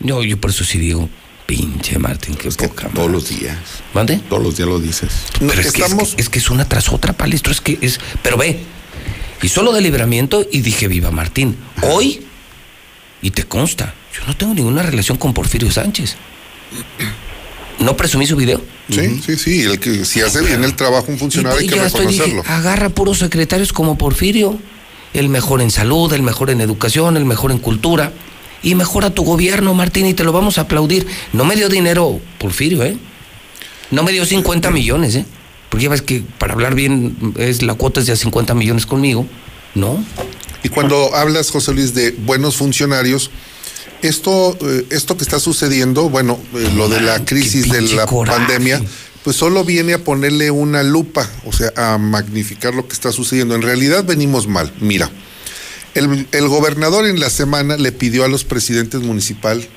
Yo, 0.00 0.22
yo 0.22 0.36
por 0.38 0.50
eso 0.50 0.64
sí 0.64 0.78
digo, 0.78 1.08
pinche 1.46 1.98
Martín, 1.98 2.34
qué 2.34 2.50
poca 2.50 2.88
Todos 2.88 3.10
los 3.10 3.28
días. 3.28 3.56
¿Mande? 3.94 4.20
Todos 4.28 4.42
los 4.42 4.56
días 4.56 4.68
lo 4.68 4.78
dices. 4.78 5.10
Pero 5.38 5.52
es, 5.52 5.72
que, 5.72 5.82
es, 5.82 5.94
que, 5.94 6.22
es 6.22 6.28
que 6.28 6.38
es 6.38 6.50
una 6.50 6.68
tras 6.68 6.92
otra, 6.92 7.12
Palestro, 7.12 7.52
es 7.52 7.60
que 7.60 7.78
es... 7.80 8.00
Pero 8.22 8.36
ve, 8.36 8.60
y 9.42 9.48
solo 9.48 9.72
de 9.72 9.80
libramiento 9.80 10.44
y 10.50 10.60
dije, 10.60 10.88
viva 10.88 11.10
Martín. 11.10 11.56
Hoy, 11.82 12.26
y 13.22 13.30
te 13.30 13.44
consta, 13.44 13.94
yo 14.14 14.26
no 14.26 14.36
tengo 14.36 14.54
ninguna 14.54 14.82
relación 14.82 15.18
con 15.18 15.34
Porfirio 15.34 15.70
Sánchez. 15.70 16.16
¿No 17.78 17.96
presumí 17.96 18.26
su 18.26 18.36
video? 18.36 18.60
Sí, 18.90 19.20
sí, 19.24 19.36
sí. 19.36 19.62
El 19.62 19.78
que, 19.78 20.04
si 20.04 20.22
hace 20.22 20.40
bien 20.40 20.64
el 20.64 20.74
trabajo 20.74 21.06
un 21.08 21.18
funcionario 21.18 21.58
hay 21.58 21.66
Y 21.66 21.68
que 21.68 21.76
ya 21.76 21.86
estoy, 21.86 22.06
dije, 22.06 22.24
reconocerlo. 22.24 22.54
agarra 22.54 22.88
puros 22.88 23.18
secretarios 23.18 23.72
como 23.72 23.98
Porfirio, 23.98 24.58
el 25.12 25.28
mejor 25.28 25.60
en 25.60 25.70
salud, 25.70 26.12
el 26.12 26.22
mejor 26.22 26.50
en 26.50 26.60
educación, 26.60 27.16
el 27.16 27.26
mejor 27.26 27.52
en 27.52 27.58
cultura, 27.58 28.12
y 28.66 28.74
mejora 28.74 29.10
tu 29.10 29.22
gobierno, 29.22 29.74
Martín, 29.74 30.06
y 30.06 30.14
te 30.14 30.24
lo 30.24 30.32
vamos 30.32 30.58
a 30.58 30.62
aplaudir. 30.62 31.06
No 31.32 31.44
me 31.44 31.54
dio 31.54 31.68
dinero 31.68 32.20
Porfirio, 32.40 32.82
¿eh? 32.82 32.96
No 33.92 34.02
me 34.02 34.10
dio 34.10 34.26
50 34.26 34.72
millones, 34.72 35.14
¿eh? 35.14 35.24
Porque 35.68 35.84
ya 35.84 35.90
ves 35.90 36.02
que 36.02 36.24
para 36.36 36.54
hablar 36.54 36.74
bien 36.74 37.16
es 37.36 37.62
la 37.62 37.74
cuota 37.74 38.00
es 38.00 38.06
de 38.06 38.16
50 38.16 38.54
millones 38.54 38.84
conmigo, 38.84 39.24
¿no? 39.76 40.04
Y 40.64 40.68
cuando 40.68 41.14
hablas, 41.14 41.52
José 41.52 41.74
Luis, 41.74 41.94
de 41.94 42.10
buenos 42.10 42.56
funcionarios, 42.56 43.30
esto, 44.02 44.58
eh, 44.60 44.84
esto 44.90 45.16
que 45.16 45.22
está 45.22 45.38
sucediendo, 45.38 46.10
bueno, 46.10 46.36
eh, 46.56 46.68
lo 46.74 46.88
de 46.88 47.00
la 47.02 47.24
crisis 47.24 47.70
de 47.70 47.82
la 47.82 48.06
pandemia, 48.08 48.82
pues 49.22 49.36
solo 49.36 49.62
viene 49.62 49.94
a 49.94 50.02
ponerle 50.02 50.50
una 50.50 50.82
lupa, 50.82 51.30
o 51.44 51.52
sea, 51.52 51.72
a 51.76 51.98
magnificar 51.98 52.74
lo 52.74 52.88
que 52.88 52.94
está 52.94 53.12
sucediendo. 53.12 53.54
En 53.54 53.62
realidad 53.62 54.02
venimos 54.02 54.48
mal. 54.48 54.72
Mira, 54.80 55.08
el, 55.96 56.28
el 56.30 56.48
gobernador 56.48 57.06
en 57.06 57.18
la 57.18 57.30
semana 57.30 57.76
le 57.76 57.90
pidió 57.90 58.24
a 58.24 58.28
los 58.28 58.44
presidentes 58.44 59.00
municipales, 59.00 59.68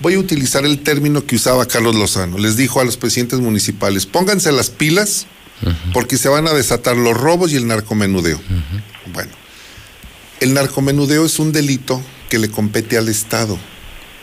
voy 0.00 0.14
a 0.14 0.18
utilizar 0.18 0.64
el 0.64 0.80
término 0.80 1.24
que 1.24 1.36
usaba 1.36 1.66
Carlos 1.66 1.94
Lozano, 1.94 2.38
les 2.38 2.56
dijo 2.56 2.80
a 2.80 2.84
los 2.84 2.96
presidentes 2.96 3.38
municipales, 3.40 4.06
pónganse 4.06 4.52
las 4.52 4.70
pilas 4.70 5.26
porque 5.92 6.16
se 6.16 6.28
van 6.28 6.48
a 6.48 6.54
desatar 6.54 6.96
los 6.96 7.16
robos 7.16 7.52
y 7.52 7.56
el 7.56 7.66
narcomenudeo. 7.66 8.40
Bueno, 9.12 9.30
el 10.40 10.54
narcomenudeo 10.54 11.26
es 11.26 11.38
un 11.38 11.52
delito 11.52 12.02
que 12.30 12.38
le 12.38 12.50
compete 12.50 12.96
al 12.96 13.08
Estado, 13.08 13.58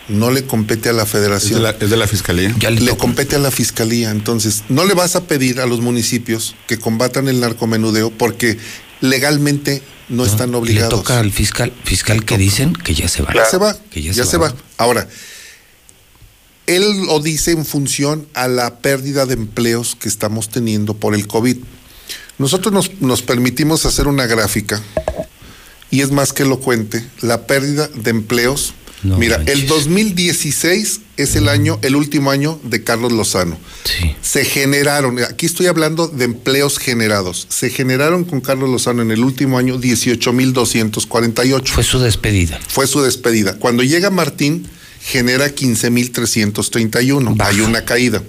no 0.07 0.31
le 0.31 0.45
compete 0.45 0.89
a 0.89 0.93
la 0.93 1.05
federación. 1.05 1.51
¿Es 1.51 1.57
de 1.57 1.61
la, 1.61 1.69
es 1.69 1.89
de 1.89 1.97
la 1.97 2.07
fiscalía? 2.07 2.55
le 2.69 2.97
compete 2.97 3.35
a 3.35 3.39
la 3.39 3.51
fiscalía. 3.51 4.09
Entonces, 4.09 4.63
no 4.69 4.85
le 4.85 4.95
vas 4.95 5.15
a 5.15 5.25
pedir 5.25 5.59
a 5.59 5.67
los 5.67 5.81
municipios 5.81 6.55
que 6.65 6.79
combatan 6.79 7.27
el 7.27 7.39
narcomenudeo 7.39 8.09
porque 8.09 8.57
legalmente 9.01 9.81
no, 10.09 10.25
están 10.25 10.51
Le 10.51 10.57
obligados. 10.57 10.93
toca 10.93 11.19
al 11.19 11.31
fiscal, 11.31 11.73
fiscal 11.83 12.23
que 12.23 12.37
dicen 12.37 12.73
que 12.73 12.93
ya 12.95 13.07
se 13.07 13.23
va. 13.23 13.33
Ya 13.33 13.45
se 13.45 13.57
va, 13.57 13.75
Que 13.91 14.01
ya, 14.01 14.11
ya, 14.13 14.25
se, 14.25 14.37
va. 14.37 14.53
Ahora, 14.77 15.07
él 16.65 17.05
lo 17.05 17.19
dice 17.19 17.51
en 17.51 17.65
función 17.65 18.27
a 18.33 18.47
la 18.47 18.79
pérdida 18.79 19.25
de 19.25 19.33
empleos 19.33 19.95
que 19.99 20.07
estamos 20.09 20.49
teniendo 20.49 20.93
por 20.93 21.13
el 21.15 21.27
COVID. 21.27 21.57
Nosotros 22.37 22.73
nos, 22.73 23.01
nos 23.01 23.21
permitimos 23.21 23.85
hacer 23.85 24.07
una 24.07 24.27
gráfica 24.27 24.81
y 25.89 26.01
es 26.01 26.11
más 26.11 26.33
que 26.33 26.43
elocuente 26.43 27.05
la 27.21 27.47
pérdida 27.47 27.87
de 27.87 28.11
empleos. 28.11 28.73
Mira, 29.03 29.43
el 29.45 29.67
2016 29.67 31.01
es 31.17 31.35
el 31.35 31.49
año, 31.49 31.77
el 31.83 31.95
último 31.95 32.31
año 32.31 32.59
de 32.63 32.83
Carlos 32.83 33.11
Lozano. 33.11 33.57
Se 34.21 34.43
generaron, 34.43 35.19
aquí 35.19 35.45
estoy 35.45 35.67
hablando 35.67 36.07
de 36.07 36.25
empleos 36.25 36.79
generados. 36.79 37.45
Se 37.49 37.69
generaron 37.69 38.23
con 38.25 38.41
Carlos 38.41 38.69
Lozano 38.69 39.03
en 39.03 39.11
el 39.11 39.23
último 39.23 39.57
año 39.57 39.79
18.248. 39.79 41.67
Fue 41.67 41.83
su 41.83 41.99
despedida. 41.99 42.59
Fue 42.67 42.87
su 42.87 43.01
despedida. 43.01 43.59
Cuando 43.59 43.83
llega 43.83 44.09
Martín, 44.09 44.67
genera 45.01 45.53
15.331. 45.53 47.35
Hay 47.39 47.61
una 47.61 47.85
caída. 47.85 48.23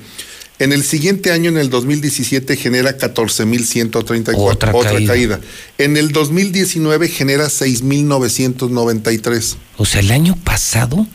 En 0.60 0.72
el 0.72 0.82
siguiente 0.82 1.30
año, 1.30 1.50
en 1.50 1.56
el 1.58 1.70
2017, 1.70 2.56
genera 2.56 2.98
14.134. 2.98 4.34
Otra 4.36 4.72
caída. 4.72 5.06
caída. 5.12 5.40
En 5.78 5.96
el 5.96 6.10
2019 6.10 7.08
genera 7.08 7.46
6.993. 7.46 9.54
O 9.76 9.84
sea, 9.86 10.00
el 10.00 10.10
año 10.10 10.36
pasado, 10.42 11.06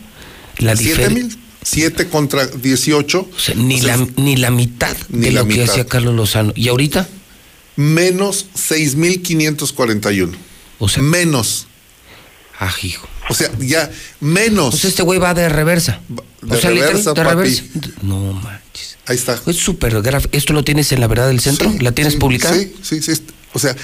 la 0.60 0.78
¿Siete 0.78 1.02
diferencia. 1.08 1.28
mil? 1.38 1.44
7 1.62 2.08
contra 2.08 2.46
18. 2.48 3.20
O 3.20 3.30
sea, 3.40 3.56
ni, 3.56 3.80
O 3.80 3.84
sea, 3.84 3.98
la, 3.98 4.08
ni 4.18 4.36
la 4.38 4.52
mitad 4.52 4.96
ni 5.10 5.28
de 5.28 5.32
la 5.32 5.42
lo 5.42 5.48
que 5.48 5.54
mitad. 5.60 5.70
hacía 5.72 5.86
Carlos 5.86 6.16
Lozano. 6.16 6.54
¿Y 6.56 6.68
ahorita? 6.70 7.08
Menos 7.76 8.48
6.541. 8.56 10.32
O 10.80 10.90
sea. 10.90 11.04
Menos. 11.04 11.68
Ah, 12.60 12.74
hijo. 12.82 13.08
O 13.30 13.34
sea, 13.34 13.50
ya 13.60 13.90
menos. 14.20 14.74
O 14.74 14.78
sea, 14.78 14.90
este 14.90 15.04
güey 15.04 15.20
va 15.20 15.34
de 15.34 15.48
reversa. 15.50 16.02
De 16.42 16.56
o 16.56 16.60
sea, 16.60 16.72
literal, 16.72 16.90
reversa, 16.94 17.14
de 17.14 17.24
papi. 17.24 17.30
reversa. 17.36 17.64
No 18.02 18.34
manches. 18.34 18.63
Ahí 19.06 19.16
está. 19.16 19.40
Es 19.46 19.58
súper 19.58 20.02
grave. 20.02 20.28
¿Esto 20.32 20.54
lo 20.54 20.64
tienes 20.64 20.92
en 20.92 21.00
la 21.02 21.08
verdad 21.08 21.28
del 21.28 21.40
centro? 21.40 21.70
Sí, 21.72 21.80
¿La 21.80 21.92
tienes 21.92 22.14
sí, 22.14 22.20
publicada? 22.20 22.56
Sí, 22.56 22.74
sí, 22.82 23.02
sí. 23.02 23.12
O 23.54 23.60
sea, 23.60 23.76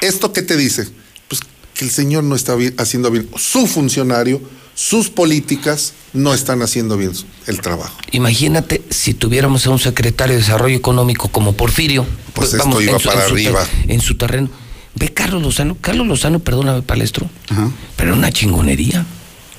¿esto 0.00 0.32
qué 0.32 0.42
te 0.42 0.56
dice? 0.56 0.88
Pues 1.28 1.40
que 1.74 1.84
el 1.84 1.90
señor 1.90 2.22
no 2.24 2.36
está 2.36 2.54
bien- 2.54 2.74
haciendo 2.78 3.10
bien. 3.10 3.28
Su 3.36 3.66
funcionario, 3.66 4.40
sus 4.74 5.10
políticas 5.10 5.94
no 6.12 6.32
están 6.32 6.62
haciendo 6.62 6.96
bien 6.96 7.12
el 7.46 7.60
trabajo. 7.60 7.96
Imagínate 8.12 8.82
si 8.90 9.14
tuviéramos 9.14 9.66
a 9.66 9.70
un 9.70 9.78
secretario 9.80 10.34
de 10.36 10.42
Desarrollo 10.42 10.76
Económico 10.76 11.28
como 11.28 11.54
Porfirio. 11.54 12.06
Pues 12.32 12.54
esto 12.54 12.80
iba 12.80 12.92
en 12.92 13.00
su- 13.00 13.08
para 13.08 13.22
en 13.22 13.28
su 13.28 13.34
arriba. 13.34 13.66
en 13.88 14.00
su 14.00 14.16
terreno. 14.16 14.48
Ve 14.94 15.08
Carlos 15.12 15.42
Lozano, 15.42 15.76
Carlos 15.80 16.06
Lozano, 16.06 16.38
perdóname, 16.38 16.82
palestro, 16.82 17.28
Ajá. 17.48 17.70
pero 17.96 18.10
era 18.10 18.18
una 18.18 18.30
chingonería. 18.30 19.06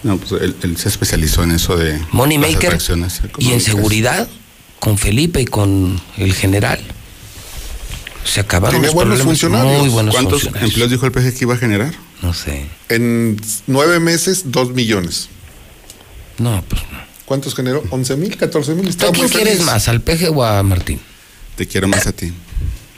No, 0.03 0.17
pues 0.17 0.41
él, 0.41 0.55
él 0.63 0.77
se 0.77 0.89
especializó 0.89 1.43
en 1.43 1.51
eso 1.51 1.75
de 1.75 1.99
Money 2.11 2.37
las 2.37 2.51
Maker 2.53 2.77
y 3.39 3.51
en 3.51 3.61
seguridad 3.61 4.27
con 4.83 4.97
Felipe 4.97 5.39
y 5.39 5.45
con 5.45 5.97
el 6.17 6.33
general. 6.33 6.77
Se 8.25 8.41
acabaron 8.41 8.71
Tiene 8.81 8.87
los 8.87 8.93
buenos 8.95 9.13
problemas. 9.19 9.39
funcionarios. 9.39 9.79
Muy 9.81 9.89
buenos 9.89 10.13
¿Cuántos 10.13 10.41
funcionarios. 10.41 10.71
empleos 10.71 10.91
dijo 10.91 11.05
el 11.05 11.11
PG 11.13 11.37
que 11.37 11.45
iba 11.45 11.53
a 11.53 11.57
generar? 11.57 11.93
No 12.21 12.33
sé. 12.33 12.65
En 12.89 13.39
nueve 13.67 14.01
meses, 14.01 14.51
dos 14.51 14.71
millones. 14.71 15.29
No, 16.37 16.61
pues 16.67 16.81
no. 16.91 16.97
¿Cuántos 17.23 17.55
generó? 17.55 17.81
¿11 17.85 18.17
mil? 18.17 18.37
¿14 18.37 18.75
mil? 18.75 18.97
¿Tú 18.97 19.07
a 19.07 19.11
quién 19.13 19.29
quieres 19.29 19.61
más, 19.61 19.87
al 19.87 20.01
peje 20.01 20.27
o 20.27 20.43
a 20.43 20.61
Martín? 20.63 20.99
Te 21.55 21.65
quiero 21.65 21.87
más 21.87 22.05
a 22.05 22.11
ti. 22.11 22.33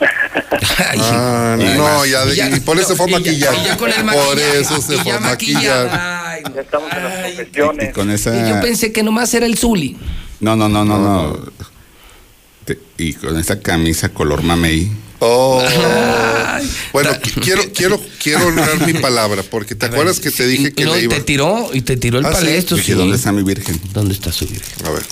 Ay, 0.00 0.98
Ah, 1.02 1.56
Y 1.60 1.64
no, 1.76 1.84
más. 1.84 2.10
ya, 2.10 2.24
de- 2.24 2.32
Y 2.32 2.36
ya- 2.36 2.48
y 2.56 2.58
por 2.60 2.80
eso 2.80 2.96
fue 2.96 3.06
y 3.06 3.12
ya- 3.12 3.18
maquillar. 3.18 3.54
y 3.54 3.64
ya 3.64 3.76
con 3.76 3.90
Por 4.12 4.38
eso 4.40 4.82
se 4.82 4.94
y 4.94 4.98
fue 4.98 5.04
ya 5.12 5.16
a 5.18 5.20
maquillar. 5.20 5.88
Ay, 5.92 6.42
no. 6.48 6.52
Ya 6.56 6.60
estamos 6.62 6.90
en 6.92 7.02
las 7.04 7.12
Y 7.32 7.36
confesiones. 7.36 7.94
con 7.94 8.10
Y 8.10 8.14
esa. 8.14 8.48
yo 8.48 8.60
pensé 8.60 8.90
que 8.90 9.04
nomás 9.04 9.32
era 9.34 9.46
el 9.46 9.56
Zuli. 9.56 9.96
No, 10.40 10.56
no, 10.56 10.68
no, 10.68 10.84
no, 10.84 10.98
no. 10.98 11.38
Te- 12.66 12.78
y 12.98 13.14
con 13.14 13.38
esa 13.38 13.60
camisa 13.60 14.08
color 14.10 14.42
mamey. 14.42 14.90
Oh. 15.20 15.62
Bueno, 16.92 17.10
qui- 17.12 17.40
quiero, 17.42 17.62
quiero, 17.72 18.00
quiero 18.22 18.46
honrar 18.48 18.86
mi 18.86 18.92
palabra, 18.94 19.42
porque 19.42 19.74
te 19.74 19.86
acuerdas 19.86 20.20
que 20.20 20.30
te 20.30 20.46
dije 20.46 20.68
Y 20.68 20.72
que 20.72 20.84
no, 20.84 20.94
le 20.94 21.00
y 21.00 21.04
iba. 21.04 21.14
te 21.14 21.22
tiró, 21.22 21.70
y 21.72 21.80
te 21.82 21.96
tiró 21.96 22.18
el 22.18 22.26
Ah, 22.26 22.30
sí. 22.32 22.34
palestro. 22.44 22.76
Dije, 22.76 22.92
sí. 22.92 22.98
¿dónde 22.98 23.16
está 23.16 23.32
mi 23.32 23.42
virgen? 23.42 23.80
¿Dónde 23.94 24.12
está 24.14 24.30
su 24.32 24.46
virgen? 24.46 24.86
A 24.86 24.90
ver. 24.90 25.02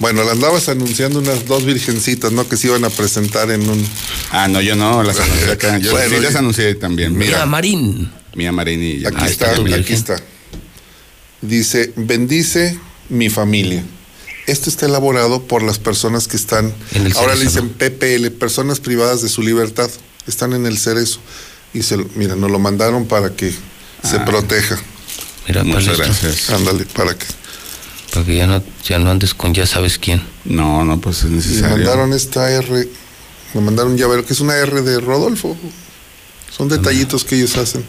Bueno, 0.00 0.22
las 0.24 0.32
andabas 0.34 0.68
anunciando 0.68 1.18
unas 1.20 1.46
dos 1.46 1.64
virgencitas, 1.64 2.32
¿no? 2.32 2.48
Que 2.48 2.56
se 2.56 2.68
iban 2.68 2.84
a 2.84 2.90
presentar 2.90 3.50
en 3.50 3.68
un. 3.68 3.84
Ah, 4.30 4.46
no, 4.46 4.60
yo 4.60 4.76
no, 4.76 5.02
las 5.02 5.18
anuncié 5.20 5.52
acá. 5.52 5.78
Yo 5.78 5.90
Bueno, 5.92 6.16
sí 6.16 6.22
las 6.22 6.34
anuncié 6.36 6.74
también. 6.74 7.12
Mira, 7.16 7.30
Mira, 7.38 7.46
Marín. 7.46 8.10
Mía 8.34 8.52
Marín 8.52 8.82
y 8.82 9.06
Aquí 9.06 9.24
está, 9.24 9.52
aquí 9.52 9.62
virgen. 9.64 9.96
está. 9.96 10.20
Dice, 11.40 11.92
bendice 11.96 12.78
mi 13.08 13.30
familia. 13.30 13.82
Esto 14.48 14.70
está 14.70 14.86
elaborado 14.86 15.42
por 15.42 15.62
las 15.62 15.78
personas 15.78 16.26
que 16.26 16.36
están, 16.36 16.72
En 16.92 17.06
el 17.06 17.16
ahora 17.16 17.34
le 17.36 17.44
dicen 17.44 17.68
PPL, 17.68 18.30
personas 18.30 18.80
privadas 18.80 19.22
de 19.22 19.28
su 19.28 19.42
libertad. 19.42 19.90
Están 20.26 20.52
en 20.54 20.66
el 20.66 20.78
cerezo. 20.78 21.20
Y 21.74 21.82
se, 21.82 21.98
lo- 21.98 22.08
mira, 22.16 22.34
nos 22.34 22.50
lo 22.50 22.58
mandaron 22.58 23.06
para 23.06 23.30
que 23.36 23.50
se 24.02 24.16
Ah. 24.16 24.24
proteja. 24.24 24.78
Mira, 25.46 25.64
muchas 25.64 25.96
palestro. 25.98 26.28
gracias. 26.28 26.50
Ándale, 26.50 26.84
para 26.86 27.16
que. 27.16 27.26
Para 28.12 28.24
que 28.26 28.36
ya 28.36 28.46
no, 28.46 28.62
ya 28.84 28.98
no 28.98 29.10
andes 29.10 29.34
con 29.34 29.52
ya 29.52 29.66
sabes 29.66 29.98
quién. 29.98 30.22
No, 30.46 30.82
no, 30.84 30.98
pues 30.98 31.24
es 31.24 31.30
necesario. 31.30 31.76
mandaron 31.76 32.12
esta 32.14 32.50
R, 32.50 32.88
me 33.54 33.60
mandaron 33.60 33.92
un 33.92 33.98
llavero, 33.98 34.24
que 34.24 34.32
es 34.32 34.40
una 34.40 34.56
R 34.56 34.80
de 34.80 34.98
Rodolfo. 35.00 35.56
Son 36.56 36.68
detallitos 36.70 37.24
que 37.24 37.36
ellos 37.36 37.54
hacen. 37.58 37.84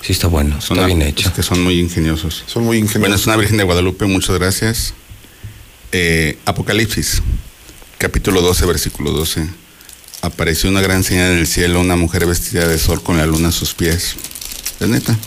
Sí, 0.00 0.12
está 0.12 0.26
bueno, 0.26 0.58
Son 0.62 0.78
está 0.78 0.86
bien 0.86 1.02
es 1.02 1.08
hecho. 1.10 1.32
que 1.34 1.42
son 1.42 1.62
muy 1.62 1.78
ingeniosos. 1.78 2.44
Son 2.46 2.64
muy 2.64 2.78
Bueno, 2.78 2.86
ingeniosos. 2.86 3.20
es 3.20 3.26
una 3.26 3.36
Virgen 3.36 3.58
de 3.58 3.64
Guadalupe, 3.64 4.06
muchas 4.06 4.36
gracias. 4.38 4.94
Eh, 5.92 6.38
Apocalipsis, 6.46 7.22
capítulo 7.98 8.40
12, 8.40 8.64
versículo 8.64 9.12
12. 9.12 9.46
Apareció 10.22 10.70
una 10.70 10.80
gran 10.80 11.04
señal 11.04 11.32
en 11.32 11.38
el 11.38 11.46
cielo, 11.46 11.80
una 11.80 11.96
mujer 11.96 12.24
vestida 12.26 12.66
de 12.66 12.78
sol 12.78 13.02
con 13.02 13.18
la 13.18 13.26
luna 13.26 13.48
a 13.48 13.52
sus 13.52 13.74
pies. 13.74 14.14
¿Es 14.80 14.88
neta? 14.88 15.18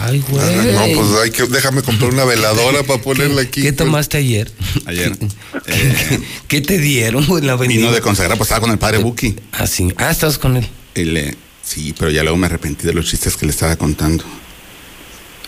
Ay, 0.00 0.24
güey. 0.28 0.42
Ah, 0.44 0.86
no, 0.88 1.00
pues 1.00 1.22
hay 1.22 1.30
que, 1.30 1.46
déjame 1.46 1.82
comprar 1.82 2.10
una 2.10 2.24
veladora 2.24 2.82
para 2.82 3.00
ponerla 3.00 3.42
aquí. 3.42 3.62
¿Qué 3.62 3.72
tomaste 3.72 4.18
ayer? 4.18 4.50
Ayer. 4.86 5.16
Eh, 5.64 6.20
¿Qué 6.48 6.60
te 6.60 6.76
dieron 6.78 7.24
en 7.24 7.46
la 7.46 7.52
avenida? 7.52 7.82
vino 7.82 7.92
de 7.92 8.00
consagrar, 8.00 8.36
pues 8.36 8.48
estaba 8.48 8.62
con 8.62 8.72
el 8.72 8.78
padre 8.78 8.98
Buki. 8.98 9.36
Ah, 9.52 9.68
sí. 9.68 9.92
Ah, 9.96 10.10
estás 10.10 10.36
con 10.36 10.56
él. 10.56 11.36
Sí, 11.62 11.94
pero 11.96 12.10
ya 12.10 12.22
luego 12.22 12.36
me 12.36 12.46
arrepentí 12.46 12.84
de 12.84 12.92
los 12.92 13.06
chistes 13.06 13.36
que 13.36 13.46
le 13.46 13.52
estaba 13.52 13.76
contando. 13.76 14.24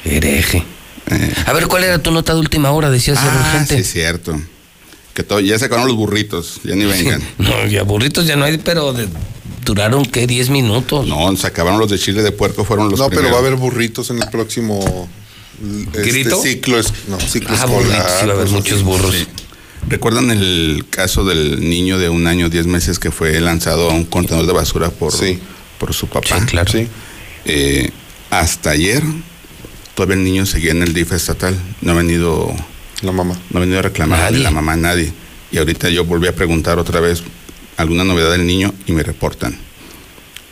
Hereje. 0.05 0.62
Eh, 1.10 1.34
A 1.47 1.52
ver, 1.52 1.66
¿cuál 1.66 1.84
era 1.84 1.99
tu 2.02 2.10
nota 2.10 2.33
de 2.34 2.41
última 2.41 2.70
hora? 2.70 2.91
Decías 2.91 3.18
ser 3.18 3.28
ah, 3.31 3.41
urgente. 3.52 3.74
sí, 3.76 3.81
es 3.83 3.92
cierto. 3.92 4.41
Que 5.12 5.23
todo, 5.23 5.41
ya 5.41 5.58
se 5.58 5.66
acabaron 5.66 5.89
los 5.89 5.97
burritos, 5.97 6.60
ya 6.65 6.74
ni 6.74 6.84
vengan. 6.84 7.23
No, 7.39 7.66
ya 7.66 7.83
burritos 7.83 8.26
ya 8.26 8.36
no 8.36 8.44
hay, 8.44 8.58
pero 8.58 8.92
de- 8.92 9.08
duraron, 9.65 10.05
¿qué? 10.07 10.26
¿10 10.26 10.50
minutos? 10.50 11.07
No, 11.07 11.34
se 11.36 11.47
acabaron 11.47 11.78
los 11.78 11.91
de 11.91 11.99
chile 11.99 12.23
de 12.23 12.33
puerco, 12.33 12.65
fueron 12.65 12.91
los 12.91 12.99
No, 12.99 13.08
pero 13.10 13.31
va 13.31 13.36
a 13.36 13.39
haber 13.39 13.55
burritos 13.57 14.10
en 14.10 14.23
el 14.23 14.28
próximo 14.28 15.08
este 15.86 16.02
¿Grito? 16.02 16.42
ciclo. 16.42 16.78
Es, 16.78 16.92
no, 17.08 17.18
ciclo 17.20 17.50
Ah, 17.52 17.55
escolar. 17.65 17.83
burritos, 17.84 18.12
sí 18.20 18.26
va 18.26 18.33
a 18.33 18.36
haber 18.36 18.49
muchos 18.49 18.74
así. 18.76 18.83
burros. 18.84 19.15
Sí. 19.15 19.26
¿Recuerdan 19.89 20.31
el 20.31 20.84
caso 20.91 21.24
del 21.24 21.60
niño 21.68 21.99
de 21.99 22.08
un 22.08 22.26
año, 22.26 22.49
diez 22.49 22.66
meses, 22.66 22.99
que 22.99 23.10
fue 23.10 23.39
lanzado 23.41 23.91
a 23.91 23.92
un 23.94 24.05
contenedor 24.05 24.47
de 24.47 24.52
basura 24.55 24.91
por, 24.91 25.12
Sí. 25.12 25.39
por 25.78 25.92
su 25.94 26.07
papá? 26.08 26.41
Sí, 26.41 26.47
claro. 26.47 26.73
Sí. 26.73 26.89
Eh, 27.44 27.91
hasta 28.31 28.70
ayer, 28.70 29.02
todavía 29.94 30.16
el 30.16 30.24
niño 30.24 30.47
seguía 30.47 30.73
en 30.73 30.82
el 30.82 30.92
DIF 30.94 31.12
estatal. 31.12 31.56
No 31.81 31.92
ha 31.92 31.94
venido, 31.94 32.55
La 33.02 33.12
mamá. 33.12 33.39
no 33.50 33.58
ha 33.58 33.60
venido 33.60 33.78
a 33.78 33.82
reclamar 33.82 34.18
Nadie. 34.20 34.42
la 34.42 34.50
mamá, 34.50 34.76
nadie. 34.76 35.12
Y 35.52 35.58
ahorita 35.58 35.89
yo 35.90 36.05
volví 36.05 36.26
a 36.28 36.34
preguntar 36.34 36.78
otra 36.78 37.00
vez 37.00 37.23
alguna 37.76 38.05
novedad 38.05 38.31
del 38.32 38.47
niño 38.47 38.73
y 38.86 38.92
me 38.92 39.02
reportan. 39.02 39.56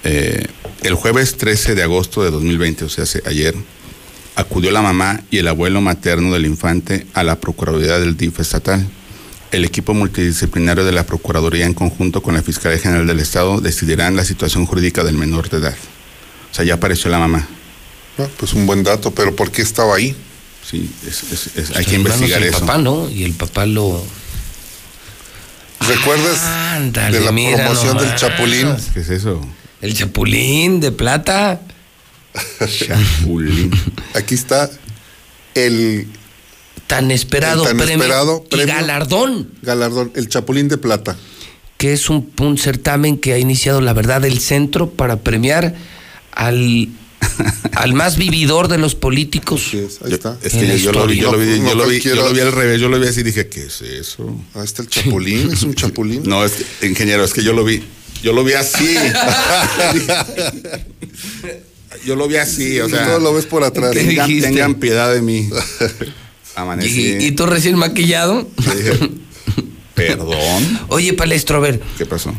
Eh, 0.04 0.46
el 0.82 0.94
jueves 0.94 1.36
13 1.36 1.74
de 1.74 1.82
agosto 1.82 2.24
de 2.24 2.30
2020, 2.30 2.84
o 2.84 2.88
sea, 2.88 3.04
hace- 3.04 3.22
ayer, 3.26 3.54
acudió 4.34 4.70
la 4.70 4.82
mamá 4.82 5.20
y 5.30 5.38
el 5.38 5.48
abuelo 5.48 5.80
materno 5.80 6.32
del 6.32 6.46
infante 6.46 7.06
a 7.14 7.22
la 7.22 7.38
Procuraduría 7.38 7.98
del 7.98 8.16
DIF 8.16 8.40
estatal. 8.40 8.88
El 9.52 9.64
equipo 9.64 9.92
multidisciplinario 9.94 10.84
de 10.84 10.92
la 10.92 11.04
Procuraduría, 11.04 11.66
en 11.66 11.74
conjunto 11.74 12.22
con 12.22 12.34
la 12.34 12.42
Fiscalía 12.42 12.78
General 12.78 13.06
del 13.06 13.20
Estado, 13.20 13.60
decidirán 13.60 14.16
la 14.16 14.24
situación 14.24 14.64
jurídica 14.66 15.04
del 15.04 15.16
menor 15.18 15.50
de 15.50 15.58
edad. 15.58 15.76
O 16.50 16.54
sea, 16.54 16.64
ya 16.64 16.74
apareció 16.74 17.10
la 17.10 17.18
mamá. 17.18 17.46
Ah, 18.18 18.26
pues 18.36 18.52
un 18.52 18.66
buen 18.66 18.82
dato, 18.82 19.10
pero 19.12 19.34
¿por 19.34 19.50
qué 19.50 19.62
estaba 19.62 19.96
ahí? 19.96 20.14
Sí, 20.68 20.90
es- 21.06 21.22
es- 21.32 21.56
es- 21.56 21.70
hay 21.76 21.84
Sus 21.84 21.86
que 21.86 21.94
investigar 21.96 22.42
el 22.42 22.48
eso. 22.50 22.60
papá, 22.60 22.78
¿no? 22.78 23.08
Y 23.10 23.24
el 23.24 23.32
papá 23.32 23.66
lo... 23.66 24.04
¿Recuerdas 25.88 26.40
Ándale, 26.42 27.18
de 27.18 27.24
la 27.24 27.32
mira 27.32 27.56
promoción 27.56 27.98
del. 27.98 28.14
Chapulín? 28.14 28.68
¿Qué 28.94 29.00
es 29.00 29.10
eso? 29.10 29.40
El 29.80 29.94
chapulín 29.94 30.78
de 30.78 30.92
plata. 30.92 31.60
Chapulín. 32.60 33.70
Aquí 34.14 34.34
está 34.34 34.70
el 35.54 36.06
Tan 36.86 37.10
esperado, 37.10 37.62
El 37.62 37.68
tan 37.68 37.76
premio, 37.78 37.94
esperado 37.96 38.44
y 38.46 38.48
premio. 38.50 38.74
galardón. 38.74 39.50
galardón, 39.62 40.12
el 40.14 40.28
Chapulín 40.28 40.68
de 40.68 40.78
Plata. 40.78 41.16
que 41.78 41.92
es 41.94 42.08
un, 42.10 42.30
un 42.38 42.58
certamen 42.58 43.18
que 43.18 43.32
ha 43.32 43.38
iniciado, 43.38 43.80
la 43.80 43.92
verdad, 43.92 44.24
el 44.24 44.38
centro 44.38 44.90
para 44.90 45.16
premiar 45.16 45.74
al, 46.32 46.88
al 47.72 47.94
más 47.94 48.16
vividor 48.16 48.68
de 48.68 48.78
los 48.78 48.94
políticos. 48.94 49.64
Así 49.68 49.78
es, 49.78 49.98
ahí 50.04 50.12
está. 50.12 50.38
Es 50.42 50.54
En 50.54 50.60
que 50.60 50.78
yo, 50.78 50.92
yo 50.92 50.92
lo 50.92 51.06
vi, 51.06 51.16
yo 51.18 51.32
lo 51.32 51.38
vi, 51.38 51.46
historia. 51.46 51.68
yo 51.70 51.74
lo 51.74 51.86
vi, 51.88 51.96
No 51.98 52.04
yo 52.04 52.14
lo 52.14 52.22
vi 52.22 52.22
cualquiera- 52.22 52.48
al 52.48 52.52
revés, 52.54 52.80
yo 52.80 52.88
lo 52.88 52.98
vi 53.00 53.06
así 53.08 53.20
y 53.20 53.24
dije, 53.24 53.48
¿qué 53.48 53.64
es 53.66 53.80
eso? 53.82 54.36
Ahí 54.54 54.64
está 54.64 54.82
el 54.82 54.88
Chapulín, 54.88 55.50
es 55.52 55.62
un 55.62 55.74
Chapulín. 55.74 56.22
No, 56.24 56.44
es 56.44 56.52
que, 56.80 56.86
ingeniero, 56.86 57.24
es 57.24 57.32
que 57.32 57.42
yo 57.42 57.52
lo 57.52 57.64
vi, 57.64 57.82
yo 58.22 58.32
lo 58.32 58.44
vi 58.44 58.52
así. 58.54 58.96
yo 62.06 62.16
lo 62.16 62.28
vi 62.28 62.36
así, 62.36 62.80
o 62.80 62.88
sea. 62.88 63.06
Todo 63.06 63.18
lo 63.20 63.34
ves 63.34 63.46
por 63.46 63.64
atrás. 63.64 63.92
¿Qué 63.92 64.40
Tengan, 64.40 64.74
piedad 64.76 65.12
de 65.12 65.22
mí. 65.22 65.48
Y, 66.54 66.60
Amanecí. 66.60 67.16
y 67.18 67.30
tú 67.32 67.46
recién 67.46 67.76
maquillado. 67.78 68.46
dije, 68.58 69.08
Perdón. 69.94 70.80
Oye, 70.88 71.14
Palestro, 71.14 71.56
a 71.56 71.60
ver. 71.60 71.80
¿Qué 71.96 72.04
pasó? 72.04 72.28
Mía 72.30 72.38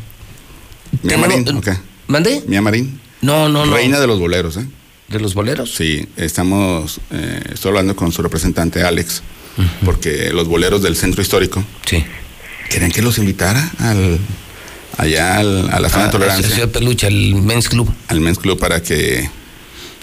tenemos- 1.16 1.30
Marín, 1.30 1.58
¿o 1.58 1.62
qué? 1.62 1.72
¿Mandé? 2.06 2.44
Mía 2.46 2.62
Marín. 2.62 3.00
No, 3.24 3.50
no, 3.50 3.66
no. 3.66 3.74
Reina 3.74 4.00
de 4.00 4.08
los 4.08 4.20
boleros, 4.20 4.58
¿eh? 4.58 4.66
¿De 5.08 5.20
los 5.20 5.34
boleros? 5.34 5.74
Sí, 5.76 6.08
estamos, 6.18 7.00
eh, 7.12 7.42
estoy 7.54 7.70
hablando 7.70 7.96
con 7.96 8.12
su 8.12 8.22
representante 8.22 8.84
Alex, 8.84 9.22
porque 9.86 10.32
los 10.32 10.48
boleros 10.48 10.82
del 10.82 10.96
centro 10.96 11.22
histórico 11.22 11.64
Sí. 11.86 12.04
querían 12.70 12.92
que 12.92 13.02
los 13.02 13.18
invitara 13.18 13.72
al, 13.80 14.18
allá 14.98 15.38
al- 15.38 15.70
a 15.72 15.80
la 15.80 15.90
zona 15.90 16.04
Ah, 16.04 16.06
de 16.08 16.12
tolerancia, 16.12 16.50
Ciudad 16.50 16.70
Peluche, 16.70 17.08
el 17.08 17.36
Men's 17.36 17.70
Club. 17.70 17.94
al 18.08 18.22
Men's 18.22 18.40
Club 18.40 18.60
para 18.60 18.82
que 18.82 19.30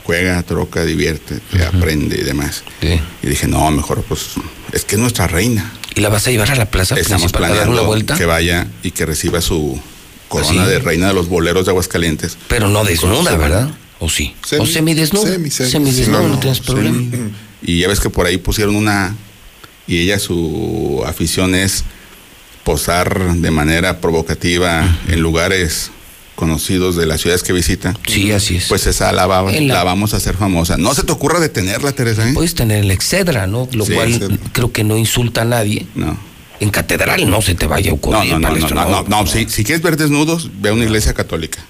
juega, 0.04 0.42
troca, 0.44 0.84
divierte, 0.84 1.40
aprende 1.66 2.16
y 2.20 2.22
demás. 2.24 2.62
Sí. 2.80 3.00
Y 3.22 3.26
dije, 3.26 3.46
no, 3.48 3.70
mejor 3.70 4.02
pues, 4.08 4.26
es 4.72 4.84
que 4.84 4.94
es 4.96 5.00
nuestra 5.00 5.26
reina. 5.26 5.72
¿Y 5.96 6.00
la 6.00 6.08
vas 6.08 6.26
a 6.26 6.30
llevar 6.30 6.50
a 6.52 6.54
la 6.54 6.66
plaza 6.70 6.94
Estamos 6.94 7.22
principal 7.32 7.44
a 7.44 7.48
dar 7.48 7.56
planeando 7.56 7.80
una 7.82 7.86
vuelta? 7.88 8.16
que 8.16 8.24
vaya 8.26 8.66
y 8.84 8.92
que 8.92 9.04
reciba 9.06 9.40
su 9.40 9.80
corona 10.30 10.62
¿Ah, 10.62 10.64
sí? 10.64 10.70
de 10.70 10.78
reina 10.78 11.08
de 11.08 11.12
los 11.14 11.28
boleros 11.28 11.66
de 11.66 11.72
Aguascalientes. 11.72 12.38
Pero 12.48 12.68
no 12.68 12.84
desnuda, 12.84 13.36
¿verdad? 13.36 13.68
¿O 13.98 14.08
sí? 14.08 14.34
Semi- 14.48 14.62
¿O 14.62 14.66
semidesnuda? 14.66 15.30
semi, 15.32 15.50
semi. 15.50 15.70
Semidesnuda, 15.70 16.20
no, 16.22 16.28
no, 16.28 16.34
no, 16.36 16.40
tienes 16.40 16.60
problema. 16.60 16.98
Y 17.60 17.80
ya 17.80 17.88
ves 17.88 18.00
que 18.00 18.08
por 18.08 18.24
ahí 18.24 18.38
pusieron 18.38 18.74
una. 18.76 19.14
Y 19.86 19.98
ella, 19.98 20.18
su 20.18 21.02
afición 21.06 21.54
es 21.54 21.84
posar 22.64 23.34
de 23.34 23.50
manera 23.50 24.00
provocativa 24.00 24.98
en 25.08 25.20
lugares 25.20 25.90
conocidos 26.36 26.96
de 26.96 27.04
las 27.06 27.20
ciudades 27.20 27.42
que 27.42 27.52
visita. 27.52 27.94
Sí, 28.06 28.32
así 28.32 28.56
es. 28.56 28.66
Pues 28.68 28.86
esa 28.86 29.12
la, 29.12 29.26
va- 29.26 29.42
la- 29.50 29.60
la 29.60 29.84
vamos 29.84 30.14
a 30.14 30.18
hacer 30.18 30.36
famosa. 30.36 30.78
No 30.78 30.94
se 30.94 31.02
te 31.02 31.12
ocurra 31.12 31.38
detenerla, 31.40 31.92
Teresa. 31.92 32.26
¿eh? 32.28 32.32
Puedes 32.32 32.54
tener 32.54 32.78
el 32.84 32.90
Excedra, 32.90 33.46
¿no? 33.46 33.68
Lo 33.72 33.84
Sí, 33.84 33.92
cual 33.92 34.10
Excedra. 34.12 34.36
creo 34.52 34.72
que 34.72 34.84
no 34.84 34.96
insulta 34.96 35.42
a 35.42 35.44
nadie. 35.44 35.86
No. 35.94 36.16
En 36.60 36.70
catedral 36.70 37.28
no 37.28 37.40
se 37.42 37.54
te 37.54 37.66
vaya 37.66 37.90
a 37.90 37.94
ocurrir, 37.94 38.32
no, 38.32 38.38
no, 38.38 38.50
no, 38.56 38.68
no, 38.68 38.84
no, 38.90 39.02
no. 39.02 39.26
Si, 39.26 39.48
si 39.48 39.64
quieres 39.64 39.82
ver 39.82 39.96
desnudos, 39.96 40.50
ve 40.60 40.68
a 40.68 40.72
una 40.74 40.84
iglesia 40.84 41.14
católica. 41.14 41.64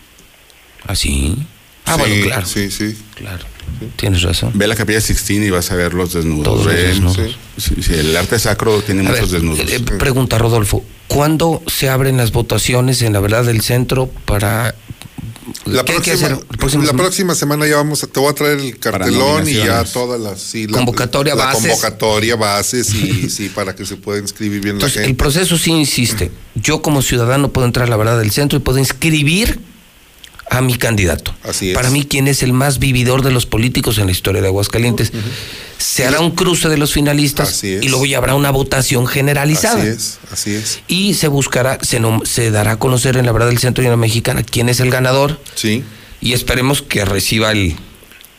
¿Ah, 0.86 0.94
sí? 0.96 1.36
Ah, 1.86 1.94
Sí, 1.94 2.00
bueno, 2.00 2.24
claro. 2.26 2.46
Sí, 2.46 2.70
sí. 2.70 2.96
Claro. 3.14 3.44
Tienes 3.96 4.22
razón. 4.22 4.50
Ve 4.54 4.66
la 4.66 4.74
capilla 4.74 5.00
Sixtina 5.00 5.46
y 5.46 5.50
vas 5.50 5.70
a 5.70 5.76
ver 5.76 5.94
los 5.94 6.12
desnudos. 6.12 6.44
Todos 6.44 6.66
los 6.66 6.74
desnudos. 6.74 7.36
Sí, 7.56 7.76
sí, 7.82 7.94
el 7.94 8.16
arte 8.16 8.38
sacro 8.38 8.82
tiene 8.82 9.02
A 9.06 9.12
ver, 9.12 9.20
muchos 9.20 9.30
desnudos. 9.32 9.60
eh, 9.70 9.80
pregunta 9.98 10.38
Rodolfo, 10.38 10.84
¿cuándo 11.06 11.62
se 11.66 11.88
abren 11.88 12.16
las 12.16 12.32
votaciones 12.32 13.00
en 13.02 13.12
la 13.12 13.20
verdad 13.20 13.44
del 13.44 13.60
centro 13.62 14.10
para 14.26 14.74
La 15.64 15.84
¿Qué 15.84 15.92
hay 15.92 15.98
que 16.00 16.10
próxima, 16.12 16.26
hacer? 16.34 16.46
¿La 16.50 16.56
próxima 16.58 16.82
la 16.84 16.90
semana? 16.90 17.02
próxima 17.04 17.34
semana 17.34 17.66
ya 17.66 17.76
vamos 17.76 18.02
a, 18.02 18.06
te 18.06 18.20
voy 18.20 18.30
a 18.30 18.34
traer 18.34 18.58
el 18.60 18.78
cartelón 18.78 19.48
y 19.48 19.54
ya 19.54 19.84
todas 19.84 20.20
las 20.20 20.40
sí, 20.40 20.66
la- 20.66 20.78
Convocatoria, 20.78 21.34
la 21.34 21.44
bases. 21.46 21.62
convocatoria 21.62 22.36
bases 22.36 22.92
y 22.94 23.28
sí 23.30 23.48
para 23.48 23.74
que 23.74 23.84
se 23.86 23.96
pueda 23.96 24.18
inscribir 24.20 24.60
bien 24.62 24.76
Entonces, 24.76 24.96
la 24.96 25.02
el 25.02 25.06
gente. 25.08 25.22
proceso 25.22 25.56
sí 25.58 25.70
insiste. 25.72 26.30
Yo 26.54 26.82
como 26.82 27.02
ciudadano 27.02 27.52
puedo 27.52 27.66
entrar 27.66 27.88
la 27.88 27.96
verdad 27.96 28.18
del 28.18 28.30
centro 28.30 28.58
y 28.58 28.62
puedo 28.62 28.78
inscribir 28.78 29.60
a 30.50 30.60
mi 30.60 30.74
candidato. 30.76 31.34
Así 31.44 31.70
es. 31.70 31.74
Para 31.74 31.90
mí, 31.90 32.04
quien 32.04 32.28
es 32.28 32.42
el 32.42 32.52
más 32.52 32.78
vividor 32.78 33.22
de 33.22 33.30
los 33.30 33.46
políticos 33.46 33.96
en 33.98 34.06
la 34.06 34.12
historia 34.12 34.42
de 34.42 34.48
Aguascalientes. 34.48 35.12
Se 35.78 36.04
hará 36.06 36.20
un 36.20 36.32
cruce 36.32 36.68
de 36.68 36.76
los 36.76 36.92
finalistas 36.92 37.48
Así 37.48 37.74
es. 37.74 37.82
y 37.84 37.88
luego 37.88 38.04
ya 38.04 38.18
habrá 38.18 38.34
una 38.34 38.50
votación 38.50 39.06
generalizada. 39.06 39.80
Así 39.80 39.88
es, 39.88 40.18
así 40.30 40.50
es. 40.54 40.80
Y 40.88 41.14
se 41.14 41.28
buscará, 41.28 41.78
se, 41.82 42.00
nom- 42.00 42.24
se 42.26 42.50
dará 42.50 42.72
a 42.72 42.78
conocer 42.78 43.16
en 43.16 43.24
la 43.26 43.32
verdad 43.32 43.48
del 43.48 43.58
centro 43.58 43.82
y 43.82 43.86
en 43.86 43.92
la 43.92 43.96
mexicana 43.96 44.42
quién 44.42 44.68
es 44.68 44.80
el 44.80 44.90
ganador. 44.90 45.40
Sí. 45.54 45.84
Y 46.20 46.34
esperemos 46.34 46.82
que 46.82 47.04
reciba 47.06 47.50
el. 47.52 47.76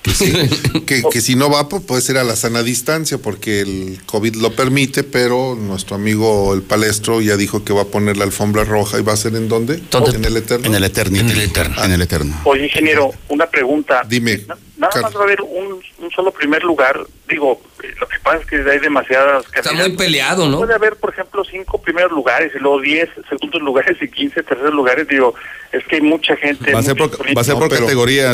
Que, 0.86 1.04
que 1.10 1.22
si 1.22 1.36
no 1.36 1.50
va, 1.50 1.70
pues 1.70 1.84
puede 1.84 2.02
ser 2.02 2.18
a 2.18 2.24
la 2.24 2.36
sana 2.36 2.64
distancia, 2.64 3.18
porque 3.18 3.62
el 3.62 4.00
COVID 4.06 4.36
lo 4.36 4.56
permite, 4.56 5.04
pero 5.04 5.56
nuestro 5.56 5.96
amigo 5.96 6.54
el 6.54 6.62
palestro 6.62 7.22
ya 7.22 7.38
dijo 7.38 7.64
que 7.64 7.72
va 7.74 7.84
a 7.84 7.86
poner 7.86 8.18
la 8.18 8.26
alfombra 8.26 8.64
roja 8.64 9.00
y 9.00 9.04
va 9.04 9.14
a 9.14 9.18
ser 9.18 9.36
en 9.36 9.48
dónde? 9.48 9.82
En 9.92 10.26
el 10.26 10.38
Eterno. 10.38 10.66
En 10.68 10.76
el 10.76 10.84
Eterno. 10.84 11.20
En 11.20 11.30
el 11.30 11.40
Eterno. 11.40 11.84
En 11.84 11.92
el 11.92 12.02
Eterno. 12.02 12.42
Oye, 12.46 12.66
ingeniero, 12.66 13.12
una 13.30 13.46
pregunta. 13.48 14.02
Dime. 14.08 14.46
Nada 14.82 15.02
más 15.04 15.16
va 15.16 15.20
a 15.22 15.24
haber 15.24 15.42
un, 15.42 15.82
un 16.00 16.12
solo 16.12 16.32
primer 16.32 16.64
lugar. 16.64 17.00
Digo, 17.30 17.62
eh, 17.84 17.94
lo 18.00 18.08
que 18.08 18.18
pasa 18.20 18.40
es 18.40 18.46
que 18.48 18.56
hay 18.70 18.80
demasiadas. 18.80 19.46
Está 19.56 19.74
muy 19.74 19.96
peleado, 19.96 20.50
¿no? 20.50 20.58
Puede 20.58 20.74
haber, 20.74 20.96
por 20.96 21.12
ejemplo, 21.14 21.44
cinco 21.46 21.80
primeros 21.80 22.12
lugares 22.12 22.52
y 22.56 22.60
luego 22.60 22.82
diez 22.82 23.08
segundos 23.30 23.62
lugares 23.70 23.98
y 24.02 24.08
quince 24.10 24.42
terceros 24.44 24.74
lugares. 24.74 25.08
Digo, 25.08 25.36
es 25.72 25.84
que 25.86 25.98
hay 25.98 26.02
mucha 26.02 26.36
gente. 26.36 26.74
Va 26.74 26.80
a 26.80 26.84
ser 26.84 26.96
por-. 26.98 27.12
No, 27.54 27.60
pero- 27.76 27.86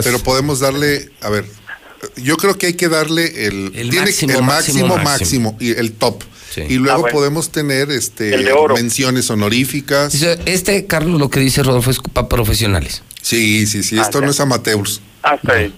Pero 0.05 0.19
podemos 0.19 0.59
darle, 0.61 1.09
a 1.21 1.29
ver, 1.29 1.43
yo 2.15 2.37
creo 2.37 2.57
que 2.57 2.67
hay 2.67 2.73
que 2.75 2.87
darle 2.87 3.47
el, 3.47 3.73
El 3.75 3.89
tiene- 3.89 4.05
máximo, 4.05 4.33
el 4.37 4.41
máximo. 4.45 4.97
máximo, 4.97 5.57
y 5.59 5.71
el 5.77 5.93
top. 5.93 6.23
Sí. 6.57 6.73
Y 6.73 6.77
luego 6.77 6.97
Ah, 6.97 7.01
bueno. 7.01 7.15
podemos 7.17 7.49
tener 7.51 7.91
este 7.91 8.35
menciones 8.73 9.29
honoríficas. 9.29 10.13
Dice, 10.13 10.39
Este, 10.45 10.85
Carlos, 10.85 11.19
lo 11.19 11.29
que 11.29 11.39
dice 11.39 11.61
Rodolfo 11.63 11.91
es 11.91 11.99
para 12.13 12.27
profesionales. 12.27 13.03
Sí, 13.21 13.67
sí, 13.67 13.83
sí, 13.83 13.97
Ah, 13.99 14.03
esto 14.03 14.21
no 14.21 14.31
es 14.31 14.39
amateurs. 14.39 15.01
Hasta 15.23 15.51
ahí. 15.53 15.73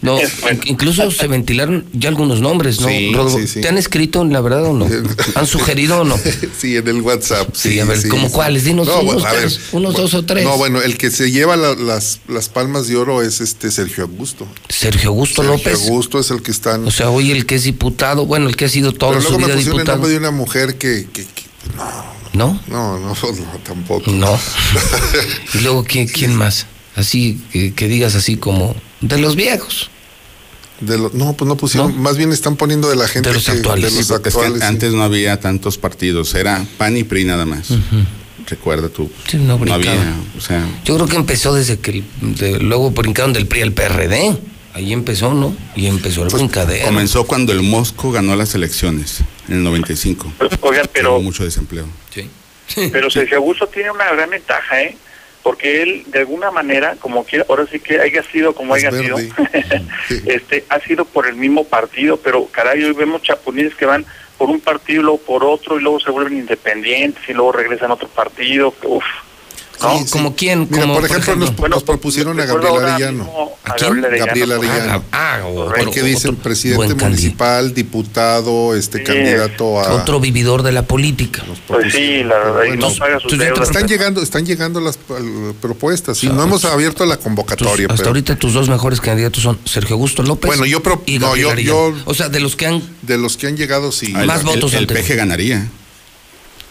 No, 0.00 0.18
in- 0.18 0.60
incluso 0.64 1.10
se 1.10 1.26
ventilaron 1.26 1.84
ya 1.92 2.08
algunos 2.08 2.40
nombres, 2.40 2.80
¿no? 2.80 2.88
Sí, 2.88 3.12
Rodolfo? 3.12 3.38
sí, 3.38 3.46
sí. 3.46 3.60
¿Te 3.60 3.68
han 3.68 3.76
escrito 3.76 4.22
en 4.22 4.32
la 4.32 4.40
verdad 4.40 4.64
o 4.64 4.72
no? 4.72 4.88
¿Han 5.34 5.46
sugerido 5.46 6.00
o 6.00 6.04
no? 6.04 6.16
Sí, 6.58 6.76
en 6.76 6.88
el 6.88 7.02
WhatsApp. 7.02 7.48
Sí, 7.54 7.72
Sí, 7.72 7.80
a 7.80 7.84
ver, 7.84 8.00
sí, 8.00 8.08
¿cómo 8.08 8.28
sí. 8.28 8.32
cuáles? 8.32 8.64
Dinos 8.64 8.86
No, 8.86 9.00
unos 9.00 9.22
ver, 9.24 9.50
unos 9.72 9.94
dos 9.94 10.14
o 10.14 10.24
tres. 10.24 10.44
No, 10.44 10.56
bueno, 10.56 10.80
el 10.80 10.96
que 10.96 11.10
se 11.10 11.30
lleva 11.30 11.56
la- 11.56 11.74
las, 11.74 12.20
las 12.28 12.48
palmas 12.48 12.86
de 12.86 12.96
oro 12.96 13.20
es 13.22 13.42
este 13.42 13.70
Sergio 13.70 14.04
Augusto. 14.04 14.46
Sergio 14.70 15.10
Augusto 15.10 15.42
Sergio 15.42 15.58
López. 15.58 15.82
Augusto 15.88 16.18
es 16.20 16.30
el 16.30 16.40
que 16.40 16.52
están. 16.52 16.86
O 16.86 16.90
sea, 16.90 17.10
hoy 17.10 17.32
el 17.32 17.44
que 17.44 17.56
es 17.56 17.64
diputado, 17.64 18.24
bueno, 18.24 18.48
el 18.48 18.56
que 18.56 18.64
ha 18.64 18.68
sido 18.70 18.92
toda 18.94 19.12
Pero 19.18 19.22
su 19.22 19.28
luego 19.30 19.40
me 19.40 19.46
vida 19.48 19.56
diputado. 19.56 19.99
De 20.08 20.16
una 20.16 20.30
mujer 20.30 20.76
que, 20.78 21.06
que- 21.12 21.24
que- 21.24 21.44
¿No? 22.32 22.60
no, 22.68 22.98
no, 22.98 23.08
no, 23.14 23.58
tampoco. 23.64 24.10
No. 24.12 24.38
y 25.54 25.58
luego, 25.58 25.84
¿quién, 25.84 26.06
quién 26.08 26.34
más? 26.36 26.66
Así, 26.96 27.40
que, 27.52 27.74
que 27.74 27.88
digas 27.88 28.14
así 28.14 28.36
como, 28.36 28.74
de 29.00 29.18
los 29.18 29.36
viejos. 29.36 29.90
De 30.80 30.96
lo- 30.96 31.10
no, 31.12 31.34
pues 31.34 31.46
no 31.48 31.56
pusieron, 31.56 32.00
más 32.00 32.16
bien 32.16 32.32
están 32.32 32.56
poniendo 32.56 32.88
de 32.88 32.96
la 32.96 33.06
gente 33.08 33.28
De 33.28 33.34
los 33.34 33.44
que- 33.44 33.52
actuales. 33.52 33.90
de 33.92 33.96
los 33.98 34.06
Sí, 34.06 34.12
porque 34.12 34.28
es 34.30 34.34
que 34.34 34.40
actuales, 34.40 34.62
sí. 34.62 34.66
antes 34.68 34.92
no 34.92 35.02
había 35.02 35.38
tantos 35.40 35.76
partidos, 35.76 36.34
era 36.34 36.64
PAN 36.78 36.96
y 36.96 37.04
PRI 37.04 37.24
nada 37.24 37.44
más. 37.46 37.68
Recuerda 38.46 38.88
tú. 38.88 39.10
Sí, 39.28 39.36
no 39.36 39.58
brincaba. 39.58 39.80
había, 39.92 40.16
o 40.36 40.40
sea, 40.40 40.64
Yo 40.84 40.94
creo 40.96 41.06
que 41.06 41.16
empezó 41.16 41.54
desde 41.54 41.78
que 41.78 42.02
de- 42.20 42.58
luego 42.60 42.90
brincaron 42.92 43.32
del 43.32 43.46
PRI 43.46 43.62
al 43.62 43.72
PRD. 43.72 44.38
Ahí 44.74 44.92
empezó, 44.92 45.34
¿no? 45.34 45.54
Y 45.74 45.86
empezó 45.86 46.22
el 46.22 46.28
brincadero. 46.28 46.86
comenzó 46.86 47.26
cuando 47.26 47.52
el 47.52 47.62
Mosco 47.62 48.12
ganó 48.12 48.36
las 48.36 48.54
elecciones 48.54 49.22
en 49.48 49.56
el 49.56 49.62
95. 49.64 50.32
Oigan, 50.60 50.88
pero, 50.92 51.14
Hubo 51.14 51.22
mucho 51.22 51.44
desempleo. 51.44 51.86
pero 52.92 53.10
Sergio 53.10 53.38
Augusto 53.38 53.66
tiene 53.66 53.90
una 53.90 54.10
gran 54.12 54.30
ventaja, 54.30 54.82
¿eh? 54.82 54.96
Porque 55.42 55.82
él, 55.82 56.04
de 56.08 56.20
alguna 56.20 56.50
manera, 56.50 56.96
como 57.00 57.24
quiera, 57.24 57.46
ahora 57.48 57.66
sí 57.70 57.80
que 57.80 57.98
haya 57.98 58.22
sido 58.22 58.54
como 58.54 58.76
Es 58.76 58.84
haya 58.84 58.96
sido, 58.96 59.16
este, 60.26 60.64
ha 60.68 60.80
sido 60.80 61.04
por 61.06 61.26
el 61.26 61.34
mismo 61.34 61.64
partido, 61.64 62.18
pero 62.18 62.46
caray, 62.46 62.84
hoy 62.84 62.92
vemos 62.92 63.22
chapulines 63.22 63.74
que 63.74 63.86
van 63.86 64.04
por 64.36 64.50
un 64.50 64.60
partido 64.60 65.00
y 65.00 65.04
luego 65.04 65.18
por 65.18 65.44
otro 65.44 65.80
y 65.80 65.82
luego 65.82 65.98
se 65.98 66.10
vuelven 66.10 66.38
independientes 66.38 67.22
y 67.28 67.32
luego 67.32 67.52
regresan 67.52 67.90
a 67.90 67.94
otro 67.94 68.08
partido. 68.08 68.74
Uf. 68.84 69.04
Sí, 69.80 70.04
sí. 70.04 70.10
¿Como 70.10 70.34
quién? 70.36 70.66
Mira, 70.70 70.82
Como, 70.82 70.94
por 70.94 71.02
por 71.02 71.10
ejemplo, 71.10 71.36
nos, 71.36 71.44
ejemplo. 71.50 71.68
nos 71.68 71.82
propusieron 71.82 72.38
a 72.40 72.44
Gabriel 72.44 72.76
Arellano. 72.84 73.30
a 73.64 73.72
¿A 73.72 73.74
quién? 73.76 74.00
Gabriel 74.00 74.52
Arellano. 74.52 74.54
Arellano. 74.72 75.04
Ah, 75.12 75.40
otro- 75.46 75.74
Porque 75.84 76.02
dicen 76.02 76.30
otro 76.32 76.42
presidente 76.42 76.94
municipal, 76.94 77.72
diputado, 77.74 78.74
este 78.74 79.02
candidato 79.02 79.80
a. 79.80 79.94
Otro 79.94 80.20
vividor 80.20 80.62
de 80.62 80.72
la 80.72 80.82
política. 80.82 81.42
Pues 81.66 81.92
sí, 81.92 82.22
la 82.24 82.38
verdad, 82.38 82.64
y 82.64 82.68
Bueno, 82.68 82.88
no 82.90 82.94
paga 82.96 83.20
sus 83.20 83.36
deudas. 83.38 83.68
Están 83.68 83.88
llegando, 83.88 84.22
están 84.22 84.44
llegando 84.46 84.80
las 84.80 84.98
propuestas. 85.60 86.18
Sí, 86.18 86.28
no 86.28 86.42
hemos 86.42 86.64
abierto 86.64 87.06
la 87.06 87.16
Tus- 87.16 87.24
convocatoria. 87.24 87.86
hasta 87.86 87.96
pero- 87.96 88.08
ahorita 88.10 88.36
tus 88.36 88.52
dos 88.52 88.68
mejores 88.68 89.00
candidatos 89.00 89.42
son 89.42 89.58
Sergio 89.64 89.94
Augusto 89.94 90.22
López 90.22 90.48
Bueno, 90.48 90.66
yo 90.66 90.82
pro- 90.82 91.02
y 91.06 91.18
no, 91.18 91.36
yo- 91.36 91.54
yo- 91.54 91.94
O 92.04 92.14
sea, 92.14 92.28
de 92.28 92.40
los 92.40 92.56
que 92.56 92.66
han... 92.66 92.82
de 93.02 93.18
los 93.18 93.36
que 93.36 93.46
han 93.46 93.56
llegado, 93.56 93.92
sí. 93.92 94.12
Ah, 94.14 94.22
el- 94.22 94.26
Más 94.26 94.40
el- 94.40 94.46
votos 94.46 94.74
El, 94.74 94.86
tenido. 94.86 95.06
PG 95.06 95.16
ganaría. 95.16 95.68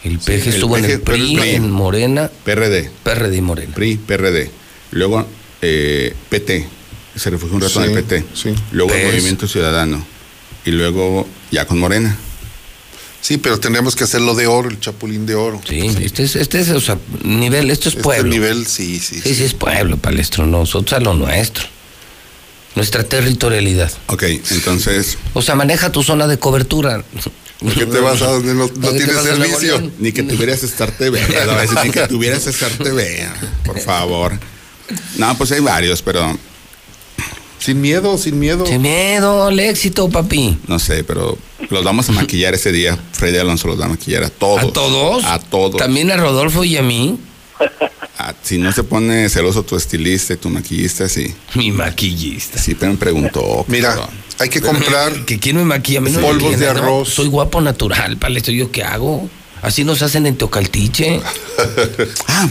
El 0.04 0.18
PG 0.20 0.48
estuvo 0.48 0.78
en 0.78 0.84
PG, 0.84 0.92
el 0.92 1.02
PRI, 1.02 1.40
en 1.56 1.72
Morena, 1.72 2.32
PRD. 2.46 2.90
PRD 3.04 3.36
y 3.36 3.42
Morena. 3.42 3.76
PRI, 3.76 3.98
PRD. 3.98 4.50
Luego 4.92 5.28
eh, 5.62 6.16
PT. 6.30 6.68
Se 7.16 7.30
refugió 7.30 7.56
un 7.56 7.62
rato 7.62 7.84
en 7.84 7.92
el 7.98 8.04
PT. 8.04 8.24
sí. 8.34 8.54
Luego 8.72 8.94
el. 8.94 9.08
Movimiento 9.08 9.48
Ciudadano. 9.48 10.06
Y 10.66 10.72
luego 10.72 11.28
ya 11.52 11.66
con 11.66 11.80
Morena. 11.80 12.18
Sí, 13.22 13.38
pero 13.38 13.60
tendríamos 13.60 13.98
que 13.98 14.06
hacerlo 14.06 14.34
de 14.34 14.48
oro, 14.48 14.70
el 14.70 14.80
chapulín 14.80 15.26
de 15.26 15.36
oro. 15.36 15.62
Sí, 15.68 15.80
este 16.02 16.24
es, 16.24 16.38
este 16.38 16.62
es, 16.62 16.70
o 16.70 16.80
sea, 16.80 16.98
nivel, 17.24 17.70
esto 17.70 17.90
es 17.90 17.96
Este 17.96 18.04
pueblo. 18.04 18.30
nivel, 18.30 18.66
sí, 18.66 19.00
sí. 19.00 19.20
Sí, 19.22 19.36
sí, 19.36 19.44
es 19.44 19.54
pueblo, 19.54 19.98
palestro, 19.98 20.46
nosotros 20.46 20.94
a 20.94 21.04
lo 21.04 21.14
nuestro. 21.14 21.66
Nuestra 22.76 23.04
territorialidad. 23.04 23.92
Ok, 24.08 24.24
entonces. 24.52 25.18
O 25.34 25.42
sea, 25.42 25.56
maneja 25.56 25.92
tu 25.92 26.02
zona 26.04 26.28
de 26.28 26.40
cobertura. 26.40 27.04
¿Por 27.60 27.74
qué 27.74 27.86
te 27.86 28.00
vas 28.00 28.22
a 28.22 28.28
donde 28.28 28.54
no, 28.54 28.68
no 28.68 28.74
¿Por 28.74 28.94
qué 28.94 29.00
te 29.00 29.06
tienes 29.06 29.22
servicio? 29.24 29.92
Ni 30.00 30.12
que 30.12 30.24
tuvieras 30.24 30.64
Star 30.64 30.92
TV. 30.92 31.20
decir, 31.20 31.78
Ni 31.84 31.92
que 31.92 32.08
tuvieras 32.08 32.48
Star 32.48 32.72
TV. 32.72 33.28
Por 33.66 33.80
favor. 33.80 34.40
No, 35.18 35.38
pues 35.38 35.52
hay 35.52 35.60
varios, 35.60 36.02
pero 36.02 36.38
Sin 37.60 37.82
miedo, 37.82 38.18
sin 38.18 38.40
miedo. 38.40 38.66
Sin 38.66 38.82
miedo 38.82 39.44
al 39.44 39.60
éxito, 39.60 40.10
papi. 40.10 40.58
no 40.68 40.80
sé, 40.80 41.04
pero 41.04 41.38
los 41.70 41.84
vamos 41.84 42.08
a 42.10 42.14
maquillar 42.14 42.54
ese 42.54 42.72
día. 42.72 42.98
Freddy 43.12 43.38
Alonso 43.38 43.68
los 43.68 43.80
va 43.80 43.86
a 43.86 43.90
maquillar 43.90 44.24
a 44.24 44.30
todos. 44.30 44.64
¿A 44.64 44.74
todos? 44.74 45.26
A 45.26 45.40
todos. 45.40 45.78
También 45.78 46.10
a 46.12 46.18
Rodolfo 46.18 46.64
y 46.64 46.78
a 46.78 46.82
mí. 46.82 47.20
Ah, 48.18 48.34
si 48.42 48.58
no 48.58 48.72
se 48.72 48.84
pone 48.84 49.30
celoso 49.30 49.64
tu 49.64 49.76
estilista 49.76 50.34
y 50.34 50.38
tu 50.38 50.50
maquillista, 50.50 51.08
sí. 51.10 51.34
Mi 51.56 51.72
maquillista. 51.72 52.58
Sí, 52.58 52.76
pero 52.76 52.94
me 52.94 52.98
preguntó. 52.98 53.66
Mira, 53.68 53.90
cabrón. 53.90 54.10
Hay 54.40 54.50
que 54.50 54.62
comprar 54.62 55.26
Que 55.26 55.40
quién 55.40 55.58
me 55.58 55.66
maquilla, 55.66 56.02
no 56.02 56.20
Polvos 56.22 56.58
de 56.60 56.66
¿no? 56.66 56.72
arroz. 56.72 57.10
Soy 57.10 57.28
guapo 57.28 57.62
natural, 57.62 58.18
palestro. 58.18 58.54
¿Yo 58.54 58.72
qué 58.72 58.84
hago? 58.84 59.30
Así 59.62 59.84
nos 59.84 60.02
hacen 60.02 60.26
en 60.26 60.38
Teocaltiche. 60.38 61.22
Ah, 62.28 62.48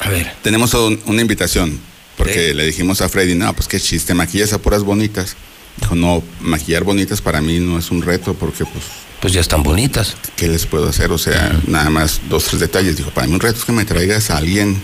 A 0.00 0.08
ver. 0.10 0.32
tenemos 0.42 0.74
un- 0.74 1.00
una 1.06 1.22
invitación. 1.22 1.78
Porque 2.16 2.54
le 2.54 2.64
dijimos 2.66 3.00
a 3.00 3.08
Freddy, 3.08 3.34
no, 3.34 3.52
pues 3.54 3.66
qué 3.66 3.80
chiste, 3.80 4.14
maquillas 4.14 4.52
a 4.52 4.58
puras 4.58 4.82
bonitas. 4.84 5.34
Dijo, 5.80 5.94
no, 5.96 6.22
maquillar 6.40 6.84
bonitas 6.84 7.20
para 7.20 7.40
mí 7.40 7.58
no 7.58 7.76
es 7.78 7.90
un 7.90 8.02
reto 8.02 8.34
porque 8.34 8.64
pues... 8.64 8.84
Pues 9.20 9.32
ya 9.32 9.40
están 9.40 9.62
bonitas. 9.64 10.14
¿Qué 10.36 10.46
les 10.48 10.66
puedo 10.66 10.88
hacer? 10.88 11.10
O 11.10 11.18
sea, 11.18 11.58
nada 11.66 11.90
más 11.90 12.20
dos, 12.28 12.44
tres 12.44 12.60
detalles. 12.60 12.96
Dijo, 12.96 13.10
para 13.10 13.26
mí 13.26 13.32
un 13.34 13.40
reto 13.40 13.58
es 13.58 13.64
que 13.64 13.72
me 13.72 13.84
traigas 13.84 14.30
a 14.30 14.36
alguien 14.36 14.80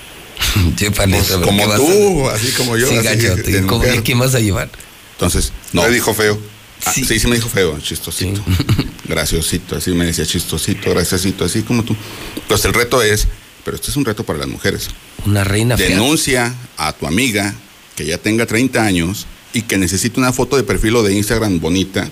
Sí, 0.76 0.90
palestro, 0.90 1.40
Pues, 1.42 1.50
¿qué 1.50 1.62
como 1.62 1.74
tú, 1.76 2.28
a- 2.28 2.34
así 2.34 2.50
como 2.52 2.76
yo. 2.76 2.88
Sí, 2.88 2.96
así, 2.96 3.06
gachote. 3.06 3.50
de 3.52 3.62
¿Cómo- 3.66 3.78
mujer. 3.84 4.02
¿Quién 4.02 4.18
vas 4.18 4.34
a 4.34 4.40
llevar? 4.40 4.70
Entonces, 5.18 5.52
no. 5.72 5.82
Me 5.82 5.90
dijo 5.90 6.14
feo. 6.14 6.38
Ah, 6.86 6.92
sí. 6.92 7.04
sí, 7.04 7.26
me 7.26 7.34
dijo 7.34 7.48
feo, 7.48 7.76
chistosito. 7.80 8.40
Graciosito, 9.08 9.74
así 9.74 9.90
me 9.90 10.06
decía 10.06 10.24
chistosito, 10.24 10.90
graciosito, 10.90 11.44
así 11.44 11.62
como 11.62 11.82
tú. 11.82 11.96
Entonces 12.36 12.66
el 12.66 12.74
reto 12.74 13.02
es, 13.02 13.26
pero 13.64 13.74
este 13.74 13.90
es 13.90 13.96
un 13.96 14.04
reto 14.04 14.22
para 14.22 14.38
las 14.38 14.48
mujeres. 14.48 14.90
Una 15.26 15.42
reina 15.42 15.76
fea. 15.76 15.88
Denuncia 15.88 16.54
a 16.76 16.92
tu 16.92 17.06
amiga 17.06 17.52
que 17.96 18.04
ya 18.06 18.18
tenga 18.18 18.46
30 18.46 18.80
años 18.84 19.26
y 19.52 19.62
que 19.62 19.76
necesite 19.76 20.20
una 20.20 20.32
foto 20.32 20.56
de 20.56 20.62
perfil 20.62 20.96
o 20.96 21.02
de 21.02 21.14
Instagram 21.14 21.58
bonita. 21.58 22.08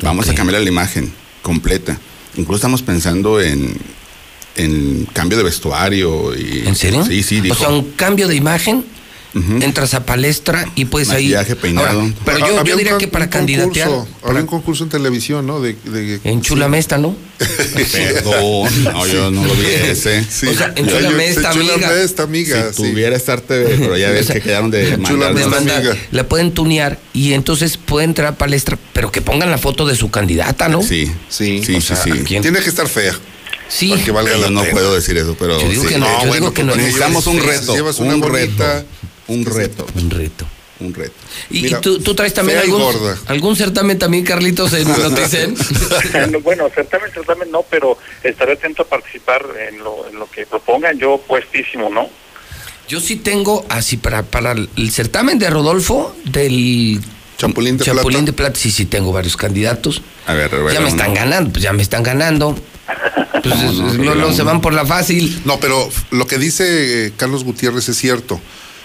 Vamos 0.00 0.28
a 0.28 0.34
cambiar 0.34 0.60
la 0.60 0.68
imagen 0.68 1.10
completa. 1.40 1.98
Incluso 2.36 2.56
estamos 2.56 2.82
pensando 2.82 3.40
en, 3.40 3.74
en 4.56 5.06
cambio 5.14 5.38
de 5.38 5.44
vestuario. 5.44 6.36
Y, 6.36 6.64
¿En 6.66 6.74
serio? 6.74 7.06
Sí, 7.06 7.22
sí, 7.22 7.40
dijo. 7.40 7.54
O 7.54 7.58
sea, 7.58 7.68
un 7.70 7.92
cambio 7.92 8.28
de 8.28 8.34
imagen 8.36 8.84
entras 9.34 9.94
a 9.94 10.04
palestra 10.04 10.66
y 10.76 10.84
ahí. 11.10 11.24
Maquillaje, 11.24 11.56
peinado. 11.56 12.00
Ahora, 12.00 12.12
pero 12.24 12.38
Ah, 12.44 12.62
yo, 12.64 12.76
diría 12.76 12.98
que 12.98 13.08
para 13.08 13.30
candidatear. 13.30 13.88
concurso, 13.88 14.14
Había 14.28 14.40
un 14.42 14.46
concurso 14.46 14.84
en 14.84 14.90
televisión, 14.90 15.46
¿no? 15.46 15.60
De, 15.60 15.74
de- 15.84 16.20
En 16.24 16.42
Chulame 16.42 16.78
esta, 16.78 16.98
¿no? 16.98 17.16
Perdón, 17.92 18.84
no, 18.84 19.06
yo 19.06 19.30
no 19.30 19.44
lo 19.44 19.54
vi 19.54 19.66
ese. 19.66 20.24
Sí. 20.24 20.46
O 20.46 20.54
sea, 20.54 20.72
en 20.76 20.86
Yo- 20.86 20.92
yo- 20.92 20.98
Chulame 20.98 21.28
esta, 21.28 21.50
Chulame 21.52 21.72
amiga. 21.86 22.02
esta, 22.02 22.22
amiga. 22.24 22.72
Si 22.72 22.82
sí. 22.82 22.90
tuviera 22.90 23.16
Star 23.16 23.40
TV, 23.40 23.76
pero 23.78 23.96
ya 23.96 24.10
ves 24.12 24.22
O 24.22 24.24
sea, 24.26 24.34
que 24.36 24.42
quedaron 24.42 24.70
de 24.70 24.96
mandar. 24.98 25.30
Amiga. 25.32 25.96
la 26.10 26.28
pueden 26.28 26.52
tunear 26.52 26.98
y 27.12 27.32
entonces 27.32 27.76
puede 27.76 28.04
entrar 28.04 28.28
a 28.34 28.36
palestra, 28.38 28.78
pero 28.92 29.10
que 29.10 29.20
pongan 29.22 29.50
la 29.50 29.58
foto 29.58 29.86
de 29.86 29.96
su 29.96 30.10
candidata, 30.10 30.68
¿no? 30.68 30.82
Sí, 30.82 31.10
Sí, 31.28 31.62
sí, 31.64 31.74
o 31.76 31.80
sí, 31.80 31.86
sea, 31.86 31.96
sí. 31.96 32.10
¿quién? 32.26 32.42
Tiene 32.42 32.60
que 32.60 32.68
estar 32.68 32.88
fea. 32.88 33.14
Sí. 33.68 33.94
Valga 34.12 34.36
la 34.36 34.50
no 34.50 34.60
pena. 34.60 34.72
puedo 34.72 34.94
decir 34.94 35.16
eso, 35.16 35.34
pero 35.38 35.58
Yo 35.60 35.68
digo 35.68 35.82
sí. 35.84 35.88
que 35.88 35.98
no, 35.98 36.24
yo 36.26 36.32
digo 36.34 36.52
que 36.52 36.62
no. 36.62 36.74
Necesitamos 36.76 37.26
un 37.26 37.38
llevas- 37.38 37.60
reto, 37.60 37.74
llevas 37.74 37.98
una 38.00 38.14
un 38.16 38.22
reto, 38.22 38.64
un 39.32 39.44
reto, 39.46 39.86
Un 39.94 40.10
reto. 40.10 40.46
un 40.80 40.94
reto. 40.94 41.14
¿Y, 41.50 41.58
y 41.58 41.62
Mira, 41.62 41.80
tú, 41.80 41.98
tú 42.00 42.14
traes 42.14 42.34
también 42.34 42.58
algún, 42.58 42.82
algún 43.26 43.56
certamen 43.56 43.98
también, 43.98 44.24
Carlitos, 44.24 44.72
en 44.72 44.88
Noticen? 44.88 45.54
No, 46.30 46.40
bueno, 46.40 46.68
certamen, 46.74 47.10
certamen 47.12 47.50
no, 47.50 47.62
pero 47.70 47.96
estaré 48.22 48.54
atento 48.54 48.82
a 48.82 48.86
participar 48.86 49.44
en 49.68 49.78
lo, 49.78 50.08
en 50.08 50.18
lo 50.18 50.28
que 50.30 50.44
propongan. 50.46 50.98
Yo 50.98 51.18
puestísimo, 51.26 51.88
¿no? 51.88 52.08
Yo 52.88 53.00
sí 53.00 53.16
tengo, 53.16 53.64
así 53.68 53.96
para, 53.96 54.22
para 54.24 54.52
el 54.52 54.90
certamen 54.90 55.38
de 55.38 55.48
Rodolfo, 55.50 56.14
del 56.24 57.00
Chapulín 57.38 57.78
de 57.78 57.84
Chapulín 57.84 58.18
Plata. 58.20 58.24
de 58.26 58.32
Plata, 58.32 58.58
sí, 58.60 58.70
sí 58.70 58.84
tengo 58.86 59.12
varios 59.12 59.36
candidatos. 59.36 60.02
A 60.26 60.34
ver, 60.34 60.50
Ya 60.50 60.56
revela 60.56 60.80
me 60.80 60.88
están 60.88 61.14
ganando, 61.14 61.52
pues 61.52 61.62
ya 61.62 61.72
me 61.72 61.82
están 61.82 62.02
ganando. 62.02 62.56
Pues, 63.42 63.54
es- 63.60 63.98
no, 63.98 64.14
no, 64.14 64.32
se 64.32 64.42
van 64.44 64.60
por 64.60 64.72
la 64.72 64.86
fácil. 64.86 65.42
No, 65.44 65.58
pero 65.58 65.88
lo 66.12 66.26
que 66.28 66.38
dice 66.38 67.06
eh, 67.06 67.12
Carlos 67.16 67.42
Gutiérrez 67.42 67.88
es 67.88 67.96
cierto. 67.96 68.40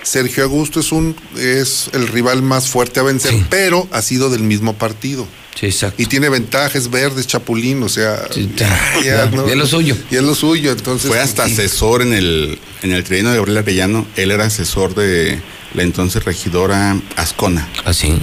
Sergio 0.07 0.43
Augusto 0.43 0.79
es 0.79 0.91
un 0.91 1.15
es 1.37 1.89
el 1.93 2.07
rival 2.07 2.41
más 2.41 2.69
fuerte 2.69 2.99
a 2.99 3.03
vencer, 3.03 3.31
Sí. 3.31 3.45
pero 3.49 3.87
ha 3.91 4.01
sido 4.01 4.29
del 4.29 4.43
mismo 4.43 4.73
partido. 4.73 5.27
Sí, 5.59 5.65
exacto. 5.65 6.01
Y 6.01 6.05
tiene 6.05 6.29
ventajas 6.29 6.89
verdes, 6.91 7.25
Chapulín, 7.25 7.81
o 7.81 7.89
sea, 7.89 8.27
Sí, 8.31 8.49
ya, 8.55 8.67
ya, 9.03 9.29
ya 9.31 9.51
es 9.51 9.55
lo 9.57 9.65
suyo. 9.65 9.97
Y 10.11 10.15
es 10.15 10.21
lo 10.23 10.35
suyo, 10.35 10.71
entonces. 10.71 11.07
Fue 11.09 11.19
hasta 11.19 11.45
sí. 11.47 11.53
asesor 11.53 12.03
en 12.03 12.13
el, 12.13 12.59
en 12.83 12.91
el 12.93 13.03
tribunal 13.03 13.33
de 13.33 13.37
Gabriel 13.39 13.57
Arellano. 13.57 14.07
Él 14.15 14.29
era 14.31 14.45
asesor 14.45 14.93
de 14.93 15.41
la 15.73 15.81
entonces 15.83 16.23
regidora 16.23 16.95
Ascona. 17.15 17.67
Así. 17.85 18.13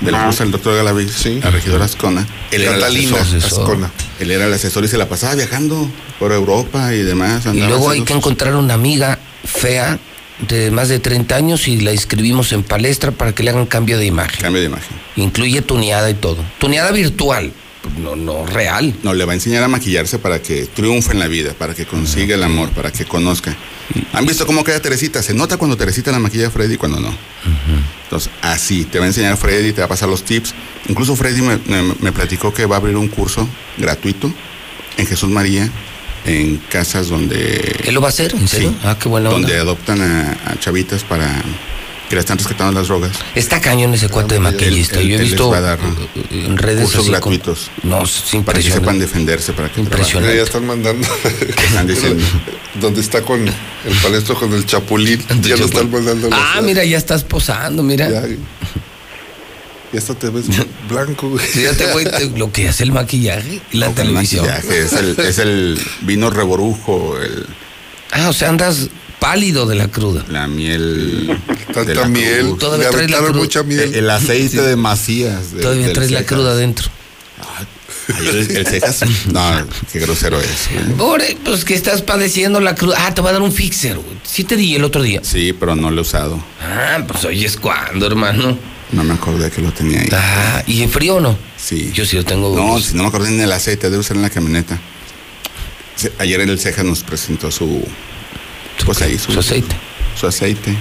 De 0.00 0.12
la 0.12 0.20
esposa 0.20 0.44
del 0.44 0.52
doctor 0.52 0.76
Galaviz, 0.76 1.12
Sí. 1.12 1.40
la 1.42 1.50
regidora 1.50 1.84
Ascona. 1.86 2.26
Él 2.52 2.62
era 2.62 2.74
el 2.76 2.80
Catalina 2.80 3.16
asesor. 3.20 3.38
asesor. 3.38 3.62
Ascona. 3.64 3.90
Él 4.20 4.30
era 4.30 4.46
el 4.46 4.52
asesor 4.52 4.84
y 4.84 4.88
se 4.88 4.96
la 4.96 5.08
pasaba 5.08 5.34
viajando 5.34 5.90
por 6.20 6.30
Europa 6.32 6.94
y 6.94 7.02
demás. 7.02 7.42
Y 7.52 7.58
luego 7.58 7.90
hay 7.90 8.02
que 8.02 8.12
encontrar 8.12 8.54
una 8.54 8.74
amiga 8.74 9.18
fea 9.44 9.98
de 10.48 10.70
más 10.70 10.88
de 10.88 10.98
30 11.00 11.36
años 11.36 11.68
y 11.68 11.80
la 11.80 11.92
inscribimos 11.92 12.52
en 12.52 12.62
palestra 12.62 13.10
para 13.12 13.34
que 13.34 13.42
le 13.42 13.50
hagan 13.50 13.66
cambio 13.66 13.98
de 13.98 14.06
imagen. 14.06 14.40
Cambio 14.40 14.60
de 14.60 14.68
imagen. 14.68 14.96
Incluye 15.16 15.62
tuneada 15.62 16.08
y 16.10 16.14
todo. 16.14 16.42
Tuneada 16.58 16.90
virtual, 16.92 17.52
no, 17.98 18.16
no 18.16 18.46
real. 18.46 18.94
No, 19.02 19.12
le 19.14 19.24
va 19.24 19.32
a 19.32 19.34
enseñar 19.34 19.62
a 19.62 19.68
maquillarse 19.68 20.18
para 20.18 20.40
que 20.40 20.66
triunfe 20.66 21.12
en 21.12 21.18
la 21.18 21.28
vida, 21.28 21.52
para 21.58 21.74
que 21.74 21.84
consiga 21.86 22.34
el 22.34 22.42
amor, 22.42 22.70
para 22.70 22.90
que 22.90 23.04
conozca. 23.04 23.56
¿Han 24.12 24.24
visto 24.24 24.46
cómo 24.46 24.62
queda 24.64 24.80
Teresita? 24.80 25.22
Se 25.22 25.34
nota 25.34 25.56
cuando 25.56 25.76
Teresita 25.76 26.12
la 26.12 26.18
maquilla 26.20 26.46
a 26.46 26.50
Freddy 26.50 26.74
y 26.74 26.76
cuando 26.76 27.00
no. 27.00 27.12
Entonces, 28.04 28.30
así, 28.42 28.84
te 28.84 28.98
va 28.98 29.04
a 29.04 29.08
enseñar 29.08 29.36
Freddy, 29.36 29.72
te 29.72 29.80
va 29.80 29.86
a 29.86 29.88
pasar 29.88 30.08
los 30.08 30.22
tips. 30.24 30.54
Incluso 30.88 31.16
Freddy 31.16 31.42
me, 31.42 31.58
me- 31.66 31.94
me 32.00 32.12
platicó 32.12 32.52
que 32.54 32.66
va 32.66 32.76
a 32.76 32.78
abrir 32.78 32.96
un 32.96 33.08
curso 33.08 33.48
gratuito 33.78 34.32
en 34.96 35.06
Jesús 35.06 35.28
María, 35.30 35.68
en 36.26 36.56
casas 36.70 37.08
donde... 37.08 37.80
¿Él 37.84 37.94
lo 37.94 38.00
va 38.00 38.08
a 38.08 38.10
hacer? 38.10 38.34
¿En 38.34 38.46
serio? 38.48 38.70
Sí, 38.70 38.76
Ah, 38.84 38.96
qué 39.00 39.08
buena 39.08 39.30
onda. 39.30 39.48
Donde 39.48 39.60
adoptan 39.60 40.00
a, 40.02 40.38
a 40.52 40.58
chavitas 40.58 41.02
para 41.04 41.42
que 42.08 42.16
la 42.16 42.20
están 42.20 42.38
rescatando 42.38 42.72
las 42.78 42.88
drogas. 42.88 43.12
Está 43.36 43.60
cañón 43.60 43.94
ese 43.94 44.08
cuate 44.08 44.34
de 44.34 44.40
maquillista. 44.40 45.00
Yo 45.00 45.16
he 45.16 45.20
visto 45.22 45.48
va 45.48 45.58
a 45.58 45.60
dar 45.60 45.78
en 46.32 46.56
redes 46.58 46.82
cursos 46.82 47.02
así 47.02 47.10
con- 47.10 47.12
gratuitos. 47.12 47.70
No, 47.84 48.02
es 48.02 48.10
Para 48.10 48.30
que 48.30 48.36
impresionante. 48.38 48.80
sepan 48.80 48.98
defenderse, 48.98 49.52
para 49.52 49.70
que 49.72 49.80
Impresionante. 49.80 50.36
Ya 50.36 50.42
están 50.42 50.66
mandando. 50.66 51.06
Están 51.64 51.86
diciendo. 51.86 52.24
Donde 52.80 53.00
está 53.00 53.22
con 53.22 53.46
el 53.46 53.94
palestro 54.02 54.34
con 54.34 54.52
el 54.52 54.66
Chapulín. 54.66 55.24
Ya 55.42 55.56
lo 55.56 55.64
están 55.66 55.88
mandando. 55.90 56.28
Ah, 56.32 56.60
mira, 56.62 56.84
ya 56.84 56.98
estás 56.98 57.22
posando, 57.22 57.82
mira. 57.84 58.10
Ya, 58.10 58.22
ya 59.92 59.98
hasta 59.98 60.14
te 60.14 60.28
ves 60.30 60.44
blanco, 60.88 61.30
güey. 61.30 61.44
Fíjate, 61.44 61.86
güey, 61.92 62.04
te- 62.04 62.30
lo 62.38 62.52
que 62.52 62.68
hace 62.68 62.84
el 62.84 62.92
maquillaje 62.92 63.60
y 63.72 63.76
la 63.78 63.86
trabajan. 63.86 63.94
televisión. 63.94 64.46
Maquillaje, 64.46 64.80
Es 64.82 64.92
el, 64.92 65.18
es 65.20 65.38
el 65.38 65.80
vino 66.02 66.30
reborujo, 66.30 67.18
el, 67.20 67.46
Ah, 68.12 68.28
o 68.28 68.32
sea, 68.32 68.48
andas 68.48 68.88
pálido 69.20 69.66
de 69.66 69.76
la 69.76 69.88
cruda. 69.88 70.24
la 70.28 70.46
miel. 70.48 71.38
Tanta 71.66 71.84
de 71.84 71.94
la 71.94 72.08
miel. 72.08 72.40
cruz. 72.46 72.58
Todavía 72.58 72.90
traes 72.90 73.10
la 73.10 73.20
mucha 73.32 73.62
miel. 73.62 73.80
El, 73.80 73.94
el 73.94 74.10
aceite 74.10 74.62
de 74.62 74.76
Macías. 74.76 75.52
de- 75.52 75.62
Todavía 75.62 75.92
traes 75.92 76.10
la 76.10 76.24
cruda 76.24 76.52
adentro. 76.52 76.88
Ay, 77.56 77.66
el, 78.26 78.56
el 78.56 78.66
cejas. 78.66 79.00
No, 79.32 79.66
qué 79.92 80.00
grosero 80.00 80.40
es. 80.40 80.68
güey. 80.72 80.96
Pobre, 80.96 81.36
pues 81.44 81.64
que 81.64 81.74
estás 81.74 82.02
padeciendo 82.02 82.58
la 82.60 82.74
cruda. 82.74 82.96
Ah, 83.06 83.14
te 83.14 83.20
va 83.22 83.30
a 83.30 83.32
dar 83.34 83.42
un 83.42 83.52
fixer, 83.52 83.94
güey. 83.96 84.16
Sí 84.24 84.42
te 84.44 84.56
di 84.56 84.74
el 84.74 84.82
otro 84.84 85.02
día. 85.02 85.20
Sí, 85.22 85.52
pero 85.52 85.76
no 85.76 85.90
lo 85.92 85.98
he 85.98 86.02
usado. 86.02 86.42
Ah, 86.60 86.98
pues 87.06 87.24
hoy 87.24 87.44
es 87.44 87.56
cuando, 87.56 88.06
hermano. 88.06 88.58
No 88.92 89.04
me 89.04 89.14
acordé 89.14 89.50
que 89.50 89.60
lo 89.62 89.72
tenía 89.72 90.00
ahí. 90.00 90.08
Ah, 90.12 90.62
¿y 90.66 90.82
en 90.82 90.90
frío 90.90 91.16
o 91.16 91.20
no? 91.20 91.38
Sí. 91.56 91.90
Yo 91.94 92.04
sí 92.04 92.16
lo 92.16 92.24
tengo. 92.24 92.54
No, 92.56 92.80
si 92.80 92.94
no 92.94 93.02
me 93.02 93.08
acordé 93.08 93.30
ni 93.30 93.42
el 93.42 93.52
aceite, 93.52 93.88
debe 93.90 94.02
ser 94.02 94.16
en 94.16 94.22
la 94.22 94.30
camioneta. 94.30 94.80
Ayer 96.18 96.40
en 96.40 96.48
el 96.48 96.58
Cejas 96.58 96.84
nos 96.84 97.02
presentó 97.02 97.50
su. 97.50 97.84
Pues 98.84 99.02
ahí 99.02 99.18
su, 99.18 99.32
su 99.32 99.38
aceite. 99.40 99.76
Su 100.18 100.26
aceite. 100.26 100.74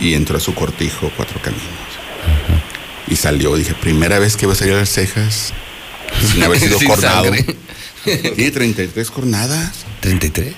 Y 0.00 0.14
entró 0.14 0.36
a 0.36 0.40
su 0.40 0.54
cortijo 0.54 1.10
Cuatro 1.16 1.40
Caminos. 1.40 1.64
Y 3.08 3.16
salió, 3.16 3.54
dije, 3.56 3.72
primera 3.74 4.18
vez 4.18 4.36
que 4.36 4.46
voy 4.46 4.54
a 4.54 4.58
salir 4.58 4.74
al 4.74 4.86
Cejas 4.86 5.52
sin 6.32 6.42
haber 6.42 6.58
sido 6.60 6.78
Sin 6.78 6.88
cornado. 6.88 7.32
Sí, 8.04 8.50
33 8.50 9.10
cornadas. 9.10 9.84
33. 10.00 10.54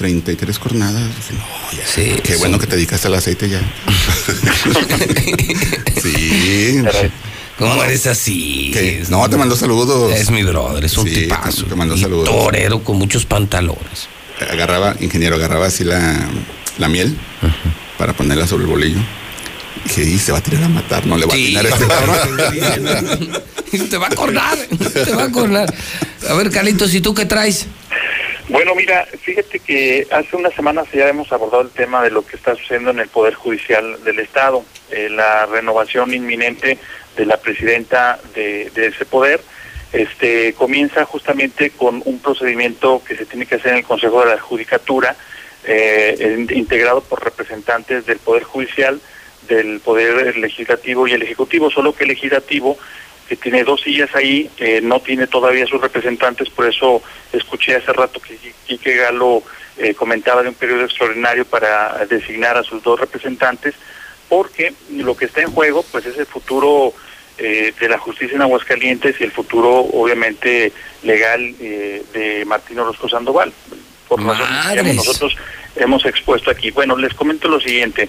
33 0.00 0.58
cornadas. 0.58 1.02
Dije, 1.14 1.34
no, 1.34 1.44
ya. 1.78 1.86
Sí, 1.86 2.16
Qué 2.24 2.36
bueno 2.36 2.58
que 2.58 2.66
te 2.66 2.76
dedicaste 2.76 3.06
al 3.08 3.14
aceite 3.16 3.50
ya. 3.50 3.60
sí. 6.02 6.82
¿Cómo 7.58 7.84
eres 7.84 8.06
así? 8.06 8.72
No, 9.10 9.28
te 9.28 9.36
mandó 9.36 9.56
saludos. 9.56 10.10
Es 10.14 10.30
mi 10.30 10.42
brother, 10.42 10.82
es 10.86 10.96
un 10.96 11.06
Sí, 11.06 11.12
tipazo. 11.14 11.66
te 11.66 11.76
saludos. 12.00 12.24
Torero 12.24 12.82
con 12.82 12.96
muchos 12.96 13.26
pantalones. 13.26 14.08
agarraba, 14.50 14.96
ingeniero, 15.00 15.36
agarraba 15.36 15.66
así 15.66 15.84
la, 15.84 16.18
la 16.78 16.88
miel 16.88 17.14
para 17.98 18.14
ponerla 18.14 18.46
sobre 18.46 18.64
el 18.64 18.70
bolillo. 18.70 19.00
"Y 19.98 20.18
se 20.18 20.32
va 20.32 20.38
a 20.38 20.42
tirar 20.42 20.64
a 20.64 20.68
matar, 20.70 21.06
no 21.06 21.18
le 21.18 21.26
va 21.26 21.34
Sí. 21.34 21.54
a 21.54 21.60
atinar 21.60 21.66
a 21.66 21.68
este 21.68 21.86
cabrón. 23.70 23.88
te 23.90 23.98
va 23.98 24.06
a 24.06 24.10
acordar, 24.10 24.56
te 25.04 25.12
va 25.14 25.24
a 25.24 25.26
acordar. 25.26 25.74
A 26.26 26.32
ver, 26.32 26.50
Carlitos, 26.50 26.94
¿y 26.94 27.02
tú 27.02 27.12
qué 27.12 27.26
traes? 27.26 27.66
Bueno, 28.50 28.74
mira, 28.74 29.06
fíjate 29.06 29.60
que 29.60 30.08
hace 30.10 30.34
unas 30.34 30.52
semanas 30.54 30.88
ya 30.92 31.08
hemos 31.08 31.30
abordado 31.30 31.62
el 31.62 31.70
tema 31.70 32.02
de 32.02 32.10
lo 32.10 32.26
que 32.26 32.34
está 32.34 32.56
sucediendo 32.56 32.90
en 32.90 32.98
el 32.98 33.06
Poder 33.06 33.34
Judicial 33.34 34.02
del 34.02 34.18
Estado, 34.18 34.64
eh, 34.90 35.08
la 35.08 35.46
renovación 35.46 36.12
inminente 36.12 36.76
de 37.16 37.26
la 37.26 37.36
presidenta 37.36 38.18
de, 38.34 38.70
de 38.74 38.86
ese 38.88 39.04
poder. 39.04 39.40
Este 39.92 40.52
comienza 40.54 41.04
justamente 41.04 41.70
con 41.70 42.02
un 42.04 42.18
procedimiento 42.18 43.00
que 43.06 43.16
se 43.16 43.24
tiene 43.24 43.46
que 43.46 43.54
hacer 43.54 43.70
en 43.70 43.78
el 43.78 43.84
Consejo 43.84 44.24
de 44.24 44.34
la 44.34 44.40
Judicatura, 44.40 45.14
eh, 45.62 46.46
integrado 46.50 47.02
por 47.02 47.22
representantes 47.22 48.04
del 48.04 48.18
Poder 48.18 48.42
Judicial, 48.42 49.00
del 49.48 49.78
Poder 49.78 50.36
Legislativo 50.36 51.06
y 51.06 51.12
el 51.12 51.22
Ejecutivo, 51.22 51.70
solo 51.70 51.92
que 51.92 52.02
el 52.02 52.10
Legislativo 52.10 52.76
que 53.30 53.36
tiene 53.36 53.62
dos 53.62 53.80
sillas 53.80 54.12
ahí, 54.16 54.50
eh, 54.58 54.80
no 54.82 54.98
tiene 54.98 55.28
todavía 55.28 55.64
sus 55.64 55.80
representantes, 55.80 56.50
por 56.50 56.66
eso 56.66 57.00
escuché 57.32 57.76
hace 57.76 57.92
rato 57.92 58.18
que 58.20 58.36
Quique 58.66 58.96
Galo 58.96 59.44
eh, 59.78 59.94
comentaba 59.94 60.42
de 60.42 60.48
un 60.48 60.56
periodo 60.56 60.82
extraordinario 60.82 61.44
para 61.44 62.04
designar 62.06 62.56
a 62.56 62.64
sus 62.64 62.82
dos 62.82 62.98
representantes, 62.98 63.76
porque 64.28 64.74
lo 64.96 65.16
que 65.16 65.26
está 65.26 65.42
en 65.42 65.52
juego 65.52 65.84
pues 65.92 66.06
es 66.06 66.18
el 66.18 66.26
futuro 66.26 66.92
eh, 67.38 67.72
de 67.78 67.88
la 67.88 67.98
justicia 67.98 68.34
en 68.34 68.42
Aguascalientes 68.42 69.14
y 69.20 69.22
el 69.22 69.30
futuro 69.30 69.78
obviamente 69.78 70.72
legal 71.04 71.54
eh, 71.60 72.02
de 72.12 72.44
Martín 72.46 72.80
Orozco 72.80 73.08
Sandoval, 73.08 73.52
por 74.08 74.20
razones 74.24 74.82
que 74.82 74.92
nosotros 74.92 75.36
hemos 75.76 76.04
expuesto 76.04 76.50
aquí. 76.50 76.72
Bueno, 76.72 76.96
les 76.96 77.14
comento 77.14 77.46
lo 77.46 77.60
siguiente. 77.60 78.08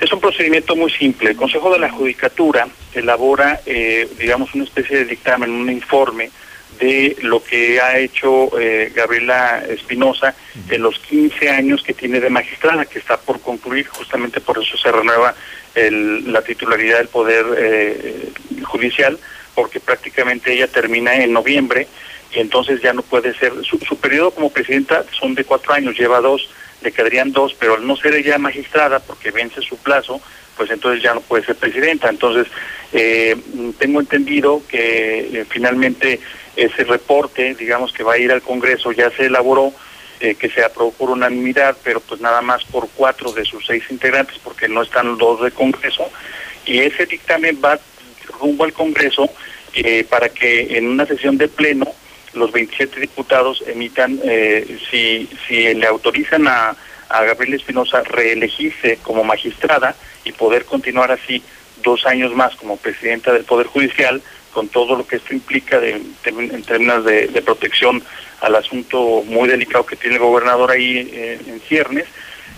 Es 0.00 0.12
un 0.12 0.20
procedimiento 0.20 0.76
muy 0.76 0.90
simple. 0.92 1.30
El 1.30 1.36
Consejo 1.36 1.72
de 1.72 1.78
la 1.80 1.90
Judicatura 1.90 2.68
elabora, 2.94 3.60
eh, 3.66 4.08
digamos, 4.18 4.54
una 4.54 4.64
especie 4.64 4.98
de 4.98 5.04
dictamen, 5.06 5.50
un 5.50 5.70
informe 5.70 6.30
de 6.78 7.16
lo 7.22 7.42
que 7.42 7.80
ha 7.80 7.98
hecho 7.98 8.56
eh, 8.60 8.92
Gabriela 8.94 9.64
Espinosa 9.68 10.36
en 10.70 10.82
los 10.82 10.98
15 11.00 11.50
años 11.50 11.82
que 11.82 11.92
tiene 11.94 12.20
de 12.20 12.30
magistrada, 12.30 12.84
que 12.84 13.00
está 13.00 13.16
por 13.16 13.40
concluir, 13.40 13.88
justamente 13.88 14.40
por 14.40 14.62
eso 14.62 14.76
se 14.76 14.92
renueva 14.92 15.34
el- 15.74 16.32
la 16.32 16.42
titularidad 16.42 16.98
del 16.98 17.08
Poder 17.08 17.44
eh, 17.58 18.28
Judicial, 18.62 19.18
porque 19.56 19.80
prácticamente 19.80 20.52
ella 20.52 20.68
termina 20.68 21.16
en 21.16 21.32
noviembre 21.32 21.88
y 22.32 22.38
entonces 22.38 22.80
ya 22.80 22.92
no 22.92 23.02
puede 23.02 23.34
ser, 23.34 23.52
su, 23.64 23.78
su 23.78 23.96
periodo 23.98 24.30
como 24.30 24.52
presidenta 24.52 25.04
son 25.18 25.34
de 25.34 25.42
cuatro 25.44 25.72
años, 25.72 25.98
lleva 25.98 26.20
dos 26.20 26.48
le 26.82 26.92
quedarían 26.92 27.32
dos, 27.32 27.54
pero 27.58 27.74
al 27.74 27.86
no 27.86 27.96
ser 27.96 28.14
ella 28.14 28.38
magistrada, 28.38 29.00
porque 29.00 29.30
vence 29.30 29.60
su 29.62 29.76
plazo, 29.76 30.20
pues 30.56 30.70
entonces 30.70 31.02
ya 31.02 31.14
no 31.14 31.20
puede 31.20 31.44
ser 31.44 31.56
presidenta. 31.56 32.08
Entonces, 32.08 32.46
eh, 32.92 33.36
tengo 33.78 34.00
entendido 34.00 34.62
que 34.68 35.40
eh, 35.40 35.46
finalmente 35.48 36.20
ese 36.56 36.84
reporte, 36.84 37.54
digamos 37.54 37.92
que 37.92 38.02
va 38.02 38.14
a 38.14 38.18
ir 38.18 38.32
al 38.32 38.42
Congreso, 38.42 38.92
ya 38.92 39.10
se 39.10 39.26
elaboró, 39.26 39.72
eh, 40.20 40.34
que 40.34 40.50
se 40.50 40.64
aprobó 40.64 40.92
por 40.92 41.10
unanimidad, 41.10 41.76
pero 41.84 42.00
pues 42.00 42.20
nada 42.20 42.42
más 42.42 42.64
por 42.64 42.88
cuatro 42.88 43.32
de 43.32 43.44
sus 43.44 43.64
seis 43.64 43.84
integrantes, 43.88 44.36
porque 44.42 44.68
no 44.68 44.82
están 44.82 45.06
los 45.06 45.18
dos 45.18 45.42
de 45.42 45.52
Congreso, 45.52 46.10
y 46.66 46.80
ese 46.80 47.06
dictamen 47.06 47.60
va 47.64 47.78
rumbo 48.40 48.64
al 48.64 48.72
Congreso 48.72 49.30
eh, 49.74 50.04
para 50.04 50.28
que 50.28 50.76
en 50.76 50.88
una 50.88 51.06
sesión 51.06 51.38
de 51.38 51.46
pleno 51.46 51.86
los 52.38 52.52
27 52.52 53.00
diputados 53.00 53.62
emitan, 53.66 54.20
eh, 54.24 54.78
si, 54.90 55.28
si 55.46 55.74
le 55.74 55.86
autorizan 55.86 56.46
a, 56.48 56.76
a 57.08 57.24
Gabriela 57.24 57.56
Espinosa 57.56 58.02
reelegirse 58.02 58.98
como 59.02 59.24
magistrada 59.24 59.94
y 60.24 60.32
poder 60.32 60.64
continuar 60.64 61.10
así 61.10 61.42
dos 61.82 62.06
años 62.06 62.34
más 62.34 62.54
como 62.56 62.76
presidenta 62.76 63.32
del 63.32 63.44
Poder 63.44 63.66
Judicial, 63.66 64.20
con 64.52 64.68
todo 64.68 64.96
lo 64.96 65.06
que 65.06 65.16
esto 65.16 65.34
implica 65.34 65.78
de, 65.78 66.00
en 66.24 66.62
términos 66.62 67.04
de, 67.04 67.28
de 67.28 67.42
protección 67.42 68.02
al 68.40 68.56
asunto 68.56 69.22
muy 69.26 69.48
delicado 69.48 69.86
que 69.86 69.96
tiene 69.96 70.16
el 70.16 70.22
gobernador 70.22 70.70
ahí 70.70 71.08
eh, 71.12 71.40
en 71.46 71.60
ciernes, 71.60 72.06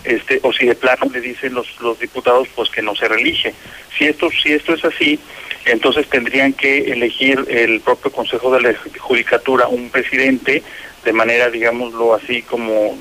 este, 0.03 0.39
o 0.43 0.51
si 0.51 0.65
de 0.65 0.75
plano 0.75 1.07
le 1.11 1.21
dicen 1.21 1.53
los, 1.53 1.79
los 1.79 1.99
diputados 1.99 2.47
pues 2.55 2.69
que 2.69 2.81
no 2.81 2.95
se 2.95 3.07
reelige. 3.07 3.53
Si 3.97 4.05
esto, 4.05 4.29
si 4.31 4.53
esto 4.53 4.73
es 4.73 4.83
así, 4.83 5.19
entonces 5.65 6.07
tendrían 6.07 6.53
que 6.53 6.91
elegir 6.91 7.45
el 7.49 7.81
propio 7.81 8.11
Consejo 8.11 8.53
de 8.53 8.61
la 8.61 8.75
Judicatura 8.99 9.67
un 9.67 9.89
presidente 9.89 10.63
de 11.03 11.13
manera, 11.13 11.49
digámoslo 11.49 12.13
así, 12.13 12.41
como 12.43 12.97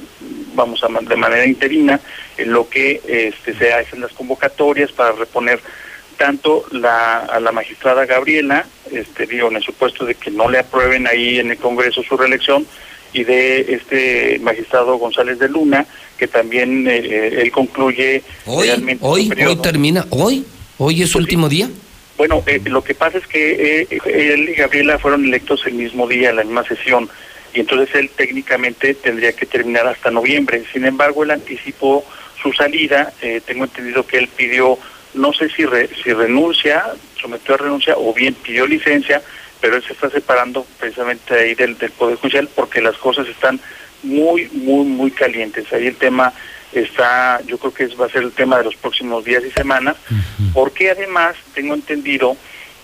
vamos 0.54 0.82
a 0.82 0.88
de 0.88 1.16
manera 1.16 1.46
interina, 1.46 2.00
en 2.36 2.52
lo 2.52 2.68
que 2.68 3.00
este, 3.06 3.54
se 3.54 3.72
hacen 3.72 4.00
las 4.00 4.12
convocatorias 4.12 4.90
para 4.92 5.12
reponer 5.12 5.60
tanto 6.16 6.64
la, 6.70 7.18
a 7.20 7.40
la 7.40 7.52
magistrada 7.52 8.06
Gabriela, 8.06 8.66
este, 8.90 9.26
digo, 9.26 9.48
en 9.48 9.56
el 9.56 9.62
supuesto 9.62 10.04
de 10.04 10.14
que 10.14 10.30
no 10.30 10.50
le 10.50 10.58
aprueben 10.58 11.06
ahí 11.06 11.38
en 11.38 11.50
el 11.50 11.58
Congreso 11.58 12.02
su 12.02 12.16
reelección, 12.16 12.66
y 13.12 13.24
de 13.24 13.74
este 13.74 14.38
magistrado 14.40 14.96
González 14.96 15.38
de 15.38 15.48
Luna, 15.48 15.86
que 16.16 16.28
también 16.28 16.86
eh, 16.86 16.98
eh, 16.98 17.38
él 17.42 17.50
concluye 17.50 18.22
Hoy, 18.46 18.68
realmente 18.68 19.04
hoy, 19.04 19.32
hoy 19.46 19.56
termina, 19.56 20.06
hoy, 20.10 20.44
hoy 20.78 21.02
es 21.02 21.10
su 21.10 21.18
último 21.18 21.48
día. 21.48 21.68
Bueno, 22.20 22.42
eh, 22.44 22.60
lo 22.66 22.84
que 22.84 22.94
pasa 22.94 23.16
es 23.16 23.26
que 23.26 23.80
eh, 23.80 23.98
él 24.04 24.50
y 24.50 24.52
Gabriela 24.52 24.98
fueron 24.98 25.24
electos 25.24 25.62
el 25.64 25.72
mismo 25.72 26.06
día, 26.06 26.34
la 26.34 26.44
misma 26.44 26.64
sesión, 26.64 27.08
y 27.54 27.60
entonces 27.60 27.94
él 27.94 28.10
técnicamente 28.14 28.92
tendría 28.92 29.32
que 29.32 29.46
terminar 29.46 29.86
hasta 29.86 30.10
noviembre. 30.10 30.62
Sin 30.70 30.84
embargo, 30.84 31.24
él 31.24 31.30
anticipó 31.30 32.04
su 32.42 32.52
salida, 32.52 33.14
eh, 33.22 33.40
tengo 33.46 33.64
entendido 33.64 34.06
que 34.06 34.18
él 34.18 34.28
pidió, 34.28 34.78
no 35.14 35.32
sé 35.32 35.48
si, 35.48 35.64
re- 35.64 35.88
si 36.04 36.12
renuncia, 36.12 36.84
sometió 37.18 37.54
a 37.54 37.56
renuncia 37.56 37.94
o 37.96 38.12
bien 38.12 38.34
pidió 38.34 38.66
licencia, 38.66 39.22
pero 39.62 39.76
él 39.76 39.82
se 39.82 39.94
está 39.94 40.10
separando 40.10 40.66
precisamente 40.78 41.32
ahí 41.32 41.54
del, 41.54 41.78
del 41.78 41.90
Poder 41.92 42.16
Judicial 42.18 42.50
porque 42.54 42.82
las 42.82 42.98
cosas 42.98 43.28
están 43.28 43.58
muy, 44.02 44.46
muy, 44.52 44.84
muy 44.84 45.10
calientes. 45.10 45.72
Ahí 45.72 45.86
el 45.86 45.96
tema 45.96 46.34
está, 46.72 47.40
yo 47.46 47.58
creo 47.58 47.74
que 47.74 47.84
es- 47.84 48.00
va 48.00 48.06
a 48.06 48.10
ser 48.10 48.22
el 48.22 48.32
tema 48.32 48.58
de 48.58 48.64
los 48.64 48.76
próximos 48.76 49.24
días 49.24 49.42
y 49.46 49.50
semanas, 49.50 49.96
porque 50.52 50.90
además 50.90 51.34
tengo 51.54 51.74
entendido 51.74 52.36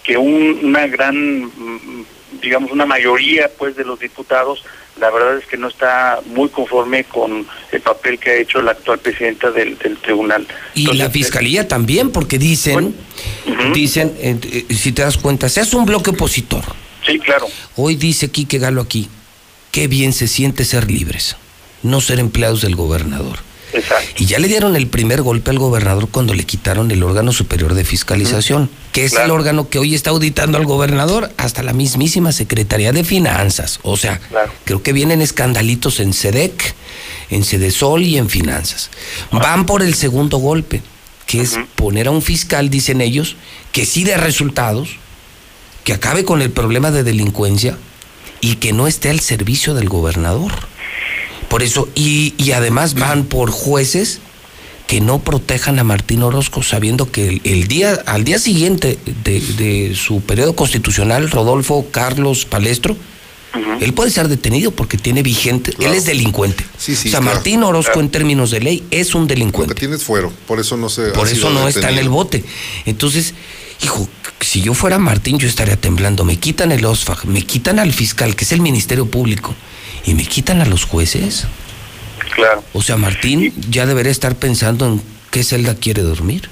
que 0.03 0.17
un- 0.17 0.61
una 0.63 0.87
gran, 0.87 1.45
mm, 1.45 2.05
digamos, 2.43 2.71
una 2.71 2.87
mayoría 2.87 3.51
pues 3.59 3.77
de 3.77 3.85
los 3.85 3.99
diputados, 3.99 4.63
la 5.01 5.11
verdad 5.11 5.37
es 5.39 5.47
que 5.47 5.57
no 5.57 5.69
está 5.69 6.21
muy 6.27 6.49
conforme 6.49 7.05
con 7.05 7.47
el 7.73 7.81
papel 7.81 8.19
que 8.19 8.31
ha 8.31 8.35
hecho 8.37 8.63
la 8.63 8.71
actual 8.73 8.99
presidenta 8.99 9.51
del, 9.51 9.77
del 9.79 9.97
tribunal. 9.99 10.47
Y 10.75 10.87
la 10.95 11.11
fiscalía 11.11 11.69
también, 11.69 12.11
porque 12.13 12.39
dicen, 12.39 12.95
dicen, 13.75 14.15
eh, 14.19 14.39
eh, 14.69 14.75
si 14.75 14.93
te 14.93 15.03
das 15.03 15.17
cuenta, 15.19 15.49
se 15.49 15.61
hace 15.61 15.77
un 15.77 15.85
bloque 15.87 16.11
opositor. 16.11 16.65
Sí, 17.05 17.19
claro. 17.19 17.47
Hoy 17.77 17.97
dice 17.97 18.31
Quique 18.31 18.59
Galo 18.59 18.81
aquí, 18.83 19.09
qué 19.71 19.87
bien 19.87 20.13
se 20.13 20.27
siente 20.29 20.65
ser 20.65 20.91
libres, 20.91 21.37
no 21.83 22.01
ser 22.01 22.19
empleados 22.19 22.63
del 22.63 22.75
gobernador. 22.75 23.39
Exacto. 23.73 24.23
Y 24.23 24.27
ya 24.27 24.39
le 24.39 24.49
dieron 24.49 24.77
el 24.77 24.87
primer 24.87 25.23
golpe 25.23 25.51
al 25.51 25.59
gobernador 25.59 26.09
cuando 26.09 26.35
le 26.35 26.45
quitaron 26.45 26.91
el 26.91 27.03
órgano 27.03 27.33
superior 27.33 27.75
de 27.75 27.85
fiscalización, 27.85 28.71
que 28.93 29.05
es 29.05 29.15
el 29.15 29.31
órgano 29.31 29.69
que 29.69 29.79
hoy 29.79 29.95
está 29.95 30.11
auditando 30.11 30.59
al 30.59 30.65
gobernador, 30.65 31.31
hasta 31.37 31.63
la 31.63 31.73
mismísima 31.73 32.33
Secretaría 32.33 32.93
de 32.93 33.05
Finanzas. 33.05 33.81
O 33.83 33.97
sea, 33.97 34.21
creo 34.65 34.83
que 34.83 34.93
vienen 34.93 35.21
escandalitos 35.21 36.01
en 36.01 36.13
SEDEC, 36.13 36.75
en 37.31 37.45
SEDESOL 37.45 38.03
y 38.03 38.19
en 38.19 38.31
Finanzas. 38.31 38.91
Van 39.31 39.67
por 39.67 39.83
el 39.83 39.95
segundo 39.95 40.39
golpe, 40.39 40.83
que 41.27 41.41
es 41.41 41.59
poner 41.75 42.07
a 42.07 42.13
un 42.13 42.23
fiscal, 42.23 42.71
dicen 42.71 43.01
ellos, 43.01 43.37
que 43.73 43.85
sí 43.85 44.05
dé 44.05 44.17
resultados, 44.17 44.99
que 45.85 45.93
acabe 45.93 46.25
con 46.25 46.41
el 46.41 46.51
problema 46.51 46.91
de 46.91 47.03
delincuencia 47.03 47.77
y 48.41 48.57
que 48.57 48.73
no 48.73 48.87
esté 48.87 49.11
al 49.11 49.21
servicio 49.21 49.75
del 49.75 49.89
gobernador. 49.89 50.53
Por 51.49 51.63
eso, 51.63 51.89
y, 51.95 52.35
y 52.39 52.53
además 52.53 52.95
van 52.95 53.25
por 53.25 53.51
jueces 53.51 54.21
que 54.87 55.01
no 55.01 55.19
protejan 55.19 55.79
a 55.79 55.85
Martín 55.85 56.23
Orozco, 56.23 56.63
sabiendo 56.63 57.11
que 57.11 57.29
el, 57.29 57.41
el 57.45 57.67
día, 57.67 58.03
al 58.07 58.25
día 58.25 58.39
siguiente 58.39 58.99
de, 59.25 59.41
de 59.41 59.95
su 59.97 60.21
periodo 60.21 60.55
constitucional, 60.55 61.31
Rodolfo 61.31 61.87
Carlos 61.91 62.45
Palestro, 62.45 62.97
él 63.81 63.93
puede 63.95 64.11
ser 64.11 64.29
detenido 64.29 64.71
porque 64.71 64.99
tiene 64.99 65.23
vigente, 65.23 65.73
él 65.79 65.93
es 65.95 66.05
delincuente. 66.05 66.65
sí, 66.79 66.93
o 66.93 66.97
sea, 66.97 67.11
claro. 67.11 67.25
Martín 67.25 67.63
Orozco 67.63 68.01
en 68.01 68.11
términos 68.11 68.51
de 68.51 68.61
ley 68.61 68.85
es 68.91 69.15
un 69.15 69.27
delincuente. 69.27 69.71
Lo 69.71 69.75
que 69.75 69.81
tienes 69.81 70.05
fuero, 70.05 70.33
por 70.47 70.61
eso 70.61 70.77
no 70.77 70.89
se. 70.89 71.11
Por 71.11 71.29
eso 71.29 71.51
no 71.51 71.67
está 71.69 71.91
en 71.91 71.99
el 71.99 72.09
bote. 72.09 72.45
Entonces, 72.85 73.35
hijo, 73.83 74.09
si 74.41 74.61
yo 74.61 74.75
fuera 74.75 74.99
Martín, 74.99 75.39
yo 75.39 75.49
estaría 75.49 75.77
temblando. 75.77 76.25
Me 76.25 76.37
quitan 76.37 76.73
el 76.73 76.85
OSFAG, 76.85 77.27
me 77.27 77.43
quitan 77.43 77.79
al 77.79 77.93
fiscal, 77.93 78.37
que 78.37 78.45
es 78.45 78.53
el 78.53 78.61
Ministerio 78.61 79.07
Público, 79.07 79.55
y 80.07 80.15
me 80.15 80.25
quitan 80.25 80.61
a 80.63 80.65
los 80.65 80.85
jueces. 80.85 81.47
Claro. 82.35 82.63
O 82.73 82.83
sea, 82.83 82.97
Martín 82.97 83.53
ya 83.69 83.87
debería 83.87 84.13
estar 84.13 84.37
pensando 84.37 84.87
en 84.87 85.03
qué 85.31 85.43
celda 85.43 85.75
quiere 85.75 86.03
dormir. 86.03 86.49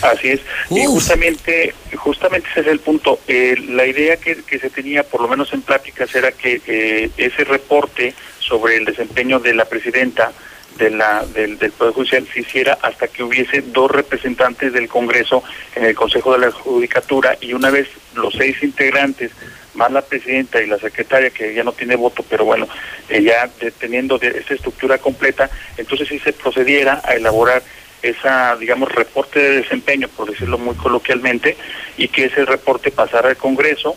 Así 0.00 0.28
es. 0.28 0.40
Y 0.70 0.84
justamente, 0.86 1.74
justamente 1.94 2.48
ese 2.50 2.60
es 2.60 2.66
el 2.68 2.80
punto. 2.80 3.20
Eh, 3.28 3.56
la 3.68 3.86
idea 3.86 4.16
que, 4.16 4.36
que 4.42 4.58
se 4.58 4.70
tenía, 4.70 5.02
por 5.02 5.20
lo 5.20 5.28
menos 5.28 5.52
en 5.52 5.62
pláticas, 5.62 6.14
era 6.14 6.32
que 6.32 6.60
eh, 6.66 7.10
ese 7.16 7.44
reporte 7.44 8.14
sobre 8.38 8.76
el 8.76 8.84
desempeño 8.84 9.38
de 9.38 9.54
la 9.54 9.66
presidenta 9.66 10.32
de 10.78 10.90
la, 10.90 11.24
del, 11.26 11.58
del 11.58 11.72
Poder 11.72 11.94
Judicial 11.94 12.26
se 12.32 12.40
hiciera 12.40 12.78
hasta 12.82 13.08
que 13.08 13.22
hubiese 13.22 13.62
dos 13.62 13.90
representantes 13.90 14.72
del 14.72 14.88
Congreso 14.88 15.42
en 15.74 15.84
el 15.84 15.94
Consejo 15.94 16.32
de 16.32 16.46
la 16.46 16.50
Judicatura 16.50 17.36
y 17.40 17.54
una 17.54 17.70
vez 17.70 17.88
los 18.14 18.34
seis 18.34 18.62
integrantes 18.62 19.32
más 19.76 19.92
la 19.92 20.02
presidenta 20.02 20.60
y 20.62 20.66
la 20.66 20.78
secretaria 20.78 21.30
que 21.30 21.54
ya 21.54 21.62
no 21.62 21.72
tiene 21.72 21.96
voto, 21.96 22.24
pero 22.28 22.44
bueno, 22.44 22.66
eh, 23.08 23.22
ya 23.22 23.48
de- 23.60 23.70
teniendo 23.70 24.18
de 24.18 24.28
esa 24.28 24.54
estructura 24.54 24.98
completa, 24.98 25.50
entonces 25.76 26.08
sí 26.08 26.18
se 26.18 26.32
procediera 26.32 27.00
a 27.04 27.14
elaborar 27.14 27.62
esa, 28.02 28.56
digamos, 28.56 28.92
reporte 28.94 29.38
de 29.40 29.60
desempeño, 29.62 30.08
por 30.08 30.30
decirlo 30.30 30.58
muy 30.58 30.74
coloquialmente, 30.76 31.56
y 31.96 32.08
que 32.08 32.26
ese 32.26 32.44
reporte 32.44 32.90
pasara 32.90 33.30
al 33.30 33.36
Congreso, 33.36 33.96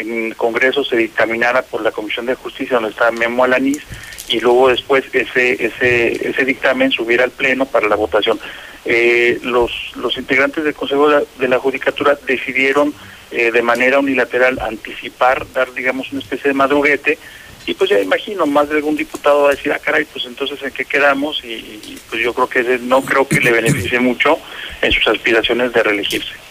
en 0.00 0.26
el 0.26 0.36
Congreso 0.36 0.84
se 0.84 0.96
dictaminara 0.96 1.62
por 1.62 1.82
la 1.82 1.92
Comisión 1.92 2.26
de 2.26 2.34
Justicia, 2.34 2.76
donde 2.76 2.90
está 2.90 3.10
Memo 3.10 3.44
Alanís, 3.44 3.82
y 4.28 4.40
luego 4.40 4.68
después 4.68 5.04
ese, 5.12 5.64
ese, 5.64 6.28
ese 6.28 6.44
dictamen 6.44 6.90
subiera 6.90 7.24
al 7.24 7.30
Pleno 7.30 7.66
para 7.66 7.88
la 7.88 7.96
votación. 7.96 8.38
Eh, 8.84 9.40
los, 9.42 9.72
los 9.96 10.16
integrantes 10.16 10.64
del 10.64 10.74
Consejo 10.74 11.08
de 11.08 11.48
la, 11.48 11.58
Judicatura 11.58 12.16
decidieron 12.26 12.94
eh, 13.30 13.50
de 13.50 13.62
manera 13.62 13.98
unilateral 13.98 14.58
anticipar, 14.60 15.46
dar, 15.52 15.72
digamos, 15.72 16.12
una 16.12 16.20
especie 16.20 16.48
de 16.48 16.54
madruguete, 16.54 17.18
y 17.66 17.74
pues 17.74 17.90
ya 17.90 17.98
imagino, 17.98 18.46
más 18.46 18.68
de 18.68 18.76
algún 18.76 18.96
diputado 18.96 19.42
va 19.42 19.48
a 19.48 19.54
decir, 19.54 19.72
ah, 19.72 19.80
caray, 19.80 20.04
pues 20.04 20.24
entonces 20.24 20.62
en 20.62 20.70
qué 20.70 20.84
quedamos, 20.84 21.42
y, 21.44 21.54
y, 21.54 21.98
pues 22.08 22.22
yo 22.22 22.32
creo 22.32 22.48
que 22.48 22.78
no 22.82 23.02
creo 23.02 23.26
que 23.26 23.40
le 23.40 23.50
beneficie 23.50 23.98
mucho 23.98 24.38
en 24.82 24.92
sus 24.92 25.08
aspiraciones 25.08 25.72
de 25.72 25.82
reelegirse. 25.82 26.45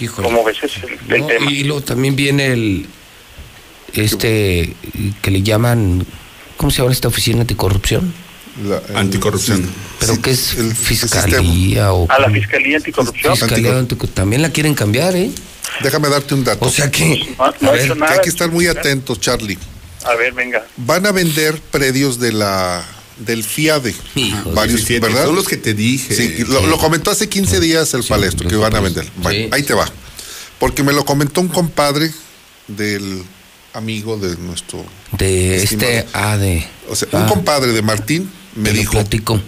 Híjole. 0.00 0.28
¿Cómo 0.28 0.44
ves 0.44 0.56
ese 0.62 0.78
es 0.78 0.84
el, 0.84 1.14
el 1.14 1.20
No, 1.20 1.26
tema? 1.26 1.50
Y 1.50 1.64
luego 1.64 1.82
también 1.82 2.16
viene 2.16 2.46
el, 2.52 2.86
este, 3.94 4.74
que 5.22 5.30
le 5.30 5.42
llaman, 5.42 6.06
¿cómo 6.56 6.70
se 6.70 6.78
llama 6.78 6.92
esta 6.92 7.08
oficina 7.08 7.42
anticorrupción? 7.42 8.12
Anticorrupción. 8.94 9.68
Pero 10.00 10.20
que 10.20 10.30
es 10.30 10.56
fiscalía 10.74 11.92
o... 11.92 12.10
A 12.10 12.18
la 12.18 12.30
Fiscalía 12.30 12.78
Anticorrupción. 12.78 13.36
Fiscalía 13.36 13.86
también 14.14 14.42
la 14.42 14.50
quieren 14.50 14.74
cambiar, 14.74 15.14
¿eh? 15.14 15.30
Déjame 15.82 16.08
darte 16.08 16.34
un 16.34 16.44
dato. 16.44 16.66
O 16.66 16.70
sea 16.70 16.90
que... 16.90 17.34
No, 17.38 17.52
no 17.60 17.68
A 17.70 17.72
ver, 17.72 17.92
que 17.92 18.04
hay 18.04 18.20
que 18.20 18.28
estar 18.28 18.50
muy 18.50 18.66
atentos, 18.66 19.20
Charlie. 19.20 19.58
A 20.04 20.14
ver, 20.14 20.32
venga. 20.32 20.66
Van 20.76 21.06
a 21.06 21.12
vender 21.12 21.60
predios 21.70 22.18
de 22.18 22.32
la 22.32 22.84
del 23.20 23.44
FIADE. 23.44 23.94
varios, 24.54 24.86
17, 24.86 25.00
¿verdad? 25.06 25.26
son 25.26 25.36
los 25.36 25.46
que 25.48 25.56
te 25.56 25.74
dije. 25.74 26.14
Sí, 26.14 26.44
lo, 26.46 26.66
lo 26.66 26.78
comentó 26.78 27.10
hace 27.10 27.28
15 27.28 27.60
días 27.60 27.94
el 27.94 28.04
palestro 28.04 28.48
que 28.48 28.56
van 28.56 28.74
a 28.74 28.80
vender. 28.80 29.06
Bueno, 29.16 29.54
ahí 29.54 29.62
te 29.62 29.74
va. 29.74 29.90
Porque 30.58 30.82
me 30.82 30.92
lo 30.92 31.04
comentó 31.04 31.40
un 31.40 31.48
compadre 31.48 32.10
del 32.68 33.22
amigo 33.72 34.16
de 34.16 34.36
nuestro 34.36 34.84
De 35.16 35.62
estimado. 35.62 35.90
este... 35.90 36.08
Ah, 36.12 36.36
de... 36.36 36.66
O 36.88 36.96
sea, 36.96 37.08
ah, 37.12 37.18
un 37.18 37.28
compadre 37.28 37.72
de 37.72 37.82
Martín 37.82 38.30
me 38.54 38.72
dijo, 38.72 38.98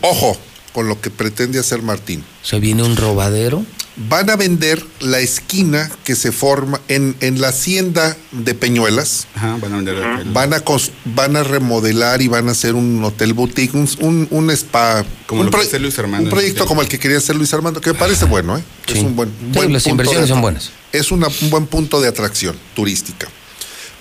ojo 0.00 0.38
con 0.72 0.88
lo 0.88 1.00
que 1.00 1.10
pretende 1.10 1.58
hacer 1.58 1.82
Martín. 1.82 2.24
¿Se 2.42 2.58
viene 2.58 2.82
un 2.82 2.96
robadero? 2.96 3.64
Van 3.96 4.30
a 4.30 4.36
vender 4.36 4.82
la 5.00 5.20
esquina 5.20 5.90
que 6.04 6.14
se 6.16 6.32
forma 6.32 6.80
en, 6.88 7.14
en 7.20 7.42
la 7.42 7.48
hacienda 7.48 8.16
de 8.32 8.54
Peñuelas. 8.54 9.26
Ajá, 9.34 9.58
van 9.60 9.72
a 9.72 9.76
vender 9.76 9.94
la- 9.96 10.22
Van 10.32 10.54
a, 10.54 10.62
van 11.04 11.36
a 11.36 11.42
remodelar 11.42 12.22
y 12.22 12.28
van 12.28 12.48
a 12.48 12.52
hacer 12.52 12.74
un 12.74 13.04
hotel 13.04 13.34
boutique, 13.34 13.76
un, 13.76 13.86
un, 14.00 14.26
un 14.30 14.50
spa. 14.50 15.04
Como 15.26 15.40
un, 15.42 15.46
lo 15.46 15.52
que 15.52 15.58
hace 15.66 15.78
Luis 15.78 15.98
Armando 15.98 16.24
un 16.24 16.30
proyecto 16.30 16.64
como 16.64 16.80
el 16.80 16.88
que 16.88 16.98
quería 16.98 17.18
hacer 17.18 17.36
Luis 17.36 17.52
Armando, 17.52 17.82
que 17.82 17.92
me 17.92 17.98
parece 17.98 18.24
bueno, 18.24 18.56
¿eh? 18.56 18.62
Es 18.86 19.00
un 19.00 19.14
buen, 19.14 19.28
un 19.28 19.52
Sí, 19.52 19.58
buen 19.58 19.72
las 19.74 19.82
punto 19.82 19.90
inversiones 19.92 20.22
de- 20.22 20.28
son 20.34 20.40
buenas. 20.40 20.70
Es 20.92 21.12
una- 21.12 21.28
un 21.28 21.50
buen 21.50 21.66
punto 21.66 22.00
de 22.00 22.08
atracción 22.08 22.56
turística. 22.74 23.28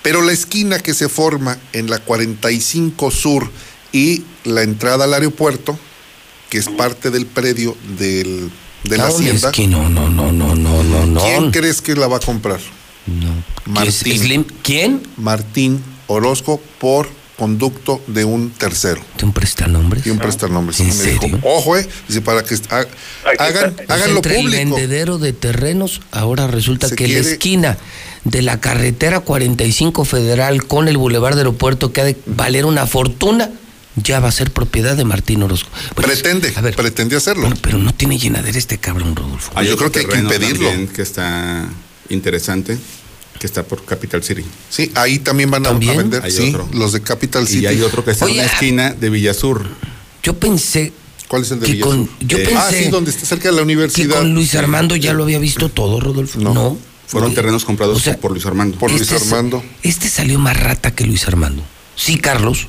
Pero 0.01 0.21
la 0.21 0.31
esquina 0.31 0.79
que 0.79 0.93
se 0.93 1.09
forma 1.09 1.57
en 1.73 1.89
la 1.89 1.99
45 1.99 3.11
Sur 3.11 3.51
y 3.91 4.23
la 4.45 4.61
entrada 4.63 5.03
al 5.03 5.13
aeropuerto, 5.13 5.77
que 6.49 6.57
es 6.59 6.69
parte 6.69 7.11
del 7.11 7.25
predio 7.25 7.75
del, 7.97 8.49
de 8.83 8.97
la 8.97 9.05
Ah, 9.05 9.07
hacienda. 9.07 9.49
esquina, 9.49 9.77
no, 9.89 10.09
no, 10.09 10.09
no, 10.09 10.31
no, 10.31 10.55
no, 10.55 10.83
no, 10.83 11.05
no. 11.05 11.21
¿Quién 11.21 11.51
crees 11.51 11.81
que 11.81 11.95
la 11.95 12.07
va 12.07 12.17
a 12.17 12.19
comprar? 12.19 12.59
Martín. 13.65 14.17
Slim? 14.19 14.43
¿Quién? 14.63 15.01
Martín 15.17 15.83
Orozco 16.07 16.61
por 16.79 17.07
conducto 17.37 18.01
de 18.07 18.23
un 18.25 18.51
tercero. 18.51 19.01
¿De 19.17 19.25
un 19.25 19.33
prestanombres? 19.33 20.03
De 20.03 20.11
un 20.11 20.19
prestanombres. 20.19 20.79
¿En 20.79 20.87
Me 20.89 20.93
dijo, 20.93 21.21
serio? 21.21 21.39
Ojo, 21.43 21.77
eh. 21.77 21.87
Dice, 22.07 22.21
para 22.21 22.43
que 22.43 22.55
ha- 22.69 22.85
hagan, 23.39 23.73
O 23.73 23.77
sea, 23.77 23.95
hagan 23.95 24.09
lo 24.11 24.15
entre 24.17 24.35
el 24.35 24.41
público. 24.43 24.75
vendedero 24.75 25.17
de 25.17 25.33
terrenos, 25.33 26.01
ahora 26.11 26.47
resulta 26.47 26.87
Se 26.89 26.95
que 26.95 27.07
la 27.07 27.19
esquina 27.19 27.77
de 28.25 28.41
la 28.43 28.59
carretera 28.59 29.21
45 29.21 30.05
Federal 30.05 30.67
con 30.67 30.87
el 30.87 30.97
Boulevard 30.97 31.33
de 31.33 31.39
Aeropuerto 31.41 31.91
que 31.91 32.01
ha 32.01 32.03
de 32.03 32.15
valer 32.27 32.65
una 32.65 32.85
fortuna, 32.85 33.49
ya 33.95 34.19
va 34.19 34.29
a 34.29 34.31
ser 34.31 34.51
propiedad 34.51 34.95
de 34.95 35.03
Martín 35.05 35.43
Orozco. 35.43 35.69
Pues, 35.95 36.07
pretende, 36.07 36.51
pretende 36.75 37.15
hacerlo. 37.17 37.43
Bueno, 37.43 37.57
pero 37.61 37.77
no 37.77 37.93
tiene 37.93 38.17
llenadera 38.17 38.57
este 38.57 38.77
cabrón, 38.77 39.15
Rodolfo. 39.15 39.51
Hay 39.55 39.67
Yo 39.67 39.77
creo 39.77 39.91
que 39.91 39.99
hay 39.99 40.05
que 40.05 40.17
impedirlo. 40.17 40.69
que 40.93 41.01
está 41.01 41.67
interesante, 42.09 42.77
que 43.39 43.47
está 43.47 43.63
por 43.63 43.83
Capital 43.85 44.23
City. 44.23 44.43
Sí, 44.69 44.91
ahí 44.95 45.19
también 45.19 45.49
van 45.51 45.65
a, 45.65 45.69
a 45.69 45.73
vender, 45.73 46.23
Hay 46.23 46.31
sí, 46.31 46.49
otro. 46.49 46.67
los 46.73 46.93
de 46.93 47.01
Capital 47.01 47.47
City. 47.47 47.63
Y 47.63 47.67
hay 47.67 47.81
otro 47.81 48.03
que 48.05 48.11
está 48.11 48.25
en 48.25 48.31
Oye, 48.31 48.39
una 48.41 48.51
esquina 48.51 48.89
de 48.93 49.09
Villasur. 49.09 49.67
Yo 50.23 50.37
pensé 50.37 50.93
¿Cuál 51.27 51.43
es 51.43 51.51
el 51.51 51.59
de 51.61 51.65
que 51.65 51.71
Villasur? 51.73 51.95
con- 51.95 52.27
yo 52.27 52.37
Eh, 52.37 52.41
pensé 52.45 52.57
ah, 52.57 52.69
sí, 52.71 52.89
donde 52.89 53.11
está 53.11 53.25
cerca 53.25 53.45
de 53.49 53.51
la 53.53 53.57
que 53.59 53.63
universidad. 53.63 54.17
con 54.17 54.33
Luis 54.33 54.53
Armando 54.55 54.95
ya 54.95 55.13
lo 55.13 55.23
había 55.23 55.39
visto 55.39 55.69
todo, 55.69 55.99
Rodolfo. 55.99 56.39
No. 56.39 56.77
Fueron 57.07 57.33
terrenos 57.33 57.65
comprados 57.65 57.97
O 57.97 57.99
sea, 57.99 58.15
por 58.17 58.31
Luis 58.31 58.45
Armando. 58.45 58.77
Por 58.77 58.89
Luis 58.89 59.01
Este 59.01 59.15
es- 59.17 59.23
Armando. 59.23 59.63
Este 59.83 60.07
salió 60.07 60.39
más 60.39 60.57
rata 60.57 60.91
que 60.95 61.05
Luis 61.05 61.27
Armando. 61.27 61.61
Sí, 61.95 62.17
Carlos. 62.17 62.67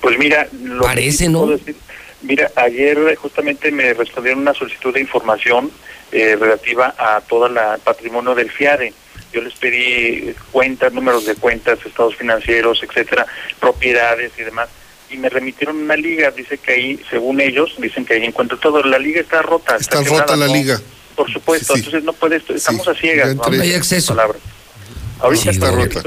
Pues 0.00 0.18
mira, 0.18 0.46
lo 0.62 0.80
que 0.82 0.86
Parece, 0.86 1.18
sí 1.18 1.28
¿no? 1.28 1.40
puedo 1.42 1.58
decir- 1.58 1.76
mira, 2.22 2.50
ayer 2.56 3.14
justamente 3.16 3.70
me 3.70 3.92
respondieron 3.94 4.40
una 4.40 4.54
solicitud 4.54 4.92
de 4.94 5.00
información 5.00 5.70
eh, 6.12 6.36
relativa 6.38 6.94
a 6.96 7.20
todo 7.22 7.46
el 7.46 7.54
patrimonio 7.82 8.34
del 8.34 8.50
FIADE. 8.50 8.92
Yo 9.32 9.40
les 9.40 9.54
pedí 9.54 10.32
cuentas, 10.52 10.92
números 10.92 11.26
de 11.26 11.34
cuentas, 11.34 11.78
estados 11.84 12.14
financieros, 12.16 12.80
etcétera, 12.82 13.26
propiedades 13.58 14.30
y 14.38 14.42
demás. 14.44 14.68
Y 15.10 15.16
me 15.16 15.28
remitieron 15.28 15.76
una 15.76 15.96
liga, 15.96 16.30
dice 16.30 16.58
que 16.58 16.72
ahí, 16.72 17.00
según 17.10 17.40
ellos, 17.40 17.74
dicen 17.78 18.04
que 18.04 18.14
ahí 18.14 18.24
encuentro 18.24 18.58
todo. 18.58 18.82
La 18.84 18.98
liga 18.98 19.20
está 19.20 19.42
rota. 19.42 19.76
Está 19.76 19.98
quebrada, 20.02 20.20
rota 20.22 20.36
la 20.36 20.46
¿no? 20.46 20.52
liga. 20.54 20.80
Por 21.16 21.32
supuesto, 21.32 21.74
Sí. 21.74 21.80
entonces 21.80 22.04
no 22.04 22.12
puede, 22.12 22.36
estamos 22.48 22.86
a 22.88 22.94
ciegas. 22.94 23.34
No 23.34 23.42
hay 23.60 23.74
acceso. 23.74 24.14
Palabras. 24.14 24.40
Ahorita 25.24 25.42
Sí, 25.42 25.48
está 25.50 25.70
rota. 25.70 26.00
Y 26.00 26.02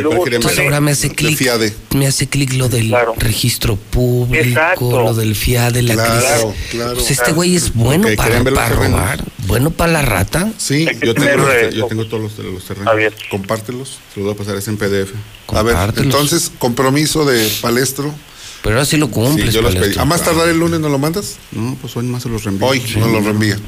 luego, 0.00 0.26
y 0.26 0.30
luego 0.30 0.48
sale- 0.48 0.64
ahora 0.64 0.80
me 0.80 0.90
hace 0.92 1.10
clic. 1.10 1.36
FIADE. 1.36 1.72
Me 1.94 2.06
hace 2.06 2.26
clic 2.28 2.52
lo 2.54 2.68
del 2.68 2.94
registro 3.18 3.76
público, 3.76 4.42
Exacto. 4.44 5.02
lo 5.02 5.14
del 5.14 5.34
FIADE, 5.36 5.82
la 5.82 5.94
Claro, 5.94 6.48
crisis. 6.50 6.70
claro. 6.70 6.94
Pues 6.94 7.10
este 7.10 7.32
güey 7.32 7.54
es 7.54 7.74
bueno 7.74 8.08
para, 8.16 8.28
¿quieren 8.28 8.44
ver 8.44 8.52
los 8.54 8.62
para 8.62 8.74
robar, 8.74 9.24
bueno 9.46 9.70
para 9.70 9.92
la 9.92 10.02
rata. 10.02 10.50
Sí, 10.58 10.86
Yo 11.02 11.14
tengo, 11.14 11.46
yo 11.70 11.86
todos 12.06 12.22
los, 12.22 12.38
los 12.38 12.64
terrenos. 12.64 13.12
Compártelos. 13.30 13.98
Se 14.12 14.20
los 14.20 14.24
voy 14.26 14.34
a 14.34 14.36
pasar 14.36 14.56
es 14.56 14.66
en 14.68 14.76
PDF. 14.78 15.12
A 15.48 15.62
ver, 15.62 15.76
entonces, 15.98 16.50
compromiso 16.58 17.24
de 17.24 17.48
palestro. 17.60 18.12
Pero 18.64 18.76
ahora 18.76 18.86
sí 18.86 18.96
lo 18.96 19.10
cumples. 19.10 19.50
Sí, 19.50 19.54
yo 19.54 19.60
los 19.62 19.74
Palestro. 19.74 20.00
A 20.02 20.04
más 20.06 20.22
tardar 20.24 20.48
el 20.48 20.58
lunes, 20.58 20.80
¿no 20.80 20.88
lo 20.88 20.98
mandas? 20.98 21.36
No, 21.52 21.76
pues 21.80 21.94
hoy 21.96 22.04
más 22.06 22.22
se 22.22 22.30
los 22.30 22.42
reenvío. 22.44 22.66
Hoy 22.66 22.80
Sí. 22.80 22.98
no 22.98 23.06
lo 23.08 23.20
reenvía. 23.20 23.58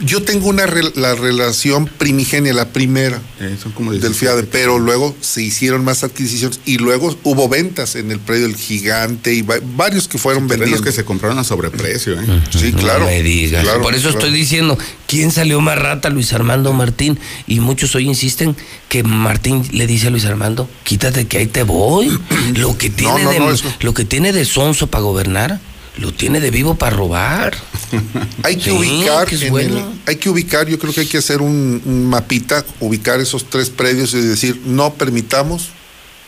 Yo 0.00 0.22
tengo 0.22 0.48
una 0.48 0.64
re- 0.66 0.92
la 0.96 1.14
relación 1.14 1.86
primigenia, 1.86 2.54
la 2.54 2.68
primera 2.70 3.20
Eh, 3.38 3.56
son 3.62 3.72
como 3.72 3.92
del 3.92 4.00
17. 4.00 4.18
FIADE, 4.34 4.48
pero 4.50 4.78
luego 4.78 5.14
se 5.20 5.42
hicieron 5.42 5.84
más 5.84 6.02
adquisiciones 6.04 6.58
y 6.64 6.78
luego 6.78 7.14
hubo 7.22 7.48
ventas 7.50 7.96
en 7.96 8.10
el 8.10 8.18
predio 8.18 8.46
del 8.46 8.56
gigante 8.56 9.34
y 9.34 9.42
va- 9.42 9.60
varios 9.76 10.08
que 10.08 10.16
fueron 10.18 10.48
vendiendo. 10.48 10.82
que 10.82 10.90
se 10.92 11.04
compraron 11.04 11.38
a 11.38 11.44
sobreprecio, 11.44 12.18
¿eh? 12.18 12.24
Sí, 12.50 12.72
No 12.72 12.78
claro. 12.78 13.04
me 13.04 13.22
digas. 13.22 13.62
claro, 13.62 13.82
Por 13.82 13.94
eso 13.94 14.08
claro. 14.10 14.18
estoy 14.20 14.32
diciendo, 14.38 14.78
¿quién 15.06 15.32
salió 15.32 15.60
más 15.60 15.78
rata? 15.78 16.08
Luis 16.08 16.32
Armando 16.32 16.72
Martín. 16.72 17.18
Y 17.46 17.60
muchos 17.60 17.94
hoy 17.94 18.06
insisten 18.06 18.56
que 18.88 19.02
Martín 19.02 19.62
le 19.72 19.86
dice 19.86 20.06
a 20.06 20.10
Luis 20.10 20.24
Armando, 20.24 20.66
quítate 20.84 21.26
que 21.26 21.36
ahí 21.38 21.46
te 21.46 21.62
voy. 21.62 22.08
Lo 22.56 22.78
que 22.78 22.88
tiene, 22.88 23.22
no, 23.24 23.30
de, 23.30 23.38
no, 23.38 23.50
eso- 23.50 23.70
lo 23.80 23.92
que 23.92 24.04
tiene 24.06 24.32
de 24.32 24.44
sonso 24.46 24.86
para 24.88 25.02
gobernar, 25.02 25.60
lo 25.98 26.12
tiene 26.12 26.40
de 26.40 26.50
vivo 26.50 26.74
para 26.76 26.94
robar. 26.96 27.56
Hay 28.42 28.56
que 28.56 28.64
Sí, 28.64 28.70
ubicar, 28.70 29.26
que 29.26 29.34
es 29.36 29.42
en 29.42 29.50
bueno. 29.50 29.78
el- 29.78 29.84
hay 30.06 30.16
que 30.16 30.28
ubicar, 30.30 30.66
yo 30.68 30.78
creo 30.78 30.92
que 30.92 31.00
hay 31.00 31.06
que 31.06 31.18
hacer 31.18 31.40
un, 31.40 31.80
un 31.84 32.06
mapita, 32.08 32.64
ubicar 32.80 33.20
esos 33.20 33.48
tres 33.50 33.70
predios 33.70 34.12
y 34.14 34.20
decir, 34.20 34.60
no 34.64 34.94
permitamos 34.94 35.68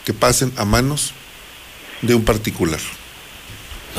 que 0.05 0.13
pasen 0.13 0.51
a 0.57 0.65
manos 0.65 1.11
de 2.01 2.15
un 2.15 2.23
particular. 2.23 2.79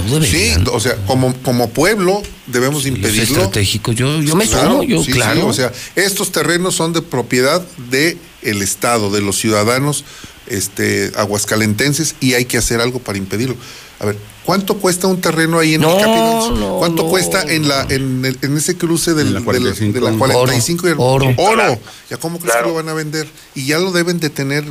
No 0.09 0.23
Sí, 0.23 0.53
o 0.73 0.81
sea, 0.81 0.97
como, 1.07 1.35
como 1.43 1.71
pueblo 1.71 2.23
debemos 2.47 2.87
impedirlo. 2.87 3.23
estratégicos, 3.23 3.95
yo, 3.97 4.21
yo 4.23 4.35
me 4.37 4.47
Claro, 4.47 4.71
sumo, 4.71 4.83
yo, 4.85 5.03
sí, 5.05 5.13
claro. 5.13 5.47
o 5.47 5.53
sea, 5.53 5.73
estos 5.97 6.31
terrenos 6.33 6.75
son 6.75 6.93
de 6.93 7.03
propiedad 7.03 7.61
de 7.91 8.17
el 8.43 8.63
Estado, 8.63 9.11
de 9.11 9.21
los 9.21 9.37
ciudadanos 9.39 10.05
este, 10.51 11.11
aguascalentenses 11.17 12.15
y 12.21 12.35
hay 12.35 12.45
que 12.45 12.59
hacer 12.59 12.81
algo 12.81 12.99
para 12.99 13.17
impedirlo. 13.19 13.57
A 14.01 14.07
ver, 14.07 14.17
¿cuánto 14.45 14.77
cuesta 14.79 15.07
un 15.07 15.21
terreno 15.21 15.59
ahí 15.59 15.75
en 15.75 15.81
No, 15.83 15.91
el 15.99 16.05
Capitol? 16.05 16.61
no, 16.61 16.79
¿Cuánto 16.79 17.03
no, 17.05 17.09
cuesta 17.09 17.43
en 17.43 17.69
la 17.69 17.83
en, 17.89 18.25
el- 18.25 18.39
en 18.43 18.57
ese 18.57 18.77
cruce 18.77 19.15
del, 19.15 19.29
En 19.29 19.33
la 19.35 19.39
del- 19.41 19.45
45? 19.45 19.93
de 19.95 20.11
la 20.13 20.19
45 20.19 20.89
y 20.89 20.91
el- 20.93 20.97
Oro. 20.99 21.35
oro? 21.37 21.79
¿Ya 22.11 22.17
cómo 22.17 22.39
crees 22.39 22.53
Claro. 22.53 22.67
que 22.69 22.71
lo 22.73 22.77
van 22.77 22.89
a 22.89 22.95
vender? 22.95 23.27
Y 23.55 23.67
ya 23.67 23.79
lo 23.79 23.93
deben 23.93 24.19
de 24.21 24.31
tener 24.31 24.65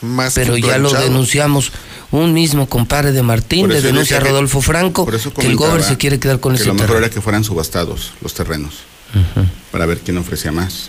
más 0.00 0.34
Pero 0.34 0.54
que 0.54 0.62
ya 0.62 0.78
lo 0.78 0.92
denunciamos. 0.92 1.72
Un 2.10 2.32
mismo 2.32 2.68
compadre 2.68 3.12
de 3.12 3.22
Martín 3.22 3.68
le 3.68 3.80
denuncia 3.82 4.18
a 4.18 4.20
Rodolfo 4.20 4.60
Franco 4.62 5.04
Por 5.04 5.14
eso 5.16 5.32
que 5.34 5.46
el 5.46 5.56
gober 5.56 5.82
se 5.82 5.96
quiere 5.96 6.20
quedar 6.20 6.38
con 6.40 6.52
que 6.52 6.58
ese 6.60 6.66
lo 6.68 6.74
mejor 6.74 6.86
terreno. 6.88 7.06
era 7.06 7.12
que 7.14 7.20
fueran 7.20 7.42
subastados 7.44 8.12
los 8.22 8.34
terrenos 8.34 8.74
para 9.72 9.84
ver 9.86 9.98
quién 10.00 10.16
ofrecía 10.18 10.52
más. 10.52 10.88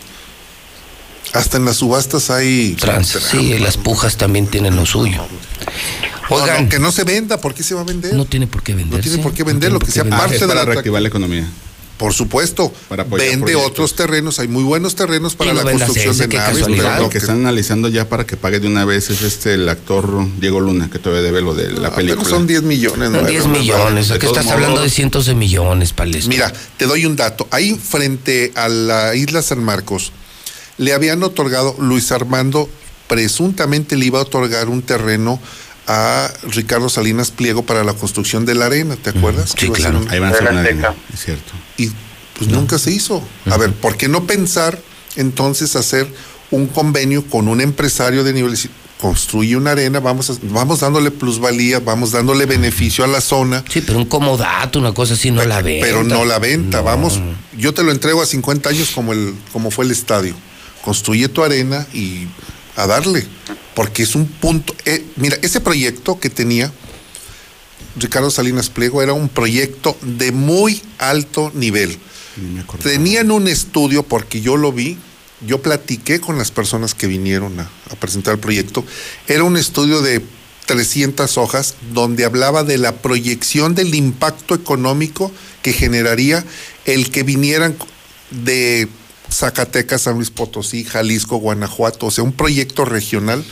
Hasta 1.34 1.58
en 1.58 1.66
las 1.66 1.78
subastas 1.78 2.30
hay 2.30 2.76
Trans, 2.80 3.18
sí, 3.32 3.58
las 3.60 3.78
pujas 3.78 4.16
también 4.18 4.48
tienen 4.48 4.76
lo 4.76 4.86
suyo. 4.86 5.18
No, 6.30 6.36
Oigan, 6.38 6.64
no, 6.64 6.70
que 6.70 6.80
no 6.80 6.92
se 6.92 7.04
venda, 7.04 7.40
¿por 7.40 7.54
qué 7.54 7.62
se 7.64 7.76
va 7.76 7.82
a 7.82 7.84
vender? 7.84 8.14
no 8.14 8.26
tiene 8.26 8.48
por 8.48 8.64
qué 8.64 8.72
No 8.74 8.80
venderse. 8.80 9.10
tiene 9.10 9.22
por 9.24 9.34
qué 9.34 9.44
no 9.44 9.48
vender 9.48 9.72
lo 9.72 9.80
que 9.80 9.92
sea 9.92 10.04
venderse. 10.04 10.16
Ah, 10.24 10.28
parte 10.28 10.36
es 10.36 10.42
de 10.42 10.48
para 10.48 10.60
la 10.62 10.66
reactivar 10.72 11.02
la 11.02 11.08
economía. 11.10 11.48
Por 11.98 12.14
supuesto, 12.14 12.74
Para 12.90 13.06
vende 13.06 13.38
proyectos. 13.40 13.66
otros 13.72 13.96
terrenos, 13.96 14.40
hay 14.40 14.50
muy 14.50 14.64
buenos 14.64 14.96
terrenos 14.96 15.36
para 15.36 15.54
no 15.54 15.64
la 15.64 15.72
construcción 15.72 16.12
ese, 16.14 16.28
de 16.28 16.36
naves. 16.38 16.64
pero 16.68 17.00
Lo 17.02 17.10
que 17.10 17.20
están 17.20 17.38
analizando 17.40 17.88
ya 17.88 18.10
para 18.10 18.26
que 18.26 18.36
pague 18.36 18.60
de 18.60 18.68
una 18.68 18.84
vez 18.84 19.10
es 19.12 19.22
este 19.22 19.54
el 19.54 19.70
actor 19.70 20.28
Diego 20.38 20.60
Luna, 20.60 20.90
que 20.92 21.00
todavía 21.00 21.22
debe 21.24 21.42
lo 21.42 21.54
de 21.54 21.72
la 21.72 21.88
Ah, 21.90 21.96
película. 21.96 22.22
pero 22.24 22.36
son 22.36 22.48
10 22.48 22.64
millones. 22.64 23.12
No, 23.12 23.22
¿no? 23.22 23.28
10 23.28 23.44
Bueno, 23.44 23.60
millones, 23.60 24.08
todos 24.10 24.24
estás 24.24 24.48
hablando 24.48 24.82
de 24.82 24.90
cientos 24.90 25.26
de 25.28 25.36
millones, 25.36 25.94
Palestro. 25.94 26.30
Mira, 26.30 26.52
te 26.76 26.86
doy 26.86 27.06
un 27.06 27.16
dato. 27.16 27.48
Ahí 27.52 27.76
frente 27.82 28.52
a 28.56 28.68
la 28.68 29.16
isla 29.16 29.42
San 29.42 29.64
Marcos, 29.64 30.12
le 30.78 30.94
habían 30.94 31.24
otorgado, 31.24 31.76
Luis 31.80 32.12
Armando 32.12 32.70
presuntamente 33.08 33.96
le 33.96 34.06
iba 34.06 34.20
a 34.20 34.24
otorgar 34.24 34.70
un 34.70 34.82
terreno 34.82 35.40
a 35.88 36.32
Ricardo 36.50 36.90
Salinas 36.90 37.32
Pliego 37.32 37.64
para 37.64 37.84
la 37.84 37.94
construcción 37.94 38.46
de 38.46 38.56
la 38.56 38.66
arena, 38.66 38.96
¿te 38.96 39.12
acuerdas? 39.12 39.54
sí, 39.58 39.70
claro. 39.70 40.00
un- 40.00 40.10
Ahí 40.10 40.20
van 40.20 40.32
a 40.32 40.36
hacer 40.36 40.50
una 40.52 40.60
arena, 40.62 40.96
es 41.14 41.24
cierto. 41.24 41.52
y 41.78 41.92
pues 42.38 42.50
nunca 42.50 42.78
se 42.80 42.92
hizo. 42.92 43.24
A 43.50 43.58
ver, 43.58 43.72
¿por 43.74 43.96
qué 43.96 44.08
no 44.10 44.26
pensar 44.28 44.80
entonces 45.16 45.76
hacer 45.76 46.08
un 46.52 46.68
convenio 46.68 47.24
con 47.26 47.48
un 47.48 47.62
empresario 47.62 48.24
de 48.24 48.34
nivel? 48.34 48.52
decir, 48.52 48.72
Construye 49.00 49.58
una 49.58 49.72
arena, 49.72 50.00
vamos, 50.00 50.30
a- 50.30 50.38
vamos 50.44 50.80
dándole 50.80 51.12
plusvalía, 51.12 51.80
vamos 51.82 52.12
dándole 52.14 52.46
beneficio 52.46 53.04
a 53.04 53.08
la 53.08 53.20
zona, 53.20 53.64
Sí, 53.70 53.82
pero 53.82 54.00
un 54.00 54.06
comodato, 54.06 54.80
una 54.80 54.94
cosa 54.94 55.14
así, 55.16 55.32
no 55.32 55.44
la 55.46 55.62
ve. 55.62 55.80
pero 55.82 56.04
no 56.06 56.24
la 56.24 56.40
venta. 56.40 56.80
Vamos, 56.82 57.20
yo 57.58 57.74
te 57.74 57.84
lo 57.84 57.92
entrego 57.92 58.22
a 58.22 58.26
50 58.26 58.70
años 58.70 58.92
como, 58.96 59.12
el, 59.12 59.36
como 59.52 59.70
fue 59.70 59.84
el 59.86 59.92
estadio. 59.92 60.34
Construye 60.86 61.28
tu 61.30 61.44
arena 61.44 61.88
y 61.94 62.28
a 62.76 62.86
darle, 62.86 63.26
porque 63.74 64.04
es 64.04 64.14
un 64.14 64.28
punto. 64.28 64.76
eh, 64.86 65.04
mira, 65.16 65.36
ese 65.42 65.60
proyecto 65.60 66.20
que 66.20 66.30
tenía 66.30 66.72
Ricardo 67.98 68.30
Salinas 68.30 68.70
Pliego 68.70 69.02
era 69.02 69.14
un 69.14 69.28
proyecto 69.28 69.98
de 70.04 70.32
muy 70.32 70.84
alto 71.00 71.52
nivel. 71.56 71.98
Tenían 72.84 73.32
un 73.32 73.48
estudio, 73.48 74.04
porque 74.04 74.42
yo 74.42 74.58
lo 74.58 74.72
vi, 74.72 74.98
yo 75.48 75.62
platiqué 75.62 76.20
con 76.20 76.38
las 76.38 76.52
personas 76.52 76.94
que 76.94 77.08
vinieron 77.08 77.60
a, 77.60 77.70
a 77.90 77.96
presentar 77.96 78.36
el 78.36 78.40
proyecto. 78.40 78.86
Era 79.28 79.44
un 79.44 79.58
estudio 79.58 80.02
de 80.02 80.22
300 80.68 81.38
hojas 81.40 81.76
donde 81.94 82.26
hablaba 82.26 82.64
de 82.64 82.78
la 82.78 82.98
proyección 82.98 83.74
del 83.74 83.96
impacto 83.96 84.54
económico 84.54 85.32
que 85.62 85.74
generaría 85.74 86.46
el 86.86 87.10
que 87.10 87.24
vinieran 87.24 87.76
de 88.30 88.88
Zacatecas, 89.32 90.02
San 90.04 90.16
Luis 90.16 90.30
Potosí, 90.30 90.84
Jalisco, 90.84 91.38
Guanajuato, 91.38 92.08
o 92.08 92.12
sea, 92.12 92.24
un 92.24 92.34
proyecto 92.34 92.86
regional. 92.86 93.44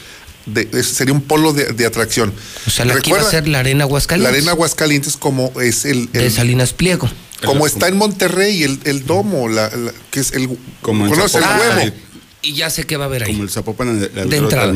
De, 0.46 0.84
sería 0.84 1.14
un 1.14 1.22
polo 1.22 1.54
de, 1.54 1.68
de 1.72 1.86
atracción. 1.86 2.34
O 2.68 2.70
sea, 2.70 2.84
la 2.84 3.00
que 3.00 3.12
iba 3.12 3.22
a 3.22 3.24
ser 3.24 3.48
la 3.48 3.60
Arena 3.60 3.80
La 3.80 3.84
Aguascalientes. 3.86 4.34
Arena 4.36 4.52
Aguascalientes 4.52 5.16
como 5.16 5.54
es 5.62 5.86
el... 5.86 6.12
de 6.12 6.30
Salinas 6.30 6.74
Pliego. 6.74 7.10
como 7.46 7.66
está 7.66 7.88
en 7.88 7.96
Monterrey 7.96 8.62
el, 8.64 8.78
el 8.84 9.06
domo, 9.06 9.48
la, 9.48 9.70
la- 9.70 9.94
que 10.12 10.20
es 10.20 10.34
el... 10.34 10.50
Como 10.82 11.06
en 11.06 11.14
¿Conoces 11.14 11.42
el 11.42 11.48
huevo? 11.60 11.96
Y 12.42 12.56
ya 12.56 12.70
sé 12.70 12.84
qué 12.84 12.98
va 12.98 13.06
a 13.06 13.08
haber 13.08 13.24
ahí. 13.24 13.32
Como 13.32 13.44
el 13.44 13.50
Zapopan 13.50 14.02
de, 14.02 14.10
De 14.10 14.36
entrada. 14.36 14.74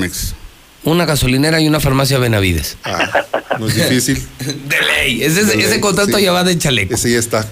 Una 0.85 1.05
gasolinera 1.05 1.59
y 1.59 1.67
una 1.67 1.81
farmacia 1.81 2.17
Benavides. 2.17 2.77
Ah, 2.85 3.25
no 3.59 3.67
es 3.67 3.75
difícil. 3.75 4.23
De 4.39 4.81
ley. 4.81 5.21
Ese, 5.21 5.43
De 5.43 5.55
ese 5.59 5.69
ley, 5.71 5.79
contrato 5.81 6.17
sí. 6.17 6.23
ya 6.23 6.31
va 6.31 6.45
de 6.45 6.57
chaleco. 6.57 6.93
Ese 6.93 7.11
ya 7.11 7.19
está. 7.19 7.45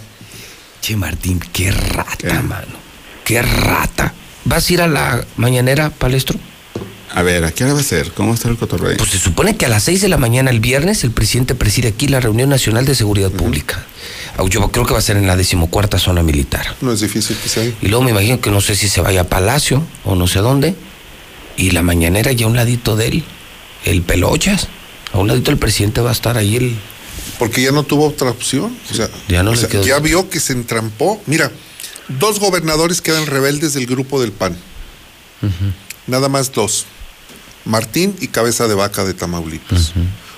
Che, 0.82 0.96
Martín, 0.96 1.42
qué 1.52 1.70
rata, 1.72 2.42
mano. 2.44 2.85
Qué 3.26 3.42
rata. 3.42 4.14
¿Vas 4.45 4.70
a 4.70 4.74
ir 4.74 4.82
a 4.82 4.88
la 4.88 5.26
mañanera, 5.36 5.90
palestro? 5.90 6.40
A 7.14 7.22
ver, 7.24 7.44
¿a 7.45 7.52
qué 7.52 7.64
hora 7.64 7.74
va 7.74 7.80
a 7.80 7.84
ser? 7.84 8.12
¿Cómo 8.12 8.34
está 8.34 8.50
el 8.50 8.58
cotorreo? 8.58 8.98
Pues 8.98 9.10
se 9.10 9.18
supone 9.20 9.56
que 9.56 9.66
a 9.66 9.70
las 9.70 9.84
6 9.84 10.02
de 10.02 10.10
la 10.10 10.18
mañana 10.18 10.52
el 10.52 10.60
viernes 10.60 11.04
el 11.04 11.12
presidente 11.12 11.56
preside 11.56 11.88
aquí 11.90 12.08
la 12.08 12.20
reunión 12.20 12.50
nacional 12.50 12.86
de 12.86 12.94
seguridad 12.94 13.32
pública. 13.32 13.84
Ah, 14.38 14.44
Yo 14.50 14.70
creo 14.70 14.86
que 14.86 14.94
va 14.94 15.00
a 15.00 15.02
ser 15.02 15.18
en 15.18 15.26
la 15.26 15.36
decimocuarta 15.38 15.98
zona 15.98 16.24
militar. 16.24 16.76
No 16.82 16.92
es 16.92 17.00
difícil 17.00 17.38
que 17.38 17.48
sea 17.50 17.64
ahí. 17.64 17.76
Y 17.82 17.88
luego 17.88 18.04
me 18.04 18.12
imagino 18.12 18.40
que 18.42 18.52
no 18.52 18.60
sé 18.62 18.76
si 18.76 18.90
se 18.90 19.02
vaya 19.02 19.22
a 19.22 19.24
Palacio 19.24 19.82
o 20.04 20.16
no 20.16 20.28
sé 20.28 20.40
dónde. 20.40 20.76
Y 21.58 21.72
la 21.72 21.82
mañanera 21.84 22.34
ya 22.34 22.45
a 22.45 22.50
un 22.50 22.58
ladito 22.58 22.98
de 22.98 23.08
él, 23.08 23.24
el 23.86 24.02
Pelochas. 24.02 24.68
A 25.14 25.18
un 25.20 25.28
ladito 25.30 25.52
el 25.52 25.58
presidente 25.58 26.02
va 26.02 26.10
a 26.10 26.14
estar 26.14 26.38
ahí 26.38 26.58
el... 26.58 26.76
Porque 27.40 27.62
ya 27.62 27.72
no 27.72 27.84
tuvo 27.84 28.08
otra 28.10 28.30
opción. 28.30 28.78
O 28.92 28.94
sea, 28.94 29.10
Ya 29.30 29.42
no 29.42 29.52
o 29.52 29.54
le 29.54 29.60
sea, 29.62 29.70
quedó. 29.70 29.86
ya 29.86 30.00
vio 30.00 30.30
que 30.30 30.42
se 30.42 30.52
entrampó. 30.52 31.22
Mira, 31.28 31.50
dos 32.08 32.40
gobernadores 32.40 33.01
quedan 33.01 33.25
rebeldes 33.25 33.74
del 33.74 33.85
grupo 33.88 34.22
del 34.22 34.32
PAN. 34.32 34.56
Nada 36.08 36.30
más 36.30 36.51
dos. 36.51 36.85
Martín 37.66 38.16
y 38.22 38.27
Cabeza 38.27 38.67
de 38.67 38.75
Vaca 38.75 39.03
de 39.06 39.14
Tamaulipas. 39.14 39.93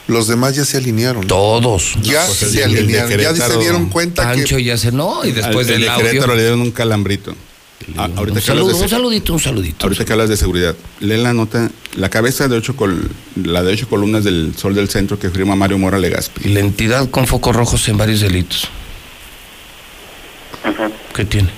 Los 0.07 0.27
demás 0.27 0.55
ya 0.55 0.63
se 0.63 0.77
alinearon. 0.77 1.27
Todos. 1.27 1.95
Ya 2.01 2.25
Pues 2.25 2.37
se 2.39 2.63
el 2.63 2.75
alinearon. 2.77 3.19
Ya 3.19 3.35
se 3.35 3.57
dieron 3.57 3.89
cuenta 3.89 4.23
Pancho 4.23 4.55
que... 4.55 4.63
ya 4.63 4.77
se 4.77 4.91
no, 4.93 5.25
y 5.25 5.31
después 5.33 5.67
del 5.67 5.81
de 5.81 5.89
audio. 5.89 6.25
Le 6.27 6.41
dieron 6.41 6.61
un 6.61 6.71
calambrito. 6.71 7.35
A- 7.97 8.05
ahorita, 8.05 8.21
Un 8.21 8.25
que 8.25 8.29
hablas 8.31 8.43
saludo, 8.45 8.67
de 8.69 8.83
un 8.83 8.89
saludito, 8.89 9.33
un 9.33 9.39
saludito. 9.39 9.85
ahorita 9.85 10.03
que 10.05 10.11
hablas 10.11 10.29
de 10.29 10.35
seguridad, 10.37 10.75
lee 10.99 11.17
la 11.17 11.33
nota, 11.33 11.69
la 11.95 12.09
cabeza 12.09 12.47
de 12.47 12.57
ocho 12.57 12.75
col- 12.75 13.09
la 13.35 13.61
de 13.63 13.73
ocho 13.73 13.87
columnas 13.87 14.23
del 14.23 14.53
Sol 14.57 14.73
del 14.73 14.89
Centro 14.89 15.19
que 15.19 15.29
firma 15.29 15.55
Mario 15.55 15.77
Mora 15.77 15.99
Legaspi. 15.99 16.49
Y 16.49 16.53
la 16.53 16.61
entidad 16.61 17.09
con 17.09 17.27
focos 17.27 17.55
rojos 17.55 17.87
en 17.87 17.97
varios 17.97 18.21
delitos. 18.21 18.67
¿Qué 21.13 21.25
tiene? 21.25 21.49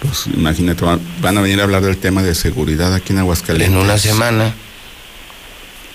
Pues 0.00 0.26
imagínate, 0.32 0.84
van, 0.84 1.38
a 1.38 1.40
venir 1.40 1.60
a 1.60 1.64
hablar 1.64 1.82
del 1.82 1.96
tema 1.96 2.22
de 2.22 2.34
seguridad 2.34 2.94
aquí 2.94 3.12
en 3.12 3.18
Aguascalientes. 3.18 3.76
En 3.76 3.82
una 3.82 3.98
semana. 3.98 4.54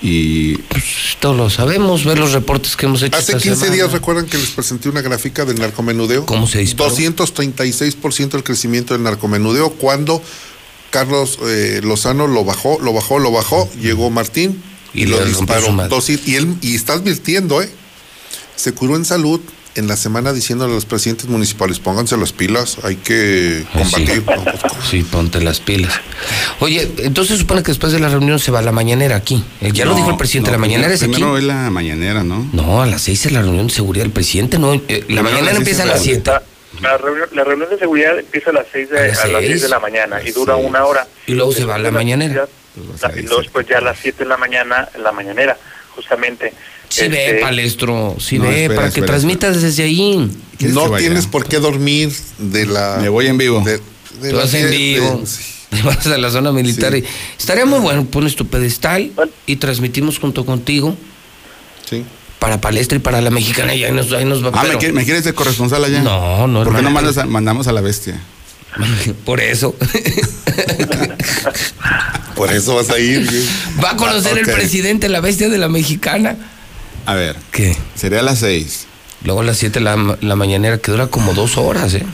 Y 0.01 0.57
Todos 1.21 1.37
lo 1.37 1.49
sabemos, 1.49 2.03
ver 2.03 2.19
los 2.19 2.33
reportes 2.33 2.75
que 2.75 2.85
hemos 2.87 3.01
hecho. 3.01 3.15
Hace 3.15 3.31
esta 3.31 3.41
15 3.41 3.55
semana. 3.55 3.75
días 3.75 3.91
recuerdan 3.93 4.25
que 4.25 4.37
les 4.37 4.49
presenté 4.49 4.89
una 4.89 5.01
gráfica 5.01 5.45
del 5.45 5.59
narcomenudeo. 5.59 6.25
¿Cómo 6.25 6.45
se 6.45 6.59
disparó? 6.59 6.93
236% 6.93 8.35
el 8.35 8.43
crecimiento 8.43 8.93
del 8.93 9.03
narcomenudeo 9.03 9.69
cuando 9.71 10.21
Carlos 10.89 11.39
eh, 11.45 11.79
Lozano 11.81 12.27
lo 12.27 12.43
bajó, 12.43 12.79
lo 12.81 12.91
bajó, 12.91 13.19
lo 13.19 13.31
bajó, 13.31 13.69
llegó 13.79 14.09
Martín 14.09 14.61
y, 14.93 15.03
Y 15.03 15.05
lo 15.05 15.23
disparó. 15.23 15.69
y 16.25 16.35
él 16.35 16.57
y 16.61 16.75
está 16.75 16.93
advirtiendo, 16.93 17.61
¿eh? 17.61 17.69
Se 18.57 18.73
curó 18.73 18.97
en 18.97 19.05
salud 19.05 19.39
en 19.75 19.87
la 19.87 19.95
semana 19.97 20.33
diciéndole 20.33 20.71
a 20.71 20.75
los 20.75 20.85
presidentes 20.85 21.27
municipales, 21.27 21.79
pónganse 21.79 22.15
las 22.17 22.31
pilas, 22.33 22.77
hay 22.83 22.95
que 22.97 23.63
sí. 23.63 23.77
combatir. 23.79 24.23
No, 24.25 24.43
pues, 24.43 24.55
Sí, 24.89 25.01
ponte 25.03 25.41
las 25.41 25.59
pilas. 25.59 25.93
Oye, 26.59 26.89
entonces 26.99 27.39
supone 27.39 27.63
que 27.63 27.71
después 27.71 27.91
de 27.91 27.99
la 27.99 28.09
reunión 28.09 28.39
se 28.39 28.51
va 28.51 28.59
a 28.59 28.61
la 28.61 28.71
mañanera 28.71 29.15
aquí. 29.15 29.43
Eh, 29.61 29.71
Ya 29.73 29.85
lo 29.85 29.95
dijo 29.95 30.09
el 30.11 30.17
presidente, 30.17 30.49
no, 30.51 30.57
la 30.57 30.59
mañanera 30.59 30.89
primero, 30.89 30.95
es 30.95 31.03
aquí. 31.03 31.11
Primero 31.13 31.37
es 31.37 31.43
la 31.43 31.69
mañanera, 31.69 32.23
¿no? 32.23 32.47
No, 32.53 32.81
a 32.81 32.85
las 32.85 33.01
seis 33.03 33.25
es 33.25 33.31
la 33.31 33.41
reunión 33.41 33.67
de 33.67 33.73
seguridad 33.73 34.03
del 34.03 34.11
presidente, 34.13 34.59
no. 34.59 34.73
eh, 34.73 35.05
la 35.09 35.23
mañanera 35.23 35.53
a 35.53 35.57
empieza 35.57 35.83
a 35.83 35.87
las 35.87 36.01
siete. 36.01 36.31
La 36.81 36.97
reunión, 36.97 37.29
la 37.33 37.43
reunión 37.43 37.69
de 37.69 37.77
seguridad 37.77 38.17
empieza 38.17 38.49
a 38.49 38.53
las 38.53 38.65
6 38.73 38.89
de, 38.89 38.97
A 38.97 39.01
a 39.03 39.05
las 39.05 39.17
seis. 39.41 39.47
6 39.51 39.61
de 39.61 39.69
la 39.69 39.79
mañana 39.79 40.21
y 40.23 40.31
dura 40.31 40.55
una 40.55 40.83
hora. 40.85 41.07
Y 41.27 41.33
luego 41.33 41.51
se 41.53 41.65
va 41.65 41.75
a 41.75 41.77
la 41.77 41.91
mañanera. 41.91 42.47
Luego 42.75 43.41
después 43.41 43.67
ya 43.67 43.77
a 43.77 43.81
las 43.81 43.99
7 43.99 44.23
de 44.23 44.25
la 44.29 44.37
mañana, 44.37 44.89
la 45.01 45.11
mañanera, 45.11 45.55
justamente. 45.95 46.53
Sí 46.89 47.07
ve, 47.07 47.25
Este, 47.25 47.41
palestro, 47.41 48.15
sí 48.19 48.37
No, 48.37 48.45
ve, 48.45 48.63
espera, 48.63 48.75
para 48.75 48.87
que 48.89 48.99
espera, 48.99 49.05
transmitas 49.07 49.61
desde 49.61 49.83
ahí. 49.83 50.29
¿Quieres 50.57 50.75
que 50.77 50.89
No 50.89 50.95
tienes 50.97 51.25
por 51.27 51.45
qué 51.47 51.57
dormir 51.59 52.11
de 52.37 52.65
la... 52.67 52.97
Me 53.01 53.09
voy 53.09 53.27
en 53.27 53.37
vivo. 53.37 53.61
de- 53.61 53.77
de 53.77 53.81
Te 54.29 54.31
la 54.33 54.43
vas 54.43 54.53
en 54.53 54.69
vivo. 54.69 55.23
Sí. 55.25 55.41
Te 55.71 55.81
vas 55.81 56.05
a 56.05 56.17
la 56.19 56.29
zona 56.29 56.51
militar. 56.51 56.95
y- 56.95 57.03
estaría 57.39 57.65
muy 57.65 57.79
bueno, 57.79 58.05
pones 58.05 58.35
tu 58.35 58.45
pedestal 58.45 59.11
y 59.47 59.55
transmitimos 59.55 60.19
junto 60.19 60.45
contigo 60.45 60.95
Sí. 61.89 62.03
para 62.37 62.61
Palestra 62.61 62.97
y 62.97 62.99
para 62.99 63.21
la 63.21 63.31
mexicana 63.31 63.73
y 63.73 63.83
ahí 63.83 63.91
nos, 63.91 64.11
ahí 64.11 64.23
nos 64.25 64.43
va 64.45 64.49
Ah, 64.53 64.61
¿me, 64.61 64.67
pero- 64.67 64.79
quieres, 64.79 64.95
me 64.95 65.03
quieres 65.03 65.23
de 65.23 65.33
corresponsal 65.33 65.83
allá? 65.83 66.01
No, 66.03 66.45
no, 66.47 66.63
¿Por 66.63 66.75
qué 66.75 66.81
no 66.83 66.91
mandas 66.91 67.17
a- 67.17 67.25
mandamos 67.25 67.67
a 67.67 67.71
la 67.71 67.81
bestia? 67.81 68.21
Por 69.25 69.41
eso. 69.41 69.75
Por 72.35 72.51
eso 72.51 72.75
vas 72.75 72.89
a 72.89 72.99
ir. 72.99 73.25
güey. 73.25 73.47
Va 73.83 73.91
a 73.91 73.95
conocer 73.95 74.37
el 74.37 74.45
presidente 74.45 75.09
la 75.09 75.19
bestia 75.19 75.49
de 75.49 75.57
la 75.57 75.69
mexicana. 75.69 76.35
A 77.05 77.15
ver, 77.15 77.35
¿Qué? 77.51 77.75
sería 77.95 78.19
a 78.19 78.23
las 78.23 78.39
seis. 78.39 78.87
Luego 79.23 79.41
a 79.41 79.43
las 79.45 79.57
7 79.57 79.79
de 79.79 79.85
la, 79.85 80.17
la 80.19 80.35
mañanera, 80.35 80.79
que 80.79 80.91
dura 80.91 81.07
como 81.07 81.33
dos 81.33 81.57
horas, 81.57 81.93
¿eh? 81.93 82.05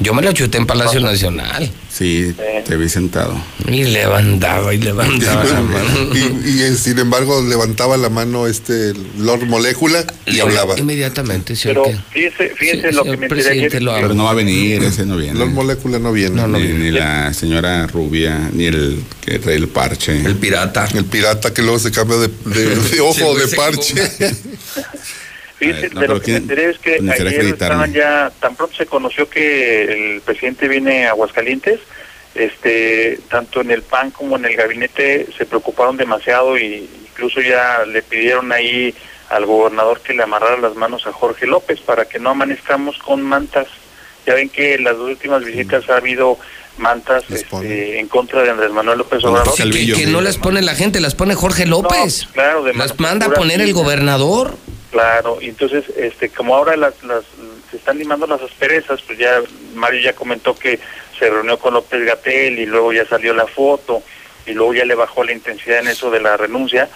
Yo 0.00 0.14
me 0.14 0.22
la 0.22 0.32
chuté 0.32 0.58
en 0.58 0.66
Palacio 0.66 1.00
Nacional. 1.00 1.68
Sí, 1.92 2.32
te 2.64 2.76
vi 2.76 2.88
sentado. 2.88 3.34
Y 3.66 3.82
levantaba 3.82 4.72
y 4.72 4.78
levantaba 4.82 5.42
la 5.42 5.60
mano. 5.60 6.14
y, 6.14 6.50
y, 6.50 6.62
eh, 6.62 6.76
sin 6.76 7.00
embargo 7.00 7.42
levantaba 7.42 7.96
la 7.96 8.08
mano 8.08 8.46
este 8.46 8.92
Lord 9.18 9.46
Molécula 9.46 10.04
y 10.26 10.38
hablaba. 10.38 10.78
Inmediatamente, 10.78 11.56
¿sí 11.56 11.66
Pero 11.66 11.82
fíjese, 12.12 12.50
fíjese 12.54 12.90
Sí, 12.90 12.94
lo 12.94 13.02
que 13.02 13.10
el 13.10 13.18
me 13.18 13.28
presidente 13.28 13.80
lo 13.80 13.92
Pero 13.92 14.04
habla. 14.04 14.14
no 14.14 14.24
va 14.24 14.30
a 14.30 14.34
venir, 14.34 14.84
ese 14.84 15.04
no 15.04 15.16
viene. 15.16 15.36
Lord 15.36 15.50
Molécula 15.50 15.98
no 15.98 16.12
viene. 16.12 16.36
No, 16.36 16.46
no 16.46 16.58
ni, 16.58 16.66
viene. 16.68 16.84
ni 16.84 16.90
la 16.92 17.34
señora 17.34 17.88
Rubia, 17.88 18.50
ni 18.52 18.66
el 18.66 19.02
que 19.20 19.40
trae 19.40 19.56
el 19.56 19.66
parche. 19.66 20.16
El 20.24 20.36
pirata. 20.36 20.86
El 20.94 21.06
pirata 21.06 21.52
que 21.52 21.62
luego 21.62 21.80
se 21.80 21.90
cambia 21.90 22.18
de, 22.18 22.28
de- 22.28 22.76
de 22.76 23.00
ojo, 23.00 23.34
de 23.36 23.48
parche. 23.56 23.94
Fíjese, 25.58 25.78
A 25.78 25.82
ver, 25.82 25.94
no, 25.94 26.00
de 26.02 26.08
lo 26.08 26.14
que 26.20 26.24
¿quién- 26.24 26.34
me 26.46 26.52
enteré 26.52 26.70
es 26.70 26.78
que 26.78 26.94
ayer 27.10 27.44
estaban 27.46 27.92
ya, 27.92 28.30
tan 28.40 28.54
pronto 28.54 28.76
se 28.76 28.86
conoció 28.86 29.28
que 29.28 30.14
el 30.14 30.20
presidente 30.20 30.68
viene 30.68 31.06
a 31.06 31.10
Aguascalientes, 31.10 31.80
este, 32.34 33.18
tanto 33.28 33.60
en 33.60 33.70
el 33.70 33.82
PAN 33.82 34.10
como 34.12 34.36
en 34.36 34.44
el 34.44 34.54
gabinete 34.56 35.26
se 35.36 35.44
preocuparon 35.46 35.96
demasiado 35.96 36.56
y 36.56 36.88
incluso 37.10 37.40
ya 37.40 37.84
le 37.86 38.02
pidieron 38.02 38.52
ahí 38.52 38.94
al 39.30 39.44
gobernador 39.46 40.00
que 40.00 40.14
le 40.14 40.22
amarrara 40.22 40.56
las 40.58 40.74
manos 40.76 41.06
a 41.06 41.12
Jorge 41.12 41.46
López 41.46 41.80
para 41.80 42.04
que 42.04 42.18
no 42.18 42.30
amanezcamos 42.30 42.96
con 42.98 43.22
mantas. 43.22 43.66
Ya 44.26 44.34
ven 44.34 44.48
que 44.50 44.74
en 44.74 44.84
las 44.84 44.96
dos 44.96 45.10
últimas 45.10 45.44
visitas 45.44 45.88
ha 45.90 45.96
habido 45.96 46.38
mantas 46.76 47.24
este, 47.28 47.98
en 47.98 48.06
contra 48.08 48.42
de 48.42 48.50
Andrés 48.50 48.70
Manuel 48.70 48.98
López 48.98 49.20
Como 49.20 49.32
Obrador. 49.34 49.54
Sí, 49.56 49.68
que, 49.70 49.92
que 49.94 50.06
no 50.06 50.20
las 50.20 50.36
pone 50.38 50.62
la 50.62 50.74
gente, 50.76 51.00
las 51.00 51.14
pone 51.14 51.34
Jorge 51.34 51.66
López. 51.66 52.26
No, 52.26 52.32
claro, 52.32 52.62
de 52.62 52.74
las 52.74 52.98
manda 53.00 53.26
a 53.26 53.30
poner 53.30 53.60
el 53.60 53.72
gobernador. 53.72 54.56
Claro, 54.90 55.38
y 55.40 55.48
entonces, 55.50 55.84
este, 55.96 56.30
como 56.30 56.56
ahora 56.56 56.76
las, 56.76 57.02
las, 57.02 57.24
se 57.70 57.76
están 57.76 57.98
limando 57.98 58.26
las 58.26 58.40
asperezas, 58.40 59.02
pues 59.02 59.18
ya 59.18 59.42
Mario 59.74 60.00
ya 60.00 60.14
comentó 60.14 60.56
que 60.56 60.80
se 61.18 61.28
reunió 61.28 61.58
con 61.58 61.74
López 61.74 62.04
Gatel 62.06 62.58
y 62.58 62.64
luego 62.64 62.92
ya 62.92 63.06
salió 63.06 63.34
la 63.34 63.46
foto 63.46 64.02
y 64.46 64.52
luego 64.52 64.72
ya 64.72 64.86
le 64.86 64.94
bajó 64.94 65.24
la 65.24 65.32
intensidad 65.32 65.80
en 65.80 65.88
eso 65.88 66.10
de 66.10 66.20
la 66.20 66.38
renuncia, 66.38 66.88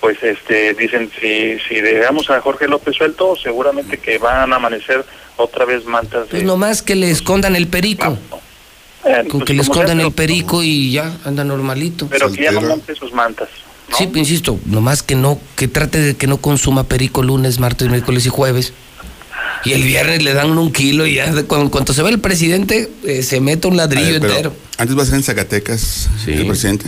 pues 0.00 0.22
este, 0.22 0.74
dicen 0.74 1.10
si 1.20 1.58
si 1.68 1.80
dejamos 1.80 2.30
a 2.30 2.40
Jorge 2.40 2.68
López 2.68 2.94
suelto, 2.94 3.34
seguramente 3.36 3.98
que 3.98 4.18
van 4.18 4.52
a 4.52 4.56
amanecer 4.56 5.04
otra 5.36 5.64
vez 5.64 5.84
mantas 5.84 6.24
de... 6.24 6.30
Pues 6.30 6.42
nomás 6.44 6.82
que 6.82 6.94
le 6.94 7.10
escondan 7.10 7.56
el 7.56 7.66
perico. 7.66 8.16
Eh, 9.04 9.24
Con 9.28 9.40
pues, 9.40 9.44
que 9.44 9.54
le 9.54 9.62
escondan 9.62 9.96
sea, 9.96 10.06
el 10.06 10.12
perico 10.12 10.62
y 10.62 10.92
ya 10.92 11.16
anda 11.24 11.42
normalito. 11.42 12.06
Pero 12.08 12.30
que 12.30 12.42
ya 12.42 12.52
no 12.52 12.60
monte 12.60 12.94
sus 12.94 13.12
mantas. 13.12 13.48
¿No? 13.90 13.96
Sí, 13.96 14.08
insisto, 14.14 14.58
nomás 14.66 15.02
que 15.02 15.14
no, 15.14 15.40
que 15.56 15.68
trate 15.68 15.98
de 16.00 16.16
que 16.16 16.26
no 16.26 16.38
consuma 16.38 16.84
perico 16.84 17.22
lunes, 17.22 17.58
martes, 17.58 17.88
miércoles 17.88 18.24
y 18.26 18.28
jueves. 18.28 18.72
Y 19.64 19.72
el 19.72 19.82
viernes 19.82 20.22
le 20.22 20.32
dan 20.32 20.56
un 20.56 20.72
kilo 20.72 21.06
y 21.06 21.14
ya 21.16 21.30
cuando, 21.44 21.70
cuando 21.70 21.92
se 21.92 22.02
ve 22.02 22.08
el 22.10 22.18
presidente 22.20 22.90
eh, 23.04 23.22
se 23.22 23.40
mete 23.40 23.66
un 23.68 23.74
A 23.74 23.78
ladrillo 23.78 24.18
ver, 24.20 24.30
entero. 24.30 24.54
Antes 24.78 24.96
va 24.96 25.02
a 25.02 25.06
ser 25.06 25.16
en 25.16 25.22
Zacatecas 25.22 26.08
Sí. 26.24 26.32
el 26.32 26.46
presidente. 26.46 26.86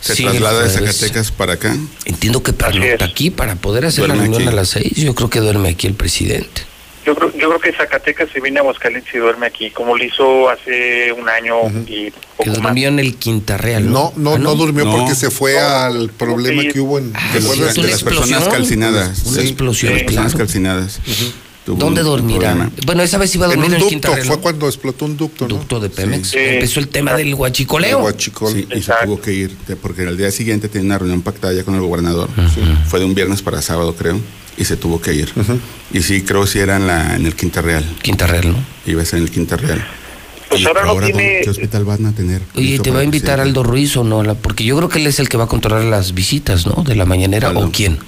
Se 0.00 0.14
Sí, 0.14 0.22
traslada 0.22 0.62
de 0.62 0.70
jueves. 0.70 0.96
Zacatecas 0.96 1.32
para 1.32 1.54
acá. 1.54 1.76
Entiendo 2.04 2.40
que 2.44 2.52
es. 2.52 3.02
aquí 3.02 3.30
para 3.30 3.56
poder 3.56 3.84
hacer 3.84 4.06
la 4.06 4.14
reunión 4.14 4.42
aquí. 4.42 4.48
a 4.48 4.52
las 4.52 4.68
seis. 4.68 4.92
Yo 4.94 5.12
creo 5.16 5.28
que 5.28 5.40
duerme 5.40 5.70
aquí 5.70 5.88
el 5.88 5.94
presidente. 5.94 6.62
Yo 7.08 7.14
creo, 7.14 7.32
yo 7.32 7.48
creo 7.48 7.58
que 7.58 7.72
Zacatecas 7.72 8.28
se 8.30 8.38
viene 8.38 8.58
a 8.58 8.60
Aguascalientes 8.60 9.14
y 9.14 9.16
duerme 9.16 9.46
aquí, 9.46 9.70
como 9.70 9.96
lo 9.96 10.04
hizo 10.04 10.50
hace 10.50 11.10
un 11.10 11.26
año 11.26 11.54
y 11.86 12.12
Que 12.42 12.50
durmió 12.50 12.88
en 12.88 12.98
el 12.98 13.14
Quinta 13.16 13.56
Real. 13.56 13.90
No, 13.90 14.12
no, 14.14 14.34
Ah, 14.34 14.38
no, 14.38 14.54
durmió 14.54 14.84
No. 14.84 14.92
porque 14.94 15.14
se 15.14 15.30
fue 15.30 15.58
al 15.58 16.10
problema 16.10 16.62
que 16.70 16.78
hubo 16.80 16.98
en. 16.98 17.12
Ah, 17.14 17.30
¿te 17.32 17.40
sí, 17.40 17.80
de 17.80 17.88
las 17.88 18.02
personas 18.02 18.46
calcinadas. 18.48 19.24
Una 19.24 19.40
explosión, 19.40 19.94
Las 19.94 20.02
personas 20.02 20.32
claro. 20.32 20.38
calcinadas. 20.46 21.00
Tuvo 21.02 21.32
¿Dónde 21.76 22.02
dormirá? 22.02 22.70
Bueno, 22.86 23.02
esa 23.02 23.18
vez 23.18 23.34
iba 23.34 23.46
a 23.46 23.52
En 23.52 23.60
dormir 23.60 23.70
un 23.70 23.74
en, 23.74 23.76
el 23.76 23.80
ducto, 23.80 23.90
Quinta 24.08 24.14
Real. 24.14 24.26
fue 24.26 24.40
cuando 24.40 24.66
explotó 24.68 25.04
un 25.04 25.16
ducto, 25.16 25.48
¿no? 25.48 25.56
Ducto 25.56 25.80
de 25.80 25.90
Pemex. 25.90 26.28
Sí. 26.28 26.38
Empezó 26.38 26.80
el 26.80 26.88
tema 26.88 27.14
del 27.14 27.28
El 27.28 27.34
huachicoleo. 27.34 27.98
huachicol. 28.00 28.52
Sí, 28.52 28.66
y 28.74 28.82
se 28.82 28.92
tuvo 29.04 29.20
que 29.20 29.32
ir, 29.32 29.56
porque 29.82 30.02
al 30.02 30.16
día 30.16 30.30
siguiente 30.30 30.68
tenía 30.68 30.86
una 30.86 30.98
reunión 30.98 31.22
pactada 31.22 31.52
ya 31.52 31.64
con 31.64 31.74
el 31.74 31.80
gobernador. 31.80 32.28
Fue 32.88 32.98
de 33.00 33.04
un 33.06 33.14
viernes 33.14 33.42
para 33.42 33.60
sábado, 33.62 33.94
creo, 33.96 34.18
y 34.56 34.64
se 34.64 34.76
tuvo 34.76 35.00
que 35.00 35.14
ir. 35.14 35.32
Y 35.92 36.00
sí, 36.02 36.22
creo 36.22 36.42
que 36.42 36.48
sí 36.48 36.58
era 36.58 36.76
en, 36.76 36.86
la, 36.86 37.16
en 37.16 37.26
el 37.26 37.34
Quinta 37.34 37.60
Real. 37.62 37.84
Quinta 38.02 38.26
Real, 38.26 38.52
¿no? 38.52 38.58
Iba 38.86 39.02
a 39.02 39.04
ser 39.04 39.18
en 39.18 39.24
el 39.24 39.30
Quinta 39.30 39.56
Real. 39.56 39.84
Pues 40.48 40.64
ahora 40.64 40.82
no 40.86 40.94
¿dónde- 40.94 41.12
tiene- 41.12 41.40
¿Qué 41.44 41.50
hospital 41.50 41.84
van 41.84 42.06
a 42.06 42.12
tener? 42.12 42.40
Oye, 42.56 42.78
¿te 42.78 42.90
va 42.90 42.98
a 42.98 43.00
el 43.00 43.04
invitar? 43.04 43.38
Aldo 43.38 43.62
Ruiz 43.62 43.94
o 43.98 44.04
no? 44.04 44.22
Porque 44.36 44.64
yo 44.64 44.76
creo 44.78 44.88
que 44.88 44.98
él 44.98 45.06
es 45.06 45.18
el 45.20 45.28
que 45.28 45.36
va 45.36 45.44
a 45.44 45.46
controlar 45.46 45.84
las 45.84 46.14
visitas, 46.14 46.66
¿no? 46.66 46.82
De 46.84 46.94
la 46.94 47.04
mañanera. 47.04 47.50
¿O 47.50 47.70
quién? 47.70 47.98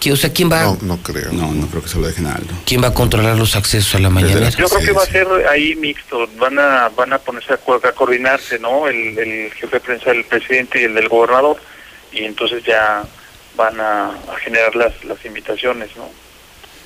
¿Quién- 0.00 0.14
O 0.14 0.16
sea, 0.16 0.32
¿quién 0.32 0.50
va, 0.50 0.62
No, 0.64 0.78
no 0.82 0.96
creo. 1.02 1.30
No, 1.32 1.52
no 1.52 1.66
creo 1.68 1.82
que 1.82 1.88
se 1.88 1.98
lo 1.98 2.06
dejen 2.08 2.26
a 2.26 2.32
Aldo. 2.34 2.54
¿quién 2.66 2.82
va 2.82 2.88
a 2.88 2.94
controlar 2.94 3.36
los 3.36 3.54
accesos 3.54 3.94
a 3.94 3.98
la 4.00 4.10
mañanera? 4.10 4.48
Yo 4.50 4.66
creo 4.68 4.80
que 4.80 4.92
va 4.92 5.02
a 5.02 5.06
ser 5.06 5.26
ahí 5.50 5.74
mixto, 5.76 6.26
van 6.38 6.58
a 6.58 6.88
van 6.88 7.12
a 7.12 7.18
ponerse 7.18 7.52
a, 7.52 7.56
a 7.56 7.92
coordinarse, 7.92 8.58
¿no? 8.58 8.88
El, 8.88 9.18
el 9.18 9.52
jefe 9.52 9.76
de 9.76 9.80
prensa 9.80 10.10
del 10.10 10.24
presidente 10.24 10.80
y 10.80 10.84
el 10.84 10.94
del 10.94 11.08
gobernador, 11.08 11.58
y 12.12 12.24
entonces 12.24 12.64
ya 12.64 13.04
van 13.56 13.78
a, 13.80 14.06
a 14.06 14.36
generar 14.42 14.74
las, 14.74 15.04
las 15.04 15.22
invitaciones, 15.24 15.90
¿no? 15.96 16.08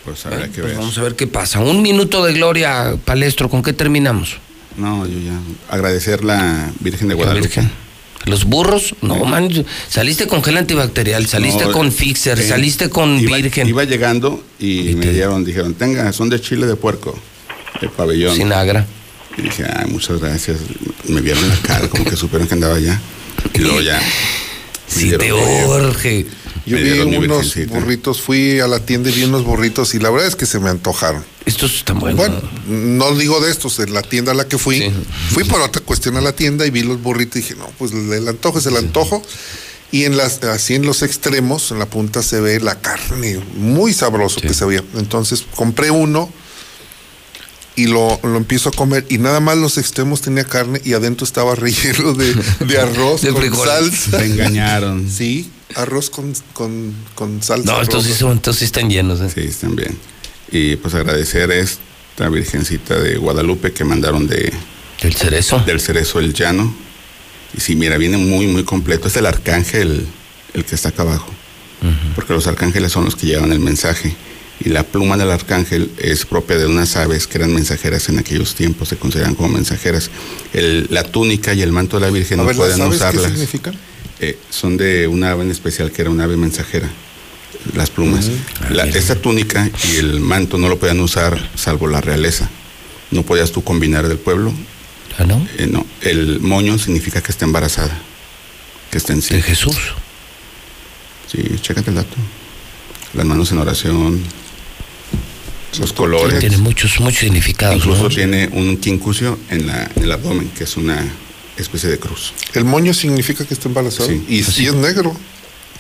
Pues 0.05 0.27
habrá 0.27 0.49
que 0.49 0.61
Pues 0.61 0.65
ver. 0.67 0.75
vamos 0.77 0.99
a 0.99 1.03
ver 1.03 1.15
qué 1.15 1.27
pasa. 1.27 1.61
Un 1.61 1.81
minuto 1.83 2.23
de 2.25 2.33
gloria, 2.35 2.95
Palestro. 3.05 3.49
¿Con 3.49 3.63
qué 3.63 3.73
terminamos? 3.73 4.37
No, 4.77 5.07
yo 5.07 5.19
ya. 5.21 5.39
Agradecer 5.73 6.25
la 6.25 6.69
Virgen 6.81 7.09
de 7.09 7.15
La 7.15 7.19
Guadalupe. 7.23 7.47
Virgen. 7.47 7.71
Los 8.27 8.45
burros, 8.45 8.95
no, 9.03 9.25
man, 9.25 9.51
saliste 9.89 10.27
con 10.27 10.43
gel 10.43 10.57
antibacterial, 10.57 11.27
saliste 11.27 11.67
No, 11.67 11.73
con 11.73 11.93
Fixer, 11.93 12.39
eh, 12.39 12.43
saliste 12.43 12.89
con 12.89 13.19
iba, 13.19 13.37
Virgen. 13.37 13.69
Iba 13.69 13.85
llegando 13.85 14.43
y, 14.59 14.95
me 14.97 15.11
dieron, 15.13 15.45
dijeron, 15.45 15.75
tenga, 15.75 16.13
son 16.13 16.31
de 16.31 16.41
chile 16.41 16.67
de 16.67 16.77
puerco, 16.77 17.19
de 17.81 17.89
pabellón. 17.89 18.35
Sinagra. 18.35 18.87
Y 19.37 19.43
dije, 19.43 19.65
ay, 19.69 19.91
muchas 19.91 20.21
gracias. 20.21 20.59
Me 21.09 21.21
vieron 21.21 21.47
la 21.49 21.57
cara, 21.57 21.89
como 21.89 22.05
que 22.05 22.17
supieron 22.17 22.47
que 22.49 22.55
andaba 22.55 22.77
allá. 22.77 23.01
Y 23.53 23.59
luego 23.59 23.81
ya. 23.81 23.99
me 24.97 25.01
Sí, 25.01 25.13
te 25.19 25.33
urge. 25.33 26.27
Yo 26.67 26.77
vi 26.79 26.99
unos 26.99 27.55
burritos, 27.69 28.21
fui 28.23 28.61
a 28.61 28.67
la 28.67 28.81
tienda 28.81 29.11
y 29.11 29.13
vi 29.13 29.25
unos 29.25 29.45
burritos 29.45 29.95
y 29.95 29.99
la 29.99 30.11
verdad 30.11 30.29
es 30.29 30.37
que 30.37 30.47
se 30.47 30.59
me 30.59 30.71
antojaron. 30.71 31.25
Estos 31.45 31.75
están 31.77 31.99
buenos. 32.01 32.19
Bueno, 32.19 32.41
no 32.67 33.15
digo 33.15 33.41
de 33.41 33.51
estos, 33.51 33.79
en 33.81 33.93
la 33.93 34.01
tienda 34.03 34.33
a 34.33 34.35
la 34.35 34.49
que 34.49 34.57
fui, 34.57 34.91
fui 35.31 35.45
por 35.45 35.61
otra 35.61 35.83
cuestión 35.83 36.17
a 36.17 36.23
la 36.23 36.33
tienda 36.35 36.67
y 36.67 36.71
vi 36.71 36.83
los 36.83 37.03
burritos 37.03 37.37
y 37.37 37.41
dije, 37.41 37.55
no, 37.57 37.69
pues 37.79 37.93
el 37.93 38.27
antojo 38.27 38.59
es 38.59 38.67
el 38.67 38.77
antojo. 38.77 39.23
Y 39.93 40.07
en 40.07 40.17
las, 40.17 40.43
así 40.45 40.75
en 40.75 40.87
los 40.87 41.03
extremos, 41.03 41.71
en 41.71 41.79
la 41.79 41.87
punta 41.87 42.23
se 42.23 42.41
ve 42.41 42.59
la 42.61 42.81
carne, 42.81 43.39
muy 43.55 43.93
sabroso 43.93 44.41
que 44.41 44.55
se 44.55 44.65
veía. 44.65 44.83
Entonces 44.97 45.45
compré 45.55 45.91
uno 45.91 46.33
y 47.77 47.87
lo, 47.89 48.19
lo 48.23 48.37
empiezo 48.37 48.71
a 48.71 48.73
comer 48.73 49.05
y 49.09 49.19
nada 49.19 49.41
más 49.41 49.57
los 49.57 49.79
extremos 49.79 50.21
tenía 50.21 50.45
carne 50.45 50.81
y 50.85 50.95
adentro 50.95 51.25
estaba 51.27 51.55
relleno 51.57 52.13
de, 52.15 52.35
de 52.67 52.79
arroz 52.79 53.23
De 53.23 53.31
con 53.33 53.43
frijoles. 53.43 53.73
salsa. 54.01 54.19
Me 54.19 54.27
engañaron. 54.27 55.11
Sí, 55.11 55.51
arroz 55.75 56.11
con, 56.11 56.33
con, 56.53 56.95
con 57.15 57.43
salsa. 57.43 57.73
No, 57.73 57.81
estos 57.83 58.03
sí, 58.05 58.11
roja. 58.11 58.21
son, 58.21 58.37
estos 58.37 58.57
sí 58.57 58.65
están 58.65 58.89
llenos. 58.91 59.21
¿eh? 59.21 59.31
Sí, 59.35 59.41
están 59.41 59.75
bien. 59.77 59.97
Y 60.51 60.77
pues 60.77 60.95
agradecer 60.95 61.51
a 61.51 61.55
esta 61.57 62.29
Virgencita 62.29 62.95
de 62.99 63.17
Guadalupe 63.17 63.73
que 63.73 63.85
mandaron 63.85 64.27
de, 64.27 64.53
¿Del 65.03 65.15
cerezo? 65.15 65.59
del 65.61 65.81
Cerezo 65.81 66.19
el 66.21 66.33
Llano. 66.35 66.75
Y 67.57 67.61
sí, 67.61 67.77
mira, 67.77 67.97
viene 67.99 68.17
muy, 68.17 68.47
muy 68.47 68.65
completo. 68.65 69.09
Es 69.09 69.17
el 69.17 69.27
arcángel 69.27 70.07
el 70.55 70.65
que 70.65 70.75
está 70.75 70.91
acá 70.91 71.03
abajo. 71.03 71.31
Porque 72.15 72.33
los 72.33 72.47
arcángeles 72.47 72.93
son 72.93 73.05
los 73.05 73.15
que 73.15 73.27
llevan 73.27 73.53
el 73.53 73.61
mensaje. 73.61 74.15
Y 74.61 74.71
la 74.71 74.85
pluma 74.85 75.17
del 75.19 75.31
arcángel 75.31 75.91
es 75.99 76.25
propia 76.25 76.57
de 76.57 76.67
unas 76.67 76.97
aves 76.97 77.27
que 77.27 77.37
eran 77.39 77.53
mensajeras 77.53 78.09
en 78.09 78.19
aquellos 78.21 78.55
tiempos, 78.55 78.89
se 78.89 78.97
consideran 78.97 79.35
como 79.35 79.51
mensajeras. 79.51 80.11
El- 80.55 80.87
la 80.91 81.03
túnica 81.03 81.53
y 81.53 81.61
el 81.61 81.73
manto 81.73 81.99
de 81.99 82.07
la 82.07 82.11
Virgen 82.13 82.39
A 82.39 82.43
no 82.45 82.47
ver, 82.49 82.57
pueden 82.57 82.79
¿las 82.79 82.87
aves 82.87 82.99
qué 83.01 83.07
usarlas. 83.09 83.33
significan? 83.33 83.75
Eh, 84.21 84.39
son 84.51 84.77
de 84.77 85.07
una 85.09 85.33
ave 85.33 85.43
en 85.45 85.51
especial 85.51 85.91
que 85.91 86.03
era 86.03 86.11
una 86.11 86.25
ave 86.25 86.37
mensajera, 86.37 86.89
las 87.75 87.91
plumas. 87.91 88.31
La- 88.71 88.85
esta 88.85 89.17
túnica 89.17 89.69
y 89.93 89.97
el 89.97 90.21
manto 90.21 90.57
no 90.59 90.69
lo 90.69 90.79
podían 90.79 91.01
usar 91.01 91.51
salvo 91.57 91.89
la 91.89 92.01
realeza. 92.01 92.49
No 93.11 93.23
podías 93.23 93.53
tú 93.53 93.63
combinar 93.65 94.07
del 94.09 94.19
pueblo. 94.19 94.53
¿Ah, 95.19 95.25
no? 95.25 95.47
Eh, 95.59 95.67
no, 95.71 95.87
el 96.03 96.41
moño 96.41 96.79
significa 96.79 97.21
que 97.23 97.31
está 97.33 97.45
embarazada, 97.45 97.97
que 98.91 98.99
está 98.99 99.13
en 99.13 99.23
sí. 99.23 99.35
De 99.35 99.43
Jesús. 99.43 99.77
Sí, 101.31 101.43
chécate 101.61 101.91
el 101.91 101.97
dato. 101.97 102.17
Las 103.15 103.25
manos 103.27 103.51
en 103.53 103.59
oración, 103.59 104.21
los 105.79 105.93
colores. 105.93 106.39
Tiene 106.41 106.57
muchos, 106.59 106.99
muchos 107.01 107.19
significados. 107.21 107.77
Incluso 107.77 108.05
¿no? 108.05 108.09
tiene 108.09 108.49
un 108.53 108.77
quincusio 108.77 109.39
en, 109.51 109.67
la, 109.67 109.91
en 109.97 110.03
el 110.05 110.13
abdomen, 110.13 110.49
que 110.51 110.65
es 110.65 110.77
una 110.77 111.05
especie 111.57 111.89
de 111.89 111.99
cruz. 111.99 112.33
El 112.55 112.65
moño 112.65 112.93
significa 112.95 113.45
que 113.45 113.55
está 113.55 113.69
embarazado. 113.69 114.09
Sí. 114.09 114.25
y 114.29 114.43
sí 114.43 114.67
es 114.67 114.75
negro. 114.75 115.15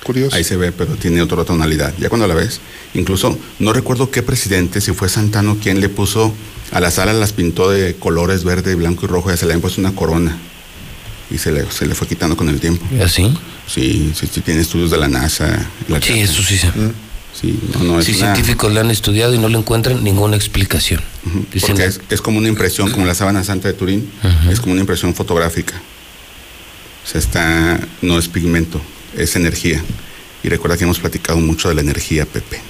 Curioso. 0.03 0.36
Ahí 0.36 0.44
se 0.44 0.57
ve, 0.57 0.70
pero 0.70 0.97
tiene 0.97 1.23
otra 1.23 1.44
tonalidad. 1.44 1.94
Ya 1.99 2.11
cuando 2.11 2.27
la 2.27 2.35
ves, 2.35 2.61
incluso 2.93 3.39
no 3.59 3.73
recuerdo 3.73 4.11
qué 4.11 4.23
presidente, 4.23 4.83
si 4.83 4.93
fue 4.93 5.09
Santano 5.09 5.57
quien 5.57 5.81
le 5.81 5.89
puso 5.89 6.35
a 6.73 6.81
las 6.81 6.99
alas, 6.99 7.17
las 7.17 7.33
pintó 7.33 7.70
de 7.70 7.94
colores 7.94 8.44
verde, 8.44 8.75
blanco 8.75 9.07
y 9.07 9.09
rojo, 9.09 9.33
y 9.33 9.36
se 9.36 9.47
le 9.47 9.53
habían 9.53 9.62
puesto 9.62 9.81
una 9.81 9.94
corona. 9.94 10.36
Y 11.31 11.39
se 11.39 11.53
le, 11.53 11.70
se 11.70 11.86
le 11.86 11.94
fue 11.94 12.07
quitando 12.07 12.36
con 12.36 12.51
el 12.51 12.61
tiempo. 12.61 12.85
¿Y 12.94 13.01
así? 13.01 13.35
Sí, 13.67 14.12
sí, 14.15 14.28
sí, 14.31 14.41
tiene 14.43 14.61
estudios 14.61 14.91
de 14.91 14.99
la 14.99 15.09
NASA. 15.09 15.70
la 15.89 16.01
Sí, 16.03 16.20
eso 16.20 16.43
sí. 16.43 16.59
sí. 16.59 16.69
Sí, 17.41 17.59
no, 17.75 17.81
no, 17.85 17.99
es 18.01 18.07
Sí, 18.07 18.13
una- 18.13 18.33
científicos 18.35 18.73
le 18.73 18.81
han 18.81 18.91
estudiado 18.91 19.35
y 19.35 19.39
no 19.39 19.49
le 19.49 19.59
encuentran 19.59 20.03
ninguna 20.05 20.37
explicación. 20.37 21.01
Dicen, 21.53 21.71
Porque 21.71 21.87
es, 21.87 22.01
es 22.11 22.21
como 22.21 22.39
una 22.39 22.49
impresión, 22.49 22.91
como 22.93 23.07
la 23.07 23.15
sábana 23.15 23.43
santa 23.45 23.69
de 23.69 23.75
Turín, 23.75 24.09
es 24.51 24.61
como 24.61 24.73
una 24.73 24.81
impresión 24.83 25.15
fotográfica. 25.15 25.75
O 27.05 27.07
sea, 27.07 27.19
está, 27.21 27.81
no 28.03 28.19
es 28.19 28.29
pigmento, 28.29 28.81
es 29.17 29.37
energía. 29.37 29.83
Y 30.43 30.49
recuerda 30.49 30.77
que 30.77 30.85
hemos 30.85 30.99
platicado 31.01 31.39
mucho 31.41 31.69
de 31.69 31.75
la 31.75 31.81
energía, 31.81 32.25
Pepe. 32.25 32.61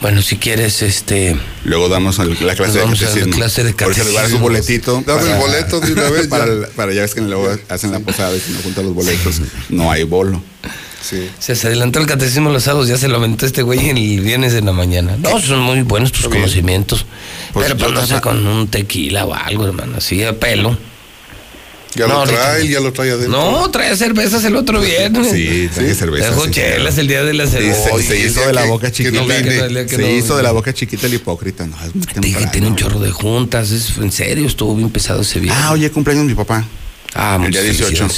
Bueno, 0.00 0.22
si 0.22 0.36
quieres, 0.36 0.82
este. 0.82 1.36
Luego 1.64 1.88
damos 1.88 2.18
el- 2.18 2.36
la 2.46 2.54
clase 2.54 2.72
de 2.78 2.80
a 2.84 2.84
catecismo. 2.88 3.34
clase 3.36 3.64
de 3.64 3.70
les 3.70 3.76
voy 3.78 3.86
a 3.86 3.88
dar 3.88 3.96
su 4.04 4.14
catecismo. 4.14 4.38
boletito. 4.40 5.02
Dame 5.06 5.30
el 5.32 5.38
boleto 5.38 5.80
de 5.80 5.92
una 5.92 6.10
vez, 6.10 6.26
Para, 6.34 6.46
para 6.76 6.92
ya 6.92 7.02
ves 7.02 7.14
que 7.14 7.20
luego 7.20 7.48
hacen 7.68 7.92
la 7.92 8.00
posada 8.00 8.36
y 8.36 8.40
si 8.40 8.52
no 8.52 8.60
juntan 8.60 8.84
los 8.84 8.94
boletos, 8.94 9.40
no 9.68 9.90
hay 9.90 10.04
bolo. 10.04 10.42
Sí. 11.02 11.28
Se 11.38 11.54
se 11.54 11.66
adelantó 11.66 11.98
el 11.98 12.06
catecismo 12.06 12.48
los 12.50 12.62
sábados, 12.64 12.88
ya 12.88 12.96
se 12.96 13.08
lo 13.08 13.16
aventó 13.16 13.44
este 13.44 13.60
güey 13.60 13.90
el 13.90 14.20
viernes 14.22 14.54
en 14.54 14.64
la 14.64 14.72
mañana. 14.72 15.16
No, 15.18 15.38
son 15.38 15.60
muy 15.60 15.82
buenos 15.82 16.12
tus 16.12 16.22
bien. 16.30 16.40
conocimientos. 16.42 17.04
Pues 17.52 17.66
pero 17.66 17.76
pues 17.78 17.92
no 17.92 18.06
sé, 18.06 18.20
con 18.22 18.46
un 18.46 18.68
tequila 18.68 19.26
o 19.26 19.34
algo, 19.34 19.66
hermano, 19.66 19.96
así 19.98 20.16
de 20.16 20.32
pelo. 20.32 20.78
Ya 21.94 22.08
No, 22.08 22.24
lo 22.24 22.30
trae, 22.32 22.66
ya 22.68 22.80
lo 22.80 22.92
trae 22.92 23.10
adentro. 23.12 23.30
No, 23.30 23.70
trae 23.70 23.96
cervezas 23.96 24.42
el 24.44 24.56
otro 24.56 24.80
viernes. 24.80 25.30
Sí, 25.30 25.68
traje 25.72 25.94
cerveza. 25.94 26.26
Trajo 26.28 26.44
sí, 26.46 26.50
chelas 26.50 26.98
el 26.98 27.06
día 27.06 27.22
de 27.22 27.34
la 27.34 27.46
cerveza. 27.46 27.88
se, 27.98 28.18
hizo 28.18 28.40
de 28.46 28.52
la 28.52 28.64
boca 28.64 28.90
chiquita. 28.90 29.16
no 29.16 29.26
vine. 29.26 29.88
Se 29.88 29.98
no- 29.98 30.08
hizo 30.10 30.36
de 30.36 30.42
la 30.42 30.50
boca 30.50 30.72
chiquita 30.74 31.06
el 31.06 31.14
hipócrita. 31.14 31.66
No, 31.66 31.76
Dije, 32.20 32.46
tiene 32.48 32.66
un 32.66 32.76
chorro 32.76 32.98
de 32.98 33.10
juntas, 33.12 33.70
es, 33.70 33.96
en 33.98 34.10
serio, 34.10 34.46
estuvo 34.46 34.74
bien 34.74 34.90
pesado 34.90 35.20
ese 35.22 35.38
viernes. 35.38 35.62
Ah, 35.64 35.70
oye, 35.72 35.90
cumpleaños 35.90 36.24
mi 36.26 36.34
papá. 36.34 36.64
Ah, 37.14 37.38
el 37.44 37.50
día 37.52 37.60
muchas 37.62 37.78
18. 37.90 38.08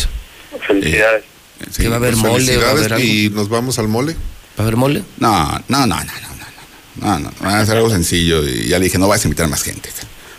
felicidades. 0.66 1.24
Sí, 1.70 1.82
¿Que 1.82 1.88
va 1.88 1.96
a 1.96 1.98
haber 1.98 2.12
Pues 2.14 2.22
mole? 2.22 2.56
¿Va 2.56 2.70
a 2.70 2.74
felicidades 2.74 2.78
haber 2.78 2.92
algo? 2.94 3.04
y 3.06 3.30
nos 3.30 3.48
vamos 3.48 3.78
al 3.78 3.88
mole. 3.88 4.12
¿Va 4.12 4.18
a 4.58 4.62
haber 4.62 4.76
mole? 4.76 5.02
No, 5.18 5.62
no, 5.68 5.86
no, 5.86 5.86
no, 5.86 5.96
no, 5.96 6.04
no, 6.04 6.08
no, 6.96 7.18
no, 7.18 7.30
no, 7.30 7.32
va 7.44 7.60
a 7.60 7.66
ser 7.66 7.76
algo 7.76 7.90
sencillo 7.90 8.42
y 8.48 8.68
ya 8.68 8.78
le 8.78 8.84
dije, 8.86 8.96
no 8.98 9.06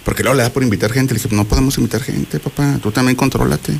a. 0.07 0.09
Porque 0.09 0.23
luego 0.23 0.35
le 0.37 0.43
da 0.43 0.49
por 0.51 0.63
invitar 0.63 0.91
gente, 0.91 1.13
le 1.13 1.19
dije, 1.21 1.35
no 1.35 1.45
podemos 1.45 1.77
invitar 1.77 2.01
gente, 2.01 2.39
papá, 2.39 2.79
tú 2.81 2.91
también 2.91 3.15
contrólate. 3.15 3.73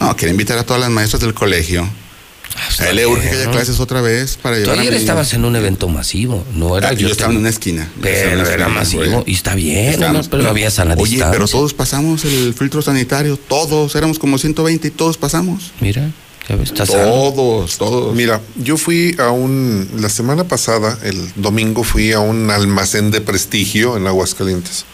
No, 0.00 0.16
quiere 0.16 0.30
invitar 0.32 0.58
a 0.58 0.64
todas 0.64 0.80
las 0.80 0.90
maestras 0.90 1.20
del 1.22 1.34
colegio. 1.34 1.88
A 2.80 2.88
él 2.88 2.96
le 2.96 3.06
urge 3.06 3.30
que 3.30 3.36
haya 3.36 3.44
¿no? 3.46 3.52
clases 3.52 3.80
otra 3.80 4.02
vez 4.02 4.36
para 4.36 4.58
llevar 4.58 4.76
a 4.76 4.80
ayer 4.82 4.92
mi- 4.92 4.98
estabas 4.98 5.32
en 5.32 5.44
un 5.46 5.56
evento 5.56 5.88
masivo, 5.88 6.44
no 6.54 6.76
era 6.76 6.88
Ah, 6.88 6.92
yo 6.92 7.08
estaba 7.08 7.32
en 7.32 7.38
una 7.38 7.48
esquina. 7.48 7.88
Pero 8.00 8.40
una 8.40 8.52
era 8.52 8.68
masivo 8.68 9.24
y 9.26 9.32
está 9.34 9.54
bien, 9.54 9.98
¿no? 10.00 10.20
pero 10.30 10.48
había 10.50 10.70
sana 10.70 10.94
Oye, 10.98 11.12
distancia. 11.12 11.30
pero 11.32 11.48
todos 11.48 11.72
pasamos 11.72 12.24
el 12.26 12.52
filtro 12.52 12.82
sanitario, 12.82 13.38
todos, 13.38 13.94
éramos 13.94 14.18
como 14.18 14.36
120 14.36 14.88
y 14.88 14.90
todos 14.90 15.16
pasamos. 15.16 15.72
Mira, 15.80 16.10
ya 16.46 16.56
ves, 16.56 16.70
está 16.72 16.84
sano. 16.84 17.04
Todos, 17.04 17.78
todos. 17.78 18.14
Mira, 18.14 18.40
yo 18.56 18.76
fui 18.76 19.16
a 19.18 19.30
un, 19.30 19.88
la 19.98 20.10
semana 20.10 20.44
pasada, 20.44 20.98
el 21.04 21.32
domingo, 21.36 21.84
fui 21.84 22.12
a 22.12 22.20
un 22.20 22.50
almacén 22.50 23.10
de 23.10 23.22
prestigio 23.22 23.96
en 23.96 24.06
Aguascalientes. 24.06 24.84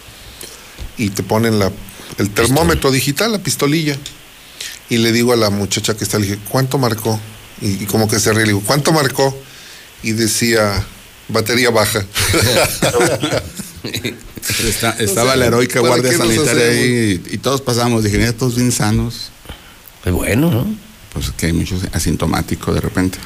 Y 0.98 1.10
te 1.10 1.22
ponen 1.22 1.58
la, 1.58 1.70
el 2.18 2.30
termómetro 2.30 2.90
digital, 2.90 3.32
la 3.32 3.38
pistolilla. 3.38 3.96
Y 4.90 4.98
le 4.98 5.12
digo 5.12 5.32
a 5.32 5.36
la 5.36 5.50
muchacha 5.50 5.96
que 5.96 6.04
está, 6.04 6.18
le 6.18 6.26
dije, 6.26 6.38
¿cuánto 6.48 6.78
marcó? 6.78 7.20
Y, 7.60 7.84
y 7.84 7.86
como 7.86 8.08
que 8.08 8.18
se 8.18 8.32
ríe, 8.32 8.42
le 8.42 8.48
digo, 8.52 8.62
¿cuánto 8.66 8.92
marcó? 8.92 9.36
Y 10.02 10.12
decía, 10.12 10.84
batería 11.28 11.70
baja. 11.70 12.04
Está- 14.64 14.96
estaba 14.98 15.36
la 15.36 15.46
heroica 15.46 15.80
¿para 15.80 15.94
guardia 15.96 16.16
sanitaria 16.16 16.64
ahí 16.70 17.22
y, 17.30 17.34
y 17.34 17.38
todos 17.38 17.60
pasamos. 17.60 18.02
Dije, 18.04 18.18
mira, 18.18 18.32
todos 18.32 18.56
bien 18.56 18.72
sanos. 18.72 19.30
Qué 20.04 20.10
bueno, 20.10 20.50
¿no? 20.50 20.66
Pues 21.12 21.26
es 21.26 21.32
que 21.32 21.46
hay 21.46 21.52
muchos 21.52 21.82
asintomáticos 21.92 22.74
de 22.74 22.80
repente. 22.80 23.18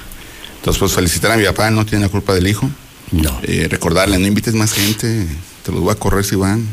Entonces, 0.57 0.79
pues 0.81 0.93
felicitar 0.93 1.31
a 1.33 1.37
mi 1.37 1.45
papá, 1.45 1.71
no 1.71 1.85
tiene 1.87 2.05
la 2.05 2.11
culpa 2.11 2.35
del 2.35 2.47
hijo. 2.49 2.69
No. 3.13 3.39
Eh, 3.43 3.67
recordarle, 3.71 4.19
no 4.19 4.27
invites 4.27 4.55
más 4.55 4.73
gente, 4.73 5.27
te 5.65 5.73
los 5.73 5.81
voy 5.81 5.93
a 5.93 5.97
correr 5.97 6.25
si 6.25 6.35
van. 6.37 6.67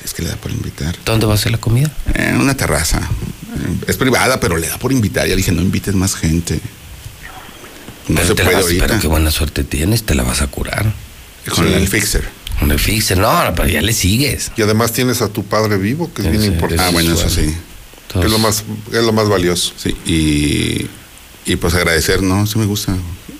Si 0.00 0.06
es 0.06 0.14
que 0.14 0.22
le 0.22 0.30
da 0.30 0.36
por 0.36 0.50
invitar. 0.50 0.96
¿Dónde 1.04 1.26
va 1.26 1.34
a 1.34 1.36
ser 1.36 1.52
la 1.52 1.58
comida? 1.58 1.92
En 2.14 2.40
una 2.40 2.56
terraza. 2.56 2.98
Eh, 2.98 3.76
Es 3.88 3.96
privada, 3.96 4.40
pero 4.40 4.56
le 4.56 4.66
da 4.68 4.78
por 4.78 4.92
invitar. 4.92 5.24
Ya 5.26 5.30
le 5.30 5.36
dije, 5.36 5.52
no 5.52 5.60
invites 5.62 5.94
más 5.94 6.14
gente. 6.14 6.58
No 8.08 8.16
Pero 8.16 8.26
se 8.28 8.34
puede 8.34 8.54
vas- 8.56 8.62
ahorita. 8.64 8.86
Pero 8.86 9.00
qué 9.00 9.06
buena 9.08 9.30
suerte 9.30 9.62
tienes, 9.64 10.04
te 10.04 10.14
la 10.14 10.22
vas 10.22 10.40
a 10.42 10.46
curar. 10.46 10.92
Con 11.54 11.66
Sí. 11.68 11.72
el 11.74 11.86
fixer. 11.88 12.28
Con 12.58 12.70
el 12.70 12.78
fixer, 12.78 13.18
no, 13.18 13.52
pero 13.54 13.68
ya 13.68 13.82
le 13.82 13.92
sigues. 13.92 14.50
Y 14.56 14.62
además 14.62 14.92
tienes 14.92 15.22
a 15.22 15.28
tu 15.28 15.44
padre 15.44 15.76
vivo, 15.76 16.12
que 16.12 16.22
es 16.22 16.30
bien 16.30 16.44
importante. 16.44 16.82
Ah, 16.82 16.90
bueno, 16.90 17.12
eso 17.14 17.28
sí. 17.30 17.54
Es 18.22 18.30
lo 18.30 18.38
más, 18.38 18.64
es 18.92 19.02
lo 19.04 19.12
más 19.12 19.28
valioso. 19.28 19.72
Sí, 19.76 19.94
y, 20.04 20.86
y 21.50 21.56
pues 21.56 21.74
agradecer, 21.74 22.22
no, 22.22 22.46
sí 22.46 22.58
me 22.58 22.66
gusta. 22.66 22.96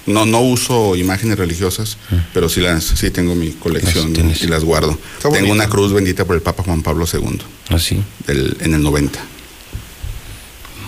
No, 0.06 0.26
no 0.26 0.40
uso 0.40 0.96
imágenes 0.96 1.38
religiosas, 1.38 1.98
pero 2.32 2.48
sí 2.48 2.60
las, 2.60 2.84
sí 2.84 3.10
tengo 3.10 3.34
mi 3.34 3.50
colección 3.50 4.12
y 4.16 4.46
las 4.46 4.64
guardo. 4.64 4.98
Está 5.16 5.30
Tengo 5.30 5.52
una 5.52 5.68
cruz 5.68 5.92
bendita 5.92 6.24
por 6.24 6.36
el 6.36 6.42
Papa 6.42 6.62
Juan 6.62 6.82
Pablo 6.82 7.06
II. 7.12 7.38
Así. 7.68 8.02
Del, 8.26 8.56
en 8.60 8.74
el 8.74 8.82
90. 8.82 9.20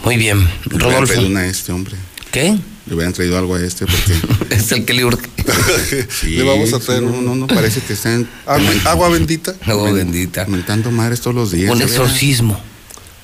Muy 0.05 0.17
bien. 0.17 0.39
Le 0.41 0.45
hubieran 0.77 0.81
Rodolfo. 0.81 1.13
traído 1.13 1.29
una 1.31 1.41
a 1.41 1.47
este 1.47 1.73
hombre. 1.73 1.95
¿Qué? 2.33 2.59
Le 2.87 2.95
hubieran 2.95 3.13
traído 3.13 3.39
algo 3.39 3.55
a 3.55 3.63
este 3.63 3.87
porque. 3.87 4.15
es 4.55 4.73
el 4.73 4.85
que 4.85 4.95
le 4.95 5.05
urge. 5.05 5.29
Sí, 6.09 6.37
Le 6.37 6.43
vamos 6.45 6.73
a 6.73 6.79
traer 6.79 7.03
no, 7.03 7.21
no, 7.21 7.35
no, 7.35 7.47
parece 7.47 7.81
que 7.81 7.93
están. 7.93 8.29
Agua, 8.47 8.71
agua 8.85 9.09
bendita. 9.11 9.55
Agua 9.67 9.93
bendita. 9.93 10.47
Mentando 10.47 10.91
madres 10.91 11.21
todos 11.21 11.35
los 11.37 11.51
días. 11.53 11.71
Un 11.71 11.83
exorcismo. 11.83 12.61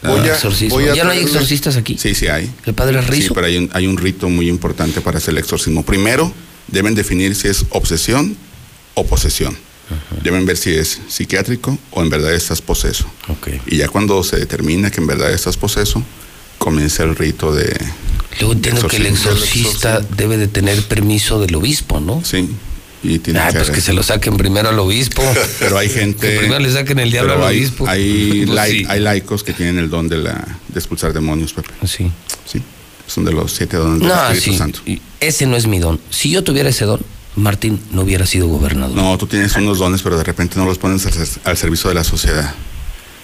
Voy 0.02 0.28
a- 0.28 0.35
exorcismo. 0.35 0.77
voy 0.78 0.89
a 0.89 0.94
¿Ya 0.94 1.05
no 1.05 1.10
hay 1.10 1.20
exorcistas 1.20 1.77
aquí? 1.77 1.97
Sí, 1.99 2.15
sí 2.15 2.28
hay. 2.28 2.51
¿El 2.67 2.75
padre 2.75 3.01
Rizo? 3.01 3.28
Sí, 3.28 3.35
pero 3.35 3.47
hay 3.47 3.57
un, 3.57 3.70
hay 3.73 3.86
un 3.86 3.97
rito 3.97 4.28
muy 4.28 4.49
importante 4.49 5.01
para 5.01 5.18
hacer 5.18 5.33
el 5.33 5.39
exorcismo. 5.39 5.85
Primero, 5.85 6.33
deben 6.68 6.94
definir 6.94 7.35
si 7.35 7.49
es 7.49 7.65
obsesión 7.70 8.36
o 8.94 9.05
posesión. 9.07 9.57
Deben 10.23 10.44
ver 10.44 10.59
si 10.59 10.70
es 10.75 11.01
psiquiátrico 11.09 11.78
o 11.93 12.02
en 12.02 12.10
verdad 12.10 12.35
estás 12.35 12.60
poseso. 12.60 13.07
Y 13.67 13.78
ya 13.78 13.89
cuando 13.89 14.23
se 14.23 14.36
determina 14.36 14.91
que 14.91 15.01
en 15.01 15.07
verdad 15.07 15.33
estás 15.33 15.57
poseso, 15.57 16.02
comienza 16.59 17.05
el 17.05 17.17
rito 17.17 17.55
de... 17.55 17.75
Luego 18.39 18.52
entiendo 18.52 18.86
que 18.86 18.97
el 18.99 19.07
exorcista 19.07 20.01
debe 20.01 20.36
de 20.36 20.47
tener 20.47 20.83
permiso 20.83 21.41
del 21.41 21.55
obispo, 21.55 22.01
¿no? 22.01 22.23
Sí. 22.25 22.49
Y 23.02 23.18
tiene 23.20 23.39
Ah, 23.41 23.49
que 23.52 23.59
pues 23.59 23.70
que 23.70 23.81
se 23.81 23.93
lo 23.93 24.02
saquen 24.02 24.36
primero 24.36 24.68
al 24.68 24.78
obispo. 24.78 25.23
Pero 25.60 25.78
hay 25.78 25.89
gente... 25.89 26.28
Que 26.35 26.39
primero 26.41 26.59
le 26.60 26.73
saquen 26.73 26.99
el 26.99 27.10
diablo 27.10 27.35
al 27.35 27.43
hay, 27.44 27.59
obispo. 27.59 27.86
Hay, 27.89 28.44
Pues 28.49 28.70
sí. 28.70 28.86
hay 28.89 29.01
laicos 29.01 29.44
que 29.44 29.52
tienen 29.52 29.78
el 29.78 29.89
don 29.91 30.09
de, 30.09 30.18
la, 30.18 30.33
de 30.68 30.78
expulsar 30.78 31.12
demonios, 31.12 31.52
Pepe. 31.52 31.70
Sí. 31.86 32.10
Sí. 32.44 32.60
Son 33.07 33.25
de 33.25 33.33
los 33.33 33.52
siete 33.52 33.77
dones 33.77 34.01
del 34.01 34.10
Espíritu 34.10 34.51
sí. 34.51 34.59
Santo. 34.59 34.81
Ese 35.20 35.47
no 35.47 35.57
es 35.57 35.67
mi 35.67 35.78
don. 35.78 36.01
Si 36.10 36.31
yo 36.31 36.43
tuviera 36.44 36.68
ese 36.68 36.85
don, 36.85 37.01
Martín 37.36 37.81
no 37.93 38.02
hubiera 38.02 38.27
sido 38.27 38.49
gobernador. 38.49 38.97
No, 38.97 39.17
tú 39.17 39.27
tienes 39.27 39.55
unos 39.57 39.78
dones, 39.78 40.02
pero 40.02 40.18
de 40.18 40.25
repente 40.25 40.57
no 40.59 40.65
los 40.67 40.78
pones 40.78 41.07
al, 41.07 41.12
al 41.44 41.57
servicio 41.57 41.89
de 41.89 41.94
la 41.94 42.05
sociedad. 42.05 42.52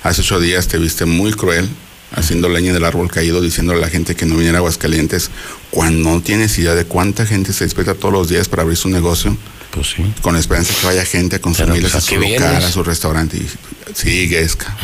Hace 0.04 0.20
ocho 0.20 0.38
días 0.38 0.68
te 0.68 0.78
viste 0.78 1.04
muy 1.04 1.32
cruel, 1.32 1.68
haciendo 2.14 2.48
leña 2.48 2.72
del 2.72 2.84
árbol 2.84 3.10
caído, 3.10 3.40
diciéndole 3.40 3.78
a 3.80 3.82
la 3.82 3.88
gente 3.90 4.14
que 4.14 4.24
no 4.24 4.36
viniera 4.36 4.58
a 4.58 4.60
Aguascalientes, 4.60 5.30
cuando 5.70 6.10
no 6.10 6.20
tienes 6.20 6.56
idea 6.58 6.74
de 6.74 6.84
cuánta 6.84 7.26
gente 7.26 7.52
se 7.52 7.64
despierta 7.64 7.94
todos 7.94 8.12
los 8.14 8.28
días 8.28 8.48
para 8.48 8.62
abrir 8.62 8.76
su 8.78 8.88
negocio. 8.88 9.36
Pues 9.74 9.88
sí. 9.96 10.04
Con 10.22 10.34
la 10.34 10.40
esperanza 10.40 10.72
que 10.80 10.86
vaya 10.86 11.04
gente 11.04 11.36
a 11.36 11.40
consumirles 11.40 11.90
pues, 11.92 11.94
¿a 11.96 12.00
su 12.06 12.16
local, 12.16 12.64
a 12.64 12.70
su 12.70 12.82
restaurante. 12.84 13.36
Y 13.38 13.48
sigues, 13.94 14.54
ca- 14.56 14.76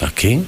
¿A 0.00 0.10
qué? 0.10 0.42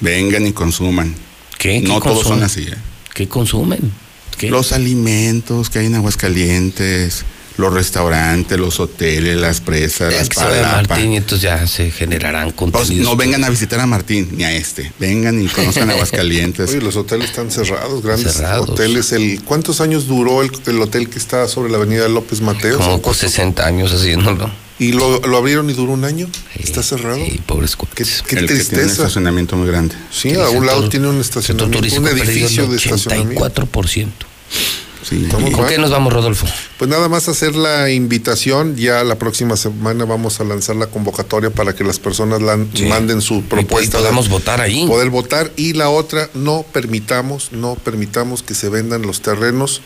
vengan 0.00 0.46
y 0.46 0.52
consuman. 0.52 1.14
¿Qué? 1.58 1.80
No 1.80 2.00
¿Qué 2.00 2.08
todos 2.08 2.26
son 2.26 2.42
así, 2.42 2.62
¿eh? 2.62 2.74
¿Qué 3.14 3.28
consumen? 3.28 3.92
¿Qué? 4.38 4.48
Los 4.50 4.72
alimentos 4.72 5.68
que 5.70 5.80
hay 5.80 5.86
en 5.86 5.94
Aguascalientes, 5.96 7.24
los 7.56 7.72
restaurantes, 7.72 8.58
los 8.58 8.80
hoteles, 8.80 9.36
las 9.36 9.60
presas, 9.60 10.12
las 10.14 10.28
palapas. 10.28 10.88
Martín 10.88 11.12
y 11.12 11.16
entonces 11.18 11.42
ya 11.42 11.66
se 11.66 11.90
generarán 11.90 12.52
Pues, 12.52 12.72
contenidos. 12.72 13.04
no 13.04 13.16
vengan 13.16 13.44
a 13.44 13.50
visitar 13.50 13.80
a 13.80 13.86
Martín 13.86 14.28
ni 14.36 14.44
a 14.44 14.52
este. 14.52 14.92
Vengan 14.98 15.40
y 15.42 15.48
conozcan 15.48 15.90
Aguascalientes. 15.90 16.70
Oye, 16.70 16.80
los 16.80 16.96
hoteles 16.96 17.30
están 17.30 17.50
cerrados, 17.50 18.02
grandes 18.02 18.32
Cerrados. 18.34 18.70
hoteles. 18.70 19.12
El, 19.12 19.42
¿Cuántos 19.44 19.80
años 19.80 20.06
duró 20.06 20.42
el, 20.42 20.50
el 20.66 20.80
hotel 20.80 21.08
que 21.08 21.18
está 21.18 21.46
sobre 21.48 21.70
la 21.70 21.78
avenida 21.78 22.08
López 22.08 22.40
Mateos? 22.40 22.78
Como 22.78 23.02
con 23.02 23.14
60 23.14 23.66
años 23.66 23.92
haciéndolo. 23.92 24.50
¿Y 24.78 24.92
lo, 24.92 25.20
lo 25.20 25.36
abrieron 25.36 25.70
y 25.70 25.74
duró 25.74 25.92
un 25.92 26.04
año? 26.04 26.28
¿Está 26.58 26.82
cerrado? 26.82 27.16
Sí, 27.16 27.40
pobres 27.46 27.76
Qué, 27.76 27.86
qué 27.94 28.02
El 28.02 28.06
que 28.06 28.26
tiene 28.26 28.40
un 28.40 28.46
tristeza. 28.48 28.86
estacionamiento 28.86 29.54
muy 29.56 29.68
grande. 29.68 29.94
Sí, 30.10 30.34
a 30.34 30.48
un 30.48 30.66
lado 30.66 30.88
tiene 30.88 31.06
un 31.08 31.20
estacionamiento, 31.20 31.78
turístico 31.78 32.02
un 32.02 32.08
edificio 32.18 32.66
de 32.66 32.76
estacionamiento. 32.78 33.44
84%. 33.44 34.08
Sí. 35.02 35.26
¿Con 35.30 35.66
qué 35.66 35.78
nos 35.78 35.90
vamos, 35.90 36.12
Rodolfo? 36.12 36.46
Pues 36.78 36.88
nada 36.90 37.08
más 37.08 37.28
hacer 37.28 37.54
la 37.56 37.90
invitación. 37.90 38.76
Ya 38.76 39.02
la 39.04 39.16
próxima 39.16 39.56
semana 39.56 40.04
vamos 40.04 40.40
a 40.40 40.44
lanzar 40.44 40.76
la 40.76 40.86
convocatoria 40.86 41.50
para 41.50 41.74
que 41.74 41.84
las 41.84 41.98
personas 41.98 42.40
la- 42.40 42.58
Sí. 42.74 42.84
manden 42.86 43.20
su 43.20 43.42
propuesta. 43.42 43.98
y 43.98 44.00
podamos 44.00 44.28
votar 44.28 44.60
ahí. 44.60 44.86
Poder 44.86 45.10
votar. 45.10 45.50
Y 45.56 45.72
la 45.72 45.88
otra, 45.90 46.30
no 46.34 46.64
permitamos, 46.72 47.50
no 47.52 47.74
permitamos 47.74 48.42
que 48.42 48.54
se 48.54 48.68
vendan 48.68 49.02
los 49.02 49.20
terrenos 49.22 49.80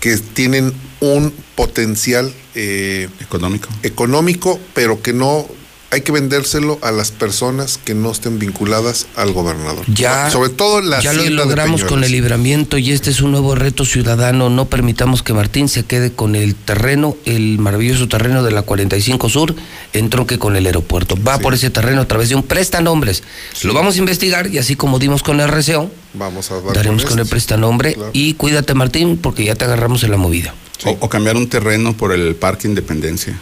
que 0.00 0.16
tienen 0.16 0.72
un 1.00 1.32
potencial 1.56 2.32
eh, 2.54 3.08
Económico. 3.20 3.68
económico, 3.82 4.58
pero 4.74 5.00
que 5.02 5.12
no 5.12 5.46
hay 5.92 6.02
que 6.02 6.12
vendérselo 6.12 6.78
a 6.82 6.92
las 6.92 7.10
personas 7.10 7.78
que 7.84 7.94
no 7.94 8.12
estén 8.12 8.38
vinculadas 8.38 9.06
al 9.16 9.32
gobernador. 9.32 9.84
Ya, 9.92 10.30
Sobre 10.30 10.50
todo 10.50 10.80
la 10.80 11.00
ya 11.00 11.12
lo 11.12 11.24
de 11.24 11.30
logramos 11.30 11.82
con 11.84 12.04
el 12.04 12.12
libramiento 12.12 12.78
y 12.78 12.92
este 12.92 13.10
es 13.10 13.20
un 13.22 13.32
nuevo 13.32 13.56
reto 13.56 13.84
ciudadano. 13.84 14.50
No 14.50 14.66
permitamos 14.66 15.24
que 15.24 15.32
Martín 15.32 15.68
se 15.68 15.84
quede 15.84 16.12
con 16.12 16.36
el 16.36 16.54
terreno, 16.54 17.16
el 17.24 17.58
maravilloso 17.58 18.06
terreno 18.06 18.44
de 18.44 18.52
la 18.52 18.62
45 18.62 19.28
Sur, 19.28 19.54
en 19.92 20.10
tronque 20.10 20.38
con 20.38 20.54
el 20.54 20.66
aeropuerto. 20.66 21.16
Va 21.26 21.38
por 21.38 21.54
ese 21.54 21.70
terreno 21.70 22.02
a 22.02 22.06
través 22.08 22.28
de 22.28 22.36
un 22.36 22.44
prestanombres. 22.44 23.24
Lo 23.62 23.74
vamos 23.74 23.96
a 23.96 23.98
investigar 23.98 24.46
y 24.46 24.58
así 24.58 24.76
como 24.76 24.98
dimos 25.00 25.22
con 25.24 25.40
el 25.40 25.48
RCO, 25.48 25.90
Vamos 26.14 26.50
a 26.52 26.60
dar 26.60 26.74
daremos 26.74 27.02
con 27.02 27.10
con 27.10 27.18
el 27.18 27.22
este. 27.24 27.30
prestanombre 27.32 27.94
Claro. 27.94 28.10
y 28.12 28.34
cuídate 28.34 28.74
Martín 28.74 29.16
porque 29.16 29.44
ya 29.44 29.54
te 29.56 29.64
agarramos 29.64 30.02
en 30.04 30.12
la 30.12 30.16
movida. 30.16 30.54
O, 30.84 30.90
o 31.00 31.08
cambiar 31.08 31.36
un 31.36 31.48
terreno 31.48 31.96
por 31.96 32.12
el 32.12 32.36
Parque 32.36 32.68
Independencia. 32.68 33.36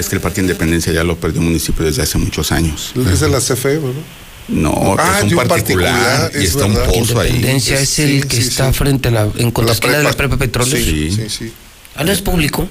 Es 0.00 0.08
que 0.08 0.16
el 0.16 0.20
Parque 0.22 0.40
Independencia 0.40 0.92
ya 0.92 1.04
lo 1.04 1.16
perdió 1.16 1.40
el 1.40 1.46
municipio 1.46 1.84
desde 1.84 2.02
hace 2.02 2.18
muchos 2.18 2.50
años. 2.52 2.92
Es 3.10 3.20
de 3.20 3.28
la 3.28 3.38
CFE, 3.38 3.78
¿verdad? 3.78 4.00
No, 4.48 4.96
Ah, 4.98 5.18
es 5.18 5.24
un 5.24 5.38
un 5.38 5.46
particular, 5.46 5.92
particular, 5.94 6.32
y 6.34 6.38
es 6.44 6.50
está 6.50 6.64
un 6.66 6.74
verdad. 6.74 6.92
pozo 6.92 7.20
ahí. 7.20 7.28
Independencia 7.28 7.78
es 7.80 7.98
el 8.00 8.22
Sí, 8.22 8.28
que 8.28 8.36
sí, 8.36 8.48
está 8.48 8.72
sí. 8.72 8.78
frente 8.78 9.08
a 9.08 9.12
la, 9.12 9.22
en 9.36 9.52
La 9.64 9.72
esquina 9.72 9.98
de 9.98 10.02
la 10.04 10.12
prepa 10.14 10.36
Petróleo. 10.36 10.76
Sí, 10.76 11.10
sí, 11.14 11.28
sí. 11.28 11.52
Ah, 11.94 12.02
no 12.02 12.10
es 12.10 12.20
público. 12.20 12.68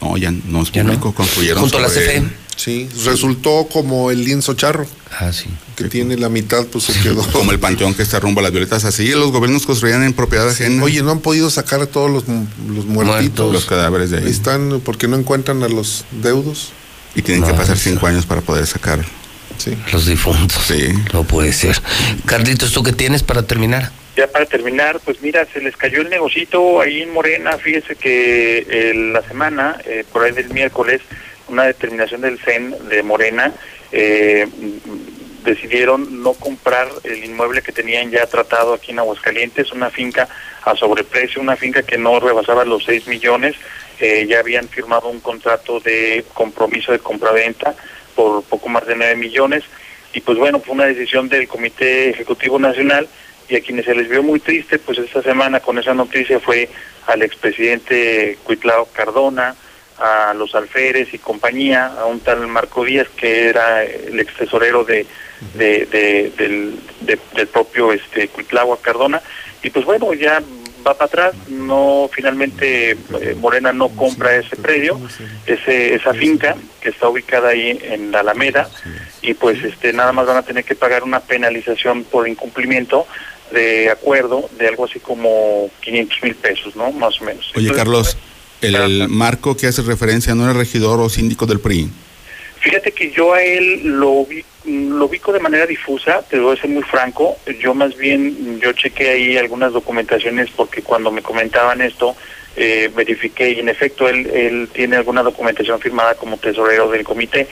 No, 0.00 0.16
ya 0.16 0.32
no 0.32 0.62
es 0.62 0.72
Ya 0.72 0.82
no. 0.82 0.88
público, 0.90 1.14
construyeron 1.14 1.60
Junto 1.62 1.78
a 1.78 1.82
la 1.82 1.88
CFE. 1.88 2.22
Sí, 2.62 2.88
resultó 3.04 3.66
como 3.72 4.10
el 4.12 4.24
lienzo 4.24 4.54
charro, 4.54 4.86
Ah, 5.18 5.32
sí. 5.32 5.46
que 5.74 5.84
tiene 5.84 6.16
la 6.16 6.28
mitad, 6.28 6.64
pues 6.66 6.84
se 6.84 7.00
quedó. 7.00 7.22
Como 7.32 7.50
el 7.50 7.58
panteón 7.58 7.92
que 7.94 8.02
está 8.02 8.20
rumbo 8.20 8.38
a 8.38 8.44
las 8.44 8.52
violetas. 8.52 8.84
Así 8.84 9.08
los 9.10 9.32
gobiernos 9.32 9.66
construían 9.66 10.04
en 10.04 10.12
propiedad 10.12 10.48
ajena 10.48 10.82
Oye, 10.84 11.02
no 11.02 11.10
han 11.10 11.18
podido 11.20 11.50
sacar 11.50 11.80
a 11.80 11.86
todos 11.86 12.08
los, 12.10 12.24
los 12.68 12.84
muertitos. 12.86 13.52
los 13.52 13.64
cadáveres 13.64 14.10
de 14.10 14.18
ahí. 14.18 14.28
Están 14.28 14.80
porque 14.84 15.08
no 15.08 15.16
encuentran 15.16 15.62
a 15.64 15.68
los 15.68 16.04
deudos. 16.12 16.72
Y 17.16 17.22
tienen 17.22 17.42
que 17.44 17.52
pasar 17.52 17.74
eso. 17.76 17.90
cinco 17.90 18.06
años 18.06 18.26
para 18.26 18.42
poder 18.42 18.66
sacar. 18.66 19.04
Sí. 19.58 19.76
Los 19.92 20.06
difuntos. 20.06 20.62
Sí. 20.66 20.88
No 21.12 21.24
puede 21.24 21.52
ser. 21.52 21.76
Carlitos, 22.26 22.72
¿tú 22.72 22.82
qué 22.84 22.92
tienes 22.92 23.22
para 23.24 23.42
terminar? 23.42 23.90
Ya 24.16 24.26
para 24.28 24.46
terminar, 24.46 25.00
pues 25.04 25.20
mira, 25.20 25.46
se 25.52 25.60
les 25.60 25.76
cayó 25.76 26.02
el 26.02 26.10
negocito 26.10 26.80
ahí 26.80 27.02
en 27.02 27.12
Morena. 27.12 27.58
Fíjese 27.58 27.96
que 27.96 28.58
eh, 28.70 28.92
la 29.12 29.22
semana, 29.26 29.78
eh, 29.84 30.04
por 30.12 30.22
ahí 30.24 30.32
del 30.32 30.50
miércoles, 30.50 31.00
una 31.48 31.64
determinación 31.64 32.20
del 32.20 32.38
CEN 32.38 32.76
de 32.88 33.02
Morena, 33.02 33.52
eh, 33.90 34.46
decidieron 35.44 36.22
no 36.22 36.34
comprar 36.34 36.88
el 37.04 37.24
inmueble 37.24 37.62
que 37.62 37.72
tenían 37.72 38.10
ya 38.10 38.26
tratado 38.26 38.74
aquí 38.74 38.92
en 38.92 39.00
Aguascalientes, 39.00 39.72
una 39.72 39.90
finca 39.90 40.28
a 40.62 40.76
sobreprecio, 40.76 41.40
una 41.40 41.56
finca 41.56 41.82
que 41.82 41.98
no 41.98 42.20
rebasaba 42.20 42.64
los 42.64 42.84
6 42.84 43.06
millones. 43.08 43.56
Eh, 43.98 44.26
ya 44.28 44.40
habían 44.40 44.68
firmado 44.68 45.08
un 45.08 45.20
contrato 45.20 45.80
de 45.80 46.24
compromiso 46.32 46.92
de 46.92 46.98
compraventa 46.98 47.74
por 48.14 48.42
poco 48.44 48.68
más 48.68 48.86
de 48.86 48.96
9 48.96 49.16
millones. 49.16 49.64
Y 50.12 50.20
pues 50.20 50.38
bueno, 50.38 50.60
fue 50.60 50.74
una 50.74 50.86
decisión 50.86 51.28
del 51.28 51.48
Comité 51.48 52.10
Ejecutivo 52.10 52.58
Nacional 52.58 53.08
y 53.48 53.56
a 53.56 53.60
quienes 53.60 53.84
se 53.84 53.94
les 53.94 54.08
vio 54.08 54.22
muy 54.22 54.40
triste, 54.40 54.78
pues 54.78 54.98
esta 54.98 55.22
semana 55.22 55.60
con 55.60 55.78
esa 55.78 55.94
noticia 55.94 56.38
fue 56.40 56.68
al 57.06 57.22
expresidente 57.22 58.38
Cuitlao 58.44 58.86
Cardona, 58.92 59.54
a 60.02 60.34
los 60.34 60.54
alférez 60.54 61.12
y 61.14 61.18
compañía, 61.18 61.86
a 61.98 62.06
un 62.06 62.20
tal 62.20 62.46
Marco 62.48 62.84
Díaz 62.84 63.08
que 63.16 63.48
era 63.48 63.84
el 63.84 64.18
ex 64.18 64.34
tesorero 64.36 64.84
de, 64.84 65.06
de- 65.54 65.86
de- 65.86 66.32
del, 66.36 66.78
de- 67.02 67.18
del 67.34 67.46
propio 67.48 67.92
este 67.92 68.28
Cuitlao 68.28 68.76
Cardona. 68.78 69.20
Y 69.62 69.70
pues 69.70 69.84
bueno 69.84 70.12
ya 70.14 70.42
va 70.84 70.94
para 70.94 71.04
atrás, 71.06 71.34
no 71.48 72.10
finalmente 72.12 72.90
eh, 72.90 73.36
Morena 73.38 73.72
no 73.72 73.88
compra 73.90 74.34
ese 74.34 74.56
predio, 74.56 75.00
ese, 75.46 75.94
esa 75.94 76.12
finca 76.12 76.56
que 76.80 76.88
está 76.88 77.08
ubicada 77.08 77.50
ahí 77.50 77.78
en 77.82 78.10
la 78.10 78.18
Alameda 78.20 78.68
y 79.20 79.34
pues 79.34 79.62
este 79.62 79.92
nada 79.92 80.10
más 80.12 80.26
van 80.26 80.38
a 80.38 80.42
tener 80.42 80.64
que 80.64 80.74
pagar 80.74 81.04
una 81.04 81.20
penalización 81.20 82.02
por 82.02 82.26
incumplimiento 82.26 83.06
de 83.52 83.90
acuerdo 83.90 84.50
de 84.58 84.66
algo 84.66 84.86
así 84.86 84.98
como 84.98 85.70
500 85.82 86.22
mil 86.24 86.34
pesos, 86.34 86.74
¿no? 86.74 86.90
Más 86.90 87.20
o 87.20 87.24
menos. 87.26 87.52
Oye, 87.54 87.68
Entonces, 87.68 87.76
Carlos, 87.76 88.18
el 88.62 89.08
marco 89.08 89.56
que 89.56 89.66
hace 89.66 89.82
referencia 89.82 90.34
no 90.34 90.44
era 90.44 90.52
regidor 90.52 91.00
o 91.00 91.08
síndico 91.08 91.46
del 91.46 91.60
PRI. 91.60 91.88
Fíjate 92.60 92.92
que 92.92 93.10
yo 93.10 93.34
a 93.34 93.42
él 93.42 93.82
lo, 93.84 94.12
ubi- 94.12 94.44
lo 94.64 95.06
ubico 95.06 95.32
de 95.32 95.40
manera 95.40 95.66
difusa, 95.66 96.22
te 96.22 96.38
voy 96.38 96.56
a 96.56 96.60
ser 96.60 96.70
muy 96.70 96.84
franco. 96.84 97.36
Yo 97.60 97.74
más 97.74 97.96
bien, 97.96 98.60
yo 98.60 98.72
chequé 98.72 99.10
ahí 99.10 99.36
algunas 99.36 99.72
documentaciones 99.72 100.48
porque 100.54 100.80
cuando 100.82 101.10
me 101.10 101.22
comentaban 101.22 101.80
esto, 101.80 102.14
eh, 102.54 102.88
verifiqué 102.94 103.50
y 103.50 103.58
en 103.58 103.68
efecto 103.68 104.08
él, 104.08 104.26
él 104.32 104.68
tiene 104.72 104.94
alguna 104.96 105.22
documentación 105.22 105.80
firmada 105.80 106.14
como 106.14 106.36
tesorero 106.36 106.88
del 106.90 107.02
comité. 107.02 107.48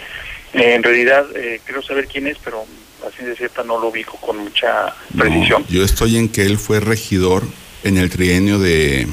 Eh, 0.52 0.74
en 0.74 0.82
realidad, 0.84 1.26
eh, 1.34 1.60
quiero 1.64 1.82
saber 1.82 2.06
quién 2.06 2.28
es, 2.28 2.36
pero 2.44 2.64
así 3.08 3.24
de 3.24 3.34
cierta 3.34 3.64
no 3.64 3.80
lo 3.80 3.89
ubico 3.89 4.16
con 4.20 4.36
mucha 4.39 4.94
precisión. 5.18 5.64
Yo 5.68 5.82
estoy 5.82 6.18
en 6.18 6.28
que 6.28 6.42
él 6.42 6.56
fue 6.58 6.78
regidor 6.80 7.42
en 7.82 7.97
el 7.97 8.10
trienio 8.10 8.58
de 8.60 9.08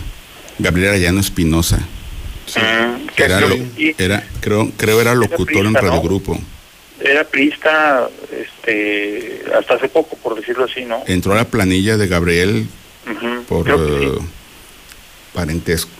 Gabriel 0.59 0.89
Arellano 0.89 1.19
Espinosa. 1.19 1.77
Mm, 2.55 3.07
Que 3.15 3.23
era, 3.23 3.37
creo- 3.37 3.49
lo- 3.49 3.55
y- 3.55 3.95
era, 3.97 4.23
creo, 4.41 4.71
creo 4.77 5.01
era 5.01 5.13
locutor 5.15 5.65
en. 5.65 5.73
Radio 5.73 6.01
Grupo. 6.01 6.39
Era 6.99 7.23
priista 7.25 8.09
este, 8.31 9.43
hasta 9.57 9.75
hace 9.75 9.87
poco, 9.89 10.17
por 10.17 10.35
decirlo 10.35 10.65
así, 10.65 10.83
¿no? 10.85 11.03
Entró 11.07 11.33
a 11.33 11.35
la 11.35 11.45
planilla 11.45 11.95
de 11.97 12.07
Gabriel 12.07 12.67
por 13.47 13.69
eh, 13.69 14.17
parentesco. 15.33 15.91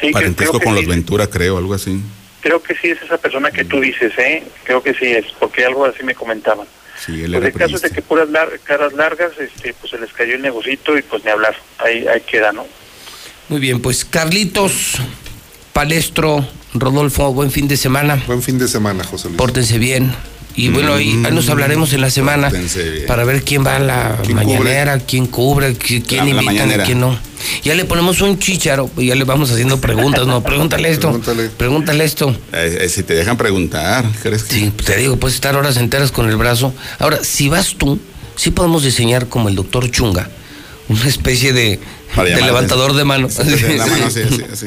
Sí, 0.00 0.10
parentesco 0.10 0.58
que 0.58 0.64
con 0.64 0.74
sí. 0.76 0.80
los 0.82 0.90
Ventura, 0.90 1.26
creo, 1.28 1.58
algo 1.58 1.74
así. 1.74 2.00
Creo 2.40 2.62
que 2.62 2.74
sí 2.74 2.88
es 2.90 3.02
esa 3.02 3.18
persona 3.18 3.50
que 3.50 3.64
tú 3.64 3.80
dices, 3.80 4.12
¿eh? 4.18 4.42
Creo 4.64 4.82
que 4.82 4.94
sí 4.94 5.06
es, 5.06 5.26
porque 5.38 5.64
algo 5.64 5.84
así 5.84 6.02
me 6.02 6.14
comentaban. 6.14 6.66
Sí, 7.04 7.22
él 7.24 7.32
Pues 7.32 7.44
el 7.44 7.52
caso 7.52 7.76
es 7.76 7.82
de 7.82 7.90
que 7.90 8.02
puras 8.02 8.28
lar- 8.28 8.58
caras 8.64 8.92
largas, 8.94 9.32
este, 9.38 9.74
pues 9.74 9.90
se 9.90 9.98
les 9.98 10.12
cayó 10.12 10.34
el 10.34 10.42
negocito 10.42 10.96
y 10.98 11.02
pues 11.02 11.22
ni 11.24 11.30
hablar, 11.30 11.54
ahí, 11.78 12.06
ahí 12.06 12.20
queda, 12.22 12.52
¿no? 12.52 12.66
Muy 13.50 13.60
bien, 13.60 13.80
pues 13.80 14.04
Carlitos, 14.04 14.92
Palestro, 15.72 16.46
Rodolfo, 16.72 17.32
buen 17.34 17.50
fin 17.50 17.66
de 17.68 17.76
semana. 17.76 18.22
Buen 18.26 18.42
fin 18.42 18.58
de 18.58 18.68
semana, 18.68 19.04
José 19.04 19.26
Luis. 19.28 19.36
Pórtense 19.38 19.78
bien. 19.78 20.12
Y 20.56 20.68
bueno, 20.68 20.94
ahí, 20.94 21.10
ahí 21.24 21.32
nos 21.32 21.48
hablaremos 21.48 21.92
en 21.92 22.00
la 22.00 22.10
semana 22.10 22.48
Pórtense 22.50 22.88
bien. 22.90 23.06
para 23.06 23.24
ver 23.24 23.42
quién 23.42 23.64
va 23.64 23.76
a 23.76 23.78
la 23.78 24.18
¿Quién 24.22 24.36
mañanera, 24.36 24.98
quién 24.98 25.26
cubre, 25.26 25.76
qui- 25.76 26.02
quién 26.06 26.34
La- 26.34 26.42
y 26.42 26.46
quién 26.84 27.00
no. 27.00 27.18
Ya 27.64 27.74
le 27.74 27.84
ponemos 27.84 28.20
un 28.20 28.38
chicharo 28.38 28.90
y 28.96 29.06
ya 29.06 29.14
le 29.16 29.24
vamos 29.24 29.50
haciendo 29.50 29.80
preguntas, 29.80 30.26
¿no? 30.26 30.42
Pregúntale 30.42 30.90
esto. 30.90 31.08
Pregúntale. 31.08 31.48
Pregúntale 31.50 32.04
esto. 32.04 32.30
Eh, 32.52 32.78
eh, 32.82 32.88
si 32.88 33.02
te 33.02 33.14
dejan 33.14 33.36
preguntar, 33.36 34.04
¿crees 34.22 34.44
que? 34.44 34.54
Sí, 34.54 34.72
te 34.84 34.96
digo, 34.96 35.16
puedes 35.16 35.34
estar 35.34 35.56
horas 35.56 35.76
enteras 35.76 36.12
con 36.12 36.28
el 36.28 36.36
brazo. 36.36 36.74
Ahora, 36.98 37.24
si 37.24 37.48
vas 37.48 37.74
tú, 37.78 37.98
sí 38.36 38.50
podemos 38.50 38.82
diseñar 38.84 39.28
como 39.28 39.48
el 39.48 39.54
doctor 39.56 39.90
Chunga, 39.90 40.28
una 40.88 41.06
especie 41.06 41.52
de, 41.52 41.80
Llamarte. 42.16 42.40
levantador 42.46 42.92
de 42.94 43.04
manos. 43.04 43.38
La 43.38 43.86
mano 43.86 44.06
así, 44.06 44.20
así, 44.22 44.42
así. 44.52 44.66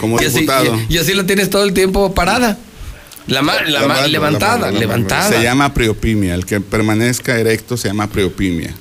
Como 0.00 0.20
y, 0.20 0.24
así, 0.24 0.40
diputado. 0.40 0.76
y- 0.88 0.94
y 0.94 0.98
así 0.98 1.14
la 1.14 1.24
tienes 1.26 1.50
todo 1.50 1.64
el 1.64 1.72
tiempo 1.72 2.14
parada. 2.14 2.58
La, 3.26 3.42
ma- 3.42 3.60
la 3.62 3.68
La 3.70 3.80
ma- 3.82 3.86
mano, 3.88 4.00
la 4.02 4.08
levantada, 4.08 4.52
mano, 4.52 4.66
la 4.66 4.72
mano. 4.72 4.80
levantada. 4.80 5.28
Se 5.28 5.42
llama 5.42 5.74
priopimia. 5.74 6.34
El 6.34 6.46
que 6.46 6.60
permanezca 6.60 7.38
erecto 7.38 7.76
se 7.76 7.88
llama 7.88 8.06
priopimia. 8.08 8.72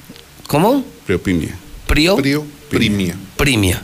¿Cómo? 0.48 0.85
Priopimia. 1.06 1.53
Prio, 1.85 2.16
Frío, 2.17 2.45
primia. 2.69 3.16
primia. 3.35 3.82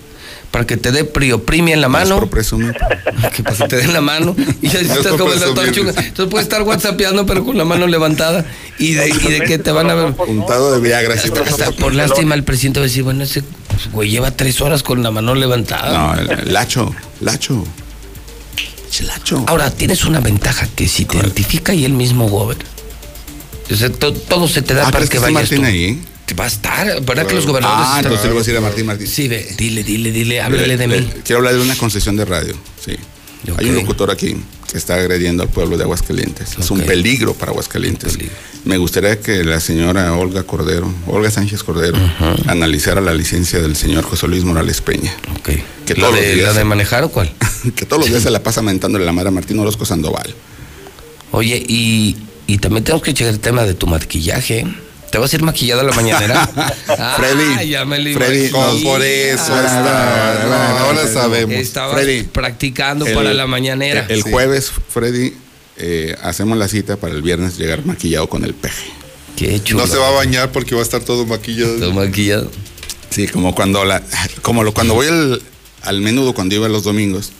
Para 0.54 0.68
que 0.68 0.78
te 0.78 0.92
dé 0.92 1.04
prioprimia 1.04 1.74
en 1.74 1.82
la 1.82 1.88
No 1.88 1.98
es 2.00 2.10
mano. 2.10 2.30
presumir. 2.30 2.76
que 3.36 3.42
pues, 3.42 3.58
te 3.68 3.76
den 3.76 3.92
la 3.92 4.02
mano 4.02 4.36
y 4.62 4.68
ya 4.68 4.82
No 4.84 4.92
es 4.92 4.98
estás 4.98 5.14
como 5.14 5.34
el 5.34 5.40
doctor. 5.40 5.72
Chunga. 5.72 5.94
Entonces 5.98 6.28
puedes 6.30 6.46
estar 6.46 6.62
whatsappeando 6.62 7.26
pero 7.26 7.44
con 7.44 7.58
la 7.58 7.66
mano 7.66 7.88
levantada 7.88 8.46
y 8.78 8.94
de, 8.94 9.10
y 9.10 9.14
de 9.32 9.42
que 9.42 9.58
te 9.58 9.72
van 9.72 9.90
a 9.90 9.96
ver. 9.96 10.14
Untado 10.28 10.72
de 10.72 10.80
Viagra. 10.80 11.18
sí, 11.18 11.30
Hasta, 11.30 11.42
hasta 11.42 11.72
por 11.72 11.96
lástima 11.96 12.36
el 12.36 12.44
presidente 12.44 12.80
va 12.80 12.84
a 12.86 12.88
decir, 12.88 13.02
bueno, 13.02 13.24
ese 13.24 13.42
güey 13.92 14.12
lleva 14.12 14.30
tres 14.30 14.62
horas 14.62 14.84
con 14.84 15.02
la 15.02 15.10
mano 15.10 15.34
levantada. 15.34 16.16
No, 16.18 16.34
Lacho. 16.52 16.94
Lacho. 17.20 17.66
Lacho. 19.08 19.44
Ahora, 19.48 19.72
tienes 19.72 20.06
una 20.06 20.20
ventaja 20.20 20.68
que 20.76 20.88
si 20.88 21.06
te 21.06 21.18
identifica 21.18 21.74
y 21.74 21.84
el 21.84 21.94
mismo 21.94 22.30
gober. 22.30 22.58
O 23.72 23.76
sea, 23.76 23.90
to- 23.92 24.14
todo 24.14 24.48
se 24.48 24.62
te 24.62 24.76
da 24.76 24.84
Ah, 24.88 24.92
para 24.92 24.98
¿crees 24.98 25.10
que 25.10 25.18
que 25.18 25.18
está 25.18 25.32
vayas 25.34 25.50
tú. 25.50 25.64
ahí? 25.64 26.00
Va 26.40 26.46
a 26.46 26.48
estar, 26.48 27.02
¿verdad 27.04 27.28
que 27.28 27.36
los 27.36 27.46
gobernadores 27.46 27.86
Ah, 27.90 28.00
entonces 28.00 28.24
le 28.26 28.30
voy 28.32 28.38
a 28.38 28.42
decir 28.44 28.58
a 28.58 28.62
Martín 28.62 28.86
Martín. 28.88 29.08
Sí, 29.08 29.28
ve, 29.28 29.54
dile, 29.58 29.84
dile, 29.84 30.12
dile, 30.12 30.42
háblale 30.42 30.78
de 30.78 30.88
Le- 30.88 31.02
mí. 31.02 31.10
Quiero 31.24 31.38
hablar 31.40 31.54
de 31.54 31.62
una 31.62 31.76
concesión 31.76 32.16
de 32.16 32.26
radio. 32.26 32.56
Sí. 32.84 32.96
Hay 33.58 33.70
un 33.70 33.76
locutor 33.76 34.10
aquí 34.10 34.36
que 34.72 34.78
está 34.78 34.96
agrediendo 34.96 35.44
al 35.44 35.50
pueblo 35.50 35.78
de 35.78 35.84
Aguascalientes. 35.84 36.58
Es 36.58 36.72
un 36.72 36.80
peligro 36.82 37.34
para 37.36 37.52
Aguascalientes. 37.52 38.14
Peligro. 38.14 38.34
Me 38.66 38.78
gustaría 38.78 39.20
que 39.20 39.44
la 39.44 39.60
señora 39.60 40.14
Olga 40.16 40.44
Cordero, 40.44 40.92
Olga 41.08 41.30
Sánchez 41.30 41.62
Cordero, 41.62 41.98
analizara 42.48 43.02
la 43.02 43.14
licencia 43.14 43.60
del 43.60 43.76
señor 43.76 44.04
José 44.06 44.28
Luis 44.30 44.44
Morales 44.46 44.80
Peña. 44.82 45.14
Ok. 45.38 45.50
Que 45.86 45.94
¿La 45.96 46.08
todos 46.08 46.16
de, 46.16 46.22
los 46.28 46.36
días- 46.36 46.54
¿La 46.54 46.60
de 46.60 46.64
manejar 46.64 47.04
o 47.04 47.10
cuál? 47.10 47.32
que 47.76 47.86
todos 47.86 48.00
los 48.04 48.10
días 48.10 48.24
se 48.24 48.32
la 48.32 48.42
pasa 48.42 48.62
mentándole 48.62 49.06
la 49.06 49.12
madre 49.12 49.28
a 49.28 49.32
Martín 49.32 49.60
Orozco 49.60 49.86
Sandoval. 49.86 50.34
Oye, 51.32 51.58
y, 51.68 52.16
y 52.48 52.58
también 52.60 52.84
tenemos 52.86 53.04
que 53.04 53.14
checar 53.14 53.34
el 53.34 53.40
tema 53.40 53.64
de 53.66 53.74
tu 53.74 53.88
maquillaje. 53.88 54.66
¿Te 55.14 55.20
vas 55.20 55.32
a 55.32 55.36
ir 55.36 55.44
maquillado 55.44 55.82
a 55.82 55.84
la 55.84 55.92
mañanera? 55.94 56.50
Ah, 56.88 57.16
Freddy, 57.18 57.70
ya 57.70 57.86
me 57.86 57.98
Freddy, 58.16 58.50
por 58.50 59.02
eso 59.04 59.44
Ah, 59.54 59.62
está. 59.64 59.84
ah, 59.86 60.48
ah, 60.50 60.80
ahora 60.86 61.02
ah, 61.04 61.08
sabemos. 61.08 61.56
Estabas 61.56 61.94
Freddy, 62.02 62.24
practicando 62.24 63.06
el- 63.06 63.14
para 63.14 63.32
la 63.36 63.46
mañanera. 63.46 64.08
El 64.10 64.24
Sí. 64.24 64.32
jueves, 64.32 64.72
Freddy, 64.90 65.34
eh, 65.78 66.16
hacemos 66.24 66.58
la 66.58 66.68
cita 66.68 66.98
para 66.98 67.14
el 67.14 67.22
viernes 67.22 67.60
llegar 67.60 67.86
maquillado 67.86 68.28
con 68.28 68.44
el 68.44 68.56
peje. 68.56 68.86
Qué 69.36 69.62
chulo. 69.62 69.86
No 69.86 69.92
se 69.92 70.00
va 70.00 70.08
a 70.08 70.12
bañar 70.12 70.52
porque 70.52 70.74
va 70.74 70.82
a 70.82 70.84
estar 70.84 71.02
todo 71.02 71.28
maquillado. 71.28 71.76
Todo 71.78 71.94
maquillado. 71.94 72.50
Sí, 73.12 73.28
como 73.28 73.54
cuando 73.54 73.86
la, 73.86 74.02
como 74.42 74.64
lo, 74.64 74.74
cuando 74.74 74.96
voy 74.96 75.08
al, 75.08 75.44
al 75.84 76.02
menudo 76.02 76.34
cuando 76.34 76.56
iba 76.56 76.68
los 76.70 76.84
domingos 76.84 77.32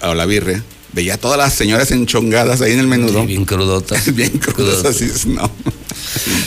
a 0.00 0.14
la 0.14 0.24
birria, 0.24 0.62
veía 0.92 1.14
a 1.14 1.18
todas 1.18 1.36
las 1.36 1.52
señoras 1.52 1.90
enchongadas 1.90 2.62
ahí 2.62 2.72
en 2.72 2.80
el 2.80 2.86
menudo. 2.86 3.20
Sí, 3.20 3.26
bien 3.26 3.44
crudotas. 3.44 4.14
bien 4.14 4.38
crudas, 4.38 4.86
así 4.86 5.04
es, 5.04 5.26
no. 5.26 5.50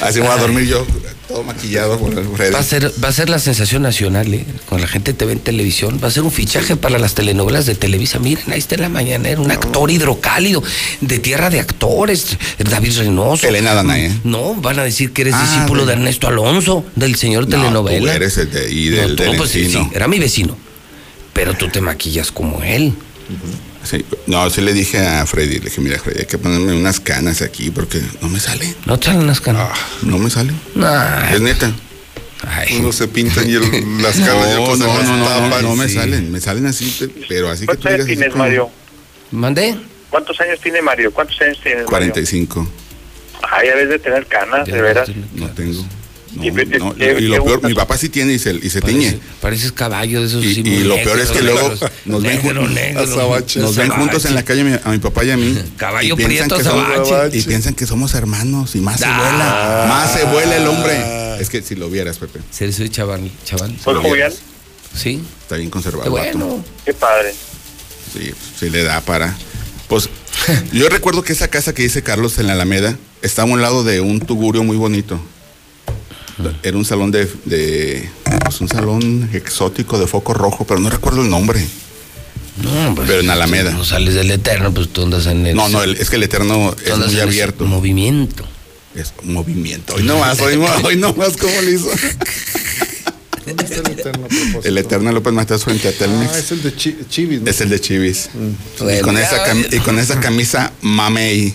Así 0.01 0.19
voy 0.19 0.29
a 0.29 0.37
dormir 0.37 0.65
yo, 0.67 0.85
todo 1.27 1.43
maquillado. 1.43 1.99
Va 2.53 2.59
a 2.59 2.63
ser, 2.63 2.91
va 3.03 3.09
a 3.09 3.11
ser 3.13 3.29
la 3.29 3.39
sensación 3.39 3.81
nacional, 3.81 4.33
¿eh? 4.33 4.45
Cuando 4.67 4.85
la 4.87 4.91
gente 4.91 5.13
te 5.13 5.25
ve 5.25 5.33
en 5.33 5.39
televisión, 5.39 5.99
va 6.03 6.07
a 6.07 6.11
ser 6.11 6.23
un 6.23 6.31
fichaje 6.31 6.75
para 6.75 6.97
las 6.99 7.13
telenovelas 7.15 7.65
de 7.65 7.75
Televisa. 7.75 8.19
Miren, 8.19 8.51
ahí 8.51 8.59
está 8.59 8.75
en 8.75 8.81
la 8.81 8.89
mañanera, 8.89 9.39
un 9.39 9.51
actor 9.51 9.89
hidrocálido, 9.91 10.63
de 11.01 11.19
tierra 11.19 11.49
de 11.49 11.59
actores, 11.59 12.37
David 12.57 12.97
Reynoso. 12.97 13.47
Elena 13.47 13.73
Danae. 13.73 14.11
No, 14.23 14.55
van 14.55 14.79
a 14.79 14.83
decir 14.83 15.11
que 15.13 15.21
eres 15.23 15.33
Ah, 15.35 15.43
discípulo 15.43 15.85
de 15.85 15.93
de- 15.95 15.99
Ernesto 16.01 16.27
Alonso, 16.27 16.85
del 16.95 17.15
señor 17.15 17.43
No, 17.43 17.49
telenovela. 17.49 18.11
tú 18.11 18.17
eres 18.17 18.37
el 18.37 18.51
de, 18.51 18.71
y 18.73 18.89
del, 18.89 19.09
No, 19.09 19.15
tú, 19.15 19.23
del 19.23 19.37
pues, 19.37 19.51
sí, 19.51 19.71
era 19.93 20.07
mi 20.07 20.19
vecino. 20.19 20.57
Pero 21.33 21.53
tú 21.53 21.67
te 21.69 21.79
maquillas 21.81 22.31
como 22.31 22.61
él. 22.63 22.93
Sí, 23.83 24.05
no, 24.27 24.49
sí 24.49 24.61
le 24.61 24.73
dije 24.73 24.99
a 24.99 25.25
Freddy, 25.25 25.59
le 25.59 25.65
dije, 25.65 25.79
mira 25.81 25.97
Freddy, 25.99 26.19
hay 26.19 26.25
que 26.25 26.37
ponerme 26.37 26.73
unas 26.75 26.99
canas 26.99 27.41
aquí 27.41 27.71
porque 27.71 28.01
no 28.21 28.27
me 28.29 28.39
sale. 28.39 28.75
No 28.85 28.99
te 28.99 29.07
salen 29.07 29.25
las 29.25 29.39
canas. 29.41 29.69
No 30.03 30.17
me 30.17 30.29
sale. 30.29 30.51
Ay, 30.83 31.35
Es 31.35 31.41
neta. 31.41 31.71
ay. 32.45 32.77
Unos 32.77 32.95
se 32.95 33.07
pintan 33.07 33.49
y 33.49 33.53
el- 33.53 34.01
las 34.03 34.15
caras 34.19 34.49
y 34.51 34.59
No, 34.59 34.75
se 34.75 34.83
no, 34.83 35.03
no, 35.03 35.17
no, 35.17 35.25
tapan. 35.25 35.63
no 35.63 35.75
me 35.75 35.87
Sí. 35.87 35.95
salen, 35.95 36.31
me 36.31 36.41
salen 36.41 36.65
así, 36.65 36.89
pe- 36.99 37.25
pero 37.29 37.49
así 37.49 37.61
que 37.61 37.65
¿Cuántos 37.67 37.85
tú 37.85 37.89
digas 37.93 38.05
tienes, 38.07 38.29
como 38.31 38.43
Mario? 38.43 38.69
¿Mandé? 39.31 39.77
¿Cuántos 40.09 40.39
años 40.41 40.59
tiene 40.61 40.81
Mario? 40.81 41.13
¿Cuántos 41.13 41.39
años 41.41 41.57
tienes, 41.63 41.83
Mario? 41.83 41.89
45, 41.89 42.69
Ah, 43.41 43.63
ya 43.63 43.71
debes 43.75 43.89
de 43.89 43.99
tener 43.99 44.25
canas, 44.25 44.65
de 44.67 44.81
veras. 44.81 45.09
no 45.35 45.47
tengo. 45.51 45.85
No, 46.35 46.43
Y 46.43 46.51
vete- 46.51 46.77
no, 46.77 46.93
¿qué- 46.95 47.17
y 47.19 47.23
lo 47.23 47.43
peor, 47.43 47.63
mi 47.63 47.73
papá 47.73 47.97
sí 47.97 48.07
tiene 48.09 48.33
y 48.33 48.39
se, 48.39 48.53
y 48.53 48.69
se 48.69 48.81
Parece- 48.81 48.99
tiñe. 48.99 49.19
Pareces 49.41 49.71
caballo 49.71 50.21
de 50.21 50.27
esos 50.27 50.45
Y, 50.45 50.55
sí, 50.55 50.61
y 50.63 50.79
lo 50.83 50.95
peor 50.97 51.19
es 51.19 51.29
que 51.31 51.41
luego 51.41 51.73
nos 52.05 52.21
ven, 52.21 52.35
negro, 52.43 52.67
negro, 52.67 53.39
nos 53.55 53.75
ven 53.75 53.89
juntos 53.89 54.25
en 54.25 54.35
la 54.35 54.43
calle 54.43 54.63
mi- 54.63 54.77
a 54.83 54.89
mi 54.91 54.99
papá 54.99 55.23
y 55.25 55.31
a 55.31 55.37
mí. 55.37 55.57
Caballo 55.77 56.13
y 56.13 56.17
piensan 56.17 56.47
prieto, 56.49 56.57
que 56.57 56.63
somos-. 56.63 57.35
Y 57.35 57.41
piensan 57.41 57.73
que 57.73 57.87
somos 57.87 58.13
hermanos 58.13 58.75
y 58.75 58.79
más 58.79 58.99
se 58.99 59.05
Ah. 59.07 59.17
vuela. 59.17 59.85
Más 59.89 60.13
se 60.13 60.25
vuela 60.25 60.55
el 60.57 60.67
hombre. 60.67 61.41
Es 61.41 61.49
que 61.49 61.61
si 61.63 61.75
lo 61.75 61.89
vieras, 61.89 62.17
Pepe, 62.17 62.39
Sí, 62.51 62.71
soy 62.73 62.89
chaval, 62.89 63.31
chaval. 63.45 63.75
¿Soy 63.83 63.95
jovial? 63.95 64.33
Sí, 64.95 65.21
está 65.41 65.55
bien 65.57 65.69
conservado. 65.69 66.11
bueno. 66.11 66.63
Qué 66.85 66.93
padre. 66.93 67.33
Sí, 68.13 68.31
sí 68.59 68.69
le 68.69 68.83
da 68.83 69.01
para. 69.01 69.35
Pues 69.87 70.09
yo 70.73 70.89
recuerdo 70.89 71.23
que 71.23 71.33
esa 71.33 71.47
casa 71.47 71.73
que 71.73 71.81
dice 71.83 72.03
Carlos 72.03 72.37
en 72.37 72.47
la 72.47 72.53
Alameda 72.53 72.97
estaba 73.23 73.49
a 73.49 73.53
un 73.53 73.61
lado 73.61 73.83
de 73.83 73.99
un 74.01 74.19
tugurio 74.19 74.63
muy 74.63 74.77
bonito. 74.77 75.19
Era 76.63 76.77
un 76.77 76.85
salón 76.85 77.11
de, 77.11 77.29
de 77.45 78.09
pues 78.43 78.61
un 78.61 78.67
salón 78.69 79.29
exótico 79.33 79.99
de 79.99 80.07
foco 80.07 80.33
rojo, 80.33 80.65
pero 80.65 80.79
no 80.79 80.89
recuerdo 80.89 81.21
el 81.21 81.29
nombre. 81.29 81.65
No, 82.63 82.93
pues, 82.95 83.07
Pero 83.07 83.21
en 83.21 83.29
Alameda. 83.29 83.71
si 83.71 83.77
No 83.77 83.85
sales 83.85 84.13
del 84.15 84.31
eterno, 84.31 84.73
pues 84.73 84.89
tú 84.89 85.03
andas 85.03 85.25
en 85.27 85.45
el. 85.47 85.55
No, 85.55 85.69
no, 85.69 85.81
el- 85.83 85.95
es 85.95 86.09
que 86.09 86.17
el 86.17 86.23
Eterno 86.23 86.75
es 86.83 86.91
andas 86.91 87.11
muy 87.11 87.21
abierto. 87.21 87.65
Movimiento. 87.65 88.45
Es 88.95 89.13
un 89.23 89.33
movimiento. 89.33 89.95
Hoy 89.95 90.03
no 90.03 90.17
más, 90.19 90.39
hoy, 90.41 90.59
hoy 90.83 90.95
no 90.97 91.13
más, 91.13 91.37
¿cómo 91.37 91.61
le 91.61 91.71
hizo? 91.71 91.89
¿Dónde 93.45 93.63
está 93.63 93.75
el 93.79 93.87
eterno 93.99 94.27
propósito? 94.27 94.61
El 94.63 94.77
eterno 94.77 95.11
López 95.11 95.33
Mateos 95.33 95.63
frente 95.63 95.87
a 95.87 95.91
Telmex. 95.93 96.31
Ah, 96.33 96.39
es 96.39 96.51
el 96.51 96.61
de 96.63 96.75
Chi- 96.75 96.97
Chivis, 97.09 97.41
¿no? 97.41 97.49
Es 97.49 97.61
el 97.61 97.69
de 97.69 97.79
Chivis. 97.79 98.29
Mm. 98.33 98.89
Y, 98.97 99.01
con 99.01 99.17
esa 99.17 99.43
y 99.71 99.79
con 99.79 99.97
esa 99.99 100.19
camisa 100.21 100.71
mamey. 100.81 101.53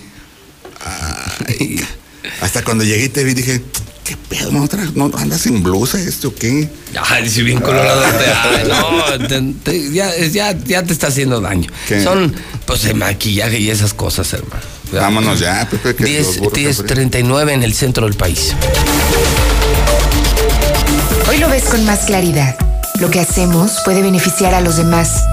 Ay, 0.83 1.79
hasta 2.41 2.63
cuando 2.63 2.83
llegué 2.83 3.05
y 3.05 3.09
te 3.09 3.23
vi 3.23 3.33
dije, 3.33 3.61
¿qué 4.05 4.15
pedo? 4.29 4.51
¿No, 4.51 4.67
tra- 4.69 4.91
no 4.93 5.11
andas 5.17 5.45
en 5.47 5.61
blusa 5.63 5.99
esto 5.99 6.29
o 6.29 6.35
qué? 6.35 6.69
Ay, 7.09 7.29
si 7.29 7.41
bien 7.41 7.59
colorado 7.59 8.01
ay, 8.05 8.67
no, 9.19 9.27
te- 9.27 9.53
te- 9.63 9.91
ya, 9.91 10.15
ya, 10.31 10.51
ya 10.57 10.83
te 10.83 10.93
está 10.93 11.07
haciendo 11.07 11.41
daño. 11.41 11.69
¿Qué? 11.87 12.01
Son, 12.03 12.33
pues, 12.65 12.83
de 12.83 12.93
maquillaje 12.93 13.59
y 13.59 13.69
esas 13.69 13.93
cosas, 13.93 14.31
hermano. 14.33 14.61
Vámonos 14.93 15.39
ya, 15.39 15.67
Pepe, 15.69 15.95
que 15.95 16.05
10, 16.05 16.25
los 16.27 16.37
burros 16.37 16.53
10:39 16.53 17.51
en 17.51 17.63
el 17.63 17.73
centro 17.73 18.05
del 18.05 18.15
país. 18.15 18.53
Hoy 21.27 21.37
lo 21.39 21.49
ves 21.49 21.63
con 21.65 21.83
más 21.85 22.01
claridad. 22.01 22.55
Lo 22.99 23.09
que 23.09 23.19
hacemos 23.19 23.81
puede 23.83 24.01
beneficiar 24.01 24.53
a 24.53 24.61
los 24.61 24.77
demás. 24.77 25.23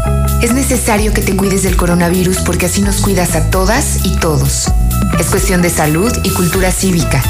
Es 0.43 0.53
necesario 0.53 1.13
que 1.13 1.21
te 1.23 1.37
cuides 1.37 1.63
del 1.63 1.77
coronavirus 1.77 2.39
porque 2.39 2.67
así 2.67 2.81
nos 2.81 2.97
cuidas 2.97 3.37
a 3.37 3.51
todas 3.51 3.99
y 4.05 4.17
todos. 4.17 4.65
Es 5.21 5.27
cuestión 5.27 5.63
de 5.63 5.71
salud 5.71 6.11
y 6.25 6.31
cultura 6.31 6.73
cívica. 6.73 7.23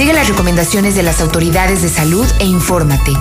Sigue 0.00 0.14
las 0.14 0.28
recomendaciones 0.28 0.94
de 0.94 1.02
las 1.02 1.20
autoridades 1.20 1.82
de 1.82 1.90
salud 1.90 2.26
e 2.38 2.46
infórmate. 2.46 3.12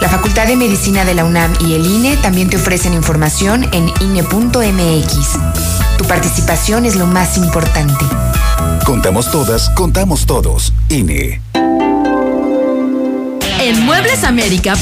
La 0.00 0.08
Facultad 0.08 0.48
de 0.48 0.56
Medicina 0.56 1.04
de 1.04 1.14
la 1.14 1.24
UNAM 1.24 1.52
y 1.60 1.74
el 1.74 1.86
INE 1.86 2.16
también 2.16 2.50
te 2.50 2.56
ofrecen 2.56 2.92
información 2.92 3.62
en 3.72 3.88
INE.mx. 4.00 5.38
Tu 5.96 6.04
participación 6.06 6.86
es 6.86 6.96
lo 6.96 7.06
más 7.06 7.36
importante. 7.38 8.04
Contamos 8.84 9.30
todas, 9.30 9.70
contamos 9.76 10.26
todos. 10.26 10.72
INE. 10.88 11.40
En 13.60 13.84
Muebles 13.84 14.24
América 14.24 14.74